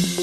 Happy 0.00 0.16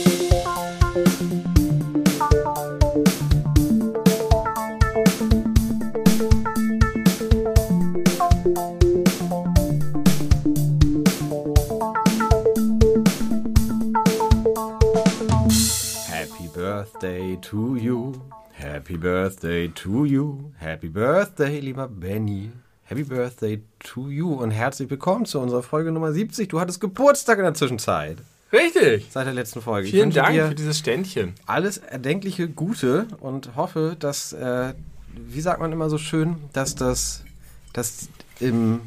Birthday 16.56 17.38
to 17.42 17.76
you. 17.76 18.14
Happy 18.54 18.98
Birthday 18.98 19.68
to 19.68 20.06
you. 20.06 20.54
Happy 20.58 20.88
Birthday, 20.88 21.60
lieber 21.60 21.88
Benny. 21.88 22.50
Happy 22.86 23.04
Birthday 23.04 23.62
to 23.80 24.10
you 24.10 24.34
und 24.34 24.50
herzlich 24.50 24.90
willkommen 24.90 25.26
zu 25.26 25.40
unserer 25.40 25.62
Folge 25.62 25.92
Nummer 25.92 26.14
70. 26.14 26.48
Du 26.48 26.60
hattest 26.60 26.82
Geburtstag 26.82 27.38
in 27.38 27.44
der 27.44 27.54
Zwischenzeit. 27.54 28.18
Richtig. 28.52 29.08
Seit 29.12 29.26
der 29.28 29.34
letzten 29.34 29.62
Folge. 29.62 29.88
Vielen 29.90 30.12
Dank 30.12 30.36
für 30.36 30.56
dieses 30.56 30.78
Ständchen. 30.80 31.34
alles 31.46 31.78
erdenkliche 31.78 32.48
Gute 32.48 33.08
und 33.20 33.56
hoffe, 33.56 33.96
dass, 34.00 34.32
äh, 34.34 34.74
wie 35.16 35.42
sagt 35.42 35.60
man 35.60 35.72
immer 35.72 35.90
so 35.90 35.98
schön, 35.98 36.38
dass 36.54 36.76
das, 36.76 37.24
dass 37.74 38.08
im, 38.40 38.80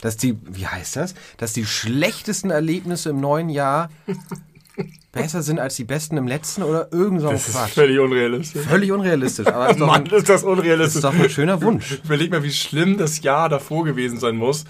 dass 0.00 0.16
die, 0.16 0.38
wie 0.44 0.66
heißt 0.66 0.96
das, 0.96 1.14
dass 1.36 1.52
die 1.52 1.66
schlechtesten 1.66 2.50
Erlebnisse 2.50 3.10
im 3.10 3.20
neuen 3.20 3.50
Jahr 3.50 3.90
besser 5.12 5.42
sind 5.42 5.58
als 5.58 5.76
die 5.76 5.84
besten 5.84 6.16
im 6.16 6.26
letzten 6.26 6.62
oder 6.62 6.92
irgend 6.92 7.20
so 7.20 7.28
ein 7.28 7.34
Das 7.34 7.48
ist 7.48 7.54
Quatsch. 7.54 7.72
völlig 7.72 7.98
unrealistisch. 7.98 8.62
Völlig 8.66 8.92
unrealistisch, 8.92 9.46
aber 9.46 9.70
ist 9.70 9.78
Mann, 9.78 10.04
ein, 10.04 10.06
ist 10.06 10.28
das 10.28 10.42
ist 10.42 10.46
unrealistisch. 10.46 11.02
doch 11.02 11.14
ein 11.14 11.28
schöner 11.30 11.60
Wunsch. 11.62 11.98
Überleg 12.04 12.30
mal, 12.30 12.42
wie 12.42 12.52
schlimm 12.52 12.96
das 12.98 13.22
Jahr 13.22 13.48
davor 13.48 13.84
gewesen 13.84 14.18
sein 14.18 14.36
muss, 14.36 14.64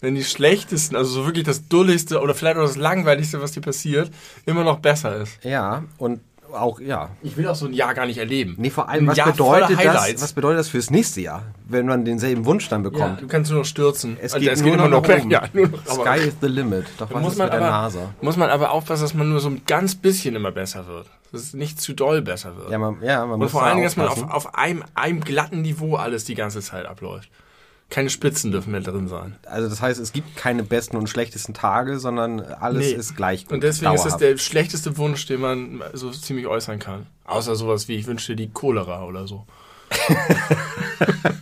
wenn 0.00 0.14
die 0.14 0.24
schlechtesten, 0.24 0.96
also 0.96 1.10
so 1.10 1.26
wirklich 1.26 1.44
das 1.44 1.68
dulligste 1.68 2.20
oder 2.20 2.34
vielleicht 2.34 2.56
auch 2.56 2.62
das 2.66 2.76
langweiligste, 2.76 3.40
was 3.42 3.52
dir 3.52 3.60
passiert, 3.60 4.10
immer 4.46 4.64
noch 4.64 4.78
besser 4.80 5.16
ist. 5.16 5.42
Ja, 5.44 5.84
und 5.98 6.20
auch, 6.52 6.80
ja. 6.80 7.10
Ich 7.22 7.36
will 7.36 7.46
auch 7.46 7.54
so 7.54 7.66
ein 7.66 7.72
Jahr 7.72 7.94
gar 7.94 8.06
nicht 8.06 8.18
erleben. 8.18 8.56
Nee, 8.58 8.70
vor 8.70 8.88
allem, 8.88 9.04
Ein 9.04 9.08
was 9.10 9.16
Jahr 9.18 9.30
bedeutet, 9.30 9.78
das, 9.84 10.20
was 10.20 10.32
bedeutet 10.32 10.58
das 10.58 10.68
fürs 10.68 10.90
nächste 10.90 11.20
Jahr, 11.20 11.44
wenn 11.68 11.86
man 11.86 12.04
denselben 12.04 12.44
Wunsch 12.44 12.68
dann 12.68 12.82
Ja, 12.82 12.90
bekommt? 12.90 13.22
du 13.22 13.28
kannst 13.28 13.50
nur 13.52 13.60
noch 13.60 13.66
stürzen. 13.66 14.16
Es 14.20 14.34
Also, 14.34 14.44
geht 14.48 14.58
nur 14.64 14.74
immer 14.74 14.88
noch 14.88 15.02
noch 15.02 15.08
weg. 15.08 15.20
oben. 15.22 15.30
Ja, 15.30 15.44
nur 15.52 15.68
noch, 15.68 15.86
Sky 15.86 16.18
is 16.26 16.34
the 16.40 16.48
limit. 16.48 16.86
Doch 16.98 17.08
was 17.12 17.22
muss 17.22 17.32
ist 17.34 17.38
man, 17.38 17.46
mit 17.46 17.52
der 17.52 17.60
aber, 17.60 17.70
NASA? 17.70 18.14
muss 18.20 18.36
man 18.36 18.50
aber 18.50 18.72
aufpassen, 18.72 19.02
dass 19.02 19.14
man 19.14 19.28
nur 19.30 19.38
so 19.38 19.48
ein 19.48 19.62
ganz 19.66 19.94
bisschen 19.94 20.34
immer 20.34 20.50
besser 20.50 20.88
wird. 20.88 21.06
Dass 21.30 21.42
es 21.42 21.54
nicht 21.54 21.80
zu 21.80 21.92
doll 21.92 22.20
besser 22.20 22.56
wird. 22.56 22.70
Ja, 22.72 22.78
man, 22.78 22.96
ja, 23.00 23.20
man 23.20 23.34
Und 23.34 23.38
muss 23.40 23.52
vor 23.52 23.62
allen 23.62 23.76
Dingen, 23.76 23.86
dass 23.86 23.96
man 23.96 24.08
auf, 24.08 24.28
auf 24.28 24.54
einem, 24.56 24.82
einem 24.96 25.20
glatten 25.20 25.62
Niveau 25.62 25.94
alles 25.94 26.24
die 26.24 26.34
ganze 26.34 26.60
Zeit 26.62 26.84
abläuft. 26.86 27.28
Keine 27.90 28.08
Spitzen 28.08 28.52
dürfen 28.52 28.70
mehr 28.70 28.80
drin 28.80 29.08
sein. 29.08 29.36
Also 29.44 29.68
das 29.68 29.82
heißt, 29.82 29.98
es 30.00 30.12
gibt 30.12 30.36
keine 30.36 30.62
besten 30.62 30.96
und 30.96 31.08
schlechtesten 31.08 31.54
Tage, 31.54 31.98
sondern 31.98 32.40
alles 32.40 32.86
Nee. 32.86 32.92
ist 32.92 33.16
gleich 33.16 33.44
gut. 33.46 33.54
Und 33.54 33.64
deswegen 33.64 33.92
ist 33.92 34.04
das 34.04 34.12
dauerhaft. 34.12 34.22
der 34.22 34.38
schlechteste 34.38 34.96
Wunsch, 34.96 35.26
den 35.26 35.40
man 35.40 35.82
so 35.92 36.10
ziemlich 36.10 36.46
äußern 36.46 36.78
kann. 36.78 37.06
Außer 37.24 37.56
sowas 37.56 37.88
wie, 37.88 37.96
ich 37.96 38.06
wünsche 38.06 38.34
dir 38.34 38.46
die 38.46 38.52
Cholera 38.52 39.04
oder 39.04 39.26
so. 39.26 39.44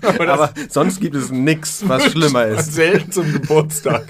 Aber 0.03 0.29
Aber 0.29 0.51
sonst 0.69 1.01
gibt 1.01 1.15
es 1.17 1.31
nichts, 1.31 1.83
was 1.87 2.05
schlimmer 2.13 2.47
ist 2.47 2.73
selten 2.75 3.11
zum 3.13 3.33
Geburtstag. 3.33 4.07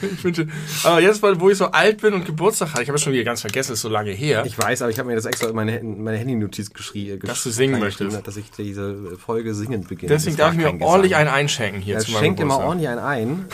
Ich 0.00 0.24
wünsche, 0.24 0.46
aber 0.84 1.00
jetzt, 1.00 1.22
wo 1.22 1.50
ich 1.50 1.58
so 1.58 1.66
alt 1.66 2.00
bin 2.00 2.14
und 2.14 2.24
Geburtstag 2.24 2.70
hatte, 2.72 2.82
ich 2.82 2.88
habe 2.88 2.96
es 2.96 3.02
schon 3.02 3.12
wieder 3.12 3.24
ganz 3.24 3.40
vergessen, 3.40 3.72
ist 3.72 3.80
so 3.82 3.88
lange 3.88 4.10
her. 4.12 4.44
Ich 4.46 4.56
weiß, 4.58 4.82
aber 4.82 4.90
ich 4.90 4.98
habe 4.98 5.08
mir 5.08 5.16
das 5.16 5.24
extra 5.26 5.48
in 5.48 5.54
meine, 5.56 5.76
in 5.78 6.02
meine 6.02 6.18
Handy-Notiz 6.18 6.72
geschrieben, 6.72 7.20
Dass 7.26 7.42
du 7.42 7.50
singen 7.50 7.80
möchtest. 7.80 8.26
dass 8.26 8.36
ich 8.36 8.50
diese 8.50 9.16
Folge 9.18 9.54
singend 9.54 9.88
beginne. 9.88 10.12
Deswegen 10.12 10.36
darf 10.36 10.52
ich 10.52 10.58
mir 10.58 10.80
ordentlich 10.80 11.16
einen 11.16 11.28
einschenken 11.28 11.80
hier 11.82 11.94
Ja, 11.94 12.00
zu 12.00 12.12
schenkt 12.12 12.40
immer 12.40 12.58
Geburtstag. 12.58 12.68
ordentlich 12.68 12.88
einen 12.88 13.00
ein, 13.00 13.44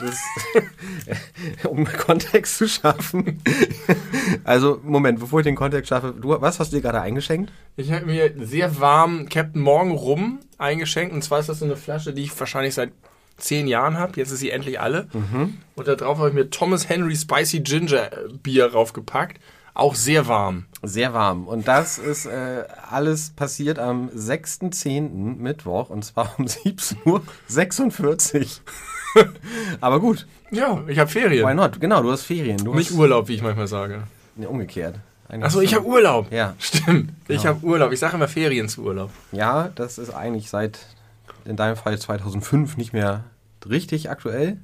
das, 0.00 1.64
um 1.70 1.84
Kontext 1.86 2.58
zu 2.58 2.68
schaffen. 2.68 3.42
Also, 4.44 4.80
Moment, 4.82 5.20
bevor 5.20 5.40
ich 5.40 5.44
den 5.44 5.54
Kontext 5.56 5.88
schaffe, 5.88 6.14
du, 6.18 6.30
was 6.40 6.58
hast 6.60 6.72
du 6.72 6.76
dir 6.76 6.82
gerade 6.82 7.00
eingeschenkt? 7.00 7.50
Ich 7.76 7.92
habe 7.92 8.06
mir 8.06 8.32
sehr 8.40 8.78
warm 8.80 9.28
Captain 9.28 9.60
Morgan 9.60 9.87
Rum 9.92 10.40
eingeschenkt. 10.58 11.12
Und 11.14 11.22
zwar 11.22 11.40
ist 11.40 11.48
das 11.48 11.58
so 11.60 11.64
eine 11.64 11.76
Flasche, 11.76 12.12
die 12.12 12.22
ich 12.24 12.38
wahrscheinlich 12.40 12.74
seit 12.74 12.92
zehn 13.36 13.66
Jahren 13.68 13.96
habe. 13.98 14.12
Jetzt 14.16 14.30
ist 14.32 14.40
sie 14.40 14.50
endlich 14.50 14.80
alle. 14.80 15.06
Und 15.76 15.86
da 15.88 15.94
drauf 15.94 16.18
habe 16.18 16.28
ich 16.28 16.34
mir 16.34 16.50
Thomas 16.50 16.88
Henry 16.88 17.14
Spicy 17.16 17.60
Ginger 17.60 18.10
Bier 18.42 18.72
raufgepackt. 18.72 19.40
Auch 19.74 19.94
sehr 19.94 20.26
warm. 20.26 20.64
Sehr 20.82 21.14
warm. 21.14 21.46
Und 21.46 21.68
das 21.68 21.98
ist 21.98 22.26
äh, 22.26 22.64
alles 22.90 23.30
passiert 23.30 23.78
am 23.78 24.08
6.10. 24.08 25.36
Mittwoch 25.36 25.88
und 25.90 26.04
zwar 26.04 26.34
um 26.36 26.46
17.46 26.46 27.06
Uhr. 27.06 27.22
Aber 29.80 30.00
gut, 30.00 30.26
Ja, 30.50 30.82
ich 30.88 30.98
habe 30.98 31.08
Ferien. 31.10 31.46
why 31.48 31.54
not? 31.54 31.80
Genau, 31.80 32.02
du 32.02 32.10
hast 32.10 32.22
Ferien. 32.24 32.58
Du 32.58 32.74
Nicht 32.74 32.90
hast, 32.90 32.96
Urlaub, 32.98 33.28
wie 33.28 33.34
ich 33.34 33.42
manchmal 33.42 33.68
sage. 33.68 34.02
Nee, 34.36 34.46
umgekehrt. 34.46 34.96
Achso, 35.28 35.60
ich 35.60 35.74
habe 35.74 35.84
Urlaub. 35.86 36.32
Ja. 36.32 36.54
Stimmt. 36.58 37.12
Ich 37.28 37.46
habe 37.46 37.64
Urlaub. 37.64 37.92
Ich 37.92 37.98
sage 38.00 38.16
immer 38.16 38.28
Ferien 38.28 38.68
zu 38.68 38.82
Urlaub. 38.84 39.10
Ja, 39.32 39.70
das 39.74 39.98
ist 39.98 40.10
eigentlich 40.10 40.48
seit, 40.48 40.78
in 41.44 41.56
deinem 41.56 41.76
Fall 41.76 41.98
2005, 41.98 42.76
nicht 42.76 42.92
mehr 42.92 43.24
richtig 43.68 44.10
aktuell. 44.10 44.58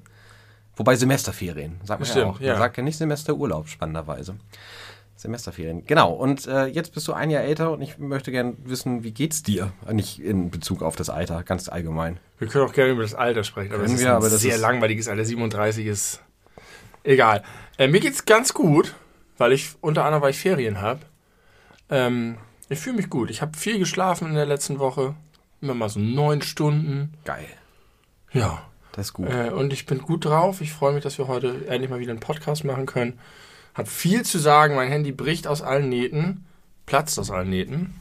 Wobei 0.77 0.97
Semesterferien, 0.97 1.77
sagt 1.85 2.01
man 2.01 2.09
ja 2.09 2.13
Stimmt, 2.13 2.27
auch. 2.27 2.41
Man 2.41 2.49
ja. 2.49 2.57
sagt 2.59 2.77
ja 2.79 2.83
nicht 2.83 2.97
Semesterurlaub, 2.97 3.69
spannenderweise. 3.69 4.37
Semesterferien. 5.17 5.87
Genau, 5.87 6.13
und 6.13 6.47
äh, 6.49 6.67
jetzt 6.67 6.93
bist 6.93 7.07
du 7.07 7.13
ein 7.13 7.31
Jahr 7.31 7.43
älter 7.45 7.71
und 7.71 7.81
ich 7.83 7.99
möchte 7.99 8.33
gerne 8.33 8.55
wissen, 8.65 9.05
wie 9.05 9.13
geht's 9.13 9.43
dir? 9.43 9.73
Nicht 9.93 10.19
in 10.19 10.51
Bezug 10.51 10.83
auf 10.83 10.97
das 10.97 11.09
Alter, 11.11 11.43
ganz 11.45 11.69
allgemein. 11.69 12.19
Wir 12.39 12.49
können 12.49 12.67
auch 12.69 12.73
gerne 12.73 12.91
über 12.93 13.03
das 13.03 13.15
Alter 13.15 13.45
sprechen, 13.45 13.69
aber 13.73 13.83
Können 13.85 13.95
es 13.95 14.01
ist 14.01 14.05
wir, 14.05 14.11
ein 14.11 14.17
aber 14.17 14.29
das 14.31 14.41
sehr 14.41 14.57
ist- 14.57 14.61
langweiliges 14.61 15.07
Alter. 15.09 15.25
37 15.25 15.87
ist 15.87 16.21
egal. 17.05 17.43
Äh, 17.79 17.87
mir 17.89 18.01
geht's 18.01 18.25
ganz 18.27 18.53
gut, 18.53 18.95
weil 19.39 19.53
ich 19.53 19.71
unter 19.81 20.05
anderem, 20.05 20.23
weil 20.23 20.31
ich 20.31 20.39
Ferien 20.39 20.81
habe. 20.81 21.01
Ähm, 21.91 22.37
ich 22.69 22.79
fühle 22.79 22.97
mich 22.97 23.11
gut. 23.11 23.31
Ich 23.31 23.43
habe 23.43 23.57
viel 23.57 23.79
geschlafen 23.79 24.29
in 24.29 24.35
der 24.35 24.47
letzten 24.47 24.79
Woche. 24.79 25.15
Immer 25.61 25.75
mal 25.75 25.89
so 25.89 26.01
neun 26.01 26.43
Stunden. 26.43 27.15
Geil. 27.25 27.49
Ja. 28.33 28.63
Das 28.93 29.07
ist 29.07 29.13
gut. 29.13 29.29
Äh, 29.29 29.51
und 29.51 29.73
ich 29.73 29.87
bin 29.87 29.99
gut 29.99 30.25
drauf. 30.25 30.61
Ich 30.61 30.73
freue 30.73 30.93
mich, 30.93 31.03
dass 31.03 31.19
wir 31.19 31.27
heute 31.27 31.67
endlich 31.67 31.91
mal 31.91 31.99
wieder 31.99 32.13
einen 32.13 32.21
Podcast 32.21 32.65
machen 32.65 32.87
können. 32.87 33.19
Hab 33.75 33.89
viel 33.89 34.23
zu 34.25 34.39
sagen. 34.39 34.77
Mein 34.77 34.89
Handy 34.89 35.11
bricht 35.11 35.49
aus 35.49 35.63
allen 35.63 35.89
Nähten, 35.89 36.47
platzt 36.87 37.19
aus 37.19 37.31
allen 37.31 37.51
Nähten. 37.51 38.01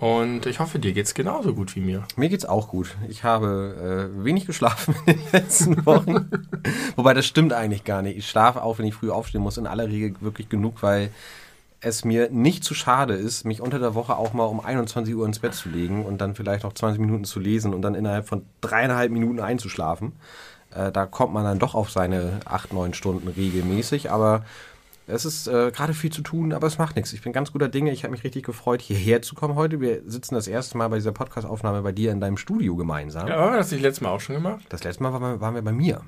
Und 0.00 0.46
ich 0.46 0.60
hoffe, 0.60 0.78
dir 0.78 0.94
geht's 0.94 1.12
genauso 1.12 1.52
gut 1.52 1.76
wie 1.76 1.80
mir. 1.80 2.04
Mir 2.16 2.30
geht's 2.30 2.46
auch 2.46 2.68
gut. 2.68 2.96
Ich 3.10 3.22
habe 3.22 4.08
äh, 4.18 4.24
wenig 4.24 4.46
geschlafen 4.46 4.94
in 5.06 5.18
den 5.18 5.26
letzten 5.30 5.84
Wochen. 5.84 6.30
Wobei 6.96 7.12
das 7.12 7.26
stimmt 7.26 7.52
eigentlich 7.52 7.84
gar 7.84 8.00
nicht. 8.00 8.16
Ich 8.16 8.26
schlafe 8.26 8.62
auch, 8.62 8.78
wenn 8.78 8.86
ich 8.86 8.94
früh 8.94 9.10
aufstehen 9.10 9.42
muss, 9.42 9.58
in 9.58 9.66
aller 9.66 9.88
Regel 9.88 10.14
wirklich 10.20 10.48
genug, 10.48 10.82
weil 10.82 11.10
es 11.82 12.02
mir 12.02 12.30
nicht 12.30 12.64
zu 12.64 12.72
schade 12.72 13.12
ist, 13.12 13.44
mich 13.44 13.60
unter 13.60 13.78
der 13.78 13.94
Woche 13.94 14.16
auch 14.16 14.32
mal 14.32 14.44
um 14.44 14.60
21 14.60 15.14
Uhr 15.14 15.26
ins 15.26 15.40
Bett 15.40 15.52
zu 15.52 15.68
legen 15.68 16.06
und 16.06 16.18
dann 16.22 16.34
vielleicht 16.34 16.64
noch 16.64 16.72
20 16.72 16.98
Minuten 16.98 17.24
zu 17.24 17.38
lesen 17.38 17.74
und 17.74 17.82
dann 17.82 17.94
innerhalb 17.94 18.26
von 18.26 18.46
dreieinhalb 18.62 19.12
Minuten 19.12 19.40
einzuschlafen. 19.40 20.12
Äh, 20.74 20.92
da 20.92 21.04
kommt 21.04 21.34
man 21.34 21.44
dann 21.44 21.58
doch 21.58 21.74
auf 21.74 21.90
seine 21.90 22.40
acht, 22.46 22.72
neun 22.72 22.94
Stunden 22.94 23.28
regelmäßig, 23.28 24.10
aber 24.10 24.46
es 25.12 25.24
ist 25.24 25.46
äh, 25.46 25.70
gerade 25.70 25.94
viel 25.94 26.10
zu 26.10 26.22
tun, 26.22 26.52
aber 26.52 26.66
es 26.66 26.78
macht 26.78 26.96
nichts. 26.96 27.12
Ich 27.12 27.22
bin 27.22 27.32
ganz 27.32 27.52
guter 27.52 27.68
Dinge. 27.68 27.92
Ich 27.92 28.04
habe 28.04 28.12
mich 28.12 28.24
richtig 28.24 28.44
gefreut, 28.44 28.80
hierher 28.80 29.22
zu 29.22 29.34
kommen 29.34 29.54
heute. 29.54 29.80
Wir 29.80 30.02
sitzen 30.06 30.34
das 30.34 30.48
erste 30.48 30.76
Mal 30.78 30.88
bei 30.88 30.96
dieser 30.96 31.12
Podcast-Aufnahme 31.12 31.82
bei 31.82 31.92
dir 31.92 32.12
in 32.12 32.20
deinem 32.20 32.36
Studio 32.36 32.76
gemeinsam. 32.76 33.28
Ja, 33.28 33.38
haben 33.38 33.52
wir 33.52 33.58
das 33.58 33.70
nicht 33.70 33.82
letztes 33.82 34.00
Mal 34.00 34.10
auch 34.10 34.20
schon 34.20 34.36
gemacht? 34.36 34.64
Das 34.68 34.84
letzte 34.84 35.02
Mal 35.02 35.12
waren 35.12 35.22
wir, 35.22 35.40
waren 35.40 35.54
wir 35.54 35.62
bei 35.62 35.72
mir. 35.72 36.02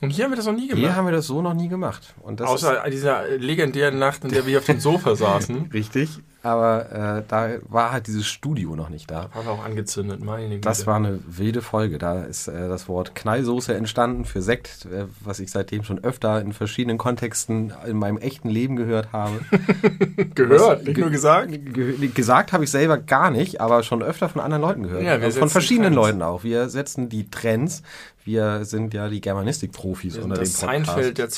Und 0.00 0.10
hier 0.10 0.24
haben 0.24 0.32
wir 0.32 0.36
das 0.36 0.46
noch 0.46 0.54
nie 0.54 0.66
Hier 0.66 0.76
gemacht. 0.76 0.94
haben 0.94 1.06
wir 1.06 1.12
das 1.12 1.26
so 1.26 1.42
noch 1.42 1.54
nie 1.54 1.68
gemacht. 1.68 2.14
Außer 2.22 2.84
dieser 2.90 3.26
legendären 3.36 3.98
Nacht, 3.98 4.22
in 4.24 4.30
der 4.30 4.44
wir 4.44 4.50
hier 4.50 4.58
auf 4.58 4.64
dem 4.66 4.78
Sofa 4.80 5.16
saßen. 5.16 5.70
richtig. 5.72 6.20
Aber 6.48 7.18
äh, 7.18 7.22
da 7.28 7.50
war 7.68 7.92
halt 7.92 8.06
dieses 8.06 8.26
Studio 8.26 8.74
noch 8.74 8.88
nicht 8.88 9.10
da. 9.10 9.28
Wir 9.34 9.50
auch 9.50 9.62
angezündet, 9.62 10.24
meine 10.24 10.48
Güte. 10.54 10.60
Das 10.60 10.86
war 10.86 10.96
eine 10.96 11.18
wilde 11.26 11.60
Folge. 11.60 11.98
Da 11.98 12.22
ist 12.22 12.48
äh, 12.48 12.68
das 12.68 12.88
Wort 12.88 13.14
Knallsoße 13.14 13.74
entstanden 13.74 14.24
für 14.24 14.40
Sekt, 14.40 14.86
äh, 14.86 15.04
was 15.20 15.40
ich 15.40 15.50
seitdem 15.50 15.84
schon 15.84 16.02
öfter 16.02 16.40
in 16.40 16.54
verschiedenen 16.54 16.96
Kontexten 16.96 17.74
in 17.86 17.98
meinem 17.98 18.16
echten 18.16 18.48
Leben 18.48 18.76
gehört 18.76 19.12
habe. 19.12 19.40
gehört, 20.34 20.78
Was- 20.80 20.84
nicht 20.86 20.98
nur 20.98 21.10
gesagt. 21.10 21.50
Ge 21.50 22.08
gesagt 22.08 22.52
habe 22.52 22.64
ich 22.64 22.70
selber 22.70 22.96
gar 22.96 23.30
nicht, 23.30 23.60
aber 23.60 23.82
schon 23.82 24.02
öfter 24.02 24.30
von 24.30 24.40
anderen 24.40 24.62
Leuten 24.62 24.82
gehört. 24.84 25.02
Ja, 25.02 25.30
von 25.30 25.50
verschiedenen 25.50 25.92
Trends. 25.92 26.06
Leuten 26.08 26.22
auch. 26.22 26.44
Wir 26.44 26.70
setzen 26.70 27.10
die 27.10 27.28
Trends. 27.30 27.82
Wir 28.24 28.64
sind 28.64 28.94
ja 28.94 29.08
die 29.08 29.20
Germanistik-Profis 29.20 30.16
unter 30.16 30.36
dem 30.36 30.44
das 30.44 30.60
Podcast. 30.60 30.86
Seinfeld 30.86 31.18
der 31.18 31.28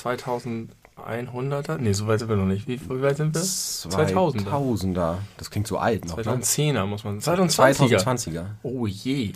2100er. 1.05 1.79
Nee, 1.79 1.93
so 1.93 2.07
weit 2.07 2.21
sind 2.21 2.29
wir 2.29 2.37
noch 2.37 2.47
nicht. 2.47 2.67
Wie, 2.69 2.81
wie 2.81 3.03
weit 3.03 3.17
sind 3.17 3.35
wir? 3.35 3.41
2000er. 3.41 4.47
2000er. 4.47 5.15
Das 5.37 5.51
klingt 5.51 5.67
so 5.67 5.79
alt 5.79 6.07
noch, 6.07 6.17
ne? 6.17 6.23
2010er 6.23 6.87
muss 6.87 7.05
man. 7.05 7.21
2020er. 7.21 8.03
2020er. 8.03 8.45
Oh 8.63 8.87
je. 8.87 9.33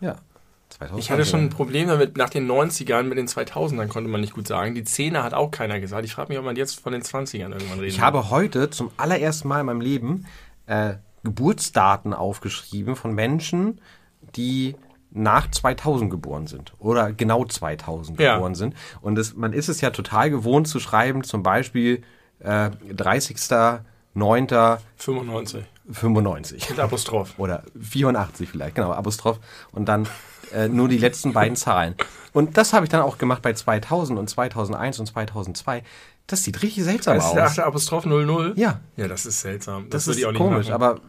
Ja. 0.00 0.16
2020er. 0.78 0.98
Ich 0.98 1.10
hatte 1.10 1.24
schon 1.24 1.40
ein 1.40 1.50
Problem 1.50 1.88
damit, 1.88 2.16
nach 2.16 2.30
den 2.30 2.50
90ern 2.50 3.04
mit 3.04 3.18
den 3.18 3.26
2000ern 3.26 3.88
konnte 3.88 4.08
man 4.08 4.20
nicht 4.20 4.34
gut 4.34 4.46
sagen. 4.46 4.74
Die 4.74 4.84
10er 4.84 5.22
hat 5.22 5.34
auch 5.34 5.50
keiner 5.50 5.80
gesagt. 5.80 6.04
Ich 6.04 6.14
frage 6.14 6.28
mich, 6.28 6.38
ob 6.38 6.44
man 6.44 6.56
jetzt 6.56 6.80
von 6.80 6.92
den 6.92 7.02
20ern 7.02 7.52
irgendwann 7.52 7.80
reden 7.80 7.90
Ich 7.90 8.00
habe 8.00 8.30
heute 8.30 8.70
zum 8.70 8.90
allerersten 8.96 9.48
Mal 9.48 9.60
in 9.60 9.66
meinem 9.66 9.80
Leben 9.80 10.26
äh, 10.66 10.94
Geburtsdaten 11.24 12.14
aufgeschrieben 12.14 12.96
von 12.96 13.14
Menschen, 13.14 13.80
die 14.36 14.76
nach 15.12 15.50
2000 15.50 16.10
geboren 16.10 16.46
sind 16.46 16.72
oder 16.78 17.12
genau 17.12 17.44
2000 17.44 18.20
Ja. 18.20 18.34
geboren 18.34 18.54
sind. 18.54 18.74
Und 19.00 19.18
es, 19.18 19.34
man 19.36 19.52
ist 19.52 19.68
es 19.68 19.80
ja 19.80 19.90
total 19.90 20.30
gewohnt 20.30 20.68
zu 20.68 20.78
schreiben, 20.80 21.24
zum 21.24 21.42
Beispiel 21.42 22.02
äh, 22.40 22.70
30.09. 24.14 24.78
95. 24.96 25.64
95. 25.90 26.70
Mit 26.70 26.78
Apostroph. 26.78 27.38
Oder 27.38 27.62
84 27.80 28.48
vielleicht, 28.48 28.74
genau, 28.76 28.92
Apostroph. 28.92 29.40
Und 29.72 29.86
dann 29.88 30.06
äh, 30.54 30.68
nur 30.68 30.88
die 30.88 30.98
letzten 30.98 31.32
beiden 31.32 31.56
Zahlen. 31.56 31.94
Und 32.32 32.56
das 32.56 32.72
habe 32.72 32.84
ich 32.84 32.90
dann 32.90 33.02
auch 33.02 33.18
gemacht 33.18 33.42
bei 33.42 33.52
2000 33.52 34.18
und 34.18 34.28
2001 34.30 35.00
und 35.00 35.06
2002. 35.06 35.82
Das 36.28 36.44
sieht 36.44 36.62
richtig 36.62 36.84
seltsam 36.84 37.16
Das 37.16 37.24
ist 37.24 37.30
aus. 37.30 37.34
der 37.34 37.46
achte 37.46 37.64
Apostroph 37.66 38.04
00? 38.06 38.52
Ja. 38.56 38.80
Ja, 38.96 39.08
das 39.08 39.26
ist 39.26 39.40
seltsam. 39.40 39.86
Das, 39.90 40.06
würde 40.06 40.12
ist 40.12 40.18
ich 40.20 40.26
auch 40.26 40.30
nicht 40.32 40.38
komisch, 40.40 40.70
aber 40.70 41.00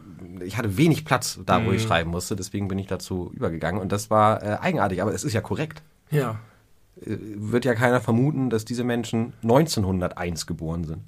ich 0.44 0.56
hatte 0.56 0.76
wenig 0.76 1.04
Platz 1.04 1.38
da, 1.44 1.64
wo 1.64 1.72
ich 1.72 1.82
Mhm. 1.82 1.86
schreiben 1.88 2.10
musste, 2.10 2.36
deswegen 2.36 2.68
bin 2.68 2.78
ich 2.78 2.86
dazu 2.86 3.30
übergegangen 3.34 3.80
und 3.80 3.92
das 3.92 4.10
war 4.10 4.42
äh, 4.42 4.58
eigenartig, 4.60 5.02
aber 5.02 5.12
es 5.14 5.24
ist 5.24 5.32
ja 5.32 5.40
korrekt. 5.40 5.82
Ja. 6.10 6.38
Äh, 7.00 7.16
Wird 7.36 7.64
ja 7.64 7.74
keiner 7.74 8.00
vermuten, 8.00 8.50
dass 8.50 8.64
diese 8.64 8.84
Menschen 8.84 9.32
1901 9.42 10.46
geboren 10.46 10.84
sind. 10.84 11.02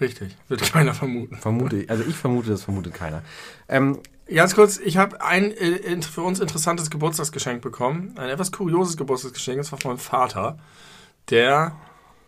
Richtig. 0.00 0.36
Wird 0.48 0.62
keiner 0.72 0.94
vermuten. 0.94 1.36
Vermute 1.36 1.76
ich, 1.82 1.90
also 1.90 2.04
ich 2.04 2.14
vermute, 2.14 2.50
das 2.50 2.62
vermutet 2.62 2.94
keiner. 2.94 3.22
Ähm, 3.68 3.98
Ganz 4.32 4.54
kurz, 4.54 4.76
ich 4.78 4.98
habe 4.98 5.22
ein 5.22 5.52
äh, 5.52 6.02
für 6.02 6.20
uns 6.20 6.38
interessantes 6.38 6.90
Geburtstagsgeschenk 6.90 7.62
bekommen. 7.62 8.12
Ein 8.18 8.28
etwas 8.28 8.52
kurioses 8.52 8.98
Geburtstagsgeschenk. 8.98 9.56
Das 9.56 9.72
war 9.72 9.80
von 9.80 9.92
meinem 9.92 9.98
Vater, 9.98 10.58
der 11.30 11.74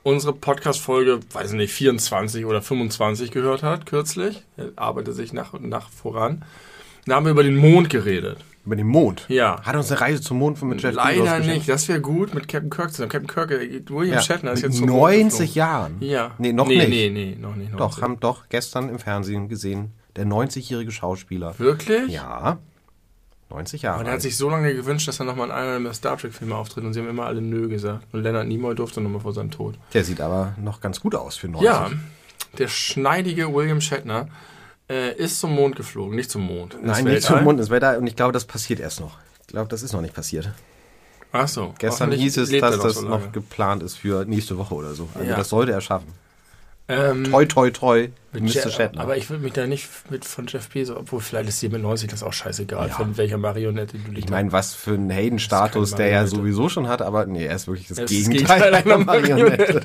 unsere 0.02 0.32
Podcast-Folge, 0.32 1.20
weiß 1.32 1.50
ich 1.52 1.56
nicht, 1.56 1.72
24 1.72 2.46
oder 2.46 2.62
25 2.62 3.30
gehört 3.30 3.62
hat, 3.62 3.86
kürzlich. 3.86 4.42
Er 4.56 4.70
arbeitet 4.76 5.14
sich 5.14 5.32
nach 5.32 5.52
und 5.52 5.68
nach 5.68 5.88
voran. 5.90 6.44
Da 7.06 7.16
haben 7.16 7.24
wir 7.26 7.32
über 7.32 7.42
den 7.42 7.56
Mond 7.56 7.90
geredet. 7.90 8.38
über 8.66 8.76
den 8.76 8.86
Mond. 8.88 9.24
Ja. 9.28 9.60
Hat 9.62 9.74
uns 9.74 9.90
eine 9.90 10.00
Reise 10.02 10.20
zum 10.20 10.38
Mond 10.38 10.58
von 10.58 10.68
mit 10.68 10.82
Jeff 10.82 10.94
Leider 10.94 11.38
nicht. 11.40 11.66
Das 11.68 11.88
wäre 11.88 12.00
gut 12.00 12.34
mit 12.34 12.46
Captain 12.46 12.68
Kirk 12.70 12.90
zusammen. 12.92 13.08
Captain 13.10 13.26
Kirk, 13.26 13.50
äh, 13.52 13.80
William 13.88 14.16
Ja. 14.16 14.20
Shatner 14.22 14.52
ist 14.52 14.62
Mit 14.62 14.72
jetzt 14.72 14.78
zum 14.78 14.88
Mond 14.90 15.00
90 15.00 15.38
geflogen. 15.54 15.54
Jahren. 15.54 15.96
Ja. 16.00 16.30
Nee, 16.38 16.52
noch 16.52 16.66
nee, 16.68 16.76
nicht. 16.76 16.88
Nee, 16.90 17.10
nee, 17.10 17.36
noch 17.40 17.56
nicht. 17.56 17.72
Doch, 17.72 17.78
90. 17.96 18.02
haben 18.02 18.20
doch 18.20 18.48
gestern 18.50 18.90
im 18.90 18.98
Fernsehen 18.98 19.48
gesehen, 19.48 19.92
der 20.16 20.26
90-jährige 20.26 20.92
Schauspieler. 20.92 21.58
Wirklich? 21.58 22.12
Ja. 22.12 22.58
90 23.50 23.82
Jahre. 23.82 23.96
Aber 23.96 24.04
der 24.04 24.12
hat 24.12 24.16
alt. 24.18 24.22
sich 24.22 24.36
so 24.36 24.48
lange 24.48 24.72
gewünscht, 24.74 25.08
dass 25.08 25.18
er 25.20 25.24
nochmal 25.26 25.46
in 25.48 25.52
einer 25.52 25.80
der 25.80 25.92
Star 25.92 26.16
Trek-Filme 26.16 26.54
auftritt 26.54 26.84
und 26.84 26.92
sie 26.94 27.00
haben 27.00 27.08
immer 27.08 27.26
alle 27.26 27.40
Nö 27.40 27.68
gesagt. 27.68 28.06
Und 28.12 28.22
Leonard 28.22 28.46
Nimoy 28.46 28.74
durfte 28.74 29.00
nochmal 29.00 29.20
vor 29.20 29.32
seinem 29.32 29.50
Tod. 29.50 29.74
der 29.92 30.04
sieht 30.04 30.20
aber 30.20 30.54
noch 30.60 30.80
ganz 30.80 31.00
gut 31.00 31.14
aus 31.14 31.36
für 31.36 31.48
90. 31.48 31.66
Ja, 31.66 31.90
der 32.58 32.68
schneidige 32.68 33.52
William 33.52 33.80
Shatner 33.80 34.28
äh, 34.88 35.14
ist 35.16 35.40
zum 35.40 35.54
Mond 35.54 35.76
geflogen, 35.76 36.14
nicht 36.16 36.30
zum 36.30 36.42
Mond. 36.42 36.74
Nein, 36.82 37.04
nicht 37.04 37.14
Weltall. 37.14 37.36
zum 37.38 37.44
Mond 37.44 37.60
ins 37.60 37.70
Wetter 37.70 37.98
und 37.98 38.06
ich 38.06 38.16
glaube, 38.16 38.32
das 38.32 38.44
passiert 38.44 38.80
erst 38.80 39.00
noch. 39.00 39.18
Ich 39.42 39.48
glaube, 39.48 39.68
das 39.68 39.82
ist 39.82 39.92
noch 39.92 40.00
nicht 40.00 40.14
passiert. 40.14 40.50
Ach 41.32 41.46
so. 41.46 41.74
Gestern 41.78 42.10
hieß 42.10 42.38
es, 42.38 42.50
er 42.50 42.60
dass 42.60 42.78
das 42.80 43.02
noch 43.02 43.20
lange. 43.20 43.28
geplant 43.30 43.82
ist 43.84 43.96
für 43.96 44.24
nächste 44.24 44.58
Woche 44.58 44.74
oder 44.74 44.94
so. 44.94 45.08
Also 45.14 45.28
Ja. 45.28 45.36
das 45.36 45.48
sollte 45.48 45.70
er 45.72 45.80
schaffen. 45.80 46.08
Ähm, 46.90 47.24
Toi, 47.24 47.44
toi, 47.46 47.70
toi, 47.70 48.08
mit 48.32 48.42
Mr. 48.42 48.48
Je- 48.48 48.70
Shatner. 48.70 49.00
Aber 49.02 49.16
ich 49.16 49.30
würde 49.30 49.42
mich 49.44 49.52
da 49.52 49.66
nicht 49.66 49.88
mit 50.10 50.24
von 50.24 50.46
Jeff 50.48 50.68
Bezos, 50.68 50.96
obwohl 50.96 51.20
vielleicht 51.20 51.48
ist 51.48 51.62
dir 51.62 51.70
mit 51.70 51.82
90 51.82 52.10
das 52.10 52.22
auch 52.22 52.32
scheißegal, 52.32 52.88
Ja. 52.88 52.94
von 52.94 53.16
welcher 53.16 53.38
Marionette 53.38 53.96
du 53.98 54.10
dich 54.12 54.24
ich 54.24 54.30
meine, 54.30 54.50
was 54.52 54.74
für 54.74 54.94
einen 54.94 55.10
keine 55.90 55.98
der 55.98 56.06
ja 56.08 56.12
Marionette. 56.22 56.36
sowieso 56.36 56.68
schon 56.68 56.88
hat, 56.88 57.02
aber 57.02 57.26
nee, 57.26 57.44
er 57.46 57.56
ist 57.56 57.66
wirklich 57.68 57.88
das, 57.88 57.98
das 57.98 58.10
Gegenteil 58.10 58.74
einer 58.74 58.84
einer 58.84 58.98
Marionette. 58.98 59.80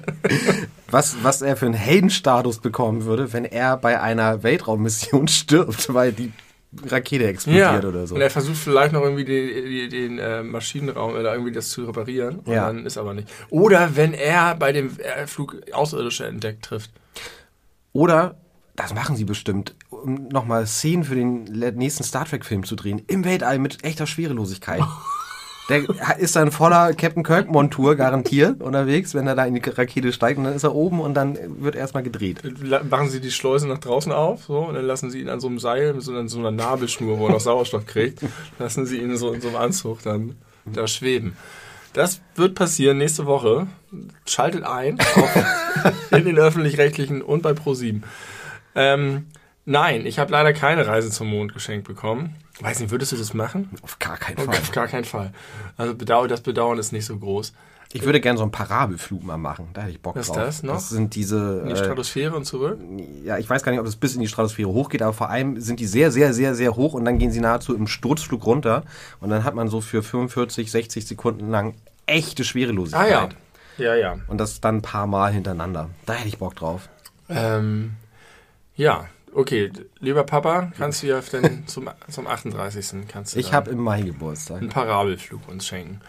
was, 0.89 1.17
was 1.23 1.41
er 1.41 1.55
für 1.57 1.65
einen 1.65 1.75
Heldenstatus 1.75 2.59
bekommen 2.59 3.05
würde, 3.05 3.33
wenn 3.33 3.45
er 3.45 3.77
bei 3.77 3.99
einer 4.01 4.43
Weltraummission 4.43 5.27
stirbt, 5.29 5.93
weil 5.93 6.11
die 6.11 6.31
Rakete 6.88 7.27
explodiert 7.27 7.83
ja. 7.83 7.89
oder 7.89 8.07
so. 8.07 8.16
Und 8.16 8.22
er 8.22 8.30
versucht 8.30 8.57
vielleicht 8.57 8.94
noch 8.94 9.01
irgendwie 9.01 9.25
die, 9.25 9.63
die, 9.63 9.89
den 9.89 10.19
äh, 10.19 10.44
Maschinenraum 10.44 11.13
oder 11.13 11.33
irgendwie 11.33 11.51
das 11.51 11.69
zu 11.69 11.86
reparieren. 11.86 12.42
Ja. 12.45 12.68
dann 12.68 12.86
ist 12.86 12.98
aber 12.98 13.13
nicht. 13.13 13.27
Oder 13.50 13.95
wenn 13.95 14.13
er 14.13 14.56
bei 14.56 14.72
dem 14.72 14.98
äh, 15.00 15.27
Flug 15.27 15.57
Außerirdische 15.72 16.25
entdeckt 16.25 16.66
trifft. 16.66 16.92
Oder, 17.94 18.38
das 18.75 18.94
machen 18.94 19.16
sie 19.16 19.24
bestimmt, 19.24 19.75
um 19.89 20.27
nochmal 20.27 20.68
Szenen 20.68 21.04
für 21.04 21.16
den 21.16 21.44
nächsten 21.75 22.04
Star 22.04 22.25
Trek-Film 22.25 22.66
zu 22.66 22.75
drehen, 22.75 23.01
im 23.07 23.24
Weltall 23.24 23.60
mit 23.60 23.83
echter 23.83 24.07
Schwerelosigkeit. 24.07 24.81
Der 25.69 26.19
ist 26.19 26.35
dann 26.35 26.51
voller 26.51 26.94
Captain 26.94 27.23
Kirk-Montur 27.23 27.95
garantiert 27.95 28.62
unterwegs, 28.62 29.15
wenn 29.15 29.25
er 29.25 29.35
da 29.35 29.45
in 29.45 29.56
die 29.56 29.67
Rakete 29.67 30.13
steigt 30.13 30.38
und 30.38 30.44
dann 30.44 30.53
ist 30.53 30.63
er 30.63 30.75
oben 30.75 31.00
und 31.00 31.15
dann 31.15 31.38
wird 31.62 31.75
erstmal 31.75 32.03
gedreht. 32.03 32.41
Machen 32.89 33.09
sie 33.09 33.19
die 33.19 33.31
Schleuse 33.31 33.67
nach 33.67 33.79
draußen 33.79 34.12
auf, 34.12 34.44
so, 34.44 34.59
und 34.59 34.75
dann 34.75 34.85
lassen 34.85 35.09
sie 35.09 35.21
ihn 35.21 35.29
an 35.29 35.39
so 35.39 35.47
einem 35.47 35.59
Seil, 35.59 35.94
mit 35.94 36.03
so 36.03 36.12
einer, 36.12 36.27
so 36.27 36.38
einer 36.38 36.51
Nabelschnur, 36.51 37.17
wo 37.17 37.25
er 37.27 37.31
noch 37.31 37.39
Sauerstoff 37.39 37.85
kriegt, 37.88 38.19
lassen 38.59 38.85
sie 38.85 38.97
ihn 39.01 39.17
so 39.17 39.33
in 39.33 39.41
so 39.41 39.47
einem 39.47 39.57
Anzug 39.57 40.03
dann 40.03 40.35
da 40.65 40.88
schweben. 40.88 41.35
Das 41.94 42.21
wird 42.35 42.56
passieren 42.56 42.97
nächste 42.97 43.25
Woche. 43.25 43.67
Schaltet 44.25 44.63
ein 44.63 45.00
in 46.12 46.25
den 46.25 46.38
öffentlich-rechtlichen 46.38 47.21
und 47.21 47.41
bei 47.41 47.53
ProSieben. 47.53 48.03
Ähm, 48.75 49.27
nein, 49.63 50.06
ich 50.06 50.19
habe 50.19 50.31
leider 50.31 50.51
keine 50.51 50.85
Reise 50.85 51.09
zum 51.09 51.27
Mond 51.27 51.53
geschenkt 51.53 51.88
bekommen. 51.88 52.35
Weiß 52.61 52.79
nicht, 52.79 52.91
würdest 52.91 53.11
du 53.11 53.17
das 53.17 53.33
machen? 53.33 53.69
Auf 53.81 53.99
gar 53.99 54.17
keinen 54.17 54.37
Fall. 54.37 54.47
Auf 54.49 54.71
gar 54.71 54.87
keinen 54.87 55.05
Fall. 55.05 55.33
Also 55.77 55.93
bedau 55.95 56.25
das 56.27 56.41
Bedauern 56.41 56.77
ist 56.77 56.91
nicht 56.91 57.05
so 57.05 57.17
groß. 57.17 57.53
Ich 57.93 58.03
würde 58.03 58.19
gerne 58.19 58.37
so 58.37 58.43
einen 58.43 58.51
Parabelflug 58.51 59.23
mal 59.23 59.37
machen. 59.37 59.69
Da 59.73 59.81
hätte 59.81 59.91
ich 59.91 60.01
Bock 60.01 60.15
Was 60.15 60.27
ist 60.27 60.35
drauf. 60.35 60.45
das 60.45 60.63
noch? 60.63 60.73
Das 60.73 60.89
sind 60.89 61.15
diese. 61.15 61.61
In 61.61 61.67
die 61.67 61.73
äh, 61.73 61.77
Stratosphäre 61.77 62.35
und 62.35 62.43
zurück? 62.45 62.77
ja, 63.23 63.37
ich 63.37 63.49
weiß 63.49 63.63
gar 63.63 63.71
nicht, 63.71 63.79
ob 63.79 63.87
es 63.87 63.95
bis 63.95 64.15
in 64.15 64.21
die 64.21 64.27
Stratosphäre 64.27 64.67
hochgeht, 64.69 65.01
aber 65.01 65.13
vor 65.13 65.29
allem 65.29 65.61
sind 65.61 65.79
die 65.79 65.85
sehr, 65.85 66.11
sehr, 66.11 66.33
sehr, 66.33 66.55
sehr 66.55 66.75
hoch 66.75 66.93
und 66.93 67.05
dann 67.05 67.19
gehen 67.19 67.31
sie 67.31 67.39
nahezu 67.39 67.75
im 67.75 67.87
Sturzflug 67.87 68.45
runter 68.45 68.83
und 69.21 69.29
dann 69.29 69.43
hat 69.45 69.55
man 69.55 69.69
so 69.69 69.79
für 69.81 70.03
45, 70.03 70.71
60 70.71 71.07
Sekunden 71.07 71.49
lang 71.49 71.75
echte 72.05 72.43
Ah 72.43 72.45
Schwerelosigkeit. 72.45 73.09
ja. 73.11 73.29
Ja, 73.77 73.95
ja. 73.95 74.17
Und 74.27 74.37
das 74.37 74.61
dann 74.61 74.77
ein 74.77 74.81
paar 74.81 75.05
Mal 75.07 75.33
hintereinander. 75.33 75.89
Da 76.05 76.13
hätte 76.13 76.29
ich 76.29 76.37
Bock 76.37 76.55
drauf. 76.55 76.87
Ähm, 77.27 77.93
ja, 78.75 79.07
okay. 79.35 79.71
Lieber 79.99 80.23
Papa, 80.23 80.71
kannst 80.77 81.03
du 81.03 81.07
ja 81.07 81.21
dann 81.31 81.67
zum, 81.67 81.89
zum 82.09 82.27
38. 82.27 83.07
kannst 83.07 83.35
du 83.35 83.39
Ich 83.39 83.53
habe 83.53 83.69
im 83.71 83.79
Mai 83.79 84.01
Geburtstag. 84.01 84.61
einen 84.61 84.69
Parabelflug 84.69 85.47
uns 85.47 85.67
schenken. 85.67 86.01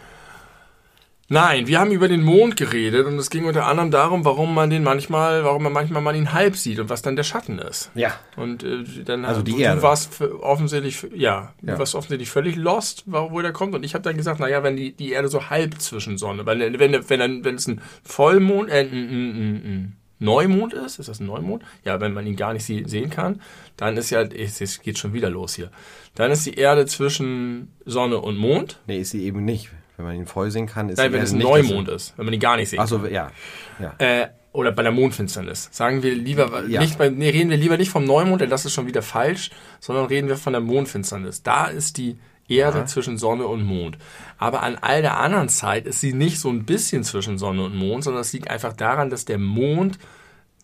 Nein, 1.29 1.67
wir 1.67 1.81
haben 1.81 1.91
über 1.91 2.07
den 2.07 2.23
Mond 2.23 2.55
geredet 2.55 3.05
und 3.05 3.17
es 3.19 3.29
ging 3.29 3.43
unter 3.43 3.65
anderem 3.65 3.91
darum, 3.91 4.23
warum 4.23 4.53
man 4.53 4.69
den 4.69 4.81
manchmal, 4.81 5.43
warum 5.43 5.61
man 5.63 5.73
manchmal 5.73 6.01
mal 6.01 6.15
ihn 6.15 6.31
halb 6.31 6.55
sieht 6.55 6.79
und 6.79 6.87
was 6.89 7.01
dann 7.01 7.17
der 7.17 7.23
Schatten 7.23 7.59
ist. 7.59 7.91
Ja. 7.95 8.13
Und 8.37 8.63
äh, 8.63 8.85
dann 9.03 9.25
Also 9.25 9.41
die 9.41 9.51
du, 9.51 9.57
Erde. 9.57 9.81
du 9.81 9.83
warst 9.83 10.21
offensichtlich, 10.21 11.05
ja, 11.13 11.53
Ja. 11.61 11.73
du 11.73 11.79
warst 11.79 11.95
offensichtlich 11.95 12.29
völlig 12.29 12.55
lost, 12.55 13.03
wo 13.07 13.41
der 13.41 13.51
kommt. 13.51 13.75
Und 13.75 13.83
ich 13.83 13.93
habe 13.93 14.03
dann 14.03 14.15
gesagt, 14.15 14.39
naja, 14.39 14.63
wenn 14.63 14.77
die, 14.77 14.93
die 14.93 15.11
Erde 15.11 15.27
so 15.27 15.49
halb 15.49 15.81
zwischen 15.81 16.17
Sonne, 16.17 16.45
weil 16.45 16.59
wenn, 16.59 16.79
wenn, 16.79 17.09
wenn, 17.09 17.43
wenn 17.43 17.55
es 17.55 17.67
ein 17.67 17.81
Vollmond, 18.05 18.69
äh, 18.69 18.79
ein, 18.79 18.87
ein, 18.93 19.09
ein, 19.09 19.55
ein 19.55 19.97
Neumond 20.19 20.73
ist, 20.73 20.99
ist 20.99 21.09
das 21.09 21.19
ein 21.19 21.27
Neumond? 21.27 21.63
Ja, 21.83 21.99
wenn 22.01 22.13
man 22.13 22.25
ihn 22.25 22.35
gar 22.35 22.53
nicht 22.53 22.65
sehen 22.65 23.09
kann, 23.09 23.41
dann 23.75 23.97
ist 23.97 24.09
ja, 24.09 24.21
es 24.21 24.81
geht 24.81 24.97
schon 24.97 25.13
wieder 25.13 25.29
los 25.29 25.55
hier. 25.55 25.69
Dann 26.15 26.31
ist 26.31 26.45
die 26.45 26.55
Erde 26.55 26.85
zwischen 26.87 27.73
Sonne 27.85 28.19
und 28.19 28.37
Mond. 28.37 28.79
Nee, 28.87 28.99
ist 28.99 29.11
sie 29.11 29.23
eben 29.23 29.45
nicht. 29.45 29.69
Wenn 29.97 30.05
man 30.05 30.15
ihn 30.15 30.25
voll 30.27 30.51
sehen 30.51 30.67
kann, 30.67 30.89
ist 30.89 30.97
Nein, 30.97 31.11
wenn 31.11 31.19
Erde 31.19 31.25
es 31.27 31.33
ein 31.33 31.39
Neumond 31.39 31.87
ist, 31.89 32.13
wenn 32.17 32.25
man 32.25 32.33
ihn 32.33 32.39
gar 32.39 32.55
nicht 32.55 32.69
sehen 32.69 32.79
Achso, 32.79 33.05
ja. 33.05 33.31
ja. 33.79 33.95
äh, 33.97 34.27
oder 34.53 34.71
bei 34.71 34.81
der 34.83 34.91
Mondfinsternis. 34.91 35.69
Sagen 35.71 36.01
wir 36.01 36.15
lieber 36.15 36.65
Ja. 36.67 36.81
nicht 36.81 36.97
bei, 36.97 37.09
nee, 37.09 37.29
reden 37.29 37.49
wir 37.49 37.57
lieber 37.57 37.77
nicht 37.77 37.89
vom 37.89 38.05
Neumond, 38.05 38.41
denn 38.41 38.49
das 38.49 38.65
ist 38.65 38.73
schon 38.73 38.87
wieder 38.87 39.03
falsch, 39.03 39.51
sondern 39.79 40.05
reden 40.05 40.27
wir 40.27 40.37
von 40.37 40.53
der 40.53 40.61
Mondfinsternis. 40.61 41.43
Da 41.43 41.65
ist 41.65 41.97
die 41.97 42.17
Erde 42.47 42.79
Ja. 42.79 42.85
zwischen 42.85 43.17
Sonne 43.17 43.47
und 43.47 43.63
Mond. 43.63 43.97
Aber 44.37 44.63
an 44.63 44.77
all 44.79 45.01
der 45.01 45.19
anderen 45.19 45.49
Zeit 45.49 45.85
ist 45.87 45.99
sie 46.01 46.13
nicht 46.13 46.39
so 46.39 46.49
ein 46.49 46.65
bisschen 46.65 47.03
zwischen 47.03 47.37
Sonne 47.37 47.63
und 47.65 47.75
Mond, 47.75 48.03
sondern 48.03 48.21
es 48.21 48.33
liegt 48.33 48.49
einfach 48.49 48.73
daran, 48.73 49.09
dass 49.09 49.25
der 49.25 49.37
Mond 49.39 49.97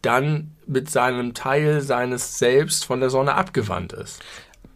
dann 0.02 0.52
mit 0.68 0.90
seinem 0.90 1.34
Teil 1.34 1.82
seines 1.82 2.38
Selbst 2.38 2.86
von 2.86 3.00
der 3.00 3.10
Sonne 3.10 3.36
abgewandt 3.36 3.94
ist. 3.94 4.22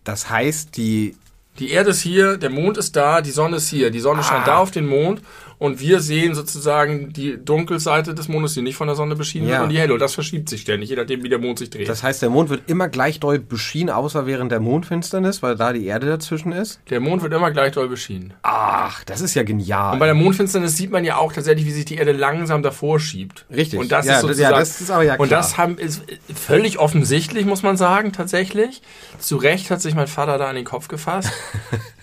Das 0.03 0.29
heißt, 0.29 0.77
die. 0.77 1.15
Die 1.59 1.71
Erde 1.71 1.89
ist 1.89 2.01
hier, 2.01 2.37
der 2.37 2.51
Mond 2.51 2.77
ist 2.77 2.95
da, 2.95 3.19
die 3.19 3.31
Sonne 3.31 3.57
ist 3.57 3.67
hier. 3.69 3.89
Die 3.89 3.99
Sonne 3.99 4.21
scheint 4.21 4.43
Ah. 4.43 4.45
da 4.45 4.57
auf 4.59 4.69
den 4.69 4.85
Mond 4.85 5.23
und 5.59 5.79
wir 5.79 5.99
sehen 6.01 6.35
sozusagen 6.35 7.13
die 7.13 7.37
Dunkelseite 7.43 8.13
des 8.13 8.27
Mondes, 8.27 8.53
die 8.53 8.61
nicht 8.61 8.75
von 8.75 8.87
der 8.87 8.95
Sonne 8.95 9.15
beschienen 9.15 9.47
Ja. 9.47 9.53
wird, 9.55 9.63
und 9.63 9.69
die 9.69 9.79
helle. 9.79 9.93
Und 9.93 9.99
das 10.01 10.13
verschiebt 10.13 10.49
sich 10.49 10.61
ständig, 10.61 10.89
je 10.89 10.95
nachdem, 10.95 11.23
wie 11.23 11.29
der 11.29 11.39
Mond 11.39 11.59
sich 11.59 11.69
dreht. 11.71 11.89
Das 11.89 12.03
heißt, 12.03 12.21
der 12.21 12.29
Mond 12.29 12.49
wird 12.49 12.69
immer 12.69 12.87
gleich 12.89 13.19
doll 13.19 13.39
beschienen, 13.39 13.89
außer 13.89 14.25
während 14.27 14.51
der 14.51 14.59
Mondfinsternis, 14.59 15.41
weil 15.41 15.55
da 15.55 15.73
die 15.73 15.85
Erde 15.85 16.07
dazwischen 16.07 16.51
ist. 16.51 16.79
der 16.89 16.99
Mond 16.99 17.23
wird 17.23 17.33
immer 17.33 17.49
gleich 17.51 17.71
doll 17.73 17.87
beschienen. 17.89 18.33
Ach, 18.43 19.03
das 19.05 19.21
ist 19.21 19.33
ja 19.33 19.43
genial. 19.43 19.93
Und 19.93 19.99
bei 19.99 20.05
der 20.05 20.15
Mondfinsternis 20.15 20.77
sieht 20.77 20.91
man 20.91 21.03
ja 21.03 21.17
auch 21.17 21.33
tatsächlich, 21.33 21.65
wie 21.65 21.71
sich 21.71 21.85
die 21.85 21.95
Erde 21.95 22.11
langsam 22.11 22.61
davor 22.61 22.99
schiebt. 22.99 23.45
Richtig. 23.53 23.79
Und 23.79 23.91
das 23.91 24.05
Ja, 24.05 24.15
ist 24.15 24.21
sozusagen, 24.21 24.51
ja, 24.53 24.59
das 24.59 24.79
ist 24.81 24.91
aber 24.91 25.03
ja 25.03 25.15
Und 25.15 25.27
klar. 25.27 25.41
das 25.41 25.57
haben, 25.57 25.77
ist 25.77 26.03
völlig 26.33 26.77
offensichtlich, 26.79 27.45
muss 27.45 27.63
man 27.63 27.77
sagen, 27.77 28.11
tatsächlich. 28.13 28.81
Zu 29.19 29.37
Recht 29.37 29.71
hat 29.71 29.81
sich 29.81 29.95
mein 29.95 30.07
Vater 30.07 30.37
da 30.37 30.47
an 30.49 30.55
den 30.55 30.65
Kopf 30.65 30.87
gefasst. 30.87 31.31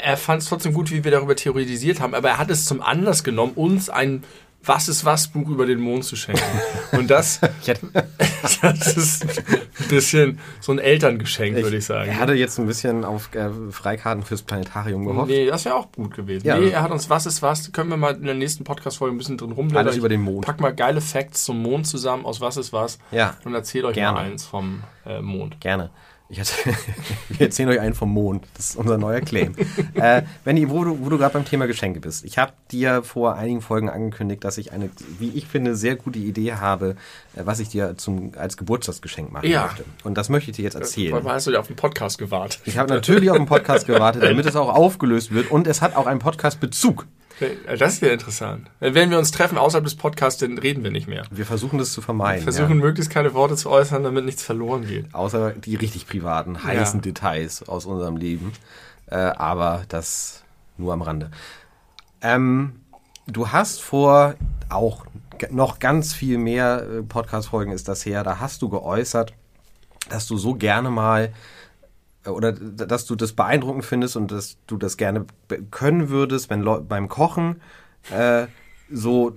er 0.00 0.16
fand 0.16 0.42
es 0.42 0.48
trotzdem 0.48 0.72
gut, 0.72 0.90
wie 0.90 1.04
wir 1.04 1.10
darüber 1.10 1.36
theoretisiert 1.36 2.00
haben, 2.00 2.14
aber 2.14 2.28
er 2.30 2.38
hat 2.38 2.50
es 2.50 2.64
zum 2.64 2.80
Anlass 2.82 3.24
genommen, 3.24 3.52
uns 3.54 3.90
ein 3.90 4.22
Was 4.64 4.88
ist 4.88 5.04
was 5.04 5.28
Buch 5.28 5.48
über 5.48 5.64
den 5.66 5.78
Mond 5.78 6.04
zu 6.04 6.16
schenken. 6.16 6.42
Und 6.92 7.08
das, 7.08 7.40
das 8.62 8.96
ist 8.96 9.24
ein 9.24 9.88
bisschen 9.88 10.38
so 10.60 10.72
ein 10.72 10.78
Elterngeschenk, 10.78 11.56
würde 11.56 11.76
ich 11.76 11.84
sagen. 11.84 12.10
Er 12.10 12.18
hatte 12.18 12.34
jetzt 12.34 12.58
ein 12.58 12.66
bisschen 12.66 13.04
auf 13.04 13.32
äh, 13.34 13.48
Freikarten 13.70 14.24
fürs 14.24 14.42
Planetarium 14.42 15.04
gehofft. 15.04 15.28
Nee, 15.28 15.46
das 15.46 15.64
wäre 15.66 15.76
auch 15.76 15.92
gut 15.92 16.14
gewesen. 16.16 16.46
Ja. 16.46 16.58
Nee, 16.58 16.70
er 16.70 16.82
hat 16.82 16.90
uns 16.90 17.08
Was 17.10 17.26
ist 17.26 17.42
was, 17.42 17.70
können 17.72 17.90
wir 17.90 17.96
mal 17.96 18.14
in 18.14 18.24
der 18.24 18.34
nächsten 18.34 18.64
Podcast-Folge 18.64 19.14
ein 19.14 19.18
bisschen 19.18 19.38
drin 19.38 19.52
rumblättern. 19.52 19.86
Alles 19.86 19.98
über 19.98 20.08
den 20.08 20.22
Mond. 20.22 20.44
Pack 20.46 20.60
mal 20.60 20.74
geile 20.74 21.00
Facts 21.00 21.44
zum 21.44 21.62
Mond 21.62 21.86
zusammen 21.86 22.24
aus 22.24 22.40
Was 22.40 22.56
ist 22.56 22.72
was 22.72 22.98
Ja. 23.12 23.36
und 23.44 23.54
erzählt 23.54 23.84
euch 23.84 23.94
Gerne. 23.94 24.18
mal 24.18 24.24
eins 24.24 24.44
vom 24.44 24.82
äh, 25.04 25.20
Mond. 25.20 25.60
Gerne. 25.60 25.90
Ich 26.28 26.40
hatte, 26.40 26.52
wir 27.28 27.40
erzählen 27.40 27.68
euch 27.68 27.80
einen 27.80 27.94
vom 27.94 28.10
Mond. 28.10 28.44
Das 28.56 28.70
ist 28.70 28.76
unser 28.76 28.98
neuer 28.98 29.20
Claim. 29.20 29.54
äh, 29.94 30.22
wo 30.44 30.84
du, 30.84 30.98
wo 31.04 31.08
du 31.08 31.18
gerade 31.18 31.34
beim 31.34 31.44
Thema 31.44 31.66
Geschenke 31.66 32.00
bist. 32.00 32.24
Ich 32.24 32.38
habe 32.38 32.52
dir 32.72 33.02
vor 33.02 33.36
einigen 33.36 33.60
Folgen 33.60 33.88
angekündigt, 33.88 34.42
dass 34.42 34.58
ich 34.58 34.72
eine, 34.72 34.90
wie 35.18 35.30
ich 35.30 35.46
finde, 35.46 35.76
sehr 35.76 35.96
gute 35.96 36.18
Idee 36.18 36.54
habe, 36.54 36.96
äh, 37.36 37.42
was 37.44 37.60
ich 37.60 37.68
dir 37.68 37.96
zum, 37.96 38.32
als 38.36 38.56
Geburtstagsgeschenk 38.56 39.32
machen 39.32 39.48
Ja. 39.48 39.66
möchte. 39.66 39.84
Und 40.04 40.18
das 40.18 40.28
möchte 40.28 40.50
ich 40.50 40.56
dir 40.56 40.64
jetzt 40.64 40.74
erzählen. 40.74 41.12
Weil 41.24 41.34
hast 41.34 41.46
du 41.46 41.52
ja 41.52 41.60
auf 41.60 41.68
den 41.68 41.76
Podcast 41.76 42.18
gewartet. 42.18 42.60
Ich 42.64 42.76
habe 42.78 42.92
natürlich 42.92 43.30
auf 43.30 43.36
einen 43.36 43.46
Podcast 43.46 43.86
gewartet, 43.86 44.22
damit 44.22 44.46
es 44.46 44.56
auch 44.56 44.74
aufgelöst 44.74 45.32
wird. 45.32 45.50
Und 45.50 45.66
es 45.66 45.80
hat 45.80 45.94
auch 45.94 46.06
einen 46.06 46.20
Podcast-Bezug. 46.20 47.06
Äh, 47.40 47.76
Das 47.76 47.94
ist 47.94 48.02
ja 48.02 48.08
interessant. 48.08 48.68
Wenn 48.80 49.10
wir 49.10 49.18
uns 49.18 49.30
treffen 49.30 49.58
außerhalb 49.58 49.84
des 49.84 49.94
Podcasts, 49.96 50.40
dann 50.40 50.58
reden 50.58 50.84
wir 50.84 50.90
nicht 50.90 51.08
mehr. 51.08 51.24
Wir 51.30 51.46
versuchen 51.46 51.78
das 51.78 51.92
zu 51.92 52.00
vermeiden. 52.00 52.42
Versuchen 52.42 52.78
ja. 52.78 52.84
möglichst 52.84 53.10
keine 53.10 53.34
Worte 53.34 53.56
zu 53.56 53.70
äußern, 53.70 54.02
damit 54.02 54.24
nichts 54.24 54.42
verloren 54.42 54.86
geht. 54.86 55.14
Außer 55.14 55.52
die 55.52 55.76
richtig 55.76 56.06
privaten, 56.06 56.62
heißen 56.62 57.00
Ja. 57.00 57.02
Details 57.02 57.68
aus 57.68 57.86
unserem 57.86 58.16
Leben. 58.16 58.52
Äh, 59.06 59.16
aber 59.16 59.84
das 59.88 60.42
nur 60.78 60.92
am 60.92 61.02
Rande. 61.02 61.30
Ähm, 62.22 62.80
du 63.26 63.48
hast 63.48 63.80
vor 63.82 64.34
auch 64.68 65.06
noch 65.50 65.78
ganz 65.78 66.12
viel 66.14 66.38
mehr 66.38 66.82
äh, 66.82 67.02
Podcast-Folgen 67.02 67.72
ist 67.72 67.88
das 67.88 68.04
her, 68.04 68.24
da 68.24 68.40
hast 68.40 68.62
du 68.62 68.68
geäußert, 68.68 69.32
dass 70.08 70.26
du 70.26 70.36
so 70.38 70.54
gerne 70.54 70.90
mal 70.90 71.24
äh, 71.26 71.30
oder 72.28 72.52
d- 72.52 72.86
dass 72.86 73.06
du 73.06 73.14
das 73.16 73.32
beeindruckend 73.32 73.84
findest 73.84 74.16
und 74.16 74.30
dass 74.32 74.56
du 74.66 74.76
das 74.76 74.96
gerne 74.96 75.26
können 75.70 76.08
würdest, 76.08 76.50
wenn 76.50 76.60
Leu 76.62 76.80
beim 76.80 77.08
Kochen 77.08 77.60
äh, 78.10 78.46
so 78.90 79.32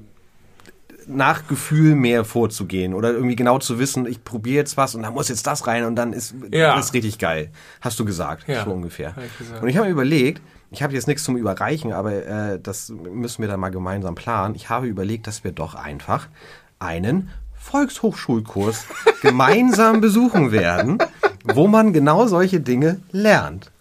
nach 1.07 1.47
Gefühl 1.47 1.95
mehr 1.95 2.23
vorzugehen 2.23 2.93
oder 2.93 3.11
irgendwie 3.11 3.35
genau 3.35 3.57
zu 3.57 3.79
wissen, 3.79 4.05
ich 4.05 4.23
probiere 4.23 4.57
jetzt 4.57 4.77
was 4.77 4.93
und 4.93 5.01
da 5.01 5.09
muss 5.11 5.27
jetzt 5.29 5.47
das 5.47 5.65
rein 5.65 5.85
und 5.85 5.95
dann 5.95 6.13
ist 6.13 6.35
Ja. 6.51 6.75
das 6.75 6.87
ist 6.87 6.93
richtig 6.93 7.17
geil. 7.17 7.49
Hast 7.81 7.99
du 7.99 8.05
gesagt, 8.05 8.47
Ja, 8.47 8.63
so 8.63 8.71
ungefähr. 8.71 9.15
hab 9.15 9.23
ich 9.23 9.35
gesagt. 9.37 9.63
Und 9.63 9.69
ich 9.69 9.77
habe 9.77 9.87
mir 9.87 9.91
überlegt, 9.93 10.41
ich 10.69 10.83
habe 10.83 10.93
jetzt 10.93 11.07
nichts 11.07 11.23
zum 11.23 11.35
Überreichen, 11.35 11.93
aber 11.93 12.13
äh, 12.13 12.59
das 12.61 12.89
müssen 12.89 13.41
wir 13.41 13.49
dann 13.49 13.59
mal 13.59 13.69
gemeinsam 13.69 14.13
planen. 14.13 14.53
Ich 14.53 14.69
habe 14.69 14.85
überlegt, 14.85 15.25
dass 15.25 15.43
wir 15.43 15.51
doch 15.51 15.73
einfach 15.73 16.27
einen 16.77 17.29
Volkshochschulkurs 17.69 18.85
gemeinsam 19.21 20.01
besuchen 20.01 20.51
werden, 20.51 20.97
wo 21.43 21.67
man 21.67 21.93
genau 21.93 22.27
solche 22.27 22.59
Dinge 22.59 22.99
lernt. 23.11 23.71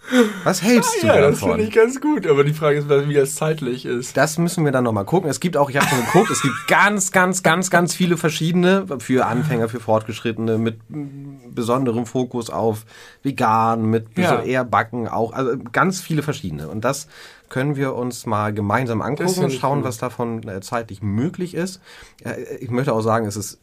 Was 0.42 0.62
hältst 0.62 1.02
du 1.02 1.06
Ja, 1.06 1.20
das 1.20 1.34
davon? 1.40 1.50
finde 1.56 1.64
ich 1.68 1.74
ganz 1.74 2.00
gut. 2.00 2.26
Aber 2.26 2.42
die 2.42 2.54
Frage 2.54 2.78
ist, 2.78 2.88
wie 2.88 3.12
das 3.12 3.34
zeitlich 3.34 3.84
ist. 3.84 4.16
Das 4.16 4.38
müssen 4.38 4.64
wir 4.64 4.72
dann 4.72 4.84
nochmal 4.84 5.04
gucken. 5.04 5.28
Es 5.28 5.38
gibt 5.38 5.54
auch, 5.58 5.68
ich 5.68 5.76
habe 5.76 5.86
schon 5.86 6.00
geguckt, 6.00 6.30
es 6.30 6.40
gibt 6.40 6.54
ganz, 6.66 7.12
ganz, 7.12 7.42
ganz, 7.42 7.68
ganz 7.68 7.94
viele 7.94 8.16
verschiedene 8.16 8.86
für 9.00 9.26
Anfänger, 9.26 9.68
für 9.68 9.80
Fortgeschrittene 9.80 10.56
mit 10.56 10.78
besonderem 11.54 12.06
Fokus 12.06 12.48
auf 12.48 12.86
vegan, 13.22 13.84
mit 13.84 14.06
Ja. 14.16 14.40
eher 14.42 14.64
Backen 14.64 15.08
auch, 15.08 15.34
also 15.34 15.58
ganz 15.72 16.00
viele 16.00 16.22
verschiedene. 16.22 16.68
Und 16.68 16.86
das 16.86 17.06
können 17.50 17.76
wir 17.76 17.94
uns 17.94 18.24
mal 18.24 18.54
gemeinsam 18.54 19.02
angucken 19.02 19.44
und 19.44 19.52
schauen, 19.52 19.84
was 19.84 19.98
davon 19.98 20.46
äh, 20.48 20.60
zeitlich 20.62 21.02
möglich 21.02 21.52
ist. 21.54 21.82
Äh, 22.24 22.56
Ich 22.60 22.70
möchte 22.70 22.94
auch 22.94 23.02
sagen, 23.02 23.26
es 23.26 23.36
ist 23.36 23.52
das 23.52 23.58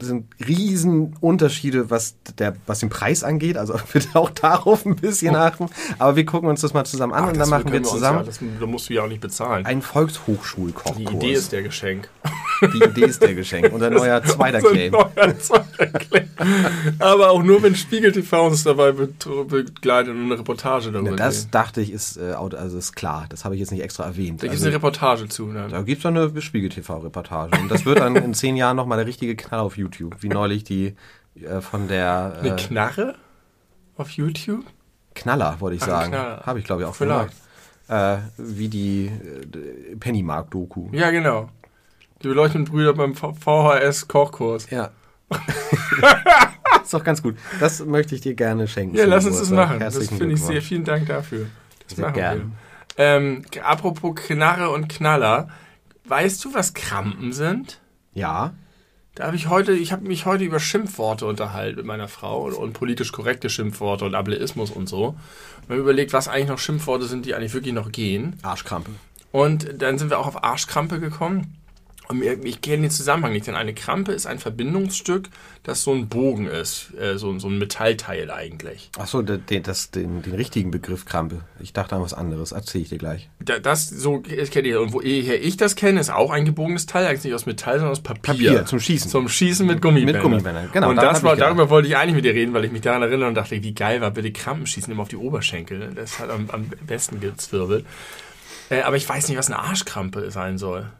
sind 0.00 0.26
riesen 0.46 1.14
Unterschiede, 1.20 1.90
was 1.90 2.16
der, 2.38 2.56
was 2.66 2.80
den 2.80 2.88
Preis 2.88 3.22
angeht. 3.24 3.56
Also 3.56 3.74
bitte 3.92 4.08
auch 4.18 4.30
darauf 4.30 4.84
ein 4.86 4.96
bisschen 4.96 5.36
achten. 5.36 5.66
Aber 5.98 6.16
wir 6.16 6.24
gucken 6.24 6.48
uns 6.48 6.60
das 6.62 6.72
mal 6.74 6.84
zusammen 6.84 7.12
an 7.12 7.24
Ach, 7.24 7.28
und 7.32 7.38
dann 7.38 7.48
machen 7.48 7.70
wir 7.72 7.82
zusammen 7.82 8.18
Ja, 8.20 8.24
das, 8.24 8.40
da 8.60 8.66
musst 8.66 8.88
du 8.88 8.94
ja 8.94 9.02
auch 9.02 9.08
nicht 9.08 9.20
bezahlen. 9.20 9.66
einen 9.66 9.82
Volkshochschulkochkurs. 9.82 10.96
Die 10.96 11.04
Idee 11.04 11.32
ist 11.32 11.52
der 11.52 11.62
Geschenk. 11.62 12.08
Die 12.72 12.82
Idee 12.84 13.04
ist 13.04 13.20
der 13.22 13.34
Geschenk. 13.34 13.70
Unser 13.72 13.90
neuer 13.90 14.22
zweiter 14.24 14.58
ein 14.58 14.64
Claim. 14.64 14.92
neuer 14.92 15.38
zweiter 15.38 15.86
Claim. 15.98 16.28
Aber 16.98 17.30
auch 17.30 17.42
nur, 17.42 17.62
wenn 17.62 17.74
Spiegel 17.74 18.12
TV 18.12 18.46
uns 18.46 18.64
dabei 18.64 18.92
begleitet 18.92 20.14
und 20.14 20.24
eine 20.24 20.38
Reportage 20.38 20.90
darüber 20.92 21.16
Das 21.16 21.42
sehen. 21.42 21.50
dachte 21.50 21.80
ich 21.82 21.92
ist, 21.92 22.16
äh, 22.16 22.32
also 22.32 22.78
ist 22.78 22.94
klar. 22.96 23.26
Das 23.28 23.44
habe 23.44 23.54
ich 23.54 23.60
jetzt 23.60 23.72
nicht 23.72 23.82
extra 23.82 24.04
erwähnt. 24.04 24.42
Da 24.42 24.46
gibt 24.46 24.54
es 24.54 24.60
Also, 24.60 24.66
eine 24.68 24.76
Reportage 24.76 25.28
zu. 25.28 25.46
Ne? 25.46 25.68
da 25.70 25.82
gibt 25.82 26.00
es 26.00 26.06
eine 26.06 26.40
Spiegel-TV-Reportage. 26.40 27.58
Und 27.60 27.70
das 27.70 27.84
wird 27.84 27.98
dann 28.00 28.16
in 28.16 28.32
zehn 28.34 28.56
Jahren 28.56 28.76
nochmal 28.76 28.96
der 28.98 29.06
richtige 29.06 29.36
Knall 29.36 29.65
auf 29.66 29.76
YouTube. 29.76 30.22
Wie 30.22 30.28
neulich 30.28 30.64
die 30.64 30.96
äh, 31.34 31.60
von 31.60 31.88
der 31.88 32.38
Eine 32.40 32.54
äh, 32.54 32.56
Knarre 32.56 33.14
auf 33.96 34.10
YouTube? 34.10 34.64
Knaller, 35.14 35.56
wollte 35.60 35.76
ich 35.76 35.82
Ach, 35.82 35.88
sagen. 35.88 36.14
Habe 36.14 36.58
ich, 36.58 36.64
glaube 36.64 36.82
ich, 36.82 36.88
auch 36.88 36.98
gesagt. 36.98 37.34
Äh, 37.88 38.18
wie 38.36 38.68
die 38.68 39.06
äh, 39.06 39.96
Pennymark-Doku. 39.96 40.88
Ja, 40.92 41.10
genau. 41.10 41.48
Die 42.22 42.28
beleuchteten 42.28 42.64
Brüder 42.64 42.94
beim 42.94 43.14
VHS-Kochkurs. 43.14 44.70
Ja. 44.70 44.90
ist 46.82 46.94
doch 46.94 47.04
ganz 47.04 47.22
gut. 47.22 47.36
Das 47.60 47.84
möchte 47.84 48.14
ich 48.14 48.20
dir 48.22 48.34
gerne 48.34 48.66
schenken. 48.68 48.96
Ja, 48.96 49.06
lass 49.06 49.26
uns 49.26 49.38
das 49.38 49.50
machen. 49.50 49.80
Das 49.80 49.94
Herzlichen 49.94 50.18
finde 50.18 50.34
ich 50.34 50.42
sehr. 50.42 50.62
Vielen 50.62 50.84
Dank 50.84 51.06
dafür. 51.06 51.46
Das 51.86 51.96
Sehr 51.96 52.06
machen 52.06 52.14
gern. 52.14 52.52
wir. 52.96 53.04
Ähm, 53.04 53.44
apropos 53.62 54.14
Knarre 54.16 54.70
und 54.70 54.88
Knaller. 54.88 55.48
Weißt 56.04 56.44
du, 56.44 56.54
was 56.54 56.74
Krampen 56.74 57.32
sind? 57.32 57.80
Ja. 58.14 58.54
Da 59.16 59.24
habe 59.24 59.36
ich 59.36 59.48
heute, 59.48 59.72
ich 59.72 59.92
habe 59.92 60.06
mich 60.06 60.26
heute 60.26 60.44
über 60.44 60.60
Schimpfworte 60.60 61.24
unterhalten 61.24 61.76
mit 61.76 61.86
meiner 61.86 62.06
Frau 62.06 62.44
und, 62.44 62.52
und 62.52 62.74
politisch 62.74 63.12
korrekte 63.12 63.48
Schimpfworte 63.48 64.04
und 64.04 64.14
Ableismus 64.14 64.70
und 64.70 64.90
so. 64.90 65.06
Und 65.06 65.16
wir 65.68 65.76
haben 65.76 65.82
überlegt, 65.82 66.12
was 66.12 66.28
eigentlich 66.28 66.48
noch 66.48 66.58
Schimpfworte 66.58 67.06
sind, 67.06 67.24
die 67.24 67.34
eigentlich 67.34 67.54
wirklich 67.54 67.72
noch 67.72 67.90
gehen. 67.90 68.38
Arschkrampe. 68.42 68.90
Und 69.32 69.80
dann 69.80 69.98
sind 69.98 70.10
wir 70.10 70.18
auch 70.18 70.26
auf 70.26 70.44
Arschkrampe 70.44 71.00
gekommen. 71.00 71.56
Und 72.08 72.20
mir, 72.20 72.44
ich 72.44 72.60
kenne 72.60 72.82
den 72.82 72.90
Zusammenhang 72.90 73.32
nicht, 73.32 73.46
denn 73.46 73.56
eine 73.56 73.74
Krampe 73.74 74.12
ist 74.12 74.26
ein 74.26 74.38
Verbindungsstück, 74.38 75.28
das 75.64 75.82
so 75.82 75.92
ein 75.92 76.08
Bogen 76.08 76.46
ist, 76.46 76.92
äh, 77.00 77.18
so, 77.18 77.30
ein 77.30 77.58
Metallteil 77.58 78.30
eigentlich. 78.30 78.90
Achso, 78.96 79.22
den, 79.22 79.44
den, 79.46 79.64
den 79.94 80.34
richtigen 80.34 80.70
Begriff 80.70 81.04
Krampe. 81.04 81.40
Ich 81.58 81.72
dachte 81.72 81.96
an 81.96 82.02
was 82.02 82.14
anderes. 82.14 82.52
Erzähle 82.52 82.84
ich 82.84 82.90
dir 82.90 82.98
gleich. 82.98 83.28
Da, 83.40 83.58
das 83.58 83.88
so 83.88 84.20
kenne 84.20 84.68
ich. 84.68 84.76
Und 84.76 84.92
woher 84.92 85.42
ich 85.42 85.56
das 85.56 85.74
kenne, 85.74 85.98
ist 85.98 86.10
auch 86.10 86.30
ein 86.30 86.44
gebogenes 86.44 86.86
Teil, 86.86 87.06
eigentlich 87.06 87.24
nicht 87.24 87.34
aus 87.34 87.46
Metall, 87.46 87.74
sondern 87.74 87.92
aus 87.92 88.02
Papier. 88.02 88.22
Papier, 88.22 88.66
zum 88.66 88.78
Schießen. 88.78 89.10
Zum 89.10 89.28
Schießen 89.28 89.66
mit 89.66 89.82
Gummibändern. 89.82 90.14
Mit 90.14 90.22
Gummibändern, 90.22 90.70
genau, 90.72 90.90
Und 90.90 90.96
das 90.96 91.22
war, 91.24 91.34
darüber 91.34 91.70
wollte 91.70 91.88
ich 91.88 91.96
eigentlich 91.96 92.14
mit 92.14 92.24
dir 92.24 92.34
reden, 92.34 92.54
weil 92.54 92.64
ich 92.64 92.72
mich 92.72 92.82
daran 92.82 93.02
erinnere 93.02 93.28
und 93.28 93.34
dachte, 93.34 93.62
wie 93.62 93.74
geil 93.74 94.00
war 94.00 94.12
bitte 94.12 94.30
Krampenschießen 94.30 94.92
immer 94.92 95.02
auf 95.02 95.08
die 95.08 95.16
Oberschenkel. 95.16 95.92
Das 95.94 96.20
hat 96.20 96.30
am, 96.30 96.48
am 96.50 96.66
besten 96.86 97.20
gezwirbelt. 97.20 97.84
Äh, 98.70 98.82
aber 98.82 98.96
ich 98.96 99.08
weiß 99.08 99.28
nicht, 99.28 99.38
was 99.38 99.50
eine 99.50 99.58
Arschkrampe 99.58 100.30
sein 100.30 100.58
soll. 100.58 100.90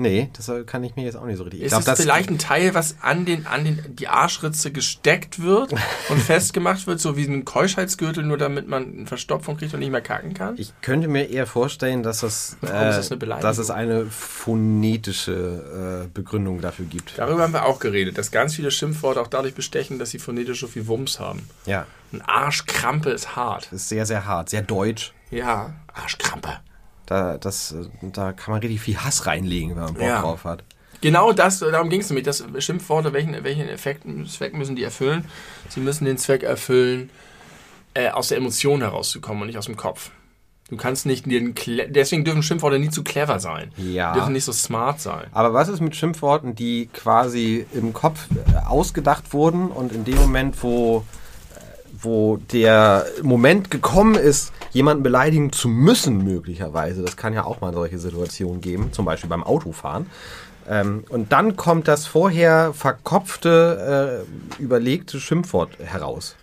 Nee, 0.00 0.30
das 0.32 0.48
kann 0.66 0.84
ich 0.84 0.94
mir 0.94 1.02
jetzt 1.04 1.16
auch 1.16 1.24
nicht 1.26 1.38
so 1.38 1.42
richtig. 1.42 1.58
Ich 1.58 1.66
Ist 1.66 1.70
glaub, 1.72 1.80
es 1.80 1.86
das 1.86 2.00
vielleicht 2.00 2.30
ein 2.30 2.38
Teil, 2.38 2.72
was 2.72 2.98
an 3.02 3.24
den, 3.24 3.48
an 3.48 3.64
den, 3.64 3.96
die 3.96 4.06
Arschritze 4.06 4.70
gesteckt 4.70 5.42
wird 5.42 5.72
und 6.08 6.20
festgemacht 6.20 6.86
wird, 6.86 7.00
so 7.00 7.16
wie 7.16 7.24
ein 7.24 7.44
Keuschheitsgürtel, 7.44 8.22
nur 8.24 8.38
damit 8.38 8.68
man 8.68 8.92
eine 8.96 9.06
Verstopfung 9.06 9.56
kriegt 9.56 9.74
und 9.74 9.80
nicht 9.80 9.90
mehr 9.90 10.00
kacken 10.00 10.34
kann? 10.34 10.54
Ich 10.56 10.72
könnte 10.82 11.08
mir 11.08 11.28
eher 11.28 11.48
vorstellen, 11.48 12.04
dass 12.04 12.22
es, 12.22 12.56
äh, 12.62 12.66
das 12.68 13.08
dass 13.08 13.58
es 13.58 13.70
eine 13.70 14.06
phonetische 14.06 16.04
äh, 16.04 16.08
Begründung 16.14 16.60
dafür 16.60 16.84
gibt. 16.86 17.18
Darüber 17.18 17.42
haben 17.42 17.52
wir 17.52 17.64
auch 17.66 17.80
geredet, 17.80 18.18
dass 18.18 18.30
ganz 18.30 18.54
viele 18.54 18.70
Schimpfworte 18.70 19.20
auch 19.20 19.26
dadurch 19.26 19.54
bestechen, 19.54 19.98
dass 19.98 20.10
sie 20.10 20.20
phonetisch 20.20 20.60
so 20.60 20.68
viel 20.68 20.86
Wumms 20.86 21.18
haben. 21.18 21.42
Ja, 21.66 21.86
Ein 22.12 22.22
Arschkrampe 22.22 23.10
ist 23.10 23.34
hart. 23.34 23.72
ist 23.72 23.88
sehr, 23.88 24.06
sehr 24.06 24.26
hart, 24.26 24.48
sehr 24.50 24.62
deutsch. 24.62 25.12
Ja, 25.32 25.74
Arschkrampe. 25.92 26.60
Da, 27.08 27.38
das, 27.38 27.74
da 28.02 28.32
kann 28.32 28.52
man 28.52 28.60
richtig 28.60 28.82
viel 28.82 28.98
Hass 28.98 29.24
reinlegen, 29.26 29.70
wenn 29.76 29.82
man 29.84 29.94
Bock 29.94 30.02
Ja. 30.02 30.20
drauf 30.20 30.44
hat. 30.44 30.62
Genau 31.00 31.32
das, 31.32 31.60
darum 31.60 31.88
ging 31.90 32.00
es 32.00 32.10
nämlich, 32.10 32.24
dass 32.26 32.44
Schimpfworte, 32.58 33.12
welchen, 33.12 33.42
welchen 33.44 33.68
Effekt, 33.68 34.02
Zweck 34.28 34.52
müssen 34.54 34.76
die 34.76 34.82
erfüllen? 34.82 35.24
Sie 35.68 35.80
müssen 35.80 36.04
den 36.04 36.18
Zweck 36.18 36.42
erfüllen, 36.42 37.08
äh, 37.94 38.10
aus 38.10 38.28
der 38.28 38.38
Emotion 38.38 38.80
herauszukommen 38.80 39.40
und 39.42 39.46
nicht 39.46 39.56
aus 39.58 39.66
dem 39.66 39.76
Kopf. 39.76 40.10
Du 40.68 40.76
kannst 40.76 41.06
nicht 41.06 41.24
den, 41.24 41.54
deswegen 41.88 42.24
dürfen 42.24 42.42
Schimpfworte 42.42 42.78
nie 42.78 42.90
zu 42.90 43.02
clever 43.04 43.38
sein. 43.40 43.70
Ja. 43.78 44.12
Die 44.12 44.18
dürfen 44.18 44.34
nicht 44.34 44.44
so 44.44 44.52
smart 44.52 45.00
sein. 45.00 45.28
Aber 45.32 45.54
was 45.54 45.68
ist 45.68 45.80
mit 45.80 45.96
Schimpfworten, 45.96 46.54
die 46.54 46.90
quasi 46.92 47.64
im 47.72 47.94
Kopf 47.94 48.26
äh, 48.52 48.66
ausgedacht 48.66 49.32
wurden 49.32 49.68
und 49.68 49.92
in 49.92 50.04
dem 50.04 50.16
Moment, 50.16 50.62
wo, 50.62 51.04
äh, 51.54 51.60
wo 52.02 52.36
der 52.52 53.06
Moment 53.22 53.70
gekommen 53.70 54.14
ist, 54.16 54.52
jemanden 54.72 55.02
beleidigen 55.02 55.52
zu 55.52 55.68
müssen, 55.68 56.24
möglicherweise, 56.24 57.02
das 57.02 57.16
kann 57.16 57.32
ja 57.32 57.44
auch 57.44 57.60
mal 57.60 57.72
solche 57.72 57.98
Situationen 57.98 58.60
geben, 58.60 58.92
zum 58.92 59.04
Beispiel 59.04 59.30
beim 59.30 59.44
Autofahren. 59.44 60.06
Ähm, 60.68 61.04
und 61.08 61.32
dann 61.32 61.56
kommt 61.56 61.88
das 61.88 62.06
vorher 62.06 62.72
verkopfte, 62.74 64.24
äh, 64.58 64.62
überlegte 64.62 65.18
Schimpfwort 65.20 65.78
heraus. 65.78 66.36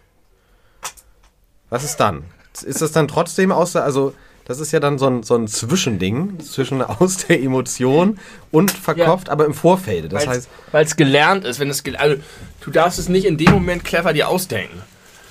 Was 1.70 1.84
ist 1.84 1.98
dann? 1.98 2.24
Ist 2.63 2.82
das 2.82 2.91
dann 2.91 3.08
trotzdem 3.08 3.51
aus 3.51 3.74
der, 3.74 3.84
also 3.84 4.13
Das 4.46 4.60
ist 4.60 4.72
ja 4.72 4.79
dann 4.79 5.00
so 5.00 5.08
ein, 5.08 5.24
so 5.24 5.36
ein 5.36 5.48
Zwischending 5.48 6.39
zwischen 6.39 6.82
aus 6.84 7.17
der 7.17 7.41
Emotion 7.41 8.20
und 8.51 8.72
verkopft, 8.72 9.29
aber 9.29 9.46
im 9.46 9.53
Vorfeld. 9.53 10.13
Das 10.13 10.27
heißt, 10.27 10.50
Weil 10.72 10.86
es 10.86 10.96
gelernt 10.96 11.46
ist, 11.46 11.60
wenn 11.60 11.70
es 11.70 11.84
also, 11.98 12.22
du 12.62 12.72
darfst 12.72 13.00
es 13.00 13.10
nicht 13.10 13.25
in 13.25 13.38
dem 13.38 13.51
Moment 13.51 13.84
clever 13.84 14.13
dir 14.13 14.29
ausdenken. 14.29 14.82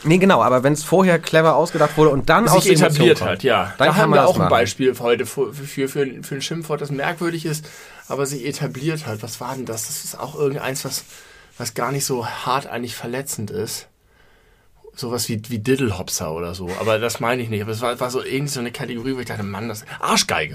Nee, 0.04 0.18
genau, 0.18 0.42
aber 0.42 0.62
wenn 0.62 0.72
es 0.72 0.84
vorher 0.84 1.18
clever 1.18 1.56
ausgedacht 1.56 1.96
wurde 1.96 2.10
und 2.10 2.28
dann 2.28 2.48
aus 2.48 2.64
sich 2.64 2.72
Emotion 2.72 2.90
etabliert 2.90 3.18
kommt, 3.18 3.30
hat, 3.30 3.42
ja. 3.42 3.74
dann 3.78 3.88
da 3.88 3.96
haben 3.96 4.10
wir 4.12 4.26
auch 4.26 4.38
ein. 4.38 4.48
Beispiel 4.48 4.94
heute 4.98 5.26
für, 5.26 5.52
für, 5.52 5.88
für 5.88 6.02
ein 6.02 6.42
Schimpfwort, 6.42 6.80
das 6.80 6.90
merkwürdig 6.90 7.46
ist, 7.46 7.66
aber 8.08 8.26
sich 8.26 8.46
etabliert 8.46 9.06
hat. 9.06 9.22
Was 9.22 9.40
war 9.40 9.54
denn 9.54 9.66
das? 9.66 9.86
Das 9.86 10.04
ist 10.04 10.18
auch 10.18 10.34
irgendeins, 10.34 10.84
was, 10.84 11.04
was 11.58 11.74
gar 11.74 11.92
nicht 11.92 12.04
so 12.04 12.26
hart 12.26 12.66
eigentlich 12.66 12.94
verletzend 12.94 13.50
ist. 13.50 13.88
Sowas 14.96 15.28
wie, 15.28 15.42
wie 15.48 15.58
Diddlehopser 15.58 16.32
oder 16.32 16.54
so. 16.54 16.70
Aber 16.78 16.98
das 17.00 17.18
meine 17.18 17.42
ich 17.42 17.48
nicht. 17.48 17.62
Aber 17.62 17.72
es 17.72 17.80
war, 17.80 17.98
war 17.98 18.10
so 18.10 18.22
irgendwie 18.22 18.52
so 18.52 18.60
eine 18.60 18.70
Kategorie, 18.70 19.16
wo 19.16 19.20
ich 19.20 19.26
dachte, 19.26 19.42
Mann, 19.42 19.68
das. 19.68 19.84
Arschgeige. 20.00 20.54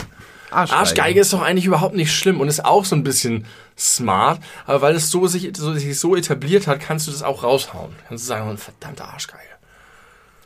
Arschgeige. 0.52 0.80
Arschgeige 0.80 1.20
ist 1.22 1.34
doch 1.34 1.42
eigentlich 1.42 1.66
überhaupt 1.66 1.96
nicht 1.96 2.14
schlimm 2.14 2.42
und 2.42 2.48
ist 2.48 2.66
auch 2.66 2.86
so 2.86 2.96
ein 2.96 3.04
bisschen 3.04 3.46
smart. 3.78 4.42
Aber 4.66 4.82
weil 4.82 4.96
es 4.96 5.12
so 5.12 5.28
sich 5.28 5.52
so, 5.56 5.74
sich 5.74 6.00
so 6.00 6.16
etabliert 6.16 6.68
hat, 6.68 6.80
kannst 6.80 7.08
du 7.08 7.12
das 7.12 7.24
auch 7.24 7.44
raushauen. 7.44 7.96
Kannst 8.08 8.26
du 8.26 8.28
sagen, 8.28 8.58
verdammte 8.58 9.06
Arschgeige. 9.06 9.44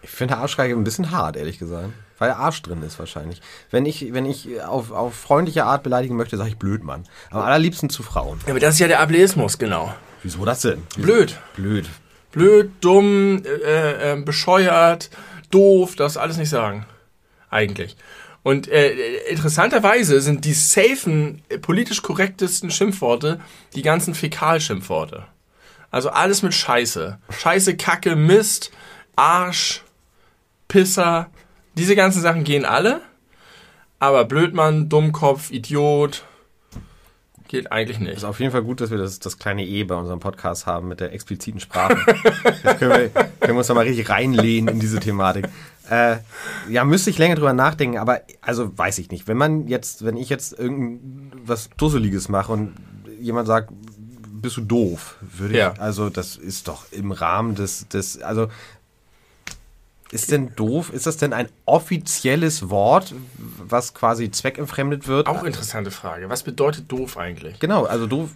Ich 0.01 0.09
finde 0.09 0.37
Arschgeige 0.37 0.75
ein 0.75 0.83
bisschen 0.83 1.11
hart, 1.11 1.37
ehrlich 1.37 1.59
gesagt. 1.59 1.89
Weil 2.19 2.31
Arsch 2.31 2.61
drin 2.61 2.83
ist 2.83 2.99
wahrscheinlich. 2.99 3.41
Wenn 3.71 3.85
ich, 3.85 4.13
wenn 4.13 4.25
ich 4.25 4.61
auf, 4.61 4.91
auf 4.91 5.13
freundliche 5.15 5.65
Art 5.65 5.83
beleidigen 5.83 6.15
möchte, 6.15 6.37
sage 6.37 6.49
ich 6.49 6.57
Blödmann. 6.57 7.03
Am 7.31 7.41
allerliebsten 7.41 7.89
zu 7.89 8.03
Frauen. 8.03 8.39
Ja, 8.45 8.51
aber 8.51 8.59
das 8.59 8.75
ist 8.75 8.79
ja 8.79 8.87
der 8.87 8.99
Ableismus, 8.99 9.57
genau. 9.57 9.93
Wieso 10.21 10.45
das 10.45 10.61
denn? 10.61 10.83
Blöd. 10.95 11.37
Blöd. 11.55 11.89
blöd, 12.31 12.71
dumm, 12.81 13.43
äh, 13.45 14.13
äh, 14.13 14.21
bescheuert, 14.21 15.09
doof, 15.51 15.95
das 15.95 16.17
alles 16.17 16.37
nicht 16.37 16.49
sagen. 16.49 16.85
Eigentlich. 17.49 17.97
Und 18.43 18.67
äh, 18.67 18.91
interessanterweise 19.29 20.19
sind 20.21 20.43
die 20.45 20.53
safen, 20.53 21.41
äh, 21.49 21.57
politisch 21.57 22.01
korrektesten 22.01 22.69
Schimpfworte 22.69 23.39
die 23.73 23.81
ganzen 23.81 24.13
Fäkalschimpfworte. 24.13 25.25
Also 25.91 26.09
alles 26.09 26.41
mit 26.41 26.53
Scheiße. 26.53 27.19
Scheiße, 27.29 27.77
Kacke, 27.77 28.15
Mist, 28.15 28.71
Arsch, 29.15 29.81
Pisser. 30.67 31.29
Diese 31.75 31.95
ganzen 31.95 32.21
Sachen 32.21 32.43
gehen 32.43 32.65
alle. 32.65 33.01
Aber 33.99 34.25
Blödmann, 34.25 34.89
Dummkopf, 34.89 35.51
Idiot 35.51 36.25
geht 37.53 37.71
eigentlich 37.71 37.99
nicht. 37.99 38.17
Ist 38.17 38.23
auf 38.23 38.39
jeden 38.39 38.51
Fall 38.51 38.63
gut, 38.63 38.81
dass 38.81 38.89
wir 38.89 38.97
das, 38.97 39.19
das 39.19 39.37
kleine 39.37 39.63
E 39.63 39.83
bei 39.83 39.93
unserem 39.93 40.19
Podcast 40.19 40.65
haben 40.65 40.87
mit 40.87 40.99
der 40.99 41.13
expliziten 41.13 41.59
Sprache. 41.59 41.97
Jetzt 42.63 42.79
können 42.79 42.91
wir, 42.91 43.09
können 43.09 43.29
wir 43.53 43.57
uns 43.57 43.67
da 43.67 43.75
mal 43.75 43.85
richtig 43.85 44.09
reinlehnen 44.09 44.73
in 44.73 44.79
diese 44.79 44.99
Thematik. 44.99 45.47
Äh, 45.89 46.17
ja, 46.69 46.83
müsste 46.85 47.09
ich 47.09 47.17
länger 47.17 47.35
drüber 47.35 47.53
nachdenken, 47.53 47.97
aber 47.97 48.21
also 48.41 48.77
weiß 48.77 48.97
ich 48.99 49.09
nicht. 49.11 49.27
Wenn 49.27 49.37
man 49.37 49.67
jetzt, 49.67 50.05
wenn 50.05 50.15
ich 50.17 50.29
jetzt 50.29 50.57
irgendwas 50.57 51.69
Dusseliges 51.77 52.29
mache 52.29 52.51
und 52.53 52.73
jemand 53.19 53.47
sagt, 53.47 53.69
bist 54.41 54.57
du 54.57 54.61
doof, 54.61 55.17
würde 55.21 55.53
ich, 55.53 55.59
Ja. 55.59 55.73
also 55.79 56.09
das 56.09 56.35
ist 56.37 56.67
doch 56.67 56.85
im 56.91 57.11
Rahmen 57.11 57.55
des, 57.55 57.87
des, 57.87 58.21
also 58.21 58.47
ist 60.11 60.31
denn 60.31 60.55
doof, 60.55 60.91
ist 60.93 61.07
das 61.07 61.17
denn 61.17 61.33
ein 61.33 61.47
offizielles 61.65 62.69
Wort, 62.69 63.15
was 63.57 63.93
quasi 63.93 64.29
zweckentfremdet 64.29 65.07
wird? 65.07 65.27
Auch 65.27 65.43
interessante 65.43 65.89
Frage. 65.91 66.29
Was 66.29 66.43
bedeutet 66.43 66.91
doof 66.91 67.17
eigentlich? 67.17 67.59
Genau, 67.59 67.85
also 67.85 68.05
doof 68.05 68.29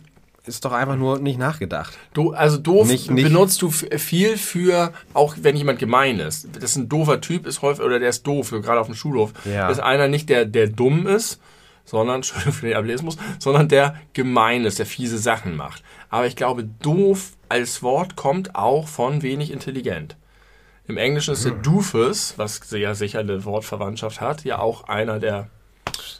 ist 0.47 0.65
doch 0.65 0.71
einfach 0.71 0.95
nur 0.95 1.19
nicht 1.19 1.37
nachgedacht. 1.39 1.97
Do, 2.13 2.31
also 2.31 2.57
doof 2.57 2.87
Nicht- 2.87 3.11
nicht- 3.11 3.23
benutzt 3.25 3.61
du 3.61 3.69
viel 3.69 4.37
für, 4.37 4.93
auch 5.13 5.35
wenn 5.41 5.55
jemand 5.55 5.79
gemein 5.79 6.19
ist. 6.19 6.47
Das 6.55 6.63
ist 6.71 6.75
ein 6.77 6.89
doofer 6.89 7.21
Typ, 7.21 7.45
ist 7.45 7.61
häufig, 7.61 7.83
oder 7.83 7.99
der 7.99 8.09
ist 8.09 8.25
doof, 8.25 8.51
gerade 8.51 8.79
auf 8.79 8.87
dem 8.87 8.95
Schulhof. 8.95 9.33
Ja. 9.45 9.67
Das 9.67 9.77
ist 9.77 9.83
einer 9.83 10.07
nicht, 10.07 10.29
der, 10.29 10.45
der 10.45 10.67
dumm 10.67 11.07
ist, 11.07 11.39
sondern, 11.85 12.15
Entschuldigung 12.17 12.53
für 12.53 12.67
den 12.67 12.75
Ableismus, 12.77 13.17
sondern 13.39 13.67
der 13.69 13.95
gemein 14.13 14.65
ist, 14.65 14.79
der 14.79 14.85
fiese 14.85 15.17
Sachen 15.17 15.55
macht. 15.55 15.83
Aber 16.09 16.27
ich 16.27 16.35
glaube, 16.35 16.63
doof 16.63 17.31
als 17.49 17.81
Wort 17.83 18.15
kommt 18.15 18.55
auch 18.55 18.87
von 18.87 19.21
wenig 19.21 19.51
intelligent. 19.51 20.15
Im 20.87 20.97
Englischen 20.97 21.33
ist 21.33 21.43
der 21.43 21.51
Hm. 21.53 21.63
Doofus, 21.63 22.33
was 22.37 22.61
ja 22.71 22.95
sicher 22.95 23.19
eine 23.19 23.43
Wortverwandtschaft 23.43 24.21
hat, 24.21 24.43
ja 24.45 24.59
auch 24.59 24.85
einer 24.87 25.19
der, 25.19 25.49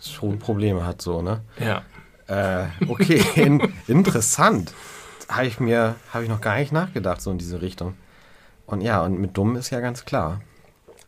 schon 0.01 0.39
Probleme 0.39 0.85
hat, 0.85 1.01
so, 1.01 1.21
ne? 1.21 1.41
ja. 1.59 1.83
Äh, 2.27 2.65
okay, 2.87 3.23
in, 3.35 3.73
interessant. 3.87 4.73
Habe 5.29 5.47
ich 5.47 5.59
mir, 5.59 5.95
habe 6.13 6.23
ich 6.23 6.29
noch 6.29 6.41
gar 6.41 6.57
nicht 6.57 6.71
nachgedacht, 6.71 7.21
so 7.21 7.31
in 7.31 7.37
diese 7.37 7.61
Richtung. 7.61 7.95
Und 8.65 8.81
ja, 8.81 9.01
und 9.01 9.19
mit 9.19 9.37
dumm 9.37 9.55
ist 9.55 9.69
ja 9.69 9.79
ganz 9.79 10.05
klar. 10.05 10.41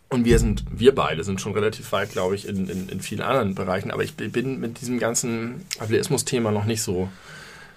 Und 0.09 0.25
wir 0.25 0.39
sind, 0.39 0.63
wir 0.72 0.96
beide 0.96 1.24
sind 1.24 1.39
schon 1.39 1.53
relativ 1.53 1.91
weit, 1.91 2.11
glaube 2.11 2.35
ich, 2.35 2.48
in, 2.48 2.67
in, 2.67 2.89
in 2.89 3.00
vielen 3.00 3.22
anderen 3.22 3.53
Bereichen. 3.53 3.91
Aber 3.91 4.03
ich 4.03 4.15
bin 4.15 4.59
mit 4.59 4.81
diesem 4.81 4.98
ganzen 4.98 5.65
Ableismus-Thema 5.77 6.51
noch 6.51 6.65
nicht 6.65 6.81
so, 6.81 7.09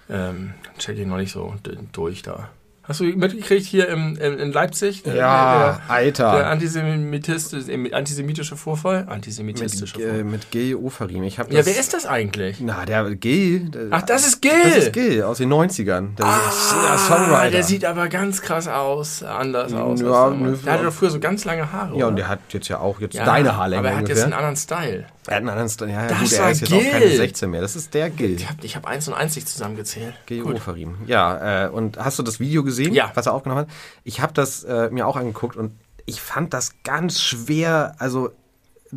ähm, 0.09 0.53
check 0.79 0.97
ich 0.97 1.05
noch 1.05 1.17
nicht 1.17 1.31
so 1.31 1.55
durch 1.91 2.23
da. 2.23 2.49
Hast 2.85 2.99
du 2.99 3.05
mitgekriegt 3.05 3.65
hier 3.65 3.87
im, 3.87 4.17
in, 4.17 4.37
in 4.39 4.51
Leipzig? 4.51 5.03
Der, 5.03 5.13
der, 5.13 5.21
der 5.21 5.79
Alter. 5.87 6.47
antisemitistische, 6.47 7.71
äh, 7.71 7.93
antisemitische 7.93 8.57
Vorfall? 8.57 9.05
Antisemitistische 9.07 9.97
Mit, 9.97 10.05
Vorfall. 10.05 10.23
mit 10.25 10.51
Gil 10.51 10.75
Oferim. 10.75 11.23
Ich 11.23 11.39
habe 11.39 11.53
Ja, 11.53 11.65
wer 11.65 11.79
ist 11.79 11.93
das 11.93 12.05
eigentlich? 12.05 12.57
Na, 12.59 12.83
der 12.85 13.15
Gil. 13.15 13.69
Der, 13.69 13.83
Ach, 13.91 14.01
das 14.01 14.27
ist 14.27 14.41
Gil! 14.41 14.51
Das 14.65 14.75
ist 14.85 14.93
Gil 14.93 15.23
aus 15.23 15.37
den 15.37 15.51
90ern. 15.53 16.15
Der 16.17 16.25
Ah, 16.25 16.97
Songwriter. 16.97 17.51
der 17.51 17.63
sieht 17.63 17.85
aber 17.85 18.09
ganz 18.09 18.41
krass 18.41 18.67
aus, 18.67 19.23
anders 19.23 19.73
aus. 19.73 20.01
Ja, 20.01 20.29
der 20.31 20.73
hatte 20.73 20.83
doch 20.83 20.93
früher 20.93 21.09
so 21.09 21.21
ganz 21.21 21.45
lange 21.45 21.71
Haare. 21.71 21.97
ja, 21.97 22.05
und 22.07 22.13
oder? 22.13 22.15
der 22.23 22.27
hat 22.27 22.39
jetzt 22.49 22.67
ja 22.67 22.79
auch 22.79 22.99
jetzt 22.99 23.13
Ja, 23.15 23.23
deine 23.23 23.55
Haarlänge 23.55 23.79
Aber 23.79 23.87
er 23.89 23.95
hat 23.95 24.01
ungefähr. 24.01 24.15
jetzt 24.17 24.23
einen 24.25 24.33
anderen 24.33 24.57
Style. 24.57 25.05
Er 25.27 25.35
hat 25.35 25.41
einen 25.41 25.49
anderen 25.49 25.69
St- 25.69 25.85
Ja, 25.87 26.03
ja 26.03 26.07
Das 26.09 26.19
gut, 26.19 26.31
er 26.33 26.51
ist 26.51 26.61
jetzt 26.61 26.73
auch 26.73 26.81
keine 26.91 27.05
Gil. 27.07 27.17
16 27.17 27.49
mehr. 27.49 27.61
Das 27.61 27.75
ist 27.75 27.93
der 27.93 28.09
Gil. 28.09 28.35
Ich 28.35 28.49
habe 28.49 28.65
ich 28.65 28.75
hab 28.75 28.85
eins 28.85 29.07
und 29.07 29.13
eins 29.13 29.35
nicht 29.35 29.47
zusammengezählt. 29.49 30.13
Gil 30.25 30.43
Gut. 30.43 30.55
Oferim. 30.55 30.95
Ja, 31.07 31.65
äh, 31.65 31.69
und 31.69 31.97
hast 31.97 32.19
du 32.19 32.23
das 32.23 32.39
Video 32.39 32.63
gesehen, 32.63 32.93
Ja. 32.93 33.11
was 33.13 33.25
er 33.25 33.33
aufgenommen 33.33 33.61
hat? 33.61 33.69
Ich 34.03 34.21
habe 34.21 34.33
das 34.33 34.63
äh, 34.63 34.89
mir 34.91 35.07
auch 35.07 35.15
angeguckt 35.15 35.55
und 35.55 35.71
ich 36.05 36.21
fand 36.21 36.53
das 36.53 36.73
ganz 36.83 37.21
schwer, 37.21 37.95
also 37.99 38.31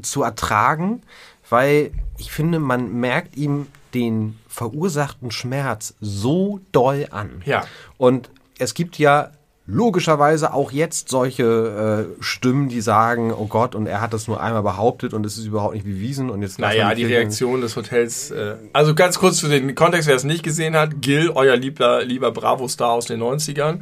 zu 0.02 0.22
ertragen, 0.22 1.02
weil 1.48 1.92
ich 2.18 2.32
finde, 2.32 2.58
man 2.58 2.92
merkt 3.00 3.36
ihm 3.36 3.66
den 3.94 4.38
verursachten 4.48 5.30
Schmerz 5.30 5.94
so 6.00 6.60
doll 6.72 7.06
an. 7.12 7.42
Ja. 7.46 7.64
Und 7.96 8.28
es 8.58 8.74
gibt 8.74 8.98
ja 8.98 9.30
logischerweise 9.66 10.54
auch 10.54 10.70
jetzt 10.70 11.08
solche 11.08 12.06
äh, 12.18 12.22
Stimmen, 12.22 12.68
die 12.68 12.80
sagen, 12.80 13.32
oh 13.32 13.46
Gott, 13.46 13.74
und 13.74 13.86
er 13.86 14.00
hat 14.00 14.12
das 14.12 14.28
nur 14.28 14.40
einmal 14.40 14.62
behauptet 14.62 15.12
und 15.12 15.26
es 15.26 15.38
ist 15.38 15.46
überhaupt 15.46 15.74
nicht 15.74 15.84
bewiesen 15.84 16.30
und 16.30 16.42
jetzt 16.42 16.58
Naja, 16.58 16.94
die 16.94 17.04
Reaktion 17.04 17.60
des 17.60 17.74
Hotels. 17.74 18.30
Äh, 18.30 18.56
also 18.72 18.94
ganz 18.94 19.18
kurz 19.18 19.40
für 19.40 19.48
den 19.48 19.74
Kontext, 19.74 20.08
wer 20.08 20.14
es 20.14 20.24
nicht 20.24 20.44
gesehen 20.44 20.76
hat. 20.76 21.00
Gil, 21.02 21.30
euer 21.30 21.56
lieber, 21.56 22.04
lieber 22.04 22.30
Bravo-Star 22.30 22.92
aus 22.92 23.06
den 23.06 23.20
90ern, 23.20 23.80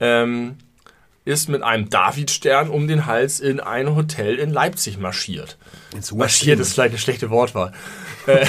ähm, 0.00 0.56
ist 1.24 1.48
mit 1.48 1.62
einem 1.62 1.88
Davidstern 1.88 2.68
um 2.68 2.88
den 2.88 3.06
Hals 3.06 3.38
in 3.38 3.60
ein 3.60 3.94
Hotel 3.94 4.34
in 4.36 4.50
Leipzig 4.50 4.98
marschiert. 4.98 5.56
ins 5.94 6.12
Marschiert 6.12 6.58
ist 6.58 6.72
vielleicht 6.72 6.90
eine 6.90 6.98
schlechte 6.98 7.30
Wortwahl. 7.30 7.72
Äh, 8.28 8.46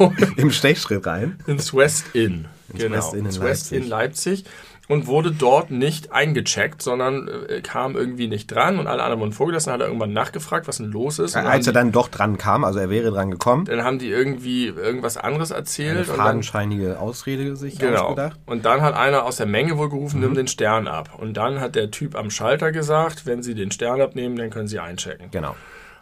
im 0.36 0.50
Stechschritt 0.50 1.06
rein. 1.06 1.38
ins 1.46 1.72
West 1.72 2.06
Inn. 2.12 2.46
genau. 2.74 2.96
West 2.96 3.12
Inn 3.12 3.20
in 3.20 3.26
ins 3.26 3.40
West 3.40 3.70
Leipzig. 3.70 3.78
Inn 3.78 3.88
Leipzig. 3.88 4.44
Und 4.90 5.06
wurde 5.06 5.30
dort 5.30 5.70
nicht 5.70 6.12
eingecheckt, 6.12 6.82
sondern 6.82 7.28
äh, 7.28 7.60
kam 7.60 7.96
irgendwie 7.96 8.26
nicht 8.26 8.48
dran 8.48 8.78
und 8.78 8.86
alle 8.86 9.02
anderen 9.02 9.20
wurden 9.20 9.32
vorgelassen, 9.32 9.72
hat 9.72 9.80
er 9.80 9.86
irgendwann 9.86 10.12
nachgefragt, 10.12 10.66
was 10.66 10.78
denn 10.78 10.90
los 10.90 11.18
ist. 11.18 11.36
Und 11.36 11.46
Als 11.46 11.66
er 11.66 11.72
dann 11.72 11.92
doch 11.92 12.08
dran 12.08 12.38
kam, 12.38 12.64
also 12.64 12.80
er 12.80 12.90
wäre 12.90 13.10
dran 13.10 13.30
gekommen, 13.30 13.66
dann 13.66 13.84
haben 13.84 13.98
die 13.98 14.08
irgendwie 14.10 14.66
irgendwas 14.66 15.16
anderes 15.16 15.52
erzählt. 15.52 15.90
eine 15.90 16.00
und 16.00 16.08
dann, 16.08 16.16
fadenscheinige 16.16 16.98
Ausrede 16.98 17.56
sich 17.56 17.78
genau. 17.78 18.08
ausgedacht. 18.08 18.38
Und 18.46 18.64
dann 18.64 18.82
hat 18.82 18.94
einer 18.94 19.24
aus 19.24 19.36
der 19.36 19.46
Menge 19.46 19.78
wohl 19.78 19.88
gerufen, 19.88 20.20
nimm 20.20 20.34
den 20.34 20.48
Stern 20.48 20.88
ab. 20.88 21.10
Und 21.18 21.34
dann 21.34 21.60
hat 21.60 21.76
der 21.76 21.90
Typ 21.90 22.16
am 22.16 22.30
Schalter 22.30 22.72
gesagt, 22.72 23.26
wenn 23.26 23.42
Sie 23.42 23.54
den 23.54 23.70
Stern 23.70 24.00
abnehmen, 24.00 24.36
dann 24.36 24.50
können 24.50 24.68
Sie 24.68 24.80
einchecken. 24.80 25.30
Genau. 25.30 25.54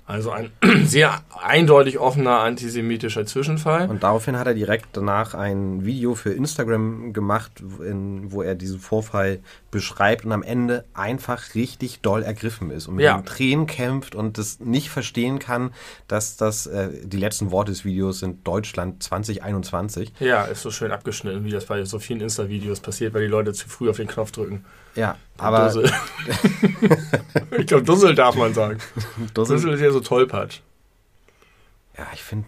Also 0.09 0.31
ein 0.31 0.51
sehr 0.87 1.21
eindeutig 1.39 1.99
offener 1.99 2.41
antisemitischer 2.41 3.27
Zwischenfall. 3.27 3.91
Und 3.91 4.03
daraufhin 4.03 4.39
hat 4.39 4.47
er 4.47 4.55
direkt 4.55 4.87
danach 4.95 5.35
ein 5.35 5.85
Video 5.85 6.15
für 6.15 6.31
Instagram 6.33 7.13
gemacht, 7.13 7.63
in, 7.85 8.33
wo 8.33 8.41
er 8.41 8.55
diesen 8.55 8.81
Vorfall 8.81 9.41
beschreibt 9.71 10.25
und 10.25 10.33
am 10.33 10.43
Ende 10.43 10.87
einfach 10.95 11.55
richtig 11.55 12.01
doll 12.01 12.23
ergriffen 12.23 12.71
ist 12.71 12.89
und 12.89 12.95
mit 12.97 13.05
Ja. 13.05 13.19
den 13.19 13.27
Tränen 13.27 13.67
kämpft 13.67 14.15
und 14.15 14.39
das 14.39 14.61
nicht 14.61 14.89
verstehen 14.89 15.39
kann, 15.39 15.75
dass 16.09 16.39
das 16.39 16.67
äh, 16.67 16.89
die 17.05 17.19
letzten 17.19 17.51
Worte 17.51 17.71
des 17.73 17.85
Videos 17.85 18.21
sind 18.21 18.47
Deutschland 18.49 19.03
2021. 19.03 20.13
Ja, 20.21 20.45
ist 20.45 20.63
so 20.63 20.71
schön 20.71 20.91
abgeschnitten, 20.91 21.45
wie 21.45 21.51
das 21.51 21.67
bei 21.67 21.85
so 21.85 21.99
vielen 21.99 22.23
Insta-Videos 22.23 22.81
passiert, 22.81 23.13
weil 23.13 23.23
die 23.23 23.29
Leute 23.29 23.53
zu 23.53 23.69
früh 23.69 23.91
auf 23.91 23.99
den 23.99 24.09
Knopf 24.09 24.33
drücken. 24.33 24.65
Ja, 24.99 25.17
aber 25.37 25.67
Dussel. 25.67 25.93
ich 27.59 27.67
glaube, 27.67 27.85
Dussel 27.85 28.17
darf 28.17 28.35
man 28.35 28.53
sagen. 28.53 28.79
Dussel, 29.33 29.57
Dussel 29.57 29.75
ist 29.75 29.81
ja 29.81 29.93
so 29.93 30.01
tollpatsch. 30.01 30.59
ja, 31.97 32.07
ich 32.13 32.25
finde 32.25 32.47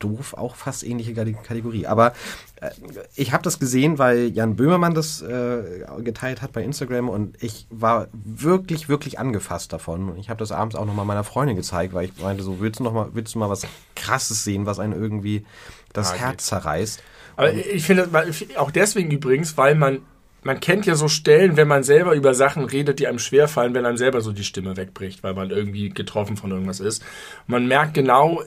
doof 0.00 0.34
auch 0.34 0.56
fast 0.56 0.82
ähnliche 0.82 1.14
Kategorie. 1.14 1.86
Aber 1.86 2.14
äh, 2.60 2.70
ich 3.14 3.32
habe 3.32 3.44
das 3.44 3.60
gesehen, 3.60 3.98
weil 3.98 4.26
Jan 4.28 4.56
Böhmermann 4.56 4.94
das 4.94 5.22
äh, 5.22 5.84
geteilt 6.00 6.42
hat 6.42 6.52
bei 6.52 6.64
Instagram 6.64 7.08
und 7.08 7.40
ich 7.40 7.68
war 7.70 8.08
wirklich, 8.12 8.88
wirklich 8.88 9.20
angefasst 9.20 9.72
davon. 9.72 10.10
Und 10.10 10.18
ich 10.18 10.30
habe 10.30 10.38
das 10.38 10.50
abends 10.50 10.74
auch 10.74 10.86
nochmal 10.86 11.06
meiner 11.06 11.22
Freundin 11.22 11.54
gezeigt, 11.54 11.94
weil 11.94 12.06
ich 12.06 12.20
meinte, 12.20 12.42
so 12.42 12.58
willst 12.58 12.80
du 12.80 12.84
noch 12.84 12.92
mal, 12.92 13.10
willst 13.12 13.36
du 13.36 13.38
mal 13.38 13.48
was 13.48 13.66
Krasses 13.94 14.42
sehen, 14.42 14.66
was 14.66 14.80
einen 14.80 15.00
irgendwie 15.00 15.46
das 15.92 16.10
okay. 16.10 16.18
Herz 16.18 16.46
zerreißt. 16.46 17.00
Aber 17.36 17.50
und 17.50 17.58
ich 17.58 17.84
finde, 17.84 18.08
auch 18.56 18.72
deswegen 18.72 19.12
übrigens, 19.12 19.56
weil 19.56 19.76
man 19.76 20.00
man 20.44 20.60
kennt 20.60 20.86
ja 20.86 20.94
so 20.94 21.08
Stellen, 21.08 21.56
wenn 21.56 21.68
man 21.68 21.82
selber 21.82 22.14
über 22.14 22.34
Sachen 22.34 22.64
redet, 22.64 23.00
die 23.00 23.06
einem 23.06 23.18
schwerfallen, 23.18 23.74
wenn 23.74 23.86
einem 23.86 23.96
selber 23.96 24.20
so 24.20 24.32
die 24.32 24.44
Stimme 24.44 24.76
wegbricht, 24.76 25.22
weil 25.22 25.34
man 25.34 25.50
irgendwie 25.50 25.88
getroffen 25.88 26.36
von 26.36 26.50
irgendwas 26.50 26.80
ist. 26.80 27.02
Man 27.46 27.66
merkt 27.66 27.94
genau 27.94 28.42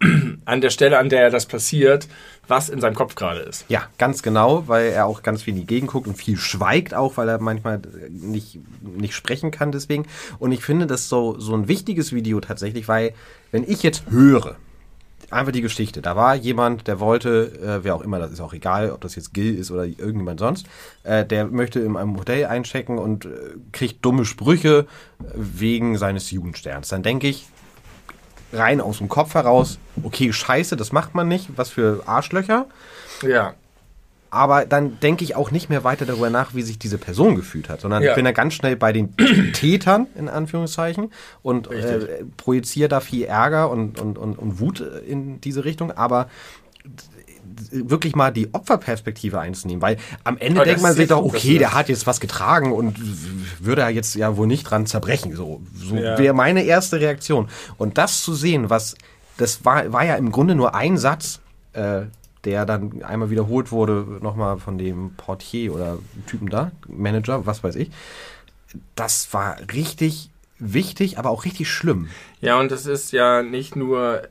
an 0.44 0.60
der 0.60 0.70
Stelle, 0.70 0.98
an 0.98 1.08
der 1.08 1.22
er 1.22 1.30
das 1.30 1.46
passiert, 1.46 2.08
was 2.46 2.68
in 2.68 2.80
seinem 2.80 2.94
Kopf 2.94 3.14
gerade 3.14 3.40
ist. 3.40 3.64
Ja, 3.68 3.82
ganz 3.98 4.22
genau, 4.22 4.66
weil 4.68 4.86
er 4.90 5.06
auch 5.06 5.22
ganz 5.22 5.42
viel 5.42 5.54
in 5.54 5.60
die 5.60 5.66
Gegend 5.66 5.90
guckt 5.90 6.06
und 6.06 6.16
viel 6.16 6.36
schweigt 6.36 6.94
auch, 6.94 7.16
weil 7.16 7.28
er 7.28 7.40
manchmal 7.40 7.80
nicht, 8.08 8.58
nicht 8.80 9.14
sprechen 9.14 9.50
kann 9.50 9.72
deswegen. 9.72 10.06
Und 10.38 10.52
ich 10.52 10.62
finde 10.62 10.86
das 10.86 11.08
so, 11.08 11.38
so 11.38 11.54
ein 11.54 11.68
wichtiges 11.68 12.12
Video 12.12 12.40
tatsächlich, 12.40 12.88
weil 12.88 13.12
wenn 13.50 13.64
ich 13.64 13.82
jetzt 13.82 14.10
höre, 14.10 14.56
einfach 15.30 15.52
die 15.52 15.60
Geschichte. 15.60 16.02
Da 16.02 16.16
war 16.16 16.34
jemand, 16.34 16.86
der 16.86 17.00
wollte, 17.00 17.52
äh, 17.62 17.84
wer 17.84 17.94
auch 17.94 18.02
immer, 18.02 18.18
das 18.18 18.32
ist 18.32 18.40
auch 18.40 18.52
egal, 18.52 18.90
ob 18.90 19.00
das 19.00 19.14
jetzt 19.14 19.34
Gil 19.34 19.58
ist 19.58 19.70
oder 19.70 19.84
irgendjemand 19.84 20.40
sonst, 20.40 20.66
äh, 21.04 21.24
der 21.24 21.46
möchte 21.46 21.80
in 21.80 21.96
einem 21.96 22.16
Hotel 22.18 22.46
einchecken 22.46 22.98
und 22.98 23.26
äh, 23.26 23.28
kriegt 23.72 24.04
dumme 24.04 24.24
Sprüche 24.24 24.86
wegen 25.34 25.98
seines 25.98 26.30
Jugendsterns. 26.30 26.88
Dann 26.88 27.02
denke 27.02 27.28
ich, 27.28 27.46
rein 28.52 28.80
aus 28.80 28.98
dem 28.98 29.08
Kopf 29.08 29.34
heraus, 29.34 29.78
okay, 30.02 30.32
scheiße, 30.32 30.76
das 30.76 30.92
macht 30.92 31.14
man 31.14 31.28
nicht, 31.28 31.50
was 31.56 31.70
für 31.70 32.02
Arschlöcher. 32.06 32.66
Ja. 33.22 33.54
Aber 34.30 34.66
dann 34.66 35.00
denke 35.00 35.24
ich 35.24 35.36
auch 35.36 35.50
nicht 35.50 35.70
mehr 35.70 35.84
weiter 35.84 36.04
darüber 36.04 36.28
nach, 36.30 36.54
wie 36.54 36.62
sich 36.62 36.78
diese 36.78 36.98
Person 36.98 37.34
gefühlt 37.34 37.68
hat, 37.68 37.80
sondern 37.80 38.02
ja. 38.02 38.10
ich 38.10 38.14
bin 38.14 38.24
da 38.24 38.32
ganz 38.32 38.54
schnell 38.54 38.76
bei 38.76 38.92
den 38.92 39.14
Tätern, 39.52 40.06
in 40.16 40.28
Anführungszeichen, 40.28 41.10
und 41.42 41.70
äh, 41.70 42.24
projiziere 42.36 42.88
da 42.88 43.00
viel 43.00 43.24
Ärger 43.24 43.70
und, 43.70 44.00
und, 44.00 44.18
und, 44.18 44.38
und 44.38 44.60
Wut 44.60 44.80
in 44.80 45.40
diese 45.40 45.64
Richtung. 45.64 45.92
Aber 45.92 46.28
wirklich 47.70 48.14
mal 48.14 48.32
die 48.32 48.52
Opferperspektive 48.52 49.40
einzunehmen, 49.40 49.82
weil 49.82 49.96
am 50.24 50.38
Ende 50.38 50.62
denkt 50.64 50.82
man 50.82 50.94
sich 50.94 51.08
doch, 51.08 51.22
okay, 51.22 51.58
der 51.58 51.74
hat 51.74 51.88
jetzt 51.88 52.06
was 52.06 52.20
getragen 52.20 52.72
und 52.72 52.98
würde 53.64 53.82
er 53.82 53.90
jetzt 53.90 54.14
ja 54.14 54.36
wohl 54.36 54.46
nicht 54.46 54.64
dran 54.64 54.86
zerbrechen. 54.86 55.34
So, 55.34 55.60
so 55.74 55.96
ja. 55.96 56.18
wäre 56.18 56.34
meine 56.34 56.62
erste 56.62 57.00
Reaktion. 57.00 57.48
Und 57.76 57.98
das 57.98 58.22
zu 58.22 58.34
sehen, 58.34 58.70
was, 58.70 58.96
das 59.36 59.64
war, 59.64 59.92
war 59.92 60.04
ja 60.04 60.14
im 60.16 60.32
Grunde 60.32 60.54
nur 60.54 60.74
ein 60.74 60.98
Satz, 60.98 61.40
äh, 61.72 62.02
der 62.44 62.66
dann 62.66 63.02
einmal 63.02 63.30
wiederholt 63.30 63.72
wurde, 63.72 64.18
nochmal 64.20 64.58
von 64.58 64.78
dem 64.78 65.14
Portier 65.16 65.74
oder 65.74 65.98
Typen 66.26 66.48
da, 66.48 66.72
Manager, 66.86 67.46
was 67.46 67.64
weiß 67.64 67.76
ich. 67.76 67.90
Das 68.94 69.32
war 69.32 69.56
richtig 69.72 70.30
wichtig, 70.58 71.18
aber 71.18 71.30
auch 71.30 71.44
richtig 71.44 71.70
schlimm. 71.70 72.08
Ja, 72.40 72.58
und 72.58 72.70
das 72.70 72.86
ist 72.86 73.12
ja 73.12 73.42
nicht 73.42 73.76
nur 73.76 74.22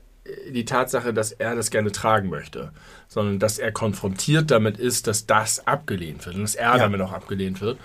die 0.49 0.65
Tatsache, 0.65 1.13
dass 1.13 1.31
er 1.31 1.55
das 1.55 1.71
gerne 1.71 1.91
tragen 1.91 2.29
möchte, 2.29 2.71
sondern 3.07 3.39
dass 3.39 3.59
er 3.59 3.71
konfrontiert 3.71 4.51
damit 4.51 4.77
ist, 4.77 5.07
dass 5.07 5.25
das 5.25 5.65
abgelehnt 5.67 6.25
wird 6.25 6.35
und 6.35 6.41
dass 6.41 6.55
er 6.55 6.71
ja. 6.71 6.77
damit 6.77 7.01
auch 7.01 7.13
abgelehnt 7.13 7.61
wird. 7.61 7.77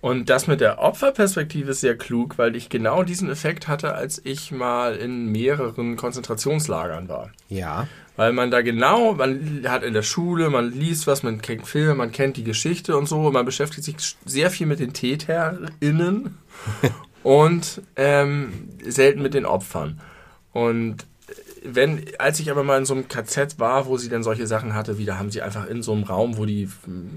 Und 0.00 0.30
das 0.30 0.46
mit 0.46 0.60
der 0.60 0.78
Opferperspektive 0.78 1.72
ist 1.72 1.80
sehr 1.80 1.96
klug, 1.96 2.38
weil 2.38 2.54
ich 2.54 2.68
genau 2.68 3.02
diesen 3.02 3.28
Effekt 3.30 3.66
hatte, 3.66 3.94
als 3.94 4.20
ich 4.24 4.52
mal 4.52 4.94
in 4.94 5.32
mehreren 5.32 5.96
Konzentrationslagern 5.96 7.08
war. 7.08 7.30
Ja. 7.48 7.88
Weil 8.18 8.32
man 8.32 8.50
da 8.50 8.62
genau, 8.62 9.14
man 9.14 9.64
hat 9.68 9.84
in 9.84 9.94
der 9.94 10.02
Schule, 10.02 10.50
man 10.50 10.72
liest 10.72 11.06
was, 11.06 11.22
man 11.22 11.40
kennt 11.40 11.68
Filme, 11.68 11.94
man 11.94 12.10
kennt 12.10 12.36
die 12.36 12.42
Geschichte 12.42 12.96
und 12.96 13.06
so, 13.06 13.30
man 13.30 13.44
beschäftigt 13.44 13.84
sich 13.84 14.16
sehr 14.24 14.50
viel 14.50 14.66
mit 14.66 14.80
den 14.80 14.92
TäterInnen 14.92 16.36
und 17.22 17.80
ähm, 17.94 18.52
selten 18.84 19.22
mit 19.22 19.34
den 19.34 19.46
Opfern. 19.46 20.00
Und 20.52 21.06
wenn, 21.62 22.06
als 22.18 22.40
ich 22.40 22.50
aber 22.50 22.64
mal 22.64 22.78
in 22.78 22.86
so 22.86 22.94
einem 22.94 23.06
KZ 23.06 23.60
war, 23.60 23.86
wo 23.86 23.98
sie 23.98 24.08
dann 24.08 24.24
solche 24.24 24.48
Sachen 24.48 24.74
hatte, 24.74 24.98
wie 24.98 25.04
da 25.04 25.16
haben 25.16 25.30
sie 25.30 25.40
einfach 25.40 25.68
in 25.68 25.84
so 25.84 25.92
einem 25.92 26.02
Raum, 26.02 26.38
wo 26.38 26.44
die 26.44 26.68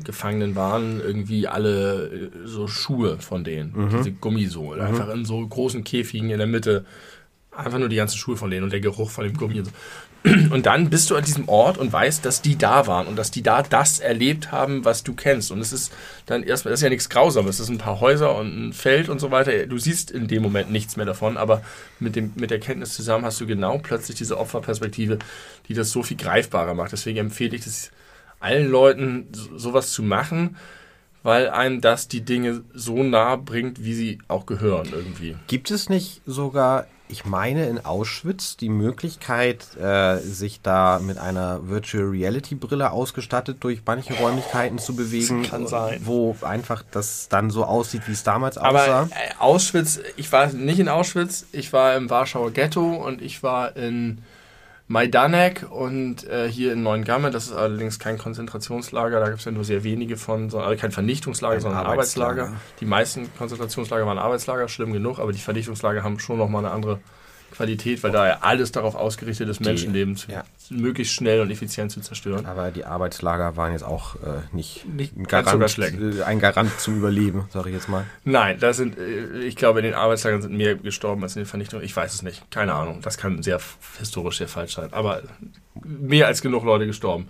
Gefangenen 0.04 0.56
waren, 0.56 1.02
irgendwie 1.02 1.48
alle 1.48 2.10
äh, 2.10 2.30
so 2.46 2.68
Schuhe 2.68 3.18
von 3.18 3.44
denen, 3.44 3.74
mhm. 3.74 3.90
diese 3.98 4.12
Gummisohlen, 4.12 4.80
mhm. 4.80 4.88
einfach 4.88 5.10
in 5.12 5.26
so 5.26 5.48
großen 5.48 5.84
Käfigen 5.84 6.30
in 6.30 6.38
der 6.38 6.46
Mitte, 6.46 6.86
einfach 7.50 7.80
nur 7.80 7.90
die 7.90 7.96
ganzen 7.96 8.20
Schuhe 8.20 8.38
von 8.38 8.52
denen 8.52 8.66
und 8.66 8.72
der 8.72 8.82
Geruch 8.82 9.10
von 9.10 9.24
dem 9.24 9.36
Gummi. 9.36 9.58
Und 9.58 9.66
so. 9.66 9.72
Und 10.52 10.68
dann 10.68 10.90
bist 10.90 11.10
du 11.10 11.16
an 11.16 11.24
diesem 11.24 11.50
Ort 11.50 11.80
und 11.80 11.92
weißt, 11.92 12.24
dass 12.24 12.44
die 12.44 12.56
da 12.56 12.86
waren 12.86 13.08
und 13.08 13.16
dass 13.16 13.32
die 13.32 13.42
da 13.42 13.64
das 13.64 14.00
erlebt 14.00 14.52
haben, 14.52 14.86
was 14.86 15.04
du 15.04 15.16
kennst. 15.16 15.52
Und 15.52 15.60
es 15.60 15.74
ist 15.74 15.92
dann 16.28 16.44
erstmal, 16.44 16.72
das 16.72 16.80
ist 16.80 16.84
ja 16.84 16.90
nichts 16.90 17.10
Grausames. 17.10 17.58
Das 17.58 17.66
sind 17.66 17.76
ein 17.76 17.84
paar 17.84 18.02
Häuser 18.02 18.36
und 18.36 18.68
ein 18.68 18.74
Feld 18.74 19.10
und 19.10 19.20
so 19.20 19.32
weiter. 19.32 19.66
Du 19.66 19.80
siehst 19.80 20.12
in 20.12 20.28
dem 20.28 20.44
Moment 20.44 20.70
nichts 20.72 20.96
mehr 20.96 21.08
davon, 21.08 21.38
aber 21.38 21.64
mit, 22.00 22.16
dem, 22.16 22.34
mit 22.36 22.52
der 22.52 22.60
Kenntnis 22.60 22.94
zusammen 22.94 23.26
hast 23.26 23.42
du 23.42 23.48
genau 23.48 23.80
plötzlich 23.80 24.16
diese 24.16 24.38
Opferperspektive, 24.38 25.18
die 25.68 25.74
das 25.74 25.90
so 25.90 26.04
viel 26.04 26.18
greifbarer 26.18 26.76
macht. 26.76 26.92
Deswegen 26.92 27.18
empfehle 27.18 27.56
ich 27.56 27.64
das 27.64 27.90
allen 28.40 28.70
Leuten, 28.70 29.28
sowas 29.56 29.92
zu 29.92 30.04
machen 30.04 30.56
weil 31.24 31.50
einem 31.50 31.82
das 31.82 32.08
die 32.08 32.22
Dinge 32.22 32.64
so 32.74 33.04
nah 33.04 33.36
bringt, 33.36 33.84
wie 33.84 33.94
sie 33.94 34.18
auch 34.28 34.46
gehören 34.46 34.90
irgendwie. 34.92 35.36
Gibt 35.48 35.72
es 35.72 35.90
nicht 35.90 36.22
sogar 36.26 36.88
ich 37.12 37.26
meine, 37.26 37.66
in 37.68 37.84
Auschwitz 37.84 38.58
die 38.58 38.70
Möglichkeit, 38.70 39.76
äh, 39.78 40.18
sich 40.18 40.62
da 40.62 41.00
mit 41.00 41.18
einer 41.18 41.68
Virtual 41.68 42.06
Reality 42.06 42.56
Brille 42.56 42.92
ausgestattet 42.92 43.58
durch 43.62 43.82
manche 43.86 44.14
Räumlichkeiten 44.14 44.80
zu 44.80 44.96
bewegen, 44.96 45.44
kann 45.44 45.68
sein. 45.68 46.02
wo 46.06 46.36
einfach 46.42 46.84
das 46.90 47.28
dann 47.30 47.50
so 47.50 47.66
aussieht, 47.66 48.04
wie 48.08 48.14
es 48.14 48.24
damals 48.24 48.58
aussah. 48.58 49.02
Aber 49.02 49.10
äh, 49.12 49.34
Auschwitz, 49.40 50.00
ich 50.16 50.32
war 50.32 50.48
nicht 50.48 50.80
in 50.80 50.90
Auschwitz, 50.90 51.46
ich 51.52 51.74
war 51.74 51.96
im 51.96 52.10
Warschauer 52.10 52.52
Ghetto 52.52 52.96
und 52.96 53.22
ich 53.22 53.44
war 53.44 53.76
in 53.76 54.20
Majdanek 54.92 55.68
und 55.70 56.28
äh, 56.28 56.50
hier 56.50 56.74
in 56.74 56.84
Neuengamme, 56.84 57.32
das 57.32 57.48
ist 57.48 57.54
allerdings 57.54 57.98
kein 57.98 58.18
Konzentrationslager, 58.18 59.20
da 59.20 59.28
gibt 59.28 59.40
es 59.40 59.46
ja 59.46 59.52
nur 59.52 59.64
sehr 59.64 59.84
wenige 59.84 60.18
von, 60.18 60.50
so, 60.50 60.60
also 60.60 60.80
kein 60.80 60.92
Vernichtungslager, 60.92 61.56
ein 61.56 61.62
sondern 61.62 61.86
Arbeitslager. 61.86 62.44
Arbeitslager. 62.44 62.62
Die 62.82 62.86
meisten 62.86 63.30
Konzentrationslager 63.38 64.06
waren 64.06 64.18
Arbeitslager, 64.18 64.68
schlimm 64.68 64.92
genug, 64.92 65.20
aber 65.20 65.32
die 65.32 65.40
Vernichtungslager 65.40 66.04
haben 66.04 66.20
schon 66.20 66.38
nochmal 66.38 66.66
eine 66.66 66.74
andere 66.74 67.00
Qualität, 67.52 68.02
weil 68.04 68.12
da 68.12 68.28
ja 68.28 68.38
alles 68.42 68.72
darauf 68.72 68.96
ausgerichtet 68.96 69.50
ist, 69.50 69.62
Menschenleben 69.62 70.16
zu, 70.16 70.32
ja. 70.32 70.44
möglichst 70.70 71.14
schnell 71.14 71.42
und 71.42 71.52
effizient 71.52 71.92
zu 71.92 72.02
zerstören. 72.02 72.46
Aber 72.46 72.72
die 72.72 72.86
Arbeitslager 72.86 73.56
waren 73.58 73.74
jetzt 73.74 73.84
auch 73.84 74.16
äh, 74.16 74.42
nicht, 74.52 74.86
nicht 74.88 75.16
ein, 75.16 75.26
Garant, 75.26 75.78
äh, 75.78 76.24
ein 76.24 76.40
Garant 76.40 76.80
zum 76.80 76.98
Überleben, 76.98 77.46
sage 77.52 77.70
ich 77.70 77.76
jetzt 77.76 77.90
mal. 77.90 78.06
Nein, 78.24 78.58
da 78.60 78.74
sind, 78.74 78.98
äh, 78.98 79.40
ich 79.44 79.56
glaube, 79.56 79.80
in 79.80 79.86
den 79.86 79.94
Arbeitslagern 79.94 80.42
sind 80.42 80.56
mehr 80.58 80.76
gestorben 80.76 81.24
als 81.24 81.36
in 81.36 81.42
den 81.44 81.48
Vernichtungen. 81.48 81.84
Ich 81.86 81.96
weiß 81.96 82.14
es 82.14 82.22
nicht, 82.24 82.50
keine 82.52 82.74
Ahnung. 82.74 83.02
Das 83.02 83.18
kann 83.18 83.44
sehr 83.44 83.60
historisch 84.00 84.38
sehr 84.38 84.48
falsch 84.48 84.76
sein. 84.76 84.90
Aber 84.92 85.22
mehr 85.84 86.28
als 86.28 86.42
genug 86.42 86.64
Leute 86.64 86.88
gestorben. 86.88 87.28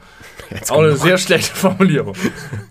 Jetzt 0.49 0.71
auch 0.71 0.79
eine 0.79 0.95
sehr 0.95 1.17
schlechte 1.17 1.55
Formulierung. 1.55 2.15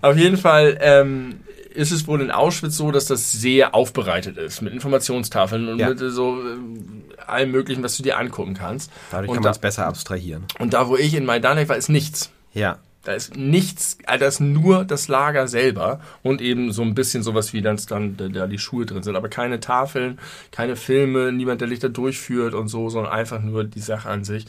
Auf 0.03 0.17
jeden 0.17 0.37
Fall 0.37 0.79
ähm, 0.81 1.41
ist 1.73 1.93
es 1.93 2.07
wohl 2.07 2.21
in 2.21 2.31
Auschwitz 2.31 2.77
so, 2.77 2.91
dass 2.91 3.07
das 3.07 3.33
sehr 3.33 3.75
aufbereitet 3.75 4.37
ist 4.37 4.61
mit 4.61 4.73
Informationstafeln 4.73 5.69
und 5.69 5.79
ja. 5.79 5.89
mit 5.89 5.99
so 5.99 6.39
äh, 6.39 7.23
allem 7.27 7.51
Möglichen, 7.51 7.83
was 7.83 7.97
du 7.97 8.03
dir 8.03 8.19
angucken 8.19 8.55
kannst. 8.55 8.91
Dadurch 9.11 9.29
und 9.31 9.37
kann 9.37 9.45
man 9.45 9.53
es 9.53 9.59
besser 9.59 9.87
abstrahieren. 9.87 10.45
Und 10.59 10.75
da, 10.75 10.89
wo 10.89 10.97
ich 10.97 11.15
in 11.15 11.25
Majdanek 11.25 11.69
war, 11.69 11.77
ist 11.77 11.89
nichts. 11.89 12.31
Ja. 12.53 12.79
Da 13.03 13.15
ist 13.15 13.35
nichts, 13.35 13.97
also 14.05 14.21
da 14.21 14.27
ist 14.27 14.41
nur 14.41 14.85
das 14.85 15.09
Lager 15.09 15.49
selber 15.49 16.01
und 16.23 16.43
eben 16.43 16.71
so 16.71 16.83
ein 16.83 16.95
bisschen 16.95 17.23
sowas 17.23 17.55
wie 17.55 17.63
dann, 17.63 17.81
dann 17.89 18.17
da 18.19 18.47
die 18.47 18.59
Schuhe 18.59 18.85
drin 18.85 19.03
sind, 19.03 19.17
aber 19.17 19.31
keine 19.31 19.59
Tafeln, 19.59 20.19
keine 20.53 20.77
Filme, 20.77 21.33
niemand, 21.33 21.63
der 21.63 21.69
Lichter 21.69 21.89
durchführt 21.89 22.53
und 22.53 22.69
so, 22.69 22.91
sondern 22.91 23.11
einfach 23.11 23.41
nur 23.41 23.65
die 23.65 23.81
Sache 23.81 24.11
an 24.11 24.25
sich. 24.25 24.45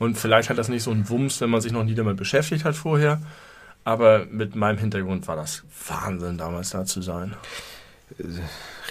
Und 0.00 0.18
vielleicht 0.18 0.50
hat 0.50 0.58
das 0.58 0.68
nicht 0.68 0.82
so 0.82 0.90
einen 0.90 1.08
Wumms, 1.08 1.40
wenn 1.40 1.50
man 1.50 1.60
sich 1.60 1.70
noch 1.70 1.84
nie 1.84 1.94
damit 1.94 2.16
beschäftigt 2.16 2.64
hat 2.64 2.74
vorher. 2.74 3.20
Aber 3.84 4.26
mit 4.30 4.54
meinem 4.54 4.78
Hintergrund 4.78 5.26
war 5.28 5.36
das 5.36 5.64
Wahnsinn, 5.88 6.38
damals 6.38 6.70
da 6.70 6.84
zu 6.84 7.02
sein. 7.02 7.34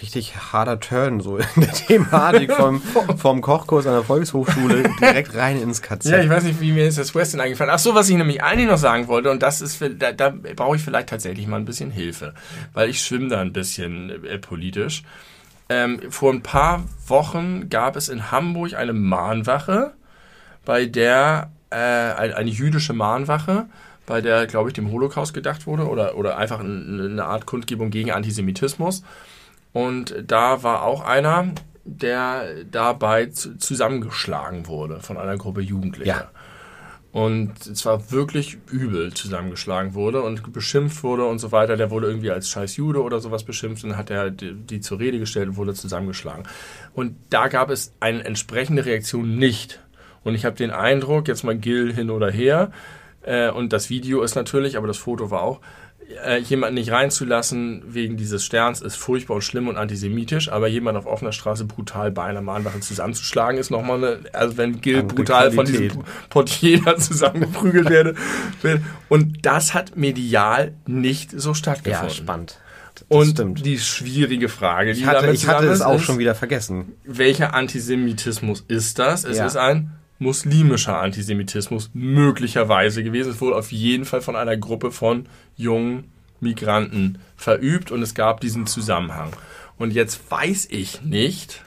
Richtig 0.01 0.35
harter 0.51 0.79
Turn, 0.79 1.19
so 1.19 1.37
in 1.37 1.45
der 1.57 1.71
Thematik 1.71 2.51
vom, 2.55 2.81
vom 2.81 3.41
Kochkurs 3.41 3.85
an 3.85 3.93
der 3.93 4.03
Volkshochschule 4.03 4.89
direkt 4.99 5.35
rein 5.35 5.61
ins 5.61 5.81
KZ. 5.81 6.05
Ja, 6.05 6.21
ich 6.21 6.29
weiß 6.29 6.43
nicht, 6.43 6.59
wie 6.59 6.71
mir 6.71 6.87
ist 6.87 6.97
das 6.97 7.13
Western 7.13 7.39
eingefallen. 7.39 7.71
Ach 7.73 7.79
so, 7.79 7.93
was 7.93 8.09
ich 8.09 8.17
nämlich 8.17 8.43
eigentlich 8.43 8.67
noch 8.67 8.79
sagen 8.79 9.07
wollte, 9.07 9.29
und 9.29 9.43
das 9.43 9.61
ist, 9.61 9.81
da, 9.99 10.11
da 10.11 10.33
brauche 10.55 10.75
ich 10.75 10.81
vielleicht 10.81 11.09
tatsächlich 11.09 11.45
mal 11.47 11.57
ein 11.57 11.65
bisschen 11.65 11.91
Hilfe, 11.91 12.33
weil 12.73 12.89
ich 12.89 13.01
schwimme 13.01 13.29
da 13.29 13.41
ein 13.41 13.53
bisschen 13.53 14.25
äh, 14.25 14.39
politisch. 14.39 15.03
Ähm, 15.69 16.01
vor 16.09 16.33
ein 16.33 16.41
paar 16.41 16.83
Wochen 17.07 17.69
gab 17.69 17.95
es 17.95 18.09
in 18.09 18.31
Hamburg 18.31 18.73
eine 18.73 18.93
Mahnwache, 18.93 19.93
bei 20.65 20.85
der 20.85 21.51
äh, 21.69 21.75
eine 21.75 22.49
jüdische 22.49 22.93
Mahnwache, 22.93 23.67
bei 24.05 24.21
der, 24.21 24.47
glaube 24.47 24.69
ich, 24.69 24.73
dem 24.73 24.91
Holocaust 24.91 25.33
gedacht 25.33 25.67
wurde 25.67 25.87
oder, 25.87 26.15
oder 26.17 26.37
einfach 26.37 26.59
eine 26.59 27.23
Art 27.25 27.45
Kundgebung 27.45 27.91
gegen 27.91 28.11
Antisemitismus. 28.11 29.03
Und 29.73 30.15
da 30.27 30.63
war 30.63 30.83
auch 30.83 31.01
einer, 31.01 31.53
der 31.85 32.63
dabei 32.69 33.27
zusammengeschlagen 33.27 34.67
wurde 34.67 34.99
von 34.99 35.17
einer 35.17 35.37
Gruppe 35.37 35.61
Jugendlicher. 35.61 36.29
Ja. 36.31 36.31
und 37.13 37.57
zwar 37.75 38.11
wirklich 38.11 38.57
übel 38.69 39.13
zusammengeschlagen 39.13 39.93
wurde 39.93 40.21
und 40.21 40.53
beschimpft 40.53 41.03
wurde 41.03 41.25
und 41.25 41.39
so 41.39 41.51
weiter. 41.51 41.75
Der 41.77 41.91
wurde 41.91 42.07
irgendwie 42.07 42.31
als 42.31 42.49
scheiß 42.49 42.77
Jude 42.77 43.01
oder 43.01 43.19
sowas 43.19 43.43
beschimpft 43.43 43.83
und 43.83 43.97
hat 43.97 44.09
er 44.09 44.29
die, 44.31 44.53
die 44.53 44.79
zur 44.79 44.99
Rede 44.99 45.19
gestellt 45.19 45.49
und 45.49 45.57
wurde 45.57 45.73
zusammengeschlagen. 45.73 46.43
Und 46.93 47.15
da 47.29 47.47
gab 47.47 47.69
es 47.69 47.93
eine 47.99 48.23
entsprechende 48.23 48.85
Reaktion 48.85 49.37
nicht. 49.37 49.79
Und 50.23 50.35
ich 50.35 50.45
habe 50.45 50.55
den 50.55 50.71
Eindruck, 50.71 51.27
jetzt 51.27 51.43
mal 51.43 51.57
Gil 51.57 51.93
hin 51.93 52.09
oder 52.11 52.31
her, 52.31 52.71
äh, 53.23 53.49
und 53.49 53.73
das 53.73 53.89
Video 53.89 54.21
ist 54.23 54.35
natürlich, 54.35 54.77
aber 54.77 54.87
das 54.87 54.97
Foto 54.97 55.31
war 55.31 55.41
auch, 55.41 55.59
äh, 56.25 56.39
jemanden 56.39 56.75
nicht 56.75 56.91
reinzulassen 56.91 57.83
wegen 57.87 58.17
dieses 58.17 58.43
Sterns 58.43 58.81
ist 58.81 58.97
furchtbar 58.97 59.35
und 59.35 59.43
schlimm 59.43 59.69
und 59.69 59.77
antisemitisch, 59.77 60.51
aber 60.51 60.67
jemanden 60.67 60.99
auf 60.99 61.05
offener 61.05 61.31
Straße 61.31 61.63
brutal 61.63 62.11
bei 62.11 62.23
einer 62.23 62.41
Mahnwache 62.41 62.81
zusammenzuschlagen 62.81 63.57
ist 63.57 63.71
nochmal 63.71 63.97
eine, 64.03 64.19
also 64.33 64.57
wenn 64.57 64.81
Gil 64.81 65.03
brutal 65.03 65.51
von 65.53 65.65
diesem 65.65 66.03
Portier 66.29 66.81
da 66.83 66.97
zusammengeprügelt 66.97 67.89
werde. 67.89 68.15
Und 69.07 69.45
das 69.45 69.73
hat 69.73 69.95
medial 69.95 70.73
nicht 70.85 71.31
so 71.31 71.49
Ja, 71.51 71.55
stattgefunden. 71.55 72.09
spannend. 72.15 72.59
Das 72.95 73.05
und 73.07 73.27
stimmt. 73.29 73.65
die 73.65 73.79
schwierige 73.79 74.49
Frage, 74.49 74.93
die 74.93 74.99
Ich 75.01 75.05
hatte, 75.05 75.31
ich 75.31 75.47
hatte 75.47 75.67
es 75.67 75.81
auch 75.81 75.95
ist, 75.95 76.03
schon 76.03 76.17
wieder 76.19 76.35
vergessen. 76.35 76.91
welcher 77.05 77.53
Antisemitismus 77.53 78.65
ist 78.67 78.99
das? 78.99 79.23
Es 79.23 79.37
Ja. 79.37 79.45
ist 79.45 79.55
ein 79.55 79.91
muslimischer 80.21 80.99
Antisemitismus 80.99 81.89
möglicherweise 81.93 83.03
gewesen. 83.03 83.31
Es 83.31 83.41
wurde 83.41 83.55
auf 83.55 83.71
jeden 83.71 84.05
Fall 84.05 84.21
von 84.21 84.35
einer 84.35 84.55
Gruppe 84.55 84.91
von 84.91 85.27
jungen 85.57 86.11
Migranten 86.39 87.19
verübt 87.35 87.91
und 87.91 88.01
es 88.03 88.13
gab 88.13 88.39
diesen 88.39 88.67
Zusammenhang. 88.67 89.31
Und 89.77 89.93
jetzt 89.93 90.29
weiß 90.29 90.67
ich 90.69 91.01
nicht, 91.01 91.63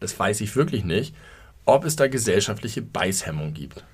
das 0.00 0.18
weiß 0.18 0.40
ich 0.40 0.56
wirklich 0.56 0.84
nicht, 0.84 1.14
ob 1.66 1.84
es 1.84 1.96
da 1.96 2.08
gesellschaftliche 2.08 2.80
Beißhemmung 2.80 3.52
gibt. 3.52 3.84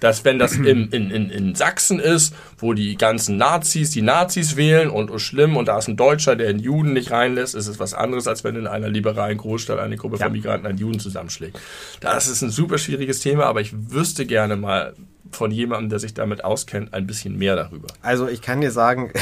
Dass 0.00 0.24
wenn 0.24 0.38
das 0.38 0.52
in, 0.54 0.88
in, 0.90 1.10
in, 1.10 1.30
in 1.30 1.54
Sachsen 1.54 2.00
ist, 2.00 2.34
wo 2.58 2.72
die 2.72 2.96
ganzen 2.96 3.36
Nazis 3.36 3.90
die 3.90 4.02
Nazis 4.02 4.56
wählen 4.56 4.90
und 4.90 5.10
oh 5.10 5.18
schlimm 5.18 5.56
und 5.56 5.66
da 5.68 5.78
ist 5.78 5.88
ein 5.88 5.96
Deutscher, 5.96 6.36
der 6.36 6.48
einen 6.48 6.58
Juden 6.58 6.92
nicht 6.92 7.10
reinlässt, 7.10 7.54
ist 7.54 7.66
es 7.66 7.78
was 7.78 7.94
anderes, 7.94 8.26
als 8.26 8.42
wenn 8.44 8.56
in 8.56 8.66
einer 8.66 8.88
liberalen 8.88 9.38
Großstadt 9.38 9.78
eine 9.78 9.96
Gruppe 9.96 10.16
Ja. 10.18 10.24
von 10.26 10.32
Migranten 10.32 10.66
einen 10.66 10.78
Juden 10.78 10.98
zusammenschlägt. 11.00 11.58
Das 12.00 12.28
ist 12.28 12.42
ein 12.42 12.50
super 12.50 12.78
schwieriges 12.78 13.20
Thema, 13.20 13.44
aber 13.46 13.60
ich 13.60 13.72
wüsste 13.92 14.26
gerne 14.26 14.56
mal 14.56 14.94
von 15.32 15.50
jemandem, 15.52 15.90
der 15.90 15.98
sich 16.00 16.12
damit 16.14 16.42
auskennt, 16.44 16.92
ein 16.92 17.06
bisschen 17.06 17.38
mehr 17.38 17.54
darüber. 17.54 17.86
Also 18.02 18.26
ich 18.28 18.42
kann 18.42 18.60
dir 18.60 18.72
sagen, 18.72 19.12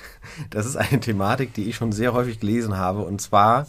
das 0.50 0.66
ist 0.66 0.76
eine 0.76 1.00
Thematik, 1.00 1.52
die 1.54 1.64
ich 1.68 1.76
schon 1.76 1.92
sehr 1.92 2.12
häufig 2.12 2.40
gelesen 2.40 2.76
habe. 2.78 3.00
Und 3.00 3.20
zwar 3.20 3.66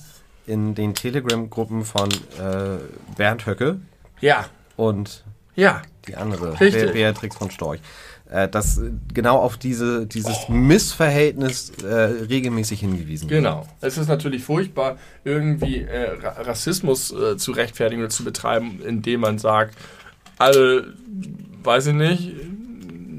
in 0.47 0.75
den 0.75 0.93
Telegram-Gruppen 0.95 1.83
von 1.85 2.09
äh, 2.09 2.77
Bernd 3.17 3.45
Höcke 3.45 3.79
Ja, 4.21 4.45
und 4.77 5.23
ja, 5.55 5.81
die 6.09 6.15
andere, 6.15 6.59
Richtig. 6.59 6.87
Be 6.87 6.93
Beatrix 6.93 7.35
von 7.35 7.51
Storch. 7.51 7.79
Äh, 8.31 8.47
dass 8.47 8.79
genau 9.11 9.37
auf 9.37 9.57
diese, 9.57 10.05
dieses 10.05 10.49
Missverhältnis 10.49 11.71
äh, 11.83 11.87
regelmäßig 12.29 12.81
hingewiesen 12.81 13.27
wird. 13.27 13.39
Genau. 13.39 13.65
Es 13.81 13.97
ist 13.97 14.07
natürlich 14.07 14.43
furchtbar, 14.43 14.97
irgendwie 15.23 15.81
äh, 15.81 16.11
Ra 16.21 16.35
Rassismus 16.41 17.11
äh, 17.11 17.37
zu 17.37 17.51
rechtfertigen 17.53 18.01
oder 18.03 18.11
zu 18.11 18.23
betreiben, 18.23 18.81
indem 18.85 19.21
man 19.21 19.39
sagt, 19.39 19.75
alle, 20.37 20.93
weiß 21.63 21.87
ich 21.87 21.95
nicht, 21.95 22.31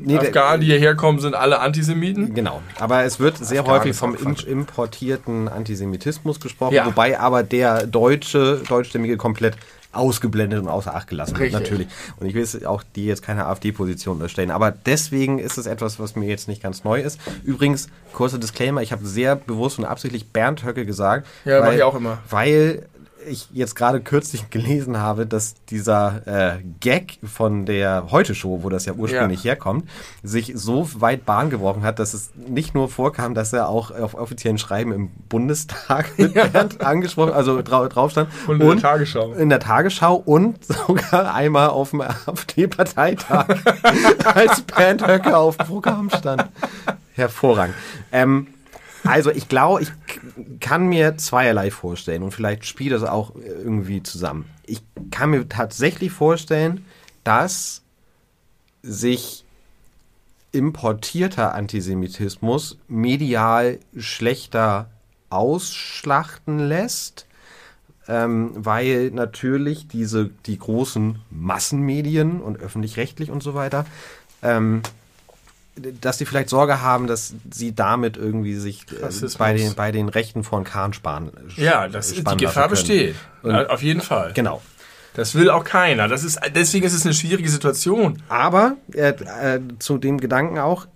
Nee, 0.03 0.17
Afghanen, 0.17 0.63
die 0.63 0.69
hierher 0.69 0.95
kommen, 0.95 1.19
sind 1.19 1.35
alle 1.35 1.61
Antisemiten. 1.61 2.33
Genau, 2.33 2.63
aber 2.79 3.05
es 3.05 3.21
wird 3.21 3.37
sehr 3.37 3.61
Afghanen 3.61 3.81
häufig 3.81 3.97
vom 3.97 4.17
importierten 4.47 5.49
Antisemitismus 5.49 6.41
gesprochen, 6.41 6.75
Ja. 6.75 6.87
wobei 6.87 7.21
aber 7.21 7.43
der 7.43 7.87
deutsche, 7.87 8.63
deutschstämmige 8.67 9.17
komplett 9.19 9.57
ausgeblendet 9.93 10.61
und 10.61 10.69
außer 10.69 10.95
Acht 10.95 11.09
gelassen 11.09 11.39
wird, 11.39 11.53
natürlich. 11.53 11.89
Und 12.19 12.27
ich 12.27 12.35
will 12.35 12.43
jetzt 12.43 12.65
auch 12.65 12.83
die 12.95 13.07
jetzt 13.07 13.23
keine 13.23 13.47
AfD-Position 13.47 14.17
unterstellen, 14.17 14.51
aber 14.51 14.71
deswegen 14.71 15.39
ist 15.39 15.59
es 15.59 15.67
etwas, 15.67 15.99
was 15.99 16.17
mir 16.17 16.29
jetzt 16.29 16.49
nicht 16.49 16.63
ganz 16.63 16.85
neu 16.85 17.01
ist. 17.01 17.21
Übrigens, 17.43 17.89
kurzer 18.13 18.39
Disclaimer, 18.39 18.83
ich 18.83 18.93
habe 18.93 19.05
sehr 19.05 19.37
bewusst 19.37 19.79
und 19.79 19.85
absichtlich 19.85 20.29
Bernd 20.29 20.65
Höcke 20.65 20.87
gesagt. 20.87 21.27
Ja, 21.45 21.61
mach 21.61 21.73
ich 21.73 21.83
auch 21.83 21.95
immer. 21.95 22.19
Weil 22.29 22.87
ich 23.27 23.49
jetzt 23.53 23.75
gerade 23.75 24.01
kürzlich 24.01 24.51
gelesen 24.51 24.99
habe, 24.99 25.27
dass 25.27 25.55
dieser 25.67 26.23
äh, 26.27 26.59
Gag 26.81 27.19
von 27.23 27.67
der 27.67 28.11
Heute-Show, 28.11 28.63
wo 28.63 28.69
das 28.69 28.87
ja 28.87 28.93
ursprünglich 28.93 29.45
herkommt, 29.45 29.89
sich 30.23 30.53
so 30.55 30.89
weit 31.01 31.25
Bahn 31.25 31.51
gebrochen 31.51 31.83
hat, 31.83 31.99
dass 31.99 32.15
es 32.15 32.31
nicht 32.35 32.75
nur 32.75 32.89
vorkam, 32.89 33.35
dass 33.35 33.53
er 33.53 33.69
auch 33.69 33.91
auf 33.91 34.15
offiziellen 34.15 34.59
Schreiben 34.59 34.93
im 34.93 35.11
Bundestag 35.29 36.17
Bernd 36.53 36.81
angesprochen, 36.85 37.33
also 37.33 37.63
drau 37.63 37.89
drauf 37.89 38.13
stand. 38.13 38.31
Und 38.47 38.61
in 38.61 38.69
der 38.69 38.79
Tagesschau. 38.79 39.33
In 39.33 39.49
der 39.49 39.61
Tagesschau 39.61 40.17
und 40.17 40.65
sogar 40.65 41.35
einmal 41.35 41.69
auf 41.69 41.91
dem 41.91 42.03
AfD-Parteitag, 42.03 43.47
als 44.25 44.63
Bernd 44.63 45.07
Höcke 45.07 45.37
auf 45.37 45.57
dem 45.57 45.67
Programm 45.67 46.11
stand. 46.11 46.49
Hervorragend. 47.15 47.75
Ähm, 48.13 48.49
also 49.05 49.31
ich 49.31 49.49
glaube, 49.49 49.83
ich 49.83 49.93
kann 50.61 50.89
mir 50.89 51.17
zweierlei 51.17 51.71
vorstellen 51.71 52.23
und 52.23 52.33
vielleicht 52.33 52.67
spielt 52.67 52.93
das 52.93 53.03
auch 53.03 53.35
irgendwie 53.37 54.03
zusammen. 54.03 54.47
Ich 54.67 54.83
kann 55.11 55.31
mir 55.31 55.49
tatsächlich 55.49 56.13
vorstellen, 56.13 56.85
dass 57.25 57.83
sich 58.83 59.45
importierter 60.53 61.55
Antisemitismus 61.55 62.79
medial 62.89 63.79
schlechter 63.97 64.91
ausschlachten 65.29 66.59
lässt, 66.59 67.27
ähm, 68.09 68.51
weil 68.55 69.11
natürlich 69.13 69.87
diese 69.87 70.31
die 70.47 70.59
großen 70.59 71.21
Massenmedien 71.31 72.41
und 72.41 72.59
öffentlich-rechtlich 72.59 73.31
und 73.31 73.43
so 73.43 73.55
weiter 73.55 73.87
ähm, 74.43 74.83
dass 76.01 76.19
sie 76.19 76.25
vielleicht 76.27 76.49
Sorge 76.49 76.81
haben, 76.81 77.07
dass 77.07 77.35
sie 77.53 77.75
damit 77.75 78.17
irgendwie 78.17 78.55
sich 78.55 78.85
äh, 78.93 79.05
Rassismus. 79.05 79.37
bei 79.37 79.55
den, 79.55 79.75
bei 79.75 79.93
den 79.93 80.09
Rechten 80.09 80.45
von 80.45 80.65
Kahn 80.65 80.93
sparen. 80.93 81.31
Ja, 81.57 81.89
das, 81.89 82.13
die 82.13 82.23
Gefahr 82.37 82.69
besteht. 82.69 83.15
Und- 83.43 83.53
Ja, 83.53 83.67
auf 83.69 83.83
jeden 83.83 84.01
Fall. 84.01 84.33
Genau. 84.35 84.61
Das 85.15 85.35
will 85.35 85.51
auch 85.51 85.65
keiner. 85.65 86.07
Das 86.07 86.23
ist, 86.23 86.39
deswegen 86.55 86.87
ist 86.87 86.93
es 86.95 87.05
eine 87.05 87.15
schwierige 87.15 87.49
Situation. 87.51 88.23
Aber 88.29 88.77
äh, 88.95 89.09
äh, 89.11 89.61
zu 89.81 89.99
dem 89.99 90.19
Gedanken 90.19 90.59
auch, 90.59 90.87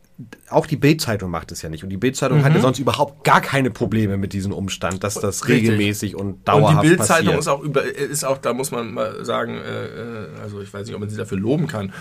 auch 0.51 0.67
die 0.67 0.77
Bild-Zeitung 0.77 1.31
macht 1.31 1.53
es 1.53 1.63
ja 1.63 1.69
nicht. 1.69 1.83
Und 1.85 1.91
die 1.91 1.97
Bild-Zeitung 1.97 2.45
hat 2.45 2.55
ja 2.55 2.61
sonst 2.61 2.79
überhaupt 2.79 3.25
gar 3.25 3.41
keine 3.41 3.71
Probleme 3.71 4.17
mit 4.17 4.33
diesem 4.33 4.53
Umstand, 4.53 5.03
dass 5.05 5.15
das 5.15 5.43
Mhm. 5.43 5.47
Richtig. 5.51 5.71
regelmäßig 5.71 6.15
und 6.17 6.27
Und 6.27 6.49
dauerhaft 6.49 6.83
die 6.85 6.89
Bild-Zeitung 6.89 7.25
passiert. 7.27 7.41
ist 7.41 7.49
auch 7.49 7.61
über, 7.63 7.83
ist 7.85 8.25
auch, 8.25 8.39
da 8.39 8.53
muss 8.53 8.71
man 8.71 8.93
mal 8.95 9.25
sagen, 9.25 9.57
äh, 9.59 9.87
äh, 9.87 10.27
also 10.43 10.61
ich 10.61 10.73
weiß 10.73 10.87
nicht, 10.87 10.95
ob 10.95 11.01
man 11.01 11.09
sie 11.11 11.17
dafür 11.17 11.39
loben 11.39 11.67
kann, 11.67 11.93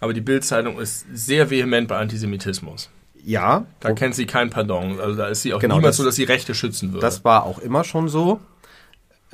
aber 0.00 0.12
die 0.12 0.20
Bild-Zeitung 0.20 0.78
ist 0.78 1.06
sehr 1.12 1.50
vehement 1.50 1.88
bei 1.88 1.96
Antisemitismus. 1.98 2.90
ja, 3.24 3.66
Da 3.80 3.92
kennt 3.92 4.16
sie 4.16 4.26
kein 4.26 4.50
Pardon. 4.50 4.98
Also 4.98 5.14
da 5.16 5.28
ist 5.28 5.42
sie 5.42 5.54
auch 5.54 5.60
Genau, 5.60 5.76
niemals 5.76 5.92
das- 5.96 5.98
so, 5.98 6.04
dass 6.04 6.16
sie 6.16 6.24
Rechte 6.24 6.54
schützen 6.56 6.92
würde. 6.92 7.02
Das 7.06 7.24
war 7.24 7.44
auch 7.44 7.60
immer 7.60 7.84
schon 7.84 8.08
so. 8.08 8.40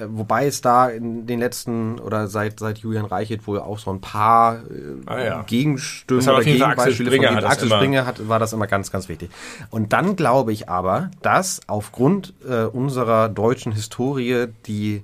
Wobei 0.07 0.47
es 0.47 0.61
da 0.61 0.89
in 0.89 1.27
den 1.27 1.41
letzten 1.41 1.99
oder 1.99 2.29
seit, 2.29 2.61
seit 2.61 2.79
Julian 2.79 3.05
Reichelt 3.05 3.47
wohl 3.47 3.59
auch 3.59 3.79
so 3.79 3.91
ein 3.91 4.01
paar 4.01 4.57
äh, 4.57 5.07
Ah, 5.07 5.25
ja. 5.25 5.43
Gegenstimmen 5.43 6.21
auf 6.21 6.27
oder 6.27 6.43
Fall 6.43 6.63
Axel 6.63 6.95
Gegenbeispiele 6.95 7.11
Springer 7.11 7.45
Axel 7.49 7.69
Springer 7.69 8.07
hat, 8.07 8.29
war 8.29 8.39
das 8.39 8.53
immer 8.53 8.67
ganz, 8.67 8.93
ganz 8.93 9.09
wichtig. 9.09 9.31
Und 9.71 9.93
dann 9.93 10.17
glaube 10.17 10.53
ich 10.53 10.69
aber, 10.69 11.11
dass 11.23 11.61
aufgrund 11.67 12.35
äh, 12.49 12.65
unserer 12.65 13.29
deutschen 13.29 13.73
Historie 13.73 14.47
die 14.67 15.03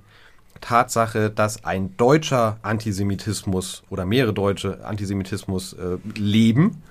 Tatsache, 0.61 1.29
dass 1.29 1.65
ein 1.65 1.95
deutscher 1.97 2.57
Antisemitismus 2.61 3.83
oder 3.89 4.05
mehrere 4.05 4.33
deutsche 4.33 4.83
Antisemitismus 4.85 5.73
äh, 5.73 5.97
leben, 6.17 6.81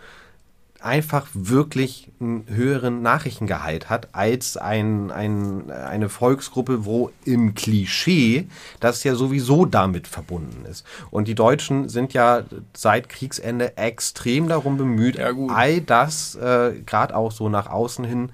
einfach 0.85 1.27
wirklich 1.33 2.11
einen 2.21 2.45
höheren 2.49 3.01
Nachrichtengehalt 3.01 3.89
hat 3.89 4.09
als 4.13 4.57
ein, 4.57 5.11
ein, 5.11 5.71
eine 5.71 6.09
Volksgruppe, 6.09 6.85
wo 6.85 7.11
im 7.25 7.55
Klischee 7.55 8.49
das 8.81 9.03
ja 9.03 9.15
sowieso 9.15 9.65
damit 9.65 10.07
verbunden 10.07 10.67
ist. 10.67 10.85
Und 11.11 11.27
die 11.27 11.35
Deutschen 11.35 11.89
sind 11.89 12.13
ja 12.13 12.45
seit 12.75 13.09
Kriegsende 13.09 13.77
extrem 13.79 14.49
darum 14.49 14.77
bemüht, 14.77 15.17
Ja, 15.17 15.33
all 15.49 15.81
das 15.81 16.35
äh, 16.35 16.73
gerade 16.85 17.17
auch 17.17 17.33
so 17.33 17.49
nach 17.49 17.71
außen 17.71 18.05
hin 18.05 18.31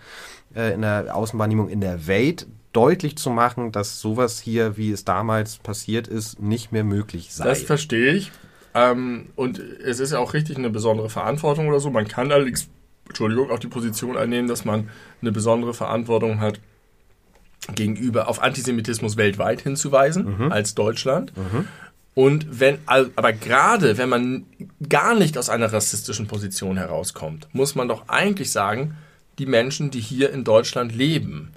äh, 0.55 0.75
in 0.75 0.83
der 0.83 1.15
Außenwahrnehmung 1.15 1.69
in 1.69 1.81
der 1.81 2.07
Welt 2.09 2.47
deutlich 2.73 3.17
zu 3.17 3.31
machen, 3.31 3.73
dass 3.73 4.01
sowas 4.01 4.41
hier, 4.41 4.77
wie 4.77 4.91
es 4.91 5.05
damals 5.05 5.59
passiert 5.59 6.09
ist, 6.09 6.41
nicht 6.41 6.73
mehr 6.73 6.85
möglich 6.85 7.33
sei. 7.33 7.45
Das 7.45 7.63
verstehe 7.63 8.13
ich. 8.13 8.33
Ähm, 8.75 9.27
und 9.37 9.59
es 9.59 10.01
ist 10.01 10.13
ja 10.13 10.19
auch 10.19 10.35
richtig 10.35 10.57
eine 10.57 10.71
besondere 10.71 11.11
Verantwortung 11.11 11.69
oder 11.69 11.81
so. 11.81 11.91
Man 11.91 12.07
kann 12.09 12.31
allerdings, 12.33 12.69
Entschuldigung, 13.07 13.51
auch 13.51 13.59
die 13.59 13.67
Position 13.69 14.17
einnehmen, 14.17 14.49
dass 14.49 14.65
man 14.65 14.89
eine 15.21 15.33
besondere 15.33 15.75
Verantwortung 15.75 16.41
hat, 16.41 16.61
gegenüber 17.75 18.29
auf 18.29 18.43
Antisemitismus 18.43 19.17
weltweit 19.17 19.61
hinzuweisen, 19.61 20.27
als 20.51 20.75
Deutschland. 20.75 21.33
Und 22.15 22.61
wenn, 22.61 22.79
aber 22.87 23.33
gerade 23.33 23.99
wenn 23.99 24.09
man 24.09 24.47
gar 24.89 25.15
nicht 25.15 25.37
aus 25.37 25.49
einer 25.51 25.73
rassistischen 25.73 26.27
Position 26.27 26.77
herauskommt, 26.79 27.49
muss 27.53 27.75
man 27.75 27.87
doch 27.89 28.09
eigentlich 28.09 28.51
sagen, 28.51 28.97
die 29.39 29.47
Menschen, 29.47 29.91
die 29.91 30.01
hier 30.01 30.33
in 30.33 30.43
Deutschland 30.43 30.95
leben, 30.95 31.51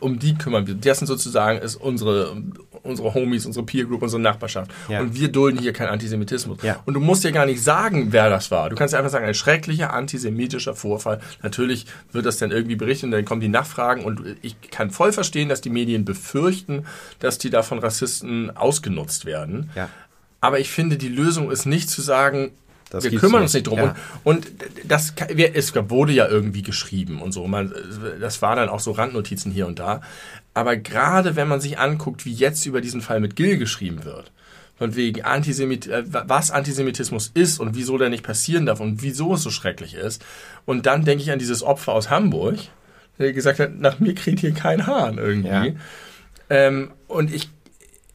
um 0.00 0.18
die 0.18 0.34
kümmern 0.34 0.66
wir. 0.66 0.74
Das 0.74 0.98
sind 0.98 1.06
sozusagen 1.06 1.58
ist 1.58 1.76
unsere, 1.76 2.36
unsere 2.82 3.14
Homies, 3.14 3.46
unsere 3.46 3.64
Peer 3.66 3.84
Group, 3.84 4.02
unsere 4.02 4.20
Nachbarschaft. 4.20 4.70
Ja. 4.88 5.00
Und 5.00 5.14
wir 5.14 5.28
dulden 5.28 5.58
hier 5.58 5.72
keinen 5.72 5.88
Antisemitismus. 5.88 6.62
Ja. 6.62 6.80
Und 6.86 6.94
du 6.94 7.00
musst 7.00 7.24
ja 7.24 7.30
gar 7.30 7.46
nicht 7.46 7.62
sagen, 7.62 8.08
wer 8.12 8.30
das 8.30 8.50
war. 8.50 8.70
Du 8.70 8.76
kannst 8.76 8.92
ja 8.92 8.98
einfach 8.98 9.10
sagen, 9.10 9.26
ein 9.26 9.34
schrecklicher 9.34 9.92
antisemitischer 9.92 10.74
Vorfall. 10.74 11.20
Natürlich 11.42 11.86
wird 12.12 12.26
das 12.26 12.38
dann 12.38 12.50
irgendwie 12.50 12.76
berichtet 12.76 13.04
und 13.04 13.10
dann 13.12 13.24
kommen 13.24 13.40
die 13.40 13.48
Nachfragen 13.48 14.04
und 14.04 14.22
ich 14.42 14.60
kann 14.70 14.90
voll 14.90 15.12
verstehen, 15.12 15.48
dass 15.48 15.60
die 15.60 15.70
Medien 15.70 16.04
befürchten, 16.04 16.84
dass 17.18 17.38
die 17.38 17.50
da 17.50 17.62
von 17.62 17.78
Rassisten 17.78 18.56
ausgenutzt 18.56 19.24
werden. 19.24 19.70
Ja. 19.74 19.88
Aber 20.40 20.58
ich 20.58 20.70
finde, 20.70 20.96
die 20.96 21.08
Lösung 21.08 21.50
ist 21.50 21.66
nicht 21.66 21.90
zu 21.90 22.00
sagen, 22.00 22.52
Das 22.90 23.04
wir 23.04 23.18
kümmern 23.18 23.42
uns 23.42 23.54
nicht 23.54 23.68
drum. 23.68 23.78
Ja. 23.78 23.96
Und, 24.24 24.46
und 24.46 24.52
das 24.84 25.14
es 25.54 25.74
wurde 25.74 26.12
ja 26.12 26.28
irgendwie 26.28 26.62
geschrieben 26.62 27.22
und 27.22 27.32
so. 27.32 27.46
Man, 27.46 27.72
das 28.20 28.42
war 28.42 28.56
dann 28.56 28.68
auch 28.68 28.80
so 28.80 28.90
Randnotizen 28.90 29.52
hier 29.52 29.66
und 29.66 29.78
da. 29.78 30.00
Aber 30.54 30.76
gerade 30.76 31.36
wenn 31.36 31.48
man 31.48 31.60
sich 31.60 31.78
anguckt, 31.78 32.26
wie 32.26 32.32
jetzt 32.32 32.66
über 32.66 32.80
diesen 32.80 33.00
Fall 33.00 33.20
mit 33.20 33.36
Gill 33.36 33.56
geschrieben 33.58 34.04
wird, 34.04 34.32
von 34.76 34.96
wegen 34.96 35.22
Antisemit 35.22 35.86
äh, 35.86 36.04
was 36.06 36.50
Antisemitismus 36.50 37.30
ist 37.34 37.60
und 37.60 37.76
wieso 37.76 37.98
der 37.98 38.08
nicht 38.08 38.24
passieren 38.24 38.66
darf 38.66 38.80
und 38.80 39.02
wieso 39.02 39.34
es 39.34 39.42
so 39.42 39.50
schrecklich 39.50 39.94
ist. 39.94 40.24
Und 40.64 40.86
dann 40.86 41.04
denke 41.04 41.22
ich 41.22 41.30
an 41.30 41.38
dieses 41.38 41.62
Opfer 41.62 41.92
aus 41.92 42.10
Hamburg, 42.10 42.58
der 43.18 43.32
gesagt 43.32 43.60
hat, 43.60 43.78
nach 43.78 44.00
mir 44.00 44.14
kriegt 44.14 44.40
hier 44.40 44.52
kein 44.52 44.86
Hahn 44.86 45.18
irgendwie. 45.18 45.48
Ja. 45.48 45.66
Ähm, 46.48 46.92
und 47.06 47.32
ich, 47.32 47.50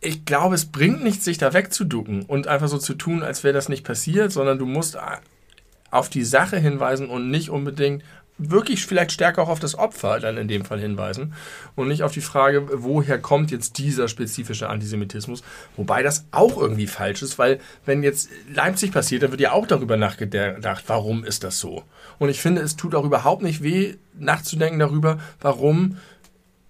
ich 0.05 0.25
glaube, 0.25 0.55
es 0.55 0.65
bringt 0.65 1.03
nichts, 1.03 1.25
sich 1.25 1.37
da 1.37 1.53
wegzuducken 1.53 2.23
und 2.23 2.47
einfach 2.47 2.67
so 2.67 2.77
zu 2.77 2.93
tun, 2.93 3.23
als 3.23 3.43
wäre 3.43 3.53
das 3.53 3.69
nicht 3.69 3.83
passiert, 3.85 4.31
sondern 4.31 4.57
du 4.59 4.65
musst 4.65 4.97
a- 4.97 5.19
auf 5.91 6.09
die 6.09 6.23
Sache 6.23 6.57
hinweisen 6.57 7.09
und 7.09 7.29
nicht 7.31 7.49
unbedingt 7.49 8.03
wirklich 8.37 8.85
vielleicht 8.85 9.13
stärker 9.13 9.41
auch 9.43 9.47
auf 9.47 9.61
das 9.61 9.75
Opfer 9.79 10.19
dann 10.19 10.35
in 10.35 10.49
dem 10.49 10.65
Fall 10.65 10.79
hinweisen 10.79 11.33
und 11.75 11.87
nicht 11.87 12.03
auf 12.03 12.11
die 12.11 12.19
Frage, 12.19 12.67
woher 12.83 13.17
kommt 13.17 13.49
jetzt 13.49 13.77
dieser 13.77 14.09
spezifische 14.09 14.67
Antisemitismus, 14.67 15.41
wobei 15.77 16.03
das 16.03 16.25
auch 16.31 16.57
irgendwie 16.57 16.87
falsch 16.87 17.21
ist, 17.21 17.39
weil 17.39 17.59
wenn 17.85 18.03
jetzt 18.03 18.29
Leipzig 18.53 18.91
passiert, 18.91 19.23
dann 19.23 19.31
wird 19.31 19.39
ja 19.39 19.53
auch 19.53 19.67
darüber 19.67 19.95
nachgedacht, 19.95 20.83
warum 20.87 21.23
ist 21.23 21.45
das 21.45 21.59
so? 21.59 21.83
Und 22.19 22.27
ich 22.27 22.41
finde, 22.41 22.61
es 22.61 22.75
tut 22.75 22.93
auch 22.93 23.05
überhaupt 23.05 23.41
nicht 23.41 23.63
weh, 23.63 23.95
nachzudenken 24.19 24.79
darüber, 24.79 25.17
warum 25.39 25.97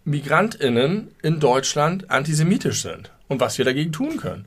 MigrantInnen 0.04 1.08
in 1.24 1.40
Deutschland 1.40 2.12
antisemitisch 2.12 2.84
sind 2.84 3.12
und 3.28 3.40
was 3.40 3.58
wir 3.58 3.66
dagegen 3.66 3.92
tun 3.92 4.18
können. 4.18 4.46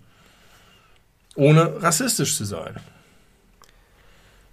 Ohne 1.35 1.83
rassistisch 1.83 2.37
zu 2.37 2.45
sein. 2.45 2.77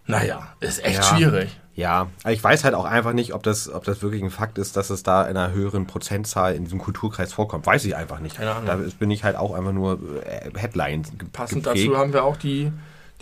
Naja, 0.07 0.49
ist 0.59 0.83
echt 0.83 0.97
Ja. 0.97 1.03
schwierig. 1.03 1.49
Ja, 1.73 2.07
ich 2.29 2.41
weiß 2.41 2.63
halt 2.63 2.73
auch 2.73 2.85
einfach 2.85 3.11
nicht, 3.11 3.33
ob 3.33 3.43
das, 3.43 3.67
ob 3.69 3.83
das 3.83 4.01
wirklich 4.01 4.23
ein 4.23 4.29
Fakt 4.29 4.57
ist, 4.57 4.77
dass 4.77 4.89
es 4.89 5.03
da 5.03 5.23
in 5.27 5.35
einer 5.35 5.51
höheren 5.51 5.87
Prozentzahl 5.87 6.55
in 6.55 6.63
diesem 6.63 6.79
Kulturkreis 6.79 7.33
vorkommt. 7.33 7.65
Weiß 7.65 7.83
ich 7.83 7.95
einfach 7.97 8.19
nicht. 8.19 8.37
Keine 8.37 8.51
Ahnung. 8.51 8.65
Da 8.67 8.75
bin 8.97 9.11
ich 9.11 9.25
halt 9.25 9.35
auch 9.35 9.53
einfach 9.53 9.73
nur 9.73 9.99
äh, 10.25 10.51
Headlines. 10.57 11.11
Passend 11.33 11.63
geprägt. 11.65 11.87
dazu 11.87 11.97
haben 11.97 12.13
wir 12.13 12.23
auch 12.23 12.37
die, 12.37 12.71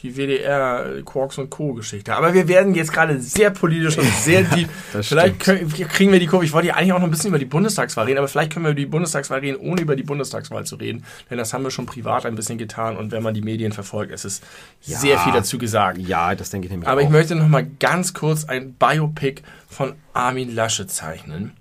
die 0.01 0.17
WDR 0.17 1.01
Quarks 1.05 1.37
und 1.37 1.49
Co. 1.49 1.73
Geschichte. 1.73 2.13
Aber 2.15 2.33
wir 2.33 2.47
werden 2.49 2.75
jetzt 2.75 2.91
gerade 2.91 3.21
sehr 3.21 3.51
politisch 3.51 3.97
und 3.97 4.05
sehr 4.05 4.43
deep. 4.55 4.67
Das 4.91 5.07
vielleicht 5.07 5.39
können, 5.39 5.69
kriegen 5.71 6.11
wir 6.11 6.19
die 6.19 6.25
Kurve. 6.27 6.43
Ich 6.43 6.51
wollte 6.51 6.67
ja 6.67 6.73
eigentlich 6.75 6.91
auch 6.91 6.97
noch 6.99 7.05
ein 7.05 7.11
bisschen 7.11 7.29
über 7.29 7.39
die 7.39 7.45
Bundestagswahl 7.45 8.05
reden, 8.05 8.17
aber 8.17 8.27
vielleicht 8.27 8.51
können 8.51 8.65
wir 8.65 8.71
über 8.71 8.79
die 8.79 8.85
Bundestagswahl 8.85 9.39
reden, 9.39 9.55
ohne 9.57 9.81
über 9.81 9.95
die 9.95 10.03
Bundestagswahl 10.03 10.65
zu 10.65 10.75
reden. 10.75 11.05
Denn 11.29 11.37
das 11.37 11.53
haben 11.53 11.63
wir 11.63 11.71
schon 11.71 11.85
privat 11.85 12.25
ein 12.25 12.35
bisschen 12.35 12.57
getan 12.57 12.97
und 12.97 13.11
wenn 13.11 13.23
man 13.23 13.33
die 13.33 13.41
Medien 13.41 13.71
verfolgt, 13.71 14.11
es 14.11 14.25
ist 14.25 14.43
Ja. 14.81 14.97
sehr 14.99 15.19
viel 15.19 15.31
dazu 15.31 15.57
gesagt. 15.57 15.97
Ja, 15.99 16.35
das 16.35 16.49
denke 16.49 16.65
ich 16.67 16.71
nämlich 16.71 16.89
Aber 16.89 16.99
auch. 16.99 17.05
ich 17.05 17.09
möchte 17.09 17.35
noch 17.35 17.47
mal 17.47 17.65
ganz 17.79 18.13
kurz 18.13 18.43
ein 18.43 18.73
Biopic 18.73 19.41
von 19.69 19.93
Armin 20.13 20.53
Lasche 20.53 20.85
zeichnen. 20.87 21.53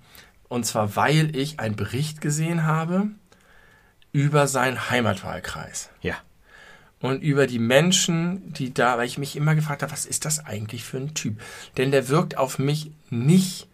Und 0.49 0.65
zwar, 0.65 0.95
weil 0.97 1.35
ich 1.35 1.59
einen 1.61 1.75
Bericht 1.77 2.19
gesehen 2.19 2.65
habe 2.65 3.07
über 4.11 4.47
seinen 4.47 4.89
Heimatwahlkreis 4.89 5.89
ja. 6.01 6.13
Und 7.03 7.21
über 7.21 7.47
die 7.47 7.59
Menschen, 7.59 8.53
die 8.53 8.73
da, 8.73 8.97
weil 8.97 9.07
ich 9.07 9.17
mich 9.17 9.35
immer 9.35 9.55
gefragt 9.55 9.83
habe, 9.83 9.91
was 9.91 10.05
ist 10.05 10.23
das 10.23 10.45
eigentlich 10.45 10.85
für 10.85 10.97
ein 10.97 11.13
Typ? 11.13 11.41
Denn 11.75 11.91
der 11.91 12.07
wirkt 12.07 12.37
auf 12.37 12.59
mich 12.59 12.91
nicht 13.09 13.67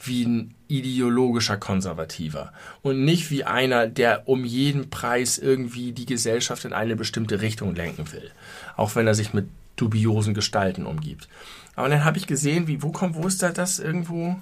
wie 0.00 0.24
ein 0.24 0.54
ideologischer 0.68 1.56
Konservativer 1.56 2.52
und 2.82 3.04
nicht 3.04 3.32
wie 3.32 3.42
einer, 3.42 3.88
der 3.88 4.28
um 4.28 4.44
jeden 4.44 4.90
Preis 4.90 5.38
irgendwie 5.38 5.90
die 5.90 6.06
Gesellschaft 6.06 6.64
in 6.64 6.72
eine 6.72 6.94
bestimmte 6.94 7.40
Richtung 7.40 7.74
lenken 7.74 8.12
will, 8.12 8.30
auch 8.76 8.94
wenn 8.94 9.08
er 9.08 9.14
sich 9.16 9.34
mit 9.34 9.48
dubiosen 9.74 10.32
Gestalten 10.32 10.86
umgibt. 10.86 11.28
Aber 11.74 11.88
dann 11.88 12.04
habe 12.04 12.18
ich 12.18 12.28
gesehen, 12.28 12.68
wie, 12.68 12.80
wo 12.80 12.92
kommt, 12.92 13.16
wo 13.16 13.26
ist 13.26 13.42
da 13.42 13.50
das 13.50 13.80
irgendwo? 13.80 14.36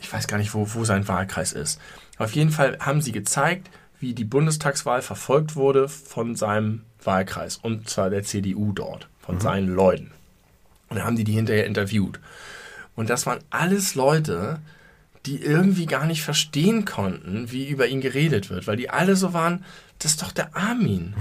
Ich 0.00 0.12
weiß 0.12 0.26
gar 0.26 0.38
nicht, 0.38 0.54
wo, 0.54 0.74
wo 0.74 0.84
sein 0.84 1.06
Wahlkreis 1.06 1.52
ist. 1.52 1.80
Auf 2.18 2.32
jeden 2.32 2.50
Fall 2.50 2.78
haben 2.80 3.00
sie 3.00 3.12
gezeigt, 3.12 3.70
wie 4.00 4.12
die 4.12 4.24
Bundestagswahl 4.24 5.02
verfolgt 5.02 5.54
wurde 5.54 5.88
von 5.88 6.34
seinem 6.34 6.82
Wahlkreis. 7.06 7.56
Und 7.56 7.88
zwar 7.88 8.10
der 8.10 8.22
CDU 8.22 8.72
dort, 8.72 9.08
von 9.20 9.40
seinen 9.40 9.68
Leuten. 9.68 10.10
Und 10.88 10.98
dann 10.98 11.06
haben 11.06 11.16
die 11.16 11.24
die 11.24 11.32
hinterher 11.32 11.66
interviewt. 11.66 12.20
Und 12.94 13.10
das 13.10 13.26
waren 13.26 13.40
alles 13.50 13.94
Leute, 13.94 14.60
die 15.26 15.42
irgendwie 15.42 15.86
gar 15.86 16.06
nicht 16.06 16.22
verstehen 16.22 16.84
konnten, 16.84 17.50
wie 17.50 17.68
über 17.68 17.86
ihn 17.86 18.00
geredet 18.00 18.50
wird, 18.50 18.66
weil 18.66 18.76
die 18.76 18.90
alle 18.90 19.16
so 19.16 19.32
waren, 19.32 19.64
das 19.98 20.12
ist 20.12 20.22
doch 20.22 20.32
der 20.32 20.54
Armin. 20.54 21.14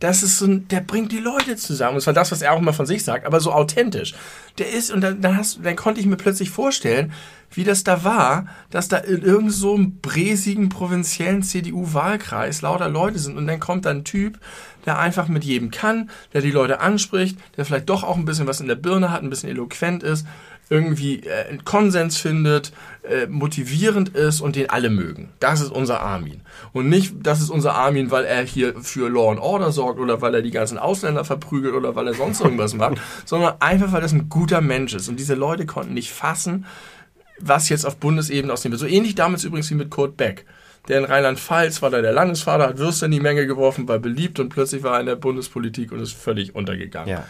Das 0.00 0.22
ist 0.22 0.38
so 0.38 0.46
ein, 0.46 0.68
der 0.68 0.80
bringt 0.80 1.12
die 1.12 1.20
Leute 1.20 1.56
zusammen. 1.56 1.94
Und 1.96 2.00
zwar 2.02 2.12
das, 2.12 2.32
was 2.32 2.42
er 2.42 2.52
auch 2.52 2.58
immer 2.58 2.72
von 2.72 2.84
sich 2.84 3.02
sagt, 3.02 3.24
aber 3.24 3.40
so 3.40 3.52
authentisch. 3.52 4.14
Der 4.58 4.70
ist, 4.70 4.90
und 4.90 5.00
dann, 5.00 5.22
dann, 5.22 5.36
hast, 5.36 5.60
dann 5.64 5.76
konnte 5.76 6.00
ich 6.00 6.06
mir 6.06 6.16
plötzlich 6.16 6.50
vorstellen, 6.50 7.12
wie 7.50 7.64
das 7.64 7.84
da 7.84 8.04
war, 8.04 8.46
dass 8.70 8.88
da 8.88 8.98
in 8.98 9.22
irgend 9.22 9.52
so 9.52 9.78
bräsigen, 10.02 10.68
provinziellen 10.68 11.42
CDU-Wahlkreis 11.42 12.62
lauter 12.62 12.88
Leute 12.88 13.18
sind. 13.18 13.38
Und 13.38 13.46
dann 13.46 13.60
kommt 13.60 13.86
da 13.86 13.90
ein 13.90 14.04
Typ, 14.04 14.38
der 14.84 14.98
einfach 14.98 15.28
mit 15.28 15.44
jedem 15.44 15.70
kann, 15.70 16.10
der 16.32 16.42
die 16.42 16.50
Leute 16.50 16.80
anspricht, 16.80 17.38
der 17.56 17.64
vielleicht 17.64 17.88
doch 17.88 18.04
auch 18.04 18.16
ein 18.16 18.24
bisschen 18.24 18.46
was 18.46 18.60
in 18.60 18.68
der 18.68 18.74
Birne 18.74 19.10
hat, 19.10 19.22
ein 19.22 19.30
bisschen 19.30 19.48
eloquent 19.48 20.02
ist, 20.02 20.26
irgendwie 20.68 21.20
äh, 21.20 21.48
einen 21.48 21.64
Konsens 21.64 22.16
findet, 22.16 22.72
äh, 23.02 23.26
motivierend 23.26 24.10
ist 24.10 24.40
und 24.40 24.56
den 24.56 24.68
alle 24.68 24.90
mögen. 24.90 25.28
Das 25.38 25.60
ist 25.60 25.70
unser 25.70 26.00
Armin. 26.00 26.40
Und 26.72 26.88
nicht, 26.88 27.14
das 27.22 27.40
ist 27.40 27.50
unser 27.50 27.74
Armin, 27.74 28.10
weil 28.10 28.24
er 28.24 28.42
hier 28.42 28.80
für 28.80 29.08
Law 29.08 29.30
and 29.30 29.40
Order 29.40 29.70
sorgt 29.70 30.00
oder 30.00 30.20
weil 30.20 30.34
er 30.34 30.42
die 30.42 30.50
ganzen 30.50 30.78
Ausländer 30.78 31.24
verprügelt 31.24 31.74
oder 31.74 31.94
weil 31.94 32.08
er 32.08 32.14
sonst 32.14 32.40
irgendwas 32.40 32.74
macht, 32.74 32.98
sondern 33.24 33.54
einfach, 33.60 33.92
weil 33.92 34.00
das 34.00 34.12
ein 34.12 34.28
guter 34.28 34.60
Mensch 34.60 34.94
ist. 34.94 35.08
Und 35.08 35.20
diese 35.20 35.34
Leute 35.34 35.66
konnten 35.66 35.94
nicht 35.94 36.12
fassen, 36.12 36.66
was 37.38 37.68
jetzt 37.68 37.84
auf 37.84 37.96
Bundesebene 37.98 38.52
aus 38.52 38.62
dem 38.62 38.72
wird. 38.72 38.80
So 38.80 38.86
ähnlich 38.86 39.14
damals 39.14 39.44
übrigens 39.44 39.70
wie 39.70 39.74
mit 39.74 39.90
Kurt 39.90 40.16
Beck. 40.16 40.46
Der 40.88 40.98
in 40.98 41.04
Rheinland-Pfalz 41.04 41.82
war 41.82 41.90
da 41.90 42.00
der 42.00 42.12
Landesvater, 42.12 42.68
hat 42.68 42.78
Würste 42.78 43.06
in 43.06 43.10
die 43.10 43.20
Menge 43.20 43.46
geworfen, 43.46 43.88
war 43.88 43.98
beliebt 43.98 44.38
und 44.38 44.50
plötzlich 44.50 44.84
war 44.84 44.94
er 44.94 45.00
in 45.00 45.06
der 45.06 45.16
Bundespolitik 45.16 45.90
und 45.90 46.00
ist 46.00 46.12
völlig 46.12 46.54
untergegangen. 46.54 47.08
Ja. 47.08 47.24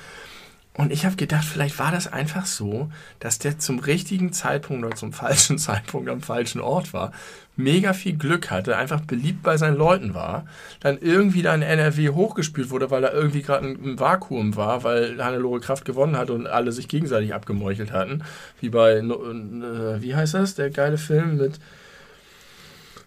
Und 0.77 0.93
ich 0.93 1.07
habe 1.07 1.17
gedacht, 1.17 1.45
vielleicht 1.45 1.79
war 1.79 1.91
das 1.91 2.12
einfach 2.12 2.45
so, 2.45 2.91
dass 3.19 3.39
der 3.39 3.59
zum 3.59 3.79
richtigen 3.79 4.35
Zeitpunkt 4.35 4.85
oder 4.85 4.95
zum 4.95 5.12
falschen 5.12 5.57
Zeitpunkt 5.67 6.11
am 6.11 6.21
falschen 6.21 6.61
Ort 6.61 6.93
war, 6.93 7.12
mega 7.57 7.95
viel 7.95 8.15
Glück 8.17 8.51
hatte, 8.51 8.77
einfach 8.77 9.01
beliebt 9.01 9.43
bei 9.43 9.57
seinen 9.57 9.79
Leuten 9.79 10.12
war, 10.12 10.45
dann 10.81 10.99
irgendwie 11.01 11.41
da 11.41 11.55
in 11.55 11.62
NRW 11.62 12.11
hochgespielt 12.11 12.69
wurde, 12.69 12.91
weil 12.91 13.05
er 13.05 13.15
irgendwie 13.15 13.41
gerade 13.41 13.67
im 13.67 13.99
Vakuum 13.99 14.57
war, 14.57 14.85
weil 14.85 15.25
Hannelore 15.25 15.61
Kraft 15.61 15.87
gewonnen 15.87 16.19
hat 16.19 16.29
und 16.29 16.47
alle 16.47 16.73
sich 16.73 16.89
gegenseitig 16.89 17.33
abgemeuchelt 17.33 17.93
hatten, 17.93 18.23
wie 18.61 18.69
bei, 18.69 18.99
äh, 18.99 20.03
wie 20.03 20.15
heißt 20.15 20.35
das, 20.35 20.57
der 20.57 20.69
geile 20.69 20.99
Film 20.99 21.39
mit 21.39 21.59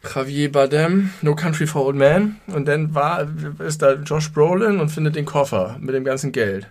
Javier 0.03 0.51
Bardem, 0.51 1.11
No 1.21 1.35
Country 1.35 1.67
for 1.67 1.85
Old 1.85 1.97
Men. 1.97 2.37
Und 2.47 2.67
dann 2.67 2.95
war, 2.95 3.27
ist 3.59 3.83
da 3.83 3.93
Josh 3.93 4.31
Brolin 4.31 4.79
und 4.79 4.89
findet 4.89 5.15
den 5.15 5.25
Koffer 5.25 5.77
mit 5.79 5.93
dem 5.93 6.05
ganzen 6.05 6.31
Geld. 6.31 6.67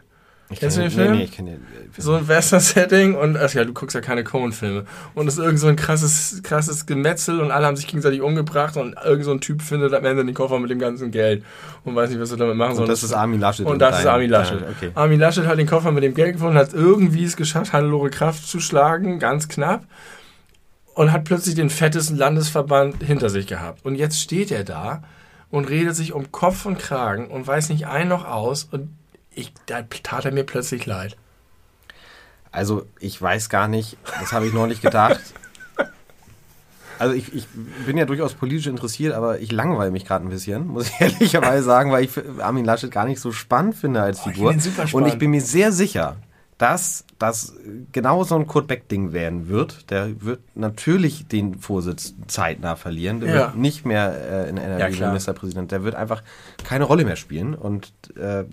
Ich 0.50 0.60
Kennst 0.60 0.78
du 0.78 0.80
kenn- 0.80 0.88
den 0.88 0.90
Film? 0.96 1.10
Nee, 1.12 1.18
nee, 1.18 1.24
ich 1.24 1.32
kenne 1.32 1.50
den. 1.50 1.60
äh, 1.60 2.00
So 2.00 2.14
ein 2.14 2.26
Western-Setting 2.26 3.14
und, 3.16 3.36
ach 3.36 3.52
ja, 3.52 3.64
du 3.64 3.74
guckst 3.74 3.94
ja 3.94 4.00
keine 4.00 4.24
Cohen-Filme. 4.24 4.84
Und 5.14 5.28
es 5.28 5.34
ist 5.34 5.40
irgend 5.44 5.60
so 5.60 5.66
ein 5.66 5.76
krasses, 5.76 6.40
krasses 6.42 6.86
Gemetzel 6.86 7.40
und 7.40 7.50
alle 7.50 7.66
haben 7.66 7.76
sich 7.76 7.86
gegenseitig 7.86 8.22
umgebracht 8.22 8.78
und 8.78 8.94
irgend 9.04 9.24
so 9.26 9.30
ein 9.32 9.40
Typ 9.42 9.60
findet 9.60 9.92
am 9.92 10.04
Ende 10.06 10.24
den 10.24 10.34
Koffer 10.34 10.58
mit 10.58 10.70
dem 10.70 10.78
ganzen 10.78 11.10
Geld 11.10 11.44
und 11.84 11.94
weiß 11.94 12.08
nicht, 12.08 12.18
was 12.20 12.30
er 12.30 12.38
damit 12.38 12.56
machen 12.56 12.76
soll. 12.76 12.84
Und 12.84 12.88
das 12.90 13.02
ist 13.02 13.12
Armin 13.12 13.40
Laschet. 13.40 13.66
Und 13.66 13.78
das 13.78 14.00
ist 14.00 14.06
Armin 14.06 14.30
Laschet. 14.30 14.60
dein- 14.62 14.70
Okay. 14.70 14.90
Armin 14.94 15.20
Laschet 15.20 15.44
hat 15.46 15.58
den 15.58 15.66
Koffer 15.66 15.92
mit 15.92 16.02
dem 16.02 16.14
Geld 16.14 16.32
gefunden, 16.34 16.56
hat 16.56 16.72
irgendwie 16.72 17.24
es 17.24 17.36
geschafft, 17.36 17.74
Hannelore 17.74 18.08
Kraft 18.08 18.46
zu 18.46 18.58
schlagen, 18.60 19.18
ganz 19.18 19.48
knapp. 19.48 19.84
Und 20.94 21.12
hat 21.12 21.24
plötzlich 21.24 21.54
den 21.54 21.70
fettesten 21.70 22.16
Landesverband 22.16 23.02
hinter 23.04 23.28
sich 23.28 23.46
gehabt. 23.46 23.84
Und 23.84 23.94
jetzt 23.94 24.18
steht 24.20 24.50
er 24.50 24.64
da 24.64 25.02
und 25.50 25.68
redet 25.68 25.94
sich 25.94 26.12
um 26.12 26.32
Kopf 26.32 26.64
und 26.66 26.78
Kragen 26.78 27.28
und 27.28 27.46
weiß 27.46 27.68
nicht 27.68 27.86
ein 27.86 28.08
noch 28.08 28.26
aus. 28.26 28.64
Und 28.72 28.88
ich, 29.38 29.52
da 29.66 29.82
tat 30.02 30.24
er 30.24 30.32
mir 30.32 30.44
plötzlich 30.44 30.84
leid. 30.86 31.16
Also 32.50 32.86
ich 32.98 33.20
weiß 33.20 33.48
gar 33.50 33.68
nicht, 33.68 33.96
das 34.20 34.32
habe 34.32 34.46
ich 34.46 34.52
neulich 34.52 34.80
gedacht. 34.80 35.20
Also 36.98 37.14
ich, 37.14 37.32
ich 37.32 37.46
bin 37.86 37.96
ja 37.96 38.06
durchaus 38.06 38.34
politisch 38.34 38.66
interessiert, 38.66 39.14
aber 39.14 39.38
ich 39.38 39.52
langweile 39.52 39.92
mich 39.92 40.04
gerade 40.04 40.26
ein 40.26 40.30
bisschen, 40.30 40.66
muss 40.66 40.88
ich 40.88 40.94
ehrlicherweise 41.00 41.62
sagen, 41.62 41.92
weil 41.92 42.04
ich 42.04 42.10
Armin 42.40 42.64
Laschet 42.64 42.90
gar 42.90 43.04
nicht 43.04 43.20
so 43.20 43.30
spannend 43.30 43.76
finde 43.76 44.02
als 44.02 44.20
Oh, 44.26 44.30
ich 44.30 44.34
Figur. 44.34 44.54
super 44.58 44.86
Und 44.92 45.06
ich 45.06 45.16
bin 45.18 45.30
mir 45.30 45.40
sehr 45.40 45.70
sicher, 45.70 46.16
dass 46.56 47.04
das 47.20 47.54
genau 47.92 48.24
so 48.24 48.34
ein 48.34 48.48
Kurt 48.48 48.66
Beck-Ding 48.66 49.12
werden 49.12 49.46
wird. 49.46 49.90
Der 49.92 50.20
wird 50.22 50.40
natürlich 50.56 51.28
den 51.28 51.54
Vorsitz 51.60 52.14
zeitnah 52.26 52.74
verlieren. 52.74 53.20
Der 53.20 53.28
Ja. 53.28 53.36
wird 53.46 53.56
nicht 53.56 53.86
mehr 53.86 54.46
äh, 54.46 54.50
in 54.50 54.56
NRW 54.56 54.92
Ja. 54.96 55.06
Ministerpräsident. 55.06 55.70
Der 55.70 55.84
wird 55.84 55.94
einfach 55.94 56.24
keine 56.64 56.82
Rolle 56.82 57.04
mehr 57.04 57.14
spielen. 57.16 57.54
Und 57.54 57.92
äh, 58.16 58.44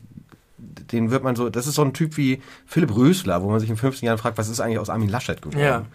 den 0.91 1.11
wird 1.11 1.23
man 1.23 1.35
so, 1.35 1.49
das 1.49 1.67
ist 1.67 1.75
so 1.75 1.83
ein 1.83 1.93
Typ 1.93 2.17
wie 2.17 2.41
Philipp 2.65 2.95
Rösler, 2.95 3.41
wo 3.41 3.49
man 3.49 3.59
sich 3.59 3.69
in 3.69 3.77
15 3.77 4.05
Jahren 4.05 4.17
fragt, 4.17 4.37
was 4.37 4.49
ist 4.49 4.59
eigentlich 4.59 4.79
aus 4.79 4.89
Armin 4.89 5.09
Laschet 5.09 5.41
geworden? 5.41 5.59
Ja. 5.59 5.85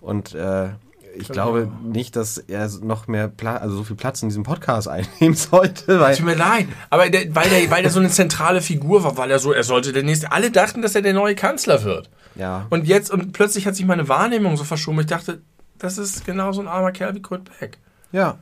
Und 0.00 0.34
äh, 0.34 0.70
ich 1.14 1.28
glaube 1.28 1.70
nicht, 1.82 2.16
dass 2.16 2.38
er 2.38 2.68
noch 2.80 3.06
mehr 3.06 3.28
Platz, 3.28 3.60
also 3.62 3.76
so 3.76 3.84
viel 3.84 3.96
Platz 3.96 4.22
in 4.22 4.28
diesem 4.28 4.42
Podcast 4.44 4.88
einnehmen 4.88 5.34
sollte, 5.34 6.00
weil 6.00 6.16
Tut 6.16 6.24
mir 6.26 6.34
leid. 6.34 6.66
Aber 6.90 7.08
der, 7.10 7.34
weil, 7.34 7.48
der, 7.48 7.70
weil 7.70 7.82
der 7.82 7.90
so 7.90 8.00
eine 8.00 8.08
zentrale 8.08 8.60
Figur 8.60 9.04
war, 9.04 9.16
weil 9.16 9.30
er 9.30 9.38
so, 9.38 9.52
er 9.52 9.64
sollte 9.64 9.92
der 9.92 10.02
nächste. 10.02 10.32
Alle 10.32 10.50
dachten, 10.50 10.82
dass 10.82 10.94
er 10.94 11.02
der 11.02 11.12
neue 11.12 11.34
Kanzler 11.34 11.84
wird. 11.84 12.10
ja, 12.34 12.66
Und 12.70 12.86
jetzt, 12.86 13.10
und 13.10 13.32
plötzlich 13.32 13.66
hat 13.66 13.76
sich 13.76 13.86
meine 13.86 14.08
Wahrnehmung 14.08 14.56
so 14.56 14.64
verschoben. 14.64 15.00
Ich 15.00 15.06
dachte, 15.06 15.42
das 15.78 15.98
ist 15.98 16.24
genau 16.24 16.52
so 16.52 16.60
ein 16.60 16.68
armer 16.68 16.92
Kerl 16.92 17.14
wie 17.14 17.22
Kurt 17.22 17.50
Beck. 17.58 17.78
ja, 18.12 18.38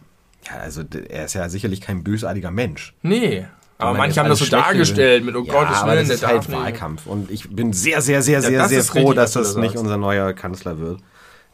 ja, 0.48 0.56
also 0.58 0.82
er 1.10 1.26
ist 1.26 1.34
ja 1.34 1.48
sicherlich 1.50 1.82
kein 1.82 2.02
bösartiger 2.02 2.50
Mensch. 2.50 2.94
Nee. 3.02 3.46
Aber 3.80 3.96
manche 3.96 4.20
haben 4.20 4.28
das 4.28 4.38
so 4.38 4.46
dargestellt 4.46 5.24
mit, 5.24 5.34
oh 5.34 5.42
ja, 5.44 5.52
Gottes 5.52 5.84
Willen, 5.84 6.08
das 6.08 6.16
ist 6.16 6.26
halt 6.26 6.48
nicht. 6.48 6.58
Wahlkampf. 6.58 7.06
Und 7.06 7.30
ich 7.30 7.48
bin 7.48 7.72
sehr, 7.72 8.00
sehr, 8.00 8.22
sehr, 8.22 8.42
sehr, 8.42 8.58
das 8.60 8.68
sehr 8.70 8.84
froh, 8.84 9.12
dass 9.12 9.32
das 9.32 9.54
da 9.54 9.60
nicht 9.60 9.76
unser 9.76 9.96
neuer 9.96 10.32
Kanzler 10.32 10.78
wird. 10.78 11.00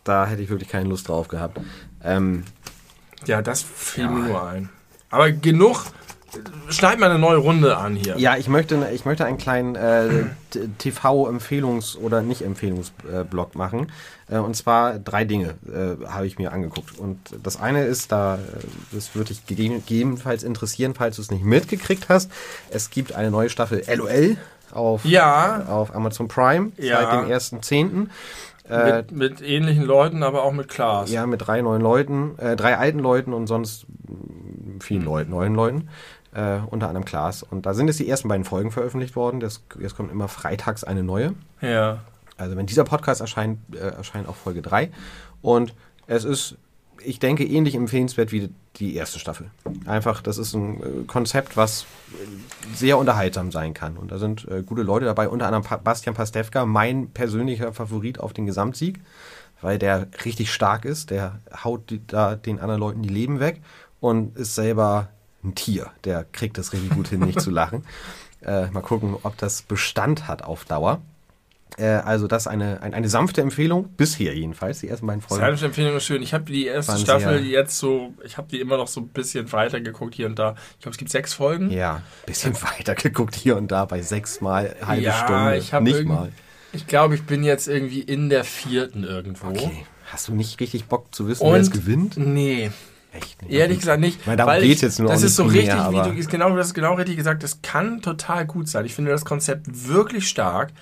Da 0.05 0.27
hätte 0.27 0.43
ich 0.43 0.49
wirklich 0.51 0.69
keine 0.69 0.89
Lust 0.89 1.09
drauf 1.09 1.29
gehabt. 1.29 1.61
Ähm, 2.03 2.45
Ja, 3.27 3.43
das 3.43 3.63
fiel 3.63 4.09
mir 4.09 4.29
nur 4.29 4.47
ein. 4.47 4.69
Aber 5.11 5.31
genug. 5.33 5.85
Schneid 6.69 6.99
mal 6.99 7.09
eine 7.11 7.19
neue 7.19 7.37
Runde 7.39 7.77
an 7.77 7.95
hier. 7.97 8.19
Ja, 8.19 8.37
ich 8.37 8.49
möchte, 8.49 8.89
ich 8.93 9.05
möchte 9.05 9.25
einen 9.25 9.39
kleinen 9.39 9.75
äh, 9.77 10.09
TV-Empfehlungs- 10.79 11.97
oder 11.99 12.23
Nicht-Empfehlungsblock 12.23 13.55
machen. 13.55 13.93
Äh, 14.29 14.39
und 14.39 14.57
zwar 14.57 14.99
drei 14.99 15.25
Dinge 15.25 15.55
äh, 15.67 16.05
habe 16.07 16.27
ich 16.27 16.39
mir 16.39 16.53
angeguckt. 16.53 16.99
Und 16.99 17.19
das 17.43 17.61
eine 17.61 17.85
ist, 17.85 18.13
da, 18.13 18.37
äh, 18.37 18.39
das 18.93 19.15
würde 19.15 19.29
dich 19.29 19.47
gegeben- 19.47 19.83
gegebenenfalls 19.87 20.43
interessieren, 20.43 20.95
falls 20.95 21.17
du 21.17 21.23
es 21.23 21.31
nicht 21.31 21.45
mitgekriegt 21.45 22.09
hast. 22.09 22.31
Es 22.71 22.91
gibt 22.91 23.15
eine 23.15 23.31
neue 23.31 23.49
Staffel 23.49 23.83
LOL 23.95 24.37
auf, 24.73 25.05
Ja. 25.05 25.65
auf 25.69 25.95
Amazon 25.95 26.29
Prime 26.29 26.73
Ja. 26.77 27.01
seit 27.03 27.13
dem 27.13 27.31
1.10. 27.31 28.09
Äh, 28.69 28.97
Mit, 28.97 29.13
mit 29.13 29.43
ähnlichen 29.43 29.85
Leuten, 29.85 30.25
aber 30.25 30.43
auch 30.43 30.53
mit 30.53 30.69
Klaas. 30.69 31.09
ja, 31.13 31.25
mit 31.27 31.47
drei 31.47 31.63
neuen 31.63 31.81
Leuten, 31.81 32.37
äh, 32.39 32.57
drei 32.57 32.77
alten 32.77 32.99
Leuten 32.99 33.33
und 33.33 33.47
sonst 33.47 33.87
mh, 34.09 34.81
vielen 34.81 35.05
Leuten, 35.05 35.31
neuen 35.31 35.55
Leuten. 35.55 35.89
Äh, 36.37 36.61
unter 36.67 36.89
anderem 36.89 37.07
Klaas. 37.07 37.43
Und 37.43 37.65
da 37.65 37.73
sind 37.73 37.87
jetzt 37.87 37.99
die 37.99 38.07
ersten 38.07 38.29
beiden 38.29 38.45
Folgen 38.45 38.71
veröffentlicht 38.71 39.17
worden. 39.17 39.41
Das, 39.41 39.63
jetzt 39.81 39.97
kommt 39.97 40.13
immer 40.13 40.29
freitags 40.29 40.85
eine 40.85 41.03
neue. 41.03 41.33
Ja. 41.63 42.01
Also 42.37 42.59
wenn 42.59 42.67
dieser 42.67 42.85
Podcast 42.85 43.23
erscheint, 43.23 43.59
äh, 43.75 43.79
erscheint 43.79 44.29
auch 44.29 44.37
Folge 44.37 44.61
3. 44.61 44.91
Und 45.41 45.75
es 46.07 46.25
ist, 46.25 46.59
ich 47.03 47.21
denke, 47.21 47.43
ähnlich 47.43 47.75
empfehlenswert 47.75 48.33
wie 48.33 48.51
die 48.77 48.97
erste 48.97 49.19
Staffel. 49.19 49.51
Einfach, 49.87 50.21
das 50.21 50.37
ist 50.37 50.53
ein 50.53 50.83
äh, 50.83 51.05
Konzept, 51.07 51.57
was 51.57 51.87
sehr 52.75 52.99
unterhaltsam 52.99 53.51
sein 53.51 53.73
kann. 53.73 53.97
Und 53.97 54.13
da 54.13 54.19
sind 54.19 54.47
äh, 54.47 54.63
gute 54.63 54.83
Leute 54.83 55.07
dabei, 55.07 55.31
unter 55.31 55.47
anderem 55.47 55.65
pa 55.65 55.79
Bastian 55.79 56.15
Pastewka, 56.15 56.67
mein 56.67 57.09
persönlicher 57.13 57.73
Favorit 57.73 58.21
auf 58.21 58.35
den 58.35 58.45
Gesamtsieg, 58.45 59.01
weil 59.63 59.79
der 59.79 60.09
richtig 60.27 60.53
stark 60.53 60.85
ist. 60.85 61.09
Der 61.09 61.41
haut 61.65 61.89
die, 61.89 62.07
da 62.07 62.37
den 62.37 62.61
anderen 62.61 62.81
Leuten 62.81 63.01
die 63.01 63.09
Leben 63.09 63.41
weg 63.41 63.63
und 64.01 64.37
ist 64.37 64.55
selber 64.55 65.09
ein 65.47 65.55
Tier. 65.55 65.91
Der 66.05 66.25
kriegt 66.25 66.59
das 66.59 66.73
richtig 66.73 66.91
gut 66.91 67.09
hin, 67.09 67.21
nicht 67.21 67.41
zu 67.41 67.51
lachen. 67.51 67.85
Äh, 68.43 68.71
mal 68.71 68.83
gucken, 68.83 69.17
ob 69.23 69.37
das 69.39 69.63
Bestand 69.63 70.29
hat 70.29 70.43
auf 70.43 70.67
Dauer. 70.67 71.01
Äh, 71.79 71.87
also 71.87 72.27
das 72.29 72.43
ist 72.43 72.47
eine, 72.47 72.81
ein, 72.83 72.95
eine 72.95 73.09
sanfte 73.09 73.41
Empfehlung, 73.41 73.89
bisher 73.97 74.35
jedenfalls, 74.37 74.81
die 74.81 74.89
ersten 74.89 75.07
beiden 75.07 75.21
Folgen. 75.23 75.43
Seine 75.43 75.61
Empfehlung 75.61 75.97
ist 75.97 76.05
schön. 76.05 76.23
Ich 76.23 76.33
habe 76.33 76.45
die 76.45 76.67
erste 76.67 76.97
Staffel 76.99 77.45
jetzt 77.45 77.79
so, 77.79 78.15
ich 78.25 78.37
habe 78.37 78.49
die 78.49 78.61
immer 78.61 78.77
noch 78.77 78.89
so 78.89 79.01
ein 79.01 79.09
bisschen 79.09 79.51
weiter 79.53 79.81
geguckt 79.81 80.15
hier 80.15 80.27
und 80.27 80.39
da. 80.39 80.55
Ich 80.75 80.81
glaube, 80.81 80.93
es 80.93 80.99
gibt 80.99 81.11
sechs 81.11 81.35
Folgen. 81.35 81.71
Ja, 81.71 82.03
bisschen 82.27 82.55
weiter 82.63 82.95
geguckt 82.95 83.35
hier 83.35 83.57
und 83.57 83.73
da 83.73 83.85
bei 83.85 84.01
sechs 84.03 84.41
Mal 84.41 84.77
halbe 84.85 85.03
Ja, 85.03 85.25
Stunde. 85.25 85.57
ich 85.57 85.73
hab 85.73 85.83
Nicht 85.83 86.05
mal. 86.05 86.31
Ich 86.73 86.87
glaube, 86.87 87.15
ich 87.15 87.25
bin 87.25 87.43
jetzt 87.43 87.69
irgendwie 87.69 88.01
in 88.01 88.29
der 88.29 88.45
vierten 88.45 89.03
irgendwo. 89.03 89.49
Okay. 89.49 89.87
Hast 90.13 90.29
du 90.29 90.35
nicht 90.35 90.61
richtig 90.61 90.85
Bock 90.85 91.13
zu 91.15 91.27
wissen, 91.27 91.47
wer 91.47 91.59
es 91.59 91.71
gewinnt? 91.71 92.17
nee, 92.17 92.71
Echt 93.17 93.43
nicht. 93.43 93.53
ehrlich 93.53 93.79
gesagt 93.81 94.01
nicht. 94.01 94.21
Darum 94.27 94.47
weil 94.47 94.63
geht's 94.63 94.77
ich- 94.77 94.83
jetzt 94.83 94.99
nur 94.99 95.09
Das 95.09 95.23
ist 95.23 95.37
so 95.37 95.45
richtig, 95.45 95.71
primär, 95.75 96.07
wie 96.07 96.11
du, 96.11 96.17
ist 96.17 96.31
genau, 96.31 96.51
du 96.51 96.59
hast 96.59 96.75
genau 96.75 96.95
richtig 96.95 97.17
gesagt, 97.17 97.43
das 97.43 97.61
kann 97.63 98.03
total 98.03 98.47
gut 98.47 98.69
sein. 98.69 98.85
Ich 98.87 98.95
finde 98.95 99.11
das 99.11 99.25
Konzept 99.25 99.67
wirklich 99.89 100.29
stark. 100.29 100.73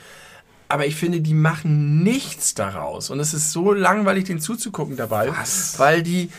Aber 0.69 0.87
ich 0.87 0.97
finde, 0.97 1.21
die 1.21 1.35
machen 1.35 2.03
nichts 2.03 2.55
daraus. 2.55 3.11
Und 3.11 3.21
es 3.21 3.35
ist 3.35 3.53
so 3.53 3.73
langweilig, 3.73 4.25
den 4.25 4.41
zuzugucken 4.41 4.97
dabei. 4.97 5.29
Was? 5.31 5.79
Weil 5.79 6.03
die. 6.03 6.31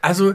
Also, 0.00 0.34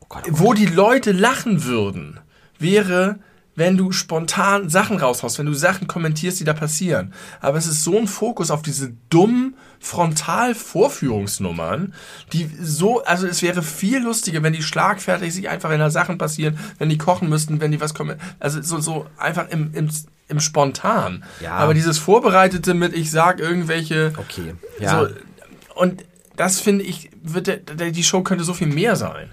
Oh 0.00 0.06
Gott, 0.08 0.22
wo 0.30 0.54
die 0.54 0.66
Leute 0.66 1.10
lachen 1.10 1.64
würden, 1.64 2.20
wäre, 2.60 3.18
wenn 3.56 3.76
du 3.76 3.90
spontan 3.90 4.68
Sachen 4.68 4.98
raushaust, 4.98 5.38
wenn 5.38 5.46
du 5.46 5.54
Sachen 5.54 5.88
kommentierst, 5.88 6.38
die 6.38 6.44
da 6.44 6.52
passieren. 6.52 7.12
Aber 7.40 7.58
es 7.58 7.66
ist 7.66 7.82
so 7.82 7.98
ein 7.98 8.06
Fokus 8.06 8.52
auf 8.52 8.62
diese 8.62 8.92
dummen 9.10 9.56
Frontal-Vorführungsnummern, 9.80 11.92
die 12.32 12.48
so, 12.60 13.02
also 13.04 13.26
es 13.26 13.42
wäre 13.42 13.62
viel 13.62 14.02
lustiger, 14.02 14.42
wenn 14.42 14.52
die 14.52 14.62
schlagfertig 14.62 15.32
sich 15.34 15.48
einfach 15.48 15.70
in 15.70 15.78
der 15.78 15.90
Sachen 15.90 16.18
passieren, 16.18 16.58
wenn 16.78 16.90
die 16.90 16.98
kochen 16.98 17.28
müssten, 17.28 17.60
wenn 17.60 17.72
die 17.72 17.80
was 17.80 17.94
kommen, 17.94 18.20
also 18.38 18.62
so, 18.62 18.78
so 18.78 19.06
einfach 19.16 19.48
im, 19.48 19.72
im, 19.72 19.90
im 20.28 20.40
Spontan. 20.40 21.24
Ja. 21.40 21.52
Aber 21.52 21.72
dieses 21.74 21.98
Vorbereitete 21.98 22.74
mit, 22.74 22.94
ich 22.94 23.10
sag 23.10 23.40
irgendwelche, 23.40 24.12
Okay, 24.16 24.54
ja. 24.78 25.00
so, 25.00 25.08
und 25.74 26.04
das 26.36 26.60
finde 26.60 26.84
ich, 26.84 27.10
wird 27.22 27.46
der, 27.46 27.56
der, 27.56 27.90
die 27.90 28.04
Show 28.04 28.22
könnte 28.22 28.44
so 28.44 28.52
viel 28.52 28.66
mehr 28.66 28.96
sein. 28.96 29.32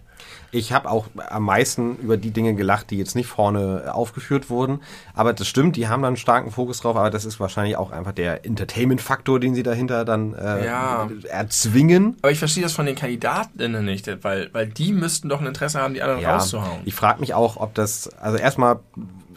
Ich 0.53 0.71
habe 0.71 0.89
auch 0.89 1.07
am 1.29 1.43
meisten 1.43 1.97
über 1.97 2.15
die 2.15 2.29
Dinge 2.31 2.53
gelacht, 2.53 2.91
die 2.91 2.97
jetzt 2.97 3.15
nicht 3.15 3.27
vorne 3.27 3.91
aufgeführt 3.93 4.49
wurden. 4.51 4.81
Aber 5.15 5.33
das 5.33 5.47
stimmt, 5.47 5.75
die 5.75 5.87
haben 5.87 6.01
dann 6.03 6.09
einen 6.09 6.17
starken 6.17 6.51
Fokus 6.51 6.79
drauf, 6.79 6.95
aber 6.95 7.09
das 7.09 7.25
ist 7.25 7.39
wahrscheinlich 7.39 7.75
auch 7.75 7.89
einfach 7.91 8.11
der 8.11 8.45
Entertainment-Faktor, 8.45 9.39
den 9.39 9.55
sie 9.55 9.63
dahinter 9.63 10.05
dann 10.05 10.33
äh, 10.35 10.65
Ja. 10.65 11.09
erzwingen. 11.29 12.17
Aber 12.21 12.31
ich 12.31 12.39
verstehe 12.39 12.63
das 12.63 12.73
von 12.73 12.85
den 12.85 12.95
Kandidatinnen 12.95 13.83
nicht, 13.83 14.07
weil, 14.23 14.49
weil 14.53 14.67
die 14.67 14.93
müssten 14.93 15.27
doch 15.29 15.41
ein 15.41 15.47
Interesse 15.47 15.79
haben, 15.81 15.93
die 15.95 16.01
anderen 16.01 16.23
rauszuhauen. 16.23 16.81
Ich 16.85 16.95
frage 16.95 17.19
mich 17.19 17.33
auch, 17.33 17.57
ob 17.57 17.73
das, 17.73 18.09
also 18.19 18.37
erstmal, 18.37 18.79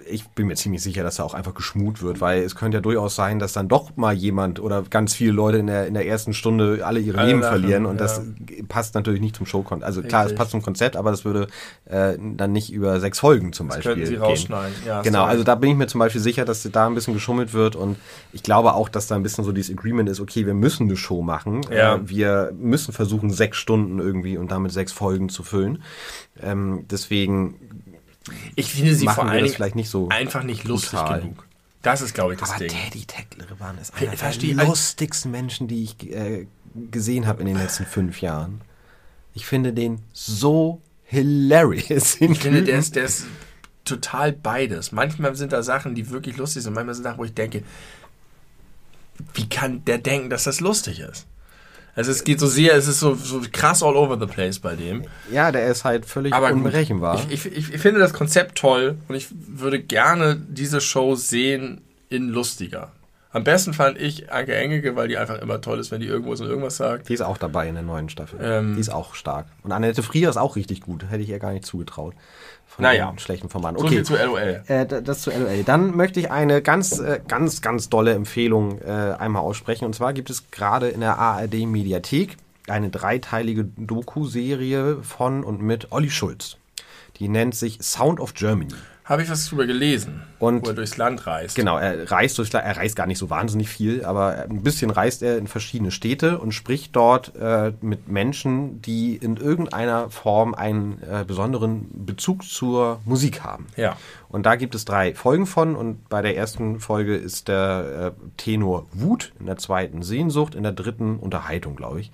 ich 0.09 0.29
bin 0.29 0.47
mir 0.47 0.55
ziemlich 0.55 0.83
sicher, 0.83 1.03
dass 1.03 1.17
da 1.17 1.23
auch 1.25 1.35
einfach 1.35 1.55
geschmut 1.55 2.03
wird, 2.03 2.21
weil 2.21 2.43
es 2.43 2.55
könnte 2.55 2.77
ja 2.79 2.81
durchaus 2.81 3.17
sein, 3.17 3.39
dass 3.39 3.53
dann 3.53 3.69
doch 3.69 3.97
mal 3.97 4.15
jemand 4.15 4.61
oder 4.61 4.83
ganz 4.83 5.15
viele 5.15 5.33
Leute 5.33 5.59
in 5.59 5.67
der, 5.67 5.87
in 5.87 5.95
der 5.95 6.07
ersten 6.07 6.33
Stunde 6.33 6.87
alle 6.87 7.01
ihre 7.01 7.19
Alle 7.19 7.29
Leben 7.29 7.41
lachen, 7.41 7.61
verlieren 7.61 7.87
und 7.87 7.97
ja. 8.01 8.03
das 8.07 8.23
passt 8.69 8.95
natürlich 8.95 9.21
nicht 9.21 9.37
zum 9.37 9.47
Showkonzept. 9.47 9.85
Also 9.87 10.03
klar, 10.03 10.23
es 10.23 10.27
Richtig. 10.27 10.39
passt 10.39 10.51
zum 10.53 10.63
Konzept, 10.63 10.97
aber 10.97 11.11
das 11.11 11.25
würde 11.25 11.49
äh, 11.87 12.17
dann 12.19 12.53
nicht 12.53 12.73
über 12.73 13.01
sechs 13.01 13.19
Folgen 13.19 13.53
zum 13.53 13.69
Beispiel 13.69 13.93
könnten 13.93 14.07
sie 14.07 14.13
gehen. 14.13 14.23
rausschneiden. 14.23 14.75
Ja, 14.87 14.97
hast 14.97 15.05
genau, 15.05 15.25
du 15.25 15.31
also 15.31 15.45
da 15.45 15.55
bin 15.55 15.71
ich 15.71 15.77
mir 15.77 15.87
zum 15.87 15.99
Beispiel 15.99 16.21
sicher, 16.21 16.45
dass 16.45 16.63
da 16.71 16.87
ein 16.87 16.95
bisschen 16.95 17.15
geschummelt 17.15 17.53
wird 17.53 17.77
und 17.77 17.97
ich 18.33 18.43
glaube 18.43 18.75
auch, 18.75 18.89
dass 18.89 19.07
da 19.07 19.15
ein 19.17 19.23
bisschen 19.23 19.45
so 19.45 19.53
dieses 19.53 19.77
Agreement 19.77 20.09
ist, 20.09 20.21
okay, 20.21 20.47
wir 20.47 20.55
müssen 20.55 20.85
eine 20.89 20.97
Show 20.97 21.23
machen, 21.23 21.63
Ja. 21.71 21.97
äh, 21.97 22.09
wir 22.09 22.53
müssen 22.59 22.93
versuchen, 22.93 23.31
sechs 23.31 23.57
Stunden 23.59 23.99
irgendwie 23.99 24.37
und 24.39 24.51
damit 24.51 24.73
sechs 24.73 24.93
Folgen 24.93 25.29
zu 25.29 25.43
füllen. 25.43 25.83
Ähm, 26.43 26.85
deswegen 26.91 27.76
Ich 28.55 28.71
finde 28.73 28.95
sie 28.95 29.05
machen 29.05 29.15
vor 29.17 29.25
allen 29.29 29.45
Dingen 29.45 29.73
nicht 29.75 29.89
so 29.91 30.09
einfach 30.09 30.43
nicht 30.43 30.65
lustig 30.65 30.99
brutal. 30.99 31.21
genug. 31.21 31.47
Das 31.83 32.01
ist, 32.03 32.15
glaube 32.15 32.35
ich, 32.35 32.41
das 32.41 32.51
Aber 32.51 32.59
Ding. 32.61 32.69
Teddy 32.71 33.05
Teckleban 33.05 33.79
ist 33.79 33.95
Ver- 33.95 34.09
einer 34.09 34.17
versteh- 34.17 34.57
der 34.57 34.67
lustigsten 34.67 35.31
Menschen, 35.31 35.69
die 35.69 35.85
ich 35.85 36.11
äh, 36.13 36.47
gesehen 36.91 37.27
habe 37.27 37.41
in 37.43 37.47
den 37.47 37.57
letzten 37.59 37.87
fünf 37.87 38.21
Jahren. 38.21 38.61
Ich 39.35 39.47
finde 39.47 39.73
den 39.73 40.01
so 40.13 40.81
hilarious. 41.05 42.17
Ich 42.21 42.39
finde, 42.41 42.63
der 42.65 42.79
ist, 42.79 42.97
der 42.97 43.05
ist 43.05 43.27
total 43.85 44.33
beides. 44.33 44.91
Manchmal 44.91 45.37
sind 45.37 45.53
da 45.53 45.63
Sachen, 45.63 45.95
die 45.95 46.11
wirklich 46.11 46.37
lustig 46.37 46.65
sind. 46.65 46.73
Manchmal 46.75 46.95
sind 46.95 47.05
Sachen, 47.05 47.19
wo 47.19 47.25
ich 47.25 47.35
denke, 47.35 47.63
wie 49.35 49.49
kann 49.49 49.85
der 49.85 49.99
denken, 49.99 50.29
dass 50.31 50.45
das 50.45 50.61
lustig 50.61 51.01
ist? 51.01 51.27
Also 51.97 52.11
es 52.11 52.25
geht 52.25 52.39
so 52.39 52.47
sehr, 52.47 52.75
es 52.75 52.87
ist 52.87 53.01
so, 53.01 53.15
so 53.15 53.41
krass 53.51 53.83
all 53.83 53.97
over 53.97 54.19
the 54.21 54.27
place 54.27 54.59
bei 54.59 54.77
dem. 54.77 55.05
ja, 55.33 55.51
der 55.51 55.67
ist 55.67 55.85
halt 55.85 56.05
völlig 56.05 56.33
Aber 56.35 56.49
gut, 56.49 56.59
unberechenbar. 56.59 57.25
Ich, 57.31 57.47
ich, 57.47 57.73
ich 57.75 57.79
finde 57.81 58.01
das 58.01 58.13
Konzept 58.13 58.59
toll 58.59 58.99
und 59.09 59.15
ich 59.15 59.29
würde 59.49 59.81
gerne 59.81 60.37
diese 60.37 60.83
Show 60.83 61.15
sehen 61.15 61.81
in 62.11 62.29
lustiger. 62.29 62.93
Am 63.37 63.45
besten 63.45 63.75
fand 63.75 63.99
ich 64.01 64.33
Anke 64.33 64.55
Engelke, 64.55 64.97
weil 64.97 65.09
die 65.09 65.19
einfach 65.19 65.39
immer 65.43 65.61
toll 65.61 65.79
ist, 65.79 65.91
wenn 65.91 66.01
die 66.01 66.07
irgendwo 66.07 66.35
so 66.37 66.47
irgendwas 66.47 66.79
sagt. 66.79 67.09
die 67.11 67.13
ist 67.15 67.21
auch 67.21 67.37
dabei 67.37 67.69
in 67.69 67.75
der 67.75 67.83
neuen 67.83 68.09
Staffel. 68.09 68.39
Ähm. 68.43 68.75
die 68.77 68.81
ist 68.81 68.89
auch 68.89 69.15
stark. 69.15 69.45
Und 69.63 69.73
Annette 69.73 70.03
Frier 70.03 70.31
ist 70.31 70.39
auch 70.39 70.57
richtig 70.57 70.81
gut. 70.81 71.05
Hätte 71.11 71.23
ich 71.23 71.29
ihr 71.29 71.39
gar 71.39 71.53
nicht 71.53 71.67
zugetraut. 71.67 72.15
Von 72.67 72.83
Naja. 72.85 73.13
schlechten 73.19 73.49
Formaten. 73.51 73.79
So 73.79 73.85
Okay. 73.85 73.97
viel 73.97 74.05
zu 74.05 74.17
LOL. 74.17 74.63
Äh, 74.67 74.87
da- 74.87 75.01
das 75.03 75.21
zu 75.21 75.31
LOL. 75.31 75.63
Dann 75.65 75.95
möchte 75.97 76.19
ich 76.19 76.31
eine 76.31 76.63
ganz, 76.63 76.99
äh, 76.99 77.21
ganz, 77.29 77.61
ganz 77.61 77.89
dolle 77.91 78.15
Empfehlung 78.15 78.81
äh, 78.81 78.91
einmal 79.19 79.43
aussprechen. 79.43 79.85
Und 79.85 79.95
zwar 79.95 80.13
gibt 80.15 80.31
es 80.31 80.51
gerade 80.51 80.89
in 80.89 81.01
der 81.01 81.19
ARD 81.19 81.67
Mediathek 81.67 82.37
eine 82.69 82.89
dreiteilige 82.89 83.65
Doku-Serie 83.77 85.03
von 85.03 85.45
und 85.45 85.63
mit 85.63 85.93
Olli 85.93 86.11
Schulz. 86.11 86.57
Die 87.19 87.29
nennt 87.29 87.55
sich 87.55 87.79
Sound 87.83 88.19
of 88.21 88.35
Germany. 88.35 88.73
Habe 89.07 89.23
ich 89.23 89.31
was 89.31 89.47
drüber 89.47 89.67
gelesen, 89.67 90.23
Und- 90.41 90.65
wo 90.67 90.71
er 90.71 90.75
durchs 90.75 90.97
Land 90.97 91.29
reist. 91.29 91.55
Genau, 91.55 91.79
er 91.79 92.11
reist 92.11 92.37
durch, 92.39 92.53
er 92.53 92.77
reist 92.77 92.97
gar 92.97 93.07
nicht 93.07 93.19
so 93.19 93.31
wahnsinnig 93.31 93.69
viel, 93.69 94.05
aber 94.05 94.47
ein 94.51 94.65
bisschen 94.65 94.91
reist 94.91 95.23
er 95.23 95.39
in 95.39 95.47
verschiedene 95.47 95.93
Städte 95.93 96.41
und 96.41 96.51
spricht 96.51 96.97
dort 96.97 97.33
äh, 97.37 97.73
mit 97.81 98.09
Menschen, 98.09 98.83
die 98.83 99.15
in 99.15 99.37
irgendeiner 99.37 100.11
Form 100.11 100.55
einen 100.55 101.01
äh, 101.09 101.25
besonderen 101.25 101.87
Bezug 102.05 102.43
zur 102.43 102.99
Musik 103.05 103.45
haben. 103.45 103.69
Ja. 103.77 103.97
Und 104.29 104.45
da 104.45 104.57
gibt 104.57 104.75
es 104.75 104.85
drei 104.85 105.15
Folgen 105.15 105.47
von 105.47 105.77
und 105.77 106.09
bei 106.09 106.21
der 106.21 106.37
ersten 106.37 106.81
Folge 106.81 107.15
ist 107.15 107.47
der 107.47 108.13
äh, 108.17 108.31
Tenor 108.37 108.87
Wut, 108.93 109.33
in 109.39 109.47
der 109.47 109.57
zweiten 109.57 110.03
Sehnsucht, 110.03 110.57
in 110.57 110.65
der 110.65 110.73
dritten 110.73 111.19
Unterhaltung, 111.19 111.77
glaube 111.77 112.01
ich. 112.01 112.11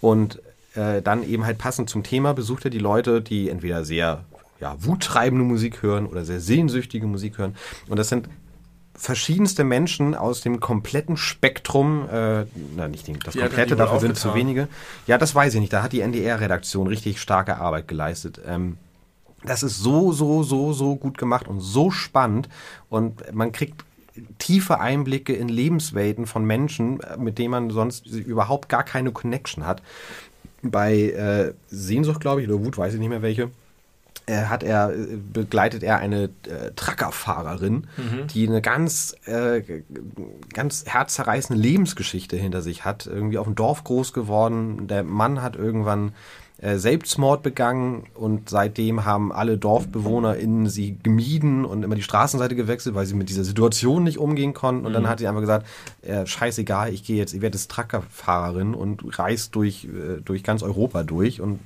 Und 0.00 0.42
äh, 0.74 1.00
dann 1.00 1.22
eben 1.22 1.44
halt 1.46 1.58
passend 1.58 1.88
zum 1.88 2.02
Thema 2.02 2.34
besucht 2.34 2.64
er 2.64 2.70
die 2.72 2.78
Leute, 2.78 3.22
die 3.22 3.50
entweder 3.50 3.84
sehr 3.84 4.24
ja, 4.60 4.76
wuttreibende 4.78 5.44
Musik 5.44 5.82
hören 5.82 6.06
oder 6.06 6.24
sehr 6.24 6.40
sehnsüchtige 6.40 7.06
Musik 7.06 7.38
hören. 7.38 7.54
Und 7.88 7.98
das 7.98 8.08
sind 8.08 8.28
verschiedenste 8.94 9.62
Menschen 9.62 10.16
aus 10.16 10.40
dem 10.40 10.58
kompletten 10.58 11.16
Spektrum, 11.16 12.08
äh, 12.10 12.44
na 12.76 12.88
nicht 12.88 13.06
den, 13.06 13.18
das 13.20 13.36
komplette, 13.36 13.66
die 13.66 13.70
wohl 13.72 13.76
dafür 13.78 14.00
sind 14.00 14.16
zu 14.16 14.34
wenige. 14.34 14.66
Ja, 15.06 15.18
das 15.18 15.34
weiß 15.34 15.54
ich 15.54 15.60
nicht. 15.60 15.72
Da 15.72 15.82
hat 15.84 15.92
die 15.92 16.00
NDR-Redaktion 16.00 16.88
richtig 16.88 17.20
starke 17.20 17.58
Arbeit 17.58 17.86
geleistet. 17.86 18.40
Ähm, 18.44 18.76
das 19.44 19.62
ist 19.62 19.78
so, 19.78 20.10
so, 20.10 20.42
so, 20.42 20.72
so 20.72 20.96
gut 20.96 21.16
gemacht 21.16 21.46
und 21.46 21.60
so 21.60 21.92
spannend 21.92 22.48
und 22.88 23.32
man 23.32 23.52
kriegt 23.52 23.84
tiefe 24.38 24.80
Einblicke 24.80 25.32
in 25.32 25.48
Lebenswelten 25.48 26.26
von 26.26 26.44
Menschen, 26.44 27.00
äh, 27.00 27.16
mit 27.16 27.38
denen 27.38 27.50
man 27.50 27.70
sonst 27.70 28.06
überhaupt 28.06 28.68
gar 28.68 28.82
keine 28.82 29.12
Connection 29.12 29.64
hat. 29.64 29.80
Bei 30.62 30.94
äh, 30.94 31.54
Sehnsucht, 31.68 32.20
glaube 32.20 32.42
ich, 32.42 32.48
oder 32.48 32.64
Wut, 32.64 32.76
weiß 32.76 32.94
ich 32.94 32.98
nicht 32.98 33.10
mehr 33.10 33.22
welche, 33.22 33.50
hat 34.36 34.62
er, 34.62 34.90
äh, 34.90 35.16
begleitet 35.32 35.82
er 35.82 35.98
eine 35.98 36.24
äh, 36.24 36.72
Truckerfahrerin, 36.76 37.86
die 38.32 38.46
eine 38.46 38.62
ganz, 38.62 39.14
äh, 39.26 39.62
ganz 40.52 40.84
herzzerreißende 40.86 41.60
Lebensgeschichte 41.60 42.36
hinter 42.36 42.62
sich 42.62 42.84
hat. 42.84 43.06
Irgendwie 43.06 43.38
auf 43.38 43.46
dem 43.46 43.54
Dorf 43.54 43.84
groß 43.84 44.12
geworden. 44.12 44.86
Der 44.86 45.02
Mann 45.02 45.42
hat 45.42 45.56
irgendwann 45.56 46.08
äh, 46.08 46.12
Selbstmord 46.60 47.44
begangen 47.44 48.06
und 48.14 48.50
seitdem 48.50 49.04
haben 49.04 49.32
alle 49.32 49.58
DorfbewohnerInnen 49.58 50.68
sie 50.68 50.98
gemieden 51.00 51.64
und 51.64 51.84
immer 51.84 51.94
die 51.94 52.02
Straßenseite 52.02 52.56
gewechselt, 52.56 52.96
weil 52.96 53.06
sie 53.06 53.14
mit 53.14 53.28
dieser 53.28 53.44
Situation 53.44 54.02
nicht 54.02 54.18
umgehen 54.18 54.54
konnten. 54.54 54.84
Und 54.84 54.92
dann 54.92 55.08
hat 55.08 55.20
sie 55.20 55.28
einfach 55.28 55.40
gesagt, 55.40 55.66
äh, 56.02 56.26
scheißegal, 56.26 56.92
ich 56.92 57.04
gehe 57.04 57.16
jetzt, 57.16 57.32
ich 57.32 57.42
werde 57.42 57.56
jetzt 57.56 57.70
Truckerfahrerin 57.70 58.74
und 58.74 59.02
reise 59.20 59.50
durch, 59.52 59.84
äh, 59.84 60.20
durch 60.24 60.42
ganz 60.42 60.64
Europa 60.64 61.04
durch 61.04 61.40
und 61.40 61.60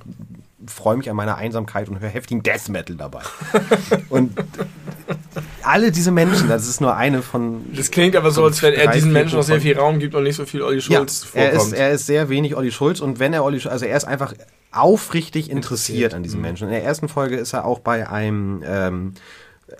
freue 0.66 0.98
mich 0.98 1.08
an 1.08 1.16
meiner 1.16 1.36
Einsamkeit 1.36 1.88
und 1.88 2.00
höre 2.00 2.10
heftigen 2.10 2.42
Death 2.42 2.68
Metal 2.68 2.94
dabei. 2.94 3.22
und 4.10 4.32
alle 5.62 5.90
diese 5.90 6.10
Menschen, 6.10 6.48
das 6.48 6.68
ist 6.68 6.82
nur 6.82 6.94
eine 6.94 7.22
von 7.22 7.64
Das 7.74 7.90
klingt 7.90 8.14
aber 8.14 8.30
so, 8.30 8.44
als 8.44 8.62
wenn 8.62 8.74
er 8.74 8.90
diesen 8.92 9.12
Menschen 9.12 9.36
noch 9.38 9.44
sehr 9.44 9.60
viel 9.60 9.76
Raum 9.76 9.98
gibt 9.98 10.14
und 10.14 10.24
nicht 10.24 10.36
so 10.36 10.44
viel 10.44 10.60
Olli 10.60 10.82
Schulz 10.82 11.26
ja, 11.32 11.40
er 11.40 11.50
vorkommt. 11.50 11.72
ist, 11.72 11.78
er 11.78 11.90
ist 11.92 12.06
sehr 12.06 12.28
wenig 12.28 12.54
Olli 12.56 12.70
Schulz 12.70 13.00
und 13.00 13.20
wenn 13.20 13.32
er 13.32 13.42
Olli 13.42 13.58
Schulz, 13.58 13.72
also 13.72 13.86
er 13.86 13.96
ist 13.96 14.04
einfach 14.04 14.34
aufrichtig 14.72 15.50
interessiert 15.50 16.14
an 16.14 16.22
diesem 16.22 16.40
Menschen. 16.40 16.68
In 16.68 16.72
der 16.72 16.84
ersten 16.84 17.08
Folge 17.08 17.36
ist 17.36 17.52
er 17.52 17.64
auch 17.64 17.78
bei 17.78 18.08
einem 18.08 18.62
ähm, 18.66 19.14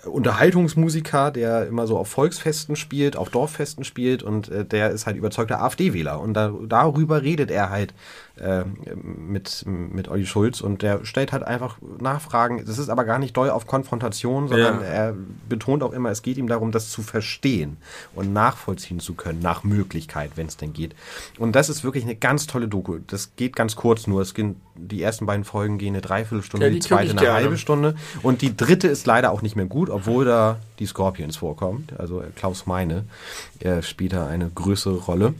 Unterhaltungsmusiker, 0.05 1.31
der 1.31 1.67
immer 1.67 1.87
so 1.87 1.97
auf 1.97 2.07
Volksfesten 2.07 2.75
spielt, 2.75 3.15
auf 3.15 3.29
Dorffesten 3.29 3.83
spielt 3.83 4.23
und 4.23 4.49
äh, 4.49 4.65
der 4.65 4.91
ist 4.91 5.05
halt 5.05 5.17
überzeugter 5.17 5.61
AfD-Wähler 5.61 6.19
und 6.19 6.33
da, 6.33 6.53
darüber 6.67 7.21
redet 7.21 7.51
er 7.51 7.69
halt 7.69 7.93
äh, 8.37 8.63
mit, 8.95 9.63
mit 9.67 10.07
Olli 10.07 10.25
Schulz 10.25 10.59
und 10.61 10.81
der 10.81 11.05
stellt 11.05 11.31
halt 11.31 11.43
einfach 11.43 11.77
Nachfragen. 11.99 12.63
Das 12.65 12.79
ist 12.79 12.89
aber 12.89 13.05
gar 13.05 13.19
nicht 13.19 13.37
doll 13.37 13.49
auf 13.51 13.67
Konfrontation, 13.67 14.47
sondern 14.47 14.81
Ja. 14.81 14.87
er 14.87 15.15
betont 15.47 15.83
auch 15.83 15.93
immer, 15.93 16.09
es 16.09 16.23
geht 16.23 16.37
ihm 16.37 16.47
darum, 16.47 16.71
das 16.71 16.89
zu 16.89 17.03
verstehen 17.03 17.77
und 18.15 18.33
nachvollziehen 18.33 18.99
zu 18.99 19.13
können, 19.13 19.39
nach 19.39 19.63
Möglichkeit, 19.63 20.31
wenn 20.35 20.47
es 20.47 20.57
denn 20.57 20.73
geht. 20.73 20.95
Und 21.37 21.55
das 21.55 21.69
ist 21.69 21.83
wirklich 21.83 22.03
eine 22.05 22.15
ganz 22.15 22.47
tolle 22.47 22.67
Doku. 22.67 22.97
Das 23.05 23.35
geht 23.35 23.55
ganz 23.55 23.75
kurz 23.75 24.07
nur. 24.07 24.21
Es 24.21 24.33
gehen, 24.33 24.55
die 24.75 25.01
ersten 25.03 25.27
beiden 25.27 25.43
Folgen 25.43 25.77
gehen 25.77 25.93
eine 25.93 26.01
Dreiviertelstunde, 26.01 26.65
Ja, 26.65 26.69
die 26.73 26.79
die 26.79 26.87
zweite 26.87 27.11
eine 27.11 27.21
gerne. 27.21 27.35
halbe 27.35 27.57
Stunde. 27.59 27.95
Und 28.23 28.41
die 28.41 28.57
dritte 28.57 28.87
ist 28.87 29.05
leider 29.05 29.31
auch 29.31 29.43
nicht 29.43 29.55
mehr 29.55 29.65
gut, 29.67 29.91
obwohl 29.91 30.25
da 30.25 30.57
die 30.79 30.87
Scorpions 30.87 31.37
vorkommt. 31.37 31.93
Also 31.99 32.19
äh, 32.21 32.25
Klaus 32.35 32.65
Meine 32.65 33.03
äh, 33.59 33.83
spielt 33.83 34.13
da 34.13 34.25
eine 34.25 34.49
größere 34.49 34.95
Rolle. 34.97 35.35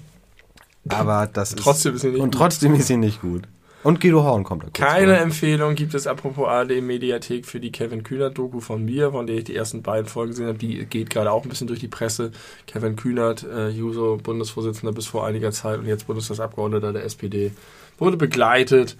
Aber 0.89 1.29
das 1.31 1.53
ist. 1.53 1.59
Trotzdem 1.59 1.95
ist 1.95 2.01
sie 2.01 2.09
nicht 2.09 2.21
Und 2.21 2.31
gut. 2.31 2.39
trotzdem 2.39 2.75
ist 2.75 2.87
sie 2.87 2.97
nicht 2.97 3.21
gut. 3.21 3.43
Und 3.83 3.99
Guido 3.99 4.23
Horn 4.23 4.45
kommt 4.45 4.63
da 4.63 4.67
kurz 4.67 4.77
Keine 4.77 5.15
vor. 5.15 5.23
Empfehlung 5.23 5.75
gibt 5.75 5.93
es 5.93 6.07
apropos 6.07 6.47
ARD 6.47 6.81
Mediathek 6.81 7.45
für 7.45 7.59
die 7.59 7.69
Kevin 7.71 8.03
Kühnert 8.03 8.37
Doku 8.37 8.61
von 8.61 8.85
mir, 8.85 9.11
von 9.11 9.27
der 9.27 9.37
ich 9.39 9.43
die 9.43 9.55
ersten 9.55 9.81
beiden 9.83 10.07
Folgen 10.07 10.31
gesehen 10.31 10.47
habe. 10.47 10.57
Die 10.57 10.85
geht 10.85 11.09
gerade 11.09 11.31
auch 11.31 11.43
ein 11.43 11.49
bisschen 11.49 11.67
durch 11.67 11.81
die 11.81 11.89
Presse. 11.89 12.31
Kevin 12.65 12.95
Kühnert, 12.95 13.43
äh, 13.43 13.67
Juso, 13.69 14.17
Bundesvorsitzender 14.23 14.93
bis 14.93 15.05
vor 15.07 15.25
einiger 15.27 15.51
Zeit 15.51 15.79
und 15.79 15.85
jetzt 15.85 16.07
Bundestagsabgeordneter 16.07 16.93
der 16.93 17.03
SPD, 17.03 17.51
wurde 17.97 18.15
begleitet 18.15 18.95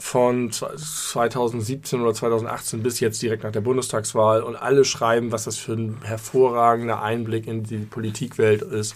von 0.00 0.52
2017 0.52 2.00
oder 2.00 2.14
2018 2.14 2.84
bis 2.84 3.00
jetzt 3.00 3.20
direkt 3.20 3.42
nach 3.42 3.50
der 3.50 3.62
Bundestagswahl 3.62 4.44
und 4.44 4.54
alle 4.54 4.84
schreiben, 4.84 5.32
was 5.32 5.42
das 5.44 5.56
für 5.56 5.72
ein 5.72 5.96
hervorragender 6.04 7.02
Einblick 7.02 7.48
in 7.48 7.64
die 7.64 7.78
Politikwelt 7.78 8.62
ist. 8.62 8.94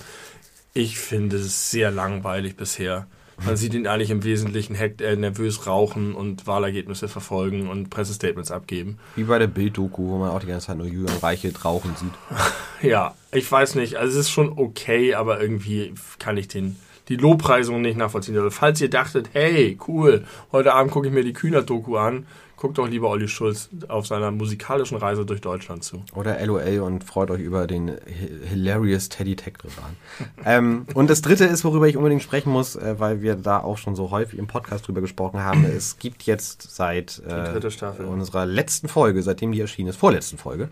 Ich 0.75 0.99
finde 0.99 1.37
es 1.37 1.71
sehr 1.71 1.91
langweilig 1.91 2.57
bisher. 2.57 3.07
Man 3.45 3.57
sieht 3.57 3.75
ihn 3.75 3.87
eigentlich 3.87 4.11
im 4.11 4.25
Wesentlichen 4.25 4.75
hekt, 4.75 5.01
äh, 5.01 5.17
nervös 5.17 5.67
rauchen 5.67 6.15
und 6.15 6.47
Wahlergebnisse 6.47 7.09
verfolgen 7.09 7.69
und 7.69 7.91
Pressestatements 7.91 8.51
abgeben. 8.51 8.99
Wie 9.17 9.25
bei 9.25 9.39
der 9.39 9.49
Bild-Doku, 9.49 10.09
wo 10.09 10.19
man 10.19 10.31
auch 10.31 10.41
die 10.41 10.47
ganze 10.47 10.69
Zeit 10.69 10.79
nur 10.79 10.87
Julian 10.87 11.19
Reichelt 11.19 11.65
rauchen 11.65 11.95
sieht. 11.97 12.13
Ja, 12.83 13.15
ich 13.31 13.51
weiß 13.51 13.77
nicht. 13.77 13.95
Also 13.95 14.19
es 14.19 14.27
ist 14.27 14.33
schon 14.33 14.59
okay, 14.59 15.15
aber 15.15 15.41
irgendwie 15.41 15.95
kann 16.19 16.37
ich 16.37 16.49
den 16.49 16.75
die 17.09 17.17
Lobpreisung 17.17 17.81
nicht 17.81 17.97
nachvollziehen. 17.97 18.37
Also 18.37 18.51
falls 18.51 18.81
ihr 18.81 18.91
dachtet, 18.91 19.31
hey, 19.33 19.79
cool, 19.87 20.25
heute 20.51 20.73
Abend 20.73 20.93
gucke 20.93 21.07
ich 21.07 21.13
mir 21.13 21.23
die 21.23 21.33
Kühner-Doku 21.33 21.97
an, 21.97 22.27
guckt 22.63 22.79
doch 22.79 22.87
lieber 22.87 23.09
Olli 23.11 23.27
Schulz 23.27 23.69
auf 23.89 24.07
seiner 24.07 24.31
musikalischen 24.31 24.97
Reise 24.97 25.27
durch 25.27 25.41
Deutschland 25.41 25.83
zu. 25.83 26.05
Oder 26.15 26.39
LOL 26.47 26.79
und 26.79 27.03
freut 27.03 27.29
euch 27.33 27.41
über 27.41 27.67
den 27.67 27.89
hi- 27.91 28.31
hilarious 28.51 29.09
Teddy 29.09 29.35
Tech 29.35 29.55
an. 29.85 29.97
ähm, 30.45 30.87
und 30.95 31.11
das 31.11 31.23
dritte 31.23 31.45
ist, 31.45 31.65
worüber 31.65 31.89
ich 31.89 31.97
unbedingt 31.97 32.23
sprechen 32.23 32.51
muss, 32.53 32.77
äh, 32.77 32.95
weil 33.01 33.21
wir 33.21 33.35
da 33.35 33.59
auch 33.59 33.79
schon 33.79 33.97
so 33.97 34.13
häufig 34.13 34.39
im 34.39 34.47
Podcast 34.47 34.87
drüber 34.87 35.01
gesprochen 35.01 35.41
haben. 35.41 35.65
Es 35.65 35.99
gibt 35.99 36.23
jetzt 36.23 36.77
seit 36.77 37.21
äh, 37.29 38.03
unserer 38.05 38.47
letzten 38.47 38.87
Folge, 38.87 39.25
seitdem 39.25 39.51
die 39.51 39.61
erschienen 39.61 39.89
ist, 39.89 39.97
vorletzten 39.97 40.39
Folge, 40.39 40.69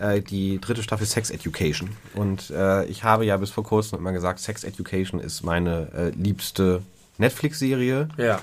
äh, 0.00 0.22
die 0.22 0.58
dritte 0.62 0.82
Staffel 0.82 1.06
Sex 1.06 1.28
Education. 1.28 1.90
Und 2.14 2.48
äh, 2.48 2.86
ich 2.86 3.04
habe 3.04 3.26
ja 3.26 3.36
bis 3.36 3.50
vor 3.50 3.64
kurzem 3.64 3.98
immer 3.98 4.12
gesagt, 4.12 4.38
Sex 4.38 4.64
Education 4.64 5.20
ist 5.20 5.42
meine 5.42 5.88
äh, 5.94 6.08
liebste 6.18 6.80
Netflix-Serie. 7.18 8.08
Ja. 8.16 8.40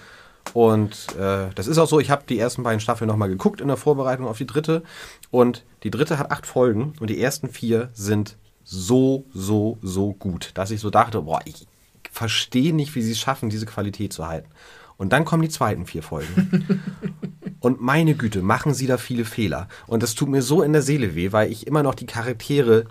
Und 0.54 1.16
äh, 1.18 1.48
das 1.56 1.68
ist 1.68 1.78
auch 1.78 1.88
so, 1.88 2.00
ich 2.00 2.10
habe 2.10 2.24
die 2.28 2.40
ersten 2.40 2.64
beiden 2.64 2.80
Staffeln 2.80 3.08
nochmal 3.08 3.30
geguckt 3.30 3.62
in 3.62 3.68
der 3.68 3.78
Vorbereitung 3.78 4.28
auf 4.28 4.38
die 4.38 4.48
dritte. 4.48 4.84
Und 5.32 5.64
die 5.84 5.92
dritte 5.92 6.18
hat 6.18 6.32
acht 6.32 6.46
Folgen 6.46 6.94
und 7.00 7.10
die 7.10 7.22
ersten 7.22 7.50
vier 7.50 7.90
sind 7.94 8.38
so, 8.64 9.26
so, 9.34 9.78
so 9.82 10.14
gut, 10.14 10.52
dass 10.56 10.72
ich 10.72 10.80
so 10.80 10.90
dachte, 10.90 11.22
boah, 11.22 11.40
ich 11.46 11.68
verstehe 12.12 12.74
nicht, 12.74 12.96
wie 12.96 13.02
sie 13.02 13.12
es 13.12 13.20
schaffen, 13.20 13.50
diese 13.50 13.66
Qualität 13.66 14.14
zu 14.14 14.28
halten. 14.28 14.50
Und 14.98 15.12
dann 15.12 15.26
kommen 15.26 15.44
die 15.44 15.50
zweiten 15.50 15.86
vier 15.86 16.04
Folgen. 16.04 16.82
Und 17.60 17.82
meine 17.82 18.16
Güte, 18.16 18.42
machen 18.42 18.74
sie 18.74 18.88
da 18.88 18.98
viele 18.98 19.26
Fehler. 19.26 19.68
Und 19.88 20.04
das 20.04 20.16
tut 20.16 20.30
mir 20.30 20.42
so 20.42 20.62
in 20.62 20.72
der 20.72 20.82
Seele 20.82 21.16
weh, 21.16 21.32
weil 21.32 21.52
ich 21.52 21.68
immer 21.68 21.84
noch 21.84 21.96
die 21.96 22.06
Charaktere 22.06 22.86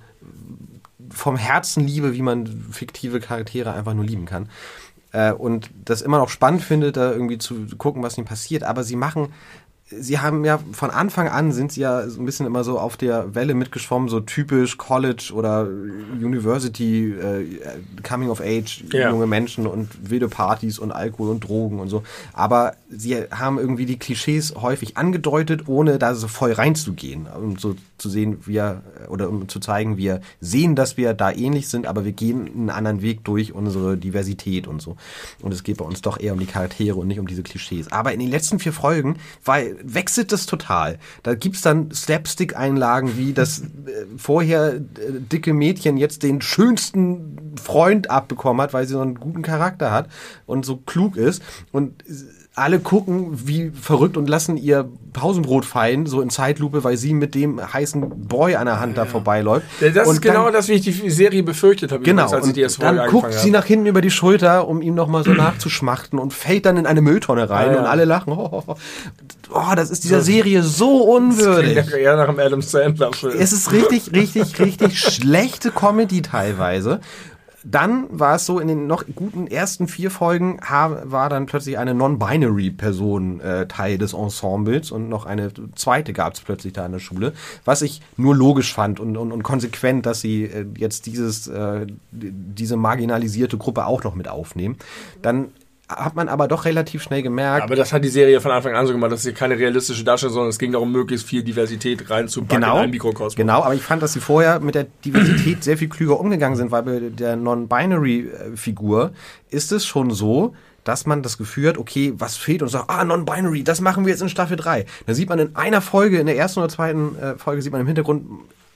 vom 1.11 1.36
Herzen 1.36 1.86
liebe, 1.86 2.12
wie 2.12 2.22
man 2.22 2.46
fiktive 2.70 3.20
Charaktere 3.20 3.72
einfach 3.72 3.94
nur 3.94 4.05
lieben 4.05 4.26
kann. 4.26 4.48
Äh, 5.14 5.32
und 5.32 5.70
das 5.84 6.02
immer 6.02 6.18
noch 6.18 6.28
spannend 6.28 6.62
finde, 6.62 6.90
da 6.90 7.12
irgendwie 7.12 7.38
zu 7.38 7.66
gucken, 7.78 8.02
was 8.02 8.18
ihnen 8.18 8.26
passiert. 8.26 8.64
Aber 8.64 8.82
sie 8.82 8.96
machen, 8.96 9.32
sie 9.91 10.18
haben 10.18 10.45
ja 10.45 10.59
von 10.72 10.91
Anfang 10.91 11.28
an 11.28 11.53
sind 11.53 11.72
sie 11.72 11.82
ja 11.82 12.09
so 12.09 12.20
ein 12.20 12.24
bisschen 12.24 12.47
immer 12.47 12.64
so 12.64 12.78
auf 12.78 12.97
der 12.97 13.35
Welle 13.35 13.55
mitgeschwommen, 13.55 14.09
so 14.09 14.20
typisch 14.20 14.78
College 14.78 15.30
oder 15.35 15.68
University, 16.24 17.12
äh, 17.12 17.45
Coming 18.03 18.30
of 18.30 18.41
Age, 18.41 18.85
Ja. 18.93 19.11
junge 19.11 19.26
Menschen 19.26 19.66
und 19.66 19.89
wilde 20.11 20.28
Partys 20.28 20.78
und 20.78 20.91
Alkohol 20.91 21.30
und 21.30 21.41
Drogen 21.47 21.80
und 21.80 21.89
so. 21.89 22.03
Aber 22.32 22.74
sie 22.89 23.14
haben 23.30 23.59
irgendwie 23.59 23.87
die 23.87 23.99
Klischees 23.99 24.55
häufig 24.57 24.97
angedeutet, 24.97 25.68
ohne 25.68 25.99
da 25.99 26.14
so 26.14 26.28
voll 26.28 26.53
reinzugehen, 26.53 27.26
um 27.26 27.59
so 27.59 27.76
zu 27.99 28.09
sehen, 28.09 28.39
wir, 28.47 28.82
oder 29.09 29.28
um 29.28 29.49
zu 29.49 29.61
zeigen, 29.61 29.97
wir 29.97 30.20
sehen, 30.41 30.74
dass 30.76 30.97
wir 30.97 31.14
da 31.14 31.30
ähnlich 31.30 31.68
sind, 31.68 31.87
aber 31.87 32.05
wir 32.05 32.12
gehen 32.12 32.49
einen 32.55 32.70
anderen 32.70 33.03
Weg 33.03 33.24
durch 33.24 33.53
unsere 33.53 33.97
Diversität 33.97 34.66
und 34.66 34.80
so. 34.82 34.97
Und 35.43 35.53
es 35.53 35.62
geht 35.62 35.76
bei 35.78 35.85
uns 35.85 36.01
doch 36.03 36.18
eher 36.18 36.32
um 36.32 36.39
die 36.41 36.47
Charaktere 36.47 36.97
und 36.97 37.07
nicht 37.09 37.20
um 37.20 37.26
diese 37.26 37.43
Klischees. 37.43 37.93
Aber 37.93 38.12
in 38.12 38.20
den 38.20 38.30
letzten 38.30 38.59
vier 38.59 38.72
Folgen 38.72 39.16
weil, 39.45 39.73
wechselt 39.82 40.32
das 40.32 40.46
total. 40.46 40.98
Da 41.22 41.34
gibt's 41.34 41.62
dann 41.62 41.90
Slapstick-Einlagen, 41.90 43.16
wie 43.16 43.32
das 43.32 43.60
äh, 43.60 44.06
vorher 44.16 44.74
äh, 44.74 44.80
dicke 45.32 45.52
Mädchen 45.52 45.96
jetzt 45.96 46.22
den 46.22 46.40
schönsten 46.40 47.54
Freund 47.60 48.10
abbekommen 48.10 48.62
hat, 48.62 48.72
weil 48.72 48.86
sie 48.86 48.94
so 48.94 49.00
einen 49.00 49.16
guten 49.16 49.42
Charakter 49.42 49.90
hat 49.90 50.08
und 50.46 50.64
so 50.64 50.76
klug 50.76 51.16
ist. 51.16 51.42
Und 51.72 52.02
alle 52.57 52.78
gucken 52.78 53.30
wie 53.48 53.70
verrückt 53.70 54.16
und 54.16 54.28
lassen 54.28 54.57
ihr 54.57 54.88
Pausenbrot 55.12 55.64
fallen, 55.64 56.07
so 56.07 56.20
in 56.20 56.30
Zeitlupe, 56.30 56.84
weil 56.84 56.96
sie 56.96 57.12
mit 57.12 57.34
dem 57.34 57.61
heißen 57.72 58.28
Boy 58.28 58.55
an 58.55 58.66
der 58.66 58.78
Hand 58.78 58.96
da 58.96 59.07
vorbeiläuft. 59.07 59.66
Das 59.80 60.07
und 60.07 60.14
ist 60.14 60.20
genau 60.22 60.44
dann, 60.44 60.52
das, 60.52 60.68
wie 60.68 60.74
ich 60.74 60.82
die 60.82 61.11
Serie 61.11 61.42
befürchtet 61.42 61.90
habe, 61.90 62.05
Genau, 62.05 62.22
übrigens, 62.22 62.32
als 62.34 62.44
ich 62.44 62.48
und 62.50 62.57
die 62.57 62.61
erst 62.61 62.82
dann 62.82 63.09
guckt 63.09 63.32
sie 63.32 63.50
nach 63.50 63.64
hinten 63.64 63.86
über 63.86 64.00
die 64.00 64.11
Schulter, 64.11 64.68
um 64.68 64.82
ihm 64.82 64.94
nochmal 64.94 65.24
so 65.24 65.32
nachzuschmachten 65.34 66.18
und 66.18 66.32
fällt 66.32 66.66
dann 66.66 66.76
in 66.76 66.86
eine 66.86 67.00
Mülltonne 67.00 67.50
rein 67.50 67.70
Ah, 67.70 67.72
ja. 67.72 67.78
und 67.80 67.86
alle 67.86 68.05
lachen. 68.05 68.32
Oh, 68.32 68.62
oh, 68.66 68.74
oh, 69.52 69.74
das 69.74 69.90
ist 69.90 70.05
dieser 70.05 70.20
Serie 70.20 70.62
so 70.62 71.02
unwürdig. 71.02 71.74
Ja 71.74 71.96
eher 71.96 72.16
nach 72.16 72.28
einem 72.28 72.38
Adam 72.38 72.62
Sandler-Film. 72.62 73.34
Es 73.38 73.52
ist 73.52 73.72
richtig, 73.72 74.12
richtig, 74.12 74.59
richtig 74.61 74.98
schlechte 75.00 75.70
Comedy 75.70 76.22
teilweise. 76.22 77.00
Dann 77.64 78.06
war 78.10 78.36
es 78.36 78.44
so, 78.44 78.58
in 78.60 78.68
den 78.68 78.86
noch 78.86 79.04
guten 79.14 79.46
ersten 79.46 79.88
vier 79.88 80.10
Folgen 80.10 80.60
war 80.68 81.30
dann 81.30 81.46
plötzlich 81.46 81.78
eine 81.78 81.94
Non-Binary-Person 81.94 83.40
äh, 83.40 83.66
Teil 83.66 83.96
des 83.96 84.12
Ensembles 84.12 84.90
und 84.90 85.08
noch 85.08 85.24
eine 85.24 85.50
zweite 85.74 86.12
gab 86.12 86.34
es 86.34 86.40
plötzlich 86.40 86.74
da 86.74 86.84
in 86.84 86.92
der 86.92 86.98
Schule, 86.98 87.32
was 87.64 87.80
ich 87.80 88.02
nur 88.18 88.36
logisch 88.36 88.74
fand 88.74 89.00
und, 89.00 89.16
und, 89.16 89.32
und 89.32 89.42
konsequent, 89.42 90.04
dass 90.04 90.20
sie 90.20 90.44
äh, 90.44 90.66
jetzt 90.76 91.06
dieses, 91.06 91.46
äh, 91.46 91.86
diese 92.10 92.76
marginalisierte 92.76 93.56
Gruppe 93.56 93.86
auch 93.86 94.04
noch 94.04 94.14
mit 94.14 94.28
aufnehmen. 94.28 94.76
Dann 95.22 95.48
hat 95.97 96.14
man 96.16 96.28
aber 96.28 96.49
doch 96.49 96.64
relativ 96.64 97.03
schnell 97.03 97.22
gemerkt, 97.22 97.64
Aber 97.64 97.76
das 97.76 97.92
hat 97.92 98.05
die 98.05 98.09
Serie 98.09 98.40
von 98.40 98.51
Anfang 98.51 98.74
an 98.74 98.86
so 98.86 98.92
gemacht. 98.92 99.12
Das 99.12 99.20
ist 99.20 99.24
hier 99.26 99.34
keine 99.34 99.59
realistische 99.59 100.05
Darstellung, 100.05 100.34
sondern 100.34 100.51
es 100.51 100.59
ging 100.59 100.72
darum, 100.72 100.90
möglichst 100.92 101.26
viel 101.26 101.42
Diversität 101.42 102.11
reinzupacken 102.11 102.61
Genau, 102.62 102.76
in 102.76 102.82
einen 102.82 102.90
Mikrokosmos. 102.90 103.36
genau, 103.36 103.62
aber 103.62 103.74
ich 103.74 103.82
fand, 103.82 104.03
dass 104.03 104.12
sie 104.12 104.20
vorher 104.20 104.61
mit 104.61 104.74
der 104.74 104.86
Diversität 105.05 105.62
sehr 105.64 105.76
viel 105.78 105.88
klüger 105.88 106.18
umgegangen 106.20 106.57
sind, 106.57 106.70
weil 106.70 106.82
bei 106.82 107.01
der 107.11 107.36
Non-Binary-Figur 108.09 109.12
ist 109.51 109.72
es 109.72 109.86
schon 109.86 110.11
so, 110.11 110.55
dass 110.84 111.07
man 111.07 111.22
das 111.22 111.38
Gefühl 111.38 111.68
hat, 111.68 111.78
okay, 111.78 112.12
was 112.18 112.36
fehlt 112.36 112.61
und 112.62 112.68
sagt, 112.68 112.90
ah, 112.90 113.05
Non-Binary, 113.05 113.64
das 113.64 113.80
machen 113.80 114.05
wir 114.05 114.12
jetzt 114.12 114.20
in 114.20 114.28
Staffel 114.28 114.57
3. 114.57 114.84
Da 115.07 115.14
sieht 115.14 115.28
man 115.30 115.38
in 115.38 115.57
einer 115.57 115.80
Folge, 115.80 116.18
in 116.18 116.26
der 116.26 116.36
ersten 116.36 116.61
oder 116.61 116.68
zweiten 116.68 117.16
äh, 117.18 117.38
Folge, 117.38 117.62
sieht 117.62 117.72
man 117.72 117.80
im 117.80 117.86
Hintergrund 117.86 118.26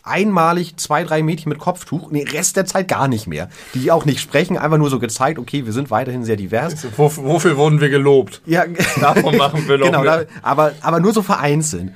einmalig 0.09 0.77
zwei, 0.77 1.05
drei 1.05 1.23
Mädchen 1.23 1.51
mit 1.51 1.59
Kopftuch 1.59 2.05
und 2.05 2.15
den 2.15 2.27
Rest 2.27 2.57
der 2.57 2.67
Zeit 2.67 2.89
gar 2.89 3.09
nicht 3.09 3.27
mehr. 3.27 3.49
Die 3.75 3.91
auch 3.91 4.05
nicht 4.05 4.21
sprechen, 4.21 4.59
einfach 4.59 4.79
nur 4.79 4.91
so 4.91 4.99
gezeigt, 4.99 5.39
okay, 5.39 5.67
wir 5.67 5.73
sind 5.73 5.91
weiterhin 5.91 6.25
sehr 6.25 6.37
divers. 6.37 6.87
Wo, 6.97 7.11
wofür 7.17 7.57
wurden 7.57 7.81
wir 7.81 7.89
gelobt? 7.89 8.43
Ja, 8.47 8.65
Davon 9.01 9.37
machen 9.37 9.69
wir 9.69 9.79
noch 9.79 9.87
genau, 9.87 10.05
da, 10.05 10.25
aber, 10.43 10.73
aber 10.81 11.01
nur 11.01 11.13
so 11.13 11.23
vereinzelt. 11.23 11.93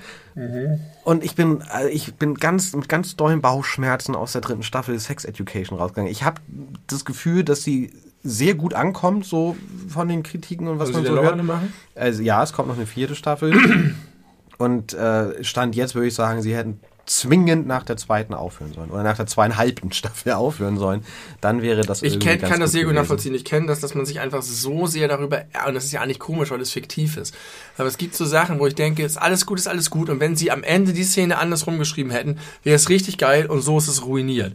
Und 1.05 1.25
ich 1.25 1.35
bin, 1.35 1.63
äh, 1.75 1.89
ich 1.91 2.15
bin 2.15 2.37
ganz 2.37 2.73
mit 2.75 2.89
ganz 2.89 3.17
dollen 3.17 3.43
Bauchschmerzen 3.43 4.15
aus 4.15 4.33
der 4.33 4.41
dritten 4.41 4.63
Staffel 4.63 4.99
Sex 4.99 5.25
Education 5.27 5.79
rausgegangen. 5.79 6.11
Ich 6.11 6.23
habe 6.23 6.41
das 6.87 7.05
Gefühl, 7.05 7.45
dass 7.45 7.63
sie 7.63 7.93
sehr 8.23 8.55
gut 8.55 8.73
ankommt, 8.73 9.27
so 9.27 9.57
von 9.89 10.09
den 10.09 10.23
Kritiken 10.23 10.69
und 10.69 10.79
was 10.79 10.89
Soll 10.89 11.03
man 11.03 11.15
so 11.15 11.23
hört. 11.23 11.43
machen? 11.43 11.73
Also 11.95 12.23
ja, 12.23 12.43
es 12.43 12.53
kommt 12.53 12.69
noch 12.69 12.77
eine 12.77 12.87
vierte 12.87 13.15
Staffel. 13.15 13.53
und 14.59 14.95
äh, 14.95 15.43
Stand 15.43 15.75
jetzt 15.75 15.95
würde 15.95 16.09
ich 16.09 16.15
sagen, 16.15 16.41
sie 16.41 16.55
hätten 16.55 16.81
zwingend 17.07 17.67
nach 17.67 17.83
der 17.83 17.97
zweiten 17.97 18.35
aufhören 18.35 18.73
sollen 18.73 18.91
oder 18.91 19.03
nach 19.03 19.17
der 19.17 19.27
zweieinhalbten 19.27 19.93
Staffel 19.93 20.33
aufhören 20.33 20.79
sollen. 20.79 21.05
Dann 21.41 21.63
wäre 21.63 21.83
das 21.83 22.03
Ich 22.03 22.21
kenn, 22.21 22.41
kann 22.41 22.61
das 22.61 22.73
sehr 22.73 22.85
gut 22.85 22.95
nachvollziehen. 22.95 23.35
Ich 23.35 23.45
kenne 23.45 23.67
das, 23.67 23.81
dass 23.81 23.95
man 23.95 24.07
sich 24.07 24.21
einfach 24.21 24.43
so 24.43 24.87
sehr 24.87 25.09
darüber, 25.09 25.45
und 25.67 25.75
das 25.75 25.85
ist 25.85 25.93
ja 25.93 26.01
eigentlich 26.01 26.19
komisch, 26.19 26.51
weil 26.51 26.61
es 26.61 26.71
fiktiv 26.71 27.17
ist. 27.17 27.35
Aber 27.77 27.89
es 27.89 27.99
gibt 27.99 28.15
so 28.15 28.25
Sachen, 28.25 28.59
wo 28.59 28.67
ich 28.67 28.75
denke, 28.75 29.03
ist 29.03 29.17
alles 29.17 29.47
gut, 29.47 29.59
ist 29.59 29.69
alles 29.69 29.91
gut. 29.91 30.11
Und 30.11 30.21
wenn 30.21 30.37
sie 30.37 30.51
am 30.51 30.63
Ende 30.63 30.93
die 30.93 31.05
Szene 31.05 31.39
andersrum 31.39 31.79
geschrieben 31.79 32.11
hätten, 32.11 32.39
wäre 32.63 32.77
es 32.77 32.89
richtig 32.89 33.19
geil 33.19 33.47
und 33.47 33.63
so 33.63 33.79
ist 33.79 33.89
es 33.89 34.05
ruiniert. 34.05 34.55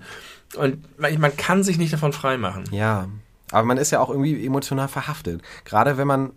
Und 0.55 0.83
man 0.97 1.19
man 1.19 1.35
kann 1.35 1.63
sich 1.63 1.77
nicht 1.77 1.91
davon 1.91 2.13
freimachen. 2.13 2.63
Ja, 2.71 3.07
aber 3.51 3.65
man 3.65 3.77
ist 3.77 3.91
ja 3.91 3.99
auch 3.99 4.09
irgendwie 4.09 4.45
emotional 4.45 4.87
verhaftet. 4.87 5.41
Gerade 5.65 5.97
wenn 5.97 6.07
man, 6.07 6.31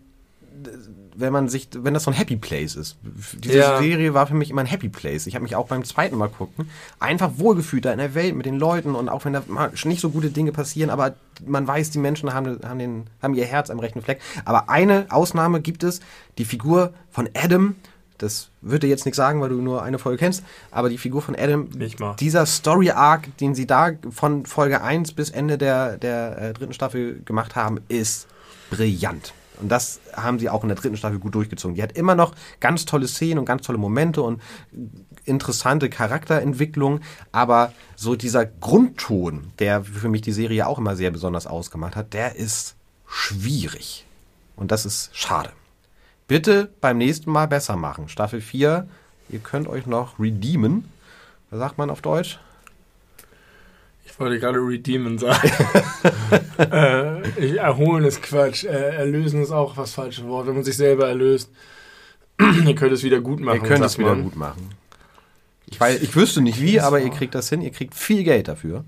wenn 1.21 1.31
man 1.31 1.47
sich, 1.49 1.69
wenn 1.73 1.93
das 1.93 2.03
so 2.03 2.11
ein 2.11 2.15
Happy 2.17 2.35
Place 2.35 2.75
ist. 2.75 2.97
Diese 3.33 3.59
Ja. 3.59 3.77
Serie 3.79 4.13
war 4.13 4.27
für 4.27 4.33
mich 4.33 4.49
immer 4.49 4.61
ein 4.61 4.67
Happy 4.67 4.89
Place. 4.89 5.27
Ich 5.27 5.35
habe 5.35 5.43
mich 5.43 5.55
auch 5.55 5.67
beim 5.67 5.83
zweiten 5.83 6.17
Mal 6.17 6.29
gucken 6.29 6.69
einfach 6.99 7.31
wohlgefühlt 7.37 7.85
da 7.85 7.91
in 7.91 7.97
der 7.99 8.15
Welt 8.15 8.35
mit 8.35 8.45
den 8.45 8.57
Leuten 8.57 8.95
und 8.95 9.09
auch 9.09 9.25
wenn 9.25 9.33
da 9.33 9.43
mal 9.47 9.71
nicht 9.85 10.01
so 10.01 10.09
gute 10.09 10.29
Dinge 10.29 10.51
passieren, 10.51 10.89
aber 10.89 11.15
man 11.45 11.67
weiß, 11.67 11.89
die 11.91 11.99
Menschen 11.99 12.33
haben, 12.33 12.59
haben, 12.63 12.79
den, 12.79 13.07
haben 13.21 13.33
ihr 13.33 13.45
Herz 13.45 13.69
am 13.69 13.79
rechten 13.79 14.01
Fleck. 14.01 14.19
Aber 14.45 14.69
eine 14.69 15.07
Ausnahme 15.09 15.61
gibt 15.61 15.83
es, 15.83 15.99
die 16.37 16.45
Figur 16.45 16.93
von 17.09 17.29
Adam, 17.35 17.75
das 18.17 18.49
würde 18.61 18.85
jetzt 18.87 19.05
nichts 19.05 19.17
sagen, 19.17 19.41
weil 19.41 19.49
du 19.49 19.55
nur 19.61 19.81
eine 19.81 19.97
Folge 19.97 20.19
kennst, 20.19 20.43
aber 20.69 20.89
die 20.89 20.97
Figur 20.99 21.21
von 21.21 21.35
Adam, 21.35 21.69
dieser 22.19 22.45
Story-Arc, 22.45 23.35
den 23.37 23.55
sie 23.55 23.65
da 23.65 23.91
von 24.11 24.45
Folge 24.45 24.81
1 24.83 25.13
bis 25.13 25.29
Ende 25.31 25.57
der, 25.57 25.97
der 25.97 26.37
äh, 26.37 26.53
dritten 26.53 26.73
Staffel 26.73 27.21
gemacht 27.25 27.55
haben, 27.55 27.79
ist 27.87 28.27
brillant. 28.69 29.33
Und 29.61 29.69
das 29.69 29.99
haben 30.13 30.39
sie 30.39 30.49
auch 30.49 30.63
in 30.63 30.69
der 30.69 30.77
dritten 30.77 30.97
Staffel 30.97 31.19
gut 31.19 31.35
durchgezogen. 31.35 31.75
Die 31.75 31.83
hat 31.83 31.93
immer 31.93 32.15
noch 32.15 32.33
ganz 32.59 32.85
tolle 32.85 33.07
Szenen 33.07 33.39
und 33.39 33.45
ganz 33.45 33.65
tolle 33.65 33.77
Momente 33.77 34.21
und 34.21 34.41
interessante 35.23 35.89
Charakterentwicklung, 35.89 37.01
aber 37.31 37.71
so 37.95 38.15
dieser 38.15 38.45
Grundton, 38.45 39.51
der 39.59 39.83
für 39.83 40.09
mich 40.09 40.21
die 40.21 40.31
Serie 40.31 40.67
auch 40.67 40.79
immer 40.79 40.95
sehr 40.95 41.11
besonders 41.11 41.47
ausgemacht 41.47 41.95
hat, 41.95 42.13
der 42.13 42.35
ist 42.35 42.75
schwierig. 43.07 44.05
Und 44.55 44.71
das 44.71 44.85
ist 44.85 45.15
schade. 45.15 45.51
Bitte 46.27 46.71
beim 46.81 46.97
nächsten 46.97 47.31
Mal 47.31 47.47
besser 47.47 47.75
machen. 47.75 48.09
Staffel 48.09 48.41
4, 48.41 48.87
ihr 49.29 49.39
könnt 49.39 49.67
euch 49.67 49.85
noch 49.85 50.19
redeemen. 50.19 50.89
Was 51.49 51.59
sagt 51.59 51.77
man 51.77 51.89
auf 51.89 52.01
Deutsch? 52.01 52.39
Ich 54.21 54.25
wollte 54.25 54.39
gerade 54.39 54.59
redeemen 54.59 55.17
sagen. 55.17 55.51
äh, 56.59 57.55
erholen 57.55 58.05
ist 58.05 58.21
Quatsch. 58.21 58.65
Äh, 58.65 58.95
erlösen 58.95 59.41
ist 59.41 59.49
auch 59.49 59.77
was 59.77 59.95
falsche 59.95 60.27
Wort. 60.27 60.45
Wenn 60.45 60.53
man 60.53 60.63
sich 60.63 60.77
selber 60.77 61.07
erlöst, 61.07 61.49
ihr 62.39 62.75
könnt 62.75 62.91
es 62.91 63.01
wieder 63.01 63.19
gut 63.19 63.39
machen. 63.39 63.61
ihr 63.61 63.67
könnt 63.67 63.83
es 63.83 63.97
wieder 63.97 64.13
man. 64.13 64.23
gut 64.23 64.35
machen. 64.35 64.69
Ich, 65.65 65.79
weiß, 65.79 66.03
ich 66.03 66.15
wüsste 66.15 66.41
nicht 66.41 66.61
wie, 66.61 66.79
aber 66.79 66.99
ihr 66.99 67.09
kriegt 67.09 67.33
das 67.33 67.49
hin. 67.49 67.63
Ihr 67.63 67.71
kriegt 67.71 67.95
viel 67.95 68.23
Geld 68.23 68.47
dafür. 68.47 68.83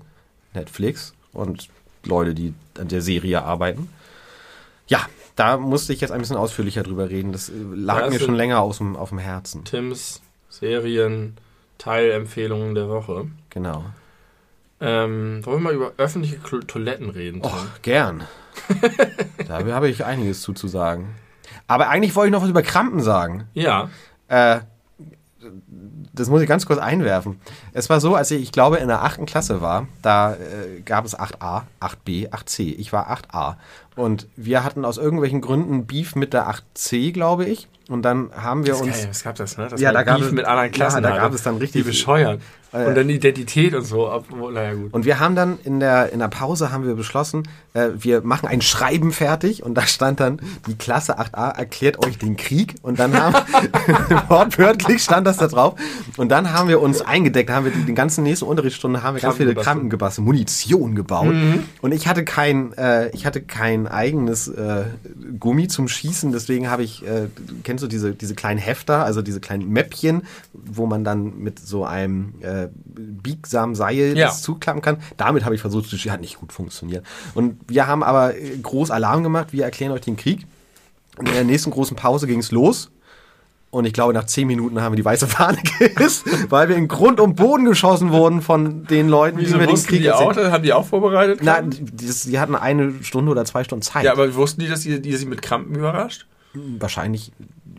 Netflix 0.52 1.14
und 1.32 1.68
Leute, 2.04 2.32
die 2.32 2.54
an 2.78 2.86
der 2.86 3.00
Serie 3.00 3.42
arbeiten. 3.42 3.88
Ja, 4.86 5.04
da 5.34 5.56
musste 5.56 5.92
ich 5.92 6.00
jetzt 6.00 6.12
ein 6.12 6.20
bisschen 6.20 6.36
ausführlicher 6.36 6.84
drüber 6.84 7.10
reden. 7.10 7.32
Das 7.32 7.48
äh, 7.48 7.54
lag 7.74 8.02
Ja, 8.02 8.10
mir 8.10 8.20
schon 8.20 8.36
länger 8.36 8.60
aus 8.60 8.78
dem, 8.78 8.94
auf 8.94 9.08
dem 9.08 9.18
Herzen. 9.18 9.64
Tims 9.64 10.22
Serien 10.48 11.36
Teilempfehlungen 11.78 12.76
der 12.76 12.88
Woche. 12.88 13.26
Genau. 13.50 13.84
Ähm, 14.80 15.40
wollen 15.44 15.58
wir 15.58 15.70
mal 15.70 15.74
über 15.74 15.92
öffentliche 15.98 16.38
Toiletten 16.66 17.10
reden? 17.10 17.42
Tim? 17.42 17.50
Och, 17.52 17.66
gern. 17.82 18.24
da 19.48 19.64
habe 19.74 19.88
ich 19.88 20.04
einiges 20.04 20.42
zuzusagen. 20.42 21.08
Aber 21.66 21.88
eigentlich 21.88 22.14
wollte 22.14 22.28
ich 22.28 22.32
noch 22.32 22.42
was 22.42 22.50
über 22.50 22.62
Krampen 22.62 23.00
sagen. 23.00 23.44
Ja. 23.54 23.88
Äh, 24.28 24.60
das 26.12 26.28
muss 26.30 26.40
ich 26.42 26.48
ganz 26.48 26.64
kurz 26.66 26.78
einwerfen. 26.78 27.40
Es 27.72 27.90
war 27.90 28.00
so, 28.00 28.14
als 28.14 28.30
ich, 28.30 28.42
ich 28.42 28.52
glaube, 28.52 28.76
in 28.78 28.88
der 28.88 29.02
achten 29.02 29.26
Klasse 29.26 29.60
war, 29.60 29.88
da 30.02 30.34
äh, 30.34 30.80
gab 30.84 31.04
es 31.04 31.18
8a, 31.18 31.62
8b, 31.80 32.30
8c. 32.30 32.74
Ich 32.78 32.92
war 32.92 33.10
8a. 33.10 33.56
Und 33.96 34.26
wir 34.36 34.64
hatten 34.64 34.84
aus 34.84 34.96
irgendwelchen 34.96 35.40
Gründen 35.40 35.86
Beef 35.86 36.14
mit 36.14 36.32
der 36.32 36.48
8c, 36.48 37.12
glaube 37.12 37.44
ich. 37.46 37.68
Und 37.88 38.02
dann 38.02 38.30
haben 38.34 38.64
wir 38.64 38.72
Das 38.72 38.82
uns. 38.82 38.92
geil, 38.96 39.08
es 39.10 39.22
gab 39.24 39.34
das, 39.36 39.58
ne? 39.58 39.68
Dass 39.68 39.80
Ja, 39.80 39.92
da 39.92 40.02
gab 40.02 40.16
Beef 40.18 40.26
es- 40.28 40.32
mit 40.32 40.44
anderen 40.46 40.70
Klassen 40.70 41.02
ja, 41.04 41.10
da 41.10 41.16
gab 41.18 41.32
es 41.34 41.42
dann 41.42 41.56
richtig- 41.58 41.82
Die 41.82 41.88
bescheuert. 41.88 42.40
Äh, 42.74 42.86
Und 42.88 42.96
dann 42.96 43.08
Identität 43.08 43.72
und 43.74 43.84
so. 43.84 44.10
Obwohl, 44.10 44.52
naja, 44.52 44.74
gut. 44.74 44.92
Und 44.92 45.04
wir 45.04 45.20
haben 45.20 45.36
dann 45.36 45.58
in 45.64 45.78
der, 45.80 46.12
in 46.12 46.18
der 46.18 46.28
Pause 46.28 46.72
haben 46.72 46.84
wir 46.84 46.94
beschlossen, 46.96 47.44
äh, 47.72 47.90
wir 47.96 48.22
machen 48.22 48.48
ein 48.48 48.60
Schreiben 48.62 49.12
fertig 49.12 49.62
und 49.62 49.74
da 49.74 49.86
stand 49.86 50.18
dann, 50.20 50.40
die 50.66 50.74
Klasse 50.74 51.18
8a 51.20 51.56
erklärt 51.56 52.04
euch 52.04 52.18
den 52.18 52.36
Krieg 52.36 52.74
und 52.82 52.98
dann 52.98 53.14
haben, 53.16 53.34
wortwörtlich 54.28 55.02
stand 55.02 55.26
das 55.26 55.36
da 55.38 55.46
drauf 55.48 55.74
und 56.16 56.28
dann 56.30 56.52
haben 56.52 56.68
wir 56.68 56.80
uns 56.80 57.00
eingedeckt, 57.00 57.50
haben 57.50 57.64
wir 57.64 57.72
die, 57.72 57.84
die 57.84 57.94
ganze 57.94 58.22
nächste 58.22 58.44
Unterrichtsstunde 58.46 59.02
haben 59.02 59.14
wir 59.14 59.22
ganz 59.22 59.36
viele 59.36 59.54
gebastelt, 59.54 60.24
Munition 60.24 60.94
gebaut 60.94 61.34
Mhm. 61.34 61.64
und 61.80 61.92
ich 61.92 62.06
hatte 62.06 62.24
kein, 62.24 62.72
äh, 62.74 63.08
ich 63.10 63.24
hatte 63.26 63.40
kein 63.40 63.86
eigenes 63.86 64.48
äh, 64.48 64.84
Gummi 65.38 65.68
zum 65.68 65.88
Schießen, 65.88 66.32
deswegen 66.32 66.68
habe 66.70 66.82
ich, 66.82 67.06
äh, 67.06 67.28
kennst 67.62 67.82
du 67.82 67.88
diese, 67.88 68.12
diese 68.14 68.34
kleinen 68.34 68.58
Hefter, 68.58 69.04
also 69.04 69.22
diese 69.22 69.40
kleinen 69.40 69.68
Mäppchen, 69.70 70.22
wo 70.52 70.86
man 70.86 71.04
dann 71.04 71.38
mit 71.38 71.58
so 71.58 71.84
einem 71.84 72.34
äh, 72.40 72.63
biegsamen 72.72 73.74
Seil 73.74 74.16
Ja. 74.16 74.26
das 74.26 74.42
zuklappen 74.42 74.82
kann. 74.82 74.98
Damit 75.16 75.44
habe 75.44 75.54
ich 75.54 75.60
versucht 75.60 75.88
zu 75.88 75.96
schießen, 75.96 76.12
hat 76.12 76.20
nicht 76.20 76.38
gut 76.38 76.52
funktioniert. 76.52 77.04
Und 77.34 77.56
wir 77.68 77.86
haben 77.86 78.02
aber 78.02 78.36
äh, 78.36 78.56
groß 78.62 78.90
Alarm 78.90 79.22
gemacht, 79.22 79.52
wir 79.52 79.64
erklären 79.64 79.92
euch 79.92 80.00
den 80.02 80.16
Krieg. 80.16 80.46
Und 81.18 81.28
in 81.28 81.34
der 81.34 81.44
nächsten 81.44 81.70
großen 81.70 81.96
Pause 81.96 82.26
ging 82.26 82.40
es 82.40 82.50
los. 82.52 82.90
Und 83.70 83.86
ich 83.86 83.92
glaube, 83.92 84.12
nach 84.14 84.24
zehn 84.26 84.46
Minuten 84.46 84.80
haben 84.80 84.92
wir 84.92 84.96
die 84.96 85.04
weiße 85.04 85.26
Fahne 85.26 85.58
gehisst, 85.78 86.24
weil 86.48 86.68
wir 86.68 86.76
in 86.76 86.86
Grund 86.86 87.18
und 87.18 87.34
Boden 87.34 87.64
geschossen 87.64 88.12
wurden 88.12 88.40
von 88.40 88.84
den 88.86 89.08
Leuten, 89.08 89.38
Wieso 89.38 89.54
die 89.54 89.60
wir 89.60 89.66
den 89.66 89.76
Krieg 89.82 90.02
die 90.02 90.12
auch? 90.12 90.36
Haben 90.36 90.62
die 90.62 90.72
auch 90.72 90.86
vorbereitet? 90.86 91.40
Krampen? 91.40 91.70
die, 91.70 92.06
das- 92.06 92.22
die 92.22 92.38
hatten 92.38 92.54
eine 92.54 93.02
Stunde 93.02 93.32
oder 93.32 93.44
zwei 93.44 93.64
Stunden 93.64 93.82
Zeit. 93.82 94.04
ja, 94.04 94.12
aber 94.12 94.32
wussten 94.36 94.60
die, 94.60 94.68
dass 94.68 94.86
ihr, 94.86 95.00
die 95.00 95.12
sie 95.16 95.26
mit 95.26 95.42
Krampen 95.42 95.74
überrascht? 95.74 96.26
Wahrscheinlich 96.78 97.32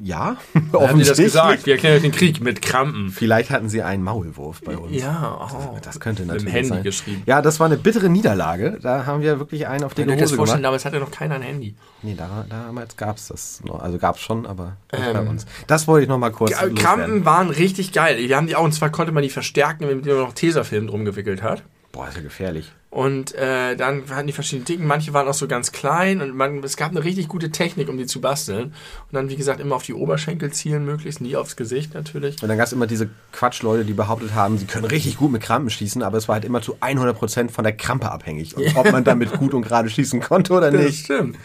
ja, 0.05 0.37
Haben 0.53 0.63
die 0.63 0.71
das 0.71 0.81
offensichtlich. 0.81 1.25
gesagt? 1.25 1.65
Wir 1.65 1.73
erklären 1.73 1.95
euch 1.95 2.01
den 2.03 2.11
Krieg 2.11 2.39
mit 2.41 2.61
Krampen. 2.61 3.09
Vielleicht 3.09 3.49
hatten 3.49 3.69
sie 3.69 3.81
einen 3.81 4.03
Maulwurf 4.03 4.61
bei 4.61 4.77
uns. 4.77 4.95
Ja, 4.95 5.49
oh. 5.51 5.77
Das 5.81 5.99
könnte 5.99 6.23
natürlich 6.25 6.43
dem 6.45 6.51
Handy 6.51 6.69
sein. 6.69 6.83
geschrieben. 6.83 7.23
Ja, 7.25 7.41
das 7.41 7.59
war 7.59 7.65
eine 7.65 7.77
bittere 7.77 8.07
Niederlage. 8.09 8.77
Da 8.81 9.05
haben 9.05 9.21
wir 9.21 9.39
wirklich 9.39 9.67
einen 9.67 9.83
auf 9.83 9.93
das 9.95 10.05
Hose 10.05 10.15
vorstellen, 10.17 10.45
gemacht. 10.45 10.63
damals 10.63 10.85
hatte 10.85 10.99
noch 10.99 11.11
keiner 11.11 11.35
ein 11.35 11.41
Handy. 11.41 11.75
Nee, 12.03 12.13
da, 12.15 12.45
damals 12.49 12.95
gab 12.97 13.17
es 13.17 13.27
das 13.29 13.61
noch. 13.65 13.81
Also 13.81 13.97
gab 13.97 14.15
es 14.17 14.21
schon, 14.21 14.45
aber 14.45 14.77
nicht 14.93 15.03
Ähm, 15.07 15.13
bei 15.13 15.21
uns. 15.21 15.45
Das 15.67 15.87
wollte 15.87 16.03
ich 16.03 16.09
noch 16.09 16.19
mal 16.19 16.31
kurz. 16.31 16.51
Krampen 16.75 17.25
waren 17.25 17.49
richtig 17.49 17.91
geil. 17.91 18.17
Wir 18.19 18.37
haben 18.37 18.45
die 18.47 18.55
auch, 18.55 18.63
und 18.63 18.73
zwar 18.73 18.91
konnte 18.91 19.11
man 19.11 19.23
die 19.23 19.29
verstärken, 19.29 19.89
indem 19.89 20.15
man 20.17 20.25
noch 20.25 20.33
Tesafilm 20.33 20.87
drum 20.87 21.03
gewickelt 21.05 21.41
hat. 21.41 21.63
Boah, 21.91 22.07
ist 22.09 22.17
ja 22.17 22.21
gefährlich. 22.21 22.71
Und 22.95 23.35
äh, 23.35 23.75
dann 23.75 24.09
hatten 24.09 24.25
die 24.25 24.31
verschiedene 24.31 24.63
Dicken. 24.63 24.87
Manche 24.87 25.11
waren 25.11 25.27
auch 25.27 25.33
so 25.33 25.49
ganz 25.49 25.73
klein 25.73 26.21
und 26.21 26.33
man, 26.33 26.63
es 26.63 26.77
gab 26.77 26.91
eine 26.91 27.03
richtig 27.03 27.27
gute 27.27 27.51
Technik, 27.51 27.89
um 27.89 27.97
die 27.97 28.05
zu 28.05 28.21
basteln. 28.21 28.67
Und 28.67 28.73
dann, 29.11 29.27
wie 29.27 29.35
gesagt, 29.35 29.59
immer 29.59 29.75
auf 29.75 29.83
die 29.83 29.93
Oberschenkel 29.93 30.53
zielen, 30.53 30.85
möglichst 30.85 31.19
nie 31.19 31.35
aufs 31.35 31.57
Gesicht 31.57 31.93
natürlich. 31.93 32.41
Und 32.41 32.47
dann 32.47 32.57
gab 32.57 32.67
es 32.67 32.71
immer 32.71 32.87
diese 32.87 33.09
Quatschleute, 33.33 33.83
die 33.83 33.91
behauptet 33.91 34.33
haben, 34.33 34.57
sie 34.57 34.65
können 34.65 34.85
richtig 34.85 35.17
gut 35.17 35.29
mit 35.29 35.41
Krampen 35.41 35.69
schießen, 35.69 36.03
aber 36.03 36.17
es 36.17 36.29
war 36.29 36.35
halt 36.35 36.45
immer 36.45 36.61
zu 36.61 36.77
100% 36.77 37.49
von 37.49 37.65
der 37.65 37.75
Krampe 37.75 38.09
abhängig. 38.09 38.55
Und 38.55 38.73
ob 38.77 38.89
man 38.89 39.03
damit 39.03 39.33
gut 39.33 39.53
und 39.53 39.63
gerade 39.63 39.89
schießen 39.89 40.21
konnte 40.21 40.53
oder 40.53 40.71
Das 40.71 40.81
nicht. 40.81 41.03
stimmt. 41.03 41.35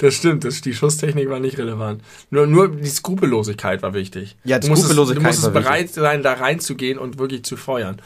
Das 0.00 0.14
stimmt, 0.14 0.42
das, 0.42 0.62
die 0.62 0.74
Schusstechnik 0.74 1.30
war 1.30 1.38
nicht 1.38 1.58
relevant. 1.58 2.02
Nur, 2.30 2.48
nur 2.48 2.68
die 2.74 2.88
Skrupellosigkeit 2.88 3.82
war 3.82 3.94
wichtig. 3.94 4.36
Ja, 4.42 4.58
die 4.58 4.66
du 4.66 4.70
musstest, 4.70 4.90
Skrupellosigkeit 4.92 5.22
Du 5.22 5.28
musstest 5.28 5.54
war 5.54 5.62
bereit 5.62 5.90
sein, 5.90 6.24
da 6.24 6.32
reinzugehen 6.32 6.98
und 6.98 7.20
wirklich 7.20 7.44
zu 7.44 7.56
feuern. 7.56 8.02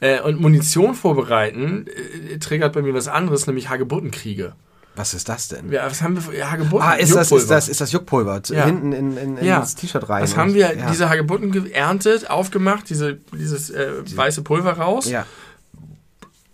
Äh, 0.00 0.20
und 0.20 0.40
Munition 0.40 0.94
vorbereiten 0.94 1.86
äh, 2.30 2.38
triggert 2.38 2.72
bei 2.74 2.82
mir 2.82 2.92
was 2.94 3.08
anderes, 3.08 3.46
nämlich 3.46 3.68
Hagebuttenkriege. 3.68 4.52
Was 4.94 5.12
ist 5.12 5.28
das 5.28 5.48
denn? 5.48 5.70
Ja, 5.70 5.84
was 5.86 6.00
haben 6.00 6.14
wir 6.14 6.22
für 6.22 6.50
Hagebutten? 6.50 6.86
Ah, 6.86 6.94
ist 6.94 7.14
das, 7.14 7.26
ist 7.26 7.30
Juckpulver. 7.32 7.54
das, 7.54 7.68
ist 7.68 7.80
das 7.82 7.92
Juckpulver? 7.92 8.42
Ja. 8.48 8.64
Hinten 8.64 8.92
in, 8.92 9.16
in, 9.18 9.36
in 9.36 9.44
Ja. 9.44 9.58
ins 9.60 9.74
T-Shirt 9.74 10.08
rein. 10.08 10.22
Was 10.22 10.32
und- 10.32 10.38
haben 10.38 10.54
wir? 10.54 10.74
Ja. 10.74 10.90
Diese 10.90 11.08
Hagebutten 11.10 11.52
geerntet, 11.52 12.30
aufgemacht, 12.30 12.88
diese, 12.88 13.18
dieses 13.38 13.68
äh, 13.70 13.90
weiße 14.16 14.42
Pulver 14.42 14.72
raus, 14.72 15.10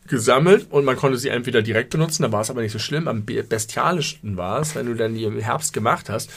gesammelt 0.09 0.67
und 0.71 0.85
man 0.85 0.97
konnte 0.97 1.17
sie 1.17 1.29
entweder 1.29 1.63
direkt 1.63 1.91
benutzen, 1.91 2.23
da 2.23 2.33
war 2.33 2.41
es 2.41 2.51
aber 2.51 2.61
nicht 2.63 2.73
so 2.73 2.79
schlimm. 2.79 3.07
Am 3.09 3.25
be- 3.25 3.45
bestialischsten 3.45 4.37
war 4.37 4.61
es, 4.61 4.75
wenn 4.75 4.87
du 4.87 4.95
dann 4.95 5.15
die 5.15 5.25
im 5.25 5.39
Herbst 5.39 5.73
gemacht 5.73 6.11
hast. 6.11 6.31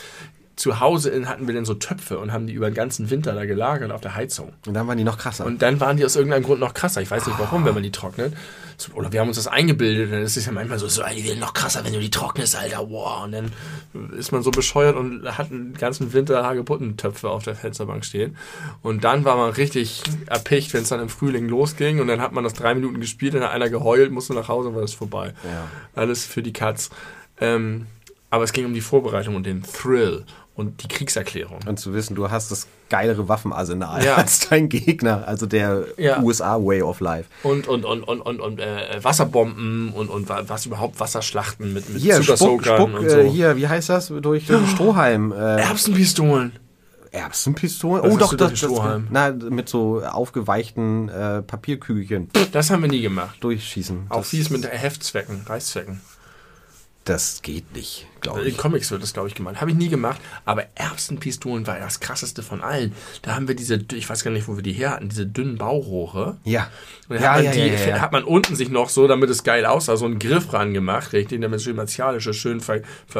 Zu 0.55 0.79
Hause 0.79 1.09
in, 1.09 1.27
hatten 1.27 1.47
wir 1.47 1.53
dann 1.53 1.65
so 1.65 1.73
Töpfe 1.73 2.17
und 2.17 2.31
haben 2.31 2.47
die 2.47 2.53
über 2.53 2.69
den 2.69 2.75
ganzen 2.75 3.09
Winter 3.09 3.33
da 3.33 3.45
gelagert 3.45 3.91
auf 3.91 3.99
der 3.99 4.15
Heizung. 4.15 4.53
Und 4.65 4.73
dann 4.73 4.87
waren 4.87 4.97
die 4.97 5.03
noch 5.03 5.17
krasser. 5.17 5.45
Und 5.45 5.61
dann 5.61 5.79
waren 5.81 5.97
die 5.97 6.05
aus 6.05 6.15
irgendeinem 6.15 6.43
Grund 6.43 6.61
noch 6.61 6.73
krasser. 6.73 7.01
Ich 7.01 7.11
weiß 7.11 7.27
nicht 7.27 7.37
warum, 7.37 7.65
wenn 7.65 7.73
man 7.73 7.83
die 7.83 7.91
trocknet. 7.91 8.33
So, 8.77 8.93
Oder 8.93 9.11
wir 9.11 9.21
haben 9.21 9.27
uns 9.27 9.37
das 9.37 9.47
eingebildet. 9.47 10.11
Dann 10.11 10.21
ist 10.21 10.37
es 10.37 10.45
ja 10.45 10.51
manchmal 10.51 10.79
so, 10.79 10.87
so 10.87 11.01
ey, 11.01 11.15
die 11.15 11.27
werden 11.27 11.39
noch 11.39 11.53
krasser, 11.53 11.83
wenn 11.83 11.93
du 11.93 11.99
die 11.99 12.09
trocknest, 12.09 12.55
Alter. 12.55 12.89
Wow. 12.89 13.23
Und 13.23 13.31
dann 13.31 13.51
ist 14.17 14.31
man 14.31 14.43
so 14.43 14.51
bescheuert 14.51 14.95
und 14.95 15.25
hat 15.37 15.51
einen 15.51 15.73
ganzen 15.73 16.13
Winter 16.13 16.43
Hagebuttentöpfe 16.43 17.29
auf 17.29 17.43
der 17.43 17.55
Fensterbank 17.55 18.05
stehen. 18.05 18.37
Und 18.81 19.03
dann 19.03 19.25
war 19.25 19.37
man 19.37 19.51
richtig 19.51 20.03
erpicht, 20.27 20.73
wenn 20.73 20.83
es 20.83 20.89
dann 20.89 20.99
im 20.99 21.09
Frühling 21.09 21.47
losging. 21.47 21.99
Und 21.99 22.07
dann 22.07 22.21
hat 22.21 22.31
man 22.31 22.43
das 22.43 22.53
drei 22.53 22.75
Minuten 22.75 22.99
gespielt, 22.99 23.33
dann 23.33 23.43
hat 23.43 23.51
einer 23.51 23.69
geheult, 23.69 24.11
musste 24.11 24.33
nach 24.33 24.47
Hause 24.47 24.69
und 24.69 24.75
war 24.75 24.81
das 24.81 24.93
vorbei. 24.93 25.33
Ja. 25.43 25.67
Alles 25.95 26.25
für 26.25 26.41
die 26.41 26.53
Katz. 26.53 26.89
Ähm, 27.39 27.87
aber 28.29 28.43
es 28.43 28.53
ging 28.53 28.65
um 28.65 28.73
die 28.73 28.81
Vorbereitung 28.81 29.35
und 29.35 29.45
den 29.45 29.63
Thrill 29.63 30.25
und 30.55 30.81
die 30.83 30.87
Kriegserklärung. 30.87 31.59
Und 31.67 31.79
zu 31.79 31.93
wissen, 31.93 32.15
du 32.15 32.29
hast 32.31 32.49
das 32.49 32.67
geilere 32.89 33.27
Waffenarsenal 33.27 34.03
Ja. 34.03 34.15
als 34.17 34.47
dein 34.49 34.69
Gegner, 34.69 35.27
also 35.27 35.45
der 35.45 35.83
Ja. 35.97 36.21
USA 36.21 36.55
Way 36.57 36.81
of 36.81 37.01
Life. 37.01 37.29
Und, 37.43 37.67
und, 37.67 37.83
und, 37.85 38.03
und, 38.03 38.21
und, 38.21 38.39
und 38.39 38.59
äh, 38.59 39.03
Wasserbomben 39.03 39.91
und, 39.93 40.07
und 40.09 40.29
wa- 40.29 40.43
was 40.47 40.65
überhaupt 40.65 40.99
Wasserschlachten 40.99 41.73
mit, 41.73 41.89
mit 41.89 42.01
Hier, 42.01 42.15
Spuck, 42.23 42.37
Zuckersokern 42.37 42.89
Spuck 42.91 42.99
und 43.01 43.09
so. 43.09 43.17
äh, 43.17 43.29
hier, 43.29 43.57
wie 43.57 43.67
heißt 43.67 43.89
das? 43.89 44.07
Durch, 44.07 44.21
durch 44.21 44.47
den 44.47 44.67
Strohhalm. 44.67 45.31
Äh, 45.33 45.61
Erbsenpistolen. 45.61 46.53
Erbsenpistolen? 47.11 48.03
Was 48.03 48.13
Oh, 48.13 48.17
doch, 48.17 48.33
das, 48.35 48.59
das, 48.59 48.71
na, 49.09 49.31
mit 49.31 49.69
so 49.69 50.01
aufgeweichten 50.03 51.09
äh, 51.09 51.41
Papierkügelchen 51.41 52.29
Das 52.51 52.69
haben 52.69 52.81
wir 52.81 52.89
nie 52.89 53.01
gemacht. 53.01 53.37
durchschießen. 53.39 54.07
Auch 54.09 54.25
fies 54.25 54.49
mit 54.49 54.67
Heftzwecken, 54.69 55.41
Reißzwecken. 55.45 56.01
Das 57.05 57.43
geht 57.43 57.75
nicht, 57.75 58.07
glaube 58.19 58.41
In 58.41 58.47
ich. 58.47 58.57
Comics 58.57 58.89
wird 58.89 59.03
das, 59.03 59.13
glaube 59.13 59.27
ich, 59.27 59.35
gemacht. 59.35 59.61
Habe 59.61 59.69
ich 59.69 59.77
nie 59.77 59.89
gemacht. 59.89 60.19
Aber 60.43 60.65
Erbsenpistolen 60.73 61.67
war 61.67 61.77
das 61.77 61.99
krasseste 61.99 62.41
von 62.41 62.61
allen. 62.61 62.93
Da 63.21 63.35
haben 63.35 63.47
wir 63.47 63.53
diese, 63.53 63.79
ich 63.93 64.09
weiß 64.09 64.23
gar 64.23 64.31
nicht, 64.31 64.47
wo 64.47 64.55
wir 64.55 64.63
die 64.63 64.73
her 64.73 64.89
hatten, 64.89 65.09
diese 65.09 65.27
dünnen 65.27 65.59
Baurohre. 65.59 66.37
Ja. 66.45 66.67
Und 67.07 67.17
dann 67.17 67.23
Ja, 67.23 67.29
hat, 67.33 67.35
man 67.37 67.45
ja, 67.45 67.51
die, 67.51 67.89
ja, 67.89 68.01
hat 68.01 68.11
man 68.11 68.23
unten 68.23 68.55
sich 68.55 68.69
noch 68.69 68.89
so, 68.89 69.07
damit 69.07 69.29
es 69.29 69.43
geil 69.43 69.67
aussah, 69.67 69.97
so 69.97 70.05
einen 70.05 70.17
Griff 70.17 70.51
ran 70.51 70.73
gemacht, 70.73 71.13
richtig, 71.13 71.41
damit 71.41 71.57
es 71.57 71.63
schön 71.63 71.75
martialisch 71.75 72.25
ist, 72.25 72.37
schön 72.37 72.59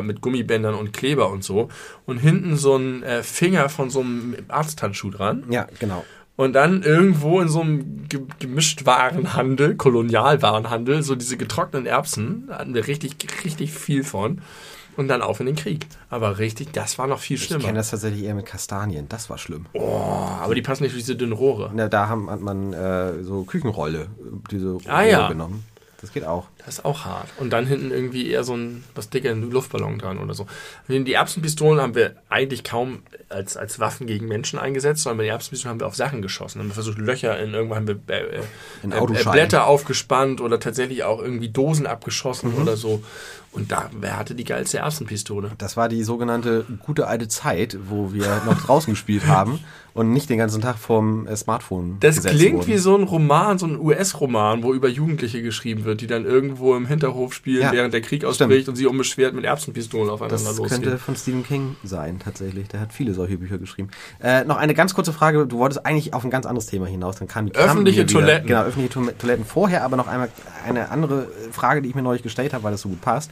mit 0.01 0.21
Gummibändern 0.21 0.73
und 0.73 0.91
Kleber 0.91 1.29
und 1.29 1.43
so. 1.43 1.69
Und 2.07 2.17
hinten 2.17 2.57
so 2.57 2.75
ein 2.75 3.03
äh, 3.03 3.21
Finger 3.21 3.69
von 3.69 3.91
so 3.91 3.99
einem 3.99 4.35
Arzthandschuh 4.47 5.11
dran. 5.11 5.43
Ja, 5.51 5.67
genau. 5.77 6.03
Und 6.37 6.53
dann 6.53 6.83
irgendwo 6.83 7.39
in 7.39 7.47
so 7.47 7.61
einem 7.61 8.07
Ge 8.09 8.21
Gemischtwarenhandel, 8.39 9.75
Kolonialwarenhandel, 9.75 11.01
so 11.03 11.15
diese 11.15 11.37
getrockneten 11.37 11.87
Erbsen, 11.87 12.45
da 12.47 12.59
hatten 12.59 12.73
wir 12.73 12.87
richtig, 12.87 13.15
richtig 13.45 13.71
viel 13.71 14.03
von. 14.03 14.41
Und 14.97 15.09
dann 15.09 15.21
auf 15.21 15.41
in 15.41 15.45
den 15.45 15.55
Krieg. 15.57 15.87
Aber 16.09 16.37
richtig, 16.39 16.71
das 16.71 16.97
war 16.97 17.05
noch 17.07 17.19
viel 17.19 17.35
Ich 17.35 17.47
kenne 17.49 17.59
schlimmer. 17.59 17.75
das 17.77 17.89
tatsächlich 17.91 18.23
eher 18.23 18.33
mit 18.35 18.45
Kastanien. 18.45 19.07
Das 19.09 19.29
war 19.29 19.37
schlimm. 19.37 19.65
Oh, 19.73 19.81
aber 20.41 20.55
die 20.55 20.61
passen 20.61 20.83
nicht 20.83 20.93
durch 20.93 21.03
diese 21.03 21.17
dünnen 21.17 21.33
Rohre. 21.33 21.69
Na, 21.73 21.89
da 21.89 22.07
haben, 22.07 22.29
hat 22.29 22.39
man 22.39 22.71
äh, 22.71 23.21
so 23.23 23.43
Küchenrolle, 23.43 24.03
äh, 24.03 24.07
diese 24.51 24.77
Ah, 24.87 24.99
Rolle 24.99 25.09
ja. 25.11 25.27
genommen. 25.27 25.65
Das 26.05 26.13
geht 26.13 26.23
auch. 26.23 26.45
Das 26.59 26.75
ist 26.75 26.85
auch 26.85 27.03
hart. 27.03 27.29
Und 27.37 27.49
dann 27.49 27.65
hinten 27.65 27.89
irgendwie 27.89 28.29
eher 28.29 28.43
so 28.43 28.55
ein, 28.55 28.83
was 28.93 29.09
dicker, 29.09 29.33
Luftballon 29.33 29.97
dran 29.97 30.19
oder 30.19 30.35
so. 30.35 30.45
Die 30.87 31.13
Erbsenpistolen 31.13 31.81
haben 31.81 31.95
wir 31.95 32.15
eigentlich 32.29 32.63
kaum 32.63 33.01
als, 33.29 33.57
als 33.57 33.79
Waffen 33.79 34.05
gegen 34.05 34.27
Menschen 34.27 34.59
eingesetzt, 34.59 35.01
sondern 35.01 35.17
bei 35.17 35.23
den 35.23 35.31
Erbsenpistolen 35.31 35.71
haben 35.71 35.79
wir 35.79 35.87
auf 35.87 35.95
Sachen 35.95 36.21
geschossen. 36.21 36.59
Haben 36.59 36.67
wir 36.67 36.75
versucht, 36.75 36.99
Löcher 36.99 37.39
in 37.39 37.55
irgendwann 37.55 37.77
haben 37.77 37.87
wir 37.87 38.15
äh, 38.15 38.41
In 38.83 38.91
äh, 38.91 38.97
äh. 38.99 39.23
Blätter 39.31 39.65
aufgespannt 39.65 40.41
oder 40.41 40.59
tatsächlich 40.59 41.03
auch 41.03 41.19
irgendwie 41.19 41.49
Dosen 41.49 41.87
abgeschossen 41.87 42.53
Mhm. 42.53 42.61
oder 42.61 42.77
so. 42.77 43.03
Und 43.51 43.71
da, 43.71 43.89
wer 43.99 44.19
hatte 44.19 44.35
die 44.35 44.43
geilste 44.43 44.77
Erbsenpistole? 44.77 45.53
Das 45.57 45.75
war 45.75 45.89
die 45.89 46.03
sogenannte 46.03 46.65
gute 46.85 47.07
alte 47.07 47.27
Zeit, 47.29 47.79
wo 47.89 48.13
wir 48.13 48.43
noch 48.45 48.61
draußen 48.61 48.93
gespielt 48.93 49.25
haben 49.25 49.59
und 49.95 50.11
nicht 50.11 50.29
den 50.29 50.37
ganzen 50.37 50.61
Tag 50.61 50.77
vorm 50.77 51.25
äh, 51.25 51.35
Smartphone 51.37 51.95
Das 52.01 52.21
klingt 52.21 52.57
wurden. 52.59 52.67
wie 52.67 52.77
so 52.77 52.97
ein 52.97 53.03
Roman, 53.03 53.57
so 53.57 53.65
ein 53.65 53.79
US-Roman, 53.79 54.61
wo 54.61 54.73
über 54.73 54.89
Jugendliche 54.89 55.41
geschrieben 55.41 55.85
wird, 55.85 56.01
die 56.01 56.07
dann 56.07 56.25
irgendwo 56.25 56.75
im 56.75 56.85
Hinterhof 56.85 57.33
spielen, 57.33 57.61
Ja, 57.63 57.71
während 57.71 57.93
der 57.93 58.01
Krieg 58.01 58.19
stimmt. 58.19 58.29
ausbricht 58.29 58.67
und 58.67 58.75
sie 58.75 58.85
unbeschwert 58.87 59.33
mit 59.33 59.45
Erbsenpistolen 59.45 60.09
aufeinander 60.09 60.35
Das 60.35 60.57
losgehen. 60.57 60.81
könnte 60.83 60.97
von 60.97 61.15
Stephen 61.15 61.43
King 61.45 61.77
sein, 61.83 62.19
tatsächlich. 62.19 62.67
Der 62.67 62.81
hat 62.81 62.91
viele 62.91 63.13
solche 63.13 63.37
Bücher 63.37 63.57
geschrieben. 63.57 63.87
Äh, 64.21 64.43
noch 64.43 64.57
eine 64.57 64.73
ganz 64.73 64.93
kurze 64.93 65.13
Frage. 65.13 65.47
Du 65.47 65.59
wolltest 65.59 65.85
eigentlich 65.85 66.13
auf 66.13 66.25
ein 66.25 66.29
ganz 66.29 66.45
anderes 66.45 66.65
Thema 66.67 66.87
hinaus. 66.87 67.15
Dann 67.15 67.29
kam 67.29 67.47
Öffentliche 67.53 68.01
hier 68.01 68.09
wieder. 68.09 68.19
Toiletten. 68.19 68.47
Genau, 68.47 68.61
öffentliche 68.63 68.89
To 68.89 69.01
Toiletten. 69.17 69.45
Vorher 69.45 69.85
aber 69.85 69.95
noch 69.95 70.07
einmal 70.07 70.27
eine 70.67 70.91
andere 70.91 71.27
Frage, 71.53 71.81
die 71.81 71.87
ich 71.87 71.95
mir 71.95 72.01
neulich 72.01 72.21
gestellt 72.21 72.53
habe, 72.53 72.65
weil 72.65 72.73
das 72.73 72.81
so 72.81 72.89
gut 72.89 72.99
passt. 72.99 73.31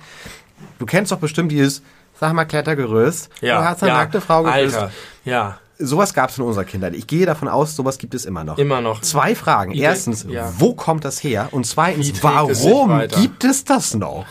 Du 0.80 0.86
kennst 0.86 1.12
doch 1.12 1.20
bestimmt 1.20 1.52
dieses, 1.52 1.82
sag 2.18 2.32
mal, 2.32 2.46
Klettergerüst. 2.46 3.30
ja, 3.42 3.60
du 3.60 3.66
hast 3.68 3.84
eine 3.84 3.92
ja, 3.92 3.98
nackte 3.98 4.22
Frau 4.22 4.44
geküsst. 4.44 4.78
Alter, 4.78 4.92
ja, 5.26 5.60
Sowas 5.86 6.14
gab 6.14 6.30
es 6.30 6.38
in 6.38 6.44
unserer 6.44 6.64
Kindheit. 6.66 6.96
Ich 6.96 7.08
gehe 7.08 7.26
davon 7.26 7.48
aus, 7.48 7.76
sowas 7.76 7.98
gibt 7.98 8.14
es 8.16 8.26
immer 8.26 8.44
noch. 8.44 8.58
immer 8.58 8.82
noch. 8.82 9.02
Zwei 9.02 9.36
Fragen. 9.36 9.72
Idee- 9.72 9.82
Erstens, 9.84 10.26
ja. 10.30 10.52
wo 10.58 10.74
kommt 10.74 11.06
das 11.06 11.24
her? 11.24 11.50
Und 11.52 11.66
zweitens, 11.66 12.10
es 12.10 12.24
warum 12.24 12.90
weiter? 12.90 13.20
gibt 13.20 13.44
es 13.44 13.64
das 13.66 13.94
noch? 13.94 14.26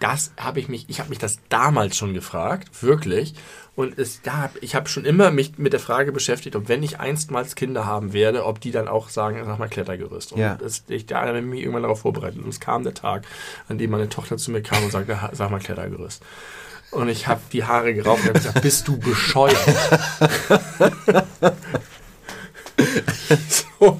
Das 0.00 0.32
habe 0.38 0.60
ich 0.60 0.68
mich, 0.68 0.84
ich 0.88 1.00
habe 1.00 1.08
mich 1.08 1.18
das 1.18 1.38
damals 1.48 1.96
schon 1.96 2.12
gefragt, 2.14 2.82
wirklich. 2.82 3.34
Und 3.74 3.98
es, 3.98 4.20
da 4.20 4.50
ich 4.60 4.74
habe 4.74 4.86
schon 4.86 5.06
immer 5.06 5.30
mich 5.30 5.56
mit 5.56 5.72
der 5.72 5.80
Frage 5.80 6.12
beschäftigt, 6.12 6.54
ob 6.56 6.68
wenn 6.68 6.82
ich 6.82 7.00
einstmals 7.00 7.54
Kinder 7.54 7.86
haben 7.86 8.12
werde, 8.12 8.44
ob 8.44 8.60
die 8.60 8.70
dann 8.70 8.86
auch 8.86 9.08
sagen, 9.08 9.42
sag 9.46 9.58
mal 9.58 9.68
Klettergerüst. 9.70 10.32
Und 10.32 10.40
Ja. 10.40 10.56
das, 10.56 10.84
ich 10.88 11.06
da 11.06 11.22
habe 11.26 11.38
ich 11.38 11.44
mich 11.44 11.60
irgendwann 11.62 11.82
darauf 11.82 12.00
vorbereitet. 12.00 12.42
Und 12.44 12.50
es 12.50 12.60
kam 12.60 12.84
der 12.84 12.92
Tag, 12.92 13.24
an 13.68 13.78
dem 13.78 13.90
meine 13.90 14.10
Tochter 14.10 14.36
zu 14.36 14.50
mir 14.50 14.60
kam 14.62 14.84
und 14.84 14.92
sagte, 14.92 15.22
"Ha- 15.22 15.30
sag 15.32 15.50
mal 15.50 15.58
Klettergerüst. 15.58 16.22
Und 16.92 17.08
ich 17.08 17.26
habe 17.26 17.40
die 17.52 17.64
Haare 17.64 17.94
gerauft 17.94 18.22
und 18.22 18.28
habe 18.28 18.38
gesagt, 18.38 18.60
bist 18.60 18.86
du 18.86 18.98
bescheuert? 18.98 19.56
so. 23.48 23.98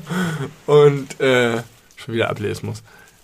Und 0.67 1.19
äh, 1.19 1.63
schon 1.97 2.15
wieder 2.15 2.29
Ableismus. 2.29 2.83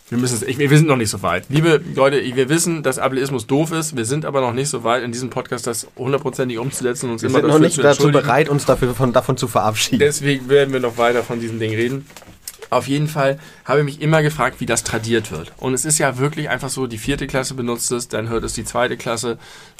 Wir, 0.09 0.17
müssen 0.17 0.37
es, 0.37 0.43
ich, 0.43 0.59
wir 0.59 0.71
sind 0.71 0.87
noch 0.87 0.97
nicht 0.97 1.11
so 1.11 1.21
weit. 1.21 1.45
Liebe 1.51 1.83
Leute, 1.95 2.23
wir 2.35 2.49
wissen, 2.49 2.83
dass 2.83 2.99
Ableismus 2.99 3.47
doof 3.47 3.73
ist. 3.73 3.95
Wir 3.95 4.07
sind 4.07 4.25
aber 4.25 4.41
noch 4.41 4.55
nicht 4.55 4.71
so 4.71 4.85
weit, 4.85 5.03
in 5.03 5.13
diesem 5.13 5.29
Podcast 5.29 5.67
das 5.67 5.87
hundertprozentig 5.99 6.59
umzusetzen 6.59 7.07
und 7.07 7.13
uns 7.13 7.23
Wir 7.23 7.29
immer 7.29 7.41
sind 7.41 7.49
noch 7.49 7.59
nicht 7.59 7.75
zu 7.75 7.83
dazu 7.83 8.11
bereit, 8.11 8.49
uns 8.49 8.65
dafür 8.65 8.95
von, 8.95 9.13
davon 9.13 9.37
zu 9.37 9.49
verabschieden. 9.49 9.99
Deswegen 9.99 10.49
werden 10.49 10.73
wir 10.73 10.81
noch 10.81 10.97
weiter 10.97 11.23
von 11.23 11.41
diesem 11.41 11.59
Ding 11.59 11.75
reden. 11.75 12.07
Auf 12.71 12.87
jeden 12.87 13.09
Fall 13.09 13.39
habe 13.65 13.79
ich 13.81 13.85
mich 13.85 14.01
immer 14.03 14.23
gefragt, 14.23 14.57
wie 14.61 14.67
das 14.67 14.85
tradiert 14.85 15.31
wird. 15.33 15.53
Und 15.57 15.73
es 15.75 15.85
ist 15.85 15.99
ja 15.99 16.19
wirklich 16.19 16.49
einfach 16.51 16.69
so, 16.69 16.87
die 16.87 16.99
vierte 16.99 17.27
Klasse 17.27 17.55
benutzt 17.55 17.91
es, 17.93 18.09
dann 18.09 18.29
hört 18.29 18.45
es 18.45 18.53
die 18.53 18.65
zweite 18.65 18.97
Klasse 18.97 19.39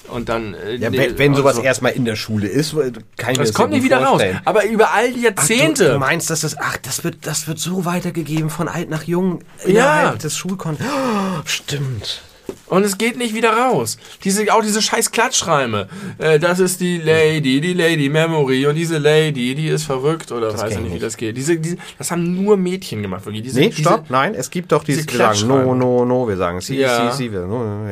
und 0.09 0.29
dann... 0.29 0.55
Äh, 0.55 0.77
Ja, 0.77 0.91
wenn, 0.93 1.19
wenn 1.19 1.35
sowas 1.35 1.57
so. 1.57 1.63
erstmal 1.63 1.93
in 1.93 2.05
der 2.05 2.17
Schule 2.17 2.47
ist, 2.49 2.75
kann 3.17 3.33
ich 3.33 3.39
Das 3.39 3.49
das 3.49 3.55
kommt 3.55 3.73
nicht 3.73 3.85
wieder 3.85 3.99
raus. 3.99 4.09
vorstellen. 4.11 4.41
Aber 4.45 4.65
über 4.67 4.93
all 4.95 5.13
die 5.13 5.21
Ach, 5.21 5.37
Jahrzehnte... 5.37 5.85
du, 5.85 5.93
du 5.93 5.99
meinst, 5.99 6.31
dass 6.31 6.41
das, 6.41 6.57
ach, 6.59 6.79
das 6.79 7.05
wird, 7.05 7.27
das 7.27 7.47
wird 7.47 7.59
so 7.59 7.85
weitergegeben 7.85 8.49
von 8.49 8.69
alt 8.69 8.89
nach 8.89 9.03
jung 9.05 9.41
Ja. 9.67 10.01
innerhalb 10.01 10.19
des 10.21 10.37
Schulkontexts. 10.37 10.93
Oh, 10.99 11.41
stimmt. 11.45 12.23
Und 12.67 12.85
es 12.85 12.99
geht 12.99 13.17
nicht 13.17 13.35
wieder 13.35 13.51
raus. 13.51 13.97
Diese, 14.25 14.53
auch 14.53 14.63
diese 14.63 14.83
scheiß 14.83 15.11
Klatschreime. 15.11 15.89
Äh, 16.19 16.39
das 16.39 16.59
ist 16.61 16.81
die 16.81 16.99
Lady, 16.99 17.61
die 17.61 17.73
Lady 17.73 18.09
Memory 18.09 18.67
und 18.67 18.75
diese 18.75 18.99
Lady, 18.99 19.55
die 19.55 19.69
ist 19.69 19.85
verrückt 19.85 20.33
oder 20.33 20.53
Das 20.53 20.61
weiß 20.63 20.73
ich 20.73 20.79
nicht, 20.81 20.89
ich 20.89 20.95
wie 20.95 20.99
das 20.99 21.17
geht. 21.17 21.37
Diese, 21.37 21.57
diese, 21.59 21.79
das 21.97 22.11
haben 22.11 22.43
nur 22.43 22.57
Mädchen 22.57 23.01
gemacht, 23.03 23.25
wirklich. 23.25 23.43
Diese, 23.45 23.59
Nee, 23.61 23.71
diese, 23.71 23.83
stopp, 23.83 24.11
nein, 24.11 24.35
es 24.35 24.51
gibt 24.51 24.73
doch 24.73 24.85
dieses, 24.85 25.07
diese 25.07 25.19
wir 25.19 25.35
sagen 25.35 25.49
no, 25.49 25.75
no, 25.75 26.05
no, 26.05 26.29
wir 26.29 26.37
sagen 26.37 26.61
si, 26.61 26.77
Ja. 26.77 27.11
si, 27.11 27.17
si, 27.25 27.33
wir, 27.33 27.47
no, 27.47 27.87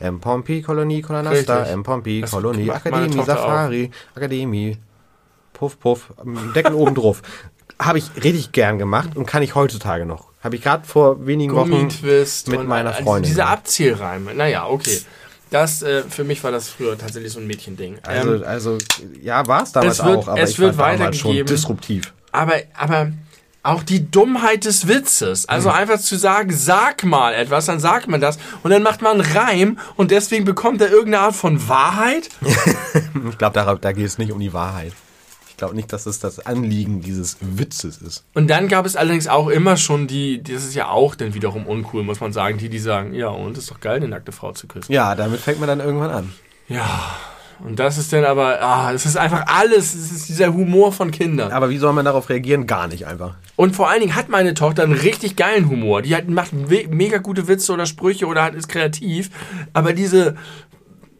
em 0.00 0.20
Pompi, 0.20 0.60
Kolonie, 0.62 1.02
Kolonasta, 1.02 1.64
Pompi, 1.84 2.20
Das 2.22 2.30
Kolonie, 2.32 2.70
Akademie, 2.70 3.22
Safari, 3.24 3.90
Akademie, 4.14 4.76
Puff, 5.52 5.78
Puff, 5.78 6.12
ähm, 6.24 6.52
Deckel 6.54 6.74
oben 6.74 6.94
drauf. 6.96 7.22
Habe 7.78 7.98
ich 7.98 8.10
richtig 8.22 8.52
gern 8.52 8.78
gemacht 8.78 9.10
und 9.16 9.26
kann 9.26 9.42
ich 9.42 9.54
heutzutage 9.54 10.04
noch. 10.04 10.30
Habe 10.46 10.56
ich 10.56 10.62
gerade 10.62 10.86
vor 10.86 11.26
wenigen 11.26 11.52
Wochen 11.54 11.88
mit 12.46 12.68
meiner 12.68 12.92
Freundin. 12.92 13.28
Diese 13.28 13.44
Abzählreime. 13.46 14.32
Naja, 14.32 14.66
okay. 14.66 15.00
Das, 15.50 15.82
äh, 15.82 16.02
für 16.08 16.22
mich 16.24 16.42
war 16.44 16.52
das 16.52 16.68
früher 16.68 16.96
tatsächlich 16.96 17.32
so 17.32 17.40
ein 17.40 17.46
Mädchending. 17.48 17.98
Also, 18.02 18.34
ähm, 18.36 18.44
also 18.46 18.78
ja, 19.20 19.46
war 19.48 19.64
es 19.64 19.72
damals 19.72 20.04
wird- 20.04 20.18
auch, 20.18 20.28
aber 20.28 20.40
es 20.40 20.50
ich 20.52 20.58
wird 20.60 20.78
war 20.78 20.92
damals 20.92 21.18
schon 21.18 21.44
disruptiv. 21.46 22.12
aber, 22.32 22.54
aber 22.78 23.12
auch 23.64 23.82
die 23.82 24.08
Dummheit 24.08 24.64
des 24.64 24.86
Witzes. 24.86 25.48
Also 25.48 25.68
Mhm. 25.70 25.74
einfach 25.74 25.98
zu 26.00 26.16
sagen, 26.16 26.52
sag 26.52 27.02
mal 27.02 27.34
etwas, 27.34 27.66
dann 27.66 27.80
sagt 27.80 28.06
man 28.06 28.20
das 28.20 28.38
und 28.62 28.70
dann 28.70 28.84
macht 28.84 29.02
man 29.02 29.20
einen 29.20 29.36
Reim 29.36 29.78
und 29.96 30.12
deswegen 30.12 30.44
bekommt 30.44 30.80
er 30.80 30.90
irgendeine 30.90 31.24
Art 31.24 31.34
von 31.36 31.68
Wahrheit. 31.68 32.28
Ich 33.30 33.38
glaube, 33.38 33.54
da, 33.54 33.74
da 33.74 33.92
geht 33.92 34.06
es 34.06 34.18
nicht 34.18 34.30
um 34.32 34.38
die 34.38 34.52
Wahrheit. 34.52 34.92
Ich 35.56 35.58
glaube 35.58 35.74
nicht, 35.74 35.90
dass 35.90 36.04
es 36.04 36.18
das 36.18 36.44
Anliegen 36.44 37.00
dieses 37.00 37.38
Witzes 37.40 37.96
ist. 37.96 38.26
Und 38.34 38.50
dann 38.50 38.68
gab 38.68 38.84
es 38.84 38.94
allerdings 38.94 39.26
auch 39.26 39.48
immer 39.48 39.78
schon 39.78 40.06
die, 40.06 40.42
das 40.42 40.64
ist 40.64 40.74
ja 40.74 40.90
auch 40.90 41.14
dann 41.14 41.32
wiederum 41.32 41.66
uncool, 41.66 42.02
muss 42.02 42.20
man 42.20 42.34
sagen, 42.34 42.58
die, 42.58 42.68
die 42.68 42.78
sagen, 42.78 43.14
ja, 43.14 43.28
und 43.28 43.56
ist 43.56 43.70
doch 43.70 43.80
geil, 43.80 43.96
eine 43.96 44.08
nackte 44.08 44.32
Frau 44.32 44.52
zu 44.52 44.66
küssen. 44.66 44.92
Ja, 44.92 45.14
damit 45.14 45.40
fängt 45.40 45.58
man 45.58 45.66
dann 45.66 45.80
irgendwann 45.80 46.10
an. 46.10 46.32
Ja. 46.68 47.16
Und 47.64 47.78
das 47.78 47.96
ist 47.96 48.12
dann 48.12 48.26
aber, 48.26 48.60
ah, 48.60 48.92
es 48.92 49.06
ist 49.06 49.16
einfach 49.16 49.44
alles, 49.46 49.94
es 49.94 50.12
ist 50.12 50.28
dieser 50.28 50.52
Humor 50.52 50.92
von 50.92 51.10
Kindern. 51.10 51.50
Aber 51.52 51.70
wie 51.70 51.78
soll 51.78 51.94
man 51.94 52.04
darauf 52.04 52.28
reagieren? 52.28 52.66
Gar 52.66 52.88
nicht 52.88 53.06
einfach. 53.06 53.36
Und 53.56 53.74
vor 53.74 53.88
allen 53.88 54.00
Dingen 54.00 54.14
hat 54.14 54.28
meine 54.28 54.52
Tochter 54.52 54.82
einen 54.82 54.92
richtig 54.92 55.36
geilen 55.36 55.70
Humor. 55.70 56.02
Die 56.02 56.14
hat, 56.14 56.28
macht 56.28 56.52
mega 56.52 57.16
gute 57.16 57.48
Witze 57.48 57.72
oder 57.72 57.86
Sprüche 57.86 58.26
oder 58.26 58.42
hat, 58.42 58.54
ist 58.54 58.68
kreativ. 58.68 59.30
Aber 59.72 59.94
diese 59.94 60.36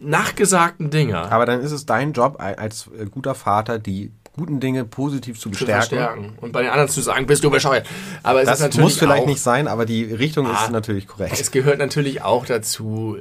nachgesagten 0.00 0.90
Dinger 0.90 1.30
Aber 1.32 1.46
dann 1.46 1.60
ist 1.60 1.72
es 1.72 1.86
dein 1.86 2.12
Job 2.12 2.36
als 2.38 2.88
äh, 2.98 3.06
guter 3.06 3.34
Vater, 3.34 3.78
die 3.78 4.12
guten 4.36 4.60
Dinge 4.60 4.84
positiv 4.84 5.36
zu 5.36 5.42
zu 5.44 5.50
bestärken. 5.50 5.72
verstärken. 5.74 6.32
Und 6.40 6.52
bei 6.52 6.62
den 6.62 6.70
anderen 6.70 6.88
zu 6.90 7.00
sagen, 7.00 7.26
bist 7.26 7.42
du 7.44 7.50
bescheuert. 7.50 7.86
Aber 8.22 8.40
es 8.42 8.44
ist 8.44 8.50
Das 8.52 8.60
natürlich 8.60 8.82
muss 8.84 8.98
vielleicht 8.98 9.22
auch, 9.22 9.26
nicht 9.26 9.40
sein, 9.40 9.66
aber 9.68 9.86
die 9.86 10.04
Richtung 10.04 10.46
Ah. 10.46 10.64
ist 10.64 10.70
natürlich 10.70 11.06
korrekt. 11.06 11.40
Es 11.40 11.50
gehört 11.50 11.78
natürlich 11.78 12.22
auch 12.22 12.44
dazu, 12.46 13.16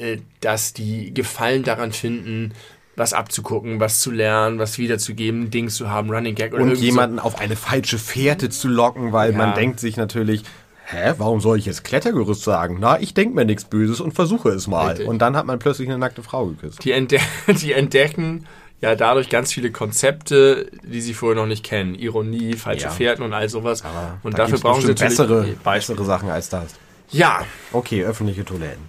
äh, 0.00 0.18
dass 0.40 0.72
die 0.72 1.12
Gefallen 1.14 1.62
daran 1.62 1.92
finden, 1.92 2.52
was 2.96 3.12
abzugucken, 3.12 3.78
was 3.78 4.00
zu 4.00 4.10
lernen, 4.10 4.58
was 4.58 4.78
wiederzugeben, 4.78 5.50
Dings 5.50 5.74
zu 5.76 5.90
haben, 5.90 6.10
Running 6.10 6.34
Gag 6.34 6.52
oder 6.54 6.62
Und 6.62 6.68
irgend 6.68 6.78
so. 6.80 6.84
jemanden 6.86 7.18
auf 7.18 7.38
eine 7.38 7.54
falsche 7.56 7.98
Fährte 7.98 8.48
zu 8.48 8.68
locken, 8.68 9.12
weil 9.12 9.32
Ja. 9.32 9.38
man 9.38 9.54
denkt 9.54 9.80
sich 9.80 9.96
natürlich, 9.98 10.42
hä, 10.86 11.12
warum 11.18 11.40
soll 11.40 11.58
ich 11.58 11.66
jetzt 11.66 11.84
Klettergerüst 11.84 12.42
sagen? 12.42 12.78
Na, 12.80 12.98
ich 12.98 13.12
denke 13.12 13.34
mir 13.34 13.44
nichts 13.44 13.64
Böses 13.64 14.00
und 14.00 14.12
versuche 14.14 14.48
es 14.48 14.66
mal. 14.66 14.88
Richtig. 14.90 15.08
Und 15.08 15.18
dann 15.18 15.36
hat 15.36 15.44
man 15.44 15.58
plötzlich 15.58 15.88
eine 15.88 15.98
nackte 15.98 16.22
Frau 16.22 16.46
geküsst. 16.46 16.82
Die, 16.84 16.92
entde 16.92 17.18
die 17.60 17.72
entdecken 17.72 18.46
ja 18.80 18.94
dadurch 18.94 19.28
ganz 19.28 19.52
viele 19.52 19.70
Konzepte, 19.72 20.70
die 20.82 21.00
sie 21.00 21.14
vorher 21.14 21.40
noch 21.40 21.46
nicht 21.48 21.64
kennen. 21.64 21.94
Ironie, 21.94 22.54
falsche 22.54 22.84
Ja. 22.84 22.90
Fährten 22.90 23.22
und 23.24 23.32
all 23.32 23.48
sowas. 23.48 23.84
Aber 23.84 24.18
und 24.22 24.34
da 24.34 24.44
dafür 24.44 24.58
brauchen 24.58 24.82
sie 24.86 24.92
bessere, 24.94 25.56
bessere 25.64 26.04
Sachen 26.04 26.28
als 26.30 26.48
das. 26.48 26.74
Ja, 27.10 27.44
Okay, 27.72 28.04
öffentliche 28.04 28.44
Toiletten. 28.44 28.82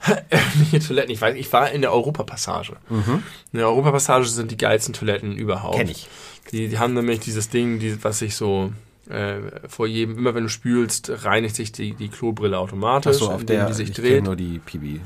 öffentliche 0.30 0.80
Toiletten. 0.86 1.10
Ich 1.12 1.20
weiß, 1.20 1.34
ich 1.36 1.52
war 1.52 1.70
in 1.70 1.80
der 1.80 1.92
Europapassage. 1.92 2.76
In 2.90 3.22
der 3.58 3.66
Europapassage 3.68 4.26
sind 4.26 4.50
die 4.50 4.56
geilsten 4.56 4.92
Toiletten 4.92 5.32
überhaupt. 5.36 5.74
Mhm. 5.76 5.78
Kenn 5.80 5.88
ich. 5.88 6.08
Die, 6.52 6.68
die 6.68 6.78
haben 6.78 6.92
nämlich 6.94 7.20
dieses 7.20 7.48
Ding, 7.48 7.78
die, 7.78 8.04
was 8.04 8.18
sich 8.18 8.36
so 8.36 8.70
äh, 9.08 9.36
vor 9.66 9.86
jedem, 9.86 10.18
immer 10.18 10.34
wenn 10.34 10.42
du 10.44 10.48
spülst, 10.50 11.10
reinigt 11.24 11.56
sich 11.56 11.72
die, 11.72 11.92
die 11.94 12.08
Klobrille 12.08 12.58
automatisch, 12.58 13.16
Achso, 13.16 13.26
auf 13.32 13.40
indem 13.40 13.56
der, 13.56 13.66
die 13.66 13.72
sich 13.72 13.88
ich 13.90 13.96
dreht. 13.96 14.24
nur 14.24 14.36
die 14.36 14.58
Pibi, 14.58 15.00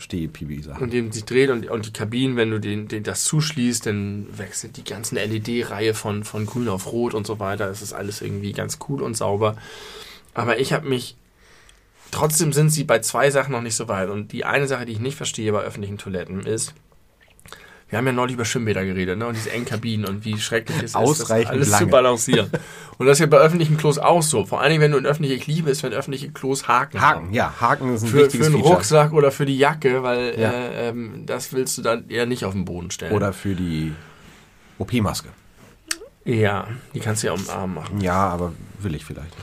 Steh-Pibi-Sachen. 0.00 0.82
Und 0.82 0.92
dem 0.92 1.12
sich 1.12 1.24
dreht 1.24 1.50
und, 1.50 1.68
und 1.68 1.86
die 1.86 1.92
Kabinen, 1.92 2.36
wenn 2.36 2.50
du 2.50 2.60
den, 2.60 2.88
den, 2.88 3.02
das 3.02 3.24
zuschließt, 3.24 3.86
dann 3.86 4.26
wechselt 4.36 4.76
die 4.76 4.84
ganzen 4.84 5.16
LED-Reihe 5.16 5.94
von, 5.94 6.24
von 6.24 6.46
grün 6.46 6.68
auf 6.68 6.92
rot 6.92 7.14
und 7.14 7.26
so 7.26 7.38
weiter. 7.38 7.68
Es 7.68 7.82
ist 7.82 7.92
alles 7.92 8.22
irgendwie 8.22 8.52
ganz 8.52 8.78
cool 8.88 9.02
und 9.02 9.16
sauber. 9.16 9.56
Aber 10.34 10.58
ich 10.58 10.72
habe 10.72 10.88
mich, 10.88 11.16
trotzdem 12.10 12.52
sind 12.52 12.70
sie 12.70 12.84
bei 12.84 13.00
zwei 13.00 13.30
Sachen 13.30 13.52
noch 13.52 13.62
nicht 13.62 13.76
so 13.76 13.88
weit. 13.88 14.08
Und 14.08 14.32
die 14.32 14.44
eine 14.44 14.66
Sache, 14.66 14.86
die 14.86 14.92
ich 14.92 15.00
nicht 15.00 15.16
verstehe 15.16 15.52
bei 15.52 15.60
öffentlichen 15.60 15.98
Toiletten 15.98 16.40
ist, 16.46 16.74
wir 17.88 17.98
haben 17.98 18.06
ja 18.06 18.12
neulich 18.12 18.34
über 18.34 18.44
Schwimmbäder 18.44 18.84
geredet, 18.84 19.18
ne? 19.18 19.26
Und 19.26 19.34
diese 19.36 19.50
engen 19.52 19.66
Kabinen 19.66 20.06
und 20.06 20.24
wie 20.24 20.38
schrecklich 20.38 20.78
es 20.78 20.84
ist, 20.84 20.96
Ausreichend 20.96 21.46
das 21.46 21.50
alles 21.52 21.68
lange. 21.70 21.84
zu 21.84 21.90
balancieren. 21.90 22.50
und 22.98 23.06
das 23.06 23.16
ist 23.16 23.20
ja 23.20 23.26
bei 23.26 23.36
öffentlichen 23.36 23.76
Klos 23.76 23.98
auch 23.98 24.22
so. 24.22 24.44
Vor 24.44 24.60
allen 24.60 24.70
Dingen, 24.70 24.80
wenn 24.82 24.90
du 24.92 24.98
in 24.98 25.06
öffentliche, 25.06 25.34
ich 25.34 25.46
liebe 25.46 25.70
es, 25.70 25.82
wenn 25.82 25.92
öffentliche 25.92 26.30
Klos 26.32 26.66
Haken 26.66 27.00
haben 27.00 27.24
Haken, 27.26 27.34
ja, 27.34 27.54
Haken 27.60 27.94
ist 27.94 28.02
ein 28.02 28.08
für, 28.08 28.18
wichtiges 28.24 28.46
für 28.48 28.52
Feature. 28.54 28.74
Rucksack 28.74 29.12
oder 29.12 29.30
für 29.30 29.46
die 29.46 29.58
Jacke, 29.58 30.02
weil 30.02 30.38
Ja. 30.38 30.50
äh, 30.50 30.88
ähm, 30.88 31.22
das 31.26 31.52
willst 31.52 31.78
du 31.78 31.82
dann 31.82 32.08
eher 32.08 32.26
nicht 32.26 32.44
auf 32.44 32.52
den 32.52 32.64
Boden 32.64 32.90
stellen. 32.90 33.12
Oder 33.12 33.32
für 33.32 33.54
die 33.54 33.92
OP-Maske. 34.78 35.28
ja, 36.24 36.66
die 36.94 37.00
kannst 37.00 37.22
du 37.22 37.28
ja 37.28 37.32
um 37.34 37.40
den 37.40 37.50
Arm 37.50 37.74
machen. 37.74 38.00
Ja, 38.00 38.28
aber 38.28 38.52
will 38.80 38.94
ich 38.94 39.04
vielleicht. 39.04 39.34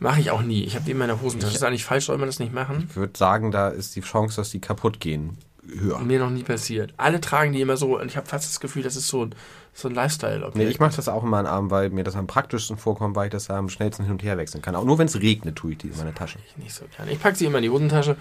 Mache 0.00 0.20
ich 0.20 0.30
auch 0.30 0.42
nie. 0.42 0.62
Ich 0.64 0.74
habe 0.76 0.84
die 0.84 0.92
in 0.92 0.98
meiner 0.98 1.20
Hosentasche. 1.20 1.52
Das 1.52 1.60
ist 1.62 1.66
eigentlich 1.66 1.84
falsch, 1.84 2.06
soll 2.06 2.18
man 2.18 2.28
das 2.28 2.38
nicht 2.38 2.52
machen? 2.54 2.86
Ich 2.90 2.96
würde 2.96 3.16
sagen, 3.18 3.50
da 3.50 3.68
ist 3.68 3.96
die 3.96 4.00
Chance, 4.00 4.36
dass 4.36 4.50
die 4.50 4.60
kaputt 4.60 5.00
gehen, 5.00 5.38
höher. 5.68 5.98
Mir 6.00 6.18
noch 6.18 6.30
nie 6.30 6.42
passiert. 6.42 6.94
Alle 6.96 7.20
tragen 7.20 7.52
die 7.52 7.60
immer 7.60 7.76
so 7.76 7.98
und 7.98 8.06
ich 8.06 8.16
habe 8.16 8.26
fast 8.26 8.48
das 8.48 8.60
Gefühl, 8.60 8.82
das 8.82 8.96
ist 8.96 9.08
so 9.08 9.24
ein, 9.24 9.34
so 9.74 9.88
ein 9.88 9.94
Lifestyle. 9.94 10.50
Nee, 10.54 10.66
ich 10.66 10.80
mache 10.80 10.96
das 10.96 11.08
auch 11.08 11.22
in 11.22 11.30
meinen 11.30 11.46
Arm, 11.46 11.70
weil 11.70 11.90
mir 11.90 12.04
das 12.04 12.16
am 12.16 12.26
praktischsten 12.26 12.76
vorkommt, 12.76 13.16
weil 13.16 13.26
ich 13.26 13.32
das 13.32 13.50
am 13.50 13.68
schnellsten 13.68 14.04
hin 14.04 14.12
und 14.12 14.22
her 14.22 14.36
wechseln 14.38 14.62
kann. 14.62 14.74
Auch 14.74 14.84
nur 14.84 14.98
wenn 14.98 15.06
es 15.06 15.20
regnet, 15.20 15.56
tue 15.56 15.72
ich 15.72 15.78
die 15.78 15.88
in 15.88 15.96
meine 15.96 16.14
Tasche. 16.14 16.38
nicht 16.56 16.74
so 16.74 16.84
gerne. 16.96 17.12
Ich 17.12 17.20
packe 17.20 17.36
sie 17.36 17.46
immer 17.46 17.58
in 17.58 17.64
die 17.64 17.70
Hosentasche. 17.70 18.16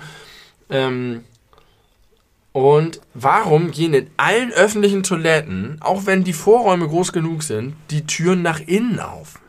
Ähm, 0.69 1.23
und 2.51 3.01
warum 3.13 3.71
gehen 3.71 3.93
in 3.93 4.09
allen 4.17 4.51
öffentlichen 4.51 5.03
Toiletten, 5.03 5.77
auch 5.79 6.05
wenn 6.05 6.23
die 6.23 6.33
Vorräume 6.33 6.87
groß 6.87 7.13
genug 7.13 7.43
sind, 7.43 7.75
die 7.91 8.05
Türen 8.07 8.41
nach 8.41 8.59
innen 8.59 8.99
auf? 8.99 9.39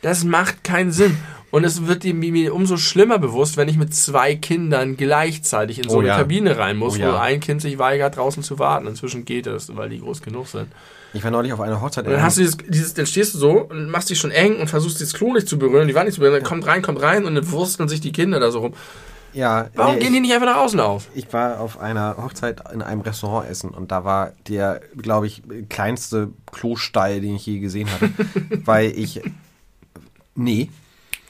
Das 0.00 0.24
macht 0.24 0.64
keinen 0.64 0.90
Sinn. 0.92 1.16
Und 1.54 1.62
es 1.64 1.86
wird 1.86 2.02
mir- 2.04 2.52
umso 2.54 2.76
schlimmer 2.76 3.18
bewusst, 3.18 3.56
wenn 3.56 3.68
ich 3.68 3.76
mit 3.76 3.94
zwei 3.94 4.34
Kindern 4.34 4.96
gleichzeitig 4.96 5.78
in 5.78 5.88
so 5.88 5.96
Oh 5.96 6.00
eine 6.00 6.08
ja. 6.08 6.16
Kabine 6.16 6.58
rein 6.58 6.76
muss, 6.76 6.94
Oh 6.94 6.96
ja. 7.00 7.12
wo 7.12 7.16
ein 7.16 7.38
Kind 7.38 7.62
sich 7.62 7.78
weigert, 7.78 8.16
draußen 8.16 8.42
zu 8.42 8.58
warten. 8.58 8.86
Inzwischen 8.88 9.24
geht 9.24 9.46
es, 9.46 9.74
weil 9.76 9.88
die 9.88 10.00
groß 10.00 10.20
genug 10.22 10.48
sind. 10.48 10.66
Ich 11.12 11.22
war 11.22 11.30
neulich 11.30 11.52
auf 11.52 11.60
einer 11.60 11.80
Hochzeit. 11.80 12.06
Und 12.06 12.12
dann 12.12 12.22
hast 12.22 12.38
du 12.38 12.40
dieses, 12.40 12.56
dieses, 12.56 12.94
dann 12.94 13.06
stehst 13.06 13.34
du 13.34 13.38
so 13.38 13.52
und 13.52 13.88
machst 13.88 14.10
dich 14.10 14.18
schon 14.18 14.32
eng 14.32 14.56
und 14.58 14.68
versuchst 14.68 14.98
dieses 14.98 15.14
Klo 15.14 15.32
nicht 15.32 15.46
zu 15.48 15.56
berühren, 15.58 15.86
die 15.86 15.94
Wand 15.94 16.06
nicht 16.06 16.16
zu 16.16 16.20
berühren, 16.20 16.40
dann 16.40 16.48
kommt 16.48 16.66
rein, 16.66 16.82
kommt 16.82 17.00
rein 17.00 17.24
und 17.24 17.36
dann 17.36 17.48
wursteln 17.52 17.88
sich 17.88 18.00
die 18.00 18.10
Kinder 18.10 18.40
da 18.40 18.50
so 18.50 18.58
rum. 18.58 18.74
ja, 19.32 19.68
Warum 19.76 19.94
nee, 19.94 20.00
gehen 20.00 20.12
die 20.12 20.18
nicht 20.20 20.32
einfach 20.34 20.46
nach 20.46 20.56
außen 20.56 20.80
auf? 20.80 21.06
Ich 21.14 21.32
war 21.32 21.60
auf 21.60 21.78
einer 21.78 22.16
Hochzeit 22.16 22.62
in 22.72 22.82
einem 22.82 23.02
Restaurant 23.02 23.48
essen 23.48 23.70
und 23.70 23.92
da 23.92 24.04
war 24.04 24.32
der, 24.48 24.80
glaube 25.00 25.28
ich, 25.28 25.40
kleinste 25.68 26.30
Klostall, 26.50 27.20
den 27.20 27.36
ich 27.36 27.46
je 27.46 27.60
gesehen 27.60 27.88
hatte. 27.92 28.10
weil 28.64 28.90
ich. 28.98 29.20
Nee, 30.34 30.68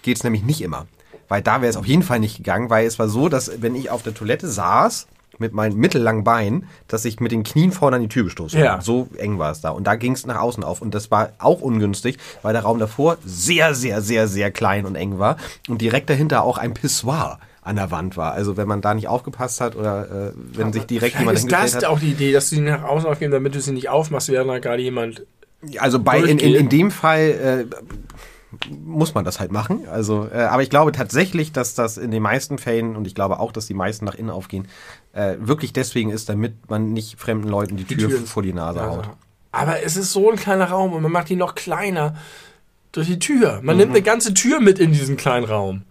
geht's 0.05 0.23
nämlich 0.23 0.45
nicht 0.45 0.61
immer. 0.61 0.87
Weil 1.29 1.43
da 1.43 1.61
wäre 1.61 1.71
es 1.71 1.77
auf 1.77 1.87
jeden 1.87 2.03
Fall 2.03 2.21
nicht 2.21 2.37
gegangen, 2.37 2.71
weil 2.71 2.87
es 2.87 2.99
war 2.99 3.09
so, 3.09 3.29
dass 3.29 3.61
wenn 3.63 3.75
ich 3.75 3.91
auf 3.91 4.03
der 4.03 4.15
Toilette 4.15 4.47
saß, 4.47 5.09
mit 5.39 5.53
meinen 5.53 5.77
mittellangen 5.77 6.23
Beinen, 6.23 6.69
dass 6.87 7.05
ich 7.05 7.19
mit 7.19 7.33
den 7.33 7.43
Knien 7.43 7.73
vorne 7.73 7.97
an 7.97 8.03
die 8.03 8.09
Tür 8.09 8.25
gestoßen 8.25 8.61
Ja. 8.61 8.73
habe. 8.73 8.85
So 8.85 9.09
eng 9.19 9.39
war 9.39 9.51
es 9.51 9.61
da. 9.61 9.71
Und 9.71 9.85
da 9.85 9.97
ging 9.97 10.13
es 10.13 10.27
nach 10.27 10.41
außen 10.41 10.63
auf. 10.63 10.81
Und 10.81 10.95
das 10.95 11.11
war 11.11 11.31
auch 11.39 11.61
ungünstig, 11.61 12.19
weil 12.43 12.53
der 12.53 12.63
Raum 12.63 12.79
davor 12.79 13.19
sehr, 13.25 13.75
sehr, 13.75 14.01
sehr, 14.01 14.29
sehr 14.29 14.53
klein 14.53 14.87
und 14.87 14.95
eng 14.95 15.19
war. 15.19 15.37
Und 15.69 15.81
direkt 15.81 16.09
dahinter 16.11 16.45
auch 16.45 16.59
ein 16.59 16.75
Pissoir 16.75 17.41
an 17.63 17.77
der 17.77 17.91
Wand 17.91 18.17
war. 18.17 18.33
Also 18.33 18.57
wenn 18.57 18.69
man 18.69 18.81
da 18.81 18.95
nicht 18.95 19.09
aufgepasst 19.09 19.61
hat 19.61 19.75
oder 19.75 20.29
äh, 20.29 20.33
wenn 20.53 20.73
sich 20.73 20.85
direkt 20.85 21.19
jemand 21.19 21.39
ist 21.39 21.51
das 21.51 21.77
hat. 21.77 21.85
auch 21.87 21.99
die 21.99 22.11
Idee, 22.13 22.33
dass 22.33 22.51
du 22.51 22.57
sie 22.57 22.61
nach 22.63 22.85
außen 22.85 23.09
aufgeben, 23.09 23.33
damit 23.33 23.55
du 23.55 23.61
sie 23.61 23.73
nicht 23.73 23.89
aufmachst, 23.89 24.29
während 24.29 24.51
da 24.51 24.59
gerade 24.59 24.83
jemand. 24.83 25.25
Also 25.79 25.99
bei 25.99 26.21
in, 26.21 26.39
in, 26.39 26.55
in 26.55 26.69
dem 26.69 26.91
Fall 26.91 27.67
äh, 27.71 27.75
muss 28.85 29.15
man 29.15 29.25
das 29.25 29.41
halt 29.41 29.53
machen. 29.53 29.87
Also, 29.89 30.29
äh, 30.33 30.43
aber 30.43 30.63
ich 30.63 30.71
glaube 30.71 30.93
tatsächlich, 30.93 31.53
dass 31.53 31.75
das 31.75 31.97
in 31.99 32.11
den 32.11 32.23
meisten 32.23 32.59
Fällen 32.59 32.97
und 32.97 33.07
ich 33.07 33.15
glaube 33.15 33.41
auch, 33.41 33.53
dass 33.53 33.67
die 33.67 33.75
meisten 33.75 34.05
nach 34.05 34.15
innen 34.15 34.31
aufgehen, 34.31 34.69
äh, 35.13 35.37
wirklich 35.39 35.73
deswegen 35.73 36.11
ist, 36.11 36.29
damit 36.29 36.69
man 36.71 36.93
nicht 36.93 37.19
fremden 37.21 37.49
Leuten 37.49 37.77
die, 37.77 37.85
Tür 37.85 38.09
Türen- 38.09 38.27
vor 38.27 38.43
die 38.43 38.53
Nase 38.53 38.83
haut. 38.85 39.09
Aber 39.53 39.83
es 39.83 39.97
ist 39.97 40.13
so 40.13 40.31
ein 40.31 40.37
kleiner 40.37 40.67
Raum 40.71 40.93
und 40.93 41.03
man 41.03 41.13
macht 41.13 41.31
ihn 41.31 41.39
noch 41.39 41.55
kleiner 41.55 42.17
durch 42.93 43.07
die 43.07 43.19
Tür. 43.19 43.61
Man 43.63 43.77
Mhm. 43.77 43.81
nimmt 43.83 43.91
eine 43.93 44.03
ganze 44.03 44.35
Tür 44.35 44.61
mit 44.61 44.79
in 44.79 44.93
diesen 44.93 45.17
kleinen 45.17 45.45
Raum. 45.47 45.83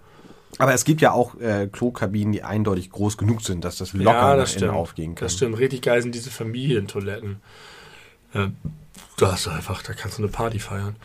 Aber 0.59 0.73
es 0.73 0.83
gibt 0.85 1.01
ja 1.01 1.11
auch 1.11 1.39
äh, 1.39 1.67
Klokabinen, 1.71 2.31
die 2.31 2.43
eindeutig 2.43 2.91
groß 2.91 3.17
genug 3.17 3.41
sind, 3.41 3.65
dass 3.65 3.77
das 3.77 3.93
locker 3.93 4.35
nach 4.37 4.55
innen 4.55 4.69
aufgehen 4.69 5.15
kann. 5.15 5.25
Das 5.25 5.33
stimmt. 5.33 5.57
Richtig 5.57 5.81
geil 5.81 6.01
sind 6.01 6.13
diese 6.13 6.29
Familientoiletten. 6.29 7.37
Ja, 8.35 8.51
da 9.17 9.31
hast 9.31 9.45
du 9.45 9.51
einfach, 9.51 9.83
da 9.83 9.93
kannst 9.93 10.17
du 10.17 10.23
eine 10.23 10.31
Party 10.31 10.59
feiern. 10.59 10.95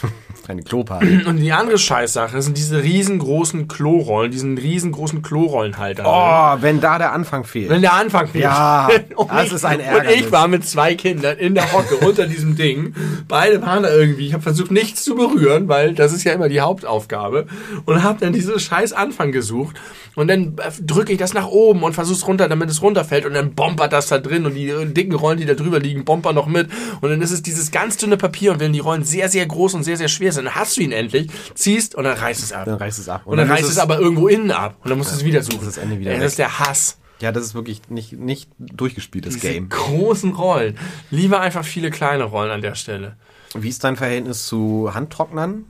Eine 0.48 0.62
Klopapier. 0.64 1.26
Und 1.28 1.36
die 1.36 1.52
andere 1.52 1.78
Scheißsache 1.78 2.42
sind 2.42 2.58
diese 2.58 2.82
riesengroßen 2.82 3.68
Klorollen, 3.68 4.32
diesen 4.32 4.58
riesengroßen 4.58 5.22
Klorollenhalter. 5.22 6.02
Oh, 6.04 6.60
wenn 6.60 6.80
da 6.80 6.98
der 6.98 7.12
Anfang 7.12 7.44
fehlt. 7.44 7.68
Wenn 7.70 7.80
der 7.80 7.92
Anfang 7.92 8.26
fehlt. 8.26 8.44
Ja, 8.44 8.88
und 9.14 9.30
das 9.30 9.46
ich, 9.46 9.52
ist 9.52 9.64
ein 9.64 9.78
Und 9.78 9.86
Ärgernis. 9.86 10.20
ich 10.20 10.32
war 10.32 10.48
mit 10.48 10.66
zwei 10.66 10.96
Kindern 10.96 11.38
in 11.38 11.54
der 11.54 11.72
Hocke 11.72 11.96
unter 11.98 12.26
diesem 12.26 12.56
Ding. 12.56 12.92
Beide 13.28 13.62
waren 13.62 13.84
da 13.84 13.94
irgendwie. 13.94 14.26
Ich 14.26 14.32
habe 14.32 14.42
versucht, 14.42 14.72
nichts 14.72 15.04
zu 15.04 15.14
berühren, 15.14 15.68
weil 15.68 15.94
das 15.94 16.12
ist 16.12 16.24
ja 16.24 16.32
immer 16.32 16.48
die 16.48 16.60
Hauptaufgabe. 16.60 17.46
Und 17.84 18.02
habe 18.02 18.18
dann 18.18 18.32
diesen 18.32 18.58
scheiß 18.58 18.92
Anfang 18.92 19.30
gesucht. 19.30 19.76
Und 20.14 20.28
dann 20.28 20.56
drücke 20.80 21.12
ich 21.12 21.18
das 21.18 21.34
nach 21.34 21.46
oben 21.46 21.84
und 21.84 21.94
versuche 21.94 22.16
es 22.16 22.26
runter, 22.26 22.48
damit 22.48 22.68
es 22.68 22.82
runterfällt. 22.82 23.26
Und 23.26 23.34
dann 23.34 23.54
bombert 23.54 23.92
das 23.92 24.08
da 24.08 24.18
drin. 24.18 24.44
Und 24.44 24.54
die 24.54 24.72
dicken 24.92 25.14
Rollen, 25.14 25.38
die 25.38 25.46
da 25.46 25.54
drüber 25.54 25.78
liegen, 25.78 26.04
bombern 26.04 26.34
noch 26.34 26.46
mit. 26.46 26.68
Und 27.00 27.10
dann 27.10 27.22
ist 27.22 27.30
es 27.30 27.42
dieses 27.52 27.70
ganz 27.70 27.96
dünne 27.96 28.16
Papier. 28.16 28.52
Und 28.52 28.60
wenn 28.60 28.72
die 28.72 28.80
Rollen 28.80 29.04
sehr, 29.04 29.28
sehr 29.28 29.46
groß 29.46 29.74
und 29.74 29.84
sehr, 29.84 29.96
sehr 29.96 30.08
schwer 30.08 30.32
sind, 30.32 30.46
dann 30.46 30.54
hast 30.54 30.76
du 30.76 30.80
ihn 30.80 30.92
endlich, 30.92 31.30
ziehst 31.54 31.94
und 31.94 32.04
dann 32.04 32.16
reißt 32.16 32.42
es 32.42 32.52
ab. 32.52 32.64
Dann 32.64 32.76
reißt 32.76 32.98
es 32.98 33.08
ab. 33.08 33.22
Und 33.24 33.36
dann 33.36 33.50
reißt 33.50 33.68
es 33.68 33.78
aber 33.78 33.98
irgendwo 33.98 34.28
innen 34.28 34.50
ab. 34.50 34.76
Und 34.82 34.90
dann 34.90 34.98
musst 34.98 35.12
du 35.12 35.16
es 35.16 35.24
wieder 35.24 35.42
suchen. 35.42 35.64
das 35.64 35.78
Ende 35.78 35.98
wieder. 35.98 36.16
Das 36.16 36.32
ist 36.32 36.38
der 36.38 36.58
Hass. 36.58 36.98
Ja, 37.20 37.30
das 37.30 37.44
ist 37.44 37.54
wirklich 37.54 37.82
nicht, 37.88 38.14
nicht 38.14 38.50
durchgespieltes 38.58 39.34
Diese 39.34 39.52
Game. 39.52 39.68
großen 39.68 40.34
Rollen. 40.34 40.76
Lieber 41.10 41.40
einfach 41.40 41.64
viele 41.64 41.92
kleine 41.92 42.24
Rollen 42.24 42.50
an 42.50 42.62
der 42.62 42.74
Stelle. 42.74 43.16
Wie 43.54 43.68
ist 43.68 43.84
dein 43.84 43.96
Verhältnis 43.96 44.46
zu 44.46 44.90
Handtrocknern? 44.92 45.66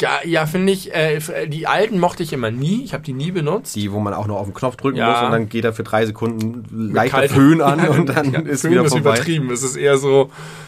Ja, 0.00 0.20
ja 0.24 0.46
finde 0.46 0.72
ich, 0.72 0.94
äh, 0.94 1.18
die 1.48 1.66
alten 1.66 1.98
mochte 1.98 2.22
ich 2.22 2.32
immer 2.32 2.50
nie. 2.50 2.84
Ich 2.84 2.92
habe 2.94 3.02
die 3.02 3.12
nie 3.12 3.32
benutzt. 3.32 3.74
Die, 3.74 3.90
wo 3.92 3.98
man 3.98 4.14
auch 4.14 4.26
nur 4.26 4.38
auf 4.38 4.46
den 4.46 4.54
Knopf 4.54 4.76
drücken 4.76 4.98
Ja. 4.98 5.10
muss 5.10 5.22
und 5.22 5.32
dann 5.32 5.48
geht 5.48 5.64
er 5.64 5.72
für 5.72 5.82
drei 5.82 6.06
Sekunden 6.06 6.92
leichter 6.92 7.28
Föhn 7.28 7.60
an 7.60 7.80
und 7.88 8.08
dann 8.08 8.32
Ja, 8.32 8.40
ist 8.40 8.60
Föhn 8.60 8.70
wieder 8.70 8.84
ist 8.84 8.92
vorbei. 8.92 9.14
übertrieben. 9.16 9.50
Es 9.50 9.62
ist 9.64 9.74
eher 9.76 9.98
so, 9.98 10.30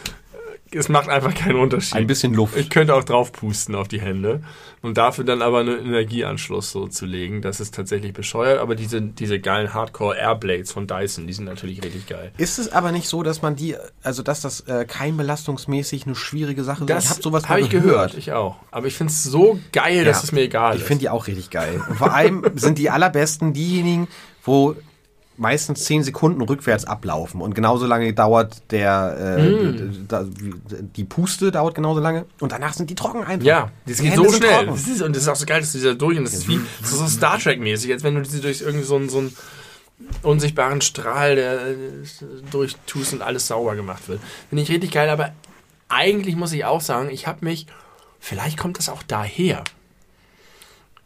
es 0.73 0.87
macht 0.89 1.09
einfach 1.09 1.33
keinen 1.35 1.57
Unterschied. 1.59 1.95
Ein 1.95 2.07
bisschen 2.07 2.33
Luft. 2.33 2.55
Ich 2.57 2.69
könnte 2.69 2.95
auch 2.95 3.03
drauf 3.03 3.31
pusten 3.31 3.75
auf 3.75 3.87
die 3.87 3.99
Hände 4.01 4.41
und 4.81 4.97
dafür 4.97 5.23
dann 5.23 5.41
aber 5.41 5.59
einen 5.59 5.79
Energieanschluss 5.85 6.71
so 6.71 6.87
zu 6.87 7.05
legen. 7.05 7.41
Das 7.41 7.59
ist 7.59 7.75
tatsächlich 7.75 8.13
bescheuert, 8.13 8.59
aber 8.59 8.75
diese, 8.75 9.01
diese 9.01 9.39
geilen 9.39 9.73
Hardcore 9.73 10.17
Airblades 10.17 10.71
von 10.71 10.87
Dyson, 10.87 11.27
die 11.27 11.33
sind 11.33 11.45
natürlich 11.45 11.83
richtig 11.83 12.07
geil. 12.07 12.31
Ist 12.37 12.57
es 12.59 12.71
aber 12.71 12.91
nicht 12.91 13.07
so, 13.07 13.21
dass 13.23 13.41
man 13.41 13.55
die, 13.55 13.75
also 14.01 14.23
dass 14.23 14.41
das 14.41 14.61
äh, 14.61 14.85
keimbelastungsmäßig 14.85 16.05
eine 16.05 16.15
schwierige 16.15 16.63
Sache 16.63 16.85
ist? 16.85 17.03
Ich 17.03 17.09
habe 17.09 17.21
sowas 17.21 17.47
mal 17.47 17.59
ich 17.59 17.69
gehört. 17.69 18.15
Ich 18.15 18.31
auch. 18.31 18.57
Aber 18.71 18.87
ich 18.87 18.95
finde 18.95 19.11
es 19.11 19.23
so 19.23 19.59
geil, 19.71 20.05
dass 20.05 20.17
Ja. 20.19 20.23
es 20.23 20.31
mir 20.31 20.41
egal 20.41 20.75
Ich 20.75 20.81
ist. 20.81 20.87
finde 20.87 21.01
die 21.01 21.09
auch 21.09 21.27
richtig 21.27 21.49
geil. 21.49 21.81
Und 21.89 21.97
vor 21.97 22.13
allem 22.13 22.43
sind 22.55 22.77
die 22.77 22.89
allerbesten 22.89 23.53
diejenigen, 23.53 24.07
wo 24.43 24.75
meistens 25.41 25.83
zehn 25.85 26.03
Sekunden 26.03 26.39
rückwärts 26.41 26.85
ablaufen 26.85 27.41
und 27.41 27.55
genauso 27.55 27.87
lange 27.87 28.13
dauert 28.13 28.61
der 28.71 29.37
äh, 29.39 29.49
Mm. 29.49 30.05
da, 30.07 30.25
die 30.95 31.03
Puste 31.03 31.51
dauert 31.51 31.73
genauso 31.75 31.99
lange 31.99 32.25
und 32.39 32.51
danach 32.51 32.73
sind 32.73 32.89
die 32.89 32.95
trocken 32.95 33.23
einfach. 33.23 33.45
Ja, 33.45 33.71
das 33.87 33.97
Die 33.97 34.03
geht 34.03 34.11
Hände 34.13 34.29
so 34.29 34.35
schnell. 34.37 34.67
Das 34.67 34.87
ist, 34.87 35.01
und 35.01 35.15
das 35.15 35.23
ist 35.23 35.29
auch 35.29 35.35
so 35.35 35.45
geil, 35.45 35.61
dass 35.61 35.71
du 35.71 35.79
dieser 35.79 35.95
durch 35.95 36.17
und 36.17 36.25
das 36.25 36.33
ist 36.33 36.47
wie 36.47 36.59
so, 36.83 36.95
so 36.95 37.07
Star 37.07 37.39
Trek 37.39 37.59
mäßig, 37.59 37.91
als 37.91 38.03
wenn 38.03 38.15
du 38.15 38.23
sie 38.23 38.39
durch 38.39 38.61
irgendwie 38.61 38.85
so 38.85 38.95
einen, 38.95 39.09
so 39.09 39.17
einen 39.17 39.35
unsichtbaren 40.23 40.81
Strahl 40.81 41.35
der, 41.35 41.67
äh, 41.67 41.75
durchtust 42.51 43.13
und 43.13 43.21
alles 43.21 43.47
sauber 43.47 43.75
gemacht 43.75 44.07
wird. 44.07 44.19
Finde 44.49 44.63
ich 44.63 44.69
richtig 44.69 44.91
geil, 44.91 45.09
aber 45.09 45.31
eigentlich 45.89 46.35
muss 46.35 46.53
ich 46.53 46.65
auch 46.65 46.81
sagen, 46.81 47.09
ich 47.09 47.25
habe 47.27 47.43
mich, 47.43 47.65
vielleicht 48.19 48.57
kommt 48.57 48.77
das 48.77 48.89
auch 48.89 49.03
daher. 49.03 49.63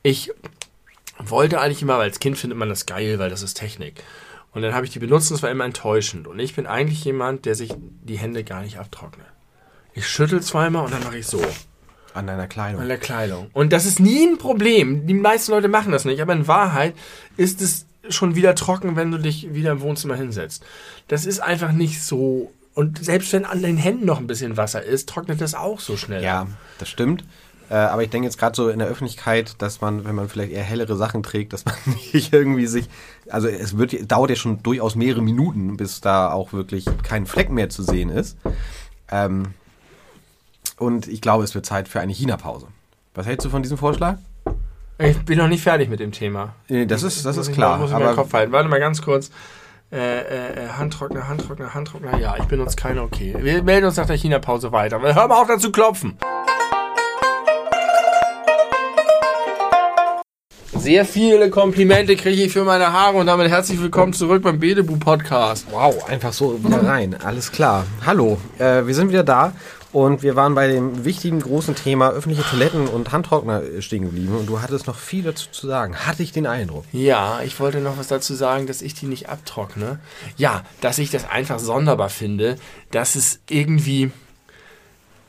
Ich 0.04 0.32
wollte 1.20 1.61
eigentlich 1.61 1.82
immer, 1.82 1.97
weil 1.97 2.09
als 2.09 2.20
Kind 2.20 2.38
findet 2.38 2.57
man 2.57 2.70
das 2.70 2.86
geil, 2.86 3.20
weil 3.20 3.30
das 3.30 3.41
ist 3.41 3.55
Technik. 3.55 4.03
Und 4.51 4.61
dann 4.61 4.74
habe 4.74 4.86
ich 4.86 4.91
die 4.91 4.99
benutzt 4.99 5.32
und 5.32 5.38
es 5.38 5.43
war 5.43 5.51
immer 5.51 5.66
enttäuschend. 5.66 6.28
Und 6.28 6.39
ich 6.39 6.55
bin 6.55 6.66
eigentlich 6.66 7.03
jemand, 7.03 7.45
der 7.45 7.55
sich 7.55 7.74
die 7.78 8.18
Hände 8.18 8.43
gar 8.43 8.61
nicht 8.61 8.80
abtrocknet. 8.80 9.28
Ich 9.93 10.07
schüttel 10.07 10.41
zweimal 10.41 10.86
und 10.86 10.93
dann 10.93 11.03
mache 11.03 11.18
ich 11.18 11.28
so. 11.28 11.41
An 12.13 12.28
deiner 12.28 12.47
Kleidung. 12.47 12.82
An 12.82 12.88
der 12.88 12.97
Kleidung. 12.97 13.49
Und 13.51 13.74
das 13.74 13.86
ist 13.86 13.99
nie 13.99 14.26
ein 14.26 14.38
Problem. 14.38 15.05
Die 15.07 15.13
meisten 15.13 15.51
Leute 15.51 15.68
machen 15.68 15.91
das 15.91 16.05
nicht. 16.05 16.22
Aber 16.22 16.32
in 16.32 16.47
Wahrheit 16.47 16.95
ist 17.36 17.61
es 17.61 17.86
schon 18.07 18.36
wieder 18.36 18.55
trocken, 18.55 18.95
wenn 18.95 19.11
du 19.11 19.18
dich 19.18 19.53
wieder 19.53 19.72
im 19.72 19.82
Wohnzimmer 19.82 20.16
hinsetzt. 20.16 20.63
Das 21.09 21.26
ist 21.26 21.41
einfach 21.41 21.74
nicht 21.74 22.01
so. 22.01 22.53
Und 22.74 23.03
selbst 23.03 23.34
wenn 23.34 23.43
an 23.43 23.61
den 23.61 23.78
Händen 23.78 24.05
noch 24.05 24.20
ein 24.20 24.28
bisschen 24.28 24.55
Wasser 24.55 24.84
ist, 24.84 25.09
trocknet 25.09 25.41
das 25.41 25.53
auch 25.53 25.82
so 25.82 25.97
schnell. 25.97 26.24
Ja, 26.24 26.47
das 26.78 26.89
stimmt. 26.89 27.26
Äh, 27.70 27.76
aber 27.76 28.03
ich 28.03 28.09
denke 28.09 28.26
jetzt 28.28 28.38
gerade 28.38 28.55
so 28.55 28.70
in 28.70 28.80
der 28.80 28.88
Öffentlichkeit, 28.88 29.61
dass 29.61 29.82
man, 29.82 30.05
wenn 30.05 30.16
man 30.16 30.30
vielleicht 30.30 30.51
eher 30.51 30.63
hellere 30.63 30.95
Sachen 30.95 31.24
trägt, 31.24 31.53
dass 31.53 31.66
man 31.66 31.76
nicht 32.13 32.32
irgendwie 32.34 32.68
sich, 32.68 32.89
also 33.30 33.47
es 33.47 33.78
wird, 33.78 34.11
dauert 34.11 34.30
ja 34.30 34.36
schon 34.36 34.61
durchaus 34.61 34.95
mehrere 34.95 35.22
Minuten, 35.22 35.78
bis 35.78 36.01
da 36.01 36.32
auch 36.32 36.53
wirklich 36.53 36.86
kein 37.03 37.26
Fleck 37.26 37.49
mehr 37.49 37.70
zu 37.70 37.84
sehen 37.84 38.09
ist. 38.09 38.38
Ähm, 39.11 39.53
und 40.78 41.07
ich 41.07 41.22
glaube, 41.22 41.43
es 41.43 41.55
wird 41.55 41.66
Zeit 41.66 41.88
für 41.88 41.99
eine 41.99 42.11
China-Pause. 42.11 42.68
Was 43.13 43.26
hältst 43.26 43.45
du 43.45 43.49
von 43.49 43.63
diesem 43.63 43.78
Vorschlag? 43.78 44.18
Ich 44.97 45.18
bin 45.26 45.38
noch 45.38 45.47
nicht 45.47 45.63
fertig 45.63 45.89
mit 45.89 45.99
dem 45.99 46.11
Thema. 46.11 46.53
Nee, 46.70 46.86
Das 46.86 47.03
ist, 47.03 47.26
das 47.26 47.36
Muss 47.36 47.45
ist 47.45 47.49
ich 47.51 47.55
klar. 47.55 47.78
Muss 47.78 47.89
ich 47.89 47.95
aber 47.95 48.13
Kopf 48.13 48.34
halten. 48.34 48.51
Warte 48.51 48.70
mal 48.70 48.80
ganz 48.80 49.01
kurz. 49.01 49.30
Äh, 49.91 49.97
äh, 49.97 50.66
äh, 50.66 50.70
Handtrockner, 50.70 51.28
Handtrockner, 51.28 51.74
Handtrockner. 51.74 52.18
Ja, 52.18 52.36
ich 52.38 52.45
benutze 52.45 52.76
keine, 52.76 53.01
okay. 53.01 53.36
Wir 53.39 53.61
melden 53.63 53.86
uns 53.88 53.97
nach 53.97 54.05
der 54.05 54.18
China-Pause 54.18 54.72
weiter. 54.72 54.99
Hör 55.01 55.28
mal 55.28 55.41
auf, 55.41 55.47
da 55.47 55.57
zu 55.57 55.72
klopfen. 55.72 56.18
Sehr 60.78 61.05
viele 61.05 61.49
Komplimente 61.49 62.15
kriege 62.15 62.43
ich 62.43 62.53
für 62.53 62.63
meine 62.63 62.91
Haare 62.91 63.17
und 63.17 63.28
damit 63.28 63.49
herzlich 63.49 63.82
willkommen 63.82 64.13
zurück 64.13 64.43
beim 64.43 64.59
Bedebu 64.59 64.97
Podcast. 64.97 65.65
Wow, 65.71 66.07
einfach 66.07 66.34
so 66.34 66.63
wieder 66.63 66.84
rein. 66.84 67.15
Alles 67.23 67.51
klar. 67.51 67.86
Hallo, 68.05 68.38
äh, 68.59 68.86
wir 68.86 68.93
sind 68.93 69.09
wieder 69.09 69.23
da 69.23 69.53
und 69.91 70.21
wir 70.21 70.36
waren 70.36 70.53
bei 70.53 70.67
dem 70.67 71.05
wichtigen 71.05 71.39
großen 71.39 71.73
Thema 71.73 72.11
öffentliche 72.11 72.43
Toiletten 72.43 72.88
und 72.88 73.11
Handtrockner 73.11 73.63
äh, 73.63 73.82
stehen 73.82 74.03
geblieben 74.03 74.36
und 74.36 74.47
du 74.47 74.61
hattest 74.61 74.86
noch 74.88 74.97
viel 74.97 75.23
dazu 75.23 75.47
zu 75.51 75.67
sagen. 75.67 75.95
Hatte 75.95 76.21
ich 76.21 76.32
den 76.32 76.45
Eindruck. 76.45 76.84
Ja, 76.91 77.41
ich 77.43 77.59
wollte 77.59 77.80
noch 77.80 77.97
was 77.97 78.07
dazu 78.07 78.36
sagen, 78.36 78.67
dass 78.67 78.82
ich 78.82 78.93
die 78.93 79.07
nicht 79.07 79.30
abtrockne. 79.30 79.99
Ja, 80.38 80.63
dass 80.82 80.99
ich 80.99 81.09
das 81.09 81.30
einfach 81.30 81.59
sonderbar 81.59 82.09
finde, 82.09 82.57
dass 82.91 83.15
es 83.15 83.39
irgendwie 83.49 84.11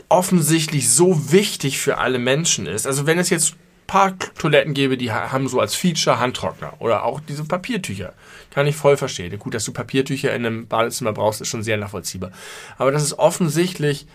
offensichtlich 0.08 0.90
so 0.90 1.32
wichtig 1.32 1.78
für 1.78 1.98
alle 1.98 2.18
Menschen 2.18 2.66
ist. 2.66 2.86
Also 2.86 3.06
wenn 3.06 3.18
es 3.18 3.30
jetzt 3.30 3.56
paar 3.86 4.18
Toiletten 4.38 4.74
gäbe, 4.74 4.96
die 4.96 5.12
ha- 5.12 5.32
haben 5.32 5.48
so 5.48 5.60
als 5.60 5.74
Feature 5.74 6.18
Handtrockner 6.18 6.74
oder 6.80 7.04
auch 7.04 7.20
diese 7.20 7.44
Papiertücher. 7.44 8.12
Kann 8.50 8.66
ich 8.66 8.76
voll 8.76 8.96
verstehen. 8.96 9.38
Gut, 9.38 9.54
dass 9.54 9.64
du 9.64 9.72
Papiertücher 9.72 10.34
in 10.34 10.46
einem 10.46 10.66
Badezimmer 10.66 11.12
brauchst, 11.12 11.40
ist 11.40 11.48
schon 11.48 11.62
sehr 11.62 11.76
nachvollziehbar. 11.76 12.30
Aber 12.78 12.90
dass 12.90 13.02
es 13.02 13.18
offensichtlich 13.18 14.06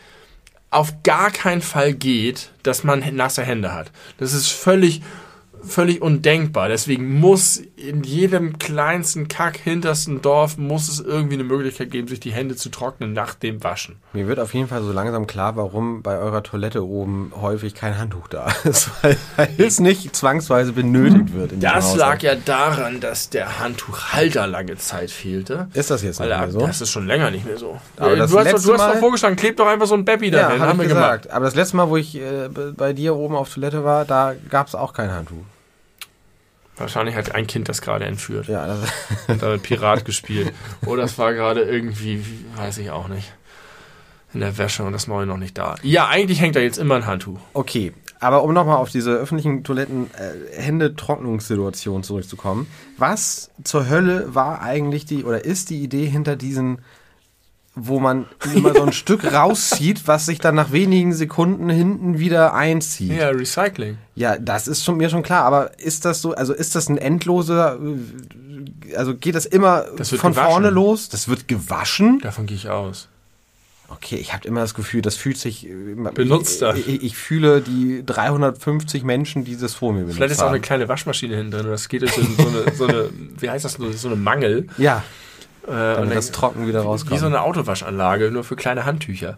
auf 0.69 1.03
gar 1.03 1.31
keinen 1.31 1.61
Fall 1.61 1.93
geht, 1.93 2.51
dass 2.63 2.83
man 2.83 3.03
nasse 3.15 3.43
Hände 3.43 3.73
hat. 3.73 3.91
Das 4.17 4.33
ist 4.33 4.47
völlig, 4.47 5.01
völlig 5.63 6.01
undenkbar. 6.01 6.67
Deswegen 6.69 7.19
muss 7.19 7.57
in 7.75 8.03
jedem 8.03 8.57
kleinsten 8.59 9.27
Kack 9.27 9.57
hintersten 9.57 10.21
Dorf 10.21 10.57
muss 10.57 10.89
es 10.89 10.99
irgendwie 10.99 11.35
eine 11.35 11.43
Möglichkeit 11.43 11.91
geben, 11.91 12.07
sich 12.07 12.19
die 12.19 12.31
Hände 12.31 12.55
zu 12.55 12.69
trocknen 12.69 13.13
nach 13.13 13.33
dem 13.35 13.63
Waschen. 13.63 13.97
Mir 14.13 14.27
wird 14.27 14.39
auf 14.39 14.53
jeden 14.53 14.67
Fall 14.67 14.81
so 14.83 14.91
langsam 14.91 15.27
klar, 15.27 15.55
warum 15.55 16.01
bei 16.01 16.17
eurer 16.17 16.43
Toilette 16.43 16.85
oben 16.85 17.31
häufig 17.39 17.73
kein 17.75 17.97
Handtuch 17.97 18.27
da 18.27 18.47
ist, 18.63 18.89
weil 19.03 19.17
es 19.57 19.79
nicht 19.79 20.15
zwangsweise 20.15 20.73
benötigt 20.73 21.33
wird. 21.33 21.51
Das 21.59 21.95
lag 21.95 22.21
ja 22.21 22.35
daran, 22.35 22.99
dass 22.99 23.29
der 23.29 23.59
Handtuchhalter 23.59 24.47
lange 24.47 24.77
Zeit 24.77 25.11
fehlte. 25.11 25.67
Ist 25.73 25.91
das 25.91 26.01
jetzt 26.03 26.19
nicht 26.19 26.29
mehr 26.29 26.51
so? 26.51 26.59
Das 26.59 26.81
ist 26.81 26.89
schon 26.89 27.07
länger 27.07 27.31
nicht 27.31 27.45
mehr 27.45 27.57
so. 27.57 27.79
Aber 27.97 28.15
du 28.15 28.21
hast, 28.21 28.33
doch- 28.33 28.43
du 28.43 28.73
hast 28.73 28.93
doch 28.95 28.99
vorgeschlagen, 28.99 29.35
kleb 29.35 29.57
doch 29.57 29.67
einfach 29.67 29.87
so 29.87 29.95
ein 29.95 30.05
Baby 30.05 30.29
ja, 30.29 30.43
dahin. 30.43 30.61
hab 30.61 30.69
haben 30.69 30.81
ich 30.81 30.87
wir 30.87 30.95
gesagt. 30.95 31.23
gemacht. 31.23 31.35
Aber 31.35 31.45
das 31.45 31.55
letzte 31.55 31.77
Mal, 31.77 31.89
wo 31.89 31.97
ich 31.97 32.15
äh, 32.15 32.49
bei 32.75 32.93
dir 32.93 33.15
oben 33.15 33.35
auf 33.35 33.53
Toilette 33.53 33.83
war, 33.83 34.05
da 34.05 34.33
gab 34.49 34.67
es 34.67 34.75
auch 34.75 34.93
kein 34.93 35.11
Handtuch. 35.11 35.37
Wahrscheinlich 36.81 37.15
hat 37.15 37.33
ein 37.33 37.47
Kind 37.47 37.69
das 37.69 37.81
gerade 37.81 38.05
entführt. 38.05 38.47
Ja, 38.47 38.67
das, 38.67 38.79
und 39.27 39.41
damit 39.41 39.63
Pirat 39.63 40.03
gespielt. 40.05 40.51
Oder 40.85 41.03
es 41.03 41.17
war 41.17 41.33
gerade 41.33 41.61
irgendwie, 41.61 42.23
weiß 42.55 42.79
ich 42.79 42.91
auch 42.91 43.07
nicht, 43.07 43.31
in 44.33 44.39
der 44.39 44.57
Wäsche 44.57 44.83
und 44.83 44.93
das 44.93 45.07
neue 45.07 45.25
noch 45.25 45.37
nicht 45.37 45.57
da. 45.57 45.75
Ja, 45.83 46.07
eigentlich 46.07 46.41
hängt 46.41 46.55
da 46.55 46.59
jetzt 46.59 46.77
immer 46.77 46.95
ein 46.95 47.05
Handtuch. 47.05 47.39
Okay, 47.53 47.93
aber 48.19 48.43
um 48.43 48.53
nochmal 48.53 48.77
auf 48.77 48.89
diese 48.89 49.11
öffentlichen 49.11 49.63
Toiletten 49.63 50.09
äh, 50.13 50.61
Händetrocknungssituation 50.61 52.03
zurückzukommen. 52.03 52.67
Was 52.97 53.51
zur 53.63 53.89
Hölle 53.89 54.33
war 54.33 54.61
eigentlich 54.61 55.05
die 55.05 55.23
oder 55.23 55.43
ist 55.43 55.69
die 55.69 55.81
Idee 55.81 56.05
hinter 56.05 56.35
diesen, 56.35 56.79
wo 57.75 57.99
man 57.99 58.25
immer 58.53 58.73
so 58.73 58.83
ein 58.83 58.93
Stück 58.93 59.31
rauszieht, 59.31 60.07
was 60.07 60.25
sich 60.25 60.39
dann 60.39 60.55
nach 60.55 60.71
wenigen 60.71 61.13
Sekunden 61.13 61.69
hinten 61.69 62.19
wieder 62.19 62.53
einzieht? 62.53 63.11
Ja, 63.13 63.29
Recycling. 63.29 63.97
Ja, 64.15 64.37
das 64.37 64.67
ist 64.67 64.83
schon, 64.83 64.97
mir 64.97 65.09
schon 65.09 65.23
klar, 65.23 65.45
aber 65.45 65.79
ist 65.79 66.05
das 66.05 66.21
so, 66.21 66.33
also 66.33 66.53
ist 66.53 66.75
das 66.75 66.89
ein 66.89 66.97
endloser, 66.97 67.79
also 68.95 69.15
geht 69.15 69.35
das 69.35 69.45
immer 69.45 69.85
Das 69.97 70.11
wird 70.11 70.21
von 70.21 70.31
gewaschen. 70.33 70.51
vorne 70.51 70.69
los? 70.69 71.09
Das 71.09 71.27
wird 71.27 71.47
gewaschen? 71.47 72.19
Davon 72.19 72.45
gehe 72.45 72.57
ich 72.57 72.69
aus. 72.69 73.07
Okay, 73.93 74.15
ich 74.15 74.33
habe 74.33 74.47
immer 74.47 74.61
das 74.61 74.73
Gefühl, 74.73 75.01
das 75.01 75.17
fühlt 75.17 75.37
sich. 75.37 75.67
äh, 75.67 75.95
Benutzter. 76.13 76.75
Ich, 76.77 76.87
ich, 76.87 77.03
ich 77.03 77.17
fühle 77.17 77.59
die 77.61 78.03
350 78.05 79.03
Menschen, 79.03 79.43
die 79.43 79.57
das 79.57 79.73
vor 79.73 79.91
mir 79.91 79.99
benutzt 80.01 80.15
Vielleicht 80.15 80.31
ist 80.31 80.41
auch 80.41 80.47
eine 80.47 80.61
kleine 80.61 80.87
Waschmaschine 80.87 81.35
hinten 81.35 81.51
drin. 81.51 81.67
Das 81.67 81.89
geht 81.89 82.03
in 82.03 82.09
so 82.09 82.47
eine, 82.47 82.75
so 82.75 82.87
eine 82.87 83.09
wie 83.39 83.49
heißt 83.49 83.65
das, 83.65 83.73
so 83.73 84.07
eine 84.07 84.15
Mangel. 84.15 84.67
Ja, 84.77 85.03
Äh, 85.67 85.69
und 85.69 85.75
damit 85.75 86.15
das 86.15 86.31
trocken 86.31 86.67
wieder 86.67 86.81
rauskommt. 86.81 87.11
wie 87.15 87.19
so 87.19 87.27
eine 87.27 87.41
Autowaschanlage, 87.41 88.31
nur 88.31 88.43
für 88.43 88.55
kleine 88.55 88.85
Handtücher. 88.85 89.37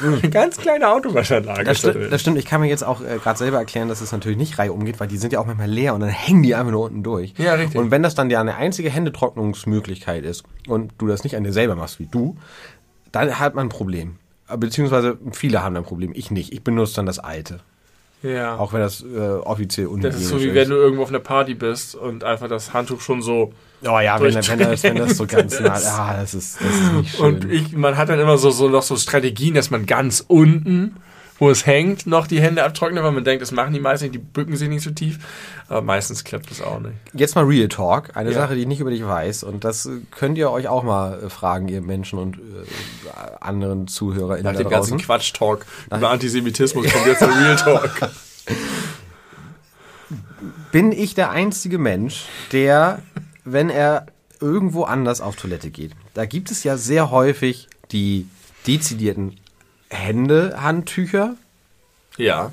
Eine 0.00 0.20
ganz 0.30 0.56
kleine 0.56 0.88
Autowaschanlage. 0.88 1.64
Das, 1.64 1.78
ist 1.78 1.86
da 1.86 1.92
sti 1.92 2.08
das 2.10 2.20
stimmt, 2.20 2.38
ich 2.38 2.46
kann 2.46 2.60
mir 2.60 2.68
jetzt 2.68 2.84
auch 2.84 3.00
äh, 3.00 3.18
gerade 3.18 3.38
selber 3.38 3.58
erklären, 3.58 3.88
dass 3.88 4.00
es 4.00 4.12
natürlich 4.12 4.38
nicht 4.38 4.58
reihum 4.58 4.84
geht, 4.84 5.00
weil 5.00 5.08
die 5.08 5.16
sind 5.18 5.32
ja 5.32 5.40
auch 5.40 5.46
manchmal 5.46 5.68
leer 5.68 5.94
und 5.94 6.00
dann 6.00 6.08
hängen 6.08 6.42
die 6.42 6.54
einfach 6.54 6.70
nur 6.70 6.84
unten 6.84 7.02
durch. 7.02 7.34
Ja, 7.38 7.54
richtig. 7.54 7.78
Und 7.78 7.90
wenn 7.90 8.02
das 8.02 8.14
dann 8.14 8.30
ja 8.30 8.40
eine 8.40 8.54
einzige 8.56 8.90
Händetrocknungsmöglichkeit 8.90 10.24
ist 10.24 10.44
und 10.68 10.92
du 10.98 11.06
das 11.06 11.24
nicht 11.24 11.36
an 11.36 11.44
dir 11.44 11.52
selber 11.52 11.74
machst 11.74 11.98
wie 11.98 12.06
du, 12.06 12.36
dann 13.12 13.38
hat 13.38 13.54
man 13.54 13.66
ein 13.66 13.70
Problem. 13.70 14.16
Beziehungsweise 14.56 15.18
viele 15.32 15.62
haben 15.62 15.76
ein 15.76 15.84
Problem, 15.84 16.12
ich 16.14 16.30
nicht. 16.30 16.52
Ich 16.52 16.62
benutze 16.62 16.94
dann 16.96 17.06
das 17.06 17.18
alte. 17.18 17.60
ja. 18.22 18.56
Auch 18.56 18.72
wenn 18.72 18.80
das 18.80 19.02
äh, 19.02 19.18
offiziell 19.18 19.86
das 19.86 19.92
unhygienisch 19.94 20.20
ist 20.22 20.28
so, 20.28 20.40
wie 20.40 20.54
wenn 20.54 20.68
du 20.68 20.76
irgendwo 20.76 21.02
auf 21.02 21.08
einer 21.08 21.20
Party 21.20 21.54
bist 21.54 21.94
und 21.94 22.24
einfach 22.24 22.48
das 22.48 22.72
Handtuch 22.72 23.00
schon 23.00 23.22
so. 23.22 23.52
Oh 23.82 23.98
ja, 23.98 24.20
wenn, 24.20 24.34
wenn, 24.34 24.58
das, 24.58 24.82
wenn 24.82 24.96
das 24.96 25.16
so 25.16 25.26
ganz 25.26 25.58
nah 25.58 25.74
ist. 25.76 25.84
ja, 25.84 26.16
das 26.20 26.34
ist, 26.34 26.58
das 26.60 26.68
ist 26.68 26.92
nicht 26.92 27.16
schön. 27.16 27.24
Und 27.24 27.50
ich, 27.50 27.72
man 27.72 27.96
hat 27.96 28.08
dann 28.10 28.20
immer 28.20 28.36
so, 28.36 28.50
so 28.50 28.68
noch 28.68 28.82
so 28.82 28.96
Strategien, 28.96 29.54
dass 29.54 29.70
man 29.70 29.86
ganz 29.86 30.22
unten, 30.26 30.96
wo 31.38 31.48
es 31.48 31.64
hängt, 31.64 32.06
noch 32.06 32.26
die 32.26 32.42
Hände 32.42 32.62
abtrocknet, 32.62 33.02
weil 33.02 33.12
man 33.12 33.24
denkt, 33.24 33.40
das 33.40 33.52
machen 33.52 33.72
die 33.72 33.80
meisten 33.80 34.04
nicht, 34.04 34.14
die 34.14 34.18
bücken 34.18 34.54
sich 34.56 34.68
nicht 34.68 34.82
so 34.82 34.90
tief. 34.90 35.18
Aber 35.68 35.80
meistens 35.80 36.24
klappt 36.24 36.50
das 36.50 36.60
auch 36.60 36.80
nicht. 36.80 36.92
Jetzt 37.14 37.34
mal 37.36 37.44
Real 37.46 37.68
Talk, 37.68 38.14
eine 38.14 38.30
Ja. 38.32 38.36
Sache, 38.40 38.54
die 38.54 38.60
ich 38.60 38.66
nicht 38.66 38.80
über 38.80 38.90
dich 38.90 39.06
weiß. 39.06 39.44
Und 39.44 39.64
das 39.64 39.88
könnt 40.10 40.36
ihr 40.36 40.50
euch 40.50 40.68
auch 40.68 40.82
mal 40.82 41.18
äh, 41.18 41.30
fragen, 41.30 41.68
ihr 41.68 41.80
Menschen 41.80 42.18
und 42.18 42.36
äh, 42.36 42.40
anderen 43.40 43.88
ZuhörerInnen 43.88 44.52
Nach 44.52 44.60
dem 44.60 44.68
ganzen 44.68 44.98
draußen. 44.98 45.06
Quatsch-Talk 45.06 45.64
über 45.86 46.10
Antisemitismus 46.10 46.86
kommt 46.92 47.06
jetzt 47.06 47.22
der 47.22 47.28
Real 47.28 47.56
Talk. 47.56 47.90
Bin 50.72 50.92
ich 50.92 51.14
der 51.14 51.30
einzige 51.30 51.78
Mensch, 51.78 52.26
der, 52.52 53.00
wenn 53.52 53.70
er 53.70 54.06
irgendwo 54.40 54.84
anders 54.84 55.20
auf 55.20 55.36
Toilette 55.36 55.70
geht, 55.70 55.92
da 56.14 56.24
gibt 56.24 56.50
es 56.50 56.64
ja 56.64 56.76
sehr 56.76 57.10
häufig 57.10 57.68
die 57.92 58.26
dezidierten 58.66 59.36
Hände-Handtücher, 59.90 61.34
Ja. 62.16 62.52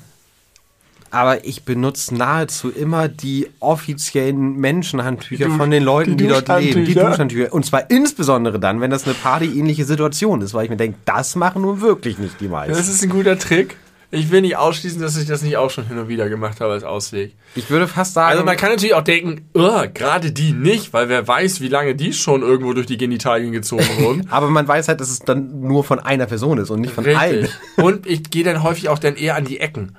aber 1.10 1.44
ich 1.44 1.64
benutze 1.64 2.14
nahezu 2.14 2.70
immer 2.70 3.08
die 3.08 3.48
offiziellen 3.60 4.56
Menschenhandtücher 4.56 5.46
Die 5.46 5.56
von 5.56 5.70
den 5.70 5.82
Leuten, 5.82 6.16
die 6.16 6.24
die, 6.24 6.30
dort 6.30 6.48
leben. 6.60 6.84
Die? 6.84 6.94
Duschhandtücher. 6.94 7.52
Und 7.52 7.64
zwar 7.64 7.90
insbesondere 7.90 8.58
dann, 8.58 8.80
wenn 8.80 8.90
das 8.90 9.04
eine 9.04 9.14
partyähnliche 9.14 9.84
Situation 9.84 10.42
ist, 10.42 10.54
weil 10.54 10.64
ich 10.64 10.70
mir 10.70 10.76
denke, 10.76 10.98
das 11.04 11.36
machen 11.36 11.62
nun 11.62 11.80
wirklich 11.80 12.18
nicht 12.18 12.40
die 12.40 12.48
meisten. 12.48 12.74
Das 12.76 12.88
ist 12.88 13.02
ein 13.02 13.10
guter 13.10 13.38
Trick. 13.38 13.76
Ich 14.10 14.30
will 14.30 14.40
nicht 14.40 14.56
ausschließen, 14.56 15.02
dass 15.02 15.18
ich 15.18 15.26
das 15.28 15.42
nicht 15.42 15.58
auch 15.58 15.68
schon 15.70 15.86
hin 15.86 15.98
und 15.98 16.08
wieder 16.08 16.30
gemacht 16.30 16.62
habe 16.62 16.72
als 16.72 16.82
Ausweg. 16.82 17.34
ich 17.54 17.68
würde 17.68 17.86
fast 17.86 18.14
sagen, 18.14 18.30
Also 18.32 18.42
man 18.44 18.56
kann 18.56 18.70
natürlich 18.70 18.94
auch 18.94 19.02
denken, 19.02 19.42
"Ugh, 19.54 19.86
gerade 19.92 20.32
die 20.32 20.52
nicht, 20.52 20.94
weil 20.94 21.10
wer 21.10 21.28
weiß, 21.28 21.60
wie 21.60 21.68
lange 21.68 21.94
die 21.94 22.14
schon 22.14 22.40
irgendwo 22.40 22.72
durch 22.72 22.86
die 22.86 22.96
Genitalien 22.96 23.52
gezogen 23.52 23.84
wurden. 23.98 24.26
aber 24.30 24.48
man 24.48 24.66
weiß 24.66 24.88
halt, 24.88 25.00
dass 25.02 25.10
es 25.10 25.18
dann 25.18 25.60
nur 25.60 25.84
von 25.84 25.98
einer 25.98 26.24
Person 26.24 26.56
ist 26.56 26.70
und 26.70 26.80
nicht 26.80 26.94
von 26.94 27.04
allen. 27.04 27.40
Richtig. 27.44 27.54
Und 27.76 28.06
ich 28.06 28.30
gehe 28.30 28.44
dann 28.44 28.62
häufig 28.62 28.88
auch 28.88 28.98
dann 28.98 29.14
eher 29.14 29.36
an 29.36 29.44
die 29.44 29.60
Ecken. 29.60 29.94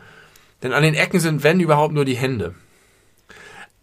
Denn 0.64 0.74
an 0.74 0.82
den 0.84 0.96
Ecken 0.96 1.20
sind, 1.20 1.44
wenn 1.44 1.60
überhaupt, 1.60 1.94
nur 1.94 2.04
die 2.04 2.18
Hände. 2.18 2.56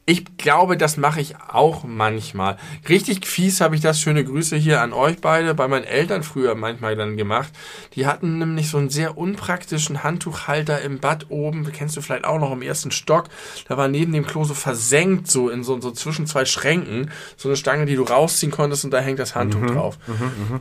Ich 0.09 0.37
glaube, 0.37 0.77
das 0.77 0.97
mache 0.97 1.21
ich 1.21 1.35
auch 1.49 1.83
manchmal. 1.83 2.59
Richtig 2.89 3.27
fies 3.27 3.61
habe 3.61 3.75
ich 3.75 3.81
das. 3.81 4.01
Schöne 4.01 4.25
Grüße 4.25 4.55
hier 4.55 4.81
an 4.81 4.93
euch 4.93 5.21
beide. 5.21 5.53
Bei 5.53 5.67
meinen 5.67 5.83
Eltern 5.83 6.23
früher 6.23 6.55
manchmal 6.55 6.95
dann 6.95 7.17
gemacht. 7.17 7.53
Die 7.95 8.07
hatten 8.07 8.39
nämlich 8.39 8.71
so 8.71 8.79
einen 8.79 8.89
sehr 8.89 9.19
unpraktischen 9.19 10.05
Handtuchhalter 10.05 10.81
im 10.81 11.01
Bad 11.01 11.27
oben. 11.29 11.69
Kennst 11.73 11.97
du 11.97 12.03
vielleicht 12.03 12.25
auch 12.25 12.39
noch 12.39 12.53
im 12.53 12.63
ersten 12.63 12.93
Stock. 12.93 13.25
Da 13.67 13.77
war 13.77 13.89
neben 13.89 14.13
dem 14.13 14.25
Klo 14.25 14.45
so 14.45 14.55
versenkt, 14.55 15.29
so 15.29 15.49
in 15.49 15.65
so, 15.65 15.81
so 15.81 15.91
zwischen 15.91 16.29
zwei 16.29 16.45
Schränken, 16.45 17.11
so 17.37 17.49
eine 17.49 17.57
Stange, 17.57 17.85
die 17.85 17.97
du 17.97 18.05
rausziehen 18.05 18.53
konntest 18.53 18.85
und 18.85 18.93
da 18.93 19.01
hängt 19.01 19.19
das 19.19 19.35
Handtuch 19.35 19.67
drauf. 19.67 19.99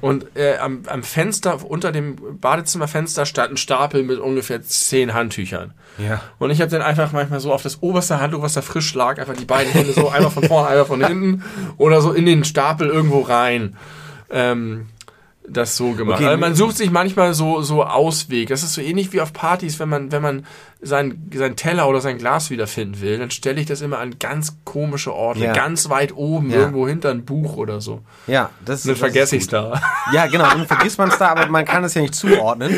Und 0.01 0.25
äh, 0.35 0.57
am, 0.57 0.81
am 0.87 1.03
Fenster, 1.03 1.63
unter 1.63 1.91
dem 1.91 2.15
Badezimmerfenster 2.41 3.27
stand 3.27 3.51
ein 3.51 3.57
Stapel 3.57 4.01
mit 4.01 4.17
ungefähr 4.17 4.63
zehn 4.63 5.13
Handtüchern. 5.13 5.75
Ja. 5.99 6.21
Und 6.39 6.49
ich 6.49 6.61
habe 6.61 6.71
dann 6.71 6.81
einfach 6.81 7.11
manchmal 7.11 7.39
so 7.39 7.53
auf 7.53 7.61
das 7.61 7.83
oberste 7.83 8.19
Handtuch, 8.19 8.41
was 8.41 8.53
da 8.53 8.63
frisch 8.63 8.93
lag, 8.95 9.19
einfach 9.19 9.34
die 9.35 9.45
beiden 9.45 9.71
Hände 9.71 9.93
so 9.93 10.09
einmal 10.09 10.31
von 10.31 10.43
vorne, 10.43 10.67
einmal 10.69 10.85
von 10.85 11.05
hinten 11.05 11.43
oder 11.77 12.01
so 12.01 12.11
in 12.11 12.25
den 12.25 12.43
Stapel 12.43 12.87
irgendwo 12.87 13.21
rein. 13.21 13.77
Ähm, 14.29 14.87
das 15.47 15.77
so 15.77 15.91
gemacht. 15.91 16.19
Okay. 16.19 16.27
Also 16.27 16.39
man 16.39 16.55
sucht 16.55 16.77
sich 16.77 16.91
manchmal 16.91 17.33
so, 17.33 17.61
so 17.61 17.83
Ausweg. 17.83 18.49
Das 18.49 18.63
ist 18.63 18.73
so 18.73 18.81
ähnlich 18.81 19.13
wie 19.13 19.21
auf 19.21 19.33
Partys, 19.33 19.79
wenn 19.79 19.89
man, 19.89 20.11
wenn 20.11 20.21
man 20.21 20.45
sein, 20.81 21.29
sein 21.33 21.55
Teller 21.55 21.87
oder 21.89 21.99
sein 22.01 22.17
Glas 22.17 22.49
wiederfinden 22.51 23.01
will, 23.01 23.17
dann 23.17 23.31
stelle 23.31 23.59
ich 23.59 23.65
das 23.65 23.81
immer 23.81 23.97
an 23.99 24.19
ganz 24.19 24.57
komische 24.65 25.13
Orte, 25.13 25.39
Ja. 25.39 25.53
ganz 25.53 25.89
weit 25.89 26.15
oben, 26.15 26.49
Ja. 26.51 26.57
irgendwo 26.57 26.87
hinter 26.87 27.09
ein 27.11 27.25
Buch 27.25 27.57
oder 27.57 27.81
so. 27.81 28.01
Ja, 28.27 28.49
das, 28.63 28.83
Dann 28.83 28.91
das 28.91 28.99
vergesse 28.99 29.35
ist 29.35 29.41
ich 29.41 29.41
es 29.43 29.47
da. 29.49 29.81
Ja, 30.13 30.27
genau, 30.27 30.43
dann 30.49 30.67
vergisst 30.67 30.97
man 30.99 31.09
es 31.09 31.17
da, 31.17 31.29
aber 31.29 31.47
man 31.47 31.65
kann 31.65 31.83
es 31.83 31.95
ja 31.95 32.01
nicht 32.01 32.13
zuordnen. 32.13 32.71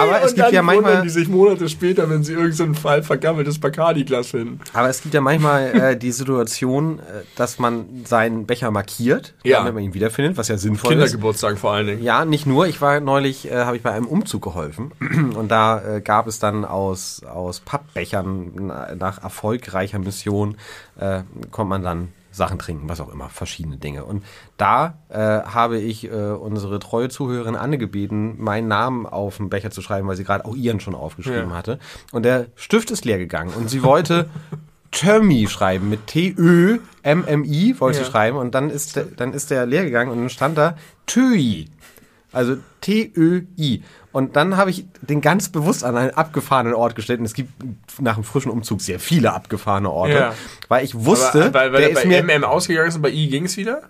aber 0.00 0.22
es 0.22 0.34
gibt 0.34 0.46
dann 0.46 0.54
ja 0.54 0.62
manchmal, 0.62 1.02
die 1.02 1.10
sich 1.10 1.28
Monate 1.28 1.68
später, 1.68 2.08
wenn 2.08 2.24
sie 2.24 2.32
irgendein 2.32 2.74
Fall 2.74 3.02
vergammeltes 3.02 3.58
Bacardi-Glas 3.58 4.28
finden. 4.28 4.60
aber 4.72 4.88
es 4.88 5.02
gibt 5.02 5.12
ja 5.12 5.20
manchmal 5.20 5.66
äh, 5.92 5.96
die 5.96 6.12
Situation, 6.12 7.00
äh, 7.00 7.02
dass 7.36 7.58
man 7.58 7.84
seinen 8.06 8.46
Becher 8.46 8.70
markiert, 8.70 9.34
Ja. 9.44 9.58
damit 9.58 9.74
man 9.74 9.82
ihn 9.82 9.94
wiederfindet, 9.94 10.36
was 10.38 10.48
ja 10.48 10.56
sinnvoll 10.56 10.92
ist. 10.92 10.98
Kindergeburtstag 10.98 11.58
vor 11.58 11.72
allen 11.72 11.86
Dingen. 11.88 12.02
Ja, 12.02 12.24
nicht 12.24 12.46
nur. 12.46 12.66
Ich 12.66 12.80
war 12.80 13.00
neulich, 13.00 13.50
äh, 13.50 13.64
habe 13.64 13.76
ich 13.76 13.82
bei 13.82 13.90
einem 13.90 14.06
Umzug 14.06 14.42
geholfen 14.42 14.92
und 15.36 15.50
da 15.50 15.96
äh, 15.96 16.00
gab 16.00 16.26
es 16.26 16.38
dann 16.38 16.64
aus 16.64 17.22
aus 17.32 17.60
Pappbechern 17.60 18.52
na- 18.54 18.94
nach 18.94 19.22
erfolgreicher 19.22 19.98
Mission 19.98 20.56
äh, 20.98 21.22
kommt 21.50 21.70
man 21.70 21.82
dann 21.82 22.08
Sachen 22.34 22.58
trinken, 22.58 22.88
was 22.88 22.98
auch 23.00 23.12
immer, 23.12 23.28
verschiedene 23.28 23.76
Dinge. 23.76 24.04
Und 24.06 24.24
da 24.56 24.94
äh, 25.10 25.18
habe 25.18 25.78
ich 25.78 26.04
äh, 26.04 26.08
unsere 26.10 26.78
treue 26.78 27.10
Zuhörerin 27.10 27.56
Anne 27.56 27.76
gebeten, 27.76 28.42
meinen 28.42 28.68
Namen 28.68 29.04
auf 29.06 29.36
den 29.36 29.50
Becher 29.50 29.70
zu 29.70 29.82
schreiben, 29.82 30.08
weil 30.08 30.16
sie 30.16 30.24
gerade 30.24 30.46
auch 30.46 30.56
ihren 30.56 30.80
schon 30.80 30.94
aufgeschrieben 30.94 31.50
Ja. 31.50 31.56
hatte. 31.56 31.78
Und 32.10 32.22
der 32.24 32.46
Stift 32.56 32.90
ist 32.90 33.04
leer 33.04 33.18
gegangen 33.18 33.52
und 33.54 33.68
sie 33.68 33.82
wollte 33.82 34.30
Tömi 34.92 35.46
schreiben 35.48 35.88
mit 35.90 36.06
T-Ö-M-M-I 36.06 37.80
wollte 37.80 37.98
Ja. 37.98 38.04
sie 38.04 38.10
schreiben 38.10 38.36
und 38.38 38.54
dann 38.54 38.70
ist 38.70 38.96
der, 38.96 39.04
dann 39.04 39.32
ist 39.32 39.50
der 39.50 39.66
leer 39.66 39.84
gegangen 39.84 40.10
und 40.10 40.18
dann 40.18 40.28
stand 40.30 40.56
da 40.58 40.76
Töi. 41.06 41.66
Also 42.32 42.56
T-Ö-I. 42.80 43.82
Und 44.12 44.36
dann 44.36 44.56
habe 44.56 44.70
ich 44.70 44.84
den 45.00 45.20
ganz 45.22 45.48
bewusst 45.48 45.84
an 45.84 45.96
einen 45.96 46.10
abgefahrenen 46.10 46.74
Ort 46.74 46.94
gestellt. 46.94 47.20
Und 47.20 47.26
es 47.26 47.34
gibt 47.34 47.50
nach 48.00 48.16
dem 48.16 48.24
frischen 48.24 48.50
Umzug 48.50 48.82
sehr 48.82 49.00
viele 49.00 49.32
abgefahrene 49.32 49.90
Orte. 49.90 50.12
Ja. 50.12 50.34
Weil 50.68 50.84
ich 50.84 50.94
wusste, 50.94 51.46
Aber, 51.46 51.54
weil, 51.54 51.72
weil 51.72 51.80
der 51.80 51.90
ist 51.90 52.02
bei 52.02 52.08
mir. 52.08 52.22
MM 52.22 52.44
ausgegangen 52.44 52.88
ist 52.88 52.96
und 52.96 53.02
bei 53.02 53.10
I 53.10 53.28
ging 53.28 53.46
es 53.46 53.56
wieder? 53.56 53.82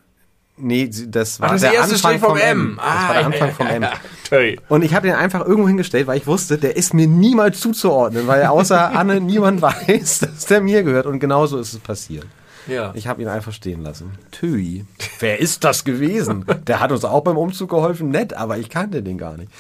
Nee, 0.57 0.89
das 1.09 1.41
war 1.41 1.49
Ach, 1.49 1.53
das 1.53 1.63
der 1.63 1.73
erste 1.73 1.95
Anfang 1.95 2.21
vom 2.21 2.37
M. 2.37 2.61
M. 2.61 2.77
Das 2.77 2.87
war 2.87 3.15
der 3.15 3.27
Anfang 3.27 3.53
vom 3.53 3.67
M. 3.67 3.87
Toll. 4.29 4.57
Und 4.69 4.85
ich 4.85 4.95
habe 4.95 5.07
den 5.09 5.17
einfach 5.17 5.45
irgendwo 5.45 5.67
hingestellt, 5.67 6.07
weil 6.07 6.19
ich 6.19 6.27
wusste, 6.27 6.59
der 6.59 6.77
ist 6.77 6.95
mir 6.95 7.07
niemals 7.07 7.59
zuzuordnen, 7.59 8.27
weil 8.27 8.45
außer 8.45 8.91
Anne 8.95 9.21
niemand 9.21 9.63
weiß, 9.63 10.21
dass 10.21 10.47
der 10.47 10.61
mir 10.61 10.83
gehört. 10.83 11.07
Und 11.07 11.19
genauso 11.21 11.59
ist 11.59 11.73
es 11.73 11.79
passiert. 11.81 12.27
Ja. 12.67 12.93
Ich 12.95 13.07
habe 13.07 13.23
ihn 13.23 13.29
einfach 13.29 13.53
stehen 13.53 13.83
lassen. 13.83 14.13
Tüi. 14.31 14.85
Wer 15.21 15.41
ist 15.41 15.65
das 15.65 15.85
gewesen? 15.85 16.45
Der 16.67 16.81
hat 16.81 16.93
uns 16.93 17.05
auch 17.05 17.23
beim 17.23 17.37
Umzug 17.37 17.71
geholfen. 17.71 18.11
Nett, 18.11 18.35
aber 18.35 18.59
ich 18.59 18.69
kannte 18.71 19.03
den 19.03 19.19
gar 19.19 19.37
nicht. 19.37 19.51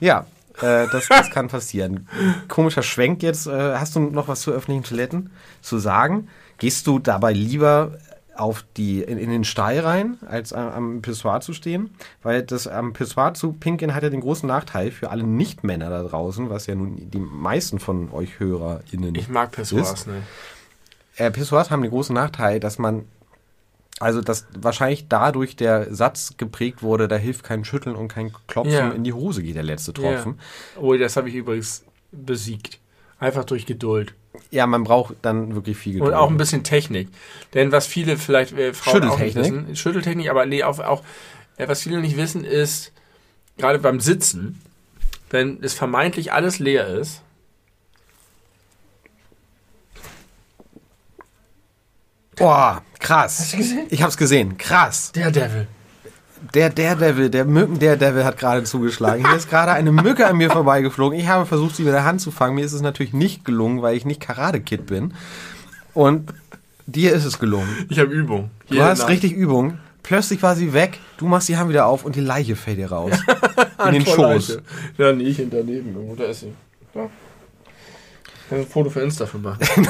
Ja, 0.00 0.26
äh, 0.62 0.86
das, 0.90 1.08
das 1.08 1.30
kann 1.30 1.48
passieren. 1.48 2.08
Komischer 2.48 2.82
Schwenk 2.82 3.22
jetzt. 3.22 3.46
Äh, 3.46 3.74
hast 3.76 3.96
du 3.96 4.00
noch 4.00 4.28
was 4.28 4.40
zu 4.40 4.52
öffentlichen 4.52 4.84
Toiletten 4.84 5.30
zu 5.60 5.78
sagen? 5.78 6.28
Gehst 6.58 6.86
du 6.86 6.98
dabei 6.98 7.32
lieber 7.32 7.98
auf 8.34 8.64
die, 8.76 9.02
in, 9.02 9.18
in 9.18 9.30
den 9.30 9.44
Stall 9.44 9.78
rein, 9.80 10.18
als 10.26 10.52
am, 10.52 10.68
am 10.68 11.02
Pissoir 11.02 11.40
zu 11.40 11.52
stehen? 11.52 11.90
Weil 12.22 12.42
das 12.42 12.66
am 12.66 12.92
Pissoir 12.92 13.34
zu 13.34 13.52
pinkeln 13.52 13.94
hat 13.94 14.02
ja 14.02 14.10
den 14.10 14.20
großen 14.20 14.46
Nachteil 14.46 14.90
für 14.90 15.10
alle 15.10 15.24
Nicht-Männer 15.24 15.90
da 15.90 16.02
draußen, 16.02 16.50
was 16.50 16.66
ja 16.66 16.74
nun 16.74 17.10
die 17.10 17.18
meisten 17.18 17.78
von 17.78 18.10
euch 18.12 18.38
HörerInnen 18.38 19.14
Ich 19.14 19.28
mag 19.28 19.56
ist. 19.58 19.72
nicht. 19.72 20.22
Äh, 21.16 21.30
Pissoirs 21.30 21.70
haben 21.70 21.82
den 21.82 21.90
großen 21.90 22.14
Nachteil, 22.14 22.60
dass 22.60 22.78
man, 22.78 23.04
also 24.00 24.20
dass 24.20 24.46
wahrscheinlich 24.58 25.08
dadurch 25.08 25.56
der 25.56 25.92
Satz 25.94 26.34
geprägt 26.36 26.82
wurde, 26.82 27.08
da 27.08 27.16
hilft 27.16 27.44
kein 27.44 27.64
Schütteln 27.64 27.96
und 27.96 28.08
kein 28.08 28.32
Klopfen, 28.46 28.72
Ja. 28.72 28.90
in 28.90 29.04
die 29.04 29.12
Hose 29.12 29.42
geht 29.42 29.56
der 29.56 29.62
letzte 29.62 29.92
Ja. 29.92 30.12
Tropfen. 30.12 30.38
Oh, 30.80 30.94
das 30.94 31.16
habe 31.16 31.28
ich 31.28 31.34
übrigens 31.34 31.84
besiegt. 32.12 32.78
Einfach 33.18 33.44
durch 33.44 33.64
Geduld. 33.66 34.14
Ja. 34.50 34.66
man 34.66 34.84
braucht 34.84 35.14
dann 35.22 35.54
wirklich 35.54 35.78
viel 35.78 36.02
Und 36.02 36.12
auch 36.12 36.28
ein 36.28 36.36
bisschen 36.36 36.62
Technik. 36.62 37.08
Denn 37.54 37.72
was 37.72 37.86
viele 37.86 38.18
vielleicht 38.18 38.52
äh, 38.52 38.74
Frauen 38.74 39.04
auch 39.04 39.18
nicht 39.18 39.34
wissen, 39.34 39.74
Schütteltechnik, 39.74 40.28
aber 40.28 40.44
nee, 40.44 40.62
auch, 40.62 40.78
auch 40.80 41.02
äh, 41.56 41.66
was 41.66 41.82
viele 41.82 42.00
nicht 42.02 42.18
wissen, 42.18 42.44
ist, 42.44 42.92
gerade 43.56 43.78
beim 43.78 43.98
Sitzen, 44.00 44.60
wenn 45.30 45.58
es 45.62 45.72
vermeintlich 45.72 46.32
alles 46.34 46.58
leer 46.58 46.86
ist, 46.86 47.22
Boah, 52.36 52.82
krass. 52.98 53.50
du 53.50 53.56
gesehen? 53.56 53.86
Ich 53.88 54.02
hab's 54.02 54.16
gesehen. 54.16 54.58
Krass. 54.58 55.12
der 55.12 55.30
Devil. 55.30 55.66
Der 56.54 56.70
Daredevil, 56.70 57.30
der 57.30 57.46
Mücken-Daredevil 57.46 58.24
hat 58.24 58.36
gerade 58.38 58.62
zugeschlagen. 58.62 59.26
Hier 59.26 59.36
ist 59.36 59.48
gerade 59.48 59.72
eine 59.72 59.90
Mücke 59.90 60.26
an 60.26 60.36
mir 60.36 60.50
vorbeigeflogen. 60.50 61.18
Ich 61.18 61.26
habe 61.26 61.46
versucht, 61.46 61.76
sie 61.76 61.82
mit 61.82 61.94
der 61.94 62.04
Hand 62.04 62.20
zu 62.20 62.30
fangen. 62.30 62.54
Mir 62.54 62.64
ist 62.64 62.74
es 62.74 62.82
natürlich 62.82 63.14
nicht 63.14 63.44
gelungen, 63.44 63.80
weil 63.80 63.96
ich 63.96 64.04
nicht 64.04 64.20
Karate-Kid 64.20 64.86
bin. 64.86 65.14
Und 65.94 66.32
dir 66.86 67.14
ist 67.14 67.24
es 67.24 67.38
gelungen. 67.38 67.86
Ich 67.88 67.98
habe 67.98 68.12
Übung. 68.12 68.50
Du 68.68 68.82
hast 68.82 69.08
richtig 69.08 69.32
Übung. 69.32 69.78
Plötzlich 70.02 70.42
war 70.42 70.54
sie 70.54 70.72
weg, 70.72 71.00
du 71.16 71.26
machst 71.26 71.48
die 71.48 71.56
Hand 71.56 71.68
wieder 71.68 71.86
auf 71.86 72.04
und 72.04 72.14
die 72.14 72.20
Leiche 72.20 72.54
fällt 72.54 72.78
dir 72.78 72.92
raus. 72.92 73.12
In 73.86 73.94
den 73.94 74.06
Schoß. 74.06 74.18
Leiche. 74.18 74.62
Ja, 74.98 75.12
nee, 75.12 75.24
ich 75.24 75.36
daneben 75.50 75.96
irgendwo. 75.96 76.14
Da 76.14 76.24
ist 76.24 76.40
sie. 76.40 76.52
Ja. 76.94 77.10
Kann 78.48 78.58
ein 78.58 78.66
Foto 78.66 78.88
für 78.90 79.00
Insta 79.00 79.26
für 79.26 79.38
machen. 79.38 79.58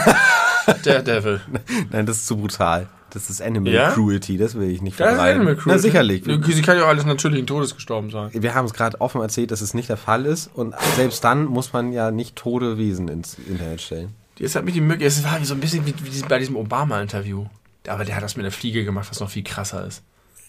Der 0.85 1.03
Devil. 1.03 1.41
Nein, 1.91 2.07
das 2.07 2.19
ist 2.19 2.27
zu 2.27 2.37
brutal. 2.37 2.89
Das 3.11 3.31
ist 3.31 3.41
Animal 3.41 3.73
Ja? 3.73 3.93
Cruelty, 3.93 4.37
das 4.37 4.55
will 4.57 4.71
ich 4.71 4.83
nicht 4.83 4.99
Das 5.01 5.15
ist. 5.15 5.19
Animal 5.21 5.55
Cruelty. 5.55 5.71
Na 5.71 5.79
sicherlich. 5.79 6.25
Sie 6.25 6.63
kann 6.63 6.77
ja 6.77 6.85
auch 6.85 6.89
alles 6.89 7.05
natürlichen 7.07 7.47
Todes 7.47 7.75
gestorben 7.75 8.11
sein. 8.11 8.31
Wir 8.33 8.55
haben 8.55 8.67
es 8.67 8.75
gerade 8.75 9.01
offen 9.01 9.21
erzählt, 9.23 9.51
dass 9.51 9.61
es 9.61 9.75
nicht 9.75 9.89
der 9.89 9.97
Fall 9.97 10.27
ist 10.27 10.51
und 10.55 10.75
selbst 10.97 11.23
dann 11.25 11.45
muss 11.45 11.73
man 11.73 11.93
ja 11.93 12.11
nicht 12.11 12.37
tote 12.37 12.79
Wesen 12.79 13.09
ins 13.09 13.39
Internet 13.39 13.81
stellen. 13.81 14.15
Jetzt 14.39 14.55
hat 14.55 14.65
mich 14.65 14.75
die 14.75 14.81
Möglichkeit, 14.83 15.09
es 15.13 15.25
war 15.25 15.43
so 15.45 15.55
ein 15.55 15.61
bisschen 15.61 15.87
wie, 15.87 15.95
wie 16.03 16.23
bei 16.29 16.39
diesem 16.39 16.57
Obama-Interview. 16.57 17.47
Aber 17.89 18.05
der 18.05 18.17
hat 18.17 18.23
das 18.23 18.37
mit 18.37 18.45
einer 18.45 18.53
Fliege 18.53 18.85
gemacht, 18.85 19.07
was 19.09 19.21
noch 19.21 19.31
viel 19.31 19.45
krasser 19.45 19.87
ist. 19.87 20.03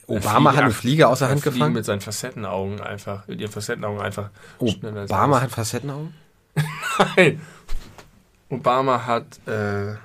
Obama 0.07 0.53
hat 0.53 0.63
eine 0.63 0.71
Fliege 0.71 1.07
aus 1.07 1.19
der 1.19 1.29
Hand 1.29 1.43
gefangen. 1.43 1.73
mit 1.73 1.85
seinen 1.85 2.01
Facettenaugen 2.01 2.81
einfach, 2.81 3.27
mit 3.27 3.39
ihren 3.41 3.51
Facettenaugen 3.51 4.01
einfach 4.01 4.29
Obama 4.59 5.41
hat 5.41 5.51
Facettenaugen? 5.51 6.13
Nein. 7.15 7.41
Obama 8.49 9.05
hat, 9.05 9.25
äh, 9.47 9.95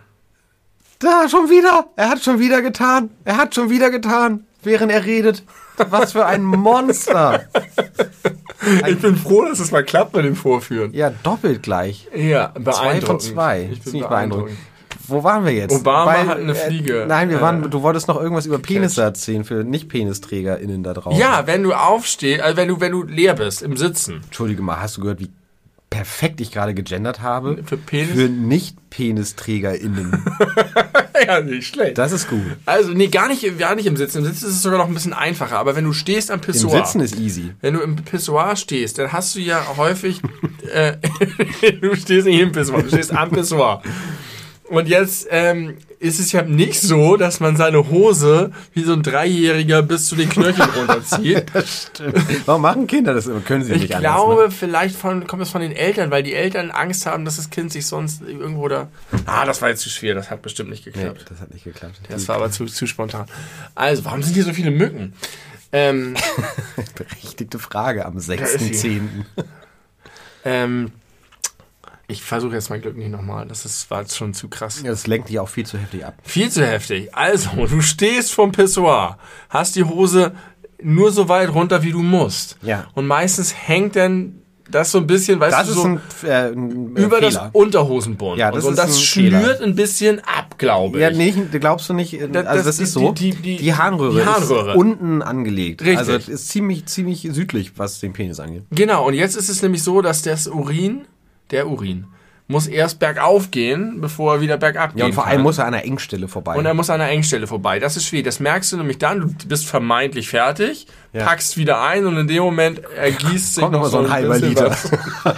Da, 1.02 1.28
schon 1.28 1.50
wieder. 1.50 1.86
Er 1.96 2.10
hat 2.10 2.22
schon 2.22 2.38
wieder 2.38 2.62
getan. 2.62 3.10
Er 3.24 3.36
hat 3.36 3.54
schon 3.54 3.70
wieder 3.70 3.90
getan, 3.90 4.46
während 4.62 4.92
er 4.92 5.04
redet. 5.04 5.42
Was 5.90 6.12
für 6.12 6.26
ein 6.26 6.44
Monster. 6.44 7.44
ich 8.86 8.98
bin 9.00 9.16
froh, 9.16 9.44
dass 9.44 9.58
es 9.58 9.72
mal 9.72 9.82
klappt 9.84 10.14
mit 10.14 10.24
dem 10.24 10.36
Vorführen. 10.36 10.92
Ja, 10.92 11.10
doppelt 11.10 11.62
gleich. 11.62 12.08
Ja, 12.14 12.48
beeindruckend. 12.54 12.74
Zwei 12.74 13.00
von 13.00 13.20
zwei. 13.20 13.62
Ich 13.72 13.82
bin 13.82 13.90
Ziemlich 13.92 14.06
beeindruckend. 14.08 14.56
Wo 15.08 15.24
waren 15.24 15.44
wir 15.44 15.52
jetzt? 15.52 15.74
Obama 15.74 16.12
hat 16.26 16.38
eine 16.38 16.54
Fliege. 16.54 17.02
Äh, 17.02 17.06
nein, 17.06 17.28
wir 17.30 17.38
Äh, 17.38 17.42
waren, 17.42 17.68
du 17.70 17.82
wolltest 17.82 18.06
noch 18.06 18.20
irgendwas 18.20 18.46
über 18.46 18.58
Penisse 18.58 19.02
erzählen 19.02 19.44
für 19.44 19.64
Nicht-PenisträgerInnen 19.64 20.84
da 20.84 20.94
draußen. 20.94 21.18
Ja, 21.18 21.46
wenn 21.46 21.64
du 21.64 21.72
aufstehst, 21.72 22.40
also 22.40 22.56
wenn 22.56 22.68
du, 22.68 22.80
wenn 22.80 22.92
du 22.92 23.02
leer 23.02 23.34
bist 23.34 23.62
im 23.62 23.76
Sitzen. 23.76 24.20
Entschuldige 24.24 24.62
mal, 24.62 24.80
hast 24.80 24.96
du 24.98 25.00
gehört, 25.00 25.18
wie 25.18 25.30
perfekt 25.92 26.40
ich 26.40 26.50
gerade 26.50 26.74
gegendert 26.74 27.20
habe? 27.20 27.62
Für 27.64 27.76
Penis? 27.76 28.14
Für 28.14 28.28
Nicht-PenisträgerInnen. 28.28 30.24
ja, 31.26 31.40
nicht 31.40 31.68
schlecht. 31.68 31.98
Das 31.98 32.12
ist 32.12 32.28
gut. 32.28 32.56
also, 32.64 32.92
nee, 32.92 33.08
gar 33.08 33.28
nicht, 33.28 33.58
gar 33.58 33.74
nicht 33.74 33.86
im 33.86 33.96
Sitzen. 33.96 34.18
Im 34.18 34.24
Sitzen 34.24 34.46
ist 34.46 34.56
es 34.56 34.62
sogar 34.62 34.78
noch 34.78 34.88
ein 34.88 34.94
bisschen 34.94 35.12
einfacher. 35.12 35.58
Aber 35.58 35.76
wenn 35.76 35.84
du 35.84 35.92
stehst 35.92 36.30
am 36.30 36.40
Im 36.40 36.40
Pissoir. 36.40 36.84
Sitzen 36.84 37.00
ist 37.00 37.18
easy. 37.18 37.52
Wenn 37.60 37.74
du 37.74 37.80
im 37.80 37.96
Pissoir 37.96 38.56
stehst, 38.56 38.98
dann 38.98 39.12
hast 39.12 39.34
du 39.34 39.40
ja 39.40 39.76
häufig, 39.76 40.22
äh, 40.72 40.96
du 41.80 41.94
stehst 41.94 42.26
nicht 42.26 42.40
im 42.40 42.52
Pissoir, 42.52 42.82
du 42.82 42.88
stehst 42.88 43.14
am 43.14 43.30
Pissoir. 43.30 43.82
Und 44.64 44.88
jetzt 44.88 45.26
ähm, 45.30 45.76
ist 46.02 46.18
es 46.18 46.32
ja 46.32 46.42
nicht 46.42 46.80
so, 46.80 47.16
dass 47.16 47.38
man 47.38 47.56
seine 47.56 47.88
Hose 47.88 48.50
wie 48.74 48.82
so 48.82 48.92
ein 48.92 49.04
Dreijähriger 49.04 49.82
bis 49.82 50.06
zu 50.06 50.16
den 50.16 50.28
Knöcheln 50.28 50.68
runterzieht. 50.76 51.44
Warum 52.44 52.62
machen 52.62 52.88
Kinder 52.88 53.14
das 53.14 53.28
immer? 53.28 53.40
Können 53.40 53.62
sie 53.62 53.72
Ich 53.72 53.82
nicht 53.82 53.98
glaube, 53.98 54.42
anders, 54.42 54.54
vielleicht 54.54 54.96
von, 54.96 55.28
kommt 55.28 55.42
es 55.42 55.50
von 55.50 55.60
den 55.60 55.70
Eltern, 55.70 56.10
weil 56.10 56.24
die 56.24 56.34
Eltern 56.34 56.72
Angst 56.72 57.06
haben, 57.06 57.24
dass 57.24 57.36
das 57.36 57.50
Kind 57.50 57.72
sich 57.72 57.86
sonst 57.86 58.22
irgendwo 58.22 58.66
da. 58.66 58.88
Ah, 59.26 59.44
das 59.44 59.62
war 59.62 59.68
jetzt 59.68 59.82
zu 59.82 59.90
schwer, 59.90 60.16
das 60.16 60.28
hat 60.28 60.42
bestimmt 60.42 60.70
nicht 60.70 60.84
ne? 60.86 60.92
Nee, 60.92 61.02
geklappt. 61.02 61.24
das 61.30 61.40
hat 61.40 61.54
nicht 61.54 61.64
geklappt. 61.64 62.00
Das 62.08 62.26
war 62.26 62.36
aber 62.36 62.50
zu, 62.50 62.66
zu 62.66 62.86
spontan. 62.88 63.26
Also, 63.76 64.04
warum 64.04 64.24
sind 64.24 64.34
hier 64.34 64.44
so 64.44 64.52
viele 64.52 64.72
Mücken? 64.72 65.12
Ähm, 65.70 66.16
Berechtigte 66.96 67.60
Frage 67.60 68.04
am 68.04 68.16
ist 68.16 68.26
sie. 68.26 68.32
6.10. 68.32 69.02
ähm, 70.44 70.90
ich 72.12 72.22
versuche 72.22 72.54
jetzt 72.54 72.70
mein 72.70 72.80
Glück 72.80 72.96
nicht 72.96 73.10
nochmal. 73.10 73.46
Das 73.46 73.64
ist, 73.64 73.90
war 73.90 74.02
jetzt 74.02 74.16
schon 74.16 74.34
zu 74.34 74.48
krass. 74.48 74.82
Das 74.84 75.06
lenkt 75.06 75.28
dich 75.28 75.38
auch 75.40 75.48
viel 75.48 75.66
zu 75.66 75.78
heftig 75.78 76.04
ab. 76.06 76.14
Viel 76.22 76.50
zu 76.50 76.64
heftig. 76.66 77.14
Also, 77.14 77.50
du 77.66 77.80
stehst 77.80 78.32
vom 78.32 78.52
Pissoir, 78.52 79.18
hast 79.48 79.74
die 79.76 79.84
Hose 79.84 80.32
nur 80.82 81.10
so 81.12 81.28
weit 81.28 81.52
runter, 81.54 81.82
wie 81.82 81.92
du 81.92 82.02
musst. 82.02 82.56
Ja. 82.62 82.86
Und 82.94 83.06
meistens 83.06 83.54
hängt 83.54 83.96
dann 83.96 84.36
das 84.70 84.90
so 84.90 84.98
ein 84.98 85.06
bisschen, 85.06 85.38
weißt 85.38 85.52
Das 85.58 85.66
du, 85.66 85.72
ist 85.72 85.78
so 85.80 85.84
ein, 85.86 86.00
äh, 86.26 86.48
ein 86.50 86.96
über 86.96 87.20
das 87.20 87.34
Fehler. 87.34 87.50
Unterhosenbund. 87.52 88.38
Ja, 88.38 88.50
das 88.50 88.64
und, 88.64 88.70
und 88.70 88.78
das 88.78 88.96
ein 88.96 89.00
schnürt 89.02 89.32
Fehler. 89.58 89.60
ein 89.60 89.74
bisschen 89.74 90.20
ab, 90.20 90.56
glaube 90.56 90.96
ich. 90.96 91.02
Ja, 91.02 91.10
nee, 91.10 91.34
glaubst 91.60 91.88
du 91.90 91.94
nicht, 91.94 92.14
Das- 92.14 92.46
also 92.46 92.64
das- 92.64 92.64
das, 92.64 92.78
ist 92.78 92.96
die- 92.96 93.00
so, 93.00 93.12
die- 93.12 93.30
die, 93.34 93.56
die- 93.58 93.74
Harnröhre, 93.74 94.20
die 94.20 94.26
Harnröhre. 94.26 94.70
ist 94.70 94.76
unten 94.76 95.20
angelegt. 95.20 95.82
Richtig. 95.82 95.98
Also 95.98 96.12
es 96.12 96.28
ist 96.28 96.48
ziemlich, 96.48 96.86
ziemlich 96.86 97.28
südlich, 97.32 97.72
was 97.76 98.00
den 98.00 98.14
Penis 98.14 98.40
angeht. 98.40 98.62
Genau, 98.70 99.06
und 99.06 99.12
jetzt 99.14 99.36
ist 99.36 99.50
es 99.50 99.60
nämlich 99.60 99.82
so, 99.82 100.00
dass 100.00 100.22
das 100.22 100.46
Urin, 100.48 101.02
der 101.50 101.66
Urin, 101.68 102.06
muss 102.48 102.66
erst 102.66 102.98
bergauf 102.98 103.50
gehen, 103.50 104.00
bevor 104.00 104.34
er 104.34 104.40
wieder 104.42 104.58
bergab 104.58 104.90
Ja, 104.90 104.96
gehen 104.96 105.04
und 105.06 105.12
vor 105.14 105.24
kann. 105.24 105.32
allem 105.32 105.42
muss 105.42 105.58
er 105.58 105.66
an 105.66 105.74
einer 105.74 105.84
Engstelle 105.84 106.28
vorbei. 106.28 106.56
Und 106.56 106.66
er 106.66 106.74
muss 106.74 106.90
an 106.90 107.00
einer 107.00 107.10
Engstelle 107.10 107.46
vorbei. 107.46 107.78
Das 107.78 107.96
ist 107.96 108.04
schwierig. 108.06 108.26
Das 108.26 108.40
merkst 108.40 108.72
du 108.72 108.76
nämlich 108.76 108.98
dann. 108.98 109.20
Du 109.38 109.48
bist 109.48 109.66
vermeintlich 109.66 110.28
fertig, 110.28 110.86
Ja. 111.12 111.24
packst 111.24 111.56
wieder 111.56 111.80
ein 111.82 112.04
und 112.04 112.16
in 112.18 112.26
dem 112.28 112.42
Moment 112.42 112.80
ergießt 112.96 113.54
sich 113.54 113.62
Kommt 113.62 113.72
noch 113.72 113.82
noch 113.82 113.88
so 113.90 113.98
ein 114.00 114.10
halber 114.10 114.34
bisschen 114.38 114.48
Liter. 114.50 114.76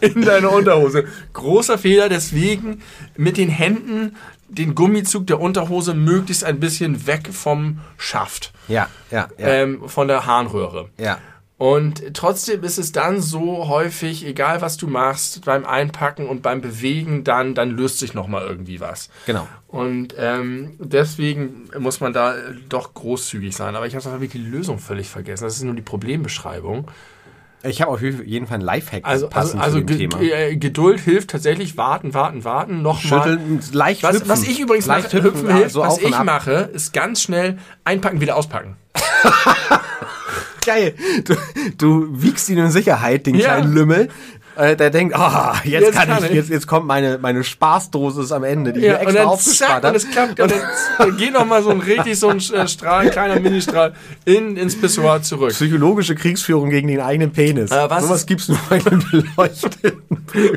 in 0.00 0.22
deine 0.22 0.48
Unterhose. 0.50 1.04
Großer 1.32 1.78
Fehler, 1.78 2.08
deswegen 2.08 2.82
mit 3.16 3.36
den 3.36 3.48
Händen 3.48 4.16
den 4.48 4.74
Gummizug 4.76 5.26
der 5.26 5.40
Unterhose 5.40 5.94
möglichst 5.94 6.44
ein 6.44 6.60
bisschen 6.60 7.06
weg 7.08 7.28
vom 7.32 7.80
Schaft, 7.96 8.52
Ja, 8.68 8.88
ja, 9.10 9.28
ja. 9.38 9.46
ähm, 9.48 9.82
von 9.88 10.06
der 10.08 10.24
Harnröhre. 10.26 10.88
ja. 10.98 11.18
Und 11.58 12.12
trotzdem 12.12 12.62
ist 12.64 12.76
es 12.76 12.92
dann 12.92 13.22
so 13.22 13.68
häufig, 13.68 14.26
egal 14.26 14.60
was 14.60 14.76
du 14.76 14.88
machst, 14.88 15.46
beim 15.46 15.64
Einpacken 15.64 16.28
und 16.28 16.42
beim 16.42 16.60
Bewegen, 16.60 17.24
dann, 17.24 17.54
dann 17.54 17.70
löst 17.70 17.98
sich 17.98 18.12
nochmal 18.12 18.46
irgendwie 18.46 18.78
was. 18.80 19.08
Genau. 19.24 19.48
Und 19.66 20.14
ähm, 20.18 20.74
deswegen 20.78 21.70
muss 21.78 22.00
man 22.00 22.12
da 22.12 22.36
äh, 22.36 22.40
doch 22.68 22.92
großzügig 22.92 23.56
sein. 23.56 23.74
Aber 23.74 23.86
ich 23.86 23.96
habe 23.96 24.04
wirklich 24.04 24.32
die 24.32 24.38
Lösung 24.38 24.78
völlig 24.78 25.08
vergessen. 25.08 25.44
Das 25.44 25.56
ist 25.56 25.62
nur 25.62 25.74
die 25.74 25.82
Problembeschreibung. 25.82 26.90
Ich 27.62 27.80
habe 27.80 27.90
auf 27.90 28.02
jeden 28.02 28.46
Fall 28.46 28.56
einen 28.56 28.64
Lifehack 28.64 29.04
Also, 29.04 29.26
also, 29.26 29.28
passend 29.28 29.62
also 29.62 29.80
zu 29.80 29.84
dem 29.86 30.10
Thema. 30.10 30.20
äh, 30.20 30.56
Geduld 30.56 31.00
hilft 31.00 31.30
tatsächlich. 31.30 31.78
Warten, 31.78 32.12
warten, 32.12 32.44
warten. 32.44 32.82
Nochmal. 32.82 33.22
Schütteln, 33.22 33.60
leicht 33.72 34.02
Was, 34.02 34.16
hüpfen. 34.16 34.28
was 34.28 34.42
ich 34.42 34.60
übrigens 34.60 34.84
leicht 34.86 35.14
mache, 35.14 35.22
hüpfen 35.22 35.56
hilft, 35.56 35.70
so 35.70 35.80
was 35.80 35.98
ich 35.98 36.22
mache, 36.22 36.70
ist 36.74 36.92
ganz 36.92 37.22
schnell 37.22 37.58
einpacken, 37.82 38.20
wieder 38.20 38.36
auspacken. 38.36 38.76
Geil. 40.66 40.94
Du, 41.24 41.34
du 41.78 42.08
wiegst 42.10 42.48
ihn 42.50 42.58
in 42.58 42.70
Sicherheit, 42.70 43.26
den 43.26 43.36
Ja. 43.36 43.54
kleinen 43.56 43.72
Lümmel. 43.72 44.08
Äh, 44.58 44.74
der 44.74 44.88
denkt, 44.88 45.14
ah, 45.14 45.54
jetzt, 45.64 45.82
Jetzt 45.82 45.94
kann 45.94 46.08
kann 46.08 46.24
ich, 46.24 46.30
ich. 46.30 46.34
jetzt, 46.36 46.48
jetzt 46.48 46.66
kommt 46.66 46.86
meine, 46.86 47.18
meine 47.18 47.44
Spaßdosis 47.44 48.32
am 48.32 48.42
Ende, 48.42 48.72
die 48.72 48.80
Ja, 48.80 48.94
ich 48.94 49.00
mir 49.00 49.00
und 49.00 49.06
extra 49.08 49.18
dann 49.20 49.28
aufgespart 49.28 49.82
zack, 49.82 49.90
und 49.90 49.96
es 49.96 50.10
klappt. 50.10 50.40
Und 50.40 50.50
dann, 50.50 50.60
dann 50.98 51.16
geht 51.18 51.32
noch 51.34 51.44
mal 51.44 51.62
so 51.62 51.68
ein 51.68 51.80
richtig 51.80 52.18
so 52.18 52.28
ein 52.30 52.38
äh, 52.38 52.66
Strahl, 52.66 53.04
ein 53.04 53.10
kleiner 53.10 53.38
Ministrahl 53.38 53.92
in, 54.24 54.56
ins 54.56 54.74
Pissoir 54.80 55.20
zurück. 55.20 55.50
Psychologische 55.50 56.14
Kriegsführung 56.14 56.70
gegen 56.70 56.88
den 56.88 57.00
eigenen 57.02 57.32
Penis. 57.32 57.70
Äh, 57.70 57.90
was 57.90 58.04
Sowas 58.04 58.20
ist- 58.20 58.26
gibt's 58.28 58.48
nur 58.48 58.58
bei 58.70 58.78
den 58.78 59.04
Beleuchteten. 59.10 60.00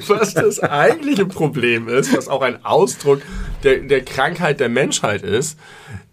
Was 0.07 0.33
das 0.33 0.61
eigentliche 0.61 1.25
Problem 1.25 1.89
ist, 1.89 2.15
was 2.15 2.29
auch 2.29 2.41
ein 2.41 2.63
Ausdruck 2.63 3.21
der, 3.65 3.79
der 3.79 4.05
Krankheit 4.05 4.61
der 4.61 4.69
Menschheit 4.69 5.23
ist, 5.23 5.59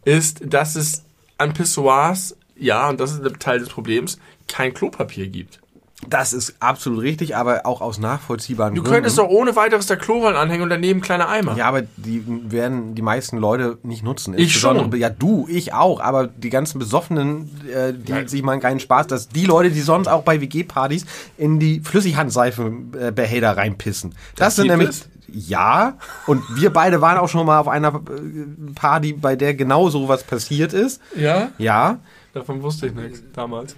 ist, 0.04 0.40
dass 0.44 0.74
es 0.74 1.04
an 1.38 1.52
Pissoirs, 1.52 2.34
ja, 2.58 2.88
und 2.88 3.00
das 3.00 3.12
ist 3.12 3.24
ein 3.24 3.38
Teil 3.38 3.58
des 3.58 3.68
Problems, 3.68 4.18
kein 4.48 4.72
Klopapier 4.74 5.28
gibt. 5.28 5.60
Das 6.08 6.34
ist 6.34 6.56
absolut 6.60 7.00
richtig, 7.00 7.36
aber 7.36 7.64
auch 7.64 7.80
aus 7.80 7.98
nachvollziehbaren 7.98 8.74
Du 8.74 8.82
Gründen. 8.82 8.96
könntest 8.96 9.16
doch 9.16 9.28
ohne 9.28 9.56
weiteres 9.56 9.86
da 9.86 9.96
Klorollen 9.96 10.36
anhängen 10.36 10.62
und 10.62 10.68
daneben 10.68 11.00
kleine 11.00 11.26
Eimer. 11.26 11.56
Ja, 11.56 11.66
aber 11.66 11.82
die 11.96 12.22
werden 12.26 12.94
die 12.94 13.00
meisten 13.00 13.38
Leute 13.38 13.78
nicht 13.82 14.04
nutzen. 14.04 14.34
Ich 14.36 14.58
schon. 14.58 14.94
Ja, 14.96 15.08
du, 15.08 15.48
ich 15.50 15.72
auch. 15.72 16.00
Aber 16.00 16.26
die 16.26 16.50
ganzen 16.50 16.78
Besoffenen, 16.78 17.50
äh, 17.74 17.94
die 17.94 18.28
sich 18.28 18.42
mal 18.42 18.60
keinen 18.60 18.78
Spaß, 18.78 19.06
dass 19.06 19.28
die 19.30 19.46
Leute, 19.46 19.70
die 19.70 19.80
sonst 19.80 20.06
auch 20.06 20.22
bei 20.22 20.40
WG-Partys 20.42 21.06
in 21.38 21.58
die 21.58 21.80
Flüssighandseifenbehälter 21.80 23.56
reinpissen. 23.56 24.14
Das, 24.36 24.56
sind 24.56 24.64
gibt 24.68 24.78
nämlich, 24.78 24.90
es? 24.90 25.08
ja. 25.28 25.94
Und 26.26 26.42
wir 26.54 26.70
beide 26.74 27.00
waren 27.00 27.16
auch 27.16 27.28
schon 27.28 27.46
mal 27.46 27.58
auf 27.58 27.68
einer 27.68 27.88
äh, 27.94 28.72
Party, 28.74 29.14
bei 29.14 29.34
der 29.34 29.54
genau 29.54 29.88
sowas 29.88 30.24
passiert 30.24 30.74
ist. 30.74 31.00
Ja? 31.16 31.48
Ja. 31.58 31.98
Davon 32.36 32.62
wusste 32.62 32.88
ich 32.88 32.94
nichts 32.94 33.22
damals. 33.32 33.74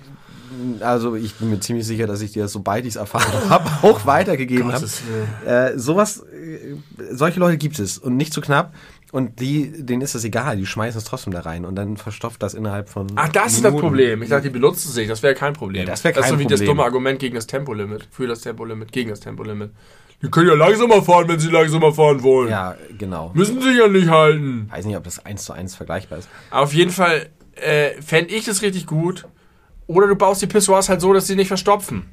Also 0.81 1.15
ich 1.15 1.33
bin 1.37 1.49
mir 1.49 1.61
ziemlich 1.61 1.87
sicher, 1.87 2.09
dass 2.09 2.21
ich 2.23 2.33
dir 2.33 2.43
das, 2.43 2.53
sobald 2.53 2.85
ich 2.87 2.95
es 2.95 2.97
erfahren 2.97 3.33
habe, 3.49 3.71
auch 3.83 4.05
weitergegeben 4.05 4.73
habe. 4.73 4.85
Äh, 5.47 5.79
sowas, 5.79 6.25
äh, 6.25 6.75
solche 7.13 7.39
Leute 7.39 7.57
gibt 7.57 7.79
es 7.79 7.99
und 7.99 8.17
nicht 8.17 8.33
zu 8.33 8.41
knapp. 8.41 8.75
Und 9.13 9.39
die, 9.39 9.71
denen 9.85 10.03
ist 10.03 10.17
das 10.17 10.25
egal, 10.25 10.57
die 10.57 10.67
schmeißen 10.67 10.99
es 10.99 11.05
trotzdem 11.05 11.33
da 11.33 11.41
rein 11.41 11.65
und 11.65 11.77
dann 11.77 11.97
verstopft 11.97 12.43
das 12.43 12.55
innerhalb 12.55 12.89
von. 12.89 13.07
Ach, 13.15 13.29
das 13.29 13.53
ist 13.53 13.65
das 13.65 13.71
Minuten. 13.71 13.81
Problem. 13.81 14.23
Ich 14.25 14.29
dachte, 14.29 14.43
die 14.43 14.51
benutzen 14.51 14.91
sich. 14.91 15.07
Das 15.07 15.23
wäre 15.23 15.35
kein 15.35 15.53
Problem. 15.53 15.83
Ja, 15.83 15.91
das 15.93 16.03
wär 16.03 16.11
das 16.11 16.25
ist 16.25 16.31
kein 16.31 16.33
so 16.33 16.41
wie 16.41 16.49
das 16.49 16.59
Problem. 16.59 16.67
dumme 16.67 16.83
Argument 16.83 17.21
gegen 17.21 17.37
das 17.37 17.47
Tempolimit. 17.47 18.09
Für 18.11 18.27
das 18.27 18.41
Tempolimit, 18.41 18.91
gegen 18.91 19.11
das 19.11 19.21
Tempolimit. 19.21 19.71
Die 20.21 20.29
können 20.31 20.49
ja 20.49 20.55
langsamer 20.55 21.01
fahren, 21.01 21.29
wenn 21.29 21.39
sie 21.39 21.49
langsamer 21.49 21.93
fahren 21.93 22.25
wollen. 22.25 22.51
Ja, 22.51 22.75
genau. 22.99 23.31
Müssen 23.35 23.63
sie 23.63 23.79
ja 23.79 23.87
nicht 23.87 24.09
halten. 24.09 24.69
Weiß 24.69 24.85
nicht, 24.85 24.97
ob 24.97 25.05
das 25.05 25.25
eins 25.25 25.45
zu 25.45 25.53
eins 25.53 25.77
vergleichbar 25.77 26.19
ist. 26.19 26.29
Auf 26.51 26.75
jeden 26.75 26.91
Fall 26.91 27.29
äh, 27.63 28.01
fände 28.03 28.35
ich 28.35 28.45
das 28.45 28.63
richtig 28.63 28.87
gut. 28.87 29.27
Oder 29.87 30.07
du 30.07 30.17
baust 30.17 30.43
die 30.43 30.47
Pissoirs 30.47 30.89
halt 30.89 31.01
so, 31.01 31.13
dass 31.13 31.27
sie 31.27 31.35
nicht 31.35 31.49
verstopfen. 31.49 32.05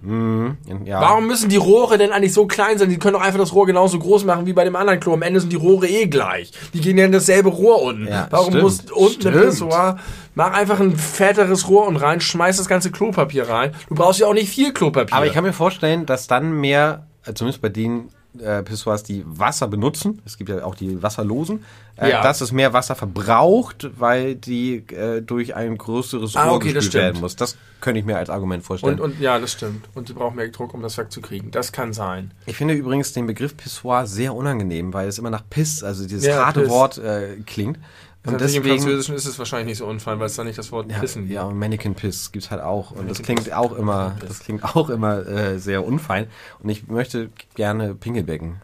Ja. 0.00 1.00
Warum 1.00 1.26
müssen 1.26 1.48
die 1.48 1.56
Rohre 1.56 1.98
denn 1.98 2.12
eigentlich 2.12 2.32
so 2.32 2.46
klein 2.46 2.78
sein? 2.78 2.88
Die 2.88 3.00
können 3.00 3.14
doch 3.14 3.20
einfach 3.20 3.40
das 3.40 3.52
Rohr 3.52 3.66
genauso 3.66 3.98
groß 3.98 4.24
machen 4.24 4.46
wie 4.46 4.52
bei 4.52 4.62
dem 4.62 4.76
anderen 4.76 5.00
Klo. 5.00 5.14
Am 5.14 5.22
Ende 5.22 5.40
sind 5.40 5.52
die 5.52 5.56
Rohre 5.56 5.88
eh 5.88 6.06
gleich. 6.06 6.52
Die 6.72 6.80
gehen 6.80 6.96
ja 6.96 7.04
in 7.04 7.10
dasselbe 7.10 7.48
Rohr 7.48 7.82
unten. 7.82 8.06
Ja, 8.06 8.28
Warum 8.30 8.50
stimmt, 8.50 8.62
muss 8.62 8.80
unten 8.92 9.26
ein 9.26 9.34
stimmt. 9.34 9.44
Pissoir? 9.44 9.98
Mach 10.36 10.52
einfach 10.52 10.78
ein 10.78 10.96
fetteres 10.96 11.68
Rohr 11.68 11.88
und 11.88 11.96
rein, 11.96 12.20
schmeiß 12.20 12.58
das 12.58 12.68
ganze 12.68 12.92
Klopapier 12.92 13.48
rein. 13.48 13.74
Du 13.88 13.96
brauchst 13.96 14.20
ja 14.20 14.28
auch 14.28 14.34
nicht 14.34 14.48
viel 14.48 14.72
Klopapier. 14.72 15.16
Aber 15.16 15.26
ich 15.26 15.32
kann 15.32 15.42
mir 15.42 15.52
vorstellen, 15.52 16.06
dass 16.06 16.28
dann 16.28 16.52
mehr, 16.52 17.08
äh, 17.26 17.34
zumindest 17.34 17.60
bei 17.60 17.68
den 17.68 18.08
äh, 18.38 18.62
Pissoirs, 18.62 19.02
die 19.02 19.24
Wasser 19.26 19.68
benutzen, 19.68 20.20
es 20.26 20.36
gibt 20.36 20.50
ja 20.50 20.64
auch 20.64 20.74
die 20.74 21.02
wasserlosen, 21.02 21.64
äh, 21.96 22.10
Ja. 22.10 22.22
dass 22.22 22.40
es 22.40 22.52
mehr 22.52 22.72
Wasser 22.72 22.94
verbraucht, 22.94 23.90
weil 23.98 24.34
die 24.34 24.84
äh, 24.92 25.20
durch 25.22 25.54
ein 25.56 25.76
größeres 25.78 26.36
Ah, 26.36 26.44
Rohr 26.48 26.56
okay, 26.56 26.72
gespült 26.72 26.94
werden 26.94 27.20
muss. 27.20 27.36
Das 27.36 27.56
könnte 27.80 28.00
ich 28.00 28.06
mir 28.06 28.16
als 28.16 28.30
Argument 28.30 28.62
vorstellen. 28.64 29.00
und, 29.00 29.12
und 29.14 29.20
ja, 29.20 29.38
das 29.38 29.52
stimmt. 29.52 29.88
Und 29.94 30.08
die 30.08 30.12
brauchen 30.12 30.36
mehr 30.36 30.48
Druck, 30.48 30.74
um 30.74 30.82
das 30.82 30.98
wegzukriegen. 30.98 31.50
Das 31.50 31.72
kann 31.72 31.92
sein. 31.92 32.32
ich 32.46 32.56
finde 32.56 32.74
übrigens 32.74 33.12
den 33.12 33.26
Begriff 33.26 33.56
Pissoir 33.56 34.06
sehr 34.06 34.34
unangenehm, 34.34 34.92
weil 34.92 35.08
es 35.08 35.18
immer 35.18 35.30
nach 35.30 35.42
Piss, 35.48 35.82
also 35.82 36.04
dieses 36.06 36.26
Ja, 36.26 36.46
harte 36.46 36.60
Piss. 36.62 36.70
Wort 36.70 36.98
äh, 36.98 37.36
klingt. 37.46 37.78
Und 38.26 38.32
Im 38.34 38.38
deswegen, 38.38 38.64
Französischen 38.66 39.14
ist 39.14 39.26
es 39.26 39.38
wahrscheinlich 39.38 39.68
nicht 39.68 39.78
so 39.78 39.86
unfall, 39.86 40.18
weil 40.18 40.26
es 40.26 40.36
da 40.36 40.44
nicht 40.44 40.58
das 40.58 40.70
Wort 40.72 40.88
Pissen 40.88 41.22
gibt. 41.22 41.34
ja, 41.34 41.44
und 41.44 41.58
Mannequin 41.58 41.94
Piss 41.94 42.30
gibt's 42.32 42.50
halt 42.50 42.60
auch. 42.60 42.90
Und 42.90 43.08
das 43.08 43.22
klingt 43.22 43.44
Piss. 43.44 43.52
auch 43.52 43.72
immer, 43.72 44.16
das 44.26 44.40
klingt 44.40 44.64
auch 44.76 44.90
immer 44.90 45.26
äh, 45.26 45.58
sehr 45.58 45.86
unfein. 45.86 46.26
Und 46.62 46.68
ich 46.68 46.88
möchte 46.88 47.30
gerne 47.54 47.94
Pinkelbecken 47.94 48.56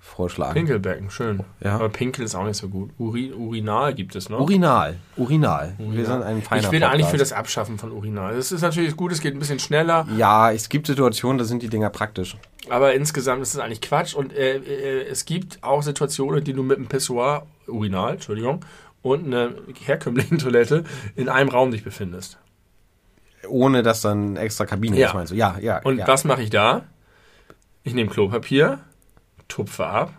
vorschlagen. 0.00 0.54
Pinkelbecken, 0.54 1.10
schön. 1.10 1.40
Ja. 1.60 1.74
Aber 1.74 1.88
Pinkel 1.88 2.24
ist 2.24 2.34
auch 2.34 2.44
nicht 2.44 2.56
so 2.56 2.68
gut. 2.68 2.90
Uri, 2.98 3.32
Urinal 3.32 3.92
gibt 3.92 4.14
es 4.16 4.28
noch. 4.28 4.40
Urinal. 4.40 4.96
Urinal. 5.16 5.74
Wir 5.78 5.86
Urinal. 5.88 6.04
sind 6.06 6.22
ein 6.22 6.42
feiner 6.42 6.62
ich 6.62 6.68
bin 6.70 6.82
eigentlich 6.84 7.06
für 7.06 7.12
Podcast. 7.12 7.32
das 7.32 7.38
Abschaffen 7.38 7.78
von 7.78 7.92
Urinal. 7.92 8.34
Das 8.34 8.50
ist 8.52 8.62
natürlich 8.62 8.96
gut, 8.96 9.12
es 9.12 9.20
geht 9.20 9.34
ein 9.34 9.38
bisschen 9.40 9.58
schneller, 9.58 10.06
Ja, 10.16 10.50
es 10.52 10.68
gibt 10.68 10.86
Situationen, 10.86 11.38
da 11.38 11.44
sind 11.44 11.62
die 11.62 11.68
Dinger 11.68 11.90
praktisch. 11.90 12.36
aber 12.70 12.94
insgesamt 12.94 13.42
ist 13.42 13.54
es 13.54 13.60
eigentlich 13.60 13.80
Quatsch. 13.80 14.14
Und 14.14 14.32
äh, 14.32 14.56
äh, 14.58 15.06
es 15.08 15.24
gibt 15.26 15.62
auch 15.62 15.82
Situationen, 15.82 16.42
die 16.42 16.52
du 16.54 16.62
mit 16.62 16.78
einem 16.78 16.86
Pissoir, 16.86 17.44
Urinal, 17.66 18.12
Entschuldigung, 18.14 18.60
und 19.14 19.26
einer 19.26 19.50
herkömmlichen 19.84 20.38
Toilette 20.38 20.84
in 21.14 21.28
einem 21.28 21.48
Raum 21.48 21.70
dich 21.70 21.84
befindest. 21.84 22.38
Ohne 23.48 23.82
dass 23.82 24.00
dann 24.00 24.30
eine 24.30 24.40
extra 24.40 24.66
Kabine 24.66 24.98
Ja. 24.98 25.08
ist, 25.08 25.14
meinst 25.14 25.32
du? 25.32 25.36
Ja, 25.36 25.56
ja. 25.60 25.80
Und 25.82 25.98
ja. 25.98 26.08
was 26.08 26.24
mache 26.24 26.42
ich 26.42 26.50
da? 26.50 26.84
Ich 27.84 27.94
nehme 27.94 28.10
Klopapier, 28.10 28.80
tupfe 29.46 29.86
ab, 29.86 30.12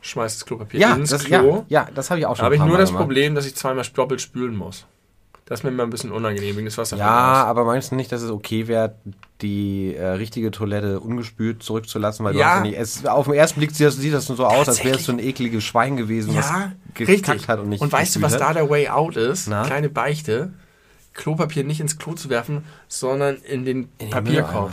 schmeiß 0.00 0.38
das 0.38 0.46
Klopapier 0.46 0.80
ja, 0.80 0.94
ins 0.94 1.10
das, 1.10 1.24
Klo. 1.24 1.66
ja, 1.68 1.84
ja, 1.84 1.88
das 1.94 2.10
habe 2.10 2.20
ich 2.20 2.26
auch 2.26 2.30
Da 2.30 2.36
schon 2.36 2.44
habe 2.46 2.54
ein 2.54 2.60
ich 2.62 2.66
nur 2.66 2.78
das. 2.78 2.90
Problem, 2.92 3.34
dass 3.34 3.44
ich 3.44 3.54
zweimal 3.54 3.84
doppelt 3.94 4.20
spülen 4.22 4.56
muss. 4.56 4.86
Das 5.50 5.58
ist 5.60 5.64
mir 5.64 5.70
immer 5.70 5.82
ein 5.82 5.90
bisschen 5.90 6.12
unangenehm 6.12 6.54
wegen 6.56 6.66
des 6.66 6.78
Wassers. 6.78 6.96
Ja, 6.96 7.44
aber 7.44 7.64
meinst 7.64 7.90
du 7.90 7.96
nicht, 7.96 8.12
dass 8.12 8.22
es 8.22 8.30
okay 8.30 8.68
wäre, 8.68 8.94
die 9.42 9.96
äh, 9.96 10.06
richtige 10.10 10.52
Toilette 10.52 11.00
ungespült 11.00 11.60
zurückzulassen? 11.64 12.24
Weil 12.24 12.34
du 12.34 12.38
Ja. 12.38 12.50
hast 12.50 12.54
ja 12.58 12.60
nicht, 12.62 12.78
es, 12.78 13.04
auf 13.04 13.24
den 13.26 13.34
ersten 13.34 13.58
Blick 13.58 13.72
sieht 13.72 13.88
das, 13.88 13.96
sieht 13.96 14.14
das 14.14 14.28
nur 14.28 14.36
so 14.36 14.46
aus, 14.46 14.68
als 14.68 14.84
wäre 14.84 14.94
es 14.98 15.04
so 15.04 15.10
ein 15.10 15.18
ekliges 15.18 15.64
Schwein 15.64 15.96
gewesen, 15.96 16.36
was 16.36 16.48
Ja, 16.48 16.72
gekackt 16.94 17.08
richtig. 17.08 17.48
hat 17.48 17.58
und 17.58 17.68
nicht 17.68 17.80
und 17.80 17.90
weißt 17.90 18.14
du, 18.14 18.22
was 18.22 18.36
da 18.36 18.52
der 18.54 18.70
Way 18.70 18.90
Out 18.90 19.16
ist? 19.16 19.48
Na? 19.48 19.64
Kleine 19.66 19.88
Beichte. 19.88 20.52
Klopapier 21.14 21.64
nicht 21.64 21.80
ins 21.80 21.98
Klo 21.98 22.12
zu 22.12 22.30
werfen, 22.30 22.64
sondern 22.86 23.34
in 23.38 23.64
den 23.64 23.88
Papierkorb. 24.12 24.70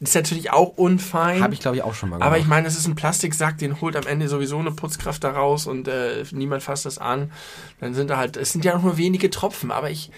Ist 0.00 0.14
natürlich 0.14 0.50
auch 0.50 0.78
unfein. 0.78 1.42
Habe 1.42 1.52
ich, 1.52 1.60
glaube 1.60 1.76
ich, 1.76 1.82
auch 1.82 1.94
schon 1.94 2.08
mal 2.08 2.16
gemacht. 2.16 2.26
aber 2.26 2.38
ich 2.38 2.46
meine, 2.46 2.66
es 2.66 2.76
ist 2.76 2.86
ein 2.86 2.94
Plastiksack, 2.94 3.58
den 3.58 3.82
holt 3.82 3.96
am 3.96 4.06
Ende 4.06 4.28
sowieso 4.28 4.58
eine 4.58 4.70
Putzkraft 4.70 5.22
da 5.22 5.32
raus 5.32 5.66
und 5.66 5.88
äh, 5.88 6.24
niemand 6.30 6.62
fasst 6.62 6.86
das 6.86 6.96
an. 6.96 7.30
Dann 7.80 7.92
sind 7.92 8.08
da 8.08 8.16
halt, 8.16 8.38
es 8.38 8.52
sind 8.52 8.64
ja 8.64 8.78
nur 8.78 8.96
wenige 8.96 9.28
Tropfen, 9.28 9.70
aber 9.70 9.90
ich, 9.90 10.10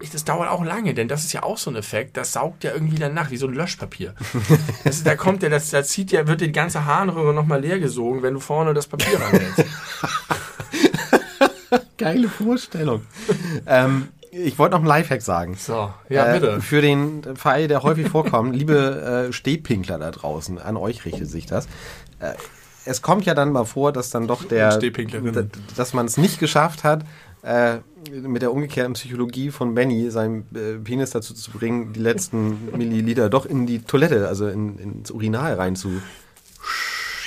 ich, 0.00 0.10
das 0.10 0.24
dauert 0.24 0.48
auch 0.48 0.64
lange, 0.64 0.92
denn 0.92 1.06
das 1.06 1.24
ist 1.24 1.32
ja 1.32 1.44
auch 1.44 1.56
so 1.56 1.70
ein 1.70 1.76
Effekt, 1.76 2.16
das 2.16 2.32
saugt 2.32 2.64
ja 2.64 2.72
irgendwie 2.72 2.98
dann 2.98 3.14
nach, 3.14 3.30
wie 3.30 3.36
so 3.36 3.46
ein 3.46 3.54
Löschpapier. 3.54 4.14
das 4.84 5.04
da 5.04 5.14
kommt 5.14 5.44
ja, 5.44 5.48
das, 5.48 5.70
da 5.70 5.84
zieht 5.84 6.10
ja, 6.10 6.26
wird 6.26 6.40
die 6.40 6.50
ganze 6.50 6.84
Harnröhre 6.84 7.32
nochmal 7.32 7.60
leer 7.60 7.78
gesogen, 7.78 8.22
wenn 8.22 8.34
du 8.34 8.40
vorne 8.40 8.74
das 8.74 8.88
Papier 8.88 9.20
ranhältst. 9.20 9.64
Geile 11.96 12.28
Vorstellung. 12.28 13.02
ähm, 13.66 14.08
ich 14.30 14.58
wollte 14.58 14.72
noch 14.72 14.80
einen 14.80 14.88
Lifehack 14.88 15.22
sagen. 15.22 15.56
So, 15.58 15.92
ja, 16.08 16.26
Äh, 16.26 16.40
bitte. 16.40 16.60
Für 16.60 16.80
den 16.80 17.36
Fall, 17.36 17.68
der 17.68 17.82
häufig 17.82 18.08
vorkommt, 18.08 18.54
liebe 18.54 19.28
äh, 19.28 19.32
Stehpinkler 19.32 19.98
da 19.98 20.10
draußen, 20.10 20.58
an 20.58 20.76
euch 20.76 21.04
richtet 21.04 21.28
sich 21.28 21.46
das. 21.46 21.66
Äh, 22.20 22.34
es 22.84 23.02
kommt 23.02 23.26
ja 23.26 23.34
dann 23.34 23.52
mal 23.52 23.64
vor, 23.64 23.92
dass 23.92 24.10
dann 24.10 24.26
doch 24.26 24.44
der, 24.44 24.78
dass 25.76 25.92
man 25.92 26.06
es 26.06 26.16
nicht 26.16 26.38
geschafft 26.38 26.84
hat, 26.84 27.04
äh, 27.42 27.78
mit 28.10 28.42
der 28.42 28.52
umgekehrten 28.52 28.94
Psychologie 28.94 29.50
von 29.50 29.74
Benny 29.74 30.10
seinen 30.10 30.46
äh, 30.54 30.78
Penis 30.82 31.10
dazu 31.10 31.34
zu 31.34 31.50
bringen, 31.50 31.92
die 31.92 32.00
letzten 32.00 32.76
Milliliter 32.76 33.28
doch 33.28 33.44
in 33.46 33.66
die 33.66 33.80
Toilette, 33.80 34.26
also 34.28 34.48
in, 34.48 34.78
ins 34.78 35.10
Urinal 35.10 35.54
reinzuschießen. 35.54 36.00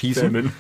Schwemmen. 0.02 0.54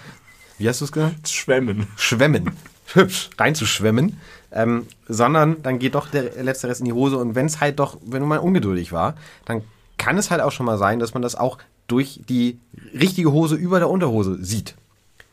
Wie 0.57 0.69
hast 0.69 0.81
du 0.81 0.85
es 0.85 0.91
genannt? 0.91 1.27
Schwemmen. 1.27 1.87
schwemmen. 1.97 2.51
Hübsch, 2.93 3.29
reinzuschwemmen. 3.37 4.17
Ähm, 4.53 4.85
sondern 5.07 5.61
dann 5.63 5.79
geht 5.79 5.95
doch 5.95 6.07
der 6.09 6.43
letzte 6.43 6.67
Rest 6.67 6.81
in 6.81 6.85
die 6.85 6.93
Hose. 6.93 7.17
Und 7.17 7.35
wenn 7.35 7.45
es 7.45 7.61
halt 7.61 7.79
doch, 7.79 7.97
wenn 8.05 8.23
man 8.23 8.39
ungeduldig 8.39 8.91
war, 8.91 9.15
dann 9.45 9.61
kann 9.97 10.17
es 10.17 10.29
halt 10.31 10.41
auch 10.41 10.51
schon 10.51 10.65
mal 10.65 10.77
sein, 10.77 10.99
dass 10.99 11.13
man 11.13 11.21
das 11.21 11.35
auch 11.35 11.57
durch 11.87 12.19
die 12.27 12.59
richtige 12.93 13.31
Hose 13.31 13.55
über 13.55 13.79
der 13.79 13.89
Unterhose 13.89 14.43
sieht. 14.43 14.75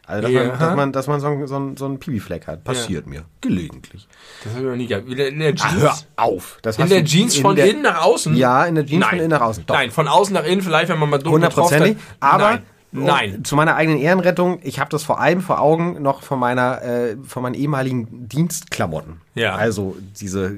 Also, 0.06 0.22
dass, 0.22 0.30
Ja. 0.30 0.44
man, 0.44 0.58
dass 0.58 0.76
man, 0.76 0.92
dass 0.92 1.06
man 1.06 1.20
so, 1.20 1.26
einen- 1.26 1.46
so, 1.46 1.56
einen- 1.56 1.76
so 1.76 1.84
einen 1.84 1.98
Pibi-Fleck 1.98 2.46
hat. 2.46 2.64
Passiert 2.64 3.06
mir. 3.06 3.24
Gelegentlich. 3.42 4.08
Das 4.42 4.52
habe 4.54 4.62
ich 4.64 4.70
noch 4.70 4.76
nie 4.76 4.86
gehabt. 4.86 5.06
In 5.06 5.38
der, 5.38 5.54
Jeans. 5.54 5.62
Ah, 5.62 5.72
hör 5.74 5.94
auf. 6.16 6.58
Das 6.62 6.78
in 6.78 6.88
der 6.88 7.00
du 7.00 7.04
Jeans 7.06 7.36
in 7.36 7.42
von 7.42 7.56
der- 7.56 7.68
innen 7.70 7.82
nach 7.82 8.02
außen? 8.02 8.34
Ja, 8.34 8.64
in 8.64 8.74
der 8.76 8.86
Jeans 8.86 9.00
Nein. 9.00 9.10
von 9.10 9.18
innen 9.18 9.30
nach 9.30 9.40
außen. 9.42 9.64
Doch. 9.66 9.74
Nein, 9.74 9.90
von 9.90 10.08
außen 10.08 10.32
nach 10.32 10.44
innen, 10.44 10.62
vielleicht, 10.62 10.88
wenn 10.90 10.98
man 10.98 11.10
mal 11.10 11.18
dumm 11.18 11.34
Hundertprozentig. 11.34 11.96
getroffen 11.98 12.14
hat. 12.22 12.32
Aber 12.34 12.50
Nein. 12.52 12.62
Nein. 12.90 13.36
um, 13.36 13.44
zu 13.44 13.54
meiner 13.56 13.74
eigenen 13.76 13.98
Ehrenrettung, 13.98 14.60
ich 14.62 14.80
habe 14.80 14.90
das 14.90 15.02
vor 15.02 15.20
allem 15.20 15.40
vor 15.40 15.60
Augen 15.60 16.00
noch 16.02 16.22
von 16.22 16.38
meiner, 16.38 16.82
äh, 16.82 17.16
von 17.26 17.42
meinen 17.42 17.54
ehemaligen 17.54 18.28
Dienstklamotten. 18.28 19.20
Ja. 19.34 19.54
Also 19.56 19.96
diese 20.20 20.56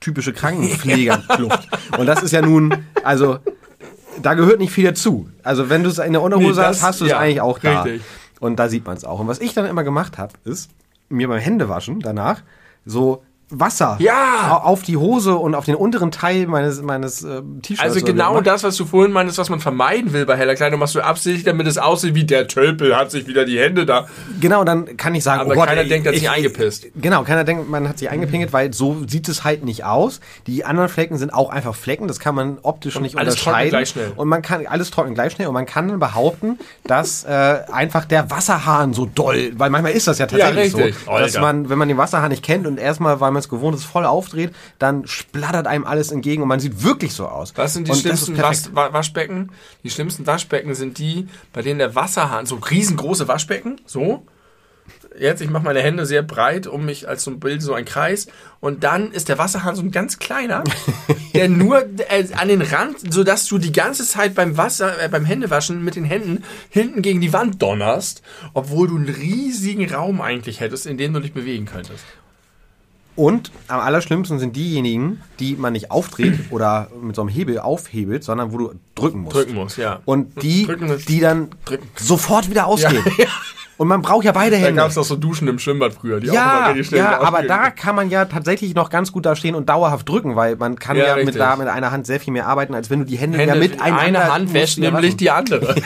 typische 0.00 0.32
Krankenpflegerkluft. 0.32 1.68
Und 1.98 2.06
das 2.06 2.22
ist 2.22 2.32
ja 2.32 2.42
nun, 2.42 2.84
also 3.04 3.38
da 4.20 4.34
gehört 4.34 4.58
nicht 4.58 4.72
viel 4.72 4.84
dazu. 4.84 5.28
Also 5.42 5.70
wenn 5.70 5.82
du 5.82 5.88
es 5.90 5.98
in 5.98 6.12
der 6.12 6.22
Unterhose 6.22 6.60
Nee, 6.60 6.66
hast, 6.66 6.82
hast 6.82 7.00
du 7.00 7.04
es 7.04 7.12
ja, 7.12 7.18
eigentlich 7.18 7.40
auch 7.40 7.58
da. 7.58 7.82
richtig. 7.82 8.02
Und 8.40 8.56
da 8.58 8.68
sieht 8.68 8.86
man 8.86 8.96
es 8.96 9.04
auch. 9.04 9.20
Und 9.20 9.28
was 9.28 9.40
ich 9.40 9.54
dann 9.54 9.66
immer 9.66 9.84
gemacht 9.84 10.18
habe, 10.18 10.32
ist 10.44 10.70
mir 11.08 11.28
beim 11.28 11.40
Händewaschen 11.40 12.00
danach 12.00 12.42
so 12.84 13.22
Wasser 13.50 13.96
Ja. 13.98 14.50
au- 14.62 14.66
auf 14.68 14.82
die 14.82 14.96
Hose 14.96 15.34
und 15.36 15.54
auf 15.54 15.64
den 15.64 15.74
unteren 15.74 16.10
Teil 16.10 16.46
meines 16.46 16.82
meines 16.82 17.24
äh, 17.24 17.40
T-Shirts. 17.62 17.80
Also 17.82 18.04
genau 18.04 18.40
das, 18.40 18.62
was 18.62 18.76
du 18.76 18.84
vorhin 18.84 19.12
meintest, 19.12 19.38
was 19.38 19.48
man 19.48 19.60
vermeiden 19.60 20.12
will 20.12 20.26
bei 20.26 20.36
heller 20.36 20.54
Kleidung, 20.54 20.80
machst 20.80 20.94
du 20.94 21.00
absichtlich, 21.00 21.44
damit 21.44 21.66
es 21.66 21.78
aussieht 21.78 22.14
wie 22.14 22.24
der 22.24 22.46
Tölpel 22.48 22.94
hat 22.96 23.10
sich 23.10 23.26
wieder 23.26 23.44
die 23.44 23.58
Hände 23.58 23.86
da. 23.86 24.06
Genau, 24.40 24.64
dann 24.64 24.96
kann 24.96 25.14
ich 25.14 25.24
sagen, 25.24 25.40
Aber 25.40 25.52
oh 25.52 25.54
Gott, 25.54 25.66
keiner 25.68 25.80
ey, 25.82 25.88
denkt, 25.88 26.06
er 26.06 26.10
hat 26.10 26.14
ich- 26.16 26.20
sich 26.22 26.30
eingepisst. 26.30 26.86
Genau, 26.96 27.22
keiner 27.22 27.44
denkt, 27.44 27.70
man 27.70 27.88
hat 27.88 27.98
sich 27.98 28.10
eingepinkelt, 28.10 28.52
weil 28.52 28.72
so 28.74 28.98
sieht 29.08 29.28
es 29.28 29.44
halt 29.44 29.64
nicht 29.64 29.84
aus. 29.84 30.20
Die 30.46 30.64
anderen 30.66 30.88
Flecken 30.90 31.16
sind 31.16 31.32
auch 31.32 31.48
einfach 31.50 31.74
Flecken, 31.74 32.06
das 32.08 32.20
kann 32.20 32.34
man 32.34 32.58
optisch 32.62 33.00
nicht 33.00 33.16
alles 33.16 33.34
unterscheiden. 33.34 33.70
gleich 33.70 33.88
schnell. 33.88 34.12
Und 34.16 34.28
man 34.28 34.42
kann 34.42 34.66
alles 34.66 34.90
trocknet 34.90 35.14
gleich 35.14 35.32
schnell 35.32 35.48
und 35.48 35.54
man 35.54 35.64
kann 35.66 35.88
dann 35.88 35.98
behaupten, 35.98 36.58
dass 36.84 37.24
äh, 37.24 37.30
einfach 37.72 38.04
der 38.04 38.30
Wasserhahn 38.30 38.92
so 38.92 39.06
doll, 39.06 39.52
weil 39.56 39.70
manchmal 39.70 39.92
ist 39.92 40.06
das 40.06 40.18
ja 40.18 40.26
tatsächlich 40.26 40.74
richtig. 40.76 40.94
so, 41.06 41.10
dass 41.12 41.36
Alter. 41.36 41.40
man, 41.40 41.68
wenn 41.70 41.78
man 41.78 41.88
den 41.88 41.96
Wasserhahn 41.96 42.30
nicht 42.30 42.42
kennt 42.44 42.66
und 42.66 42.78
erstmal, 42.78 43.20
weil 43.20 43.30
man 43.30 43.37
es 43.38 43.48
gewohnt 43.48 43.76
ist, 43.76 43.84
voll 43.84 44.04
aufdreht, 44.04 44.52
dann 44.78 45.06
splattert 45.06 45.66
einem 45.66 45.84
alles 45.84 46.10
entgegen 46.12 46.42
und 46.42 46.48
man 46.48 46.60
sieht 46.60 46.82
wirklich 46.82 47.12
so 47.12 47.26
aus. 47.26 47.52
Was 47.56 47.74
sind 47.74 47.88
die 47.88 47.92
und 47.92 47.98
schlimmsten 47.98 48.34
perfekt. 48.34 48.70
Was, 48.72 48.74
Wa- 48.74 48.92
Waschbecken? 48.92 49.50
Die 49.84 49.90
schlimmsten 49.90 50.26
Waschbecken 50.26 50.74
sind 50.74 50.98
die, 50.98 51.26
bei 51.52 51.62
denen 51.62 51.78
der 51.78 51.94
Wasserhahn, 51.94 52.46
so 52.46 52.56
riesengroße 52.56 53.28
Waschbecken, 53.28 53.80
so. 53.86 54.24
Jetzt, 55.18 55.40
ich 55.42 55.50
mache 55.50 55.64
meine 55.64 55.80
Hände 55.82 56.06
sehr 56.06 56.22
breit, 56.22 56.66
um 56.68 56.84
mich 56.84 57.08
als 57.08 57.24
so 57.24 57.30
ein 57.32 57.40
Bild, 57.40 57.60
so 57.60 57.74
ein 57.74 57.84
Kreis. 57.84 58.28
Und 58.60 58.84
dann 58.84 59.10
ist 59.10 59.28
der 59.28 59.36
Wasserhahn 59.36 59.74
so 59.74 59.82
ein 59.82 59.90
ganz 59.90 60.18
kleiner, 60.18 60.62
der 61.34 61.48
nur 61.48 61.82
äh, 62.08 62.26
an 62.36 62.46
den 62.48 62.62
Rand, 62.62 63.12
sodass 63.12 63.46
du 63.46 63.58
die 63.58 63.72
ganze 63.72 64.06
Zeit 64.06 64.34
beim 64.34 64.56
Wasser, 64.56 65.02
äh, 65.02 65.08
beim 65.08 65.24
Händewaschen 65.24 65.82
mit 65.82 65.96
den 65.96 66.04
Händen 66.04 66.44
hinten 66.70 67.02
gegen 67.02 67.20
die 67.20 67.32
Wand 67.32 67.60
donnerst, 67.60 68.22
obwohl 68.54 68.86
du 68.88 68.96
einen 68.96 69.08
riesigen 69.08 69.92
Raum 69.92 70.20
eigentlich 70.20 70.60
hättest, 70.60 70.86
in 70.86 70.98
dem 70.98 71.12
du 71.14 71.20
dich 71.20 71.32
bewegen 71.32 71.66
könntest. 71.66 72.04
Und 73.18 73.50
am 73.66 73.80
allerschlimmsten 73.80 74.38
sind 74.38 74.54
diejenigen, 74.54 75.20
die 75.40 75.56
man 75.56 75.72
nicht 75.72 75.90
aufdreht 75.90 76.38
oder 76.50 76.86
mit 77.02 77.16
so 77.16 77.22
einem 77.22 77.28
Hebel 77.28 77.58
aufhebelt, 77.58 78.22
sondern 78.22 78.52
wo 78.52 78.58
du 78.58 78.74
drücken 78.94 79.22
musst. 79.22 79.34
Drücken 79.34 79.54
musst, 79.56 79.76
ja. 79.76 79.98
Und 80.04 80.40
die, 80.40 80.68
die 81.08 81.18
dann 81.18 81.48
Drücken. 81.64 81.88
sofort 81.96 82.48
wieder 82.48 82.66
ausgehen. 82.68 83.02
Ja. 83.18 83.26
Und 83.76 83.88
man 83.88 84.02
braucht 84.02 84.24
ja 84.24 84.32
beide 84.32 84.56
Da 84.56 84.62
Hände. 84.62 84.80
gab 84.80 84.88
es 84.88 84.94
doch 84.96 85.04
so 85.04 85.16
Duschen 85.16 85.48
im 85.48 85.58
Schwimmbad 85.58 85.94
früher, 85.94 86.20
die 86.20 86.30
auch 86.30 86.34
ja, 86.34 86.58
immer 86.58 86.68
richtig 86.68 86.86
schnell 86.88 87.00
ja, 87.00 87.20
aber 87.20 87.42
da 87.42 87.70
kann 87.70 87.94
man 87.94 88.10
ja 88.10 88.24
tatsächlich 88.24 88.74
noch 88.74 88.90
ganz 88.90 89.12
gut 89.12 89.24
da 89.24 89.34
stehen 89.36 89.54
und 89.54 89.68
dauerhaft 89.68 90.08
drücken, 90.08 90.34
weil 90.36 90.56
man 90.56 90.78
kann 90.78 90.96
Ja, 90.96 91.16
ja, 91.16 91.24
mit, 91.24 91.34
da 91.36 91.56
mit 91.56 91.68
einer 91.68 91.90
Hand 91.92 92.06
sehr 92.06 92.18
viel 92.20 92.32
mehr 92.32 92.46
arbeiten, 92.46 92.74
als 92.74 92.90
wenn 92.90 93.00
du 93.00 93.04
die 93.04 93.16
Hände, 93.16 93.38
Hände, 93.38 93.54
ja 93.54 93.60
mit 93.60 93.80
eine 93.80 94.32
Hand 94.32 94.52
wäscht 94.52 94.78
nämlich 94.78 95.16
die 95.16 95.30
andere. 95.30 95.74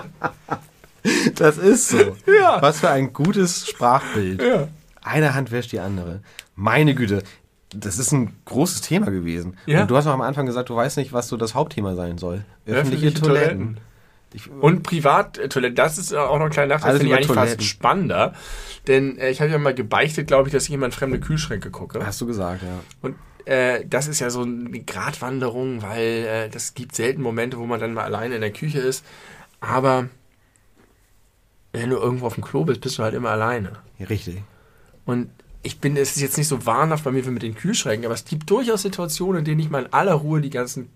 Das 1.41 1.57
ist 1.57 1.89
so. 1.89 1.97
Ja. 2.27 2.61
Was 2.61 2.79
für 2.79 2.89
ein 2.89 3.13
gutes 3.13 3.67
Sprachbild. 3.67 4.41
Ja. 4.41 4.67
Eine 5.01 5.33
Hand 5.33 5.51
wäscht 5.51 5.71
die 5.71 5.79
andere. 5.79 6.21
Meine 6.55 6.93
Güte. 6.95 7.23
das 7.73 7.97
ist 7.97 8.11
ein 8.11 8.35
großes 8.45 8.81
Thema 8.81 9.09
gewesen. 9.11 9.57
Ja. 9.65 9.81
Und 9.81 9.91
du 9.91 9.97
hast 9.97 10.05
auch 10.07 10.13
am 10.13 10.21
Anfang 10.21 10.45
gesagt, 10.45 10.69
du 10.69 10.75
weißt 10.75 10.97
nicht, 10.97 11.13
was 11.13 11.27
so 11.27 11.37
das 11.37 11.55
Hauptthema 11.55 11.95
sein 11.95 12.17
soll. 12.17 12.43
Öffentliche 12.65 13.13
Toiletten. 13.13 13.79
Ich, 14.33 14.49
Und 14.49 14.83
Privattoiletten, 14.83 15.75
das 15.75 15.97
ist 15.97 16.13
auch 16.13 16.37
noch 16.37 16.45
ein 16.45 16.51
kleiner 16.51 16.75
Nachteil, 16.75 16.97
finde 16.97 17.07
ich 17.07 17.13
eigentlich 17.13 17.27
fast 17.27 17.37
Toiletten. 17.39 17.65
spannender. 17.65 18.33
Denn 18.87 19.17
äh, 19.17 19.29
ich 19.29 19.41
habe 19.41 19.51
ja 19.51 19.57
mal 19.57 19.73
gebeichtet, 19.73 20.27
glaube 20.27 20.47
ich, 20.47 20.53
dass 20.53 20.69
ich 20.69 20.71
in 20.71 20.91
fremde 20.91 21.19
Kühlschränke 21.19 21.69
gucke. 21.69 22.05
hast 22.05 22.21
du 22.21 22.25
gesagt, 22.27 22.61
ja. 22.63 22.79
Und 23.01 23.15
äh, 23.45 23.85
das 23.85 24.07
ist 24.07 24.19
ja 24.19 24.29
so 24.29 24.43
eine 24.43 24.79
Gratwanderung, 24.81 25.81
weil 25.81 26.25
äh, 26.27 26.49
das 26.49 26.73
gibt 26.75 26.95
selten 26.95 27.21
Momente, 27.21 27.57
wo 27.57 27.65
man 27.65 27.79
dann 27.79 27.93
mal 27.93 28.03
alleine 28.05 28.35
in 28.35 28.41
der 28.41 28.53
Küche 28.53 28.79
ist. 28.79 29.03
Aber 29.59 30.07
wenn 31.73 31.89
du 31.89 31.97
irgendwo 31.97 32.27
auf 32.27 32.35
dem 32.35 32.43
Klo 32.43 32.65
bist, 32.65 32.81
bist 32.81 32.97
du 32.97 33.03
halt 33.03 33.13
immer 33.13 33.29
alleine. 33.29 33.73
ja 33.97 34.07
richtig. 34.07 34.43
Und 35.05 35.29
ich 35.63 35.79
bin, 35.79 35.95
es 35.95 36.15
ist 36.15 36.21
jetzt 36.21 36.37
nicht 36.37 36.47
so 36.47 36.65
wahnhaft 36.65 37.03
bei 37.03 37.11
mir 37.11 37.25
wie 37.25 37.29
mit 37.29 37.43
den 37.43 37.55
Kühlschränken, 37.55 38.05
aber 38.05 38.15
es 38.15 38.25
gibt 38.25 38.49
durchaus 38.49 38.81
Situationen, 38.81 39.39
in 39.39 39.45
denen 39.45 39.59
ich 39.59 39.69
mal 39.69 39.83
in 39.83 39.93
aller 39.93 40.13
Ruhe 40.13 40.41
die 40.41 40.49
ganzen 40.49 40.89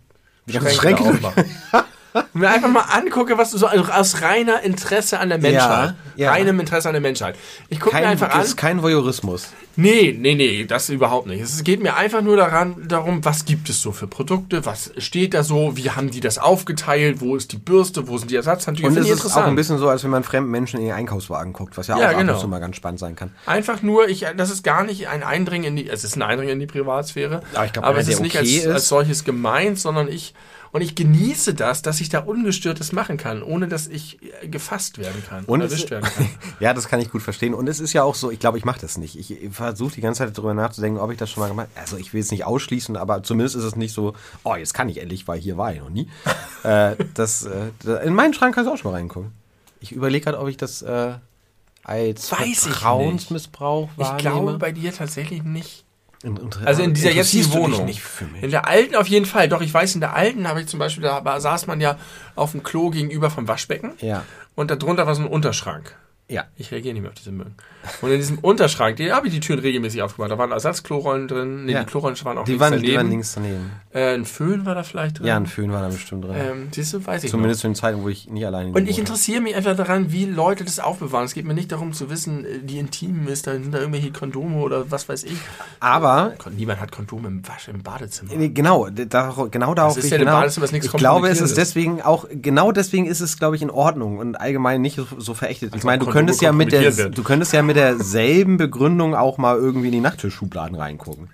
Die 0.47 0.53
ganzen 0.53 0.72
Schränke 0.72 1.03
aufmache. 1.03 1.45
Und 2.34 2.35
mir 2.35 2.49
einfach 2.49 2.69
mal 2.69 2.85
angucke, 2.93 3.38
was 3.38 3.52
du 3.52 3.57
so 3.57 3.68
also 3.68 3.91
aus 3.91 4.22
reiner 4.22 4.61
Interesse 4.61 5.19
an 5.19 5.27
der 5.27 5.38
Menschheit, 5.38 5.95
ja. 6.15 6.31
reinem 6.31 6.61
Interesse 6.61 6.88
an 6.88 6.93
der 6.93 7.02
Menschheit. 7.02 7.35
Ich 7.68 7.80
gucke 7.81 7.97
mir 7.97 8.07
einfach 8.07 8.27
das 8.27 8.35
an. 8.35 8.41
ist 8.43 8.56
kein 8.56 8.81
Voyeurismus. 8.81 9.49
Nee, 9.77 10.15
nee, 10.18 10.35
nee, 10.35 10.65
das 10.65 10.89
überhaupt 10.89 11.27
nicht. 11.27 11.41
Es 11.41 11.64
geht 11.64 11.81
mir 11.84 11.95
einfach 11.95 12.22
nur 12.22 12.38
daran, 12.38 12.88
darum, 12.88 13.26
was 13.26 13.43
gibt 13.45 13.68
es 13.69 13.81
so 13.81 13.91
für 13.91 14.07
Produkte, 14.07 14.65
was 14.65 14.91
steht 14.97 15.34
da 15.34 15.43
so, 15.43 15.76
wie 15.76 15.89
haben 15.91 16.10
die 16.11 16.22
das 16.22 16.38
aufgeteilt, 16.38 17.19
wo 17.19 17.35
ist 17.35 17.52
die 17.52 17.57
Bürste, 17.57 18.07
wo 18.07 18.18
sind 18.18 18.31
die 18.31 18.35
Ersatzhandtücher. 18.35 18.88
Und 18.88 18.97
es 18.97 19.10
ist 19.10 19.35
auch 19.35 19.43
ein 19.43 19.56
bisschen 19.56 19.77
so, 19.77 19.89
als 19.89 20.03
wenn 20.03 20.11
man 20.11 20.23
fremden 20.23 20.49
Menschen 20.49 20.80
in 20.80 20.85
den 20.88 20.95
Einkaufswagen 20.95 21.52
guckt, 21.53 21.77
was 21.77 21.88
ja, 21.88 21.97
Ja, 21.99 22.07
auch 22.07 22.11
ab 22.14 22.18
genau. 22.19 22.34
und 22.35 22.39
zu 22.39 22.47
mal 22.47 22.60
ganz 22.60 22.76
spannend 22.77 22.99
sein 22.99 23.15
kann. 23.15 23.31
Einfach 23.45 23.81
nur, 23.81 24.07
ich, 24.07 24.26
das 24.38 24.49
ist 24.49 24.64
gar 24.64 24.84
nicht 24.84 25.07
ein 25.10 25.23
Eindringen 25.23 25.65
in 25.68 25.76
die, 25.76 25.89
es 25.89 26.03
ist 26.03 26.15
ein 26.15 26.22
Eindringen 26.22 26.53
in 26.53 26.60
die 26.60 26.68
Privatsphäre, 26.68 27.41
Aber 27.53 27.65
ich 27.65 27.73
glaub, 27.73 27.85
aber 27.85 27.99
es 27.99 28.07
ist 28.07 28.22
nicht 28.22 28.35
okay 28.38 28.39
als, 28.39 28.65
ist- 28.65 28.68
als 28.68 28.88
solches 28.88 29.23
gemeint, 29.26 29.77
sondern 29.80 30.07
ich, 30.07 30.34
und 30.76 30.81
ich 30.81 30.93
genieße 30.93 31.53
das, 31.53 31.84
dass 31.84 32.02
ich 32.02 32.10
da 32.10 32.19
ungestörtes 32.19 32.91
machen 32.91 33.15
kann, 33.15 33.41
ohne 33.41 33.69
dass 33.69 33.88
ich 33.88 34.19
äh, 34.41 34.49
gefasst 34.49 34.97
werden 34.97 35.23
kann, 35.26 35.45
Und 35.45 35.61
erwischt 35.61 35.89
werden 35.89 36.03
kann. 36.03 36.27
Ja, 36.60 36.73
das 36.73 36.89
kann 36.89 36.99
ich 36.99 37.10
gut 37.10 37.22
verstehen. 37.22 37.53
Und 37.53 37.69
es 37.69 37.80
ist 37.80 37.93
ja 37.93 38.03
auch 38.03 38.14
so, 38.14 38.30
ich 38.30 38.39
glaube, 38.39 38.57
ich 38.57 38.65
mache 38.65 38.81
das 38.81 38.97
nicht. 38.97 39.18
Ich 39.18 39.53
versuche 39.53 39.93
die 39.95 40.02
ganze 40.02 40.26
Zeit 40.26 40.38
darüber 40.38 40.53
nachzudenken, 40.53 40.99
ob 40.99 41.11
ich 41.11 41.18
das 41.18 41.31
schon 41.31 41.39
mal 41.39 41.47
gemacht 41.47 41.69
habe. 41.73 41.80
Also 41.80 41.95
ich 41.95 42.14
will 42.14 42.19
es 42.19 42.30
nicht 42.30 42.43
ausschließen, 42.43 42.97
aber 42.97 43.23
zumindest 43.23 43.56
ist 43.56 43.64
es 43.64 43.77
nicht 43.77 43.93
so, 43.93 44.15
oh, 44.43 44.56
jetzt 44.56 44.73
kann 44.73 44.89
ich 44.89 44.97
endlich, 44.97 45.26
weil 45.30 45.39
hier 45.39 45.56
war 45.57 45.72
ich 45.73 45.80
noch 45.80 45.89
nie. 45.89 46.10
äh, 46.64 46.97
das, 47.14 47.45
äh, 47.45 47.69
in 48.06 48.14
meinen 48.14 48.34
Schrank 48.34 48.53
kannst 48.53 48.68
du 48.68 48.73
auch 48.73 48.77
schon 48.77 48.91
mal 48.91 48.97
reingucken. 48.97 49.31
Ich 49.80 49.93
überlege 49.93 50.26
gerade, 50.26 50.39
ob 50.39 50.49
ich 50.49 50.57
das 50.57 50.81
äh, 50.81 51.14
als 51.85 52.34
Weiß 52.34 52.47
ich. 52.47 52.60
Vertrauensmissbrauch 52.60 53.91
Ich 53.93 53.99
wahrnehme. 53.99 54.22
glaube 54.22 54.57
bei 54.57 54.73
dir 54.73 54.93
tatsächlich 54.93 55.41
nicht. 55.41 55.85
In- 56.26 56.38
inter- 56.38 56.65
Also 56.65 56.81
in 56.81 56.93
dieser 56.93 57.11
jetzigen 57.11 57.43
Wohnung. 57.53 57.88
In 58.41 58.49
der 58.52 58.68
alten 58.68 58.95
auf 58.95 59.07
jeden 59.07 59.26
Fall. 59.26 59.47
Doch, 59.47 59.61
ich 59.61 59.73
weiß, 59.73 59.93
in 59.95 60.02
der 60.02 60.15
alten 60.15 60.47
habe 60.47 60.60
ich 60.61 60.68
zum 60.68 60.80
Beispiel, 60.80 61.03
da 61.03 61.39
saß 61.39 61.68
man 61.68 61.80
ja 61.81 61.97
auf 62.35 62.52
dem 62.52 62.64
Klo 62.64 62.89
gegenüber 62.89 63.30
vom 63.30 63.47
Waschbecken. 63.47 63.93
Ja. 64.02 64.23
Und 64.56 64.72
darunter 64.72 65.06
war 65.06 65.14
so 65.15 65.22
ein 65.22 65.27
Unterschrank. 65.27 65.95
Ja. 66.27 66.45
Ich 66.57 66.72
reagiere 66.72 66.93
nicht 66.95 67.03
mehr 67.03 67.11
auf 67.11 67.15
diese 67.18 67.31
Mücken. 67.31 67.53
Und 68.02 68.10
in 68.10 68.18
diesem 68.18 68.39
Unterschrank, 68.39 68.95
den 68.95 69.11
habe 69.14 69.27
ich 69.27 69.34
die 69.34 69.39
Türen 69.39 69.60
regelmäßig 69.60 70.02
aufgemacht. 70.02 70.31
Da 70.31 70.39
waren 70.39 70.52
Ersatzklorollen 70.52 71.27
drin. 71.27 71.65
Nee, 71.65 71.73
Ja. 71.73 71.81
die 71.81 71.85
Klorollen 71.85 72.18
waren 72.26 72.39
auch 72.39 72.45
Die 72.45 72.52
links 72.53 72.61
waren, 72.61 72.72
daneben. 72.72 72.89
die 72.91 72.97
waren 72.97 73.10
links 73.11 73.34
daneben. 73.35 73.72
Äh, 73.93 74.15
ein 74.15 74.26
Föhn 74.26 74.65
war 74.65 74.73
da 74.73 74.81
vielleicht 74.81 75.19
drin. 75.19 75.27
Ja, 75.27 75.35
ein 75.38 75.45
Föhn 75.45 75.72
war 75.72 75.81
da 75.84 75.89
bestimmt 75.89 76.26
drin. 76.26 76.34
ähm, 76.35 76.68
siehst 76.72 76.93
du, 76.93 77.06
weiß 77.06 77.23
ich 77.23 77.30
Zumindest 77.30 77.61
zu 77.61 77.68
den 77.68 77.76
Zeiten, 77.76 78.02
wo 78.02 78.10
ich 78.10 78.27
nicht 78.27 78.43
alleine. 78.43 78.72
Und 78.72 78.89
ich 78.89 78.97
interessiere 78.97 79.39
mich 79.39 79.56
einfach 79.56 79.76
daran, 79.76 80.11
wie 80.11 80.26
Leute 80.26 80.64
das 80.65 80.80
aufbewahren. 80.80 81.26
Es 81.26 81.35
geht 81.35 81.45
mir 81.45 81.53
nicht 81.53 81.72
darum 81.72 81.93
zu 81.93 82.10
wissen, 82.10 82.43
äh, 82.43 82.60
wie 82.64 82.80
intim 82.80 83.27
ist, 83.27 83.45
da 83.45 83.53
sind 83.53 83.72
da 83.72 83.77
irgendwelche 83.77 84.11
Kondome 84.11 84.57
oder 84.57 84.89
was 84.89 85.07
weiß 85.07 85.26
ich. 85.26 85.38
Aber 85.80 86.34
Niemand 86.57 86.80
hat 86.81 86.91
Kondome 86.91 87.27
im 87.27 87.47
Wasch, 87.47 87.68
im 87.68 87.84
Badezimmer. 87.84 88.31
Nee, 88.35 88.49
Genau, 88.49 88.89
da, 88.89 89.35
genau 89.52 89.76
darauf 89.76 89.91
ist 89.91 89.97
will 89.97 90.06
ich 90.06 90.11
ja 90.11 90.18
im 90.18 90.23
genau. 90.26 90.38
Badezimmer, 90.38 90.64
ist 90.65 90.72
nichts 90.72 90.88
Ich 90.88 90.93
glaube, 90.93 91.27
es 91.30 91.39
ist 91.41 91.56
deswegen 91.56 92.02
auch, 92.02 92.26
genau 92.31 92.72
deswegen 92.72 93.06
ist 93.06 93.22
es, 93.22 93.38
glaube 93.38 93.56
ich, 93.56 93.61
in 93.61 93.69
Ordnung 93.69 94.18
und 94.18 94.35
allgemein 94.41 94.81
nicht 94.81 94.95
so, 94.95 95.06
so 95.19 95.35
verächtet. 95.35 95.69
Ich 95.69 95.76
Als 95.76 95.84
meine, 95.84 96.03
du 96.03 96.15
könntest 96.18 96.42
ja 96.42 96.52
mit 96.52 96.72
der, 96.72 96.98
werden. 96.98 97.14
du 97.14 97.24
könntest 97.24 97.54
ja 97.54 97.62
mit 97.62 97.76
derselben 97.76 98.58
Begründung 98.58 99.16
auch 99.16 99.38
mal 99.38 99.58
irgendwie 99.58 99.88
in 99.88 99.94
die 99.94 100.00
Nachttischschubladen 100.02 100.76
reingucken. 100.76 101.30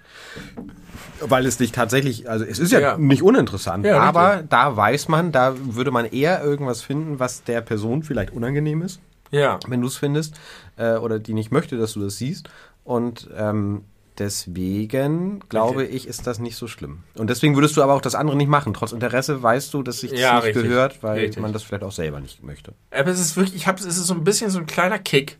Weil 1.23 1.45
es 1.45 1.57
dich 1.57 1.71
tatsächlich, 1.71 2.29
also 2.29 2.43
es 2.45 2.57
ist 2.57 2.71
ja, 2.71 2.79
Ja. 2.79 2.97
nicht 2.97 3.21
uninteressant, 3.21 3.85
Ja, 3.85 3.99
aber 3.99 4.43
da 4.49 4.75
weiß 4.75 5.07
man, 5.07 5.31
da 5.31 5.53
würde 5.57 5.91
man 5.91 6.05
eher 6.05 6.43
irgendwas 6.43 6.81
finden, 6.81 7.19
was 7.19 7.43
der 7.43 7.61
Person 7.61 8.01
vielleicht 8.03 8.33
unangenehm 8.33 8.81
ist 8.81 8.99
Ja. 9.29 9.59
wenn 9.67 9.81
du 9.81 9.87
es 9.87 9.97
findest, 9.97 10.35
äh, 10.77 10.95
oder 10.95 11.19
die 11.19 11.33
nicht 11.33 11.51
möchte, 11.51 11.77
dass 11.77 11.93
du 11.93 12.01
das 12.01 12.17
siehst. 12.17 12.49
Und 12.83 13.29
ähm, 13.37 13.83
deswegen 14.21 15.39
glaube 15.49 15.85
ich, 15.85 16.07
ist 16.07 16.27
das 16.27 16.39
nicht 16.39 16.55
so 16.55 16.67
schlimm. 16.67 17.03
Und 17.17 17.29
deswegen 17.29 17.55
würdest 17.55 17.77
du 17.77 17.83
aber 17.83 17.93
auch 17.93 18.01
das 18.01 18.15
andere 18.15 18.37
nicht 18.37 18.47
machen. 18.49 18.73
Trotz 18.73 18.91
Interesse 18.91 19.41
weißt 19.41 19.73
du, 19.73 19.83
dass 19.83 19.99
sich 19.99 20.11
das 20.11 20.19
Ja, 20.19 20.35
nicht 20.35 20.45
richtig. 20.45 20.63
gehört, 20.63 21.03
weil 21.03 21.19
Richtig. 21.19 21.41
man 21.41 21.53
das 21.53 21.63
vielleicht 21.63 21.83
auch 21.83 21.91
selber 21.91 22.19
nicht 22.19 22.43
möchte. 22.43 22.73
Aber 22.91 23.09
es 23.09 23.19
ist 23.19 23.35
wirklich, 23.35 23.55
ich 23.55 23.67
habe, 23.67 23.79
es 23.79 23.85
ist 23.85 23.97
so 24.07 24.13
ein 24.13 24.23
bisschen 24.23 24.49
so 24.49 24.59
ein 24.59 24.65
kleiner 24.65 24.99
Kick, 24.99 25.37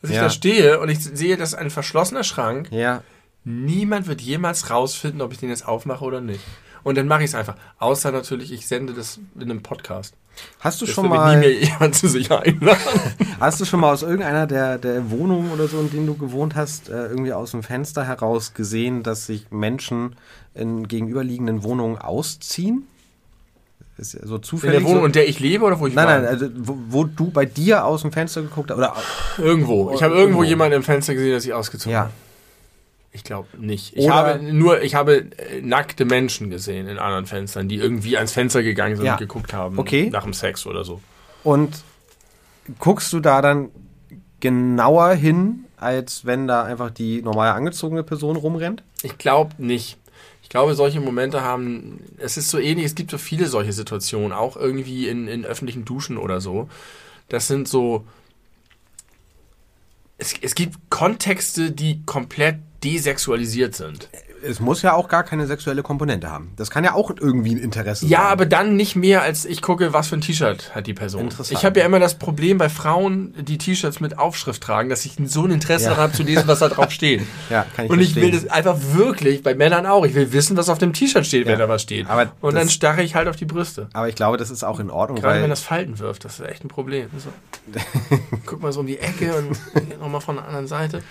dass 0.00 0.10
ich 0.10 0.16
Ja. 0.16 0.22
da 0.24 0.30
stehe 0.30 0.80
und 0.80 0.88
ich 0.88 1.02
sehe, 1.02 1.36
das 1.36 1.50
ist 1.50 1.54
ein 1.58 1.70
verschlossener 1.70 2.24
Schrank. 2.24 2.68
Ja, 2.70 3.02
Niemand 3.46 4.06
wird 4.06 4.22
jemals 4.22 4.70
rausfinden, 4.70 5.20
ob 5.20 5.32
ich 5.32 5.38
den 5.38 5.50
jetzt 5.50 5.68
aufmache 5.68 6.02
oder 6.02 6.22
nicht. 6.22 6.40
Und 6.82 6.96
dann 6.96 7.06
mache 7.06 7.20
ich 7.24 7.26
es 7.30 7.34
einfach. 7.34 7.56
Außer 7.78 8.10
natürlich, 8.10 8.50
ich 8.52 8.66
sende 8.66 8.94
das 8.94 9.20
in 9.34 9.42
einem 9.42 9.62
Podcast. 9.62 10.14
Hast 10.60 10.80
du 10.80 10.86
Das 10.86 10.94
schon 10.94 11.04
wird 11.04 11.12
nie 11.12 11.18
mal, 11.18 11.38
mehr 11.38 11.52
jemand 11.52 11.94
zu 11.94 12.08
sich 12.08 12.30
einladen. 12.30 12.76
hast 13.40 13.60
du 13.60 13.64
schon 13.64 13.80
mal 13.80 13.92
aus 13.92 14.02
irgendeiner 14.02 14.46
der, 14.46 14.78
der 14.78 15.10
Wohnungen 15.10 15.50
oder 15.52 15.68
so, 15.68 15.80
in 15.80 15.90
denen 15.90 16.06
du 16.06 16.14
gewohnt 16.16 16.54
hast, 16.54 16.88
äh, 16.88 17.06
irgendwie 17.06 17.32
aus 17.32 17.52
dem 17.52 17.62
Fenster 17.62 18.06
heraus 18.06 18.54
gesehen, 18.54 19.02
dass 19.02 19.26
sich 19.26 19.50
Menschen 19.50 20.16
in 20.54 20.88
gegenüberliegenden 20.88 21.62
Wohnungen 21.62 21.98
ausziehen? 21.98 22.86
Ist 23.96 24.14
ja 24.14 24.26
so 24.26 24.36
In 24.36 24.42
zufällig. 24.42 24.78
der 24.80 24.84
Wohnung, 24.88 25.00
so, 25.02 25.06
in 25.06 25.12
der 25.12 25.28
ich 25.28 25.38
lebe 25.38 25.64
oder 25.64 25.78
wo 25.78 25.86
ich 25.86 25.94
nein, 25.94 26.06
war? 26.06 26.16
nein, 26.18 26.26
also 26.26 26.48
wo, 26.56 26.76
wo 26.88 27.04
du 27.04 27.30
bei 27.30 27.44
dir 27.44 27.84
aus 27.84 28.02
dem 28.02 28.10
Fenster 28.10 28.42
geguckt 28.42 28.70
hast, 28.70 28.78
oder 28.78 28.92
Irgendwo. 29.38 29.92
Ich 29.94 30.02
habe 30.02 30.14
irgendwo 30.14 30.40
Irgendwo. 30.40 30.44
jemanden 30.44 30.76
im 30.78 30.82
Fenster 30.82 31.14
gesehen, 31.14 31.30
der 31.30 31.40
sich 31.40 31.54
ausgezogen 31.54 31.92
ja, 31.92 32.00
hat. 32.06 32.10
Ich 33.16 33.22
glaube 33.24 33.46
nicht. 33.56 33.96
Ich 33.96 34.04
Oder- 34.06 34.14
habe 34.14 34.42
nur, 34.42 34.82
ich 34.82 34.94
habe 34.96 35.30
äh, 35.38 35.62
nackte 35.62 36.04
Menschen 36.04 36.50
gesehen 36.50 36.88
in 36.88 36.98
anderen 36.98 37.26
Fenstern, 37.26 37.68
die 37.68 37.76
irgendwie 37.76 38.16
ans 38.16 38.32
Fenster 38.32 38.62
gegangen 38.64 38.96
sind 38.96 39.06
Ja. 39.06 39.12
und 39.12 39.18
geguckt 39.20 39.52
haben. 39.52 39.78
Okay. 39.78 40.10
Nach 40.10 40.24
dem 40.24 40.32
Sex 40.34 40.66
oder 40.66 40.82
so. 40.84 41.00
Und 41.44 41.82
guckst 42.80 43.12
du 43.12 43.20
da 43.20 43.40
dann 43.40 43.70
genauer 44.40 45.14
hin, 45.14 45.64
als 45.76 46.24
wenn 46.26 46.48
da 46.48 46.64
einfach 46.64 46.90
die 46.90 47.22
normal 47.22 47.50
angezogene 47.52 48.02
Person 48.02 48.34
rumrennt? 48.36 48.82
Ich 49.02 49.16
glaube 49.16 49.52
nicht. 49.58 49.96
Ich 50.42 50.48
glaube, 50.48 50.74
solche 50.74 51.00
Momente 51.00 51.42
haben, 51.42 52.00
es 52.18 52.36
ist 52.36 52.50
so 52.50 52.58
ähnlich, 52.58 52.86
es 52.86 52.94
gibt 52.96 53.10
so 53.12 53.18
viele 53.18 53.46
solche 53.46 53.72
Situationen, 53.72 54.32
auch 54.32 54.56
irgendwie 54.56 55.08
in, 55.08 55.28
in 55.28 55.44
öffentlichen 55.44 55.84
Duschen 55.84 56.18
oder 56.18 56.40
so. 56.40 56.68
Das 57.28 57.46
sind 57.46 57.68
so, 57.68 58.04
es, 60.18 60.34
es 60.40 60.54
gibt 60.54 60.78
Kontexte, 60.90 61.70
die 61.72 62.02
komplett 62.06 62.56
desexualisiert 62.84 63.74
sind. 63.74 64.08
Es 64.46 64.60
muss 64.60 64.82
ja 64.82 64.92
auch 64.92 65.08
gar 65.08 65.22
keine 65.24 65.46
sexuelle 65.46 65.82
Komponente 65.82 66.30
haben. 66.30 66.52
Das 66.56 66.68
kann 66.68 66.84
ja 66.84 66.92
auch 66.92 67.10
irgendwie 67.18 67.54
ein 67.54 67.58
Interesse 67.58 68.04
Ja, 68.04 68.18
sein. 68.18 68.26
aber 68.32 68.44
dann 68.44 68.76
nicht 68.76 68.94
mehr, 68.94 69.22
als 69.22 69.46
ich 69.46 69.62
gucke, 69.62 69.94
was 69.94 70.08
für 70.08 70.16
ein 70.16 70.20
T-Shirt 70.20 70.74
hat 70.74 70.86
die 70.86 70.92
Person. 70.92 71.22
Interessant. 71.22 71.58
Ich 71.58 71.64
habe 71.64 71.80
ja 71.80 71.86
immer 71.86 71.98
das 71.98 72.18
Problem 72.18 72.58
bei 72.58 72.68
Frauen, 72.68 73.32
die 73.42 73.56
T-Shirts 73.56 74.00
mit 74.00 74.18
Aufschrift 74.18 74.62
tragen, 74.62 74.90
dass 74.90 75.06
ich 75.06 75.12
so 75.24 75.44
ein 75.44 75.50
Interesse 75.50 75.84
Ja. 75.84 75.90
daran 75.92 76.04
habe 76.04 76.12
zu 76.12 76.24
lesen, 76.24 76.42
was 76.46 76.58
da 76.58 76.68
drauf 76.68 76.90
steht. 76.90 77.22
Ja, 77.48 77.64
kann 77.74 77.86
ich 77.86 77.90
Und 77.90 78.00
ich 78.00 78.14
will 78.16 78.24
verstehen. 78.28 78.44
das 78.48 78.52
einfach 78.54 78.76
wirklich, 78.92 79.42
bei 79.42 79.54
Männern 79.54 79.86
auch, 79.86 80.04
ich 80.04 80.14
will 80.14 80.30
wissen, 80.32 80.58
was 80.58 80.68
auf 80.68 80.76
dem 80.76 80.92
T-Shirt 80.92 81.24
steht, 81.26 81.46
wenn 81.46 81.52
Ja. 81.52 81.58
da 81.60 81.68
was 81.70 81.80
steht. 81.80 82.10
Aber 82.10 82.30
Und 82.42 82.54
dann 82.54 82.68
starre 82.68 83.02
ich 83.02 83.14
halt 83.14 83.28
auf 83.28 83.36
die 83.36 83.46
Brüste. 83.46 83.88
Aber 83.94 84.10
ich 84.10 84.14
glaube, 84.14 84.36
das 84.36 84.50
ist 84.50 84.62
auch 84.62 84.78
in 84.78 84.90
Ordnung, 84.90 85.22
Gerade 85.22 85.40
wenn 85.40 85.48
das 85.50 85.62
Falten 85.62 85.98
wirft, 85.98 86.26
das 86.26 86.38
ist 86.40 86.46
echt 86.46 86.62
ein 86.64 86.68
Problem. 86.68 87.08
So. 87.16 87.30
Guck 88.44 88.60
mal 88.62 88.72
so 88.72 88.80
um 88.80 88.86
die 88.86 88.98
Ecke 88.98 89.34
und 89.36 89.98
nochmal 90.00 90.20
von 90.20 90.34
der 90.36 90.44
anderen 90.44 90.66
Seite. 90.66 91.02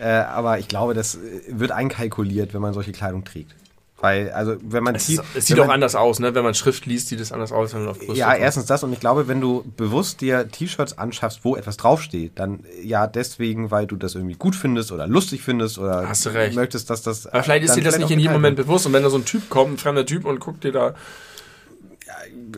Äh, 0.00 0.04
aber 0.08 0.58
ich 0.58 0.68
glaube, 0.68 0.94
das 0.94 1.16
äh, 1.16 1.18
wird 1.48 1.72
einkalkuliert, 1.72 2.54
wenn 2.54 2.60
man 2.62 2.72
solche 2.74 2.92
Kleidung 2.92 3.24
trägt. 3.24 3.54
Weil, 4.02 4.30
also, 4.30 4.56
wenn 4.62 4.82
man 4.82 4.94
Es, 4.94 5.10
ist, 5.10 5.22
es 5.34 5.44
sieht 5.46 5.60
auch 5.60 5.66
man, 5.66 5.74
anders 5.74 5.94
aus, 5.94 6.20
ne? 6.20 6.34
Wenn 6.34 6.42
man 6.42 6.54
Schrift 6.54 6.86
liest, 6.86 7.08
sieht 7.08 7.20
es 7.20 7.32
anders 7.32 7.52
aus, 7.52 7.74
wenn 7.74 7.80
man 7.80 7.90
auf 7.90 7.98
Brüste 7.98 8.14
Ja, 8.14 8.34
erstens 8.34 8.64
das 8.64 8.82
und 8.82 8.94
ich 8.94 9.00
glaube, 9.00 9.28
wenn 9.28 9.42
du 9.42 9.62
bewusst 9.76 10.22
dir 10.22 10.48
T-Shirts 10.48 10.96
anschaffst, 10.96 11.44
wo 11.44 11.54
etwas 11.54 11.76
draufsteht, 11.76 12.32
dann 12.36 12.64
ja 12.82 13.06
deswegen, 13.06 13.70
weil 13.70 13.86
du 13.86 13.96
das 13.96 14.14
irgendwie 14.14 14.36
gut 14.36 14.56
findest 14.56 14.90
oder 14.90 15.06
lustig 15.06 15.42
findest 15.42 15.78
oder 15.78 16.08
Hast 16.08 16.24
du 16.24 16.30
recht. 16.30 16.56
möchtest, 16.56 16.88
dass 16.88 17.02
das. 17.02 17.26
Aber 17.26 17.42
vielleicht 17.42 17.64
ist 17.64 17.76
dir 17.76 17.84
das 17.84 17.98
nicht 17.98 18.10
in 18.10 18.20
jedem 18.20 18.32
Moment 18.32 18.56
wird. 18.56 18.66
bewusst. 18.68 18.86
Und 18.86 18.94
wenn 18.94 19.02
da 19.02 19.10
so 19.10 19.18
ein 19.18 19.26
Typ 19.26 19.50
kommt, 19.50 19.74
ein 19.74 19.78
fremder 19.78 20.06
Typ, 20.06 20.24
und 20.24 20.40
guckt 20.40 20.64
dir 20.64 20.72
da 20.72 20.94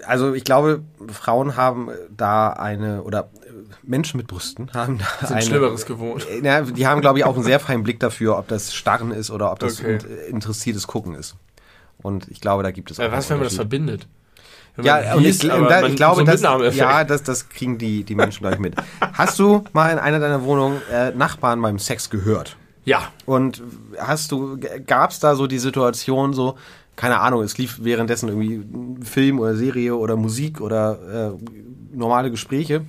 Also 0.06 0.35
ich 0.35 0.44
glaube, 0.44 0.82
Frauen 1.09 1.56
haben 1.56 1.89
da 2.16 2.51
eine 2.51 3.02
oder 3.02 3.31
Menschen 3.85 4.17
mit 4.19 4.27
Brüsten 4.27 4.71
haben 4.75 4.99
da 4.99 5.27
sind 5.27 5.37
eine. 5.37 5.43
Schlimmeres 5.47 5.87
gewohnt. 5.87 6.27
Äh, 6.29 6.45
Ja, 6.45 6.61
die 6.63 6.87
haben, 6.87 7.01
glaube 7.01 7.19
ich, 7.19 7.25
auch 7.25 7.35
einen 7.35 7.45
sehr 7.45 7.61
feinen 7.61 7.83
Blick 7.83 8.01
dafür, 8.01 8.39
ob 8.39 8.49
das 8.49 8.75
Starren 8.75 9.11
ist 9.11 9.31
oder 9.31 9.51
ob 9.53 9.59
das 9.59 9.81
Okay. 9.81 9.99
äh, 10.27 10.31
interessiertes 10.31 10.87
Gucken 10.87 11.15
ist. 11.15 11.37
Und 12.03 12.29
ich 12.29 12.41
glaube, 12.41 12.63
da 12.63 12.71
gibt 12.71 12.91
es 12.91 12.99
Äh, 12.99 13.11
was, 13.13 13.29
wenn 13.31 13.39
man 13.39 13.45
das 13.45 13.55
verbindet? 13.55 14.07
Wenn 14.77 14.85
Ja, 14.87 15.15
und 15.15 15.21
ich, 15.21 15.43
liest, 15.43 15.51
aber 15.51 15.69
da, 15.69 15.87
ich 15.87 15.97
glaube, 15.97 16.21
so 16.21 16.25
das, 16.25 16.41
ja, 16.75 17.05
das, 17.05 17.23
das 17.23 17.49
kriegen 17.49 17.79
die, 17.79 18.05
die 18.05 18.15
Menschen 18.15 18.41
gleich 18.47 18.59
mit. 18.59 18.75
Hast 19.13 19.39
du 19.39 19.65
mal 19.73 19.91
in 19.93 19.99
einer 19.99 20.19
deiner 20.19 20.43
Wohnungen 20.45 20.81
äh, 20.91 21.11
Nachbarn 21.11 21.61
beim 21.61 21.79
Sex 21.79 22.09
gehört? 22.11 22.57
Ja. 22.85 23.13
Und 23.27 23.63
hast 23.99 24.33
du, 24.33 24.59
gab 24.87 25.11
es 25.13 25.21
da 25.21 25.37
so 25.37 25.47
die 25.47 25.61
Situation 25.61 26.33
so, 26.33 26.57
keine 26.97 27.21
Ahnung, 27.21 27.43
es 27.43 27.57
lief 27.57 27.79
währenddessen 27.83 28.29
irgendwie 28.29 29.05
Film 29.05 29.39
oder 29.39 29.55
Serie 29.55 29.95
oder 29.95 30.17
Musik 30.17 30.61
oder 30.61 31.33
äh, 31.37 31.97
normale 31.97 32.31
Gespräche, 32.33 32.85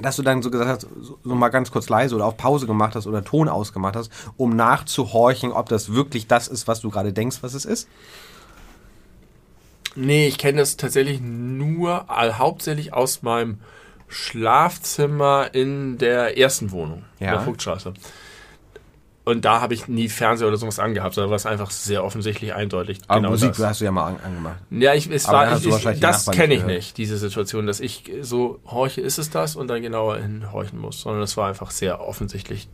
dass 0.00 0.16
du 0.16 0.22
dann 0.22 0.42
so 0.42 0.50
gesagt 0.50 0.70
hast, 0.70 0.86
so, 1.02 1.18
mal 1.34 1.50
ganz 1.50 1.70
kurz 1.70 1.88
leise 1.88 2.14
oder 2.14 2.24
auf 2.24 2.36
Pause 2.36 2.66
gemacht 2.66 2.94
hast 2.94 3.06
oder 3.06 3.22
Ton 3.24 3.48
ausgemacht 3.48 3.94
hast, 3.96 4.10
um 4.36 4.56
nachzuhorchen, 4.56 5.52
ob 5.52 5.68
das 5.68 5.92
wirklich 5.92 6.26
das 6.26 6.48
ist, 6.48 6.66
was 6.66 6.80
du 6.80 6.90
gerade 6.90 7.12
denkst, 7.12 7.38
was 7.42 7.54
es 7.54 7.64
ist? 7.64 7.88
Nee, 9.94 10.26
ich 10.26 10.38
kenne 10.38 10.58
das 10.58 10.76
tatsächlich 10.78 11.20
nur 11.20 12.10
all, 12.10 12.38
hauptsächlich 12.38 12.94
aus 12.94 13.22
meinem 13.22 13.58
Schlafzimmer 14.08 15.54
in 15.54 15.98
der 15.98 16.38
ersten 16.38 16.70
Wohnung, 16.70 17.04
in 17.18 17.26
Ja. 17.26 17.32
der 17.32 17.40
Vogtstraße. 17.42 17.92
Und 19.24 19.44
da 19.44 19.60
habe 19.60 19.72
ich 19.72 19.86
nie 19.86 20.08
Fernseher 20.08 20.48
oder 20.48 20.56
sowas 20.56 20.80
angehabt, 20.80 21.16
da 21.16 21.28
war 21.28 21.36
es 21.36 21.46
einfach 21.46 21.70
sehr 21.70 22.02
offensichtlich 22.02 22.54
eindeutig. 22.54 22.98
Aber 23.06 23.20
genau 23.20 23.30
Musik 23.30 23.50
das. 23.50 23.60
hast 23.60 23.80
du 23.80 23.84
ja 23.84 23.92
mal 23.92 24.08
an, 24.08 24.16
angemacht. 24.24 24.56
Ja, 24.70 24.94
ich, 24.94 25.08
es 25.08 25.26
Aber 25.26 25.50
war, 25.50 25.56
ich, 25.56 25.66
ich, 25.66 26.00
das 26.00 26.26
kenne 26.26 26.54
ich 26.54 26.64
nicht, 26.64 26.98
diese 26.98 27.16
Situation, 27.16 27.66
dass 27.66 27.78
ich 27.78 28.10
so 28.22 28.58
horche, 28.66 29.00
ist 29.00 29.18
es 29.18 29.30
das 29.30 29.54
und 29.54 29.68
dann 29.68 29.80
genauer 29.80 30.18
hinhorchen 30.18 30.78
muss, 30.78 31.02
sondern 31.02 31.20
das 31.20 31.36
war 31.36 31.48
einfach 31.48 31.70
sehr 31.70 32.00
offensichtlich. 32.00 32.68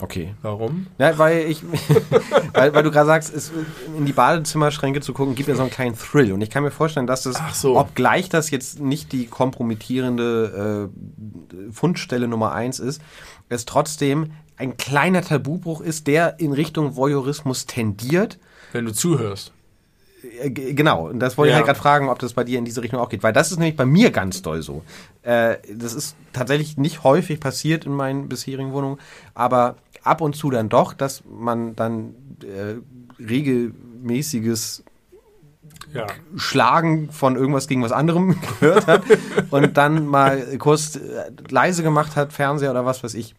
Okay. 0.00 0.34
Warum? 0.42 0.88
Ja, 0.98 1.18
weil 1.18 1.46
ich, 1.46 1.62
weil, 2.52 2.74
weil 2.74 2.82
du 2.82 2.90
gerade 2.90 3.06
sagst, 3.06 3.34
es, 3.34 3.52
in 3.96 4.06
die 4.06 4.12
Badezimmerschränke 4.12 5.00
zu 5.00 5.12
gucken, 5.12 5.34
gibt 5.34 5.48
ja 5.48 5.54
so 5.54 5.62
einen 5.62 5.70
kleinen 5.70 5.96
Thrill. 5.96 6.32
Und 6.32 6.40
ich 6.40 6.50
kann 6.50 6.64
mir 6.64 6.72
vorstellen, 6.72 7.06
dass 7.06 7.22
das, 7.22 7.38
so. 7.60 7.78
obgleich 7.78 8.28
das 8.28 8.50
jetzt 8.50 8.80
nicht 8.80 9.12
die 9.12 9.26
kompromittierende 9.26 10.90
äh, 10.90 11.72
Fundstelle 11.72 12.26
Nummer 12.26 12.52
eins 12.52 12.80
ist, 12.80 13.00
es 13.48 13.66
trotzdem 13.66 14.32
ein 14.56 14.76
kleiner 14.76 15.22
Tabubruch 15.22 15.80
ist, 15.80 16.06
der 16.06 16.38
in 16.40 16.52
Richtung 16.52 16.96
Voyeurismus 16.96 17.66
tendiert. 17.66 18.38
Wenn 18.72 18.84
du 18.84 18.92
zuhörst. 18.92 19.52
Äh, 20.40 20.50
Genau, 20.50 21.08
und 21.08 21.18
das 21.20 21.36
wollte 21.36 21.48
ich 21.50 21.52
Ja. 21.52 21.56
halt 21.58 21.66
gerade 21.66 21.78
fragen, 21.78 22.08
ob 22.08 22.18
das 22.18 22.32
bei 22.32 22.44
dir 22.44 22.58
in 22.58 22.64
diese 22.64 22.82
Richtung 22.82 22.98
auch 23.00 23.08
geht. 23.08 23.22
Weil 23.22 23.32
das 23.32 23.50
ist 23.52 23.58
nämlich 23.58 23.76
bei 23.76 23.84
mir 23.86 24.10
ganz 24.10 24.40
doll 24.42 24.62
so. 24.62 24.82
Äh, 25.22 25.56
das 25.72 25.92
ist 25.94 26.16
tatsächlich 26.32 26.76
nicht 26.76 27.04
häufig 27.04 27.40
passiert 27.40 27.84
in 27.84 27.92
meinen 27.92 28.28
bisherigen 28.28 28.72
Wohnungen, 28.72 28.98
aber 29.34 29.76
ab 30.02 30.20
und 30.20 30.34
zu 30.36 30.50
dann 30.50 30.68
doch, 30.68 30.92
dass 30.94 31.22
man 31.28 31.74
dann 31.76 32.14
äh, 32.42 32.76
regelmäßiges 33.22 34.82
Ja. 35.92 36.06
Schlagen 36.36 37.10
von 37.10 37.36
irgendwas 37.36 37.68
gegen 37.68 37.82
was 37.82 37.92
anderem 37.92 38.36
gehört 38.60 38.86
hat 38.86 39.02
und 39.50 39.76
dann 39.76 40.06
mal 40.06 40.58
kurz 40.58 40.96
äh, 40.96 41.30
leise 41.50 41.82
gemacht 41.82 42.16
hat, 42.16 42.32
Fernseher 42.32 42.70
oder 42.70 42.84
was 42.84 43.02
weiß 43.04 43.14
ich, 43.14 43.34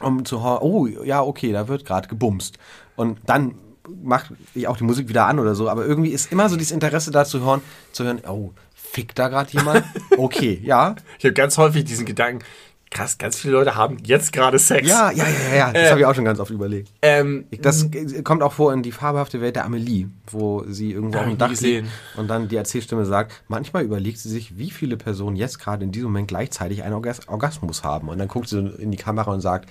um 0.00 0.24
zu 0.24 0.42
hören, 0.42 0.58
oh 0.62 0.86
ja, 0.86 1.22
okay, 1.22 1.52
da 1.52 1.68
wird 1.68 1.84
gerade 1.84 2.08
gebumst. 2.08 2.58
Und 2.96 3.18
dann 3.26 3.54
macht 4.02 4.32
ich 4.54 4.66
auch 4.68 4.76
die 4.76 4.84
Musik 4.84 5.08
wieder 5.08 5.26
an 5.26 5.38
oder 5.38 5.54
so, 5.54 5.68
aber 5.68 5.84
irgendwie 5.84 6.10
ist 6.10 6.30
immer 6.32 6.48
so 6.48 6.56
dieses 6.56 6.72
Interesse 6.72 7.10
da 7.10 7.24
zu 7.24 7.40
hören, 7.40 7.62
zu 7.92 8.04
hören, 8.04 8.20
oh, 8.28 8.52
fickt 8.74 9.18
da 9.18 9.28
gerade 9.28 9.50
jemand? 9.52 9.84
Okay, 10.18 10.60
ja. 10.62 10.94
Ich 11.18 11.24
habe 11.24 11.32
ganz 11.32 11.56
häufig 11.58 11.84
diesen 11.84 12.06
Gedanken, 12.06 12.44
krass, 12.92 13.18
ganz 13.18 13.36
viele 13.38 13.54
Leute 13.54 13.74
haben 13.74 13.98
jetzt 14.04 14.32
gerade 14.32 14.58
Sex. 14.58 14.86
Ja, 14.88 15.10
ja, 15.10 15.24
ja, 15.24 15.56
ja, 15.56 15.72
das 15.72 15.82
Äh, 15.82 15.90
habe 15.90 16.00
ich 16.00 16.06
auch 16.06 16.14
schon 16.14 16.24
ganz 16.24 16.38
oft 16.38 16.50
überlegt. 16.50 16.90
Ähm, 17.02 17.46
Das 17.60 17.88
kommt 18.22 18.42
auch 18.42 18.52
vor 18.52 18.72
in 18.72 18.82
die 18.82 18.92
fabelhafte 18.92 19.40
Welt 19.40 19.56
der 19.56 19.64
Amelie, 19.64 20.08
wo 20.30 20.64
sie 20.68 20.92
irgendwo 20.92 21.18
auf 21.18 21.24
dem 21.24 21.38
Dach 21.38 21.50
liegt 21.60 21.88
und 22.16 22.28
dann 22.28 22.48
die 22.48 22.56
Erzählstimme 22.56 23.04
sagt, 23.04 23.42
manchmal 23.48 23.82
überlegt 23.84 24.18
sie 24.18 24.28
sich, 24.28 24.58
wie 24.58 24.70
viele 24.70 24.96
Personen 24.96 25.36
jetzt 25.36 25.58
gerade 25.58 25.84
in 25.84 25.92
diesem 25.92 26.10
Moment 26.10 26.28
gleichzeitig 26.28 26.82
einen 26.82 26.94
Orgas 26.94 27.26
Orgasmus 27.28 27.82
haben. 27.82 28.08
Und 28.08 28.18
dann 28.18 28.28
guckt 28.28 28.48
sie 28.48 28.58
in 28.78 28.90
die 28.90 28.96
Kamera 28.98 29.32
und 29.32 29.40
sagt, 29.40 29.68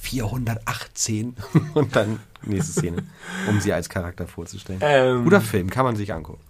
418 0.00 1.36
und 1.74 1.96
dann 1.96 2.20
nächste 2.44 2.72
Szene, 2.72 3.02
um 3.48 3.60
sie 3.60 3.72
als 3.72 3.88
Charakter 3.88 4.26
vorzustellen. 4.26 4.80
Ähm. 4.82 5.24
Guter 5.24 5.40
Film, 5.40 5.70
kann 5.70 5.84
man 5.84 5.96
sich 5.96 6.12
angucken. 6.12 6.40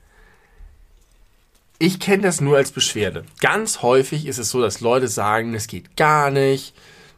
Ich 1.83 1.99
kenne 1.99 2.23
das 2.23 2.43
nur 2.43 2.59
als 2.59 2.73
Beschwerde. 2.73 3.25
Ganz 3.41 3.81
häufig 3.81 4.27
ist 4.27 4.37
es 4.37 4.51
so, 4.51 4.61
dass 4.61 4.83
Leute 4.83 5.09
sagen, 5.09 5.55
es 5.55 5.67
geht 5.67 5.97
gar 5.97 6.31
nicht. 6.31 6.75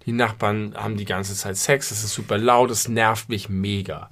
Die 0.07 0.13
Nachbarn 0.13 0.75
haben 0.77 0.97
die 0.97 1.05
ganze 1.05 1.35
Zeit 1.35 1.57
Sex, 1.57 1.91
es 1.91 2.05
ist 2.05 2.15
super 2.15 2.39
laut, 2.39 2.71
es 2.71 2.87
nervt 2.87 3.29
mich 3.29 3.49
mega. 3.49 4.09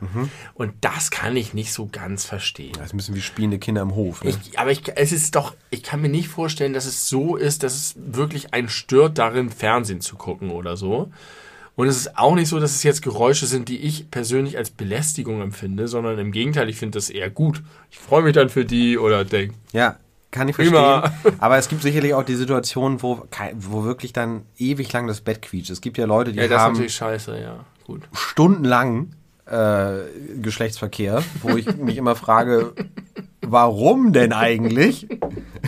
Und 0.55 0.73
das 0.81 1.13
kann 1.13 1.37
ich 1.37 1.55
nicht 1.55 1.73
so 1.73 1.89
ganz 1.93 2.25
verstehen. 2.25 2.73
Das 2.81 2.93
müssen 2.93 3.15
wie 3.15 3.21
spielende 3.21 3.61
Kinder 3.61 3.83
im 3.83 3.95
Hof. 3.95 4.25
Ne? 4.25 4.31
Ich, 4.31 4.59
aber 4.59 4.73
ich, 4.73 4.83
es 4.97 5.13
ist 5.13 5.37
doch, 5.37 5.55
ich 5.71 5.85
kann 5.85 6.03
mir 6.03 6.09
nicht 6.09 6.27
vorstellen, 6.27 6.73
dass 6.73 6.85
es 6.85 7.09
so 7.09 7.37
ist, 7.37 7.63
dass 7.63 7.75
es 7.77 7.95
wirklich 7.97 8.53
einen 8.53 8.69
stört, 8.69 9.19
darin 9.19 9.51
Fernsehen 9.51 10.01
zu 10.01 10.17
gucken 10.17 10.51
oder 10.51 10.77
so. 10.77 11.13
Und 11.77 11.87
es 11.87 11.97
ist 11.97 12.19
auch 12.19 12.35
nicht 12.35 12.49
so, 12.49 12.59
dass 12.59 12.75
es 12.75 12.83
jetzt 12.83 13.03
Geräusche 13.03 13.47
sind, 13.47 13.69
die 13.69 13.79
ich 13.79 14.11
persönlich 14.11 14.59
als 14.59 14.71
Belästigung 14.71 15.43
empfinde, 15.43 15.87
sondern 15.87 16.19
im 16.19 16.33
Gegenteil, 16.33 16.69
ich 16.69 16.77
finde 16.77 16.99
das 16.99 17.09
eher 17.09 17.31
gut. 17.31 17.63
Ich 17.93 17.99
freue 17.99 18.23
mich 18.25 18.35
dann 18.35 18.49
für 18.49 18.65
die 18.65 18.99
oder 18.99 19.25
denke, 19.25 19.55
Ja, 19.73 19.97
kann 20.31 20.49
ich 20.49 20.57
verstehen. 20.57 20.77
Prima. 20.77 21.13
Aber 21.39 21.57
es 21.59 21.69
gibt 21.69 21.83
sicherlich 21.83 22.15
auch 22.15 22.23
die 22.23 22.35
Situation, 22.35 23.03
wo, 23.03 23.27
wo 23.55 23.85
wirklich 23.85 24.13
dann 24.13 24.43
ewig 24.59 24.93
lang 24.93 25.07
das 25.07 25.21
Bett 25.21 25.43
quietscht. 25.43 25.71
Es 25.71 25.81
gibt 25.81 25.99
ja 25.99 26.07
Leute, 26.07 26.33
die 26.33 26.39
ja, 26.39 26.45
das 26.45 26.53
ist 26.53 26.59
haben 26.61 26.73
natürlich 26.73 26.95
scheiße, 26.95 27.41
ja, 27.41 27.65
gut. 27.87 28.03
stundenlang 28.13 29.11
äh, 29.47 29.99
Geschlechtsverkehr, 30.41 31.23
wo 31.43 31.57
ich 31.57 31.77
mich 31.77 31.97
immer 31.97 32.15
frage, 32.15 32.73
warum 33.41 34.13
denn 34.13 34.33
eigentlich? 34.33 35.09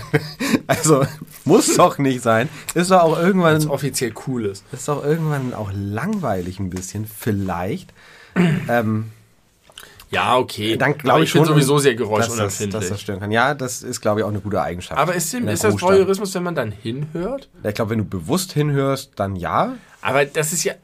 also 0.67 1.05
muss 1.45 1.75
doch 1.75 1.99
nicht 1.99 2.23
sein. 2.23 2.49
Ist 2.75 2.91
doch 2.91 3.01
auch 3.03 3.19
irgendwann, 3.19 3.57
Was 3.57 3.67
offiziell 3.67 4.13
cool 4.27 4.47
ist. 4.47 4.65
ist 4.73 4.87
doch 4.89 5.05
irgendwann 5.05 5.55
auch 5.55 5.71
langweilig 5.75 6.61
ein 6.61 6.71
bisschen, 6.71 7.07
vielleicht. 7.07 7.93
ähm, 8.69 9.11
Ja, 10.13 10.37
okay. 10.37 10.77
dann 10.77 10.91
Aber 10.93 10.99
glaube 10.99 11.21
ich, 11.25 11.29
ich 11.29 11.33
bin 11.33 11.45
schon, 11.45 11.55
sowieso 11.55 11.79
sehr 11.79 11.95
dass 11.95 12.01
das, 12.01 12.09
geräuschunempfindlich. 12.09 12.81
dass 12.81 12.89
das 12.91 13.01
stören 13.01 13.21
kann. 13.21 13.31
Ja, 13.33 13.55
das 13.55 13.83
ist 13.83 14.01
glaube 14.01 14.21
ich 14.21 14.25
auch 14.25 14.29
eine 14.31 14.41
gute 14.41 14.61
Eigenschaft. 14.61 15.01
aber 15.01 15.15
ist, 15.15 15.33
dem, 15.33 15.49
ist 15.49 15.65
das. 15.65 15.81
Voyeurismus, 15.81 16.35
wenn 16.35 16.43
man 16.43 16.55
dann 16.55 16.71
hinhört? 16.71 17.49
Ich 17.65 17.75
glaube, 17.75 17.91
wenn 17.93 17.99
du 17.99 18.05
bewusst 18.05 18.53
hinhörst, 18.53 19.13
dann 19.17 19.37
ja. 19.37 19.75
Aber 20.03 20.25
das 20.27 20.53
ist 20.53 20.65
ja. 20.65 20.75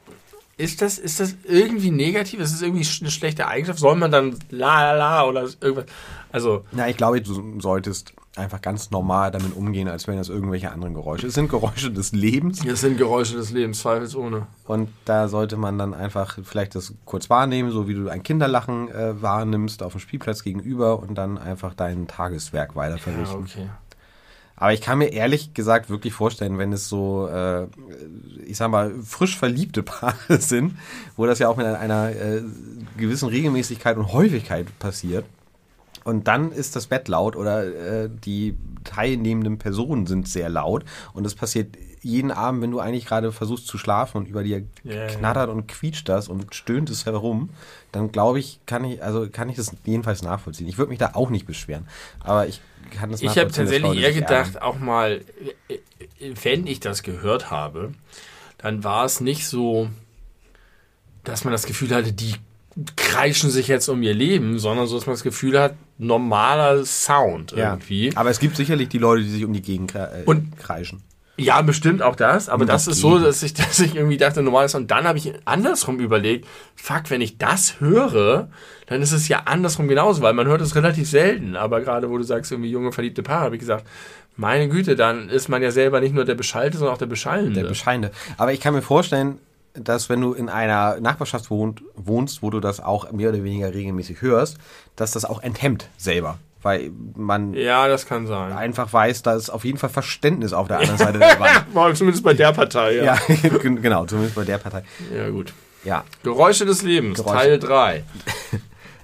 Ist 0.56 0.82
das, 0.82 0.98
ist 0.98 1.20
das 1.20 1.36
irgendwie 1.44 1.92
negativ? 1.92 2.40
Ist 2.40 2.52
das 2.52 2.62
irgendwie 2.62 2.84
eine 3.00 3.10
schlechte 3.12 3.46
Eigenschaft? 3.46 3.78
Soll 3.78 3.94
man 3.94 4.10
dann 4.10 4.36
la 4.50 4.92
la 4.92 4.96
la 4.96 5.24
oder 5.24 5.48
irgendwas? 5.60 5.84
Also, 6.32 6.64
Na, 6.72 6.88
ich 6.88 6.96
glaube, 6.96 7.20
du 7.20 7.60
solltest 7.60 8.12
einfach 8.38 8.62
ganz 8.62 8.90
normal 8.90 9.30
damit 9.30 9.54
umgehen, 9.54 9.88
als 9.88 10.06
wären 10.06 10.16
das 10.18 10.28
irgendwelche 10.28 10.70
anderen 10.72 10.94
Geräusche. 10.94 11.26
Es 11.26 11.34
sind 11.34 11.50
Geräusche 11.50 11.90
des 11.90 12.12
Lebens 12.12 12.60
das 12.64 12.80
sind 12.80 12.96
Geräusche 12.96 13.36
des 13.36 13.50
Lebens, 13.50 13.80
zweifelsohne. 13.80 14.46
und 14.66 14.88
da 15.04 15.28
sollte 15.28 15.56
man 15.56 15.76
dann 15.78 15.92
einfach 15.92 16.38
vielleicht 16.42 16.74
das 16.74 16.94
kurz 17.04 17.28
wahrnehmen, 17.28 17.70
so 17.70 17.88
wie 17.88 17.94
du 17.94 18.08
ein 18.08 18.22
Kinderlachen 18.22 18.88
äh, 18.90 19.20
wahrnimmst 19.20 19.82
auf 19.82 19.92
dem 19.92 20.00
Spielplatz 20.00 20.42
gegenüber 20.42 20.98
und 21.00 21.16
dann 21.16 21.36
einfach 21.36 21.74
dein 21.74 22.06
Tageswerk 22.06 22.74
weiter 22.76 22.96
Ja, 22.96 23.02
verrichten. 23.02 23.42
okay. 23.42 23.68
Aber 24.60 24.72
ich 24.72 24.80
kann 24.80 24.98
mir 24.98 25.12
ehrlich 25.12 25.54
gesagt 25.54 25.88
wirklich 25.88 26.12
vorstellen, 26.12 26.58
wenn 26.58 26.72
es 26.72 26.88
so, 26.88 27.28
äh, 27.28 27.68
ich 28.44 28.56
sag 28.56 28.70
mal, 28.72 28.92
frisch 29.04 29.38
verliebte 29.38 29.84
Paare 29.84 30.16
sind, 30.40 30.76
wo 31.16 31.26
das 31.26 31.38
ja 31.38 31.48
auch 31.48 31.56
mit 31.56 31.64
einer 31.66 32.10
äh, 32.10 32.42
gewissen 32.96 33.28
Regelmäßigkeit 33.28 33.96
und 33.96 34.12
Häufigkeit 34.12 34.66
passiert. 34.80 35.24
Und 36.08 36.26
dann 36.26 36.52
ist 36.52 36.74
das 36.74 36.86
Bett 36.86 37.06
laut 37.06 37.36
oder 37.36 37.66
äh, 37.66 38.08
die 38.08 38.56
teilnehmenden 38.84 39.58
Personen 39.58 40.06
sind 40.06 40.26
sehr 40.26 40.48
laut. 40.48 40.86
Und 41.12 41.24
das 41.24 41.34
passiert 41.34 41.76
jeden 42.00 42.30
Abend, 42.30 42.62
wenn 42.62 42.70
du 42.70 42.80
eigentlich 42.80 43.04
gerade 43.04 43.30
versuchst 43.30 43.66
zu 43.66 43.76
schlafen 43.76 44.16
und 44.16 44.26
über 44.26 44.42
dir 44.42 44.62
ja. 44.84 45.06
knattert 45.08 45.50
und 45.50 45.66
quietscht 45.68 46.08
das 46.08 46.28
und 46.28 46.54
stöhnt 46.54 46.88
es 46.88 47.04
herum, 47.04 47.50
dann 47.92 48.10
glaube 48.10 48.38
ich, 48.38 48.58
kann 48.64 48.84
ich, 48.84 49.02
also 49.02 49.28
kann 49.28 49.50
ich 49.50 49.56
das 49.56 49.72
jedenfalls 49.84 50.22
nachvollziehen. 50.22 50.66
Ich 50.66 50.78
würde 50.78 50.88
mich 50.88 50.98
da 50.98 51.10
auch 51.12 51.28
nicht 51.28 51.46
beschweren. 51.46 51.86
Aber 52.20 52.46
ich 52.46 52.62
kann 52.90 53.10
das 53.10 53.20
Ich 53.20 53.28
habe 53.28 53.48
nachvollziehen, 53.48 53.64
dass 53.66 53.72
tatsächlich 53.74 53.82
Leute 53.82 54.00
eher 54.00 54.12
gedacht, 54.14 54.54
ärgern. 54.54 54.62
auch 54.62 54.78
mal, 54.78 55.20
äh, 55.68 55.74
äh, 55.74 56.34
wenn 56.42 56.66
ich 56.66 56.80
das 56.80 57.02
gehört 57.02 57.50
habe, 57.50 57.92
dann 58.56 58.82
war 58.82 59.04
es 59.04 59.20
nicht 59.20 59.46
so, 59.46 59.90
dass 61.24 61.44
man 61.44 61.52
das 61.52 61.66
Gefühl 61.66 61.94
hatte, 61.94 62.14
die 62.14 62.34
kreischen 62.96 63.50
sich 63.50 63.68
jetzt 63.68 63.88
um 63.88 64.02
ihr 64.02 64.14
Leben, 64.14 64.58
sondern 64.58 64.86
so, 64.86 64.96
dass 64.96 65.04
man 65.04 65.12
das 65.12 65.22
Gefühl 65.22 65.60
hat, 65.60 65.74
normaler 65.98 66.84
Sound 66.84 67.52
Ja. 67.52 67.70
irgendwie. 67.70 68.12
Aber 68.14 68.30
es 68.30 68.38
gibt 68.38 68.56
sicherlich 68.56 68.88
die 68.88 68.98
Leute, 68.98 69.22
die 69.24 69.30
sich 69.30 69.44
um 69.44 69.52
die 69.52 69.62
Gegend 69.62 69.94
äh, 69.94 70.08
Und- 70.24 70.58
kreischen. 70.58 71.02
Ja, 71.40 71.62
bestimmt 71.62 72.02
auch 72.02 72.16
das, 72.16 72.48
aber 72.48 72.62
Um 72.62 72.66
das 72.66 72.86
das 72.86 72.94
ist 72.96 73.00
so, 73.00 73.16
dass 73.20 73.44
ich, 73.44 73.54
dass 73.54 73.78
ich 73.78 73.94
irgendwie 73.94 74.16
dachte, 74.16 74.42
normales 74.42 74.74
und 74.74 74.90
dann 74.90 75.04
habe 75.06 75.18
ich 75.18 75.32
andersrum 75.44 76.00
überlegt, 76.00 76.48
fuck, 76.74 77.02
wenn 77.10 77.20
ich 77.20 77.38
das 77.38 77.78
höre, 77.80 78.48
dann 78.86 79.02
ist 79.02 79.12
es 79.12 79.28
ja 79.28 79.42
andersrum 79.44 79.86
genauso, 79.86 80.20
weil 80.20 80.32
man 80.34 80.48
hört 80.48 80.60
es 80.62 80.74
relativ 80.74 81.08
selten, 81.08 81.54
aber 81.54 81.80
gerade 81.80 82.10
wo 82.10 82.18
du 82.18 82.24
sagst, 82.24 82.50
irgendwie 82.50 82.70
junge 82.72 82.90
verliebte 82.90 83.22
Paare, 83.22 83.44
habe 83.44 83.54
ich 83.54 83.60
gesagt, 83.60 83.86
meine 84.36 84.68
Güte, 84.68 84.96
dann 84.96 85.28
ist 85.28 85.48
man 85.48 85.62
ja 85.62 85.70
selber 85.70 86.00
nicht 86.00 86.12
nur 86.14 86.24
der 86.24 86.34
Beschallte, 86.34 86.76
sondern 86.76 86.94
auch 86.94 86.98
der 86.98 87.06
Beschallende. 87.06 87.60
Der 87.62 87.68
Bescheinde. 87.68 88.10
Aber 88.36 88.52
ich 88.52 88.60
kann 88.60 88.74
mir 88.74 88.82
vorstellen, 88.82 89.38
dass 89.74 90.08
wenn 90.08 90.20
du 90.20 90.32
in 90.32 90.48
einer 90.48 90.98
Nachbarschaft 91.00 91.50
wohnt, 91.50 91.82
wohnst, 91.94 92.42
wo 92.42 92.50
du 92.50 92.60
das 92.60 92.80
auch 92.80 93.10
mehr 93.12 93.28
oder 93.30 93.44
weniger 93.44 93.72
regelmäßig 93.72 94.22
hörst, 94.22 94.58
dass 94.96 95.12
das 95.12 95.24
auch 95.24 95.42
enthemmt 95.42 95.88
selber. 95.96 96.38
Weil 96.60 96.90
man 97.14 97.54
ja, 97.54 97.86
das 97.86 98.06
kann 98.06 98.26
sein. 98.26 98.52
einfach 98.52 98.92
weiß, 98.92 99.22
da 99.22 99.34
ist 99.36 99.48
auf 99.48 99.64
jeden 99.64 99.78
Fall 99.78 99.90
Verständnis 99.90 100.52
auf 100.52 100.66
der 100.66 100.78
anderen 100.78 100.98
Seite 101.06 101.18
der 101.20 101.38
Wand. 101.38 101.96
Zumindest 101.96 102.24
bei 102.24 102.34
der 102.34 102.52
Partei, 102.52 102.96
ja. 102.96 103.04
Ja, 103.04 103.18
gen- 103.62 103.80
genau, 103.80 104.06
zumindest 104.06 104.34
bei 104.34 104.44
der 104.44 104.58
Partei. 104.58 104.82
Ja, 105.14 105.28
gut. 105.30 105.52
Ja. 105.84 106.02
Geräusche 106.24 106.66
des 106.66 106.82
Lebens, 106.82 107.18
Geräusche. 107.18 107.36
Teil 107.36 107.58
3. 107.58 108.04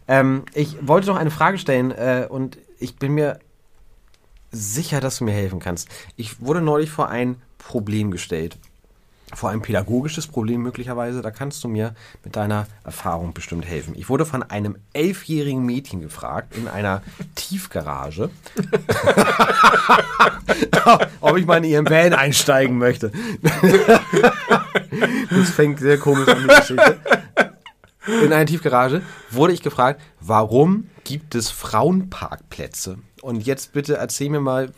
Ähm, 0.06 0.42
ich 0.52 0.76
wollte 0.86 1.06
noch 1.06 1.16
eine 1.16 1.30
Frage 1.30 1.56
stellen 1.56 1.90
äh, 1.90 2.26
und 2.28 2.58
ich 2.78 2.96
bin 2.96 3.12
mir 3.12 3.38
sicher, 4.52 5.00
dass 5.00 5.16
du 5.18 5.24
mir 5.24 5.32
helfen 5.32 5.60
kannst. 5.60 5.88
Ich 6.16 6.42
wurde 6.42 6.60
neulich 6.60 6.90
vor 6.90 7.08
ein 7.08 7.40
Problem 7.56 8.10
gestellt. 8.10 8.58
Vor 9.35 9.51
ein 9.51 9.61
pädagogisches 9.62 10.27
Problem 10.27 10.62
möglicherweise. 10.62 11.23
Da 11.23 11.31
kannst 11.31 11.62
du 11.65 11.69
mir 11.69 11.94
mit 12.24 12.36
deiner 12.36 12.66
Erfahrung 12.85 13.35
bestimmt 13.35 13.66
helfen. 13.66 13.94
Ich 13.97 14.09
wurde 14.09 14.27
von 14.27 14.43
einem 14.43 14.77
elfjährigen 14.93 15.65
Mädchen 15.65 16.01
gefragt 16.01 16.56
in 16.56 16.69
einer 16.69 17.02
Tiefgarage, 17.35 18.31
ob 21.20 21.36
ich 21.36 21.47
mal 21.47 21.59
in 21.59 21.65
ihren 21.65 21.90
Van 21.90 22.15
einsteigen 22.15 22.78
möchte. 22.78 23.11
das 25.31 25.51
fängt 25.51 25.81
sehr 25.81 25.98
komisch 25.98 26.28
an, 26.28 26.43
die 26.43 26.55
Geschichte 26.55 27.01
in 28.06 28.32
einer 28.32 28.47
Tiefgarage 28.47 29.02
wurde 29.31 29.52
ich 29.52 29.62
gefragt, 29.62 30.01
warum 30.20 30.89
gibt 31.05 31.35
es 31.35 31.51
Frauenparkplätze? 31.51 32.98
Und 33.23 33.47
jetzt 33.47 33.73
bitte 33.73 33.97
erzähl 33.97 34.31
mir 34.31 34.40
mal, 34.40 34.73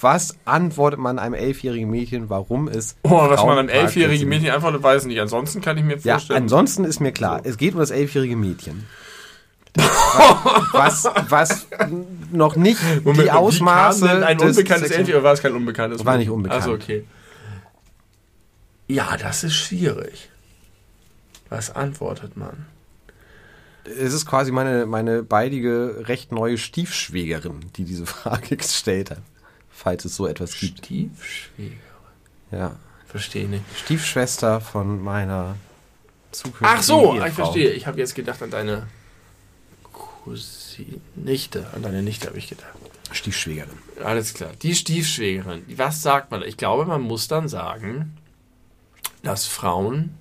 was 0.00 0.36
antwortet 0.44 0.98
man 1.00 1.18
einem 1.18 1.34
elfjährigen 1.34 1.90
Mädchen, 1.90 2.30
warum 2.30 2.68
es 2.68 2.96
Oh, 3.02 3.10
was 3.28 3.44
man 3.44 3.58
einem 3.58 3.68
elfjährigen? 3.68 4.28
Mädchen 4.28 4.50
antwortet, 4.50 4.82
weiß 4.82 5.02
ich 5.02 5.08
nicht. 5.08 5.20
Ansonsten 5.20 5.60
kann 5.60 5.76
ich 5.78 5.84
mir 5.84 5.96
Ja, 5.98 6.14
vorstellen. 6.14 6.42
ansonsten 6.42 6.84
ist 6.84 7.00
mir 7.00 7.12
klar, 7.12 7.40
es 7.44 7.56
geht 7.56 7.74
um 7.74 7.80
das 7.80 7.90
elfjährige 7.90 8.36
Mädchen. 8.36 8.86
was, 10.72 11.08
was 11.28 11.66
noch 12.32 12.56
nicht 12.56 12.80
Moment, 13.04 13.22
die 13.24 13.30
Ausmaße 13.30 14.26
ein 14.26 14.40
unbekanntes 14.40 14.90
Elfjähriges 14.90 15.14
oder 15.14 15.22
war 15.24 15.32
es 15.34 15.42
kein 15.42 15.52
unbekanntes? 15.54 16.04
War 16.04 16.16
nicht 16.16 16.30
unbekannt. 16.30 16.62
Also 16.62 16.74
okay. 16.74 17.04
Ja, 18.88 19.16
das 19.16 19.44
ist 19.44 19.54
schwierig. 19.54 20.30
Was 21.50 21.74
antwortet 21.74 22.36
man? 22.36 22.66
Es 23.84 24.12
ist 24.12 24.26
quasi 24.26 24.50
meine, 24.52 24.86
meine 24.86 25.22
beidige, 25.22 26.04
recht 26.08 26.32
neue 26.32 26.58
Stiefschwägerin, 26.58 27.60
die 27.76 27.84
diese 27.84 28.06
Frage 28.06 28.56
gestellt 28.58 29.10
hat. 29.10 29.22
Falls 29.78 30.04
es 30.04 30.16
so 30.16 30.26
etwas 30.26 30.58
gibt. 30.58 30.86
Stiefschwäger. 30.86 31.76
Ja. 32.50 32.74
Verstehe 33.06 33.46
nicht. 33.46 33.62
Stiefschwester 33.76 34.60
von 34.60 35.00
meiner 35.04 35.54
zukünftigen 36.32 36.66
Ach 36.68 36.82
so, 36.82 37.14
Ehefrau. 37.14 37.26
ich 37.28 37.32
verstehe. 37.32 37.70
Ich 37.70 37.86
habe 37.86 37.96
jetzt 37.98 38.16
gedacht 38.16 38.42
an 38.42 38.50
deine 38.50 38.88
Cousine, 39.92 41.00
Nichte. 41.14 41.68
An 41.72 41.82
deine 41.82 42.02
Nichte 42.02 42.26
habe 42.26 42.38
ich 42.38 42.48
gedacht. 42.48 42.72
Stiefschwägerin. 43.12 43.70
Alles 44.02 44.34
klar. 44.34 44.50
Die 44.62 44.74
Stiefschwägerin. 44.74 45.62
Was 45.76 46.02
sagt 46.02 46.32
man? 46.32 46.42
Ich 46.42 46.56
glaube, 46.56 46.84
man 46.84 47.00
muss 47.00 47.28
dann 47.28 47.48
sagen, 47.48 48.16
dass 49.22 49.46
Frauen. 49.46 50.16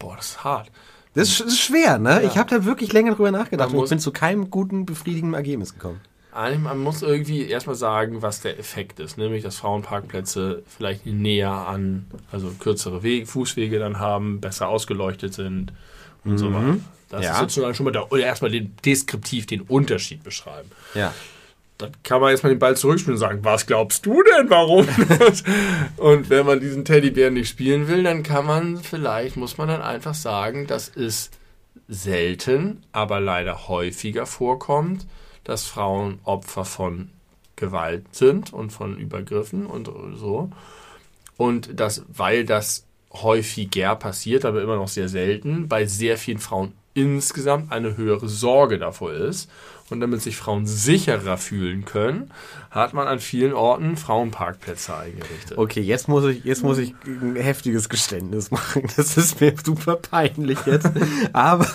Boah, 0.00 0.16
das 0.16 0.30
ist 0.30 0.44
hart. 0.44 0.72
Das 1.14 1.40
ist, 1.40 1.60
schwer, 1.60 1.98
ne? 1.98 2.22
Ja. 2.22 2.28
Ich 2.28 2.36
habe 2.36 2.50
da 2.50 2.64
wirklich 2.64 2.92
länger 2.92 3.14
drüber 3.14 3.30
nachgedacht 3.30 3.72
und 3.72 3.84
ich 3.84 3.90
bin 3.90 4.00
zu 4.00 4.10
keinem 4.10 4.50
guten, 4.50 4.84
befriedigenden 4.84 5.34
Ergebnis 5.34 5.74
gekommen. 5.74 6.00
Eigentlich, 6.34 6.60
Man 6.60 6.78
muss 6.78 7.02
irgendwie 7.02 7.46
erstmal 7.46 7.76
sagen, 7.76 8.22
was 8.22 8.40
der 8.40 8.58
Effekt 8.58 9.00
ist. 9.00 9.18
Nämlich, 9.18 9.42
dass 9.42 9.56
Frauenparkplätze 9.56 10.62
vielleicht 10.66 11.04
näher 11.06 11.50
an, 11.50 12.06
also 12.30 12.50
kürzere 12.58 13.02
Wege, 13.02 13.26
Fußwege 13.26 13.78
dann 13.78 13.98
haben, 13.98 14.40
besser 14.40 14.68
ausgeleuchtet 14.68 15.34
sind 15.34 15.72
und 16.24 16.38
so 16.38 16.52
weiter. 16.52 16.76
Das 17.10 17.20
Mhm. 17.20 17.24
Ja. 17.24 17.32
ist 17.34 17.38
sozusagen 17.40 17.74
schon 17.74 17.84
mal 17.84 17.90
der, 17.90 18.10
oder 18.10 18.22
erstmal 18.24 18.50
den, 18.50 18.74
deskriptiv 18.84 19.46
den 19.46 19.60
Unterschied 19.62 20.22
beschreiben. 20.24 20.70
Ja. 20.94 21.12
Dann 21.76 21.90
kann 22.04 22.20
man 22.20 22.30
jetzt 22.30 22.42
mal 22.44 22.48
den 22.50 22.58
Ball 22.58 22.76
zurückspielen 22.76 23.16
und 23.16 23.20
sagen, 23.20 23.40
was 23.42 23.66
glaubst 23.66 24.06
du 24.06 24.22
denn, 24.22 24.48
warum? 24.48 24.86
und 25.98 26.30
wenn 26.30 26.46
man 26.46 26.60
diesen 26.60 26.84
Teddybären 26.86 27.34
nicht 27.34 27.48
spielen 27.48 27.88
will, 27.88 28.02
dann 28.04 28.22
kann 28.22 28.46
man 28.46 28.78
vielleicht, 28.78 29.36
muss 29.36 29.58
man 29.58 29.68
dann 29.68 29.82
einfach 29.82 30.14
sagen, 30.14 30.66
dass 30.66 30.88
es 30.88 31.30
selten, 31.88 32.82
aber 32.92 33.20
leider 33.20 33.68
häufiger 33.68 34.26
vorkommt, 34.26 35.06
dass 35.44 35.66
Frauen 35.66 36.20
Opfer 36.24 36.64
von 36.64 37.10
Gewalt 37.56 38.14
sind 38.14 38.52
und 38.52 38.70
von 38.70 38.98
Übergriffen 38.98 39.66
und 39.66 39.88
so. 40.16 40.50
Und 41.36 41.78
das, 41.78 42.04
weil 42.08 42.44
das 42.44 42.86
häufiger 43.12 43.94
passiert, 43.96 44.44
aber 44.44 44.62
immer 44.62 44.76
noch 44.76 44.88
sehr 44.88 45.08
selten, 45.08 45.68
bei 45.68 45.86
sehr 45.86 46.16
vielen 46.16 46.38
Frauen 46.38 46.72
insgesamt 46.94 47.72
eine 47.72 47.96
höhere 47.96 48.28
Sorge 48.28 48.78
davor 48.78 49.12
ist. 49.12 49.50
Und 49.90 50.00
damit 50.00 50.22
sich 50.22 50.38
Frauen 50.38 50.66
sicherer 50.66 51.36
fühlen 51.36 51.84
können, 51.84 52.30
hat 52.70 52.94
man 52.94 53.06
an 53.06 53.18
vielen 53.18 53.52
Orten 53.52 53.98
Frauenparkplätze 53.98 54.96
eingerichtet. 54.96 55.58
Okay, 55.58 55.82
jetzt 55.82 56.08
muss 56.08 56.24
ich, 56.24 56.44
jetzt 56.44 56.62
muss 56.62 56.78
ich 56.78 56.94
ein 57.04 57.36
heftiges 57.36 57.90
Geständnis 57.90 58.50
machen. 58.50 58.84
Das 58.96 59.18
ist 59.18 59.42
mir 59.42 59.52
super 59.62 59.96
peinlich 59.96 60.58
jetzt. 60.64 60.88
Aber 61.34 61.66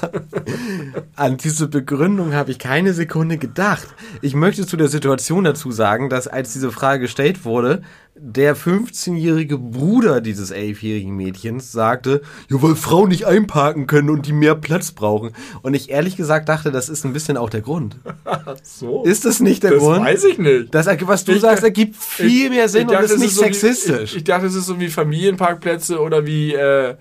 an 1.16 1.38
diese 1.38 1.68
Begründung 1.68 2.34
habe 2.34 2.50
ich 2.50 2.58
keine 2.58 2.94
Sekunde 2.94 3.38
gedacht. 3.38 3.88
Ich 4.24 4.34
möchte 4.34 4.66
zu 4.66 4.78
der 4.78 4.88
Situation 4.88 5.44
dazu 5.44 5.72
sagen, 5.72 6.10
dass 6.10 6.28
als 6.28 6.54
diese 6.54 6.72
Frage 6.72 7.02
gestellt 7.02 7.46
wurde, 7.46 7.84
der 8.20 8.56
15-jährige 8.56 9.58
Bruder 9.58 10.22
dieses 10.22 10.54
11-jährigen 10.54 11.16
Mädchens 11.16 11.72
sagte, 11.72 12.22
ja, 12.50 12.62
weil 12.62 12.76
Frauen 12.76 13.10
nicht 13.10 13.26
einparken 13.26 13.88
können 13.88 14.10
und 14.10 14.26
die 14.26 14.34
mehr 14.34 14.56
Platz 14.56 14.92
brauchen. 14.92 15.32
Und 15.62 15.74
ich 15.74 15.90
ehrlich 15.90 16.16
gesagt 16.18 16.50
dachte, 16.50 16.72
das 16.72 16.90
ist 16.90 17.06
ein 17.06 17.14
bisschen 17.14 17.38
auch 17.38 17.50
der 17.50 17.62
Grund. 17.62 17.98
So? 18.64 19.04
Ist 19.04 19.26
das 19.26 19.40
nicht 19.40 19.64
der 19.64 19.72
das 19.72 19.80
Grund? 19.80 20.04
weiß 20.06 20.24
ich 20.26 20.38
nicht. 20.38 20.74
Das, 20.74 20.88
was 21.02 21.26
du 21.26 21.34
Ich- 21.34 21.42
sagst, 21.42 21.64
ergibt 21.64 21.96
viel 21.96 22.50
mehr 22.50 22.68
Sinn 22.70 22.84
und 22.88 22.92
dachte, 22.94 23.06
ist 23.06 23.12
es 23.12 23.20
nicht 23.20 23.34
so 23.36 23.42
wie- 23.42 23.46
sexistisch. 23.54 24.12
ich, 24.12 24.18
ich 24.18 24.24
dachte, 24.24 24.46
es 24.48 24.56
ist 24.56 24.66
so 24.68 24.80
wie 24.80 24.88
Familienparkplätze 24.90 26.00
oder 26.00 26.26
wie 26.26 26.54
äh, 26.54 26.96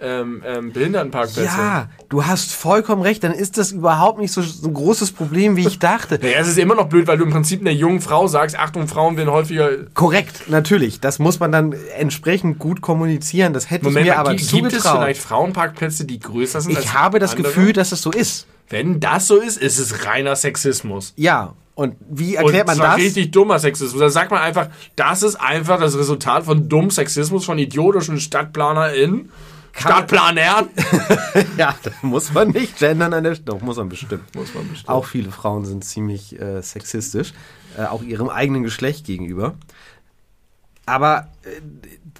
ähm, 0.00 0.42
ähm, 0.46 0.72
Behindertenparkplätze. 0.72 1.44
Ja, 1.44 1.88
du 2.08 2.24
hast 2.24 2.52
vollkommen 2.52 3.02
recht. 3.02 3.24
Dann 3.24 3.32
ist 3.32 3.58
das 3.58 3.72
überhaupt 3.72 4.18
nicht 4.20 4.32
so, 4.32 4.42
so 4.42 4.68
ein 4.68 4.74
großes 4.74 5.12
Problem, 5.12 5.56
wie 5.56 5.66
ich 5.66 5.78
dachte. 5.78 6.18
Naja, 6.28 6.40
es 6.40 6.48
ist 6.48 6.58
immer 6.58 6.74
noch 6.74 6.88
blöd, 6.88 7.06
weil 7.06 7.16
du 7.16 7.24
im 7.24 7.30
Prinzip 7.30 7.60
einer 7.60 7.70
jungen 7.70 8.00
Frau 8.00 8.26
sagst, 8.26 8.58
Achtung, 8.58 8.86
Frauen 8.86 9.16
werden 9.16 9.30
häufiger. 9.30 9.70
Korrekt, 9.94 10.48
natürlich. 10.48 11.00
Das 11.00 11.18
muss 11.18 11.40
man 11.40 11.52
dann 11.52 11.74
entsprechend 11.96 12.58
gut 12.58 12.80
kommunizieren. 12.80 13.52
Das 13.52 13.70
hätte 13.70 13.84
Moment, 13.84 14.06
ich 14.06 14.10
mir 14.10 14.16
mal, 14.16 14.20
aber 14.20 14.30
gibt, 14.34 14.50
gibt 14.50 14.66
es 14.66 14.72
zugetraut. 14.72 15.02
vielleicht 15.02 15.20
Frauenparkplätze, 15.20 16.04
die 16.04 16.18
größer 16.20 16.60
sind? 16.60 16.78
Ich 16.78 16.92
habe 16.92 17.18
das 17.18 17.32
andere? 17.32 17.48
Gefühl, 17.48 17.72
dass 17.72 17.92
es 17.92 18.02
so 18.02 18.10
ist. 18.10 18.46
Wenn 18.68 19.00
das 19.00 19.26
so 19.26 19.36
ist, 19.36 19.56
ist 19.56 19.78
es 19.78 20.06
reiner 20.06 20.36
Sexismus. 20.36 21.14
Ja. 21.16 21.54
Und 21.74 21.94
wie 22.10 22.34
erklärt 22.34 22.62
und 22.62 22.66
man 22.66 22.76
zwar 22.76 22.96
das? 22.96 23.04
richtig 23.04 23.30
dummer 23.30 23.58
Sexismus. 23.58 24.00
Da 24.00 24.10
sagt 24.10 24.30
man 24.30 24.40
einfach, 24.40 24.68
das 24.96 25.22
ist 25.22 25.36
einfach 25.36 25.78
das 25.78 25.96
Resultat 25.96 26.44
von 26.44 26.68
dummem 26.68 26.90
Sexismus 26.90 27.44
von 27.44 27.58
idiotischen 27.58 28.18
StadtplanerInnen. 28.18 29.30
Stadtplanern. 29.72 30.68
Ja, 31.56 31.74
da 31.82 31.90
muss 32.02 32.32
man 32.32 32.48
nicht 32.48 32.78
gendern 32.78 33.12
an 33.12 33.24
der 33.24 33.34
Stelle. 33.34 33.46
Doch, 33.46 33.60
muss 33.60 33.76
man 33.76 33.88
bestimmt. 33.88 34.34
Muss 34.34 34.54
man 34.54 34.68
bestimmt. 34.68 34.88
Auch 34.88 35.04
viele 35.04 35.30
Frauen 35.30 35.64
sind 35.64 35.84
ziemlich 35.84 36.38
äh, 36.40 36.60
sexistisch, 36.62 37.32
äh, 37.76 37.84
auch 37.84 38.02
ihrem 38.02 38.28
eigenen 38.28 38.62
Geschlecht 38.62 39.06
gegenüber. 39.06 39.54
Aber 40.86 41.28
äh, 41.42 41.60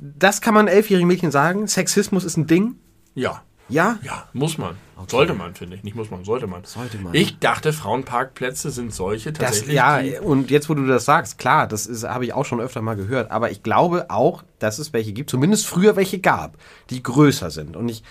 das 0.01 0.41
kann 0.41 0.55
man 0.55 0.69
elfjährigen 0.69 1.09
Mädchen 1.09 1.31
sagen. 1.31 1.67
Sexismus 1.67 2.25
ist 2.25 2.37
ein 2.37 2.47
Ding. 2.47 2.77
Ja. 3.15 3.43
Ja? 3.69 3.99
Ja, 4.03 4.27
muss 4.33 4.59
man. 4.59 4.77
Sollte 5.07 5.35
man, 5.35 5.55
finde 5.55 5.77
ich. 5.77 5.85
Nicht 5.85 5.95
muss 5.95 6.11
man, 6.11 6.25
sollte 6.25 6.47
man. 6.47 6.65
Sollte 6.65 6.99
man. 6.99 7.15
Ich 7.15 7.39
dachte, 7.39 7.73
Frauenparkplätze 7.73 8.71
sind 8.71 8.93
solche 8.93 9.33
Das, 9.33 9.47
tatsächlich. 9.47 9.77
ja, 9.77 10.03
die, 10.03 10.19
und 10.19 10.51
jetzt, 10.51 10.69
wo 10.69 10.75
du 10.75 10.87
das 10.87 11.05
sagst, 11.05 11.39
klar, 11.39 11.67
das 11.67 11.89
habe 12.05 12.25
ich 12.25 12.33
auch 12.33 12.45
schon 12.45 12.61
öfter 12.61 12.83
mal 12.83 12.97
gehört, 12.97 13.31
aber 13.31 13.51
ich 13.51 13.63
glaube 13.63 14.07
auch, 14.11 14.43
dass 14.59 14.79
es 14.79 14.93
welche 14.93 15.13
gibt, 15.13 15.31
zumindest 15.31 15.67
früher 15.67 15.97
welche 15.97 16.19
gab, 16.19 16.57
die 16.91 17.03
größer 17.03 17.51
sind. 17.51 17.77
Und 17.77 17.89
ich 17.89 18.03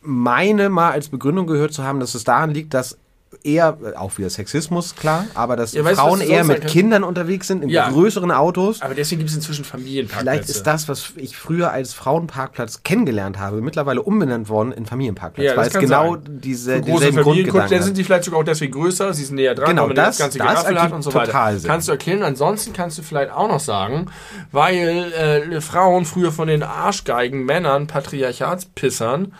meine 0.00 0.68
mal 0.68 0.90
als 0.92 1.08
Begründung 1.08 1.46
gehört 1.46 1.72
zu 1.72 1.82
haben, 1.84 2.00
dass 2.00 2.14
es 2.14 2.24
daran 2.24 2.50
liegt, 2.50 2.74
dass 2.74 2.98
eher, 3.42 3.76
auch 3.96 4.16
wieder 4.18 4.30
Sexismus, 4.30 4.94
klar, 4.94 5.26
aber 5.34 5.56
dass 5.56 5.72
Ja, 5.72 5.84
weißt 5.84 6.00
Frauen 6.00 6.20
du 6.20 6.26
eher 6.26 6.44
mit? 6.44 6.66
Kindern 6.68 7.02
unterwegs 7.04 7.48
sind, 7.48 7.62
in 7.62 7.68
Ja. 7.68 7.90
größeren 7.90 8.30
Autos. 8.30 8.82
aber 8.82 8.94
deswegen 8.94 9.18
gibt 9.18 9.30
es 9.30 9.36
inzwischen 9.36 9.64
Familienparkplätze. 9.64 10.36
Vielleicht 10.36 10.48
ist 10.48 10.66
das, 10.66 10.88
was 10.88 11.12
ich 11.16 11.36
früher 11.36 11.70
als 11.72 11.92
Frauenparkplatz 11.92 12.82
kennengelernt 12.84 13.38
habe, 13.38 13.60
mittlerweile 13.62 14.02
umbenannt 14.02 14.48
worden 14.48 14.72
in 14.72 14.86
Familienparkplatz, 14.86 15.44
Ja, 15.44 15.56
weil 15.56 15.66
es 15.68 15.74
genau 15.74 16.14
sein. 16.14 16.22
diese, 16.40 16.80
große 16.80 17.12
Grundgedanken 17.12 17.70
dann 17.70 17.82
sind 17.82 17.96
die 17.96 18.04
vielleicht 18.04 18.24
sogar 18.24 18.40
auch 18.40 18.44
deswegen 18.44 18.72
größer, 18.72 19.12
sie 19.12 19.24
sind 19.24 19.36
näher 19.36 19.54
dran, 19.54 19.68
Genau, 19.68 19.88
das- 19.88 20.16
das 20.16 20.18
ganze 20.18 20.38
das 20.38 20.64
hat 20.66 20.92
und 20.92 21.02
so 21.02 21.12
weiter. 21.12 21.58
Sinn. 21.58 21.68
Kannst 21.68 21.88
du 21.88 21.92
erklären, 21.92 22.22
ansonsten 22.22 22.72
kannst 22.72 22.96
du 22.98 23.02
vielleicht 23.02 23.32
auch 23.32 23.48
noch 23.48 23.60
sagen, 23.60 24.06
weil 24.52 25.12
äh, 25.52 25.60
Frauen 25.60 26.04
früher 26.04 26.32
von 26.32 26.48
den 26.48 26.62
Arschgeigen 26.62 27.44
Männern, 27.44 27.86
Patriarchatspissern, 27.86 29.32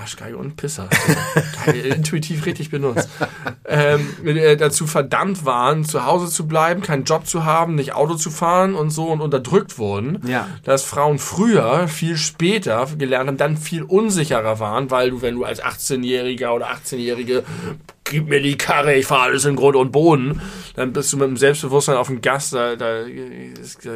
Arschgeige 0.00 0.36
und 0.36 0.56
Pisser, 0.56 0.88
geil, 1.64 1.76
intuitiv 1.96 2.46
richtig 2.46 2.70
benutzt, 2.70 3.08
ähm, 3.66 4.06
äh, 4.24 4.56
dazu 4.56 4.86
verdammt 4.86 5.44
waren, 5.44 5.84
zu 5.84 6.04
Hause 6.06 6.28
zu 6.28 6.46
bleiben, 6.46 6.82
keinen 6.82 7.04
Job 7.04 7.26
zu 7.26 7.44
haben, 7.44 7.74
nicht 7.74 7.94
Auto 7.94 8.14
zu 8.14 8.30
fahren 8.30 8.74
und 8.74 8.90
so 8.90 9.06
und 9.08 9.20
unterdrückt 9.20 9.78
wurden, 9.78 10.20
Ja. 10.28 10.48
dass 10.64 10.82
Frauen 10.84 11.18
früher 11.18 11.88
viel 11.88 12.16
später 12.16 12.86
gelernt 12.98 13.28
haben, 13.28 13.36
dann 13.36 13.56
viel 13.56 13.82
unsicherer 13.82 14.58
waren, 14.60 14.90
weil 14.90 15.10
du, 15.10 15.22
wenn 15.22 15.34
du 15.34 15.44
als 15.44 15.62
18-Jähriger 15.62 16.50
oder 16.50 16.68
18-Jährige 16.70 17.42
gib 18.08 18.28
mir 18.28 18.40
die 18.40 18.56
Karre, 18.56 18.94
ich 18.94 19.06
fahre 19.06 19.22
alles 19.22 19.44
in 19.46 19.56
Grund 19.56 19.74
und 19.74 19.90
Boden. 19.90 20.40
Dann 20.76 20.92
bist 20.92 21.12
du 21.12 21.16
mit 21.16 21.26
dem 21.26 21.36
Selbstbewusstsein 21.36 21.96
auf 21.96 22.06
dem 22.06 22.20
Gas, 22.20 22.50
da, 22.50 22.76
da, 22.76 23.00
da 23.02 23.90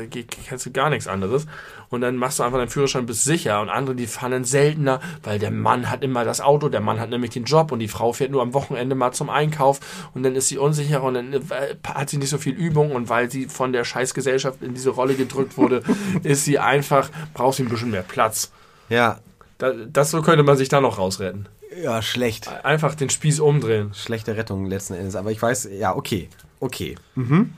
kennst 0.49 0.67
du 0.67 0.73
gar 0.73 0.91
nichts 0.91 1.07
anderes. 1.07 1.47
Und 1.91 2.03
dann 2.03 2.17
machst 2.17 2.39
du 2.39 2.45
einfach 2.45 2.59
deinen 2.59 2.69
Führerschein 2.69 3.07
bis 3.07 3.25
sicher. 3.25 3.61
Und 3.61 3.69
andere, 3.69 3.97
die 3.97 4.07
fahren 4.07 4.31
dann 4.31 4.45
seltener, 4.45 5.01
weil 5.25 5.39
der 5.39 5.51
Mann 5.51 5.91
hat 5.91 6.03
immer 6.03 6.25
das 6.25 6.41
Auto, 6.41 6.69
der 6.69 6.81
Mann 6.81 7.01
hat 7.01 7.11
nämlich 7.11 7.31
den 7.31 7.45
Job 7.45 7.73
und 7.73 7.81
die 7.81 7.89
Frau 7.89 8.13
fährt 8.13 8.31
nur 8.31 8.43
am 8.43 8.55
Wochenende 8.55 8.95
mal 8.95 9.13
zum 9.13 9.29
Einkauf 9.29 9.81
und 10.15 10.23
dann 10.23 10.37
ist 10.37 10.49
sie 10.49 10.59
unsicherer 10.59 11.03
und 11.03 11.15
dann 11.15 11.33
äh, 11.33 11.41
hat 11.87 12.09
sie 12.09 12.19
nicht 12.19 12.31
so 12.31 12.39
viel 12.39 12.55
Übung 12.55 12.93
und 12.93 13.09
weil 13.09 13.31
sie 13.31 13.47
von 13.47 13.73
der 13.73 13.85
Scheißgesellschaft 13.85 14.63
in 14.63 14.75
diese 14.75 14.91
Rolle 14.91 15.15
gedrückt 15.15 15.57
wurde, 15.57 15.83
ist 16.23 16.45
sie 16.45 16.59
einfach, 16.59 17.11
braucht 17.35 17.57
sie 17.57 17.65
ein 17.65 17.69
bisschen 17.69 17.91
mehr 17.91 18.03
Platz. 18.03 18.53
Ja. 18.89 19.19
das 19.59 20.11
so 20.11 20.23
könnte 20.23 20.45
man 20.45 20.57
sich 20.57 20.69
da 20.69 20.81
noch 20.81 20.99
rausretten. 20.99 21.49
Ja, 21.83 22.03
schlecht. 22.03 22.49
Einfach 22.65 22.95
den 22.95 23.11
Spieß 23.11 23.41
umdrehen. 23.41 23.93
Schlechte 23.95 24.37
Rettung 24.37 24.67
letzten 24.67 24.95
Endes. 24.95 25.15
Aber 25.15 25.31
ich 25.31 25.41
weiß, 25.41 25.69
ja, 25.73 25.95
okay. 25.95 26.29
Okay. 26.61 26.97
Mhm. 27.15 27.53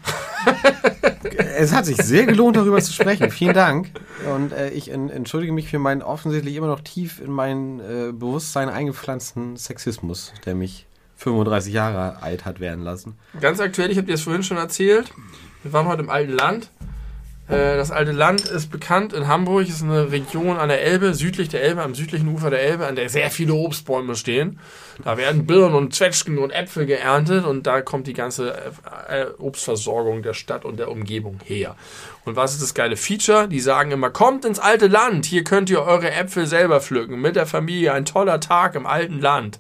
es 1.57 1.73
hat 1.73 1.87
sich 1.87 1.97
sehr 1.97 2.25
gelohnt, 2.25 2.57
darüber 2.57 2.81
zu 2.81 2.93
sprechen. 2.93 3.31
Vielen 3.31 3.55
Dank. 3.55 3.91
Und 4.33 4.53
äh, 4.53 4.71
ich 4.71 4.91
en 4.91 5.11
entschuldige 5.11 5.53
mich 5.53 5.69
für 5.69 5.79
meinen 5.79 6.03
offensichtlich 6.03 6.55
immer 6.55 6.69
noch 6.69 6.81
tief 6.81 7.21
in 7.21 7.33
mein 7.33 7.81
äh, 7.81 8.13
Bewusstsein 8.13 8.69
eingepflanzten 8.69 9.57
Sexismus, 9.57 10.33
der 10.47 10.55
mich 10.55 10.87
35 11.17 11.73
Jahre 11.73 12.23
alt 12.23 12.45
hat 12.45 12.61
werden 12.61 12.83
lassen. 12.85 13.19
Ganz 13.41 13.61
aktuell, 13.61 13.91
ich 13.91 13.97
habe 13.97 14.07
dir 14.07 14.13
das 14.13 14.23
vorhin 14.23 14.43
schon 14.43 14.57
erzählt. 14.57 15.13
Wir 15.63 15.73
waren 15.73 15.87
heute 15.87 16.03
im 16.03 16.11
alten 16.11 16.33
Land 16.33 16.71
das 17.49 17.91
alte 17.91 18.13
Land 18.13 18.43
ist 18.43 18.71
bekannt 18.71 19.13
in 19.13 19.27
Hamburg, 19.27 19.69
ist 19.69 19.83
eine 19.83 20.13
Region 20.13 20.57
an 20.57 20.69
der 20.69 20.83
Elbe, 20.83 21.13
südlich 21.13 21.49
der 21.49 21.63
Elbe, 21.63 21.83
am 21.83 21.95
südlichen 21.95 22.29
Ufer 22.29 22.51
der 22.51 22.63
Elbe, 22.63 22.87
an 22.87 22.95
der 22.95 23.09
sehr 23.09 23.31
viele 23.31 23.55
Obstbäume 23.55 24.15
stehen. 24.15 24.61
Da 25.05 25.17
werden 25.17 25.45
Birnen 25.45 25.75
und 25.75 25.95
Zwetschgen 25.95 26.39
und 26.39 26.53
Äpfel 26.53 26.87
geerntet 26.87 27.45
und 27.45 27.67
da 27.67 27.83
kommt 27.83 28.07
die 28.07 28.13
ganze 28.13 28.73
äh, 29.09 29.27
Obstversorgung 29.39 30.23
der 30.23 30.35
Stadt 30.35 30.65
und 30.65 30.79
der 30.79 30.91
Umgebung 30.91 31.41
her. 31.45 31.75
Und 32.25 32.37
was 32.37 32.53
ist 32.53 32.63
das 32.63 32.75
geile 32.75 32.97
Feature? 32.97 33.49
Die 33.49 33.61
sagen 33.61 33.91
immer, 33.91 34.11
kommt 34.11 34.45
ins 34.45 34.61
alte 34.61 34.87
Land, 34.87 35.27
hier 35.27 35.43
könnt 35.43 35.69
ihr 35.69 35.83
eure 35.83 36.13
Äpfel 36.13 36.47
selber 36.47 36.81
pflücken, 36.81 37.21
mit 37.21 37.35
der 37.35 37.47
Familie, 37.47 37.93
ein 37.93 38.05
toller 38.05 38.39
Tag 38.39 38.77
im 38.77 38.87
alten 38.87 39.21
Land. 39.21 39.59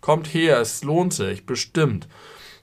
Kommt 0.00 0.28
her, 0.28 0.60
es 0.60 0.84
lohnt 0.84 1.12
sich, 1.12 1.46
bestimmt. 1.46 2.06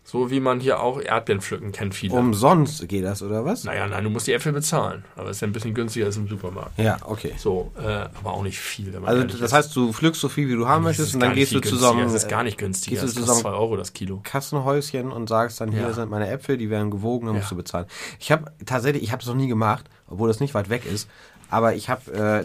So 0.03 0.31
wie 0.31 0.39
man 0.39 0.59
hier 0.59 0.79
auch 0.81 0.99
Erdbeeren 0.99 1.41
pflücken 1.41 1.71
kennt 1.71 1.93
viele. 1.93 2.15
Umsonst 2.15 2.87
geht 2.89 3.05
das, 3.05 3.21
oder 3.21 3.45
was? 3.45 3.63
Naja, 3.63 3.87
nein, 3.87 4.03
du 4.03 4.09
musst 4.09 4.25
die 4.25 4.33
Äpfel 4.33 4.51
bezahlen. 4.51 5.05
Aber 5.15 5.29
es 5.29 5.37
ist 5.37 5.41
ja 5.41 5.47
ein 5.47 5.53
bisschen 5.53 5.75
günstiger 5.75 6.07
als 6.07 6.17
im 6.17 6.27
Supermarkt. 6.27 6.77
Ja, 6.77 6.97
okay. 7.05 7.33
So, 7.37 7.71
äh, 7.77 7.87
aber 7.87 8.33
auch 8.33 8.41
nicht 8.41 8.59
viel. 8.59 8.93
Also 9.05 9.23
das 9.23 9.39
ist. 9.39 9.53
heißt, 9.53 9.75
du 9.75 9.93
pflückst 9.93 10.19
so 10.19 10.27
viel, 10.27 10.49
wie 10.49 10.55
du 10.55 10.67
haben 10.67 10.83
möchtest 10.83 11.13
und 11.13 11.19
dann 11.19 11.35
gehst 11.35 11.53
du 11.53 11.59
zusammen. 11.59 12.01
Das 12.03 12.13
ist 12.13 12.27
gar 12.27 12.43
nicht 12.43 12.57
günstiger. 12.57 12.99
Gehst 12.99 13.15
du 13.15 13.21
zusammen 13.21 13.41
2 13.41 13.49
Euro 13.51 13.77
das 13.77 13.93
Kilo. 13.93 14.21
Kassenhäuschen 14.23 15.11
und 15.11 15.29
sagst 15.29 15.61
dann, 15.61 15.71
hier 15.71 15.81
ja. 15.81 15.93
sind 15.93 16.09
meine 16.09 16.27
Äpfel, 16.29 16.57
die 16.57 16.69
werden 16.71 16.89
gewogen, 16.89 17.27
dann 17.27 17.35
ja. 17.35 17.41
musst 17.41 17.51
du 17.51 17.55
bezahlen. 17.55 17.85
Ich 18.19 18.31
habe 18.31 18.51
tatsächlich, 18.65 19.03
ich 19.03 19.11
habe 19.11 19.21
es 19.21 19.27
noch 19.27 19.35
nie 19.35 19.47
gemacht, 19.47 19.85
obwohl 20.07 20.27
das 20.27 20.39
nicht 20.39 20.55
weit 20.55 20.69
weg 20.69 20.85
ist. 20.85 21.07
Aber 21.51 21.75
ich 21.75 21.89
habe 21.89 22.11
äh, 22.13 22.43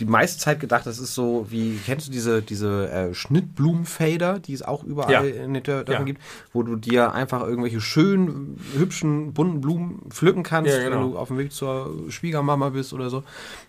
die 0.00 0.04
meiste 0.04 0.40
Zeit 0.40 0.58
gedacht, 0.58 0.86
das 0.86 0.98
ist 0.98 1.14
so 1.14 1.46
wie, 1.50 1.78
kennst 1.86 2.08
du 2.08 2.10
diese, 2.10 2.42
diese 2.42 2.90
äh, 2.90 3.14
Schnittblumenfader, 3.14 4.40
die 4.40 4.54
es 4.54 4.62
auch 4.62 4.82
überall 4.82 5.12
ja. 5.12 5.22
in 5.22 5.54
den 5.54 5.62
Dörfern 5.62 5.94
ja. 5.94 6.02
gibt, 6.02 6.20
wo 6.52 6.64
du 6.64 6.74
dir 6.74 7.12
einfach 7.12 7.42
irgendwelche 7.42 7.80
schönen, 7.80 8.58
hübschen, 8.76 9.32
bunten 9.32 9.60
Blumen 9.60 10.02
pflücken 10.10 10.42
kannst, 10.42 10.72
ja, 10.72 10.82
genau. 10.82 10.96
wenn 10.96 11.12
du 11.12 11.18
auf 11.18 11.28
dem 11.28 11.38
Weg 11.38 11.52
zur 11.52 11.94
Schwiegermama 12.08 12.70
bist 12.70 12.92
oder 12.92 13.08
so. 13.08 13.22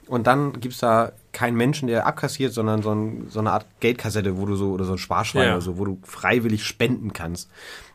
Und 0.08 0.26
dann 0.26 0.60
gibt 0.60 0.74
es 0.74 0.80
da 0.80 1.12
keinen 1.32 1.56
Menschen, 1.56 1.88
der 1.88 2.08
abkassiert, 2.08 2.52
sondern 2.52 2.82
so, 2.82 2.92
ein, 2.92 3.28
so, 3.30 3.40
eine 3.40 3.52
Art 3.52 3.68
Geldkassette, 3.82 4.36
wo 4.40 4.48
du 4.48 4.56
so, 4.56 4.72
oder 4.72 4.86
so 4.86 4.94
ein 4.94 4.98
Sparschwein 4.98 5.52
oder 5.52 5.62
so, 5.62 5.78
wo 5.78 5.86
du 5.86 6.00
freiwillig 6.04 6.64
spenden 6.64 7.14
kannst. 7.14 7.52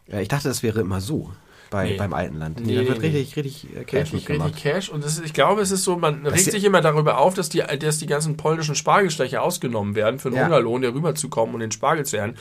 Ich 0.07 0.29
dachte, 0.29 0.47
das 0.47 0.63
wäre 0.63 0.81
immer 0.81 1.01
so 1.01 1.33
bei, 1.75 1.91
nee. 1.91 1.97
beim 1.97 2.15
alten 2.15 2.39
Land. 2.39 2.65
Nee, 2.65 2.77
da 2.77 2.87
wird 2.87 3.03
richtig, 3.03 3.37
richtig 3.37 3.67
äh, 3.77 3.83
Cash 3.83 4.13
richtig, 4.13 4.29
richtig 4.29 4.63
Cash. 4.63 4.89
Und 4.91 5.05
ist, 5.05 5.21
ich 5.25 5.33
glaube, 5.33 5.61
es 5.61 5.73
ist 5.73 5.83
so, 5.83 5.97
man 5.97 6.23
das 6.23 6.35
regt 6.35 6.53
sich 6.53 6.63
immer 6.63 6.81
darüber 6.81 7.19
auf, 7.19 7.35
dass 7.35 7.49
die, 7.49 7.65
dass 7.81 7.99
die 7.99 8.07
ganzen 8.07 8.37
polnischen 8.37 8.77
Spargelstecher 8.77 9.43
ausgenommen 9.43 9.97
werden 9.97 10.21
für 10.21 10.29
einen 10.29 10.37
ja. 10.37 10.45
Hungerlohn, 10.45 10.83
der 10.83 10.95
rüberzukommen 10.95 11.53
und 11.53 11.61
den 11.63 11.73
Spargel 11.73 12.07
zu 12.07 12.17
ernten. 12.17 12.39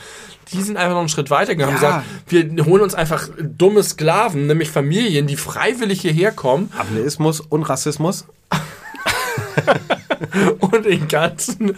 Die 0.52 0.62
sind 0.62 0.76
einfach 0.76 0.92
noch 0.92 1.00
einen 1.00 1.08
Schritt 1.08 1.30
weiter 1.30 1.56
gegangen 1.56 1.76
ja. 1.82 1.96
und 1.96 2.04
gesagt, 2.04 2.54
wir 2.56 2.64
holen 2.64 2.82
uns 2.82 2.94
einfach 2.94 3.28
dumme 3.40 3.82
Sklaven, 3.82 4.46
nämlich 4.46 4.70
Familien, 4.70 5.26
die 5.26 5.36
freiwillig 5.36 6.00
hierher 6.00 6.30
kommen. 6.30 6.70
Ableismus 6.78 7.40
und 7.40 7.64
Rassismus. 7.64 8.26
und 10.60 10.84
den 10.84 11.08
ganzen, 11.08 11.76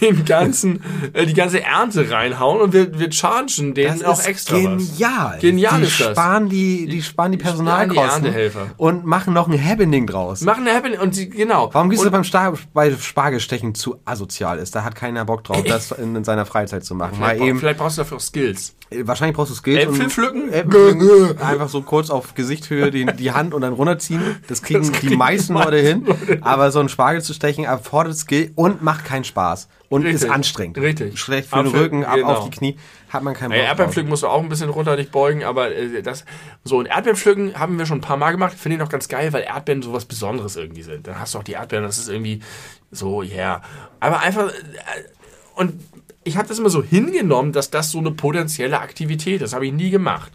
den 0.00 0.24
ganzen, 0.24 0.82
äh, 1.12 1.26
die 1.26 1.34
ganze 1.34 1.62
Ernte 1.62 2.10
reinhauen 2.10 2.60
und 2.60 2.72
wir, 2.72 2.98
wir 2.98 3.10
chargen 3.12 3.74
denen 3.74 4.04
auch 4.04 4.22
extra 4.24 4.56
genial. 4.56 5.32
was. 5.34 5.40
Genial. 5.40 5.80
Die 5.80 5.86
ist 5.86 6.00
das. 6.00 6.10
Sparen 6.12 6.48
die, 6.48 6.86
die 6.86 7.02
sparen 7.02 7.32
die 7.32 7.38
Personalkosten. 7.38 8.24
Die 8.24 8.50
und 8.76 9.04
machen 9.04 9.34
noch 9.34 9.48
ein 9.48 9.64
Happening 9.64 10.06
draus. 10.06 10.40
Machen 10.42 10.66
ein 10.66 10.74
Happening 10.74 11.00
und 11.00 11.14
sie, 11.14 11.28
genau. 11.28 11.70
Warum 11.72 11.90
gehst 11.90 12.04
du 12.04 12.10
beim 12.10 12.24
Star 12.24 12.54
bei 12.72 12.92
Spargelstechen 12.92 13.74
zu 13.74 13.96
asozial 14.04 14.58
ist? 14.58 14.74
Da 14.74 14.84
hat 14.84 14.94
keiner 14.94 15.24
Bock 15.24 15.44
drauf, 15.44 15.62
das 15.64 15.92
in, 15.92 16.16
in 16.16 16.24
seiner 16.24 16.46
Freizeit 16.46 16.84
zu 16.84 16.94
machen. 16.94 17.16
Vielleicht, 17.16 17.42
eben, 17.42 17.58
vielleicht 17.58 17.78
brauchst 17.78 17.98
du 17.98 18.02
dafür 18.02 18.16
auch 18.18 18.22
Skills. 18.22 18.74
Äh, 18.90 19.06
wahrscheinlich 19.06 19.36
brauchst 19.36 19.50
du 19.50 19.54
Skills. 19.54 19.84
Äpfel 19.84 20.10
pflücken? 20.10 20.52
Äpfel 20.52 21.36
einfach 21.40 21.68
so 21.68 21.82
kurz 21.82 22.10
auf 22.10 22.34
Gesichthöhe 22.34 22.90
die, 22.90 23.06
die 23.06 23.32
Hand 23.32 23.54
und 23.54 23.62
dann 23.62 23.72
runterziehen. 23.72 24.20
Das 24.48 24.62
kriegen, 24.62 24.80
das 24.80 24.92
kriegen 24.92 25.10
die 25.10 25.16
meisten 25.16 25.54
Leute 25.54 25.78
hin. 25.78 26.06
Aber 26.40 26.70
so 26.70 26.80
ein 26.80 26.88
Spargel 26.88 27.22
zu 27.22 27.32
stechen 27.32 27.64
erfordert 27.64 28.16
Skill 28.16 28.52
und 28.56 28.82
macht 28.82 29.04
keinen 29.04 29.24
Spaß. 29.24 29.68
Und 29.88 30.02
Richtig. 30.02 30.22
ist 30.22 30.30
anstrengend. 30.30 30.78
Richtig. 30.78 31.18
Schlecht 31.18 31.48
für 31.48 31.64
den 31.64 31.72
Rücken, 31.72 32.04
ab 32.04 32.14
genau. 32.14 32.28
auf 32.28 32.44
die 32.44 32.56
Knie. 32.56 32.76
Hat 33.08 33.24
man 33.24 33.34
keinen 33.34 33.50
Bock. 33.50 33.58
Ja, 33.58 33.64
Erdbeeren 33.64 33.92
pflücken 33.92 34.08
musst 34.08 34.22
du 34.22 34.28
auch 34.28 34.40
ein 34.40 34.48
bisschen 34.48 34.70
runter 34.70 34.96
dich 34.96 35.10
beugen, 35.10 35.42
aber 35.42 35.74
äh, 35.74 36.00
das, 36.00 36.24
so 36.62 36.78
ein 36.78 36.86
Erdbeeren 36.86 37.16
pflücken 37.16 37.58
haben 37.58 37.76
wir 37.76 37.86
schon 37.86 37.98
ein 37.98 38.02
paar 38.02 38.16
Mal 38.16 38.30
gemacht. 38.30 38.54
Finde 38.56 38.76
ich 38.76 38.80
noch 38.80 38.88
ganz 38.88 39.08
geil, 39.08 39.32
weil 39.32 39.42
Erdbeeren 39.42 39.82
so 39.82 39.92
was 39.92 40.04
Besonderes 40.04 40.54
irgendwie 40.54 40.82
sind. 40.82 41.08
Dann 41.08 41.18
hast 41.18 41.34
du 41.34 41.38
auch 41.38 41.42
die 41.42 41.52
Erdbeeren, 41.52 41.84
das 41.84 41.98
ist 41.98 42.08
irgendwie 42.08 42.40
so, 42.92 43.22
ja. 43.22 43.34
Yeah. 43.34 43.62
Aber 43.98 44.20
einfach, 44.20 44.48
äh, 44.48 44.52
und 45.56 45.74
ich 46.24 46.36
habe 46.36 46.48
das 46.48 46.58
immer 46.58 46.70
so 46.70 46.82
hingenommen, 46.82 47.52
dass 47.52 47.70
das 47.70 47.90
so 47.90 47.98
eine 47.98 48.10
potenzielle 48.10 48.80
Aktivität 48.80 49.36
ist. 49.36 49.42
Das 49.42 49.52
habe 49.54 49.66
ich 49.66 49.72
nie 49.72 49.90
gemacht. 49.90 50.30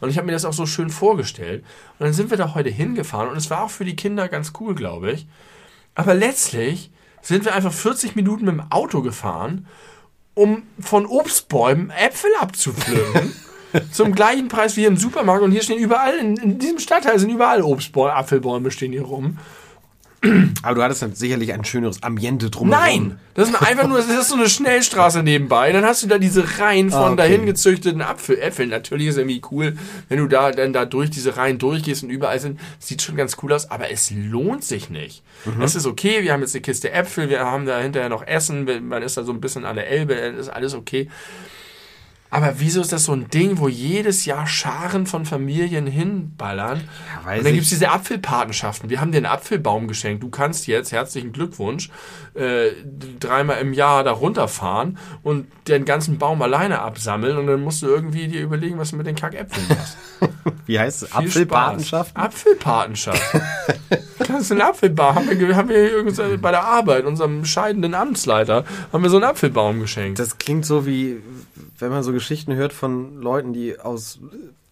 Und 0.00 0.10
ich 0.10 0.16
habe 0.16 0.26
mir 0.26 0.32
das 0.32 0.44
auch 0.44 0.52
so 0.52 0.66
schön 0.66 0.90
vorgestellt. 0.90 1.64
Und 1.98 2.06
dann 2.06 2.12
sind 2.12 2.30
wir 2.30 2.36
da 2.36 2.54
heute 2.54 2.70
hingefahren 2.70 3.30
und 3.30 3.36
es 3.36 3.50
war 3.50 3.62
auch 3.62 3.70
für 3.70 3.84
die 3.84 3.96
Kinder 3.96 4.28
ganz 4.28 4.52
cool, 4.60 4.74
glaube 4.74 5.12
ich. 5.12 5.26
Aber 5.94 6.14
letztlich 6.14 6.90
sind 7.22 7.44
wir 7.44 7.54
einfach 7.54 7.72
40 7.72 8.16
Minuten 8.16 8.44
mit 8.44 8.54
dem 8.54 8.70
Auto 8.70 9.02
gefahren, 9.02 9.66
um 10.34 10.62
von 10.80 11.06
Obstbäumen 11.06 11.90
Äpfel 11.90 12.30
abzupflücken. 12.40 13.32
zum 13.92 14.14
gleichen 14.14 14.48
Preis 14.48 14.76
wie 14.76 14.84
im 14.84 14.96
Supermarkt. 14.96 15.42
Und 15.42 15.52
hier 15.52 15.62
stehen 15.62 15.78
überall, 15.78 16.16
in, 16.18 16.36
in 16.36 16.58
diesem 16.58 16.78
Stadtteil 16.78 17.18
sind 17.18 17.30
überall 17.30 17.62
Obstbäume, 17.62 18.14
Apfelbäume 18.14 18.70
stehen 18.70 18.92
hier 18.92 19.02
rum. 19.02 19.38
Aber 20.62 20.74
du 20.74 20.82
hattest 20.82 21.02
dann 21.02 21.14
sicherlich 21.14 21.52
ein 21.52 21.64
schöneres 21.64 22.02
Ambiente 22.02 22.50
drumherum. 22.50 22.84
Nein! 22.84 23.18
Das 23.34 23.48
ist 23.48 23.62
einfach 23.62 23.86
nur, 23.86 23.98
das 23.98 24.08
ist 24.08 24.30
so 24.30 24.34
eine 24.34 24.48
Schnellstraße 24.48 25.22
nebenbei. 25.22 25.70
Dann 25.70 25.84
hast 25.84 26.02
du 26.02 26.08
da 26.08 26.18
diese 26.18 26.58
Reihen 26.58 26.90
von 26.90 27.12
okay. 27.12 27.16
dahin 27.16 27.46
gezüchteten 27.46 28.02
Apfel, 28.02 28.36
Äpfeln. 28.38 28.68
Natürlich 28.70 29.06
ist 29.06 29.14
es 29.14 29.18
irgendwie 29.18 29.42
cool, 29.52 29.76
wenn 30.08 30.18
du 30.18 30.26
da 30.26 30.50
dann 30.50 30.72
da 30.72 30.84
durch 30.84 31.10
diese 31.10 31.36
Reihen 31.36 31.58
durchgehst 31.58 32.02
und 32.02 32.10
überall 32.10 32.40
sind. 32.40 32.58
Sieht 32.80 33.00
schon 33.02 33.16
ganz 33.16 33.36
cool 33.42 33.52
aus, 33.52 33.70
aber 33.70 33.92
es 33.92 34.10
lohnt 34.10 34.64
sich 34.64 34.90
nicht. 34.90 35.22
Mhm. 35.44 35.62
Es 35.62 35.76
ist 35.76 35.86
okay, 35.86 36.22
wir 36.22 36.32
haben 36.32 36.40
jetzt 36.40 36.54
eine 36.54 36.62
Kiste 36.62 36.90
Äpfel, 36.90 37.30
wir 37.30 37.40
haben 37.40 37.64
da 37.64 37.78
hinterher 37.78 38.08
noch 38.08 38.26
Essen, 38.26 38.88
man 38.88 39.02
ist 39.02 39.16
da 39.16 39.22
so 39.22 39.32
ein 39.32 39.40
bisschen 39.40 39.64
an 39.64 39.76
der 39.76 39.88
Elbe, 39.88 40.14
ist 40.14 40.48
alles 40.48 40.74
okay. 40.74 41.08
Aber 42.30 42.54
wieso 42.58 42.82
ist 42.82 42.92
das 42.92 43.04
so 43.04 43.12
ein 43.12 43.28
Ding, 43.30 43.58
wo 43.58 43.68
jedes 43.68 44.26
Jahr 44.26 44.46
Scharen 44.46 45.06
von 45.06 45.24
Familien 45.24 45.86
hinballern? 45.86 46.82
Ja, 47.24 47.36
und 47.36 47.44
dann 47.44 47.52
gibt 47.52 47.64
es 47.64 47.70
diese 47.70 47.90
Apfelpatenschaften. 47.90 48.90
Wir 48.90 49.00
haben 49.00 49.12
dir 49.12 49.18
einen 49.18 49.26
Apfelbaum 49.26 49.88
geschenkt. 49.88 50.22
Du 50.22 50.28
kannst 50.28 50.66
jetzt, 50.66 50.92
herzlichen 50.92 51.32
Glückwunsch, 51.32 51.90
äh, 52.34 52.70
dreimal 53.18 53.58
im 53.60 53.72
Jahr 53.72 54.04
da 54.04 54.12
runterfahren 54.12 54.98
und 55.22 55.46
den 55.68 55.86
ganzen 55.86 56.18
Baum 56.18 56.42
alleine 56.42 56.80
absammeln 56.80 57.38
und 57.38 57.46
dann 57.46 57.62
musst 57.62 57.82
du 57.82 57.86
irgendwie 57.86 58.28
dir 58.28 58.42
überlegen, 58.42 58.78
was 58.78 58.90
du 58.90 58.96
mit 58.96 59.06
den 59.06 59.16
Kackäpfeln 59.16 59.66
machst. 59.68 59.96
Wie 60.66 60.78
heißt 60.78 61.04
es? 61.04 61.12
Apfelpatenschaft? 61.12 62.14
Apfelpatenschaft. 62.14 63.22
kannst 64.24 64.50
du 64.50 64.54
einen 64.54 64.62
Apfelbaum, 64.62 65.16
haben 65.16 65.28
wir, 65.38 65.56
haben 65.56 65.68
wir 65.68 66.38
bei 66.38 66.50
der 66.50 66.64
Arbeit, 66.64 67.04
unserem 67.04 67.44
scheidenden 67.44 67.94
Amtsleiter, 67.94 68.64
haben 68.92 69.02
wir 69.02 69.10
so 69.10 69.16
einen 69.16 69.24
Apfelbaum 69.24 69.80
geschenkt. 69.80 70.18
Das 70.18 70.38
klingt 70.38 70.64
so 70.64 70.86
wie, 70.86 71.18
wenn 71.78 71.90
man 71.90 72.02
so 72.02 72.12
Geschichten 72.12 72.54
hört 72.54 72.72
von 72.72 73.20
Leuten, 73.20 73.52
die 73.52 73.78
aus 73.78 74.20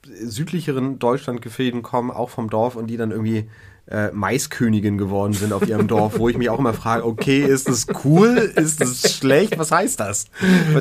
südlicheren 0.02 0.98
Deutschlandgefäden 0.98 1.82
kommen, 1.82 2.10
auch 2.10 2.30
vom 2.30 2.50
Dorf 2.50 2.76
und 2.76 2.86
die 2.86 2.96
dann 2.96 3.10
irgendwie 3.10 3.48
äh, 3.88 4.10
Maiskönigin 4.12 4.98
geworden 4.98 5.32
sind 5.32 5.52
auf 5.52 5.66
ihrem 5.68 5.86
Dorf, 5.86 6.18
wo 6.18 6.28
ich 6.28 6.36
mich 6.36 6.50
auch 6.50 6.58
immer 6.58 6.74
frage, 6.74 7.04
okay, 7.04 7.44
ist 7.44 7.68
das 7.68 7.86
cool? 8.04 8.52
Ist 8.56 8.80
das 8.80 9.16
schlecht? 9.16 9.58
Was 9.58 9.70
heißt 9.70 10.00
das? 10.00 10.26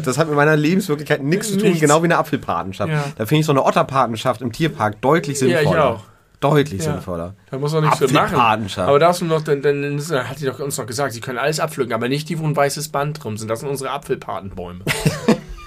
Das 0.03 0.17
hat 0.17 0.27
mit 0.27 0.35
meiner 0.35 0.55
Lebenswirklichkeit 0.55 1.23
nichts 1.23 1.49
zu 1.49 1.57
tun, 1.57 1.67
nichts. 1.67 1.81
genau 1.81 2.01
wie 2.01 2.05
eine 2.05 2.17
Apfelpatenschaft. 2.17 2.91
Ja. 2.91 3.05
Da 3.15 3.25
finde 3.25 3.41
ich 3.41 3.45
so 3.45 3.51
eine 3.51 3.63
Otterpatenschaft 3.63 4.41
im 4.41 4.51
Tierpark 4.51 5.01
deutlich 5.01 5.37
sinnvoller. 5.37 5.63
Ja, 5.63 5.71
ich 5.71 5.77
auch. 5.77 6.03
Deutlich 6.49 6.83
ja. 6.83 6.93
sinnvoller. 6.93 7.35
Da 7.49 7.57
muss 7.57 7.73
man 7.73 7.83
nichts 7.83 7.99
für 7.99 8.11
machen. 8.11 8.69
Aber 8.77 8.99
da 8.99 9.07
hast 9.09 9.21
du 9.21 9.25
noch, 9.25 9.41
dann, 9.41 9.61
dann 9.61 9.99
hat 10.27 10.39
sie 10.39 10.45
doch 10.45 10.59
uns 10.59 10.77
noch 10.77 10.85
gesagt, 10.85 11.13
sie 11.13 11.21
können 11.21 11.37
alles 11.37 11.59
abpflücken, 11.59 11.93
aber 11.93 12.09
nicht 12.09 12.29
die, 12.29 12.39
wo 12.39 12.45
ein 12.45 12.55
weißes 12.55 12.89
Band 12.89 13.23
drum 13.23 13.37
sind. 13.37 13.49
Das 13.49 13.59
sind 13.61 13.69
unsere 13.69 13.91
Apfelpatenbäume. 13.91 14.81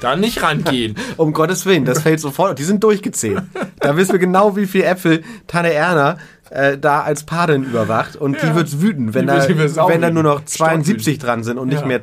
Da 0.00 0.14
nicht 0.14 0.42
rangehen. 0.42 0.96
Um 1.16 1.32
Gottes 1.32 1.66
Willen, 1.66 1.84
das 1.84 2.02
fällt 2.02 2.20
sofort. 2.20 2.58
Die 2.58 2.64
sind 2.64 2.84
durchgezählt. 2.84 3.42
Da 3.80 3.96
wissen 3.96 4.12
wir 4.12 4.18
genau, 4.18 4.56
wie 4.56 4.66
viel 4.66 4.82
Äpfel 4.82 5.24
Tanne 5.46 5.72
Erna 5.72 6.18
äh, 6.50 6.78
da 6.78 7.00
als 7.02 7.24
Patin 7.24 7.64
überwacht. 7.64 8.16
Und 8.16 8.34
Ja. 8.42 8.48
die 8.50 8.54
wird 8.54 8.80
wütend, 8.80 9.14
wenn 9.14 9.26
Die 9.26 9.32
da, 9.74 9.88
wenn 9.88 10.00
da 10.02 10.10
nur 10.10 10.22
noch 10.22 10.40
Stockwütend. 10.46 10.50
72 10.50 11.18
dran 11.18 11.44
sind 11.44 11.58
und 11.58 11.68
nicht 11.68 11.80
Ja. 11.82 11.86
mehr 11.86 12.00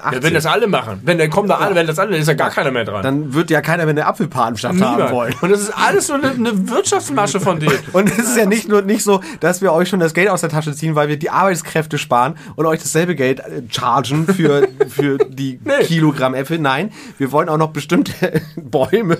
80. 0.00 0.12
Ja, 0.18 0.22
wenn 0.22 0.34
das 0.34 0.46
alle 0.46 0.66
machen, 0.66 1.00
wenn 1.04 1.18
dann 1.18 1.30
kommen 1.30 1.48
da 1.48 1.56
alle, 1.56 1.74
wenn 1.74 1.86
das 1.86 1.98
alle, 1.98 2.12
dann 2.12 2.20
ist 2.20 2.26
ja 2.28 2.34
gar 2.34 2.50
keiner 2.50 2.70
mehr 2.70 2.84
dran. 2.84 3.02
dann 3.02 3.34
wird 3.34 3.50
ja 3.50 3.60
keiner 3.60 3.84
mehr 3.84 3.90
eine 3.90 4.06
Apfelpatenschaft 4.06 4.80
haben 4.80 5.10
wollen. 5.12 5.34
Und 5.40 5.50
das 5.50 5.60
ist 5.60 5.70
alles 5.76 6.08
nur 6.08 6.18
eine, 6.18 6.30
eine 6.30 6.68
Wirtschaftsmasche 6.70 7.38
von 7.40 7.58
denen. 7.60 7.78
Und 7.92 8.08
es 8.08 8.18
ist 8.18 8.36
ja 8.36 8.46
nicht 8.46 8.68
nur 8.68 8.82
nicht 8.82 9.02
so, 9.04 9.20
dass 9.40 9.62
wir 9.62 9.72
euch 9.72 9.88
schon 9.88 10.00
das 10.00 10.14
Geld 10.14 10.28
aus 10.30 10.40
der 10.40 10.50
Tasche 10.50 10.72
ziehen, 10.74 10.94
weil 10.94 11.08
wir 11.08 11.16
die 11.18 11.30
Arbeitskräfte 11.30 11.98
sparen 11.98 12.34
und 12.56 12.66
euch 12.66 12.80
dasselbe 12.80 13.14
Geld 13.14 13.40
äh, 13.40 13.62
chargen 13.70 14.26
für, 14.26 14.68
für 14.88 15.18
die 15.18 15.60
Nee. 15.64 15.84
Kilogramm 15.84 16.34
Äpfel. 16.34 16.58
Nein, 16.58 16.90
wir 17.18 17.30
wollen 17.32 17.48
auch 17.48 17.58
noch 17.58 17.70
bestimmte 17.70 18.12
Bäume 18.56 19.18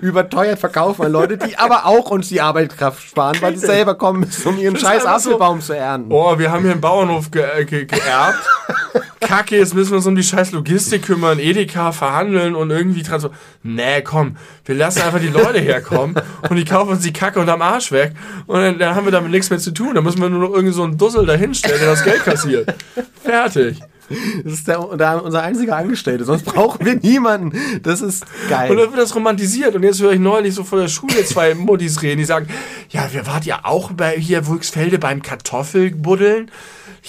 überteuert 0.00 0.58
verkaufen 0.58 1.04
an 1.06 1.12
Leute, 1.12 1.36
die 1.38 1.56
aber 1.58 1.86
auch 1.86 2.10
uns 2.10 2.28
die 2.28 2.40
Arbeitskraft 2.40 3.02
sparen, 3.02 3.36
weil 3.40 3.56
sie 3.56 3.66
selber 3.66 3.94
kommen 3.94 4.11
müssen, 4.20 4.48
um 4.48 4.58
ihren 4.58 4.74
Das 4.74 4.82
scheiß 4.82 5.04
einfach 5.04 5.20
so- 5.20 5.30
Apfelbaum 5.30 5.60
zu 5.60 5.72
ernten. 5.76 6.12
Oh, 6.12 6.38
wir 6.38 6.50
haben 6.50 6.62
hier 6.62 6.72
einen 6.72 6.80
Bauernhof 6.80 7.30
ge 7.30 7.42
äh, 7.58 7.64
ge 7.64 7.84
geerbt. 7.84 8.38
Kacke, 9.20 9.56
jetzt 9.56 9.74
müssen 9.74 9.90
wir 9.92 9.96
uns 9.98 10.06
um 10.06 10.16
die 10.16 10.22
scheiß 10.22 10.52
Logistik 10.52 11.04
kümmern, 11.06 11.38
Edeka 11.38 11.92
verhandeln 11.92 12.54
und 12.56 12.70
irgendwie 12.70 13.02
dran 13.02 13.20
so. 13.20 13.30
Nee, 13.62 14.02
komm, 14.02 14.36
wir 14.64 14.74
lassen 14.74 15.00
einfach 15.02 15.20
die 15.20 15.28
Leute 15.28 15.60
herkommen 15.60 16.16
und 16.50 16.56
die 16.56 16.64
kaufen 16.64 16.90
uns 16.90 17.02
die 17.02 17.12
Kacke 17.12 17.38
unterm 17.40 17.62
Arsch 17.62 17.92
weg 17.92 18.12
und 18.46 18.60
dann, 18.60 18.78
dann 18.78 18.94
haben 18.94 19.04
wir 19.04 19.12
damit 19.12 19.30
nichts 19.30 19.48
mehr 19.50 19.58
zu 19.60 19.70
tun. 19.72 19.94
Dann 19.94 20.04
müssen 20.04 20.20
wir 20.20 20.28
nur 20.28 20.40
noch 20.40 20.54
irgendwie 20.54 20.74
so 20.74 20.82
einen 20.82 20.98
Dussel 20.98 21.24
dahinstellen, 21.24 21.78
der 21.78 21.90
das 21.90 22.04
Geld 22.04 22.24
kassiert. 22.24 22.74
Fertig. 23.24 23.78
Das 24.44 24.52
ist 24.52 24.68
der, 24.68 24.96
der, 24.96 25.24
unser 25.24 25.42
einziger 25.42 25.76
Angestellte, 25.76 26.24
sonst 26.24 26.44
brauchen 26.44 26.84
wir 26.84 26.96
niemanden. 26.96 27.58
Das 27.82 28.00
ist 28.00 28.24
Und 28.44 28.50
geil. 28.50 28.68
dann 28.68 28.78
wird 28.78 28.98
das 28.98 29.14
romantisiert. 29.14 29.74
Und 29.74 29.82
jetzt 29.82 30.00
höre 30.00 30.12
ich 30.12 30.20
neulich 30.20 30.54
so 30.54 30.64
vor 30.64 30.78
der 30.80 30.88
Schule 30.88 31.24
zwei 31.24 31.54
Muttis 31.54 32.02
reden, 32.02 32.18
die 32.18 32.24
sagen, 32.24 32.48
ja, 32.90 33.08
wir 33.12 33.26
wart 33.26 33.44
ja 33.44 33.60
auch 33.64 33.92
bei 33.92 34.16
hier 34.16 34.46
Wulksfelde 34.46 34.98
beim 34.98 35.22
Kartoffelbuddeln. 35.22 36.50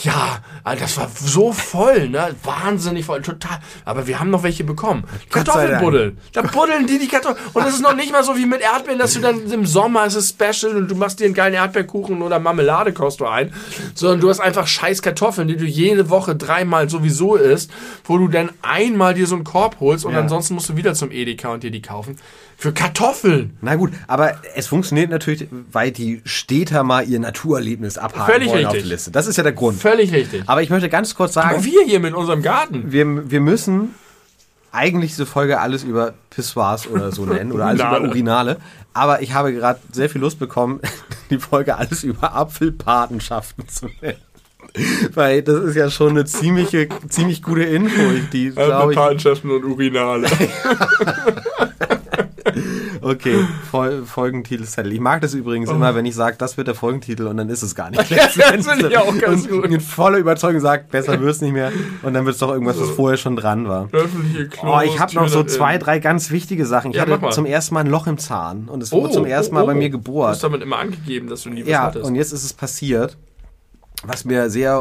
Ja, 0.01 0.39
das 0.63 0.97
war 0.97 1.07
so 1.13 1.51
voll, 1.53 2.09
ne? 2.09 2.35
Wahnsinnig 2.43 3.05
voll, 3.05 3.21
total. 3.21 3.59
Aber 3.85 4.07
wir 4.07 4.19
haben 4.19 4.31
noch 4.31 4.41
welche 4.41 4.63
bekommen. 4.63 5.03
Kartoffelbuddeln. 5.29 6.17
Da 6.31 6.41
buddeln 6.41 6.87
die 6.87 6.97
die 6.97 7.07
Kartoffeln. 7.07 7.37
Und 7.53 7.63
das 7.63 7.75
ist 7.75 7.81
noch 7.81 7.95
nicht 7.95 8.11
mal 8.11 8.23
so 8.23 8.35
wie 8.35 8.47
mit 8.47 8.61
Erdbeeren, 8.61 8.97
dass 8.97 9.13
du 9.13 9.19
dann 9.19 9.51
im 9.51 9.67
Sommer 9.67 10.05
ist 10.07 10.15
es 10.15 10.29
special 10.29 10.75
und 10.75 10.89
du 10.89 10.95
machst 10.95 11.19
dir 11.19 11.25
einen 11.25 11.35
geilen 11.35 11.53
Erdbeerkuchen 11.53 12.23
oder 12.23 12.39
Marmelade 12.39 12.91
kochst 12.91 13.19
du 13.19 13.27
ein. 13.27 13.53
Sondern 13.93 14.19
du 14.19 14.29
hast 14.29 14.39
einfach 14.39 14.65
scheiß 14.65 15.03
Kartoffeln, 15.03 15.47
die 15.47 15.57
du 15.57 15.65
jede 15.65 16.09
Woche 16.09 16.35
dreimal 16.35 16.89
sowieso 16.89 17.35
isst, 17.35 17.69
wo 18.05 18.17
du 18.17 18.27
dann 18.27 18.49
einmal 18.63 19.13
dir 19.13 19.27
so 19.27 19.35
einen 19.35 19.43
Korb 19.43 19.79
holst 19.79 20.05
und 20.05 20.13
Ja. 20.13 20.21
ansonsten 20.21 20.55
musst 20.55 20.69
du 20.69 20.75
wieder 20.75 20.95
zum 20.95 21.11
Edeka 21.11 21.49
und 21.53 21.61
dir 21.61 21.71
die 21.71 21.83
kaufen. 21.83 22.17
Für 22.63 22.71
Kartoffeln. 22.71 23.57
Na 23.59 23.75
gut, 23.75 23.91
aber 24.07 24.35
es 24.55 24.67
funktioniert 24.67 25.09
natürlich, 25.09 25.49
weil 25.73 25.91
die 25.91 26.21
Städter 26.23 26.83
mal 26.83 27.05
ihr 27.05 27.19
Naturerlebnis 27.19 27.97
abhaken 27.97 28.35
Völlig 28.35 28.47
wollen 28.47 28.65
auf 28.65 28.71
richtig. 28.71 28.87
die 28.87 28.93
Liste. 28.93 29.11
Das 29.11 29.27
ist 29.27 29.35
ja 29.35 29.43
der 29.43 29.51
Grund. 29.51 29.81
Völlig 29.81 30.13
richtig. 30.13 30.43
Aber 30.45 30.61
ich 30.61 30.69
möchte 30.69 30.87
ganz 30.87 31.13
kurz 31.13 31.33
sagen, 31.33 31.55
Aber 31.55 31.65
wir 31.65 31.83
hier 31.83 31.99
mit 31.99 32.13
unserem 32.13 32.41
Garten. 32.41 32.93
wir, 32.93 33.29
wir 33.29 33.41
müssen 33.41 33.95
eigentlich 34.71 35.11
diese 35.11 35.25
Folge 35.25 35.59
alles 35.59 35.83
über 35.83 36.13
Pissoirs 36.29 36.87
oder 36.87 37.11
so 37.11 37.25
nennen 37.25 37.51
oder 37.51 37.65
alles 37.65 37.81
über 37.81 37.99
Urinale. 37.99 38.59
Aber 38.93 39.21
ich 39.21 39.33
habe 39.33 39.51
gerade 39.51 39.81
sehr 39.91 40.09
viel 40.09 40.21
Lust 40.21 40.39
bekommen, 40.39 40.79
die 41.29 41.39
Folge 41.39 41.75
alles 41.75 42.05
über 42.05 42.33
Apfelpatenschaften 42.33 43.67
zu 43.67 43.87
nennen. 43.99 44.21
Weil 45.13 45.41
das 45.41 45.61
ist 45.65 45.75
ja 45.75 45.89
schon 45.89 46.11
eine 46.11 46.23
ziemliche, 46.23 46.87
ziemlich 47.09 47.43
gute 47.43 47.63
Info, 47.63 48.01
die 48.31 48.51
glaube 48.51 48.93
ich. 48.93 49.43
Und 49.43 49.65
Urinale. 49.65 50.27
Okay, 53.03 53.45
Fol 53.69 54.03
Folgentitelzettel. 54.05 54.91
Ich 54.93 54.99
mag 54.99 55.21
das 55.21 55.33
übrigens 55.33 55.69
immer, 55.69 55.93
wenn 55.95 56.05
ich 56.05 56.15
sage, 56.15 56.35
das 56.37 56.57
wird 56.57 56.67
der 56.67 56.75
Folgentitel 56.75 57.27
und 57.27 57.37
dann 57.37 57.49
ist 57.49 57.61
es 57.61 57.75
gar 57.75 57.89
nicht. 57.89 58.09
das 58.11 58.33
finde 58.67 58.87
ich 58.89 58.97
auch 58.97 59.17
ganz 59.17 59.45
und 59.47 59.61
gut. 59.61 59.69
mit 59.69 59.81
voller 59.81 60.17
Überzeugung 60.17 60.61
sagt, 60.61 60.89
besser 60.91 61.19
wird's 61.19 61.41
nicht 61.41 61.51
mehr. 61.53 61.71
Und 62.01 62.13
dann 62.13 62.25
wird 62.25 62.35
es 62.35 62.39
doch 62.39 62.51
irgendwas, 62.51 62.79
was 62.79 62.89
vorher 62.91 63.17
schon 63.17 63.35
dran 63.35 63.67
war. 63.67 63.89
Öffentliche 63.91 64.47
Klos, 64.47 64.71
Oh, 64.77 64.81
ich 64.85 64.99
habe 64.99 65.13
noch 65.15 65.27
so 65.27 65.43
zwei, 65.43 65.75
in- 65.75 65.79
drei 65.81 65.99
ganz 65.99 66.31
wichtige 66.31 66.65
Sachen. 66.65 66.91
Ich 66.91 66.97
Ja, 66.97 67.05
hatte 67.07 67.29
zum 67.31 67.45
ersten 67.45 67.73
Mal 67.75 67.81
ein 67.81 67.87
Loch 67.87 68.07
im 68.07 68.17
Zahn 68.17 68.67
und 68.69 68.81
es 68.81 68.91
wurde 68.91 69.11
zum 69.11 69.25
ersten 69.25 69.53
Mal 69.55 69.65
bei 69.65 69.73
mir 69.73 69.89
Du 69.89 69.97
gebohrt. 69.97 70.29
hast 70.31 70.43
damit 70.43 70.61
immer 70.61 70.77
angegeben, 70.79 71.27
dass 71.29 71.43
du 71.43 71.49
nie 71.49 71.61
was 71.63 71.69
Ja, 71.69 71.83
hattest. 71.83 72.05
und 72.05 72.15
jetzt 72.15 72.31
ist 72.31 72.43
es 72.43 72.53
passiert, 72.53 73.17
was 74.05 74.25
mir 74.25 74.49
sehr, 74.49 74.79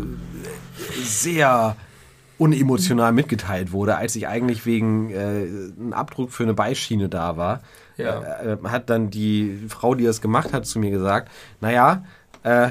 äh, 0.00 1.02
sehr 1.04 1.76
unemotional 2.38 3.12
mitgeteilt 3.12 3.72
wurde, 3.72 3.96
als 3.96 4.16
ich 4.16 4.26
eigentlich 4.26 4.66
wegen 4.66 5.10
äh, 5.10 5.14
einem 5.16 5.92
Abdruck 5.92 6.32
für 6.32 6.42
eine 6.42 6.54
Beischiene 6.54 7.08
da 7.08 7.36
war. 7.36 7.60
Ja. 7.96 8.20
Äh, 8.42 8.56
hat 8.64 8.90
dann 8.90 9.10
die 9.10 9.66
Frau, 9.68 9.94
die 9.94 10.04
das 10.04 10.20
gemacht 10.20 10.52
hat, 10.52 10.66
zu 10.66 10.78
mir 10.78 10.90
gesagt, 10.90 11.30
naja, 11.60 12.04
äh, 12.42 12.70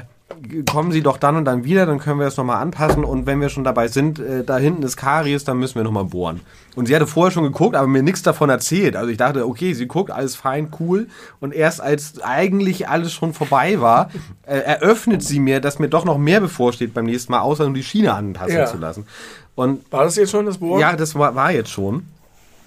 kommen 0.68 0.90
Sie 0.90 1.02
doch 1.02 1.18
dann 1.18 1.36
und 1.36 1.44
dann 1.44 1.64
wieder, 1.64 1.86
dann 1.86 1.98
können 2.00 2.18
wir 2.18 2.24
das 2.24 2.36
nochmal 2.36 2.60
anpassen 2.60 3.04
und 3.04 3.26
wenn 3.26 3.40
wir 3.40 3.50
schon 3.50 3.62
dabei 3.62 3.88
sind, 3.88 4.18
äh, 4.18 4.42
da 4.42 4.56
hinten 4.56 4.82
ist 4.82 4.96
Karies, 4.96 5.44
dann 5.44 5.58
müssen 5.58 5.76
wir 5.76 5.84
nochmal 5.84 6.04
bohren. 6.06 6.40
Und 6.74 6.86
sie 6.86 6.96
hatte 6.96 7.06
vorher 7.06 7.30
schon 7.30 7.44
geguckt, 7.44 7.76
aber 7.76 7.86
mir 7.86 8.02
nichts 8.02 8.22
davon 8.22 8.50
erzählt. 8.50 8.96
Also 8.96 9.10
ich 9.10 9.16
dachte, 9.18 9.46
okay, 9.46 9.74
sie 9.74 9.86
guckt, 9.86 10.10
alles 10.10 10.34
fein, 10.34 10.70
cool. 10.80 11.08
Und 11.40 11.52
erst 11.54 11.80
als 11.80 12.20
eigentlich 12.22 12.88
alles 12.88 13.12
schon 13.12 13.32
vorbei 13.34 13.80
war, 13.80 14.10
äh, 14.46 14.56
eröffnet 14.58 15.22
sie 15.22 15.38
mir, 15.40 15.60
dass 15.60 15.78
mir 15.78 15.88
doch 15.88 16.04
noch 16.04 16.18
mehr 16.18 16.40
bevorsteht 16.40 16.94
beim 16.94 17.04
nächsten 17.04 17.30
Mal, 17.30 17.40
außer 17.40 17.64
nur 17.64 17.74
die 17.74 17.84
Schiene 17.84 18.12
anpassen 18.14 18.56
Ja. 18.56 18.66
zu 18.66 18.78
lassen. 18.78 19.06
Und 19.54 19.90
War 19.92 20.04
das 20.04 20.16
jetzt 20.16 20.30
schon 20.30 20.46
das 20.46 20.58
Bohren? 20.58 20.80
ja, 20.80 20.96
das 20.96 21.14
war, 21.14 21.34
war 21.36 21.52
jetzt 21.52 21.70
schon. 21.70 22.06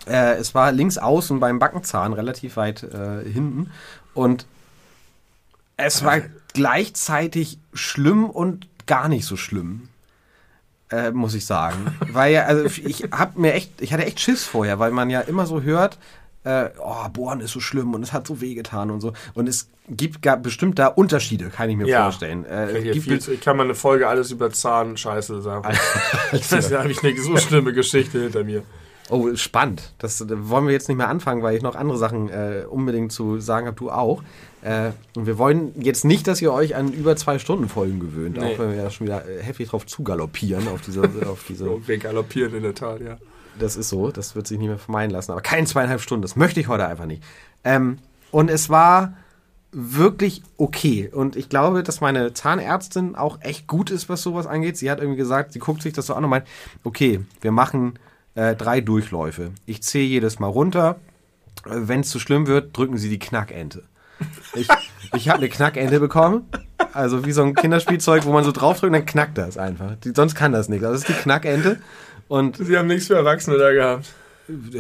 Äh, 0.08 0.36
es 0.36 0.56
war 0.56 0.72
links 0.72 0.98
außen 0.98 1.40
beim 1.40 1.60
Backenzahn, 1.60 2.14
relativ 2.14 2.56
weit 2.56 2.84
äh, 2.84 3.28
hinten. 3.30 3.72
Und 4.14 4.46
es 5.76 6.04
war 6.06 6.20
gleichzeitig 6.58 7.60
schlimm 7.74 8.28
und 8.30 8.68
gar 8.88 9.08
nicht 9.10 9.26
so 9.26 9.38
schlimm. 9.38 9.90
Äh, 10.90 11.12
muss 11.12 11.36
ich 11.36 11.46
sagen. 11.46 11.96
weil 12.14 12.34
ja, 12.34 12.46
also 12.46 12.66
ich 12.66 13.04
hab 13.12 13.38
mir 13.38 13.54
echt, 13.54 13.80
ich 13.80 13.94
hatte 13.94 14.06
echt 14.06 14.20
Schiss 14.20 14.44
vorher, 14.44 14.80
weil 14.80 14.90
man 14.90 15.10
ja 15.12 15.22
immer 15.22 15.46
so 15.46 15.62
hört, 15.62 16.00
äh, 16.46 16.70
oh, 16.80 17.08
Bohren 17.10 17.42
ist 17.42 17.52
so 17.52 17.60
schlimm 17.60 17.94
und 17.94 18.02
es 18.02 18.12
hat 18.12 18.26
so 18.26 18.42
wehgetan 18.42 18.90
und 18.90 19.02
so. 19.02 19.14
Und 19.36 19.48
es 19.48 19.70
gibt 19.88 20.24
gar 20.24 20.38
bestimmt 20.38 20.80
da 20.80 20.88
Unterschiede, 20.88 21.50
kann 21.50 21.70
ich 21.70 21.78
mir 21.78 21.86
Ja. 21.88 22.04
vorstellen. 22.04 22.44
Äh, 22.46 22.82
gibt 22.82 23.04
viel 23.04 23.34
ich 23.36 23.42
kann 23.42 23.56
mal 23.58 23.64
eine 23.64 23.76
Folge 23.76 24.08
alles 24.08 24.32
über 24.32 24.50
Zahnscheiße 24.50 25.42
sagen. 25.44 25.64
Alter. 25.66 26.70
da 26.70 26.80
habe 26.80 26.92
ich 26.92 27.04
eine 27.04 27.20
so 27.20 27.38
schlimme 27.38 27.74
Geschichte 27.74 28.20
hinter 28.24 28.44
mir. 28.44 28.64
Oh, 29.10 29.34
spannend. 29.36 29.94
Das 30.00 30.20
äh, 30.22 30.26
wollen 30.50 30.66
wir 30.66 30.74
jetzt 30.74 30.88
nicht 30.88 30.98
mehr 30.98 31.10
anfangen, 31.10 31.44
weil 31.44 31.56
ich 31.56 31.62
noch 31.62 31.76
andere 31.76 31.98
Sachen 31.98 32.30
äh, 32.30 32.64
unbedingt 32.68 33.12
zu 33.12 33.40
sagen 33.40 33.68
habe, 33.68 33.76
du 33.78 33.92
auch. 33.92 34.24
Äh, 34.68 34.92
und 35.16 35.28
wir 35.28 35.38
wollen 35.38 35.72
jetzt 35.82 36.04
nicht, 36.04 36.28
dass 36.28 36.42
ihr 36.42 36.52
euch 36.52 36.76
an 36.76 36.92
über 36.92 37.16
zwei 37.16 37.40
Stunden 37.40 37.70
Folgen 37.70 38.02
gewöhnt, 38.02 38.36
Nee. 38.36 38.54
auch 38.56 38.60
wenn 38.60 38.72
wir 38.72 38.76
ja 38.84 38.90
schon 38.90 39.08
wieder 39.08 39.26
äh, 39.26 39.42
heftig 39.42 39.70
drauf 39.70 39.86
zugaloppieren 39.86 40.68
auf 40.68 40.82
diese, 40.82 41.04
auf 41.26 41.46
diese. 41.48 41.66
Wir 41.88 41.98
galoppieren 41.98 42.54
in 42.54 42.64
der 42.64 42.76
Tat, 42.76 43.00
ja. 43.00 43.18
Das 43.60 43.78
ist 43.78 43.88
so, 43.88 44.12
das 44.12 44.36
wird 44.36 44.46
sich 44.46 44.60
nicht 44.60 44.68
mehr 44.68 44.78
vermeiden 44.78 45.12
lassen. 45.12 45.32
Aber 45.32 45.40
kein 45.42 45.66
zweieinhalb 45.68 46.02
Stunden, 46.02 46.22
das 46.22 46.36
möchte 46.36 46.60
ich 46.60 46.68
heute 46.68 46.86
einfach 46.86 47.06
nicht. 47.06 47.24
Ähm, 47.64 48.00
und 48.32 48.50
es 48.50 48.70
war 48.70 49.14
wirklich 49.72 50.44
okay. 50.58 51.10
Und 51.14 51.38
ich 51.38 51.48
glaube, 51.48 51.82
dass 51.82 52.02
meine 52.02 52.34
Zahnärztin 52.34 53.16
auch 53.16 53.40
echt 53.42 53.68
gut 53.68 53.90
ist, 53.90 54.10
was 54.10 54.22
sowas 54.22 54.48
angeht. 54.48 54.76
Sie 54.78 54.92
hat 54.92 55.00
irgendwie 55.00 55.18
gesagt, 55.18 55.54
sie 55.54 55.60
guckt 55.60 55.82
sich 55.82 55.94
das 55.94 56.08
so 56.08 56.14
an 56.14 56.26
und 56.26 56.30
meint, 56.30 56.46
okay, 56.84 57.22
wir 57.40 57.52
machen 57.54 57.98
äh, 58.36 58.54
drei 58.56 58.82
Durchläufe. 58.82 59.52
Ich 59.66 59.82
zähle 59.82 60.06
jedes 60.06 60.40
Mal 60.40 60.48
runter. 60.48 60.98
Wenn 61.64 62.02
es 62.02 62.10
zu 62.10 62.20
schlimm 62.20 62.48
wird, 62.48 62.76
drücken 62.78 62.98
Sie 62.98 63.10
die 63.10 63.20
Knackente. 63.20 63.84
Ich, 64.54 64.68
ich 65.14 65.30
habe 65.30 65.40
eine 65.40 65.50
Knackente 65.50 66.00
bekommen. 66.00 66.50
Also 66.94 67.26
wie 67.26 67.32
so 67.32 67.44
ein 67.44 67.54
Kinderspielzeug, 67.54 68.26
wo 68.26 68.32
man 68.32 68.44
so 68.44 68.52
draufdrückt, 68.52 68.94
dann 68.94 69.06
knackt 69.06 69.38
das 69.38 69.58
einfach. 69.58 69.96
Die, 70.04 70.12
sonst 70.16 70.36
kann 70.36 70.52
das 70.52 70.70
nicht. 70.70 70.84
Also 70.84 70.94
das 70.94 71.02
ist 71.02 71.10
die 71.10 71.22
Knackente. 71.22 71.80
Und 72.28 72.58
Sie 72.58 72.78
haben 72.78 72.88
nichts 72.88 73.08
für 73.08 73.16
Erwachsene 73.16 73.58
da 73.58 73.72
gehabt. 73.72 74.08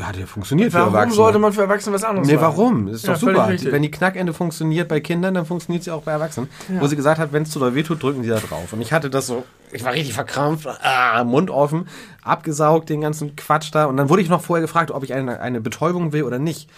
hat 0.02 0.18
ja 0.18 0.26
funktioniert 0.26 0.72
für 0.72 0.80
Warum 0.80 0.94
Erwachsene. 0.94 1.16
sollte 1.16 1.40
man 1.40 1.54
für 1.54 1.62
Erwachsene 1.62 1.96
was 1.96 2.04
anderes 2.04 2.28
Nee, 2.28 2.36
machen? 2.36 2.44
warum? 2.46 2.86
Das 2.88 2.96
ist 2.98 3.08
Ja, 3.08 3.14
doch 3.14 3.20
super. 3.20 3.48
richtig. 3.50 3.72
Wenn 3.72 3.82
die 3.84 3.92
Knackende 3.92 4.34
funktioniert 4.34 4.88
bei 4.88 5.00
Kindern, 5.00 5.34
dann 5.34 5.46
funktioniert 5.46 5.84
sie 5.84 5.92
auch 5.92 6.02
bei 6.04 6.12
Erwachsenen. 6.12 6.50
Wo 6.80 6.88
sie 6.88 6.96
gesagt 6.96 7.20
hat, 7.20 7.32
wenn 7.34 7.44
es 7.44 7.52
zu 7.52 7.60
doll 7.60 7.74
wehtut, 7.76 8.02
drücken 8.02 8.24
sie 8.24 8.30
da 8.30 8.40
drauf. 8.40 8.74
Und 8.74 8.82
ich 8.82 8.92
hatte 8.94 9.10
das 9.10 9.28
so, 9.28 9.44
ich 9.72 9.84
war 9.84 9.94
richtig 9.94 10.14
verkrampft, 10.14 10.68
ah, 10.68 11.24
Mund 11.24 11.50
offen, 11.50 11.88
abgesaugt, 12.24 12.90
den 12.90 13.02
ganzen 13.02 13.36
Quatsch 13.36 13.70
da. 13.72 13.86
Und 13.86 13.98
dann 13.98 14.10
wurde 14.10 14.22
ich 14.22 14.30
noch 14.30 14.42
vorher 14.42 14.62
gefragt, 14.62 14.92
ob 14.92 15.04
ich 15.04 15.14
eine, 15.14 15.40
eine 15.40 15.62
Betäubung 15.62 16.12
will 16.14 16.24
oder 16.24 16.40
nicht. 16.40 16.70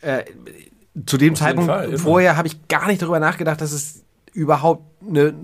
Äh, 0.00 0.24
zu 1.06 1.16
dem 1.16 1.34
Zeitpunkt 1.34 1.70
Fall, 1.70 1.98
vorher 1.98 2.36
habe 2.36 2.48
ich 2.48 2.68
gar 2.68 2.86
nicht 2.86 3.02
darüber 3.02 3.20
nachgedacht, 3.20 3.60
dass 3.60 3.72
es 3.72 4.04
überhaupt 4.32 4.84
eine 5.06 5.34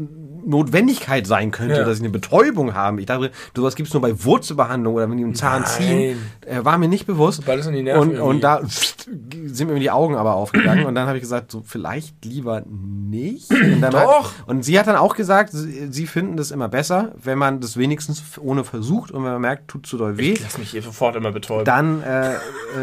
Notwendigkeit 0.45 1.27
sein 1.27 1.51
könnte, 1.51 1.77
Ja. 1.77 1.85
dass 1.85 1.97
ich 1.99 2.03
eine 2.03 2.11
Betäubung 2.11 2.75
habe. 2.75 3.01
Ich 3.01 3.07
dachte, 3.07 3.31
sowas 3.57 3.75
gibt 3.77 3.89
es 3.89 3.95
nur 3.95 4.01
bei 4.03 4.25
Wurzelbehandlung 4.25 4.95
oder 4.95 5.11
wenn 5.11 5.17
die 5.17 5.25
einen 5.25 5.35
Zahn 5.35 5.63
Nein. 5.63 5.71
ziehen. 5.71 6.19
Äh, 6.47 6.65
war 6.65 6.79
mir 6.79 6.89
nicht 6.89 7.07
bewusst. 7.07 7.39
Sobald 7.39 7.61
es 7.61 7.67
an 7.67 7.75
die 7.75 7.83
Nerven 7.83 8.11
und, 8.13 8.19
und 8.21 8.41
da 8.43 8.61
sind 8.65 9.71
mir 9.71 9.79
die 9.81 9.91
Augen 9.91 10.15
aber 10.17 10.35
aufgegangen 10.35 10.85
und 10.87 10.95
dann 10.95 11.07
habe 11.07 11.17
ich 11.19 11.23
gesagt, 11.23 11.51
so 11.51 11.63
vielleicht 11.67 12.25
lieber 12.25 12.63
nicht. 12.67 13.51
Und 13.51 13.81
Doch. 13.83 14.33
Hat, 14.39 14.49
und 14.49 14.65
sie 14.65 14.79
hat 14.79 14.87
dann 14.87 14.97
auch 14.97 15.15
gesagt, 15.17 15.51
sie, 15.53 15.89
sie 15.91 16.07
finden 16.07 16.37
das 16.37 16.51
immer 16.51 16.69
besser, 16.69 17.13
wenn 17.23 17.39
man 17.39 17.61
das 17.61 17.77
wenigstens 17.77 18.23
ohne 18.41 18.65
versucht 18.65 19.11
und 19.11 19.25
wenn 19.25 19.33
man 19.33 19.41
merkt, 19.41 19.69
tut 19.69 19.87
zu 19.87 19.97
doll 19.97 20.17
weh, 20.19 20.35
Lass 20.43 20.59
mich 20.59 20.71
hier 20.71 20.83
sofort 20.83 21.17
immer 21.17 21.33
betäuben. 21.33 21.65
dann, 21.65 22.03
äh, 22.03 22.35
äh, 22.35 22.37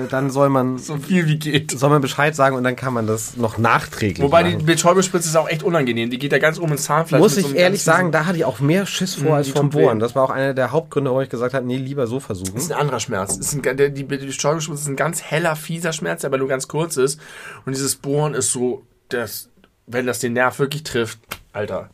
dann 0.10 0.30
soll 0.30 0.50
man 0.50 0.78
so 0.78 0.98
viel 0.98 1.28
wie 1.28 1.38
geht. 1.38 1.72
soll 1.72 1.90
man 1.90 2.02
Bescheid 2.02 2.36
sagen 2.36 2.56
und 2.56 2.64
dann 2.64 2.76
kann 2.76 2.94
man 2.94 3.08
das 3.08 3.38
noch 3.38 3.58
nachträglich 3.58 4.24
Wobei 4.24 4.44
die 4.44 4.54
machen. 4.56 4.66
Betäubungsspritze 4.66 5.30
ist 5.30 5.36
auch 5.36 5.50
echt 5.50 5.64
unangenehm. 5.64 6.10
Die 6.10 6.20
geht 6.20 6.32
da 6.32 6.40
ganz 6.40 6.60
oben 6.60 6.74
ins 6.74 6.84
Zahnfleisch. 6.84 7.20
Muss 7.22 7.36
mit 7.38 7.47
ich 7.52 7.56
ehrlich 7.56 7.84
sagen, 7.84 8.12
da 8.12 8.26
hatte 8.26 8.38
ich 8.38 8.46
auch 8.46 8.60
mehr 8.60 8.86
Schiss 8.86 9.16
vor 9.16 9.28
Mhm, 9.28 9.34
als 9.34 9.50
vom. 9.50 9.70
Bohren. 9.70 10.00
Das 10.00 10.16
war 10.16 10.24
auch 10.24 10.30
einer 10.30 10.54
der 10.54 10.72
Hauptgründe, 10.72 11.10
warum 11.10 11.24
ich 11.24 11.30
gesagt 11.30 11.54
habe, 11.54 11.66
nee, 11.66 11.78
lieber 11.78 12.08
so 12.08 12.20
versuchen. 12.20 12.54
Das 12.54 12.64
ist 12.64 12.72
ein 12.72 12.80
anderer 12.80 13.00
Schmerz. 13.00 13.38
Ist 13.38 13.54
ein, 13.54 13.62
der, 13.62 13.90
die, 13.90 14.04
Betäubungsspritze 14.04 14.82
ist 14.82 14.88
ein 14.88 14.96
ganz 14.96 15.22
heller, 15.22 15.56
fieser 15.56 15.94
Schmerz, 15.94 16.22
der 16.22 16.30
aber 16.30 16.38
nur 16.38 16.48
ganz 16.48 16.68
kurz 16.68 16.98
ist. 16.98 17.20
Und 17.66 17.76
dieses 17.76 17.96
Bohren 17.96 18.34
ist 18.34 18.52
so, 18.52 18.84
das, 19.10 19.50
wenn 19.86 20.06
das 20.06 20.20
den 20.20 20.34
Nerv 20.34 20.60
wirklich 20.60 20.84
trifft, 20.84 21.20
Alter. 21.54 21.90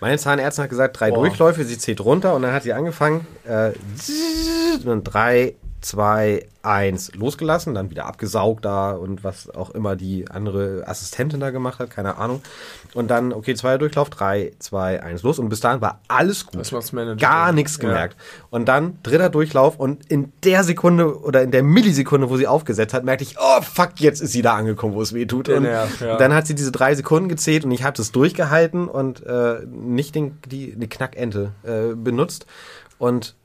Meine 0.00 0.18
Zahnärztin 0.18 0.64
hat 0.64 0.70
gesagt, 0.70 1.00
drei 1.00 1.10
Boah. 1.10 1.20
Durchläufe, 1.20 1.64
sie 1.64 1.78
zählt 1.78 2.00
runter 2.00 2.34
und 2.34 2.42
dann 2.42 2.52
hat 2.52 2.64
sie 2.64 2.72
angefangen, 2.72 3.26
äh, 3.44 3.72
und 4.84 5.04
drei, 5.04 5.54
zwei, 5.86 6.46
eins 6.62 7.14
losgelassen, 7.14 7.74
dann 7.74 7.90
wieder 7.90 8.06
abgesaugt 8.06 8.64
da 8.64 8.90
und 8.90 9.22
was 9.22 9.48
auch 9.54 9.70
immer 9.70 9.94
die 9.94 10.28
andere 10.28 10.82
Assistentin 10.86 11.38
da 11.38 11.50
gemacht 11.50 11.78
hat, 11.78 11.90
keine 11.90 12.16
Ahnung. 12.16 12.42
Und 12.92 13.08
dann, 13.08 13.32
okay, 13.32 13.54
zweiter 13.54 13.78
Durchlauf, 13.78 14.10
drei, 14.10 14.52
zwei, 14.58 15.00
eins 15.00 15.22
los 15.22 15.38
und 15.38 15.48
bis 15.48 15.60
dahin 15.60 15.80
war 15.80 16.00
alles 16.08 16.44
gut. 16.46 16.58
Das 16.58 16.72
macht's 16.72 16.92
Manager. 16.92 17.16
Gar 17.16 17.52
nichts 17.52 17.76
Ja. 17.76 17.82
gemerkt. 17.82 18.16
Und 18.50 18.66
dann 18.66 18.98
dritter 19.04 19.30
Durchlauf 19.30 19.78
und 19.78 20.10
in 20.10 20.32
der 20.42 20.64
Sekunde 20.64 21.20
oder 21.20 21.42
in 21.42 21.52
der 21.52 21.62
Millisekunde, 21.62 22.28
wo 22.30 22.36
sie 22.36 22.48
aufgesetzt 22.48 22.92
hat, 22.92 23.04
merkte 23.04 23.22
ich, 23.22 23.36
oh 23.38 23.62
fuck, 23.62 23.92
jetzt 23.98 24.20
ist 24.20 24.32
sie 24.32 24.42
da 24.42 24.54
angekommen, 24.54 24.94
wo 24.94 25.02
es 25.02 25.12
weh 25.14 25.26
tut. 25.26 25.48
Und 25.48 25.62
Nerv, 25.62 26.00
ja. 26.00 26.16
dann 26.16 26.34
hat 26.34 26.48
sie 26.48 26.56
diese 26.56 26.72
drei 26.72 26.96
Sekunden 26.96 27.28
gezählt 27.28 27.64
und 27.64 27.70
ich 27.70 27.84
habe 27.84 27.96
das 27.96 28.10
durchgehalten 28.10 28.88
und 28.88 29.24
äh, 29.24 29.60
nicht 29.70 30.16
den, 30.16 30.38
die, 30.46 30.74
die 30.74 30.88
Knackente 30.88 31.52
äh, 31.62 31.94
benutzt. 31.94 32.46
Und 32.98 33.36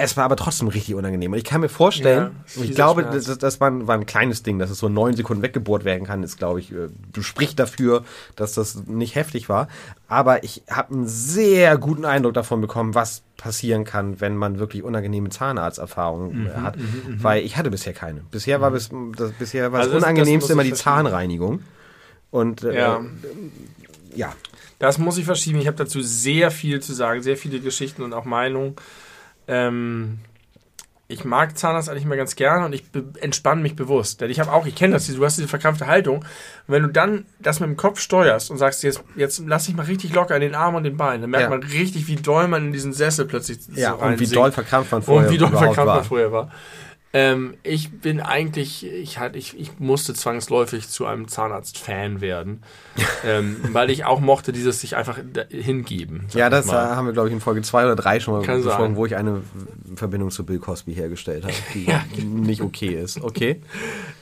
es 0.00 0.16
war 0.16 0.24
aber 0.24 0.36
trotzdem 0.36 0.68
richtig 0.68 0.94
unangenehm. 0.94 1.32
Und 1.32 1.38
ich 1.38 1.44
kann 1.44 1.60
mir 1.60 1.68
Ja, 1.68 1.72
vorstellen, 1.72 2.36
fieser 2.46 2.64
ich 2.64 2.74
glaube, 2.74 3.02
Schmerz. 3.02 3.24
das, 3.26 3.38
das 3.38 3.60
war, 3.60 3.70
ein, 3.70 3.86
war 3.86 3.94
ein 3.96 4.06
kleines 4.06 4.42
Ding, 4.42 4.58
dass 4.58 4.70
es 4.70 4.78
so 4.78 4.88
neun 4.88 5.14
Sekunden 5.14 5.42
weggebohrt 5.42 5.84
werden 5.84 6.06
kann, 6.06 6.22
ist, 6.22 6.36
glaube 6.38 6.60
ich, 6.60 6.72
äh, 6.72 6.88
spricht 7.20 7.58
dafür, 7.58 8.04
dass 8.36 8.54
das 8.54 8.86
nicht 8.86 9.14
heftig 9.14 9.48
war. 9.48 9.68
Aber 10.08 10.42
ich 10.44 10.62
habe 10.70 10.94
einen 10.94 11.06
sehr 11.06 11.78
guten 11.78 12.04
Eindruck 12.04 12.34
davon 12.34 12.60
bekommen, 12.60 12.94
was 12.94 13.22
passieren 13.36 13.84
kann, 13.84 14.20
wenn 14.20 14.36
man 14.36 14.58
wirklich 14.58 14.82
unangenehme 14.82 15.30
Zahnarzterfahrungen 15.30 16.42
Mhm, 16.42 16.46
äh, 16.46 16.50
hat. 16.54 16.76
Weil 17.18 17.44
ich 17.44 17.56
hatte 17.56 17.70
bisher 17.70 17.92
keine. 17.92 18.20
Bisher 18.30 18.60
war, 18.60 18.70
bis, 18.70 18.90
das, 19.16 19.32
bisher 19.32 19.72
war 19.72 19.80
Also 19.80 19.92
das 19.92 20.02
Unangenehmste 20.02 20.52
immer 20.52 20.64
die. 20.64 20.74
Zahnreinigung. 20.74 21.62
Und 22.30 22.64
äh, 22.64 22.76
Ja. 22.76 23.00
ja. 24.14 24.32
Das 24.78 24.96
muss 24.96 25.18
ich 25.18 25.26
verschieben. 25.26 25.58
Ich 25.60 25.66
habe 25.66 25.76
dazu 25.76 26.00
sehr 26.00 26.50
viel 26.50 26.80
zu 26.80 26.94
sagen, 26.94 27.22
sehr 27.22 27.36
viele 27.36 27.60
Geschichten 27.60 28.02
und 28.02 28.14
auch 28.14 28.24
Meinungen. 28.24 28.76
Ähm, 29.50 30.18
ich 31.08 31.24
mag 31.24 31.58
Zahnarzt 31.58 31.88
eigentlich 31.88 32.04
mal 32.04 32.16
ganz 32.16 32.36
gerne 32.36 32.64
und 32.64 32.72
ich 32.72 32.84
entspanne 33.20 33.60
mich 33.60 33.74
bewusst. 33.74 34.20
Denn 34.20 34.30
ich 34.30 34.38
habe 34.38 34.52
auch, 34.52 34.64
ich 34.64 34.76
kenne 34.76 34.94
das, 34.94 35.08
du 35.08 35.24
hast 35.24 35.38
diese 35.38 35.48
verkrampfte 35.48 35.88
Haltung. 35.88 36.18
Und 36.18 36.24
wenn 36.68 36.82
du 36.84 36.88
dann 36.88 37.26
das 37.40 37.58
mit 37.58 37.68
dem 37.68 37.76
Kopf 37.76 37.98
steuerst 37.98 38.48
und 38.50 38.58
sagst, 38.58 38.84
jetzt, 38.84 39.02
jetzt 39.16 39.42
lass 39.44 39.66
dich 39.66 39.74
mal 39.74 39.86
richtig 39.86 40.14
locker 40.14 40.36
in 40.36 40.40
den 40.40 40.54
Armen 40.54 40.76
und 40.76 40.84
den 40.84 40.96
Beinen, 40.96 41.22
dann 41.22 41.30
merkt 41.30 41.44
Ja. 41.44 41.50
man 41.50 41.64
richtig, 41.64 42.06
wie 42.06 42.14
doll 42.14 42.46
man 42.46 42.66
in 42.66 42.72
diesen 42.72 42.92
Sessel 42.92 43.24
plötzlich 43.26 43.58
Ja, 43.74 43.96
so 43.98 44.04
und 44.04 44.20
wie 44.20 44.26
doll 44.28 44.52
verkrampft 44.52 44.92
man 44.92 45.02
vorher 45.02 45.28
und 45.28 45.34
wie 45.34 45.38
doll 45.38 45.48
verkrampft 45.50 45.76
man 45.78 45.86
war. 45.86 46.04
vorher 46.04 46.30
war. 46.30 46.50
Ähm, 47.12 47.54
ich 47.64 47.90
bin 47.90 48.20
eigentlich, 48.20 48.86
ich, 48.86 49.18
halt, 49.18 49.34
ich, 49.34 49.58
ich 49.58 49.80
musste 49.80 50.14
zwangsläufig 50.14 50.88
zu 50.88 51.06
einem 51.06 51.26
Zahnarzt-Fan 51.26 52.20
werden, 52.20 52.62
ähm, 53.24 53.56
weil 53.72 53.90
ich 53.90 54.04
auch 54.04 54.20
mochte 54.20 54.52
dieses 54.52 54.80
sich 54.80 54.94
einfach 54.94 55.18
hingeben. 55.50 56.26
Ja, 56.34 56.48
das 56.50 56.68
äh, 56.68 56.72
mal. 56.72 56.94
haben 56.94 57.06
wir, 57.06 57.12
glaube 57.12 57.28
ich, 57.28 57.34
in 57.34 57.40
Folge 57.40 57.62
zwei 57.62 57.84
oder 57.84 57.96
drei 57.96 58.20
schon 58.20 58.34
mal 58.34 58.42
Kann 58.44 58.62
besprochen, 58.62 58.92
sein. 58.92 58.96
wo 58.96 59.06
ich 59.06 59.16
eine 59.16 59.42
Verbindung 59.96 60.30
zu 60.30 60.46
Bill 60.46 60.60
Cosby 60.60 60.94
hergestellt 60.94 61.44
habe, 61.44 61.54
die 61.74 61.84
Ja. 61.90 62.04
nicht 62.22 62.62
okay 62.62 62.94
ist. 62.94 63.20
Okay. 63.20 63.60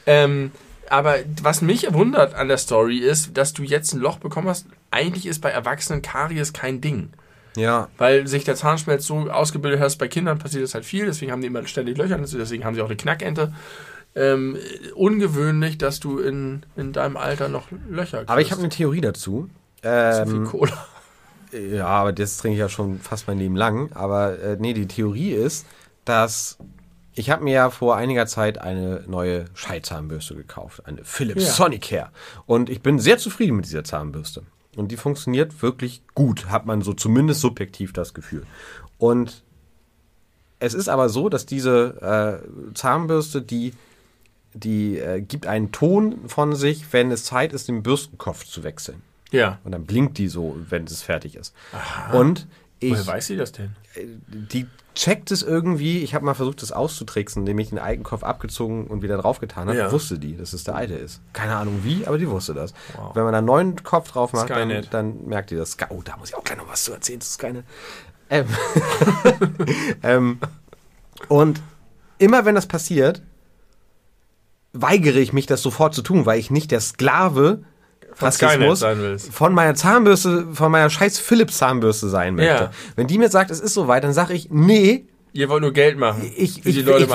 Ähm, 0.06 0.52
aber 0.88 1.16
was 1.42 1.60
mich 1.60 1.92
wundert 1.92 2.34
an 2.34 2.48
der 2.48 2.56
Story 2.56 2.98
ist, 2.98 3.36
dass 3.36 3.52
du 3.52 3.62
jetzt 3.62 3.92
ein 3.92 4.00
Loch 4.00 4.18
bekommen 4.18 4.48
hast. 4.48 4.66
Eigentlich 4.90 5.26
ist 5.26 5.40
bei 5.40 5.50
Erwachsenen 5.50 6.00
Karies 6.00 6.54
kein 6.54 6.80
Ding. 6.80 7.10
Ja, 7.58 7.88
Weil 7.98 8.26
sich 8.26 8.44
der 8.44 8.54
Zahnschmelz 8.54 9.06
so 9.06 9.28
ausgebildet 9.30 9.80
hat, 9.80 9.98
bei 9.98 10.08
Kindern 10.08 10.38
passiert 10.38 10.62
das 10.64 10.74
halt 10.74 10.84
viel, 10.84 11.06
deswegen 11.06 11.32
haben 11.32 11.40
die 11.40 11.48
immer 11.48 11.66
ständig 11.66 11.98
Löcher, 11.98 12.16
deswegen 12.18 12.64
haben 12.64 12.74
sie 12.74 12.80
auch 12.82 12.86
eine 12.86 12.96
Knackente. 12.96 13.52
Ähm, 14.14 14.56
ungewöhnlich, 14.94 15.78
dass 15.78 16.00
du 16.00 16.18
in, 16.18 16.64
in 16.76 16.92
deinem 16.92 17.16
Alter 17.16 17.48
noch 17.48 17.68
Löcher 17.88 18.18
kriegst. 18.18 18.30
aber 18.30 18.40
ich 18.40 18.50
habe 18.50 18.60
eine 18.60 18.70
Theorie 18.70 19.00
dazu. 19.00 19.48
Zu 19.82 20.26
viel 20.26 20.36
Ähm, 20.36 20.44
Cola. 20.46 20.86
ja, 21.52 21.86
aber 21.86 22.12
das 22.12 22.38
trinke 22.38 22.54
ich 22.54 22.60
ja 22.60 22.68
schon 22.68 22.98
fast 23.00 23.28
mein 23.28 23.38
Leben 23.38 23.54
lang. 23.54 23.92
Aber 23.92 24.38
äh, 24.40 24.56
nee, 24.58 24.72
die 24.72 24.88
Theorie 24.88 25.30
ist, 25.32 25.66
dass 26.04 26.58
ich 27.14 27.30
habe 27.30 27.44
mir 27.44 27.52
ja 27.54 27.70
vor 27.70 27.96
einiger 27.96 28.26
Zeit 28.26 28.58
eine 28.58 29.04
neue 29.06 29.44
Scheitzahnbürste 29.54 30.34
gekauft, 30.36 30.86
eine 30.86 31.04
Philips 31.04 31.44
Ja. 31.44 31.52
Sonicare. 31.52 32.10
Und 32.46 32.70
ich 32.70 32.80
bin 32.80 32.98
sehr 32.98 33.18
zufrieden 33.18 33.56
mit 33.56 33.66
dieser 33.66 33.84
Zahnbürste. 33.84 34.42
Und 34.78 34.92
die 34.92 34.96
funktioniert 34.96 35.60
wirklich 35.60 36.02
gut, 36.14 36.50
hat 36.50 36.64
man 36.64 36.82
so 36.82 36.92
zumindest 36.92 37.40
subjektiv 37.40 37.92
das 37.92 38.14
Gefühl. 38.14 38.46
Und 38.96 39.42
es 40.60 40.72
ist 40.72 40.88
aber 40.88 41.08
so, 41.08 41.28
dass 41.28 41.46
diese 41.46 42.40
äh, 42.40 42.74
Zahnbürste, 42.74 43.42
die, 43.42 43.74
die 44.54 44.98
äh, 44.98 45.20
gibt 45.20 45.46
einen 45.46 45.72
Ton 45.72 46.28
von 46.28 46.54
sich, 46.54 46.92
wenn 46.92 47.10
es 47.10 47.24
Zeit 47.24 47.52
ist, 47.52 47.66
den 47.66 47.82
Bürstenkopf 47.82 48.44
zu 48.44 48.62
wechseln. 48.62 49.02
Ja. 49.32 49.58
Und 49.64 49.72
dann 49.72 49.84
blinkt 49.84 50.16
die 50.16 50.28
so, 50.28 50.56
wenn 50.68 50.84
es 50.84 51.02
fertig 51.02 51.34
ist. 51.34 51.54
Und 52.12 52.46
ich, 52.78 52.92
Woher 52.92 53.06
weiß 53.08 53.26
sie 53.26 53.36
das 53.36 53.50
denn? 53.50 53.74
Die 54.04 54.66
checkt 54.94 55.30
es 55.30 55.42
irgendwie. 55.42 56.02
Ich 56.02 56.14
habe 56.14 56.24
mal 56.24 56.34
versucht, 56.34 56.60
das 56.62 56.72
auszutricksen, 56.72 57.42
indem 57.42 57.58
ich 57.58 57.68
den 57.68 57.78
alten 57.78 58.02
Kopf 58.02 58.24
abgezogen 58.24 58.86
und 58.88 59.02
wieder 59.02 59.16
draufgetan 59.16 59.68
habe. 59.68 59.78
Ja. 59.78 59.92
Wusste 59.92 60.18
die, 60.18 60.36
dass 60.36 60.52
es 60.52 60.64
der 60.64 60.74
alte 60.74 60.94
ist. 60.94 61.20
Keine 61.32 61.56
Ahnung 61.56 61.80
wie, 61.84 62.06
aber 62.06 62.18
die 62.18 62.28
wusste 62.28 62.54
das. 62.54 62.74
Wow. 62.96 63.14
Wenn 63.14 63.22
man 63.22 63.32
da 63.32 63.38
einen 63.38 63.46
neuen 63.46 63.82
Kopf 63.82 64.10
drauf 64.10 64.32
macht, 64.32 64.50
dann, 64.50 64.86
dann 64.90 65.26
merkt 65.26 65.52
ihr 65.52 65.58
das. 65.58 65.76
Oh, 65.90 66.02
da 66.04 66.16
muss 66.16 66.30
ich 66.30 66.34
auch 66.34 66.44
gleich 66.44 66.58
noch 66.58 66.68
was 66.68 66.84
zu 66.84 66.92
erzählen 66.92 67.20
zu 67.20 67.30
Skynet. 67.30 67.64
Ähm, 68.30 68.46
ähm, 70.02 70.38
und 71.28 71.62
immer 72.18 72.44
wenn 72.44 72.54
das 72.54 72.66
passiert, 72.66 73.22
weigere 74.72 75.18
ich 75.18 75.32
mich, 75.32 75.46
das 75.46 75.62
sofort 75.62 75.94
zu 75.94 76.02
tun, 76.02 76.26
weil 76.26 76.38
ich 76.38 76.50
nicht 76.50 76.70
der 76.70 76.80
Sklave 76.80 77.62
Willst. 79.00 79.32
von 79.32 79.52
meiner 79.54 79.74
Zahnbürste, 79.74 80.46
von 80.52 80.70
meiner 80.72 80.90
scheiß 80.90 81.18
Philips 81.18 81.58
Zahnbürste 81.58 82.08
sein 82.08 82.34
möchte. 82.34 82.64
Ja. 82.64 82.70
Wenn 82.96 83.06
die 83.06 83.18
mir 83.18 83.28
sagt, 83.30 83.50
es 83.50 83.60
ist 83.60 83.74
soweit, 83.74 84.04
dann 84.04 84.12
sage 84.12 84.34
ich, 84.34 84.48
nee, 84.50 85.04
Ihr 85.34 85.48
wollt 85.50 85.60
nur 85.60 85.72
Geld 85.72 85.98
machen. 85.98 86.22
ich, 86.36 86.64
ich, 86.66 86.74
die 86.74 86.82
Leute 86.82 87.04
ich 87.04 87.10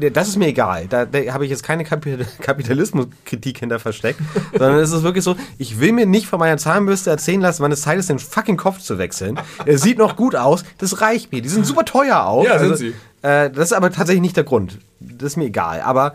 will, 0.00 0.10
das 0.10 0.28
ist 0.28 0.36
mir 0.36 0.48
egal. 0.48 0.86
Da, 0.88 1.04
da 1.06 1.18
habe 1.32 1.44
ich 1.44 1.50
jetzt 1.50 1.62
keine 1.62 1.84
Kapi- 1.84 2.18
Kapitalismuskritik 2.42 3.58
hinter 3.58 3.78
versteckt, 3.78 4.20
sondern 4.52 4.80
es 4.80 4.92
ist 4.92 5.02
wirklich 5.02 5.24
so, 5.24 5.36
ich 5.56 5.80
will 5.80 5.92
mir 5.92 6.04
nicht 6.04 6.26
von 6.26 6.40
meiner 6.40 6.58
Zahnbürste 6.58 7.10
erzählen 7.10 7.40
lassen, 7.40 7.62
wann 7.62 7.72
es 7.72 7.82
Zeit 7.82 7.98
ist, 7.98 8.10
den 8.10 8.18
fucking 8.18 8.56
Kopf 8.56 8.80
zu 8.80 8.98
wechseln. 8.98 9.38
Er 9.64 9.78
sieht 9.78 9.98
noch 9.98 10.16
gut 10.16 10.34
aus, 10.34 10.64
das 10.78 11.00
reicht 11.00 11.32
mir. 11.32 11.42
Die 11.42 11.48
sind 11.48 11.64
super 11.64 11.84
teuer 11.84 12.24
auch. 12.26 12.44
Ja, 12.44 12.58
sind 12.58 12.76
sie. 12.76 12.88
Äh, 13.22 13.50
das 13.50 13.66
ist 13.66 13.72
aber 13.72 13.90
tatsächlich 13.90 14.20
nicht 14.22 14.36
der 14.36 14.44
Grund. 14.44 14.78
Das 15.00 15.28
ist 15.32 15.36
mir 15.36 15.44
egal. 15.46 15.80
Aber 15.80 16.14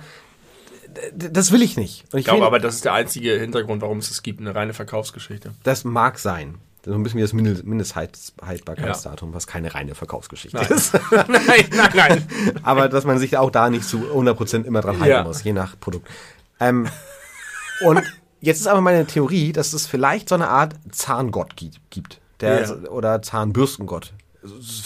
das 1.14 1.52
will 1.52 1.62
ich 1.62 1.78
nicht. 1.78 2.04
Und 2.12 2.20
ich 2.20 2.22
Ich 2.22 2.26
glaube 2.26 2.42
will, 2.42 2.48
aber, 2.48 2.60
das 2.60 2.76
ist 2.76 2.86
der 2.86 2.94
einzige 2.94 3.40
Hintergrund, 3.40 3.82
warum 3.82 3.98
es 4.00 4.10
es 4.12 4.24
gibt. 4.24 4.40
Eine 4.42 4.56
reine 4.56 4.74
Verkaufsgeschichte. 4.74 5.52
Das 5.64 5.84
mag 5.84 6.20
sein. 6.20 6.56
So 6.86 6.94
ein 6.94 7.04
bisschen 7.04 7.18
wie 7.18 7.22
das 7.24 7.34
Mindest- 7.34 7.66
Mindesthaltbarkeitsdatum, 7.66 9.34
was 9.34 9.48
keine 9.48 9.74
reine 9.76 9.96
Verkaufsgeschichte 9.96 10.58
Nein. 10.58 10.68
ist. 10.72 10.94
nein, 11.12 11.66
nein, 11.72 11.90
nein. 11.94 12.26
Aber 12.64 12.88
dass 12.90 13.04
man 13.06 13.20
sich 13.20 13.38
auch 13.38 13.52
da 13.52 13.70
nicht 13.70 13.84
zu 13.86 13.98
100% 14.14 14.64
immer 14.66 14.82
dran 14.82 15.00
halten 15.00 15.10
Ja. 15.12 15.24
muss, 15.24 15.44
je 15.44 15.54
nach 15.54 15.78
Produkt. 15.80 16.08
Ähm, 16.60 16.88
und 17.86 18.02
jetzt 18.42 18.62
ist 18.62 18.68
aber 18.68 18.82
meine 18.82 19.06
Theorie, 19.06 19.52
dass 19.52 19.74
es 19.74 19.88
vielleicht 19.88 20.30
so 20.30 20.36
eine 20.36 20.48
Art 20.48 20.76
Zahngott 20.92 21.56
gi- 21.58 21.72
gibt. 21.90 22.22
Der, 22.40 22.62
Ja. 22.62 22.90
Oder 22.90 23.22
Zahnbürstengott. 23.22 24.14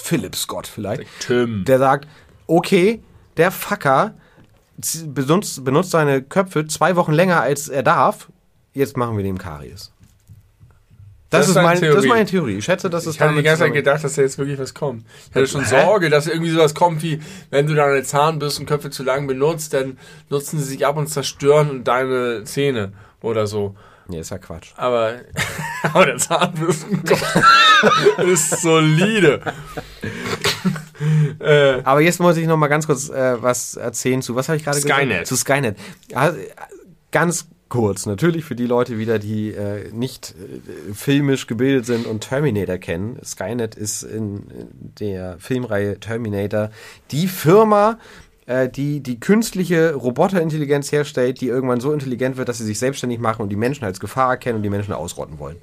Philips-Gott 0.01 0.67
vielleicht. 0.67 1.03
Tim. 1.19 1.63
Der 1.65 1.77
sagt, 1.77 2.07
okay, 2.47 3.01
der 3.37 3.51
Fucker 3.51 4.13
z- 4.13 4.13
benutzt, 5.07 5.63
benutzt 5.63 5.91
seine 5.91 6.21
Köpfe 6.21 6.67
zwei 6.67 6.95
Wochen 6.95 7.13
länger, 7.13 7.41
als 7.41 7.67
er 7.69 7.83
darf. 7.83 8.29
Jetzt 8.73 8.97
machen 8.97 9.17
wir 9.17 9.23
dem 9.23 9.37
Karies. 9.37 9.91
Das, 11.29 11.47
Das 11.47 11.49
ist 11.49 11.55
meine, 11.55 11.67
das 11.69 11.79
ist 11.79 11.79
Theorie. 11.93 12.07
meine 12.07 12.25
Theorie. 12.25 12.57
Ich 12.57 12.65
schätze, 12.65 12.89
dass 12.91 13.07
es 13.07 13.15
Ich 13.15 13.21
hatte 13.21 13.33
die 13.35 13.41
ganze 13.41 13.63
Zeit 13.63 13.73
gedacht, 13.73 14.03
dass 14.03 14.13
da 14.13 14.21
jetzt 14.21 14.37
wirklich 14.37 14.59
was 14.59 14.73
kommt. 14.75 15.03
Ich 15.29 15.35
hatte 15.35 15.47
schon 15.47 15.63
Hä? 15.65 15.81
Sorge, 15.83 16.09
dass 16.11 16.27
irgendwie 16.27 16.51
sowas 16.51 16.75
kommt 16.75 17.01
wie, 17.01 17.21
wenn 17.49 17.65
du 17.65 17.73
deine 17.73 18.03
Zahnbürstenköpfe 18.03 18.91
zu 18.91 19.03
lang 19.03 19.25
benutzt, 19.25 19.73
dann 19.73 19.97
nutzen 20.29 20.59
sie 20.59 20.65
sich 20.65 20.85
ab 20.85 20.95
und 20.95 21.07
zerstören 21.07 21.83
deine 21.83 22.43
Zähne. 22.43 22.93
oder 23.21 23.47
so. 23.47 23.75
Nee, 24.07 24.19
ist 24.19 24.29
ja 24.31 24.37
Quatsch. 24.37 24.73
Aber, 24.75 25.13
aber 25.93 26.05
der 26.05 26.17
Zahnbürstenkopf 26.17 27.35
ist 28.31 28.61
solide. 28.61 29.41
Äh, 31.39 31.81
aber 31.83 32.01
jetzt 32.01 32.19
muss 32.19 32.37
ich 32.37 32.47
noch 32.47 32.57
mal 32.57 32.67
ganz 32.67 32.87
kurz 32.87 33.09
äh, 33.09 33.41
was 33.41 33.75
erzählen 33.75 34.21
zu, 34.21 34.35
was 34.35 34.49
habe 34.49 34.57
ich 34.57 34.63
gerade 34.63 34.79
gesagt? 34.79 34.99
Skynet. 34.99 35.27
Zu 35.27 35.35
Skynet. 35.35 35.77
Ja, 36.11 36.33
ganz 37.11 37.47
kurz, 37.69 38.05
natürlich 38.05 38.45
für 38.45 38.55
die 38.55 38.67
Leute 38.67 38.99
wieder, 38.99 39.17
die 39.17 39.49
äh, 39.49 39.91
nicht 39.91 40.35
äh, 40.37 40.93
filmisch 40.93 41.47
gebildet 41.47 41.87
sind 41.87 42.05
und 42.05 42.21
Terminator 42.21 42.77
kennen. 42.77 43.17
Skynet 43.25 43.73
ist 43.73 44.03
in, 44.03 44.43
in 44.51 44.93
der 44.99 45.37
Filmreihe 45.39 45.99
Terminator 45.99 46.69
die 47.09 47.27
Firma, 47.27 47.97
äh, 48.45 48.69
die 48.69 48.99
die 48.99 49.19
künstliche 49.19 49.95
Roboterintelligenz 49.95 50.91
herstellt, 50.91 51.41
die 51.41 51.47
irgendwann 51.47 51.79
so 51.79 51.91
intelligent 51.93 52.37
wird, 52.37 52.47
dass 52.47 52.59
sie 52.59 52.65
sich 52.65 52.77
selbstständig 52.77 53.19
machen 53.19 53.41
und 53.41 53.49
die 53.49 53.55
Menschen 53.55 53.85
als 53.85 53.99
Gefahr 53.99 54.31
erkennen 54.31 54.57
und 54.57 54.63
die 54.63 54.69
Menschen 54.69 54.93
ausrotten 54.93 55.39
wollen. 55.39 55.57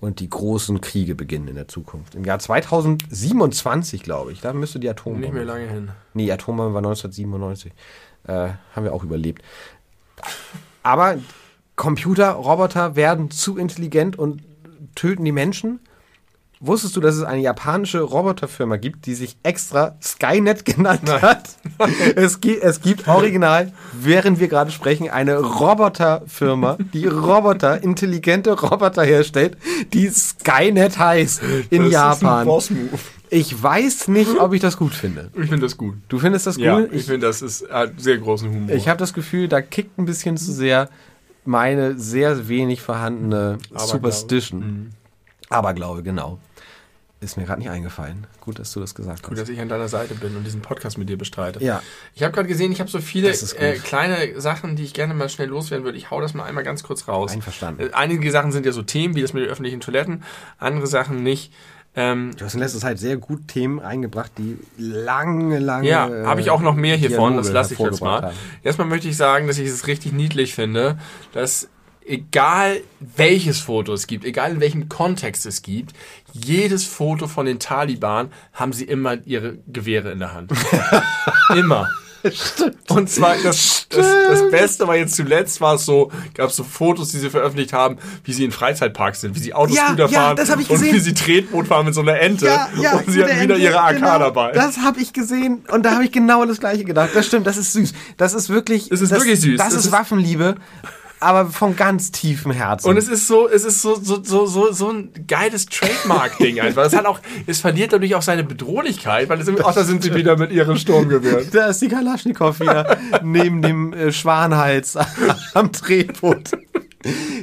Und 0.00 0.20
die 0.20 0.30
großen 0.30 0.80
Kriege 0.80 1.14
beginnen 1.14 1.48
in 1.48 1.56
der 1.56 1.66
Zukunft. 1.66 2.14
Im 2.14 2.24
Jahr 2.24 2.38
2027, 2.38 4.02
glaube 4.02 4.32
ich, 4.32 4.40
da 4.40 4.52
müsste 4.52 4.78
die 4.78 4.88
Atombombe. 4.88 5.26
Nicht 5.26 5.34
mehr 5.34 5.44
lange 5.44 5.66
hin. 5.68 5.90
Nee, 6.14 6.26
die 6.26 6.32
Atombombe 6.32 6.72
war 6.72 6.78
1997. 6.78 7.72
Äh, 8.24 8.50
haben 8.74 8.84
wir 8.84 8.92
auch 8.92 9.02
überlebt. 9.02 9.42
Aber 10.82 11.18
Computer, 11.74 12.30
Roboter 12.30 12.96
werden 12.96 13.30
zu 13.30 13.56
intelligent 13.56 14.18
und 14.18 14.42
töten 14.94 15.24
die 15.24 15.32
Menschen. 15.32 15.80
Wusstest 16.60 16.96
du, 16.96 17.00
dass 17.00 17.14
es 17.14 17.22
eine 17.22 17.40
japanische 17.40 18.00
Roboterfirma 18.00 18.76
gibt, 18.76 19.06
die 19.06 19.14
sich 19.14 19.36
extra 19.44 19.96
Skynet 20.02 20.64
genannt 20.64 21.02
Nein. 21.04 21.22
hat? 21.22 21.50
Es, 22.16 22.40
gibt, 22.40 22.64
es 22.64 22.80
gibt 22.80 23.06
original, 23.06 23.72
während 23.92 24.40
wir 24.40 24.48
gerade 24.48 24.72
sprechen, 24.72 25.08
eine 25.08 25.38
Roboterfirma, 25.38 26.78
die 26.92 27.06
Roboter, 27.06 27.82
intelligente 27.82 28.58
Roboter 28.58 29.04
herstellt, 29.04 29.56
die 29.92 30.08
Skynet 30.08 30.98
heißt 30.98 31.42
in 31.70 31.84
das 31.84 31.92
Japan. 31.92 32.48
Ist 32.48 32.70
ein 32.72 32.88
Ich 33.30 33.62
weiß 33.62 34.08
nicht, 34.08 34.40
ob 34.40 34.52
ich 34.52 34.60
das 34.60 34.76
gut 34.76 34.94
finde. 34.94 35.30
Ich 35.34 35.48
finde 35.48 35.60
das 35.60 35.76
gut. 35.76 35.94
Du 36.08 36.18
findest 36.18 36.48
das 36.48 36.56
gut? 36.56 36.64
Ja, 36.64 36.80
ich, 36.80 36.92
ich 36.92 37.04
finde, 37.04 37.28
das 37.28 37.40
ist 37.40 37.70
hat 37.70 37.92
sehr 37.98 38.18
großen 38.18 38.48
Humor. 38.50 38.74
Ich 38.74 38.88
habe 38.88 38.98
das 38.98 39.12
Gefühl, 39.14 39.46
da 39.46 39.60
kickt 39.60 39.96
ein 39.96 40.06
bisschen 40.06 40.36
zu 40.36 40.52
sehr 40.52 40.88
meine 41.44 41.98
sehr 41.98 42.48
wenig 42.48 42.82
vorhandene 42.82 43.58
Aberglaube. 43.70 43.86
Superstition. 43.86 44.60
Mhm. 44.60 44.90
Aberglaube, 45.50 46.02
genau. 46.02 46.38
Ist 47.20 47.36
mir 47.36 47.44
gerade 47.44 47.60
nicht 47.60 47.70
eingefallen. 47.70 48.28
Gut, 48.40 48.60
dass 48.60 48.72
du 48.72 48.78
das 48.78 48.94
gesagt 48.94 49.22
hast. 49.22 49.28
Gut, 49.28 49.38
dass 49.38 49.48
ich 49.48 49.60
an 49.60 49.68
deiner 49.68 49.88
Seite 49.88 50.14
bin 50.14 50.36
und 50.36 50.44
diesen 50.44 50.62
Podcast 50.62 50.98
mit 50.98 51.08
dir 51.08 51.18
bestreite. 51.18 51.62
Ja. 51.62 51.82
Ich 52.14 52.22
habe 52.22 52.32
gerade 52.32 52.46
gesehen, 52.46 52.70
ich 52.70 52.78
habe 52.78 52.88
so 52.88 53.00
viele 53.00 53.30
äh, 53.30 53.76
kleine 53.78 54.40
Sachen, 54.40 54.76
die 54.76 54.84
ich 54.84 54.94
gerne 54.94 55.14
mal 55.14 55.28
schnell 55.28 55.48
loswerden 55.48 55.84
würde. 55.84 55.98
Ich 55.98 56.12
hau 56.12 56.20
das 56.20 56.34
mal 56.34 56.44
einmal 56.44 56.62
ganz 56.62 56.84
kurz 56.84 57.08
raus. 57.08 57.32
Einverstanden. 57.32 57.88
Äh, 57.88 57.90
einige 57.92 58.30
Sachen 58.30 58.52
sind 58.52 58.64
ja 58.66 58.72
so 58.72 58.82
Themen, 58.82 59.16
wie 59.16 59.22
das 59.22 59.32
mit 59.32 59.42
den 59.42 59.50
öffentlichen 59.50 59.80
Toiletten. 59.80 60.22
Andere 60.58 60.86
Sachen 60.86 61.24
nicht. 61.24 61.52
Ähm, 61.96 62.30
du 62.36 62.44
hast 62.44 62.54
in 62.54 62.60
letzter 62.60 62.78
Zeit 62.78 63.00
sehr 63.00 63.16
gut 63.16 63.48
Themen 63.48 63.80
eingebracht, 63.80 64.30
die 64.38 64.56
lange, 64.76 65.58
lange. 65.58 65.88
Ja, 65.88 66.08
habe 66.24 66.40
ich 66.40 66.50
auch 66.50 66.60
noch 66.60 66.76
mehr 66.76 66.96
hiervon, 66.96 67.36
das 67.36 67.50
lasse 67.50 67.74
ich 67.74 67.80
jetzt 67.80 68.00
mal. 68.00 68.22
Haben. 68.22 68.36
Erstmal 68.62 68.86
möchte 68.86 69.08
ich 69.08 69.16
sagen, 69.16 69.48
dass 69.48 69.58
ich 69.58 69.68
es 69.68 69.88
richtig 69.88 70.12
niedlich 70.12 70.54
finde, 70.54 70.98
dass 71.32 71.68
egal 72.08 72.80
welches 73.16 73.60
Foto 73.60 73.92
es 73.92 74.06
gibt, 74.06 74.24
egal 74.24 74.52
in 74.52 74.60
welchem 74.60 74.88
Kontext 74.88 75.46
es 75.46 75.62
gibt, 75.62 75.94
jedes 76.32 76.84
Foto 76.84 77.26
von 77.28 77.46
den 77.46 77.58
Taliban 77.58 78.30
haben 78.52 78.72
sie 78.72 78.84
immer 78.84 79.18
ihre 79.26 79.58
Gewehre 79.66 80.10
in 80.10 80.18
der 80.18 80.34
Hand. 80.34 80.52
immer. 81.54 81.88
Stimmt. 82.32 82.90
Und 82.90 83.08
zwar 83.08 83.36
das, 83.36 83.86
das, 83.90 84.06
das, 84.28 84.50
Beste 84.50 84.88
war 84.88 84.96
jetzt 84.96 85.14
zuletzt 85.14 85.60
war 85.60 85.74
es 85.74 85.86
so, 85.86 86.10
gab 86.34 86.50
es 86.50 86.56
so 86.56 86.64
Fotos, 86.64 87.10
die 87.10 87.18
sie 87.18 87.30
veröffentlicht 87.30 87.72
haben, 87.72 87.98
wie 88.24 88.32
sie 88.32 88.44
in 88.44 88.50
Freizeitparks 88.50 89.20
sind, 89.20 89.36
wie 89.36 89.38
sie 89.38 89.54
Autoscooter 89.54 90.08
ja, 90.08 90.08
fahren 90.08 90.36
ja, 90.36 90.54
und 90.54 90.82
wie 90.82 90.98
sie 90.98 91.14
Tretboot 91.14 91.68
fahren 91.68 91.86
mit 91.86 91.94
so 91.94 92.00
einer 92.00 92.18
Ente 92.18 92.46
ja, 92.46 92.68
ja, 92.80 92.92
und 92.96 93.10
sie 93.10 93.22
hatten 93.22 93.40
wieder 93.40 93.54
Ente, 93.54 93.56
ihre 93.56 93.80
AK 93.80 93.96
genau, 93.96 94.18
dabei. 94.18 94.52
Das 94.52 94.78
habe 94.78 95.00
ich 95.00 95.12
gesehen 95.12 95.64
und 95.70 95.84
da 95.84 95.92
habe 95.92 96.04
ich 96.04 96.12
genau 96.12 96.44
das 96.44 96.58
gleiche 96.58 96.84
gedacht. 96.84 97.10
Das 97.14 97.26
stimmt, 97.26 97.46
das 97.46 97.56
ist 97.56 97.72
süß. 97.72 97.92
Das 98.16 98.34
ist 98.34 98.48
wirklich 98.48 98.88
das 98.88 99.00
ist 99.00 99.12
das, 99.12 99.20
wirklich 99.20 99.40
süß. 99.40 99.58
Das, 99.58 99.74
das 99.74 99.86
ist 99.86 99.92
Waffenliebe 99.92 100.56
aber 101.20 101.46
von 101.46 101.76
ganz 101.76 102.10
tiefem 102.12 102.52
Herzen. 102.52 102.88
Und 102.88 102.96
es 102.96 103.08
ist 103.08 103.26
so, 103.26 103.48
es 103.48 103.64
ist 103.64 103.82
so, 103.82 103.96
so, 103.96 104.22
so, 104.22 104.46
so, 104.46 104.72
so 104.72 104.90
ein 104.90 105.10
geiles 105.26 105.66
Trademark-Ding 105.66 106.60
einfach. 106.60 106.84
Es 106.84 106.94
hat 106.94 107.06
auch, 107.06 107.20
es 107.46 107.60
verliert 107.60 107.92
dadurch 107.92 108.14
auch 108.14 108.22
seine 108.22 108.44
Bedrohlichkeit, 108.44 109.28
weil 109.28 109.40
es 109.40 109.48
ach, 109.64 109.74
da 109.74 109.84
sind 109.84 110.02
sie 110.02 110.14
wieder 110.14 110.36
mit 110.36 110.52
ihren 110.52 110.76
Sturmgewehren. 110.76 111.48
Da 111.52 111.68
ist 111.68 111.82
die 111.82 111.88
Kalaschnikow 111.88 112.58
wieder 112.60 112.98
neben 113.22 113.62
dem 113.62 113.92
äh, 113.92 114.12
Schwanhals 114.12 114.96
am 115.54 115.72
Drehboot. 115.72 116.52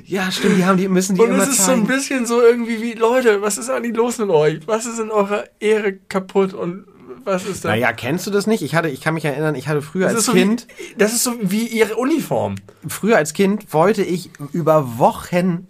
Ja, 0.05 0.31
stimmt, 0.31 0.57
die 0.57 0.65
haben 0.65 0.77
die 0.77 0.87
müssen 0.87 1.15
die 1.15 1.21
Und 1.21 1.29
immer 1.29 1.43
es 1.43 1.49
ist 1.49 1.65
so 1.65 1.71
ein 1.71 1.87
bisschen 1.87 2.25
so 2.25 2.41
irgendwie 2.41 2.81
wie 2.81 2.93
Leute, 2.93 3.41
was 3.41 3.57
ist 3.57 3.69
eigentlich 3.69 3.95
los 3.95 4.17
mit 4.17 4.29
euch? 4.29 4.59
Was 4.65 4.85
ist 4.85 4.99
in 4.99 5.11
eurer 5.11 5.45
Ehre 5.59 5.93
kaputt 5.93 6.53
und 6.53 6.85
was 7.25 7.43
ist 7.45 7.65
das? 7.65 7.69
Naja, 7.69 7.91
kennst 7.91 8.25
du 8.27 8.31
das 8.31 8.47
nicht? 8.47 8.61
Ich 8.61 8.75
hatte, 8.75 8.87
ich 8.87 9.01
kann 9.01 9.13
mich 9.13 9.25
erinnern, 9.25 9.55
ich 9.55 9.67
hatte 9.67 9.81
früher 9.81 10.07
das 10.07 10.27
als 10.27 10.31
Kind. 10.31 10.61
So 10.61 10.67
wie, 10.67 10.95
das 10.97 11.13
ist 11.13 11.23
so 11.23 11.33
wie 11.41 11.67
ihre 11.67 11.95
Uniform. 11.95 12.55
Früher 12.87 13.17
als 13.17 13.33
Kind 13.33 13.73
wollte 13.73 14.03
ich 14.03 14.29
über 14.53 14.97
Wochen 14.97 15.67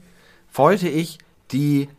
wollte 0.53 0.87
ich 0.87 1.17
die 1.51 1.89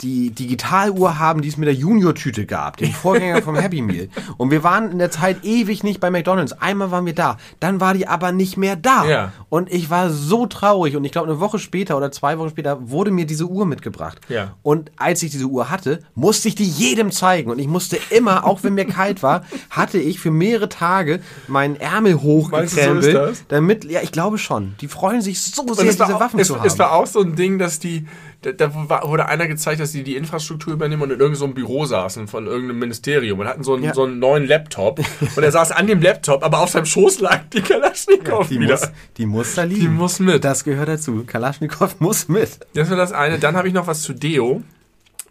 die 0.00 0.30
Digitaluhr 0.30 1.18
haben, 1.18 1.42
die 1.42 1.48
es 1.48 1.56
mit 1.56 1.66
der 1.66 1.74
Junior-Tüte 1.74 2.46
gab, 2.46 2.76
den 2.76 2.92
Vorgänger 2.92 3.42
vom 3.42 3.56
Happy 3.60 3.82
Meal. 3.82 4.08
Und 4.36 4.50
wir 4.50 4.62
waren 4.62 4.92
in 4.92 4.98
der 4.98 5.10
Zeit 5.10 5.44
ewig 5.44 5.82
nicht 5.82 6.00
bei 6.00 6.10
McDonalds. 6.10 6.52
Einmal 6.52 6.90
waren 6.90 7.06
wir 7.06 7.14
da, 7.14 7.36
dann 7.60 7.80
war 7.80 7.94
die 7.94 8.06
aber 8.06 8.32
nicht 8.32 8.56
mehr 8.56 8.76
da. 8.76 9.04
Ja. 9.06 9.32
Und 9.48 9.72
ich 9.72 9.90
war 9.90 10.10
so 10.10 10.46
traurig. 10.46 10.96
Und 10.96 11.04
ich 11.04 11.12
glaube, 11.12 11.28
eine 11.28 11.40
Woche 11.40 11.58
später 11.58 11.96
oder 11.96 12.12
zwei 12.12 12.38
Wochen 12.38 12.50
später 12.50 12.90
wurde 12.90 13.10
mir 13.10 13.26
diese 13.26 13.46
Uhr 13.46 13.66
mitgebracht. 13.66 14.20
Ja. 14.28 14.54
Und 14.62 14.92
als 14.96 15.22
ich 15.22 15.30
diese 15.30 15.46
Uhr 15.46 15.70
hatte, 15.70 16.00
musste 16.14 16.48
ich 16.48 16.54
die 16.54 16.68
jedem 16.68 17.10
zeigen. 17.10 17.50
Und 17.50 17.58
ich 17.58 17.68
musste 17.68 17.98
immer, 18.10 18.44
auch 18.44 18.62
wenn 18.62 18.74
mir 18.74 18.86
kalt 18.86 19.22
war, 19.22 19.44
hatte 19.70 19.98
ich 19.98 20.20
für 20.20 20.30
mehrere 20.30 20.68
Tage 20.68 21.20
meinen 21.48 21.76
Ärmel 21.76 22.22
hochgekrempelt. 22.22 23.36
So 23.36 23.44
damit, 23.48 23.84
ja, 23.84 24.00
ich 24.02 24.12
glaube 24.12 24.38
schon. 24.38 24.74
Die 24.80 24.88
freuen 24.88 25.22
sich 25.22 25.40
so 25.42 25.66
sehr, 25.74 25.86
diese 25.86 26.04
auch, 26.04 26.20
Waffen 26.20 26.38
es, 26.38 26.48
zu 26.48 26.56
haben. 26.56 26.66
Es 26.66 26.78
war 26.78 26.92
auch 26.92 27.06
so 27.06 27.20
ein 27.20 27.34
Ding, 27.34 27.58
dass 27.58 27.78
die 27.78 28.06
da, 28.42 28.52
da 28.52 28.72
wurde 28.74 29.26
einer 29.26 29.48
gezeigt, 29.48 29.80
dass 29.80 29.90
die 29.90 30.04
die 30.04 30.16
Infrastruktur 30.16 30.72
übernehmen 30.72 31.02
und 31.02 31.10
in 31.10 31.18
irgendeinem 31.18 31.48
so 31.48 31.54
Büro 31.54 31.86
saßen 31.86 32.28
von 32.28 32.46
irgendeinem 32.46 32.78
Ministerium 32.78 33.40
und 33.40 33.48
hatten 33.48 33.64
so 33.64 33.74
einen, 33.74 33.82
ja. 33.82 33.94
so 33.94 34.04
einen 34.04 34.20
neuen 34.20 34.46
Laptop. 34.46 35.00
und 35.36 35.42
er 35.42 35.50
saß 35.50 35.72
an 35.72 35.88
dem 35.88 36.00
Laptop, 36.00 36.44
aber 36.44 36.60
auf 36.60 36.70
seinem 36.70 36.86
Schoß 36.86 37.20
lag 37.20 37.48
die 37.52 37.62
Kalaschnikow 37.62 38.42
ja, 38.42 38.48
die 38.48 38.60
wieder. 38.60 38.74
Muss, 38.74 38.90
die 39.16 39.26
muss 39.26 39.54
da 39.54 39.64
liegen. 39.64 39.80
Die 39.80 39.88
muss 39.88 40.20
mit. 40.20 40.44
Das 40.44 40.62
gehört 40.62 40.88
dazu. 40.88 41.24
Kalaschnikow 41.26 41.98
muss 41.98 42.28
mit. 42.28 42.60
Das 42.74 42.88
war 42.90 42.96
das 42.96 43.12
eine. 43.12 43.40
Dann 43.40 43.56
habe 43.56 43.66
ich 43.66 43.74
noch 43.74 43.88
was 43.88 44.02
zu 44.02 44.12
Deo. 44.12 44.62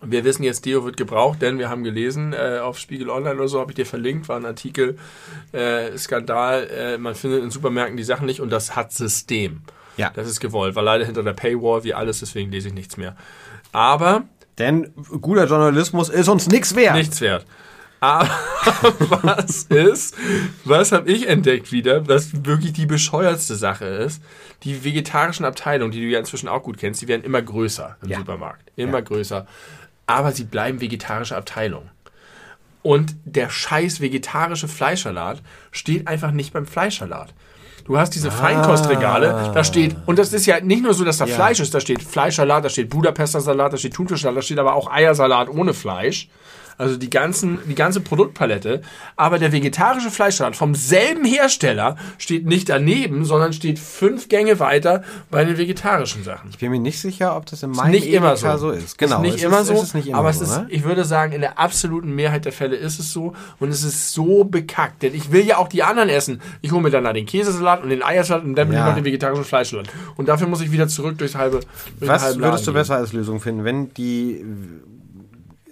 Wir 0.02 0.26
wissen 0.26 0.44
jetzt, 0.44 0.66
Deo 0.66 0.84
wird 0.84 0.98
gebraucht, 0.98 1.42
denn 1.42 1.58
wir 1.58 1.70
haben 1.70 1.84
gelesen, 1.84 2.34
äh, 2.34 2.60
auf 2.62 2.78
Spiegel 2.78 3.10
Online 3.10 3.36
oder 3.36 3.48
so 3.48 3.60
habe 3.60 3.72
ich 3.72 3.76
dir 3.76 3.86
verlinkt, 3.86 4.30
war 4.30 4.38
ein 4.38 4.46
Artikel, 4.46 4.98
äh, 5.54 5.98
Skandal, 5.98 6.68
äh, 6.68 6.98
man 7.00 7.16
findet 7.16 7.44
in 7.44 7.50
Supermärkten 7.50 7.98
die 7.98 8.04
Sachen 8.04 8.28
nicht 8.28 8.40
und 8.40 8.52
das 8.52 8.76
hat 8.76 8.92
System. 8.92 9.62
Ja. 9.98 10.12
Das 10.14 10.28
ist 10.28 10.40
gewollt. 10.40 10.76
War 10.76 10.84
leider 10.84 11.06
hinter 11.06 11.24
der 11.24 11.34
Paywall 11.34 11.84
wie 11.84 11.94
alles, 11.94 12.20
deswegen 12.20 12.52
lese 12.52 12.70
ich 12.70 12.74
nichts 12.74 12.98
mehr. 12.98 13.16
Aber. 13.72 14.24
Denn 14.58 14.92
guter 15.22 15.46
Journalismus 15.46 16.10
ist 16.10 16.30
uns 16.30 16.48
nichts 16.48 16.76
wert. 16.76 16.96
Nichts 16.96 17.22
wert. 17.22 17.46
Aber 18.00 18.30
was 19.24 19.64
ist, 19.64 20.16
was 20.66 20.92
habe 20.92 21.12
ich 21.12 21.28
entdeckt 21.28 21.72
wieder, 21.72 22.08
was 22.08 22.46
wirklich 22.46 22.74
die 22.74 22.86
bescheuertste 22.86 23.56
Sache 23.56 23.86
ist? 23.86 24.22
Die 24.64 24.84
vegetarischen 24.84 25.46
Abteilungen, 25.46 25.92
die 25.92 26.02
du 26.02 26.08
ja 26.08 26.20
inzwischen 26.20 26.48
auch 26.48 26.64
gut 26.64 26.78
kennst, 26.78 27.02
die 27.02 27.08
werden 27.08 27.24
immer 27.24 27.42
größer 27.42 27.98
im 28.02 28.10
ja. 28.10 28.18
Supermarkt. 28.18 28.72
Immer 28.76 29.00
ja. 29.00 29.02
größer. 29.02 29.48
Aber 30.06 30.32
sie 30.32 30.44
bleiben 30.44 30.80
vegetarische 30.80 31.36
Abteilungen. 31.36 31.90
Und 32.84 33.16
der 33.26 33.50
scheiß 33.50 34.00
vegetarische 34.00 34.68
Fleischsalat 34.68 35.42
steht 35.72 36.08
einfach 36.08 36.32
nicht 36.32 36.54
beim 36.54 36.66
Fleischsalat. 36.66 37.34
Du 37.88 37.98
hast 37.98 38.14
diese 38.16 38.28
ah. 38.28 38.32
Feinkostregale, 38.32 39.52
da 39.54 39.64
steht, 39.64 39.96
und 40.06 40.20
das 40.20 40.34
ist 40.34 40.46
ja 40.46 40.60
nicht 40.60 40.84
nur 40.84 40.94
so, 40.94 41.06
dass 41.06 41.18
da 41.18 41.26
ja. 41.26 41.34
Fleisch 41.34 41.62
ist, 41.62 41.74
da 41.74 41.80
steht 41.80 42.04
Fleischsalat, 42.04 42.66
da 42.66 42.70
steht 42.70 42.90
Budapester 42.90 43.40
Salat, 43.40 43.72
da 43.72 43.78
steht 43.78 43.94
Thunfischsalat, 43.94 44.38
da 44.38 44.42
steht 44.42 44.60
aber 44.60 44.76
auch 44.76 44.92
Eiersalat 44.92 45.50
ohne 45.50 45.74
Fleisch. 45.74 46.28
Also 46.78 46.98
die, 46.98 47.10
ganzen, 47.10 47.60
die 47.68 47.76
ganze 47.76 48.02
Produktpalette. 48.02 48.82
Aber 49.16 49.40
der 49.40 49.52
vegetarische 49.52 50.12
Fleischsalat 50.12 50.56
vom 50.56 50.76
selben 50.76 51.26
Hersteller 51.26 51.98
steht 52.18 52.46
nicht 52.46 52.70
daneben, 52.70 53.26
sondern 53.26 53.52
steht 53.54 53.80
fünf 53.80 54.30
Gänge 54.30 54.60
weiter 54.60 55.04
bei 55.32 55.44
den 55.44 55.58
vegetarischen 55.58 56.24
Sachen. 56.24 56.52
Ich 56.52 56.60
bin 56.60 56.70
mir 56.70 56.80
nicht 56.80 57.00
sicher, 57.00 57.36
ob 57.36 57.48
das 57.48 57.64
in 57.64 57.72
meinem 57.72 57.92
nicht 57.92 58.08
immer 58.08 58.38
so. 58.38 58.56
so 58.58 58.72
ist. 58.72 58.98
Genau, 58.98 59.18
ist 59.18 59.22
nicht 59.22 59.44
immer 59.44 59.62
ist, 59.62 59.68
so. 59.68 59.74
Ist 59.74 59.96
nicht 59.96 60.08
immer 60.08 60.20
aber 60.20 60.34
so, 60.34 60.44
es 60.44 60.52
ist, 60.52 60.58
ne? 60.58 60.68
ich 60.70 60.84
würde 60.84 61.04
sagen, 61.04 61.34
in 61.34 61.42
der 61.42 61.58
absoluten 61.58 62.14
Mehrheit 62.14 62.46
der 62.46 62.52
Fälle 62.52 62.76
ist 62.76 63.00
es 63.00 63.12
so. 63.12 63.34
Und 63.60 63.70
es 63.70 63.84
ist 63.84 64.14
so 64.14 64.44
bekackt. 64.44 65.02
Denn 65.02 65.16
ich 65.16 65.32
will 65.32 65.46
ja 65.46 65.58
auch 65.58 65.70
die 65.70 65.82
anderen 65.82 66.10
essen. 66.10 66.42
Ich 66.62 66.72
hole 66.72 66.84
mir 66.84 66.92
dann 66.92 67.12
den 67.12 67.26
Käsesalat 67.26 67.82
und 67.82 67.90
den 67.90 68.04
Eiersalat 68.04 68.44
und 68.44 68.56
dann 68.56 68.68
will 68.68 68.76
ja. 68.76 68.82
ich 68.82 68.88
noch 68.88 68.96
den 68.96 69.06
vegetarischen 69.06 69.46
Fleischsalat. 69.46 69.88
Und 70.16 70.28
dafür 70.28 70.48
muss 70.48 70.62
ich 70.62 70.72
wieder 70.72 70.88
zurück 70.88 71.18
durchs 71.18 71.36
halbe, 71.36 71.62
durch 72.00 72.12
Was 72.12 72.38
würdest 72.38 72.68
du 72.68 72.74
besser 72.74 72.98
als 72.98 73.14
Lösung 73.14 73.40
finden, 73.40 73.64
wenn 73.64 73.94
die 73.96 74.46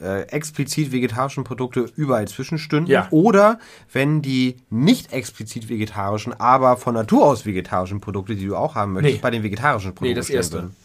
äh, 0.05 0.21
explizit 0.27 0.91
vegetarischen 0.91 1.43
Produkte 1.43 1.89
überall 1.95 2.27
zwischenstünden. 2.27 2.91
Ja. 2.91 3.07
Oder 3.11 3.59
wenn 3.91 4.21
die 4.21 4.57
nicht 4.69 5.11
explizit 5.11 5.67
vegetarischen, 5.67 6.33
aber 6.39 6.77
von 6.77 6.93
Natur 6.93 7.25
aus 7.25 7.45
vegetarischen 7.45 7.99
Produkte, 8.01 8.35
die 8.35 8.45
du 8.45 8.55
auch 8.55 8.75
haben 8.75 8.93
möchtest, 8.93 9.15
Nee. 9.15 9.21
bei 9.21 9.31
den 9.31 9.43
vegetarischen 9.43 9.95
Produkten 9.95 10.09
Nee, 10.09 10.13
das 10.13 10.29
erste. 10.29 10.57
würden. 10.57 10.75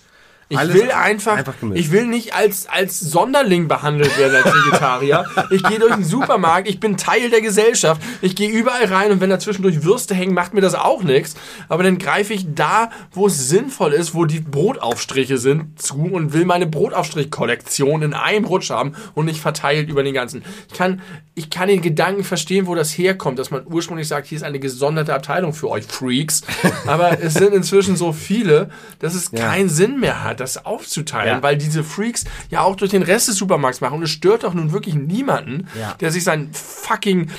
Ich 0.52 0.59
Alles 0.59 0.74
will 0.74 0.90
einfach, 0.90 1.36
einfach 1.36 1.55
ich 1.74 1.93
will 1.93 2.06
nicht 2.09 2.35
als, 2.35 2.66
als 2.66 2.98
Sonderling 2.98 3.68
behandelt 3.68 4.18
werden 4.18 4.43
als 4.44 4.52
Vegetarier. 4.52 5.24
ich 5.51 5.62
gehe 5.62 5.78
durch 5.78 5.94
den 5.94 6.02
Supermarkt, 6.02 6.68
ich 6.68 6.81
bin 6.81 6.97
Teil 6.97 7.31
der 7.31 7.40
Gesellschaft. 7.40 8.02
Ich 8.20 8.35
gehe 8.35 8.51
überall 8.51 8.85
rein 8.86 9.12
und 9.12 9.20
wenn 9.20 9.31
da 9.31 9.39
zwischendurch 9.39 9.85
Würste 9.85 10.12
hängen, 10.12 10.35
macht 10.35 10.52
mir 10.52 10.60
das 10.60 10.74
auch 10.74 11.05
nichts. 11.05 11.36
Aber 11.68 11.85
dann 11.85 11.98
greife 11.98 12.35
ich 12.35 12.47
da, 12.52 12.90
wo 13.12 13.28
es 13.28 13.48
sinnvoll 13.48 13.93
ist, 13.93 14.12
wo 14.12 14.24
die 14.24 14.40
Brotaufstriche 14.40 15.39
sind, 15.39 15.81
zu 15.81 15.94
und 16.10 16.32
will 16.32 16.44
meine 16.44 16.66
Brotaufstrich-Kollektion 16.66 18.02
in 18.02 18.12
einem 18.14 18.44
Rutsch 18.44 18.70
haben 18.70 18.94
und 19.14 19.27
nicht 19.27 19.40
verteilt 19.40 19.89
über 19.89 20.02
den 20.02 20.14
ganzen. 20.14 20.43
Ich 20.70 20.77
kann, 20.77 21.01
ich 21.36 21.51
kann 21.51 21.68
den 21.68 21.81
Gedanken 21.81 22.24
verstehen, 22.24 22.66
wo 22.66 22.74
das 22.74 22.90
herkommt, 22.90 23.39
dass 23.39 23.52
man 23.52 23.62
ursprünglich 23.66 24.09
sagt, 24.09 24.27
hier 24.27 24.36
ist 24.36 24.43
eine 24.43 24.59
gesonderte 24.59 25.14
Abteilung 25.14 25.52
für 25.52 25.68
euch 25.70 25.85
Freaks. 25.86 26.43
Aber 26.86 27.20
es 27.22 27.35
sind 27.35 27.55
inzwischen 27.55 27.94
so 27.97 28.12
viele, 28.12 28.70
dass 28.98 29.14
es 29.14 29.31
Ja. 29.32 29.47
keinen 29.48 29.68
Sinn 29.68 30.01
mehr 30.01 30.24
hat, 30.24 30.40
das 30.41 30.65
aufzuteilen, 30.65 31.37
Ja. 31.37 31.43
weil 31.43 31.57
diese 31.57 31.85
Freaks 31.85 32.25
ja 32.51 32.62
auch 32.62 32.75
durch 32.77 32.91
den 32.91 33.03
Rest 33.03 33.29
des 33.29 33.37
Supermarkts 33.37 33.81
machen. 33.81 33.99
Und 33.99 34.03
es 34.03 34.11
stört 34.11 34.43
doch 34.45 34.55
nun 34.55 34.73
wirklich 34.73 34.95
niemanden, 34.95 35.69
Ja. 35.79 35.95
der 36.01 36.11
sich 36.11 36.25
seinen 36.25 36.53
fucking 36.53 37.31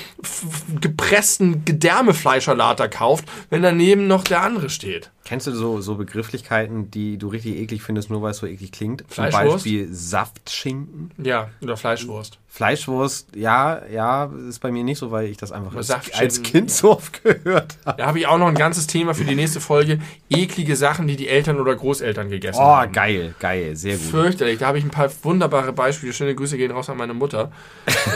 gepressten 0.80 1.66
Gedärmefleischalater 1.66 2.88
kauft, 2.88 3.26
wenn 3.50 3.62
daneben 3.62 4.08
noch 4.08 4.24
der 4.24 4.42
andere 4.42 4.70
steht. 4.70 5.12
Kennst 5.32 5.48
du 5.48 5.54
so, 5.54 5.80
so 5.80 5.96
Begrifflichkeiten, 5.96 6.92
die 6.92 7.18
du 7.18 7.30
richtig 7.30 7.56
eklig 7.56 7.84
findest, 7.84 8.10
nur 8.10 8.22
weil 8.22 8.32
es 8.32 8.38
so 8.40 8.48
eklig 8.48 8.74
klingt? 8.74 9.06
Zum? 9.10 9.30
Beispiel 9.30 9.88
Saftschinken. 9.90 11.12
Ja, 11.24 11.48
oder 11.62 11.78
Fleischwurst. 11.78 12.38
Fleischwurst, 12.50 13.34
ja, 13.34 13.82
ja, 13.88 14.26
ist 14.50 14.60
bei 14.60 14.74
mir 14.74 14.84
nicht 14.84 14.98
so, 14.98 15.10
weil 15.10 15.28
ich 15.28 15.38
das 15.38 15.54
einfach 15.54 15.74
als, 15.74 16.44
Kind 16.44 16.70
so 16.70 16.92
oft 16.92 17.24
gehört 17.24 17.78
habe. 17.86 17.98
Da 17.98 18.08
habe 18.08 18.20
ich 18.20 18.28
auch 18.28 18.40
noch 18.40 18.50
ein 18.50 18.56
ganzes 18.56 18.88
Thema 18.88 19.14
für 19.14 19.24
die 19.24 19.36
nächste 19.36 19.62
Folge. 19.62 20.02
Eklige 20.30 20.76
Sachen, 20.76 21.08
die 21.08 21.16
die 21.16 21.30
Eltern 21.30 21.62
oder 21.62 21.78
Großeltern 21.78 22.28
gegessen 22.30 22.60
Oh, 22.60 22.66
haben. 22.66 22.92
geil, 22.92 23.34
geil, 23.40 23.78
sehr 23.78 23.96
gut. 23.96 24.08
Fürchterlich. 24.08 24.60
Da 24.60 24.68
habe 24.68 24.80
ich 24.80 24.84
ein 24.84 24.92
paar 24.92 25.10
wunderbare 25.24 25.72
Beispiele. 25.72 26.12
Schöne 26.12 26.36
Grüße 26.36 26.58
gehen 26.58 26.72
raus 26.72 26.90
an 26.90 26.98
meine 26.98 27.14
Mutter. 27.14 27.54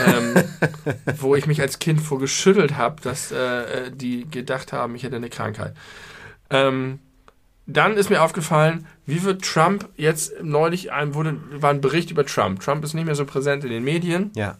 ähm, 0.06 0.34
wo 1.18 1.34
ich 1.34 1.46
mich 1.46 1.62
als 1.62 1.78
Kind 1.78 2.02
vor 2.02 2.18
geschüttelt 2.18 2.76
habe, 2.76 3.00
dass 3.00 3.32
äh, 3.32 3.36
äh, 3.86 3.90
die 3.90 4.28
gedacht 4.30 4.74
haben, 4.74 4.94
ich 4.96 5.02
hätte 5.02 5.16
eine 5.16 5.30
Krankheit. 5.30 5.72
Ähm, 6.50 6.98
dann 7.66 7.96
ist 7.96 8.10
mir 8.10 8.22
aufgefallen, 8.22 8.86
wie 9.06 9.22
wird 9.22 9.44
Trump 9.44 9.88
jetzt 9.96 10.32
neulich 10.42 10.92
ein, 10.92 11.14
wurde, 11.14 11.38
war 11.50 11.70
ein 11.70 11.80
Bericht 11.80 12.10
über 12.10 12.24
Trump. 12.24 12.60
Trump 12.60 12.84
ist 12.84 12.94
nicht 12.94 13.06
mehr 13.06 13.14
so 13.14 13.24
präsent 13.24 13.64
in 13.64 13.70
den 13.70 13.84
Medien. 13.84 14.30
Ja. 14.34 14.56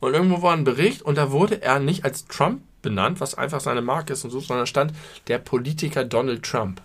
Und 0.00 0.14
irgendwo 0.14 0.42
war 0.42 0.54
ein 0.54 0.64
Bericht 0.64 1.02
und 1.02 1.18
da 1.18 1.32
wurde 1.32 1.62
er 1.62 1.80
nicht 1.80 2.04
als 2.04 2.26
Trump 2.26 2.62
benannt, 2.82 3.20
was 3.20 3.34
einfach 3.34 3.60
seine 3.60 3.82
Marke 3.82 4.12
ist 4.12 4.24
und 4.24 4.30
so, 4.30 4.40
sondern 4.40 4.66
stand 4.66 4.92
der 5.28 5.38
Politiker 5.38 6.04
Donald 6.04 6.44
Trump. 6.44 6.82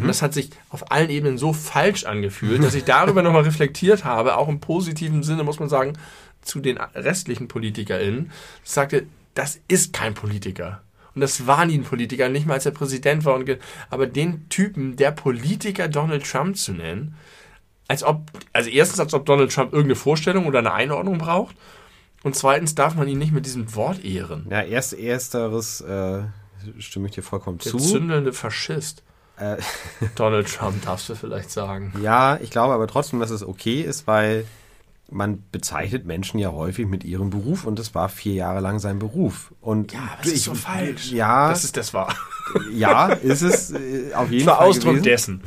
Und 0.00 0.06
das 0.06 0.22
hat 0.22 0.34
sich 0.34 0.50
auf 0.68 0.92
allen 0.92 1.10
Ebenen 1.10 1.36
so 1.36 1.52
falsch 1.52 2.04
angefühlt, 2.04 2.62
dass 2.62 2.74
ich 2.74 2.84
darüber 2.84 3.22
nochmal 3.24 3.42
reflektiert 3.42 4.04
habe, 4.04 4.36
auch 4.36 4.48
im 4.48 4.60
positiven 4.60 5.24
Sinne, 5.24 5.42
muss 5.42 5.58
man 5.58 5.68
sagen, 5.68 5.94
zu 6.42 6.60
den 6.60 6.78
restlichen 6.78 7.48
PolitikerInnen. 7.48 8.30
Ich 8.64 8.70
sagte, 8.70 9.06
das 9.34 9.58
ist 9.66 9.92
kein 9.92 10.14
Politiker. 10.14 10.80
Und 11.18 11.22
das 11.22 11.48
war 11.48 11.66
nie 11.66 11.76
ein 11.76 11.82
Politiker, 11.82 12.28
nicht 12.28 12.46
mal 12.46 12.54
als 12.54 12.64
er 12.64 12.70
Präsident 12.70 13.24
war. 13.24 13.34
Und 13.34 13.58
aber 13.90 14.06
den 14.06 14.48
Typen, 14.50 14.94
der 14.94 15.10
Politiker 15.10 15.88
Donald 15.88 16.24
Trump 16.24 16.56
zu 16.56 16.70
nennen, 16.70 17.16
als 17.88 18.04
ob, 18.04 18.30
also 18.52 18.70
erstens, 18.70 19.00
als 19.00 19.12
ob 19.14 19.26
Donald 19.26 19.52
Trump 19.52 19.72
irgendeine 19.72 19.96
Vorstellung 19.96 20.46
oder 20.46 20.60
eine 20.60 20.72
Einordnung 20.72 21.18
braucht. 21.18 21.56
Und 22.22 22.36
zweitens 22.36 22.76
darf 22.76 22.94
man 22.94 23.08
ihn 23.08 23.18
nicht 23.18 23.32
mit 23.32 23.46
diesem 23.46 23.74
Wort 23.74 24.04
ehren. 24.04 24.46
Ja, 24.48 24.62
erst, 24.62 24.92
ersteres 24.92 25.80
äh, 25.80 26.20
stimme 26.78 27.08
ich 27.08 27.14
dir 27.16 27.22
vollkommen 27.22 27.58
Der 27.58 27.72
zu. 27.72 27.78
zündelnde 27.78 28.32
Faschist. 28.32 29.02
Äh, 29.38 29.56
Donald 30.14 30.46
Trump, 30.54 30.84
darfst 30.84 31.08
du 31.08 31.16
vielleicht 31.16 31.50
sagen. 31.50 31.92
ja, 32.00 32.36
ich 32.40 32.50
glaube 32.50 32.74
aber 32.74 32.86
trotzdem, 32.86 33.18
dass 33.18 33.30
es 33.30 33.42
okay 33.42 33.80
ist, 33.80 34.06
weil 34.06 34.44
man 35.10 35.42
bezeichnet 35.52 36.04
Menschen 36.06 36.38
ja 36.38 36.52
häufig 36.52 36.86
mit 36.86 37.02
ihrem 37.04 37.30
Beruf 37.30 37.64
und 37.64 37.78
das 37.78 37.94
war 37.94 38.08
vier 38.08 38.34
Jahre 38.34 38.60
lang 38.60 38.78
sein 38.78 38.98
Beruf. 38.98 39.52
Und 39.60 39.92
Ja, 39.92 40.00
das 40.22 40.32
ist 40.32 40.44
so 40.44 40.54
falsch. 40.54 41.10
Ja, 41.12 41.48
Das 41.48 41.64
ist 41.64 41.76
das 41.76 41.94
war. 41.94 42.14
ja, 42.72 43.06
ist 43.08 43.42
es 43.42 43.70
äh, 43.72 44.12
auf 44.14 44.30
jeden 44.30 44.46
war 44.46 44.56
Fall 44.58 44.66
Ausdruck 44.66 44.90
gewesen. 44.96 45.04
dessen. 45.04 45.40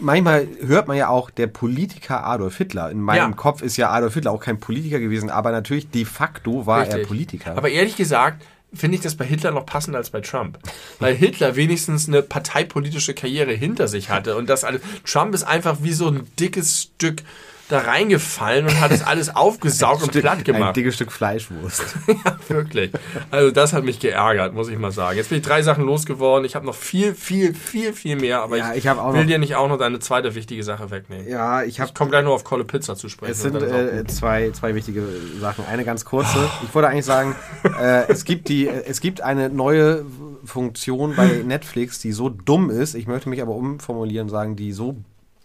manchmal 0.00 0.48
hört 0.66 0.88
man 0.88 0.96
ja 0.96 1.08
auch 1.08 1.30
der 1.30 1.46
Politiker 1.46 2.24
Adolf 2.26 2.56
Hitler. 2.56 2.90
In 2.90 3.00
meinem 3.00 3.30
Ja. 3.30 3.36
Kopf 3.36 3.62
ist 3.62 3.76
ja 3.76 3.90
Adolf 3.90 4.14
Hitler 4.14 4.32
auch 4.32 4.40
kein 4.40 4.58
Politiker 4.58 4.98
gewesen, 4.98 5.30
aber 5.30 5.52
natürlich 5.52 5.90
de 5.90 6.04
facto 6.04 6.66
war 6.66 6.84
er 6.86 6.94
Richtig. 6.94 7.06
Politiker. 7.08 7.56
Aber 7.56 7.68
ehrlich 7.70 7.96
gesagt, 7.96 8.44
finde 8.72 8.96
ich 8.96 9.02
das 9.02 9.14
bei 9.14 9.24
Hitler 9.24 9.52
noch 9.52 9.66
passender 9.66 9.98
als 9.98 10.10
bei 10.10 10.20
Trump. 10.20 10.58
Weil 10.98 11.14
Hitler 11.14 11.54
wenigstens 11.54 12.08
eine 12.08 12.22
parteipolitische 12.22 13.14
Karriere 13.14 13.52
hinter 13.52 13.86
sich 13.86 14.10
hatte 14.10 14.36
und 14.36 14.48
das 14.48 14.64
alles. 14.64 14.80
Trump 15.04 15.32
ist 15.34 15.44
einfach 15.44 15.78
wie 15.82 15.92
so 15.92 16.08
ein 16.08 16.26
dickes 16.40 16.82
Stück 16.82 17.22
da 17.68 17.78
reingefallen 17.78 18.66
und 18.66 18.80
hat 18.80 18.90
es 18.90 19.02
alles 19.02 19.34
aufgesaugt 19.34 20.02
und 20.02 20.12
platt 20.12 20.38
Ein 20.38 20.44
gemacht. 20.44 20.76
dickes 20.76 20.94
Stück 20.96 21.10
Fleischwurst. 21.12 21.82
Ja, 22.24 22.36
wirklich. 22.48 22.90
Also 23.30 23.50
das 23.50 23.72
hat 23.72 23.84
mich 23.84 23.98
geärgert, 23.98 24.54
muss 24.54 24.68
ich 24.68 24.78
mal 24.78 24.92
sagen. 24.92 25.16
Jetzt 25.16 25.30
bin 25.30 25.38
ich 25.38 25.44
drei 25.44 25.62
Sachen 25.62 25.84
losgeworden. 25.84 26.44
Ich 26.44 26.54
habe 26.54 26.64
noch 26.66 26.74
viel, 26.74 27.14
viel, 27.14 27.54
viel, 27.54 27.92
viel 27.92 28.16
mehr, 28.16 28.42
aber 28.42 28.58
Ja, 28.58 28.72
ich, 28.72 28.84
ich 28.84 28.90
will 28.90 29.26
dir 29.26 29.38
nicht 29.38 29.56
auch 29.56 29.68
noch 29.68 29.78
deine 29.78 29.98
zweite 29.98 30.34
wichtige 30.34 30.62
Sache 30.62 30.90
wegnehmen. 30.90 31.28
ja, 31.28 31.62
ich 31.62 31.80
habe 31.80 31.88
Ich 31.88 31.94
komme 31.94 32.10
gleich 32.10 32.24
nur 32.24 32.34
auf 32.34 32.44
Kolle 32.44 32.64
Pizza 32.64 32.96
zu 32.96 33.08
sprechen. 33.08 33.32
Es 33.32 33.42
sind 33.42 33.56
äh, 33.56 34.04
zwei, 34.06 34.50
zwei 34.50 34.74
wichtige 34.74 35.02
Sachen. 35.40 35.64
Eine 35.66 35.84
ganz 35.84 36.04
kurze. 36.04 36.48
Ich 36.62 36.74
wollte 36.74 36.88
eigentlich 36.88 37.04
sagen, 37.06 37.34
äh, 37.80 38.06
es, 38.08 38.24
gibt 38.24 38.48
die, 38.48 38.68
äh, 38.68 38.84
es 38.86 39.00
gibt 39.00 39.20
eine 39.22 39.48
neue 39.48 40.04
Funktion 40.44 41.16
bei 41.16 41.42
Netflix, 41.44 41.98
die 41.98 42.12
so 42.12 42.28
dumm 42.28 42.70
ist. 42.70 42.94
Ich 42.94 43.06
möchte 43.06 43.28
mich 43.28 43.40
aber 43.40 43.54
umformulieren 43.54 44.26
und 44.26 44.30
sagen, 44.30 44.56
die 44.56 44.72
so 44.72 44.96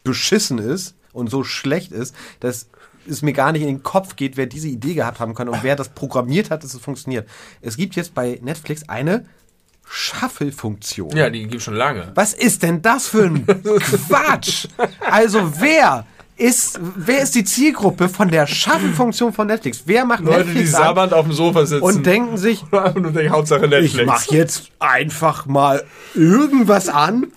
beschissen 0.04 0.60
ist 0.60 0.96
und 1.14 1.30
so 1.30 1.44
schlecht 1.44 1.92
ist, 1.92 2.16
dass 2.40 2.68
es 3.08 3.22
mir 3.22 3.34
gar 3.34 3.52
nicht 3.52 3.62
in 3.62 3.68
den 3.68 3.84
Kopf 3.84 4.16
geht, 4.16 4.38
wer 4.38 4.46
diese 4.46 4.68
Idee 4.68 4.94
gehabt 4.94 5.20
haben 5.20 5.34
kann 5.34 5.50
und 5.50 5.64
wer 5.64 5.76
das 5.76 5.90
programmiert 5.90 6.52
hat, 6.52 6.64
dass 6.64 6.74
es 6.74 6.80
funktioniert. 6.82 7.28
Es 7.62 7.76
gibt 7.78 7.96
jetzt 7.96 8.14
bei 8.14 8.40
Netflix 8.44 8.88
eine 8.88 9.26
Shuffle-Funktion. 9.88 11.16
ja, 11.16 11.30
die 11.30 11.48
gibt 11.48 11.64
schon 11.64 11.74
lange. 11.76 12.12
Was 12.16 12.34
ist 12.34 12.62
denn 12.64 12.82
das 12.82 13.08
für 13.08 13.24
ein 13.26 13.46
Quatsch? 14.08 14.68
Also 15.10 15.60
wer 15.60 16.06
ist, 16.38 16.80
wer 16.96 17.22
ist 17.22 17.36
die 17.36 17.44
Zielgruppe 17.44 18.08
von 18.08 18.30
der 18.30 18.48
Shuffle-Funktion 18.48 19.34
von 19.34 19.48
Netflix? 19.48 19.84
Wer 19.86 20.06
macht 20.06 20.24
Leute, 20.24 20.44
die 20.44 20.50
Netflix 20.50 20.76
an 20.76 20.84
sabbernd 20.84 21.14
auf 21.14 21.26
dem 21.26 21.34
Sofa 21.34 21.66
sitzen 21.66 21.84
und 21.84 22.06
denken 22.06 22.38
sich, 22.38 22.64
nur 22.72 23.12
denken, 23.12 23.30
Hauptsache 23.32 23.66
ich 23.66 23.72
Netflix. 23.72 24.06
mach 24.06 24.26
jetzt 24.28 24.72
einfach 24.80 25.46
mal 25.48 25.84
irgendwas 26.14 26.88
an? 26.88 27.28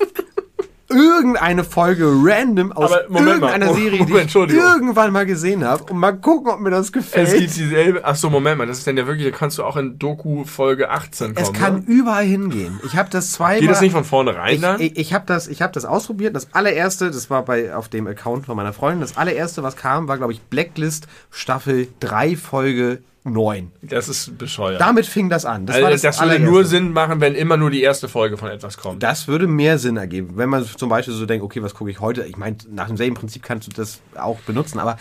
Irgendeine 0.93 1.65
Folge 1.65 2.05
random 2.07 2.73
aus 2.73 2.91
Moment 3.09 3.41
mal, 3.41 3.51
irgendeiner 3.51 3.71
oh, 3.71 3.75
Serie, 3.75 4.07
die 4.07 4.13
ich 4.17 4.35
irgendwann 4.35 5.13
mal 5.13 5.27
gesehen 5.27 5.65
habe 5.65 5.85
und 5.85 5.99
mal 5.99 6.13
gucken, 6.13 6.51
ob 6.51 6.61
mir 6.61 6.71
das 6.71 6.93
gefällt. 6.93 7.29
Es 7.29 7.35
gibt 7.35 7.57
dieselbe. 7.57 8.05
Ach 8.05 8.17
so, 8.17 8.31
Moment 8.31 8.59
mal, 8.59 8.67
das 8.67 8.79
ist 8.79 8.87
denn 8.87 8.97
ja 8.97 9.07
wirklich, 9.07 9.31
da 9.31 9.37
kannst 9.37 9.59
du 9.59 9.65
auch 9.65 9.77
in 9.77 9.99
Doku 9.99 10.45
Folge 10.45 10.91
18 10.91 11.35
kommen. 11.35 11.47
Es 11.47 11.53
kann 11.53 11.77
ne? 11.81 11.85
überall 11.87 12.25
hingehen. 12.25 12.81
Ich 12.85 12.97
habe 12.97 13.11
das 13.11 13.33
zweimal. 13.33 13.61
Geht 13.61 13.71
das 13.71 13.81
nicht 13.81 13.93
von 13.93 14.05
vornherein 14.05 14.55
Ich, 14.55 14.61
dann? 14.61 14.81
ich, 14.81 14.97
ich 14.97 15.15
habe 15.15 15.25
das, 15.27 15.49
ich 15.49 15.63
hab 15.63 15.73
das 15.73 15.85
ausprobiert. 15.85 16.35
Das 16.37 16.53
allererste, 16.53 17.11
das 17.11 17.31
war 17.31 17.45
bei 17.45 17.75
auf 17.75 17.89
dem 17.89 18.07
Account 18.07 18.47
von 18.47 18.57
meiner 18.57 18.73
Freundin, 18.73 19.01
das 19.01 19.17
allererste, 19.17 19.63
was 19.63 19.77
kam, 19.77 20.09
war, 20.09 20.19
glaube 20.19 20.33
ich, 20.33 20.41
Blacklist 20.41 21.07
Staffel 21.31 21.89
3, 22.01 22.37
Folge 22.37 23.03
9. 23.25 23.71
das 23.83 24.09
ist 24.09 24.37
bescheuert. 24.37 24.81
Damit 24.81 25.07
fing 25.07 25.31
das 25.31 25.45
an. 25.45 25.65
Das 25.67 25.77
also 25.77 25.89
das, 25.91 26.03
das, 26.03 26.21
würde 26.21 26.41
nur 26.41 26.65
Sinn 26.65 26.93
machen, 26.93 27.21
wenn 27.21 27.35
immer 27.35 27.57
nur 27.57 27.71
die 27.71 27.83
erste 27.83 28.09
Folge 28.09 28.37
von 28.37 28.51
etwas 28.51 28.77
kommt. 28.77 29.03
Das 29.03 29.29
würde 29.29 29.47
mehr 29.47 29.79
Sinn 29.79 29.97
ergeben, 29.97 30.33
wenn 30.35 30.49
man 30.49 30.67
zum 30.67 30.89
Beispiel 30.89 31.15
so 31.15 31.25
denkt, 31.25 31.45
okay, 31.45 31.63
was 31.63 31.75
gucke 31.75 31.91
ich 31.91 32.01
heute? 32.01 32.25
Ich 32.25 32.37
meine, 32.37 32.57
nach 32.71 32.89
demselben 32.89 33.15
Prinzip 33.15 33.43
kannst 33.45 33.69
du 33.69 33.73
das 33.73 34.01
auch 34.17 34.41
benutzen, 34.41 34.81
aber 34.81 34.99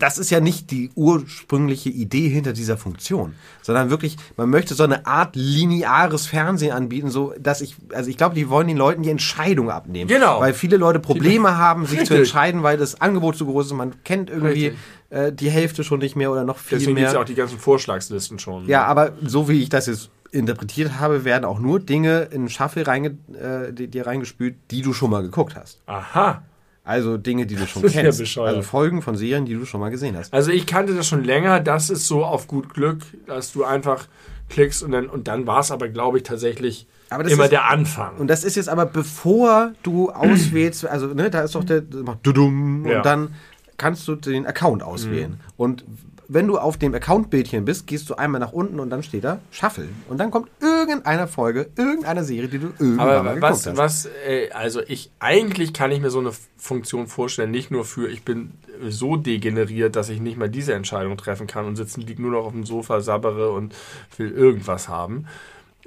das 0.00 0.18
ist 0.18 0.30
ja 0.30 0.40
nicht 0.40 0.70
die 0.70 0.90
ursprüngliche 0.96 1.88
Idee 1.90 2.28
hinter 2.28 2.52
dieser 2.52 2.76
Funktion, 2.76 3.34
sondern 3.62 3.90
wirklich, 3.90 4.16
man 4.36 4.50
möchte 4.50 4.74
so 4.74 4.82
eine 4.84 5.06
Art 5.06 5.36
lineares 5.36 6.26
Fernsehen 6.26 6.72
anbieten, 6.72 7.10
so 7.10 7.32
dass 7.38 7.60
ich, 7.60 7.76
also 7.94 8.10
ich 8.10 8.16
glaube, 8.16 8.34
die 8.34 8.48
wollen 8.48 8.66
den 8.68 8.76
Leuten 8.76 9.02
die 9.02 9.10
Entscheidung 9.10 9.70
abnehmen. 9.70 10.08
Genau. 10.08 10.40
Weil 10.40 10.54
viele 10.54 10.76
Leute 10.76 10.98
Probleme 10.98 11.56
haben, 11.56 11.82
sich 11.86 11.98
zu 11.98 12.00
Richtig. 12.00 12.18
entscheiden, 12.18 12.62
weil 12.62 12.76
das 12.76 13.00
Angebot 13.00 13.36
zu 13.36 13.46
groß 13.46 13.66
ist 13.66 13.72
man 13.74 14.02
kennt 14.04 14.30
irgendwie 14.30 14.72
äh, 15.10 15.32
die 15.32 15.50
Hälfte 15.50 15.84
schon 15.84 15.98
nicht 16.00 16.16
mehr 16.16 16.32
oder 16.32 16.44
noch 16.44 16.58
viel 16.58 16.78
Deswegen 16.78 16.96
gibt 16.96 17.06
es 17.06 17.12
mehr. 17.12 17.18
ja 17.20 17.22
auch 17.22 17.26
die 17.28 17.34
ganzen 17.34 17.58
Vorschlagslisten 17.58 18.38
schon. 18.38 18.66
Ja, 18.66 18.84
aber 18.86 19.12
so 19.22 19.48
wie 19.48 19.62
ich 19.62 19.68
das 19.68 19.86
jetzt 19.86 20.10
interpretiert 20.32 20.98
habe, 21.00 21.24
werden 21.24 21.44
auch 21.44 21.58
nur 21.58 21.80
Dinge 21.80 22.28
in 22.30 22.48
Shuffle 22.48 22.86
reinge, 22.86 23.16
äh, 23.34 23.72
die- 23.72 23.88
dir 23.88 24.06
reingespült, 24.06 24.54
die 24.70 24.80
du 24.82 24.92
schon 24.92 25.10
mal 25.10 25.22
geguckt 25.22 25.56
hast. 25.56 25.80
Aha. 25.86 26.42
Also 26.84 27.16
Dinge, 27.18 27.46
die 27.46 27.56
du 27.56 27.66
schon 27.66 27.82
Das 27.82 27.94
ja 27.94 28.02
kennst. 28.02 28.18
bescheuert. 28.18 28.48
also 28.56 28.62
Folgen 28.62 29.02
von 29.02 29.14
Serien, 29.16 29.44
die 29.44 29.54
du 29.54 29.64
schon 29.66 29.80
mal 29.80 29.90
gesehen 29.90 30.16
hast. 30.16 30.32
Also 30.32 30.50
ich 30.50 30.66
kannte 30.66 30.94
das 30.94 31.06
schon 31.06 31.22
länger. 31.24 31.60
Das 31.60 31.90
ist 31.90 32.06
so 32.06 32.24
auf 32.24 32.46
gut 32.46 32.72
Glück, 32.74 33.02
dass 33.26 33.52
du 33.52 33.64
einfach 33.64 34.06
klickst 34.48 34.82
und 34.82 34.90
dann, 34.92 35.06
und 35.08 35.28
dann 35.28 35.46
war 35.46 35.60
es 35.60 35.70
aber, 35.70 35.88
glaube 35.88 36.18
ich, 36.18 36.24
tatsächlich 36.24 36.86
immer 37.10 37.24
ist- 37.44 37.52
der 37.52 37.66
Anfang. 37.68 38.16
Und 38.16 38.28
das 38.28 38.44
ist 38.44 38.56
jetzt 38.56 38.68
aber 38.68 38.86
bevor 38.86 39.72
du 39.82 40.10
auswählst, 40.10 40.86
also 40.86 41.08
ne, 41.08 41.30
da 41.30 41.42
ist 41.42 41.54
doch 41.54 41.64
der, 41.64 41.82
macht 42.04 42.20
dudum 42.26 42.86
Ja. 42.86 42.98
und 42.98 43.06
dann 43.06 43.34
kannst 43.76 44.06
du 44.08 44.14
den 44.16 44.46
Account 44.46 44.82
auswählen. 44.82 45.32
Mhm. 45.32 45.36
Und 45.56 45.84
wenn 46.32 46.46
du 46.46 46.58
auf 46.58 46.76
dem 46.76 46.94
Account-Bildchen 46.94 47.64
bist, 47.64 47.88
gehst 47.88 48.08
du 48.08 48.14
einmal 48.14 48.40
nach 48.40 48.52
unten 48.52 48.78
und 48.78 48.88
dann 48.88 49.02
steht 49.02 49.24
da 49.24 49.40
Shuffle. 49.50 49.88
Und 50.08 50.18
dann 50.18 50.30
kommt 50.30 50.48
irgendeine 50.60 51.26
Folge, 51.26 51.70
irgendeine 51.76 52.22
Serie, 52.22 52.48
die 52.48 52.60
du 52.60 52.66
irgendwann 52.78 52.96
mal 52.96 53.18
Aber 53.18 53.34
geguckt 53.34 53.42
was, 53.42 53.66
hast. 53.66 53.76
was, 53.76 54.08
äh, 54.28 54.48
also 54.52 54.80
ich, 54.86 55.10
eigentlich 55.18 55.72
kann 55.72 55.90
ich 55.90 56.00
mir 56.00 56.10
so 56.10 56.20
eine 56.20 56.30
Funktion 56.56 57.08
vorstellen, 57.08 57.50
nicht 57.50 57.72
nur 57.72 57.84
für, 57.84 58.08
ich 58.08 58.24
bin 58.24 58.52
so 58.88 59.16
degeneriert, 59.16 59.96
dass 59.96 60.08
ich 60.08 60.20
nicht 60.20 60.38
mal 60.38 60.48
diese 60.48 60.72
Entscheidung 60.72 61.16
treffen 61.16 61.48
kann 61.48 61.64
und 61.64 61.74
sitzen 61.74 62.02
liegt 62.02 62.20
nur 62.20 62.30
noch 62.30 62.44
auf 62.44 62.52
dem 62.52 62.64
Sofa, 62.64 63.00
sabbere 63.00 63.50
und 63.50 63.74
will 64.16 64.30
irgendwas 64.30 64.88
haben, 64.88 65.26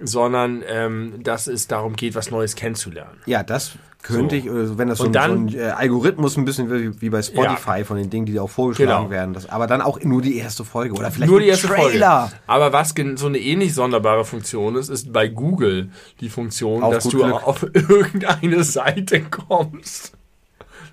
sondern 0.03 0.63
ähm, 0.67 1.23
dass 1.23 1.47
es 1.47 1.67
darum 1.67 1.95
geht, 1.95 2.15
was 2.15 2.31
Neues 2.31 2.55
kennenzulernen. 2.55 3.17
Ja, 3.25 3.43
das 3.43 3.73
könnte 4.01 4.35
So. 4.38 4.45
ich, 4.45 4.51
also 4.51 4.77
wenn 4.77 4.89
das 4.89 4.97
so, 4.97 5.07
dann- 5.07 5.47
so 5.49 5.57
ein 5.57 5.61
äh, 5.61 5.69
Algorithmus 5.69 6.35
ein 6.38 6.43
bisschen 6.43 6.69
wie, 6.69 7.01
wie 7.01 7.09
bei 7.09 7.21
Spotify 7.21 7.85
von 7.85 7.95
den 7.97 8.09
Dingen, 8.09 8.25
die 8.25 8.34
dir 8.34 8.43
auch 8.43 8.49
vorgeschlagen 8.49 9.03
Genau. 9.05 9.09
werden, 9.09 9.34
das, 9.34 9.47
aber 9.49 9.65
dann 9.65 9.81
auch 9.81 9.99
nur 10.01 10.21
die 10.21 10.35
erste 10.38 10.65
Folge 10.65 10.93
oder 10.95 11.09
vielleicht 11.09 11.31
Nur 11.31 11.39
die 11.39 11.47
erste 11.47 11.67
Trailer. 11.67 12.27
Folge. 12.27 12.35
Aber 12.47 12.73
was 12.73 12.93
so 13.15 13.27
eine 13.27 13.38
ähnlich 13.39 13.73
sonderbare 13.73 14.25
Funktion 14.25 14.75
ist, 14.75 14.89
ist 14.89 15.13
bei 15.13 15.30
Google 15.30 15.89
die 16.19 16.27
Funktion, 16.30 16.84
Auf 16.84 16.93
dass 16.95 17.03
du 17.05 17.17
Glück. 17.19 17.47
auf 17.47 17.63
irgendeine 17.73 18.63
Seite 18.65 19.21
kommst. 19.21 20.13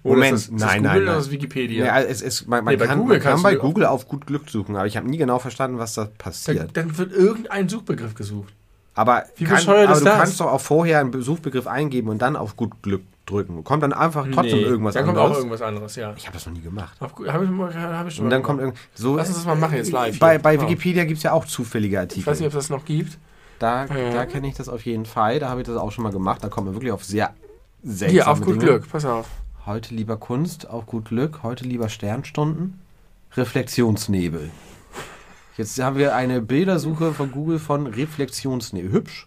Oder 0.03 0.15
Moment, 0.15 0.33
ist 0.37 0.47
das, 0.47 0.55
ist 0.55 0.61
das 0.63 0.69
nein, 0.71 0.77
Google 0.79 0.89
nein, 0.93 0.97
oder 1.03 1.11
nein. 1.11 1.19
ist 1.21 1.27
das 1.27 1.33
Wikipedia? 1.33 1.85
Ja, 1.85 2.01
es, 2.01 2.23
es, 2.23 2.47
man, 2.47 2.65
man 2.65 2.75
Nee, 2.77 2.87
kann, 2.87 3.07
man 3.07 3.21
kann 3.21 3.43
bei 3.43 3.57
Google 3.57 3.85
auf 3.85 4.09
gut 4.09 4.27
Glück 4.27 4.49
suchen, 4.49 4.77
aber 4.77 4.87
ich 4.87 4.97
habe 4.97 5.07
nie 5.11 5.19
genau 5.19 5.39
verstanden, 5.41 5.79
was 5.79 5.93
da 5.95 6.07
passiert. 6.17 6.59
dann, 6.75 6.89
dann 6.89 6.97
wird 6.99 7.13
irgendein 7.13 7.69
Suchbegriff 7.69 8.15
gesucht. 8.15 8.55
Aber, 8.95 9.25
Wie 9.37 9.45
kann, 9.45 9.67
aber 9.69 9.87
du 9.95 10.05
das? 10.05 10.19
kannst 10.19 10.41
doch 10.41 10.47
auch 10.53 10.61
vorher 10.61 11.01
einen 11.01 11.23
Suchbegriff 11.23 11.67
eingeben 11.67 12.09
und 12.09 12.19
dann 12.21 12.37
auf 12.37 12.57
gut 12.57 12.83
Glück 12.83 13.03
drücken. 13.25 13.63
Kommt 13.63 13.83
dann 13.83 13.93
einfach 13.93 14.27
trotzdem 14.33 14.59
Nee, 14.59 14.65
irgendwas 14.65 14.95
dann 14.95 15.07
kommt 15.07 15.17
anderes. 15.17 15.33
auch 15.37 15.39
irgendwas 15.39 15.63
anderes, 15.63 15.97
ja. 15.97 16.13
ich 16.17 16.27
habe 16.27 16.35
das 16.35 16.47
noch 16.47 16.53
nie 16.53 16.61
gemacht. 16.61 16.97
Habe 17.01 17.13
ich, 17.25 17.33
hab 17.33 18.07
ich 18.09 18.15
schon 18.15 18.25
Und 18.25 18.31
dann 18.31 18.43
kommt 18.43 18.61
irgend 18.61 18.77
so. 18.95 19.17
Lass 19.17 19.29
uns 19.29 19.37
das 19.39 19.47
mal 19.47 19.55
machen 19.55 19.77
jetzt 19.77 19.93
live 19.93 20.19
Bei, 20.19 20.39
bei 20.39 20.55
Ja. 20.55 20.63
Wikipedia 20.63 21.05
gibt 21.05 21.19
es 21.19 21.23
ja 21.23 21.33
auch 21.33 21.45
zufällige 21.47 22.01
Artikel. 22.01 22.21
Ich 22.21 22.27
weiß 22.27 22.41
nicht, 22.41 22.47
ob 22.49 22.53
es 22.55 22.67
das 22.67 22.71
noch 22.71 22.85
gibt. 22.85 23.19
Da, 23.61 23.85
Ja. 23.87 24.11
da 24.13 24.27
kenne 24.27 24.49
ich 24.49 24.55
das 24.55 24.69
auf 24.69 24.85
jeden 24.85 25.07
Fall. 25.07 25.39
Da 25.39 25.49
habe 25.51 25.61
ich 25.61 25.67
das 25.67 25.77
auch 25.77 25.93
schon 25.93 26.03
mal 26.03 26.13
gemacht. 26.13 26.43
Da 26.43 26.49
kommt 26.49 26.67
man 26.67 26.75
wirklich 26.75 26.93
auf 26.93 27.05
sehr 27.05 27.33
seltsame 27.85 28.11
Hier, 28.13 28.29
auf 28.29 28.41
gut 28.41 28.55
Dinge. 28.57 28.65
Glück, 28.65 28.89
pass 28.91 29.05
auf. 29.05 29.29
Heute 29.67 29.95
lieber 29.95 30.17
Kunst, 30.17 30.69
auf 30.69 30.87
gut 30.87 31.05
Glück. 31.07 31.43
Heute 31.43 31.65
lieber 31.65 31.89
Sternstunden. 31.89 32.81
Reflexionsnebel. 33.37 34.51
Jetzt 35.61 35.79
haben 35.79 35.99
wir 35.99 36.15
eine 36.15 36.41
Bildersuche 36.41 37.13
von 37.13 37.33
Google 37.33 37.59
von 37.59 37.87
Reflexionsnebel. 37.87 38.93
Hübsch. 38.93 39.27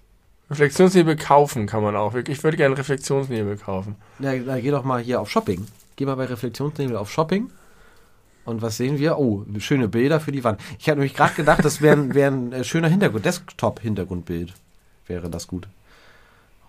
Reflexionsnebel 0.50 1.16
kaufen 1.16 1.68
kann 1.68 1.84
man 1.84 1.96
auch. 1.96 2.16
Ich 2.16 2.44
würde 2.44 2.58
gerne 2.58 2.76
Reflexionsnebel 2.76 3.58
kaufen. 3.58 3.98
Na, 4.18 4.34
na, 4.34 4.60
geh 4.60 4.72
doch 4.72 4.84
mal 4.84 5.00
hier 5.00 5.22
auf 5.22 5.30
Shopping. 5.30 5.68
Geh 5.96 6.08
mal 6.08 6.16
bei 6.16 6.26
Reflexionsnebel 6.26 6.98
auf 6.98 7.12
Shopping. 7.12 7.52
Und 8.46 8.64
was 8.64 8.78
sehen 8.78 8.98
wir? 8.98 9.20
Oh, 9.20 9.46
schöne 9.60 9.88
Bilder 9.88 10.20
für 10.20 10.32
die 10.32 10.44
Wand. 10.44 10.60
Ich 10.80 10.88
hatte 10.88 10.98
nämlich 10.98 11.14
gerade 11.14 11.36
gedacht, 11.36 11.64
das 11.64 11.84
wäre 11.84 11.98
ein, 11.98 12.16
wär 12.16 12.32
ein 12.32 12.52
äh, 12.52 12.64
schöner 12.64 12.88
Hintergrund. 12.88 13.26
Desktop-Hintergrundbild 13.26 14.56
wäre 15.06 15.30
das 15.30 15.48
gut. 15.48 15.68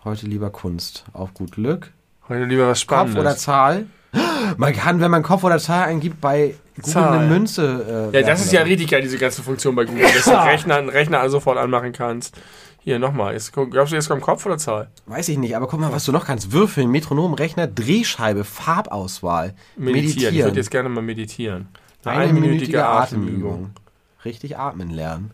Heute 0.04 0.26
lieber 0.26 0.50
Kunst. 0.50 1.06
Auf 1.14 1.32
gut 1.32 1.52
Glück. 1.52 1.90
Heute 2.28 2.44
lieber 2.44 2.68
was 2.68 2.80
Kopf 2.80 2.98
Spannendes. 2.98 3.18
oder 3.18 3.36
Zahl. 3.38 3.86
Man 4.56 4.72
kann, 4.72 5.00
wenn 5.00 5.10
man 5.10 5.22
Kopf 5.22 5.42
oder 5.44 5.58
Zahl 5.58 5.88
eingibt, 5.88 6.20
bei 6.20 6.54
Google 6.76 6.92
Zahl. 6.92 7.18
eine 7.18 7.28
Münze. 7.28 8.10
Äh, 8.12 8.20
Ja, 8.20 8.26
das 8.26 8.44
ist 8.44 8.52
ja 8.52 8.62
richtig 8.62 8.90
geil, 8.90 9.02
diese 9.02 9.18
ganze 9.18 9.42
Funktion 9.42 9.74
bei 9.74 9.84
Google, 9.84 10.02
dass 10.14 10.24
du 10.24 10.30
Rechner, 10.44 10.76
einen 10.76 10.88
Rechner 10.88 11.28
sofort 11.30 11.58
anmachen 11.58 11.92
kannst. 11.92 12.36
Hier, 12.80 12.98
nochmal. 12.98 13.34
Glaubst 13.70 13.92
du, 13.92 13.96
jetzt 13.96 14.08
kommt 14.08 14.20
Kopf 14.22 14.44
oder 14.44 14.58
Zahl? 14.58 14.88
Weiß 15.06 15.28
ich 15.30 15.38
nicht, 15.38 15.56
aber 15.56 15.66
guck 15.66 15.80
mal, 15.80 15.90
was 15.90 16.04
du 16.04 16.12
noch 16.12 16.26
kannst. 16.26 16.52
Würfeln, 16.52 16.90
Metronom, 16.90 17.32
Rechner, 17.32 17.66
Drehscheibe, 17.66 18.44
Farbauswahl. 18.44 19.54
Meditieren. 19.76 20.34
Ich 20.34 20.44
würde 20.44 20.56
jetzt 20.58 20.70
gerne 20.70 20.88
mal 20.90 21.00
meditieren. 21.00 21.68
Eine 22.04 22.32
minütige 22.34 22.84
Atemübung. 22.86 23.70
Richtig 24.24 24.58
atmen 24.58 24.90
lernen. 24.90 25.30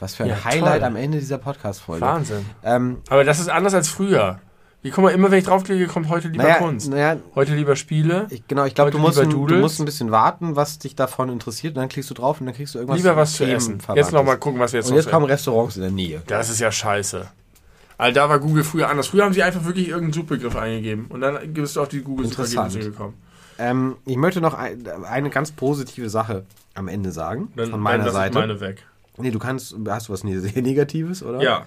Was 0.00 0.16
für 0.16 0.24
ein 0.24 0.30
Ja, 0.30 0.44
Highlight 0.44 0.80
toll. 0.80 0.84
am 0.84 0.96
Ende 0.96 1.18
dieser 1.20 1.38
Podcast-Folge. 1.38 2.04
Wahnsinn. 2.04 2.44
Ähm, 2.64 2.98
Aber 3.08 3.22
das 3.22 3.38
ist 3.38 3.48
anders 3.48 3.72
als 3.74 3.88
früher. 3.88 4.40
Wie 4.82 4.90
guck 4.90 5.04
mal, 5.04 5.10
immer 5.10 5.30
wenn 5.30 5.38
ich 5.38 5.44
draufklicke, 5.44 5.86
kommt 5.86 6.08
heute 6.08 6.26
lieber 6.28 6.42
naja, 6.42 6.56
Kunst. 6.58 6.90
naja, 6.90 7.16
Heute 7.36 7.54
lieber 7.54 7.76
Spiele. 7.76 8.26
ich, 8.30 8.46
genau, 8.48 8.64
ich 8.64 8.74
glaube, 8.74 8.90
du, 8.90 8.98
musst 8.98 9.16
ein- 9.18 9.30
du 9.30 9.54
musst 9.54 9.78
ein 9.80 9.84
bisschen 9.84 10.10
warten, 10.10 10.56
was 10.56 10.80
dich 10.80 10.96
davon 10.96 11.28
interessiert. 11.28 11.76
Und 11.76 11.80
dann 11.82 11.88
klickst 11.88 12.10
du 12.10 12.14
drauf 12.14 12.40
und 12.40 12.46
dann 12.46 12.54
kriegst 12.56 12.74
du 12.74 12.78
irgendwas 12.78 12.98
lieber 12.98 13.16
was 13.16 13.34
zu 13.34 13.44
essen. 13.44 13.74
Jetzt 13.74 13.84
verwandtes. 13.84 14.12
nochmal 14.12 14.38
gucken, 14.38 14.58
was 14.60 14.72
wir 14.72 14.80
jetzt 14.80 14.86
Und 14.90 14.96
noch 14.96 15.02
jetzt 15.04 15.10
kommen 15.10 15.26
Restaurants 15.26 15.76
in 15.76 15.82
der 15.82 15.92
Nähe. 15.92 16.22
Das 16.26 16.50
ist 16.50 16.58
ja 16.58 16.72
scheiße. 16.72 17.28
Also 17.96 18.14
da 18.14 18.28
war 18.28 18.40
Google 18.40 18.64
früher 18.64 18.88
anders. 18.88 19.06
Früher 19.06 19.24
haben 19.24 19.32
sie 19.34 19.44
einfach 19.44 19.64
wirklich 19.64 19.86
irgendeinen 19.86 20.14
Suchbegriff 20.14 20.56
eingegeben 20.56 21.06
und 21.10 21.20
dann 21.20 21.38
bist 21.52 21.76
du 21.76 21.80
auf 21.82 21.88
die 21.88 22.00
Google-Suchergebnisse 22.02 22.80
gekommen. 22.90 23.14
Ähm, 23.58 23.94
ich 24.04 24.16
möchte 24.16 24.40
noch 24.40 24.54
ein, 24.54 24.84
eine 25.08 25.30
ganz 25.30 25.52
positive 25.52 26.10
Sache 26.10 26.44
am 26.74 26.88
Ende 26.88 27.12
sagen. 27.12 27.52
Dann, 27.54 27.70
von 27.70 27.78
meiner 27.78 27.98
dann 27.98 28.06
lass 28.06 28.14
ich 28.14 28.20
Seite. 28.34 28.38
meine 28.38 28.60
weg. 28.60 28.84
Nee, 29.18 29.30
du 29.30 29.38
kannst, 29.38 29.76
hast 29.88 30.08
du 30.08 30.12
was 30.12 30.20
sehr 30.22 30.40
Negatives, 30.62 31.22
oder? 31.22 31.40
Ja. 31.40 31.66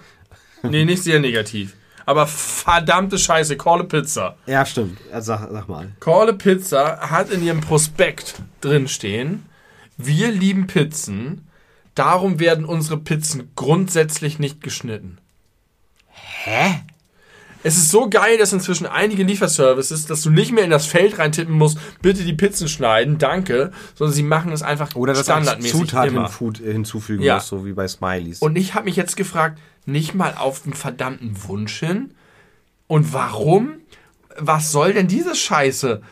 Nee, 0.62 0.84
nicht 0.84 1.02
sehr 1.02 1.20
negativ. 1.20 1.74
Aber 2.06 2.26
verdammte 2.28 3.18
Scheiße, 3.18 3.56
Call 3.56 3.80
a 3.80 3.84
Pizza. 3.84 4.36
Ja, 4.46 4.64
stimmt. 4.64 4.98
Sag, 5.18 5.48
sag 5.50 5.68
mal. 5.68 5.88
Call 6.00 6.30
a 6.30 6.32
Pizza 6.32 7.00
hat 7.10 7.30
in 7.30 7.42
ihrem 7.44 7.60
Prospekt 7.60 8.36
drinstehen, 8.60 9.44
wir 9.98 10.30
lieben 10.30 10.66
Pizzen, 10.68 11.48
darum 11.94 12.38
werden 12.38 12.64
unsere 12.64 12.96
Pizzen 12.98 13.50
grundsätzlich 13.56 14.38
nicht 14.38 14.60
geschnitten. 14.62 15.18
Hä? 16.44 16.80
Es 17.62 17.76
ist 17.76 17.90
so 17.90 18.08
geil, 18.08 18.38
dass 18.38 18.52
inzwischen 18.52 18.86
einige 18.86 19.24
Lieferservices, 19.24 20.06
dass 20.06 20.22
du 20.22 20.30
nicht 20.30 20.52
mehr 20.52 20.62
in 20.62 20.70
das 20.70 20.86
Feld 20.86 21.18
reintippen 21.18 21.54
musst, 21.56 21.78
bitte 22.00 22.22
die 22.22 22.34
Pizzen 22.34 22.68
schneiden, 22.68 23.18
danke, 23.18 23.72
sondern 23.96 24.14
sie 24.14 24.22
machen 24.22 24.52
es 24.52 24.62
einfach 24.62 24.94
Oder 24.94 25.16
standardmäßig 25.16 25.72
Zutat 25.72 26.06
immer. 26.06 26.28
hinfu- 26.28 26.62
äh, 26.64 26.72
hinzufügen 26.72 27.24
Ja. 27.24 27.34
musst, 27.36 27.48
so 27.48 27.66
wie 27.66 27.72
bei 27.72 27.88
Smileys. 27.88 28.40
Und 28.40 28.54
ich 28.56 28.74
habe 28.74 28.84
mich 28.84 28.94
jetzt 28.94 29.16
gefragt, 29.16 29.58
nicht 29.86 30.14
mal 30.14 30.34
auf 30.34 30.62
den 30.62 30.74
verdammten 30.74 31.34
Wunsch 31.48 31.78
hin? 31.78 32.14
Und 32.86 33.12
warum? 33.12 33.74
Was 34.38 34.70
soll 34.70 34.92
denn 34.92 35.08
diese 35.08 35.34
Scheiße? 35.34 36.02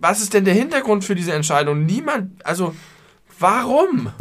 Was 0.00 0.20
ist 0.20 0.34
denn 0.34 0.44
der 0.44 0.54
Hintergrund 0.54 1.04
für 1.04 1.14
diese 1.14 1.32
Entscheidung? 1.32 1.84
Niemand, 1.84 2.44
also 2.44 2.74
warum? 3.38 4.10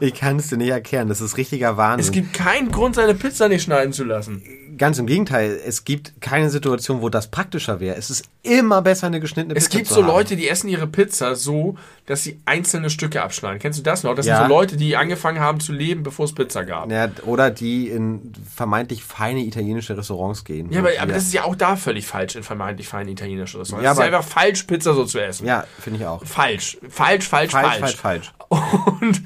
Ich 0.00 0.14
kann 0.14 0.38
es 0.38 0.48
dir 0.48 0.56
nicht 0.56 0.70
erklären, 0.70 1.08
das 1.08 1.20
ist 1.20 1.36
richtiger 1.36 1.76
Wahnsinn. 1.76 2.06
Es 2.06 2.12
gibt 2.12 2.32
keinen 2.32 2.70
Grund, 2.70 2.94
seine 2.94 3.14
Pizza 3.14 3.48
nicht 3.48 3.62
schneiden 3.62 3.92
zu 3.92 4.04
lassen. 4.04 4.42
Ganz 4.80 4.98
im 4.98 5.06
Gegenteil, 5.06 5.60
es 5.66 5.84
gibt 5.84 6.22
keine 6.22 6.48
Situation, 6.48 7.02
wo 7.02 7.10
das 7.10 7.26
praktischer 7.30 7.80
wäre. 7.80 7.96
Es 7.96 8.08
ist 8.08 8.24
immer 8.42 8.80
besser, 8.80 9.08
eine 9.08 9.20
geschnittene 9.20 9.54
Es 9.54 9.64
Pizza 9.64 9.76
gibt 9.76 9.88
zu 9.88 9.94
so 9.96 10.00
haben. 10.04 10.08
Leute, 10.08 10.36
die 10.36 10.48
essen 10.48 10.68
ihre 10.68 10.86
Pizza 10.86 11.34
so, 11.36 11.76
dass 12.06 12.24
sie 12.24 12.40
einzelne 12.46 12.88
Stücke 12.88 13.22
abschneiden. 13.22 13.58
Kennst 13.58 13.78
du 13.78 13.82
das 13.82 14.04
noch? 14.04 14.14
Das 14.14 14.24
Ja. 14.24 14.38
sind 14.38 14.48
so 14.48 14.54
Leute, 14.54 14.78
die 14.78 14.96
angefangen 14.96 15.38
haben 15.38 15.60
zu 15.60 15.72
leben, 15.72 16.02
bevor 16.02 16.24
es 16.24 16.34
Pizza 16.34 16.64
gab. 16.64 16.90
Ja, 16.90 17.10
oder 17.26 17.50
die 17.50 17.88
in 17.88 18.32
vermeintlich 18.56 19.04
feine 19.04 19.40
italienische 19.40 19.98
Restaurants 19.98 20.44
gehen. 20.46 20.72
Ja, 20.72 20.78
aber, 20.80 20.92
aber 20.98 21.12
das 21.12 21.24
ist 21.24 21.34
ja 21.34 21.44
auch 21.44 21.56
da 21.56 21.76
völlig 21.76 22.06
falsch 22.06 22.34
in 22.36 22.42
vermeintlich 22.42 22.88
feinen 22.88 23.10
italienischen 23.12 23.58
Restaurants. 23.60 23.84
Ja, 23.84 23.92
es 23.92 23.98
ist 23.98 24.04
aber- 24.06 24.16
einfach 24.16 24.28
falsch, 24.28 24.62
Pizza 24.62 24.94
so 24.94 25.04
zu 25.04 25.18
essen. 25.18 25.46
Ja, 25.46 25.66
finde 25.78 26.00
ich 26.00 26.06
auch. 26.06 26.24
Falsch. 26.24 26.78
Falsch, 26.88 27.28
falsch, 27.28 27.50
Falsch, 27.52 27.78
falsch. 27.78 27.96
falsch, 27.96 28.30
falsch. 28.30 28.32
Und 29.02 29.20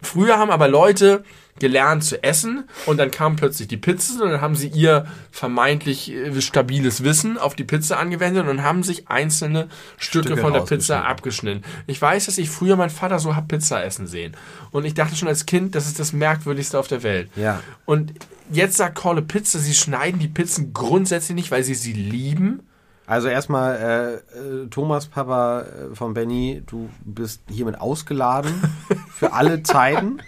früher 0.00 0.38
haben 0.38 0.52
aber 0.52 0.68
Leute 0.68 1.24
gelernt 1.60 2.02
zu 2.02 2.22
essen 2.22 2.64
und 2.86 2.96
dann 2.98 3.10
kamen 3.10 3.36
plötzlich 3.36 3.68
die 3.68 3.76
Pizzen 3.76 4.20
und 4.20 4.30
dann 4.30 4.40
haben 4.40 4.56
sie 4.56 4.68
ihr 4.68 5.06
vermeintlich 5.30 6.12
äh, 6.12 6.40
stabiles 6.40 7.04
Wissen 7.04 7.38
auf 7.38 7.54
die 7.54 7.64
Pizza 7.64 7.98
angewendet 7.98 8.48
und 8.48 8.62
haben 8.62 8.82
sich 8.82 9.08
einzelne 9.08 9.68
Stücke, 9.96 10.28
Stücke 10.28 10.40
von 10.40 10.52
der 10.52 10.60
Pizza 10.60 11.04
abgeschnitten. 11.04 11.62
Ich 11.86 12.00
weiß, 12.00 12.26
dass 12.26 12.38
ich 12.38 12.50
früher 12.50 12.76
meinen 12.76 12.90
Vater 12.90 13.18
so 13.18 13.36
hab 13.36 13.46
Pizza 13.48 13.84
essen 13.84 14.06
sehen 14.06 14.36
und 14.72 14.84
ich 14.84 14.94
dachte 14.94 15.14
schon 15.14 15.28
als 15.28 15.46
Kind, 15.46 15.74
das 15.74 15.86
ist 15.86 16.00
das 16.00 16.12
merkwürdigste 16.12 16.78
auf 16.78 16.88
der 16.88 17.02
Welt. 17.02 17.30
Ja. 17.36 17.62
Und 17.84 18.12
jetzt 18.50 18.76
sagt 18.76 18.98
Call 18.98 19.22
Pizza, 19.22 19.58
sie 19.58 19.74
schneiden 19.74 20.18
die 20.18 20.28
Pizzen 20.28 20.72
grundsätzlich 20.72 21.36
nicht, 21.36 21.50
weil 21.50 21.62
sie 21.62 21.74
sie 21.74 21.92
lieben. 21.92 22.62
Also 23.10 23.26
erstmal, 23.26 24.22
äh, 24.34 24.38
äh, 24.38 24.66
Thomas, 24.68 25.06
Papa 25.06 25.62
äh, 25.62 25.94
von 25.96 26.14
Benny, 26.14 26.62
du 26.64 26.88
bist 27.04 27.42
hiermit 27.50 27.80
ausgeladen 27.80 28.52
für 29.12 29.32
alle 29.32 29.64
Zeiten. 29.64 30.22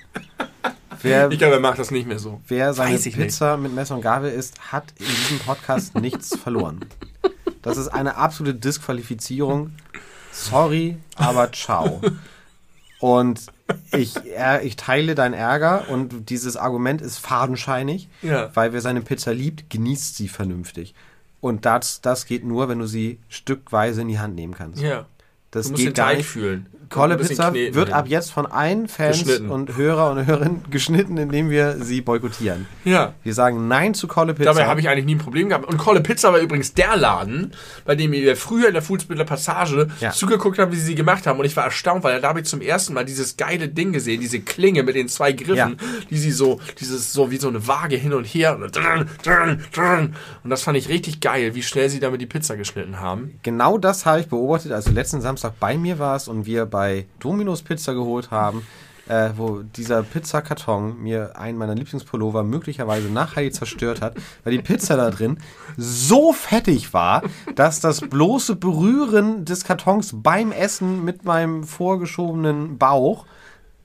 Wer, 1.03 1.31
Ich 1.31 1.39
glaube, 1.39 1.55
er 1.55 1.61
macht 1.61 1.79
das 1.79 1.91
nicht 1.91 2.07
mehr 2.07 2.19
so. 2.19 2.41
wer 2.49 2.73
seine 2.75 2.99
Pizza 2.99 3.57
mit 3.57 3.75
Messer 3.75 3.95
und 3.97 4.01
Gabel 4.03 4.31
isst, 4.33 4.73
hat 4.73 4.93
in 4.99 5.07
diesem 5.07 5.39
Podcast 5.41 5.95
nichts 6.01 6.37
verloren. 6.37 6.81
Das 7.63 7.77
ist 7.77 7.89
eine 7.89 8.17
absolute 8.17 8.59
Disqualifizierung. 8.59 9.73
Sorry, 10.33 10.97
aber 11.17 11.53
ciao. 11.53 12.01
Und 13.01 13.41
ich, 13.93 14.15
ich 14.63 14.77
teile 14.77 15.15
deinen 15.15 15.35
Ärger 15.35 15.89
und 15.89 16.31
dieses 16.31 16.57
Argument 16.57 17.01
ist 17.01 17.19
fadenscheinig, 17.19 18.09
Ja. 18.23 18.51
weil 18.55 18.73
wer 18.73 18.81
seine 18.81 19.01
Pizza 19.01 19.33
liebt, 19.35 19.71
genießt 19.71 20.17
sie 20.17 20.29
vernünftig. 20.29 20.95
Und 21.41 21.67
das, 21.67 22.01
das 22.01 22.27
geht 22.27 22.45
nur, 22.45 22.69
wenn 22.69 22.79
du 22.79 22.87
sie 22.87 23.19
stückweise 23.29 24.03
in 24.03 24.09
die 24.09 24.21
Hand 24.21 24.37
nehmen 24.37 24.55
kannst. 24.55 24.81
Ja. 24.81 25.07
Das 25.51 25.67
Du 25.67 25.73
musst 25.73 25.83
den 25.83 25.87
geht 25.89 25.97
gar 25.97 26.09
Teig 26.09 26.19
nicht. 26.19 26.27
fühlen. 26.29 26.67
Kolle 26.93 27.17
Pizza 27.17 27.53
wird 27.55 27.75
hin. 27.75 27.93
ab 27.93 28.07
jetzt 28.09 28.31
von 28.33 28.47
allen 28.47 28.87
Fans 28.89 29.23
und 29.41 29.77
Hörer 29.77 30.11
und 30.13 30.27
Hörerinnen 30.27 30.65
geschnitten, 30.71 31.17
indem 31.17 31.51
wir 31.51 31.77
sie 31.83 32.01
boykottieren. 32.01 32.67
Ja. 32.85 33.15
Wir 33.23 33.35
sagen 33.35 33.67
Nein 33.69 33.95
zu 33.95 34.07
Kolle 34.07 34.35
Pizza. 34.35 34.53
Dabei 34.53 34.67
habe 34.67 34.81
ich 34.81 34.89
eigentlich 34.89 35.07
nie 35.07 35.15
ein 35.15 35.19
Problem 35.19 35.49
gehabt. 35.49 35.67
Und 35.67 35.79
Kolle 35.79 36.01
Pizza 36.01 36.33
war 36.33 36.41
übrigens 36.41 36.75
der 36.75 36.97
Laden, 36.97 37.53
bei 37.85 37.95
dem 37.95 38.13
wir 38.13 38.37
früher 38.37 38.69
in 38.69 38.75
der 38.75 38.83
Fußbilder 38.83 39.25
Passage 39.25 39.89
Ja. 40.01 40.11
zugeguckt 40.11 40.59
haben, 40.59 40.71
wie 40.73 40.77
sie 40.77 40.83
sie 40.87 40.95
gemacht 40.95 41.27
haben. 41.27 41.39
Und 41.39 41.45
ich 41.47 41.57
war 41.57 41.65
erstaunt, 41.65 42.05
weil 42.05 42.21
da 42.21 42.29
habe 42.29 42.41
ich 42.41 42.47
zum 42.47 42.61
ersten 42.61 42.95
Mal 42.95 43.05
dieses 43.05 43.37
geile 43.37 43.69
Ding 43.69 43.93
gesehen, 43.93 44.21
diese 44.21 44.41
Klinge 44.41 44.83
mit 44.83 44.95
den 44.95 45.09
zwei 45.09 45.33
Griffen, 45.33 45.57
Ja. 45.57 45.71
die 46.11 46.19
sie 46.19 46.31
so, 46.33 46.61
dieses 46.79 47.13
so 47.13 47.31
wie 47.31 47.37
so 47.39 47.49
eine 47.49 47.67
Waage 47.67 47.97
hin 47.97 48.13
und 48.13 48.25
her. 48.25 48.59
Und 48.59 50.51
das 50.51 50.63
fand 50.63 50.77
ich 50.77 50.89
richtig 50.89 51.21
geil, 51.21 51.55
wie 51.55 51.63
schnell 51.63 51.89
sie 51.89 52.01
damit 52.01 52.21
die 52.21 52.27
Pizza 52.27 52.57
geschnitten 52.57 53.01
haben. 53.01 53.39
Genau 53.43 53.79
das 53.79 54.05
habe 54.07 54.21
ich 54.21 54.29
beobachtet, 54.29 54.73
als 54.73 54.85
du 54.85 54.91
letzten 54.93 55.21
Samstag 55.21 55.55
bei 55.59 55.77
mir 55.77 55.99
warst 55.99 56.29
und 56.29 56.47
wir 56.47 56.67
bei 56.67 56.82
Domino's 57.21 57.63
Pizza 57.63 57.95
geholt 57.95 58.31
haben, 58.31 58.67
äh, 59.09 59.31
wo 59.37 59.63
dieser 59.63 60.03
Pizzakarton 60.03 61.03
mir 61.03 61.37
einen 61.37 61.59
meiner 61.59 61.75
Lieblingspullover 61.75 62.45
möglicherweise 62.45 63.09
nachhaltig 63.09 63.55
zerstört 63.55 64.01
hat, 64.01 64.17
weil 64.45 64.53
die 64.53 64.63
Pizza 64.63 64.97
da 64.97 65.11
drin 65.11 65.39
so 65.77 66.33
fettig 66.33 66.93
war, 66.95 67.23
dass 67.55 67.81
das 67.81 68.01
bloße 68.01 68.57
Berühren 68.57 69.45
des 69.45 69.65
Kartons 69.65 70.13
beim 70.15 70.53
Essen 70.53 71.05
mit 71.05 71.25
meinem 71.25 71.65
vorgeschobenen 71.65 72.79
Bauch 72.79 73.27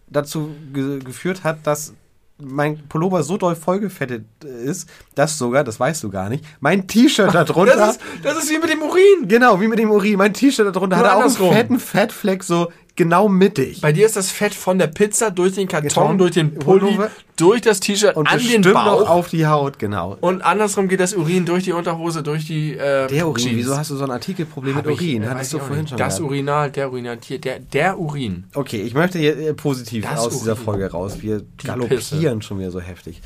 dazu 0.10 0.52
ge 0.74 0.99
geführt 0.99 1.44
hat, 1.44 1.65
dass 1.65 1.94
mein 2.40 2.88
Pullover 2.88 3.24
so 3.24 3.38
doll 3.38 3.56
vollgefettet 3.56 4.26
ist, 4.44 4.88
dass 5.15 5.38
sogar, 5.38 5.64
das 5.64 5.80
weißt 5.80 6.03
du 6.03 6.10
gar 6.10 6.30
nicht, 6.30 6.45
mein 6.60 6.88
T-Shirt 6.88 7.34
darunter... 7.34 7.76
Das 7.78 7.95
ist, 7.95 8.02
das 8.24 8.38
ist 8.44 8.52
wie 8.52 8.60
mit 8.60 8.69
dem 8.69 8.82
Urin. 8.82 9.28
Genau, 9.28 9.60
wie 9.60 9.68
mit 9.68 9.80
dem 9.80 9.90
Urin. 9.90 10.18
Mein 10.18 10.34
T-Shirt 10.34 10.76
darunter 10.76 10.98
Nur 10.98 11.06
hatte 11.06 11.18
auch 11.18 11.22
einen 11.24 11.53
fetten 11.53 11.80
Fettfleck, 11.80 12.44
so 12.44 12.72
genau 12.98 13.30
mittig. 13.30 13.80
Bei 13.80 13.94
dir 13.94 14.06
ist 14.06 14.18
das 14.18 14.30
Fett 14.32 14.53
von 14.53 14.78
der 14.78 14.88
Pizza 14.88 15.32
durch 15.32 15.53
den 15.53 15.69
Karton, 15.69 15.90
Karton, 15.90 16.18
durch 16.18 16.32
den 16.32 16.53
Pulli, 16.56 16.80
Pullover. 16.82 17.10
durch 17.38 17.61
das 17.61 17.80
T-Shirt 17.80 18.18
Und 18.18 18.28
an 18.28 18.40
den 18.40 18.61
Bauch. 18.64 19.03
auch 19.03 19.10
auf 19.10 19.30
die 19.30 19.45
Haut, 19.48 19.80
genau. 19.80 20.18
Und 20.19 20.41
andersrum 20.41 20.90
geht 20.90 20.99
das 20.99 21.14
Urin 21.14 21.45
durch 21.45 21.64
die 21.64 21.72
Unterhose, 21.72 22.22
durch 22.24 22.45
die 22.45 22.74
äh, 22.74 23.07
Der 23.07 23.26
Urin, 23.28 23.41
Jeans. 23.45 23.56
wieso 23.57 23.78
hast 23.78 23.91
du 23.91 23.95
so 23.95 24.03
ein 24.03 24.11
Artikelproblem 24.11 24.76
mit 24.76 24.86
Hab 24.86 24.91
ich, 24.91 24.99
Urin? 24.99 25.24
äh, 25.24 25.28
Hattest 25.28 25.53
du 25.53 25.60
vorhin 25.60 25.88
schon 25.88 25.98
Das 25.98 26.18
gehabt. 26.18 26.30
Urinal, 26.30 26.72
der 26.72 26.91
Urinal, 26.91 27.18
hier, 27.24 27.40
der, 27.40 27.60
der 27.60 27.98
Urin. 27.98 28.44
Okay, 28.53 28.82
ich 28.82 28.94
möchte 28.94 29.19
hier 29.19 29.38
äh, 29.38 29.53
positiv 29.53 30.03
Das 30.03 30.19
aus 30.19 30.38
dieser 30.40 30.52
Urin. 30.53 30.64
Folge 30.65 30.91
raus. 30.91 31.22
Wir 31.22 31.44
galoppieren 31.64 32.41
schon 32.41 32.60
wieder 32.60 32.72
so 32.72 32.82
heftig. 32.82 33.22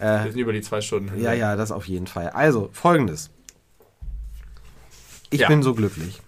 Wir 0.00 0.28
sind 0.30 0.36
über 0.40 0.52
die 0.52 0.60
zwei 0.62 0.80
Stunden. 0.80 1.20
Ja, 1.20 1.32
ja, 1.32 1.56
das 1.56 1.72
auf 1.72 1.86
jeden 1.88 2.06
Fall. 2.06 2.28
Also, 2.30 2.70
folgendes. 2.72 3.30
Ich 5.30 5.40
Ja. 5.40 5.48
bin 5.48 5.62
so 5.62 5.74
glücklich. 5.74 6.20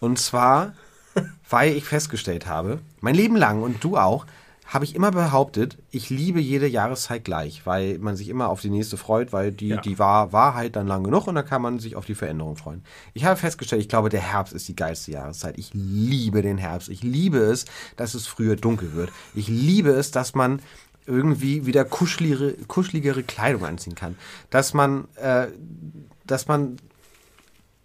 Und 0.00 0.18
zwar, 0.18 0.74
weil 1.48 1.76
ich 1.76 1.84
festgestellt 1.84 2.46
habe, 2.46 2.80
mein 3.00 3.14
Leben 3.14 3.36
lang 3.36 3.62
und 3.62 3.82
du 3.82 3.96
auch, 3.96 4.26
habe 4.66 4.84
ich 4.84 4.96
immer 4.96 5.12
behauptet, 5.12 5.78
ich 5.92 6.10
liebe 6.10 6.40
jede 6.40 6.66
Jahreszeit 6.66 7.22
gleich, 7.24 7.64
weil 7.66 7.98
man 7.98 8.16
sich 8.16 8.28
immer 8.28 8.48
auf 8.48 8.60
die 8.60 8.70
nächste 8.70 8.96
freut, 8.96 9.32
weil 9.32 9.52
die, 9.52 9.68
Ja. 9.68 9.80
die 9.80 9.98
war, 10.00 10.54
halt 10.54 10.74
dann 10.74 10.88
lang 10.88 11.04
genug 11.04 11.28
und 11.28 11.36
dann 11.36 11.46
kann 11.46 11.62
man 11.62 11.78
sich 11.78 11.94
auf 11.94 12.04
die 12.04 12.16
Veränderung 12.16 12.56
freuen. 12.56 12.82
Ich 13.14 13.24
habe 13.24 13.36
festgestellt, 13.36 13.80
ich 13.82 13.88
glaube, 13.88 14.08
der 14.08 14.20
Herbst 14.22 14.52
ist 14.52 14.66
die 14.66 14.74
geilste 14.74 15.12
Jahreszeit. 15.12 15.56
Ich 15.56 15.70
liebe 15.72 16.42
den 16.42 16.58
Herbst. 16.58 16.88
Ich 16.88 17.04
liebe 17.04 17.38
es, 17.38 17.64
dass 17.96 18.14
es 18.14 18.26
früher 18.26 18.56
dunkel 18.56 18.94
wird. 18.94 19.12
Ich 19.36 19.46
liebe 19.46 19.90
es, 19.90 20.10
dass 20.10 20.34
man 20.34 20.60
irgendwie 21.06 21.64
wieder 21.66 21.84
kuscheligere, 21.84 22.54
kuscheligere 22.66 23.22
Kleidung 23.22 23.64
anziehen 23.64 23.94
kann. 23.94 24.16
Dass 24.50 24.74
man, 24.74 25.06
äh, 25.14 25.46
dass 26.26 26.48
man 26.48 26.78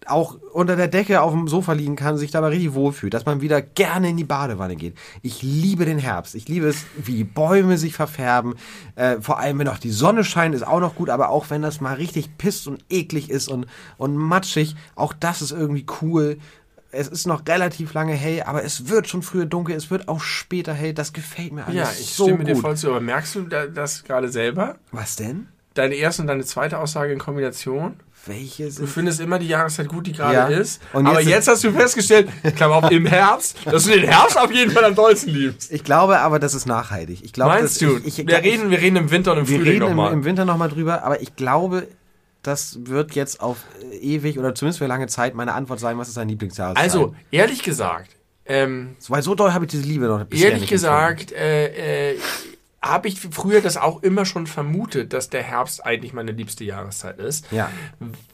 auch 0.08 0.38
unter 0.54 0.76
der 0.76 0.88
Decke 0.88 1.22
auf 1.22 1.32
dem 1.32 1.48
Sofa 1.48 1.74
liegen 1.74 1.96
kann, 1.96 2.18
sich 2.18 2.32
dabei 2.32 2.48
richtig 2.50 2.74
wohlfühlt, 2.74 3.14
dass 3.14 3.26
man 3.26 3.42
wieder 3.42 3.62
gerne 3.62 4.10
in 4.10 4.18
die 4.18 4.24
Badewanne 4.24 4.76
geht. 4.76 4.96
Ich 5.22 5.42
liebe 5.44 5.86
den 5.86 6.00
Herbst. 6.00 6.34
Ich 6.36 6.48
liebe 6.48 6.68
es, 6.68 6.86
wie 6.98 7.14
die 7.16 7.24
Bäume 7.24 7.78
sich 7.78 7.94
verfärben. 7.94 8.56
Äh, 8.96 9.22
vor 9.22 9.40
allem, 9.40 9.60
wenn 9.60 9.68
auch 9.68 9.78
die 9.78 9.92
Sonne 9.92 10.24
scheint, 10.24 10.56
ist 10.56 10.66
auch 10.66 10.80
noch 10.80 10.96
gut, 10.96 11.10
aber 11.10 11.30
auch 11.30 11.50
wenn 11.50 11.62
das 11.62 11.82
mal 11.82 11.94
richtig 11.96 12.38
pisst 12.38 12.68
und 12.68 12.84
eklig 12.90 13.30
ist 13.30 13.48
und, 13.48 13.68
und 13.98 14.16
matschig, 14.18 14.76
auch 14.96 15.14
das 15.14 15.42
ist 15.42 15.52
irgendwie 15.52 15.86
cool. 16.02 16.38
Es 16.94 17.08
ist 17.08 17.26
noch 17.28 17.48
relativ 17.48 17.94
lange 17.94 18.14
hell, 18.14 18.44
aber 18.46 18.64
es 18.66 18.90
wird 18.90 19.08
schon 19.08 19.22
früher 19.22 19.46
dunkel, 19.46 19.76
es 19.76 19.90
wird 19.92 20.08
auch 20.10 20.20
später 20.20 20.74
hell. 20.74 20.94
Das 20.94 21.14
gefällt 21.14 21.54
mir 21.54 21.64
alles 21.66 21.76
Ja, 21.76 21.90
ich 21.98 22.14
so 22.14 22.24
stimme 22.26 22.40
gut. 22.40 22.48
dir 22.48 22.56
voll 22.58 22.76
zu. 22.76 22.90
Aber 22.90 23.00
merkst 23.00 23.36
du 23.36 23.42
da- 23.44 23.68
das 23.68 24.04
gerade 24.04 24.30
selber? 24.30 24.76
Was 24.92 25.16
denn? 25.16 25.48
Deine 25.74 25.96
erste 25.96 26.24
und 26.24 26.28
deine 26.28 26.44
zweite 26.44 26.80
Aussage 26.80 27.14
in 27.14 27.20
Kombination? 27.20 27.94
Welche 28.28 28.66
Du 28.66 28.70
sind 28.72 28.88
findest 28.88 29.20
immer 29.20 29.40
die 29.40 29.48
Jahreszeit 29.48 29.88
gut, 29.88 30.06
die 30.06 30.12
gerade 30.14 30.34
Ja. 30.36 30.46
ist. 30.48 30.80
Und 30.94 31.08
aber 31.08 31.22
jetzt- 31.22 31.30
jetzt 31.30 31.48
hast 31.48 31.64
du 31.64 31.72
festgestellt, 31.72 32.30
Klammer 32.56 32.76
auf, 32.76 32.92
im 32.92 33.06
Herbst, 33.08 33.58
dass 33.66 33.86
du 33.86 33.92
den 33.92 34.04
Herbst 34.08 34.38
auf 34.38 34.52
jeden 34.52 34.72
Fall 34.72 34.84
am 34.86 34.94
dollsten 34.94 35.34
liebst. 35.34 35.72
Ich 35.72 35.84
glaube 35.84 36.20
aber, 36.20 36.38
das 36.38 36.54
ist 36.54 36.68
nachhaltig. 36.68 37.24
Ich 37.24 37.34
glaube, 37.34 37.52
Meinst 37.56 37.82
du? 37.82 37.98
Ich, 38.06 38.20
ich, 38.20 38.28
wir, 38.28 38.38
reden, 38.44 38.70
wir 38.70 38.80
reden 38.80 38.98
im 38.98 39.10
Winter 39.12 39.32
und 39.32 39.40
im 39.40 39.48
wir 39.48 39.58
Frühling 39.58 39.74
reden 39.74 39.84
im, 39.92 39.98
nochmal. 39.98 40.14
im 40.14 40.24
Winter 40.24 40.46
nochmal 40.46 40.70
drüber, 40.70 41.04
aber 41.04 41.22
ich 41.22 41.36
glaube, 41.36 41.88
das 42.44 42.78
wird 42.84 43.14
jetzt 43.14 43.42
auf 43.42 43.58
ewig 44.02 44.38
oder 44.38 44.54
zumindest 44.54 44.80
für 44.80 44.88
lange 44.88 45.08
Zeit 45.08 45.34
meine 45.34 45.54
Antwort 45.54 45.80
sein, 45.80 45.98
was 45.98 46.08
ist 46.08 46.18
dein 46.18 46.30
Lieblingsjahreszeit? 46.30 46.84
Also, 46.84 47.16
ehrlich 47.32 47.64
gesagt, 47.64 48.16
ähm, 48.46 48.96
weil 49.08 49.22
so 49.24 49.34
doll 49.36 49.54
habe 49.54 49.66
ich 49.66 49.72
diese 49.72 49.84
Liebe 49.84 50.06
noch 50.06 50.24
bisher 50.26 50.52
ehrlich 50.52 50.68
gesagt, 50.70 51.32
äh, 51.32 52.12
äh, 52.14 52.18
habe 52.82 53.08
ich 53.08 53.20
früher 53.20 53.62
das 53.62 53.78
auch 53.78 54.02
immer 54.02 54.26
schon 54.26 54.48
vermutet, 54.48 55.14
dass 55.14 55.30
der 55.30 55.44
Herbst 55.44 55.86
eigentlich 55.86 56.14
meine 56.14 56.32
liebste 56.32 56.64
Jahreszeit 56.64 57.20
ist. 57.20 57.46
Ja, 57.52 57.70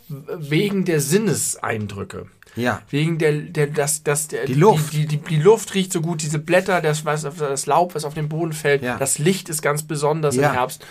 Wegen 0.08 0.86
der 0.86 1.02
Sinneseindrücke. 1.02 2.28
ja. 2.56 2.82
Wegen 2.90 3.18
der, 3.18 3.34
der 3.34 3.68
das, 3.68 4.04
das, 4.04 4.30
der, 4.30 4.46
Die 4.46 4.54
Luft. 4.54 4.94
Die, 4.94 5.06
die, 5.06 5.18
die 5.18 5.36
Luft 5.42 5.74
riecht 5.74 5.92
so 5.92 6.00
gut, 6.02 6.22
diese 6.22 6.40
Blätter, 6.40 6.82
das, 6.82 7.04
was, 7.04 7.24
das 7.24 7.66
Laub, 7.66 7.94
was 7.94 8.06
auf 8.06 8.14
den 8.14 8.30
Boden 8.30 8.54
fällt, 8.54 8.84
Ja. 8.84 8.98
das 8.98 9.20
Licht 9.20 9.50
ist 9.50 9.62
ganz 9.62 9.84
besonders 9.84 10.36
Ja. 10.38 10.48
im 10.50 10.54
Herbst. 10.54 10.86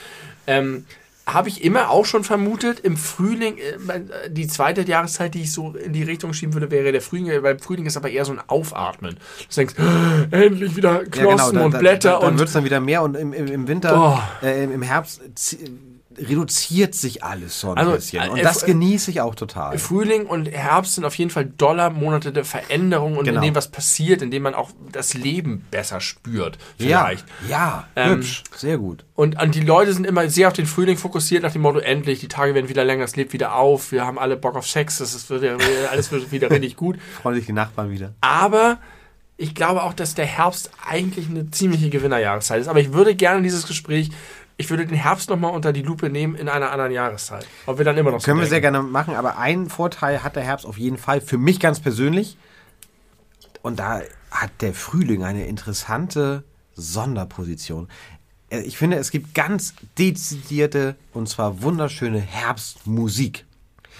Ähm, 0.46 0.84
habe 1.28 1.48
ich 1.48 1.64
immer 1.64 1.90
auch 1.90 2.04
schon 2.06 2.22
vermutet, 2.22 2.78
im 2.80 2.96
Frühling, 2.96 3.58
äh, 3.58 3.92
äh, 3.92 4.30
die 4.30 4.46
zweite 4.46 4.82
Jahreszeit, 4.82 5.34
die 5.34 5.42
ich 5.42 5.52
so 5.52 5.72
in 5.72 5.92
die 5.92 6.04
Richtung 6.04 6.32
schieben 6.32 6.54
würde, 6.54 6.70
wäre 6.70 6.92
der 6.92 7.00
Frühling, 7.02 7.26
weil 7.42 7.54
im 7.54 7.58
Frühling 7.58 7.84
ist 7.86 7.96
aber 7.96 8.08
eher 8.10 8.24
so 8.24 8.32
ein 8.32 8.40
Aufatmen. 8.46 9.16
Du 9.48 9.54
denkst, 9.56 9.74
endlich 10.30 10.76
wieder 10.76 11.00
Knospen 11.04 11.26
ja, 11.26 11.34
genau, 11.36 11.52
da, 11.52 11.64
und 11.64 11.78
Blätter 11.78 12.10
da, 12.12 12.18
dann 12.20 12.32
und 12.34 12.38
wird 12.38 12.48
es 12.48 12.54
dann 12.54 12.64
wieder 12.64 12.80
mehr 12.80 13.02
und 13.02 13.16
im, 13.16 13.32
im, 13.32 13.66
Winter, 13.66 14.20
Oh. 14.42 14.46
äh, 14.46 14.62
im- 14.64 14.82
Herbst 14.82 15.20
reduziert 16.18 16.94
sich 16.94 17.22
alles 17.24 17.60
so 17.60 17.70
ein 17.72 17.78
Also, 17.78 17.92
bisschen. 17.92 18.28
Und 18.30 18.38
äh, 18.38 18.42
das 18.42 18.62
äh, 18.62 18.66
genieße 18.66 19.10
ich 19.10 19.20
auch 19.20 19.34
total. 19.34 19.78
Frühling 19.78 20.26
und 20.26 20.46
Herbst 20.50 20.94
sind 20.94 21.04
auf 21.04 21.14
jeden 21.16 21.30
Fall 21.30 21.44
Dollar-Monate 21.46 22.32
der 22.32 22.44
Veränderung 22.44 23.16
und 23.16 23.24
Genau. 23.24 23.40
in 23.40 23.46
dem 23.46 23.54
was 23.54 23.68
passiert, 23.70 24.22
in 24.22 24.30
dem 24.30 24.42
man 24.42 24.54
auch 24.54 24.70
das 24.92 25.14
Leben 25.14 25.64
besser 25.70 26.00
spürt. 26.00 26.58
Ja, 26.78 27.04
Vielleicht. 27.06 27.24
ja, 27.48 27.88
Ähm, 27.96 28.10
hübsch, 28.16 28.44
sehr 28.56 28.78
gut. 28.78 29.04
Und, 29.14 29.40
und 29.42 29.54
die 29.54 29.60
Leute 29.60 29.92
sind 29.92 30.06
immer 30.06 30.28
sehr 30.28 30.48
auf 30.48 30.54
den 30.54 30.66
Frühling 30.66 30.96
fokussiert, 30.96 31.42
nach 31.42 31.52
dem 31.52 31.62
Motto, 31.62 31.78
endlich, 31.78 32.20
die 32.20 32.28
Tage 32.28 32.54
werden 32.54 32.68
wieder 32.68 32.84
länger, 32.84 33.04
es 33.04 33.16
lebt 33.16 33.32
wieder 33.32 33.54
auf, 33.54 33.92
wir 33.92 34.04
haben 34.06 34.18
alle 34.18 34.36
Bock 34.36 34.56
auf 34.56 34.66
Sex, 34.66 34.98
das 34.98 35.14
ist, 35.14 35.30
wird, 35.30 35.42
ja- 35.42 35.56
alles 35.90 36.10
wird 36.12 36.30
wieder 36.32 36.50
richtig 36.50 36.76
gut. 36.76 36.96
Freuen 37.22 37.36
sich 37.36 37.46
die 37.46 37.52
Nachbarn 37.52 37.90
wieder. 37.90 38.14
Aber 38.20 38.78
ich 39.38 39.54
glaube 39.54 39.82
auch, 39.82 39.92
dass 39.92 40.14
der 40.14 40.24
Herbst 40.26 40.70
eigentlich 40.88 41.28
eine 41.28 41.50
ziemliche 41.50 41.90
Gewinnerjahreszeit 41.90 42.60
ist. 42.60 42.68
Aber 42.68 42.80
ich 42.80 42.92
würde 42.94 43.14
gerne 43.14 43.42
dieses 43.42 43.66
Gespräch, 43.66 44.08
ich 44.56 44.70
würde 44.70 44.86
den 44.86 44.96
Herbst 44.96 45.28
nochmal 45.30 45.52
unter 45.52 45.72
die 45.72 45.82
Lupe 45.82 46.08
nehmen 46.10 46.34
in 46.34 46.48
einer 46.48 46.70
anderen 46.72 46.92
Jahreszeit. 46.92 47.46
Ob 47.66 47.78
wir 47.78 47.84
dann 47.84 47.96
immer 47.98 48.10
noch 48.10 48.20
so 48.20 48.24
Können 48.24 48.40
wir 48.40 48.46
sehr 48.46 48.60
denken. 48.60 48.74
gerne 48.78 48.88
machen, 48.90 49.14
aber 49.14 49.38
einen 49.38 49.68
Vorteil 49.68 50.22
hat 50.22 50.36
der 50.36 50.42
Herbst 50.44 50.64
auf 50.66 50.78
jeden 50.78 50.98
Fall, 50.98 51.20
für 51.20 51.38
mich 51.38 51.60
ganz 51.60 51.80
persönlich. 51.80 52.36
Und 53.62 53.78
da 53.78 54.00
hat 54.30 54.50
der 54.60 54.72
Frühling 54.74 55.24
eine 55.24 55.46
interessante 55.46 56.44
Sonderposition. 56.74 57.88
Äh, 58.50 58.60
Ich 58.60 58.78
finde, 58.78 58.96
es 58.96 59.10
gibt 59.10 59.34
ganz 59.34 59.74
dezidierte 59.98 60.96
und 61.12 61.28
zwar 61.28 61.62
wunderschöne 61.62 62.20
Herbstmusik. 62.20 63.44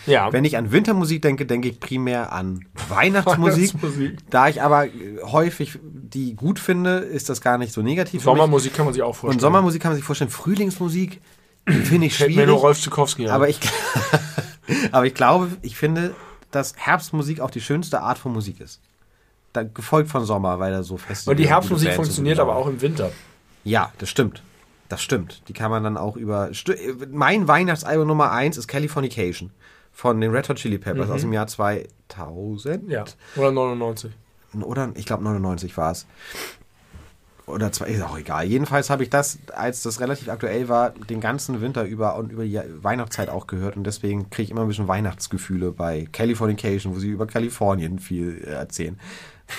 Ja. 0.06 0.32
Wenn 0.32 0.44
ich 0.44 0.56
an 0.56 0.72
Wintermusik 0.72 1.22
denke, 1.22 1.46
denke 1.46 1.68
ich 1.68 1.80
primär 1.80 2.32
an 2.32 2.64
Weihnachtsmusik. 2.88 3.74
Weihnachtsmusik. 3.74 4.18
Da 4.30 4.48
ich 4.48 4.62
aber 4.62 4.86
äh, 4.86 4.90
häufig 5.22 5.78
die 5.82 6.34
gut 6.34 6.58
finde, 6.58 6.98
ist 6.98 7.28
das 7.28 7.40
gar 7.40 7.58
nicht 7.58 7.72
so 7.72 7.82
negativ. 7.82 8.22
Sommermusik 8.22 8.74
kann 8.74 8.84
man 8.84 8.94
sich 8.94 9.02
auch 9.02 9.14
vorstellen. 9.14 9.32
Und 9.34 9.40
Sommermusik 9.40 9.82
kann 9.82 9.90
man 9.90 9.96
sich 9.96 10.04
vorstellen. 10.04 10.30
Frühlingsmusik 10.30 11.20
finde 11.68 12.06
ich 12.06 12.14
Fällt 12.16 12.30
mir 12.30 12.34
schwierig. 12.34 12.48
nur 12.48 12.58
Rolf 12.60 12.80
Zukowski 12.80 13.24
ein. 13.26 13.30
Aber 13.32 13.48
ich, 13.48 13.58
aber 14.92 15.06
ich 15.06 15.14
glaube, 15.14 15.48
ich 15.62 15.76
finde, 15.76 16.14
dass 16.50 16.74
Herbstmusik 16.76 17.40
auch 17.40 17.50
die 17.50 17.60
schönste 17.60 18.00
Art 18.00 18.18
von 18.18 18.32
Musik 18.32 18.60
ist. 18.60 18.80
Da, 19.52 19.62
gefolgt 19.62 20.10
von 20.10 20.24
Sommer, 20.24 20.58
weil 20.58 20.72
da 20.72 20.82
so 20.82 20.96
fest 20.96 21.26
und 21.28 21.38
die 21.38 21.48
Herbstmusik 21.48 21.92
funktioniert 21.94 22.38
aber 22.38 22.56
auch 22.56 22.66
im 22.68 22.80
Winter. 22.82 23.10
Ja, 23.64 23.90
das 23.98 24.10
stimmt. 24.10 24.42
Das 24.88 25.02
stimmt. 25.02 25.42
Die 25.48 25.52
kann 25.54 25.70
man 25.70 25.82
dann 25.82 25.96
auch 25.96 26.16
über. 26.16 26.50
Sti- 26.52 26.76
Mein 27.10 27.48
Weihnachtsalbum 27.48 28.06
Nummer 28.06 28.30
1 28.30 28.56
ist 28.58 28.68
Californication 28.68 29.50
von 29.97 30.20
den 30.20 30.31
Red 30.31 30.47
Hot 30.51 30.59
Chili 30.59 30.77
Peppers 30.77 31.09
aus 31.09 31.23
dem 31.23 31.32
Jahr 31.32 31.47
2000. 31.47 32.90
Ja. 32.90 33.06
Oder 33.35 33.51
99. 33.51 34.12
Oder 34.60 34.90
ich 34.94 35.06
glaube 35.06 35.24
99 35.24 35.74
war 35.78 35.93
es. 35.93 36.06
oder 37.47 37.73
zwei, 37.73 37.86
ist 37.86 38.02
auch 38.02 38.18
egal. 38.18 38.44
Jedenfalls 38.44 38.90
habe 38.90 39.05
ich 39.05 39.09
das, 39.09 39.39
als 39.55 39.82
das 39.82 39.98
relativ 40.01 40.28
aktuell 40.28 40.68
war, 40.68 40.90
den 40.90 41.23
ganzen 41.23 41.62
Winter 41.62 41.85
über 41.85 42.16
und 42.16 42.31
über 42.31 42.44
die 42.44 42.60
Weihnachtszeit 42.82 43.31
auch 43.31 43.47
gehört 43.47 43.78
und 43.78 43.85
deswegen 43.85 44.28
kriege 44.28 44.43
ich 44.44 44.51
immer 44.51 44.62
ein 44.62 44.68
bisschen 44.68 44.86
Weihnachtsgefühle 44.86 45.73
bei 45.73 46.06
Californication, 46.12 46.94
wo 46.94 46.98
sie 46.98 47.09
über 47.09 47.27
Kalifornien 47.27 47.98
viel 47.98 48.44
äh, 48.44 48.51
erzählen. 48.51 49.01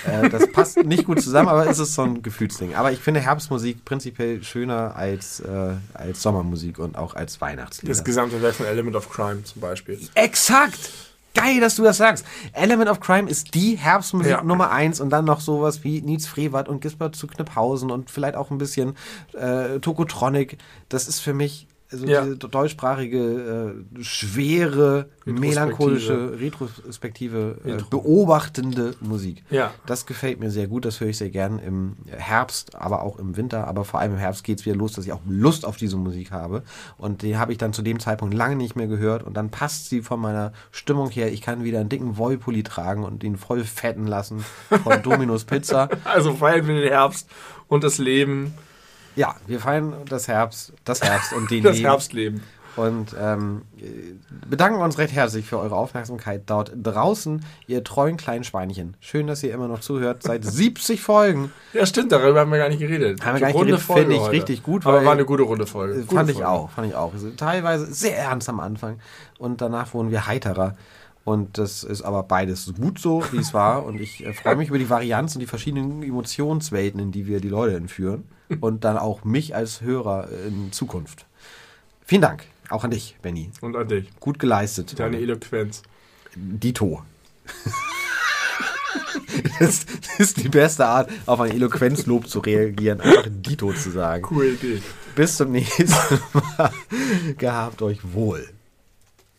Äh, 0.06 0.28
das 0.28 0.50
passt 0.52 0.82
nicht 0.84 1.04
gut 1.06 1.20
zusammen, 1.20 1.48
aber 1.48 1.66
es 1.66 1.78
ist 1.78 1.94
so 1.94 2.02
ein 2.02 2.22
Gefühlsding. 2.22 2.74
Aber 2.74 2.92
ich 2.92 3.00
finde 3.00 3.20
Herbstmusik 3.20 3.84
prinzipiell 3.84 4.42
schöner 4.42 4.94
als, 4.96 5.40
äh, 5.40 5.74
als 5.94 6.22
Sommermusik 6.22 6.78
und 6.78 6.96
auch 6.96 7.14
als 7.14 7.40
Weihnachtslieder. 7.40 7.92
Das 7.92 8.04
gesamte 8.04 8.40
Werk 8.42 8.54
von 8.54 8.66
Element 8.66 8.96
of 8.96 9.08
Crime 9.10 9.44
zum 9.44 9.60
Beispiel. 9.60 9.98
Exakt! 10.14 10.90
Geil, 11.34 11.60
dass 11.60 11.76
du 11.76 11.84
das 11.84 11.98
sagst. 11.98 12.24
Element 12.52 12.90
of 12.90 13.00
Crime 13.00 13.28
ist 13.30 13.54
die 13.54 13.76
Herbstmusik 13.76 14.32
Ja. 14.32 14.42
Nummer 14.42 14.70
eins 14.72 15.00
und 15.00 15.10
dann 15.10 15.24
noch 15.24 15.40
sowas 15.40 15.84
wie 15.84 16.00
Nietz 16.00 16.26
Frevert 16.26 16.68
und 16.68 16.80
Gisbert 16.80 17.14
zu 17.14 17.26
Kniphausen 17.28 17.90
und 17.90 18.10
vielleicht 18.10 18.34
auch 18.34 18.50
ein 18.50 18.58
bisschen 18.58 18.96
äh, 19.34 19.78
Tokotronic. 19.78 20.58
Das 20.88 21.06
ist 21.06 21.20
für 21.20 21.34
mich 21.34 21.68
so 21.90 22.06
Ja. 22.06 22.22
diese 22.22 22.36
deutschsprachige, 22.36 23.74
äh, 23.98 24.02
schwere, 24.04 25.08
melancholische, 25.24 26.38
retrospektive, 26.38 27.56
äh, 27.64 27.78
beobachtende 27.88 28.94
Musik. 29.00 29.42
Ja. 29.50 29.72
Das 29.86 30.04
gefällt 30.06 30.38
mir 30.40 30.50
sehr 30.50 30.66
gut, 30.66 30.84
das 30.84 31.00
höre 31.00 31.08
ich 31.08 31.18
sehr 31.18 31.30
gern 31.30 31.58
im 31.58 31.96
Herbst, 32.06 32.74
aber 32.74 33.02
auch 33.02 33.18
im 33.18 33.36
Winter. 33.36 33.66
Aber 33.66 33.84
vor 33.84 34.00
allem 34.00 34.12
im 34.12 34.18
Herbst 34.18 34.44
geht 34.44 34.60
es 34.60 34.66
wieder 34.66 34.76
los, 34.76 34.92
dass 34.92 35.06
ich 35.06 35.12
auch 35.12 35.20
Lust 35.28 35.64
auf 35.64 35.76
diese 35.76 35.96
Musik 35.96 36.30
habe. 36.30 36.62
Und 36.98 37.22
die 37.22 37.36
habe 37.36 37.52
ich 37.52 37.58
dann 37.58 37.72
zu 37.72 37.82
dem 37.82 38.00
Zeitpunkt 38.00 38.34
lange 38.34 38.56
nicht 38.56 38.76
mehr 38.76 38.86
gehört. 38.86 39.22
Und 39.22 39.34
dann 39.36 39.50
passt 39.50 39.88
sie 39.88 40.02
von 40.02 40.20
meiner 40.20 40.52
Stimmung 40.70 41.10
her. 41.10 41.32
Ich 41.32 41.40
kann 41.42 41.64
wieder 41.64 41.80
einen 41.80 41.88
dicken 41.88 42.16
Wollpulli 42.18 42.62
tragen 42.62 43.04
und 43.04 43.24
ihn 43.24 43.36
voll 43.36 43.64
fetten 43.64 44.06
lassen 44.06 44.44
von 44.82 45.02
Domino's 45.02 45.44
Pizza. 45.44 45.88
Also 46.04 46.34
feiern 46.34 46.66
wir 46.66 46.80
den 46.80 46.88
Herbst 46.88 47.28
und 47.68 47.84
das 47.84 47.98
Leben, 47.98 48.54
Ja, 49.18 49.34
wir 49.48 49.58
feiern 49.58 49.94
das 50.08 50.28
Herbst, 50.28 50.72
das 50.84 51.02
Herbst 51.02 51.32
und 51.32 51.50
den 51.50 51.62
das 51.64 51.76
Leben. 51.78 51.88
Herbstleben. 51.88 52.42
Und 52.76 53.16
ähm, 53.20 53.62
bedanken 54.48 54.80
uns 54.80 54.98
recht 54.98 55.12
herzlich 55.12 55.44
für 55.44 55.58
eure 55.58 55.74
Aufmerksamkeit 55.74 56.42
dort 56.46 56.70
draußen, 56.80 57.44
ihr 57.66 57.82
treuen 57.82 58.16
kleinen 58.16 58.44
Schweinchen. 58.44 58.96
Schön, 59.00 59.26
dass 59.26 59.42
ihr 59.42 59.52
immer 59.52 59.66
noch 59.66 59.80
zuhört. 59.80 60.22
Seit 60.22 60.44
70 60.44 61.02
Folgen. 61.02 61.50
Ja, 61.72 61.84
stimmt, 61.84 62.12
darüber 62.12 62.38
haben 62.38 62.52
wir 62.52 62.58
gar 62.58 62.68
nicht 62.68 62.78
geredet. 62.78 63.26
Haben 63.26 63.34
wir 63.34 63.40
gar 63.40 63.46
nicht 63.48 63.56
Runde 63.56 63.72
geredet, 63.72 63.92
finde 63.92 64.14
ich 64.14 64.20
heute. 64.20 64.30
richtig 64.30 64.62
gut, 64.62 64.86
Aber 64.86 65.04
war 65.04 65.14
eine 65.14 65.24
gute 65.24 65.42
Runde 65.42 65.66
Folge. 65.66 65.94
Äh, 65.94 66.02
Gute 66.02 66.14
fand 66.14 66.30
ich 66.30 66.36
Folge. 66.36 66.48
auch, 66.48 66.70
fand 66.70 66.86
ich 66.86 66.94
auch. 66.94 67.12
Also, 67.12 67.30
teilweise 67.30 67.92
sehr 67.92 68.16
ernst 68.16 68.48
am 68.48 68.60
Anfang 68.60 69.00
und 69.40 69.60
danach 69.60 69.92
wurden 69.94 70.12
wir 70.12 70.28
heiterer. 70.28 70.76
Und 71.24 71.58
das 71.58 71.82
ist 71.82 72.02
aber 72.02 72.22
beides 72.22 72.72
gut 72.80 73.00
so, 73.00 73.24
wie 73.32 73.38
es 73.38 73.52
war. 73.52 73.84
Und 73.84 74.00
ich 74.00 74.24
äh, 74.24 74.32
freue 74.32 74.54
mich 74.56 74.68
über 74.68 74.78
die 74.78 74.88
Varianz 74.88 75.34
und 75.34 75.40
die 75.40 75.46
verschiedenen 75.46 76.04
Emotionswelten, 76.04 77.00
in 77.00 77.10
die 77.10 77.26
wir 77.26 77.40
die 77.40 77.48
Leute 77.48 77.74
entführen. 77.74 78.22
Und 78.60 78.84
dann 78.84 78.96
auch 78.96 79.24
mich 79.24 79.54
als 79.54 79.80
Hörer 79.80 80.28
in 80.46 80.72
Zukunft. 80.72 81.26
Vielen 82.04 82.22
Dank. 82.22 82.44
Auch 82.70 82.84
an 82.84 82.90
dich, 82.90 83.16
Benny. 83.22 83.50
Und 83.60 83.76
an 83.76 83.88
dich. 83.88 84.08
Gut 84.20 84.38
geleistet. 84.38 84.98
Deine 84.98 85.18
Eloquenz. 85.18 85.82
Dito. 86.34 87.02
das 89.58 89.86
ist 90.18 90.36
die 90.36 90.48
beste 90.48 90.86
Art, 90.86 91.10
auf 91.26 91.40
ein 91.40 91.52
Eloquenzlob 91.52 92.28
zu 92.28 92.40
reagieren. 92.40 93.00
Einfach 93.00 93.26
Dito 93.28 93.72
zu 93.72 93.90
sagen. 93.90 94.22
Coole 94.22 94.50
Idee. 94.50 94.82
Bis 95.14 95.36
zum 95.36 95.52
nächsten 95.52 95.88
Mal. 96.32 96.72
Gehabt 97.36 97.82
euch 97.82 98.00
wohl. 98.12 98.48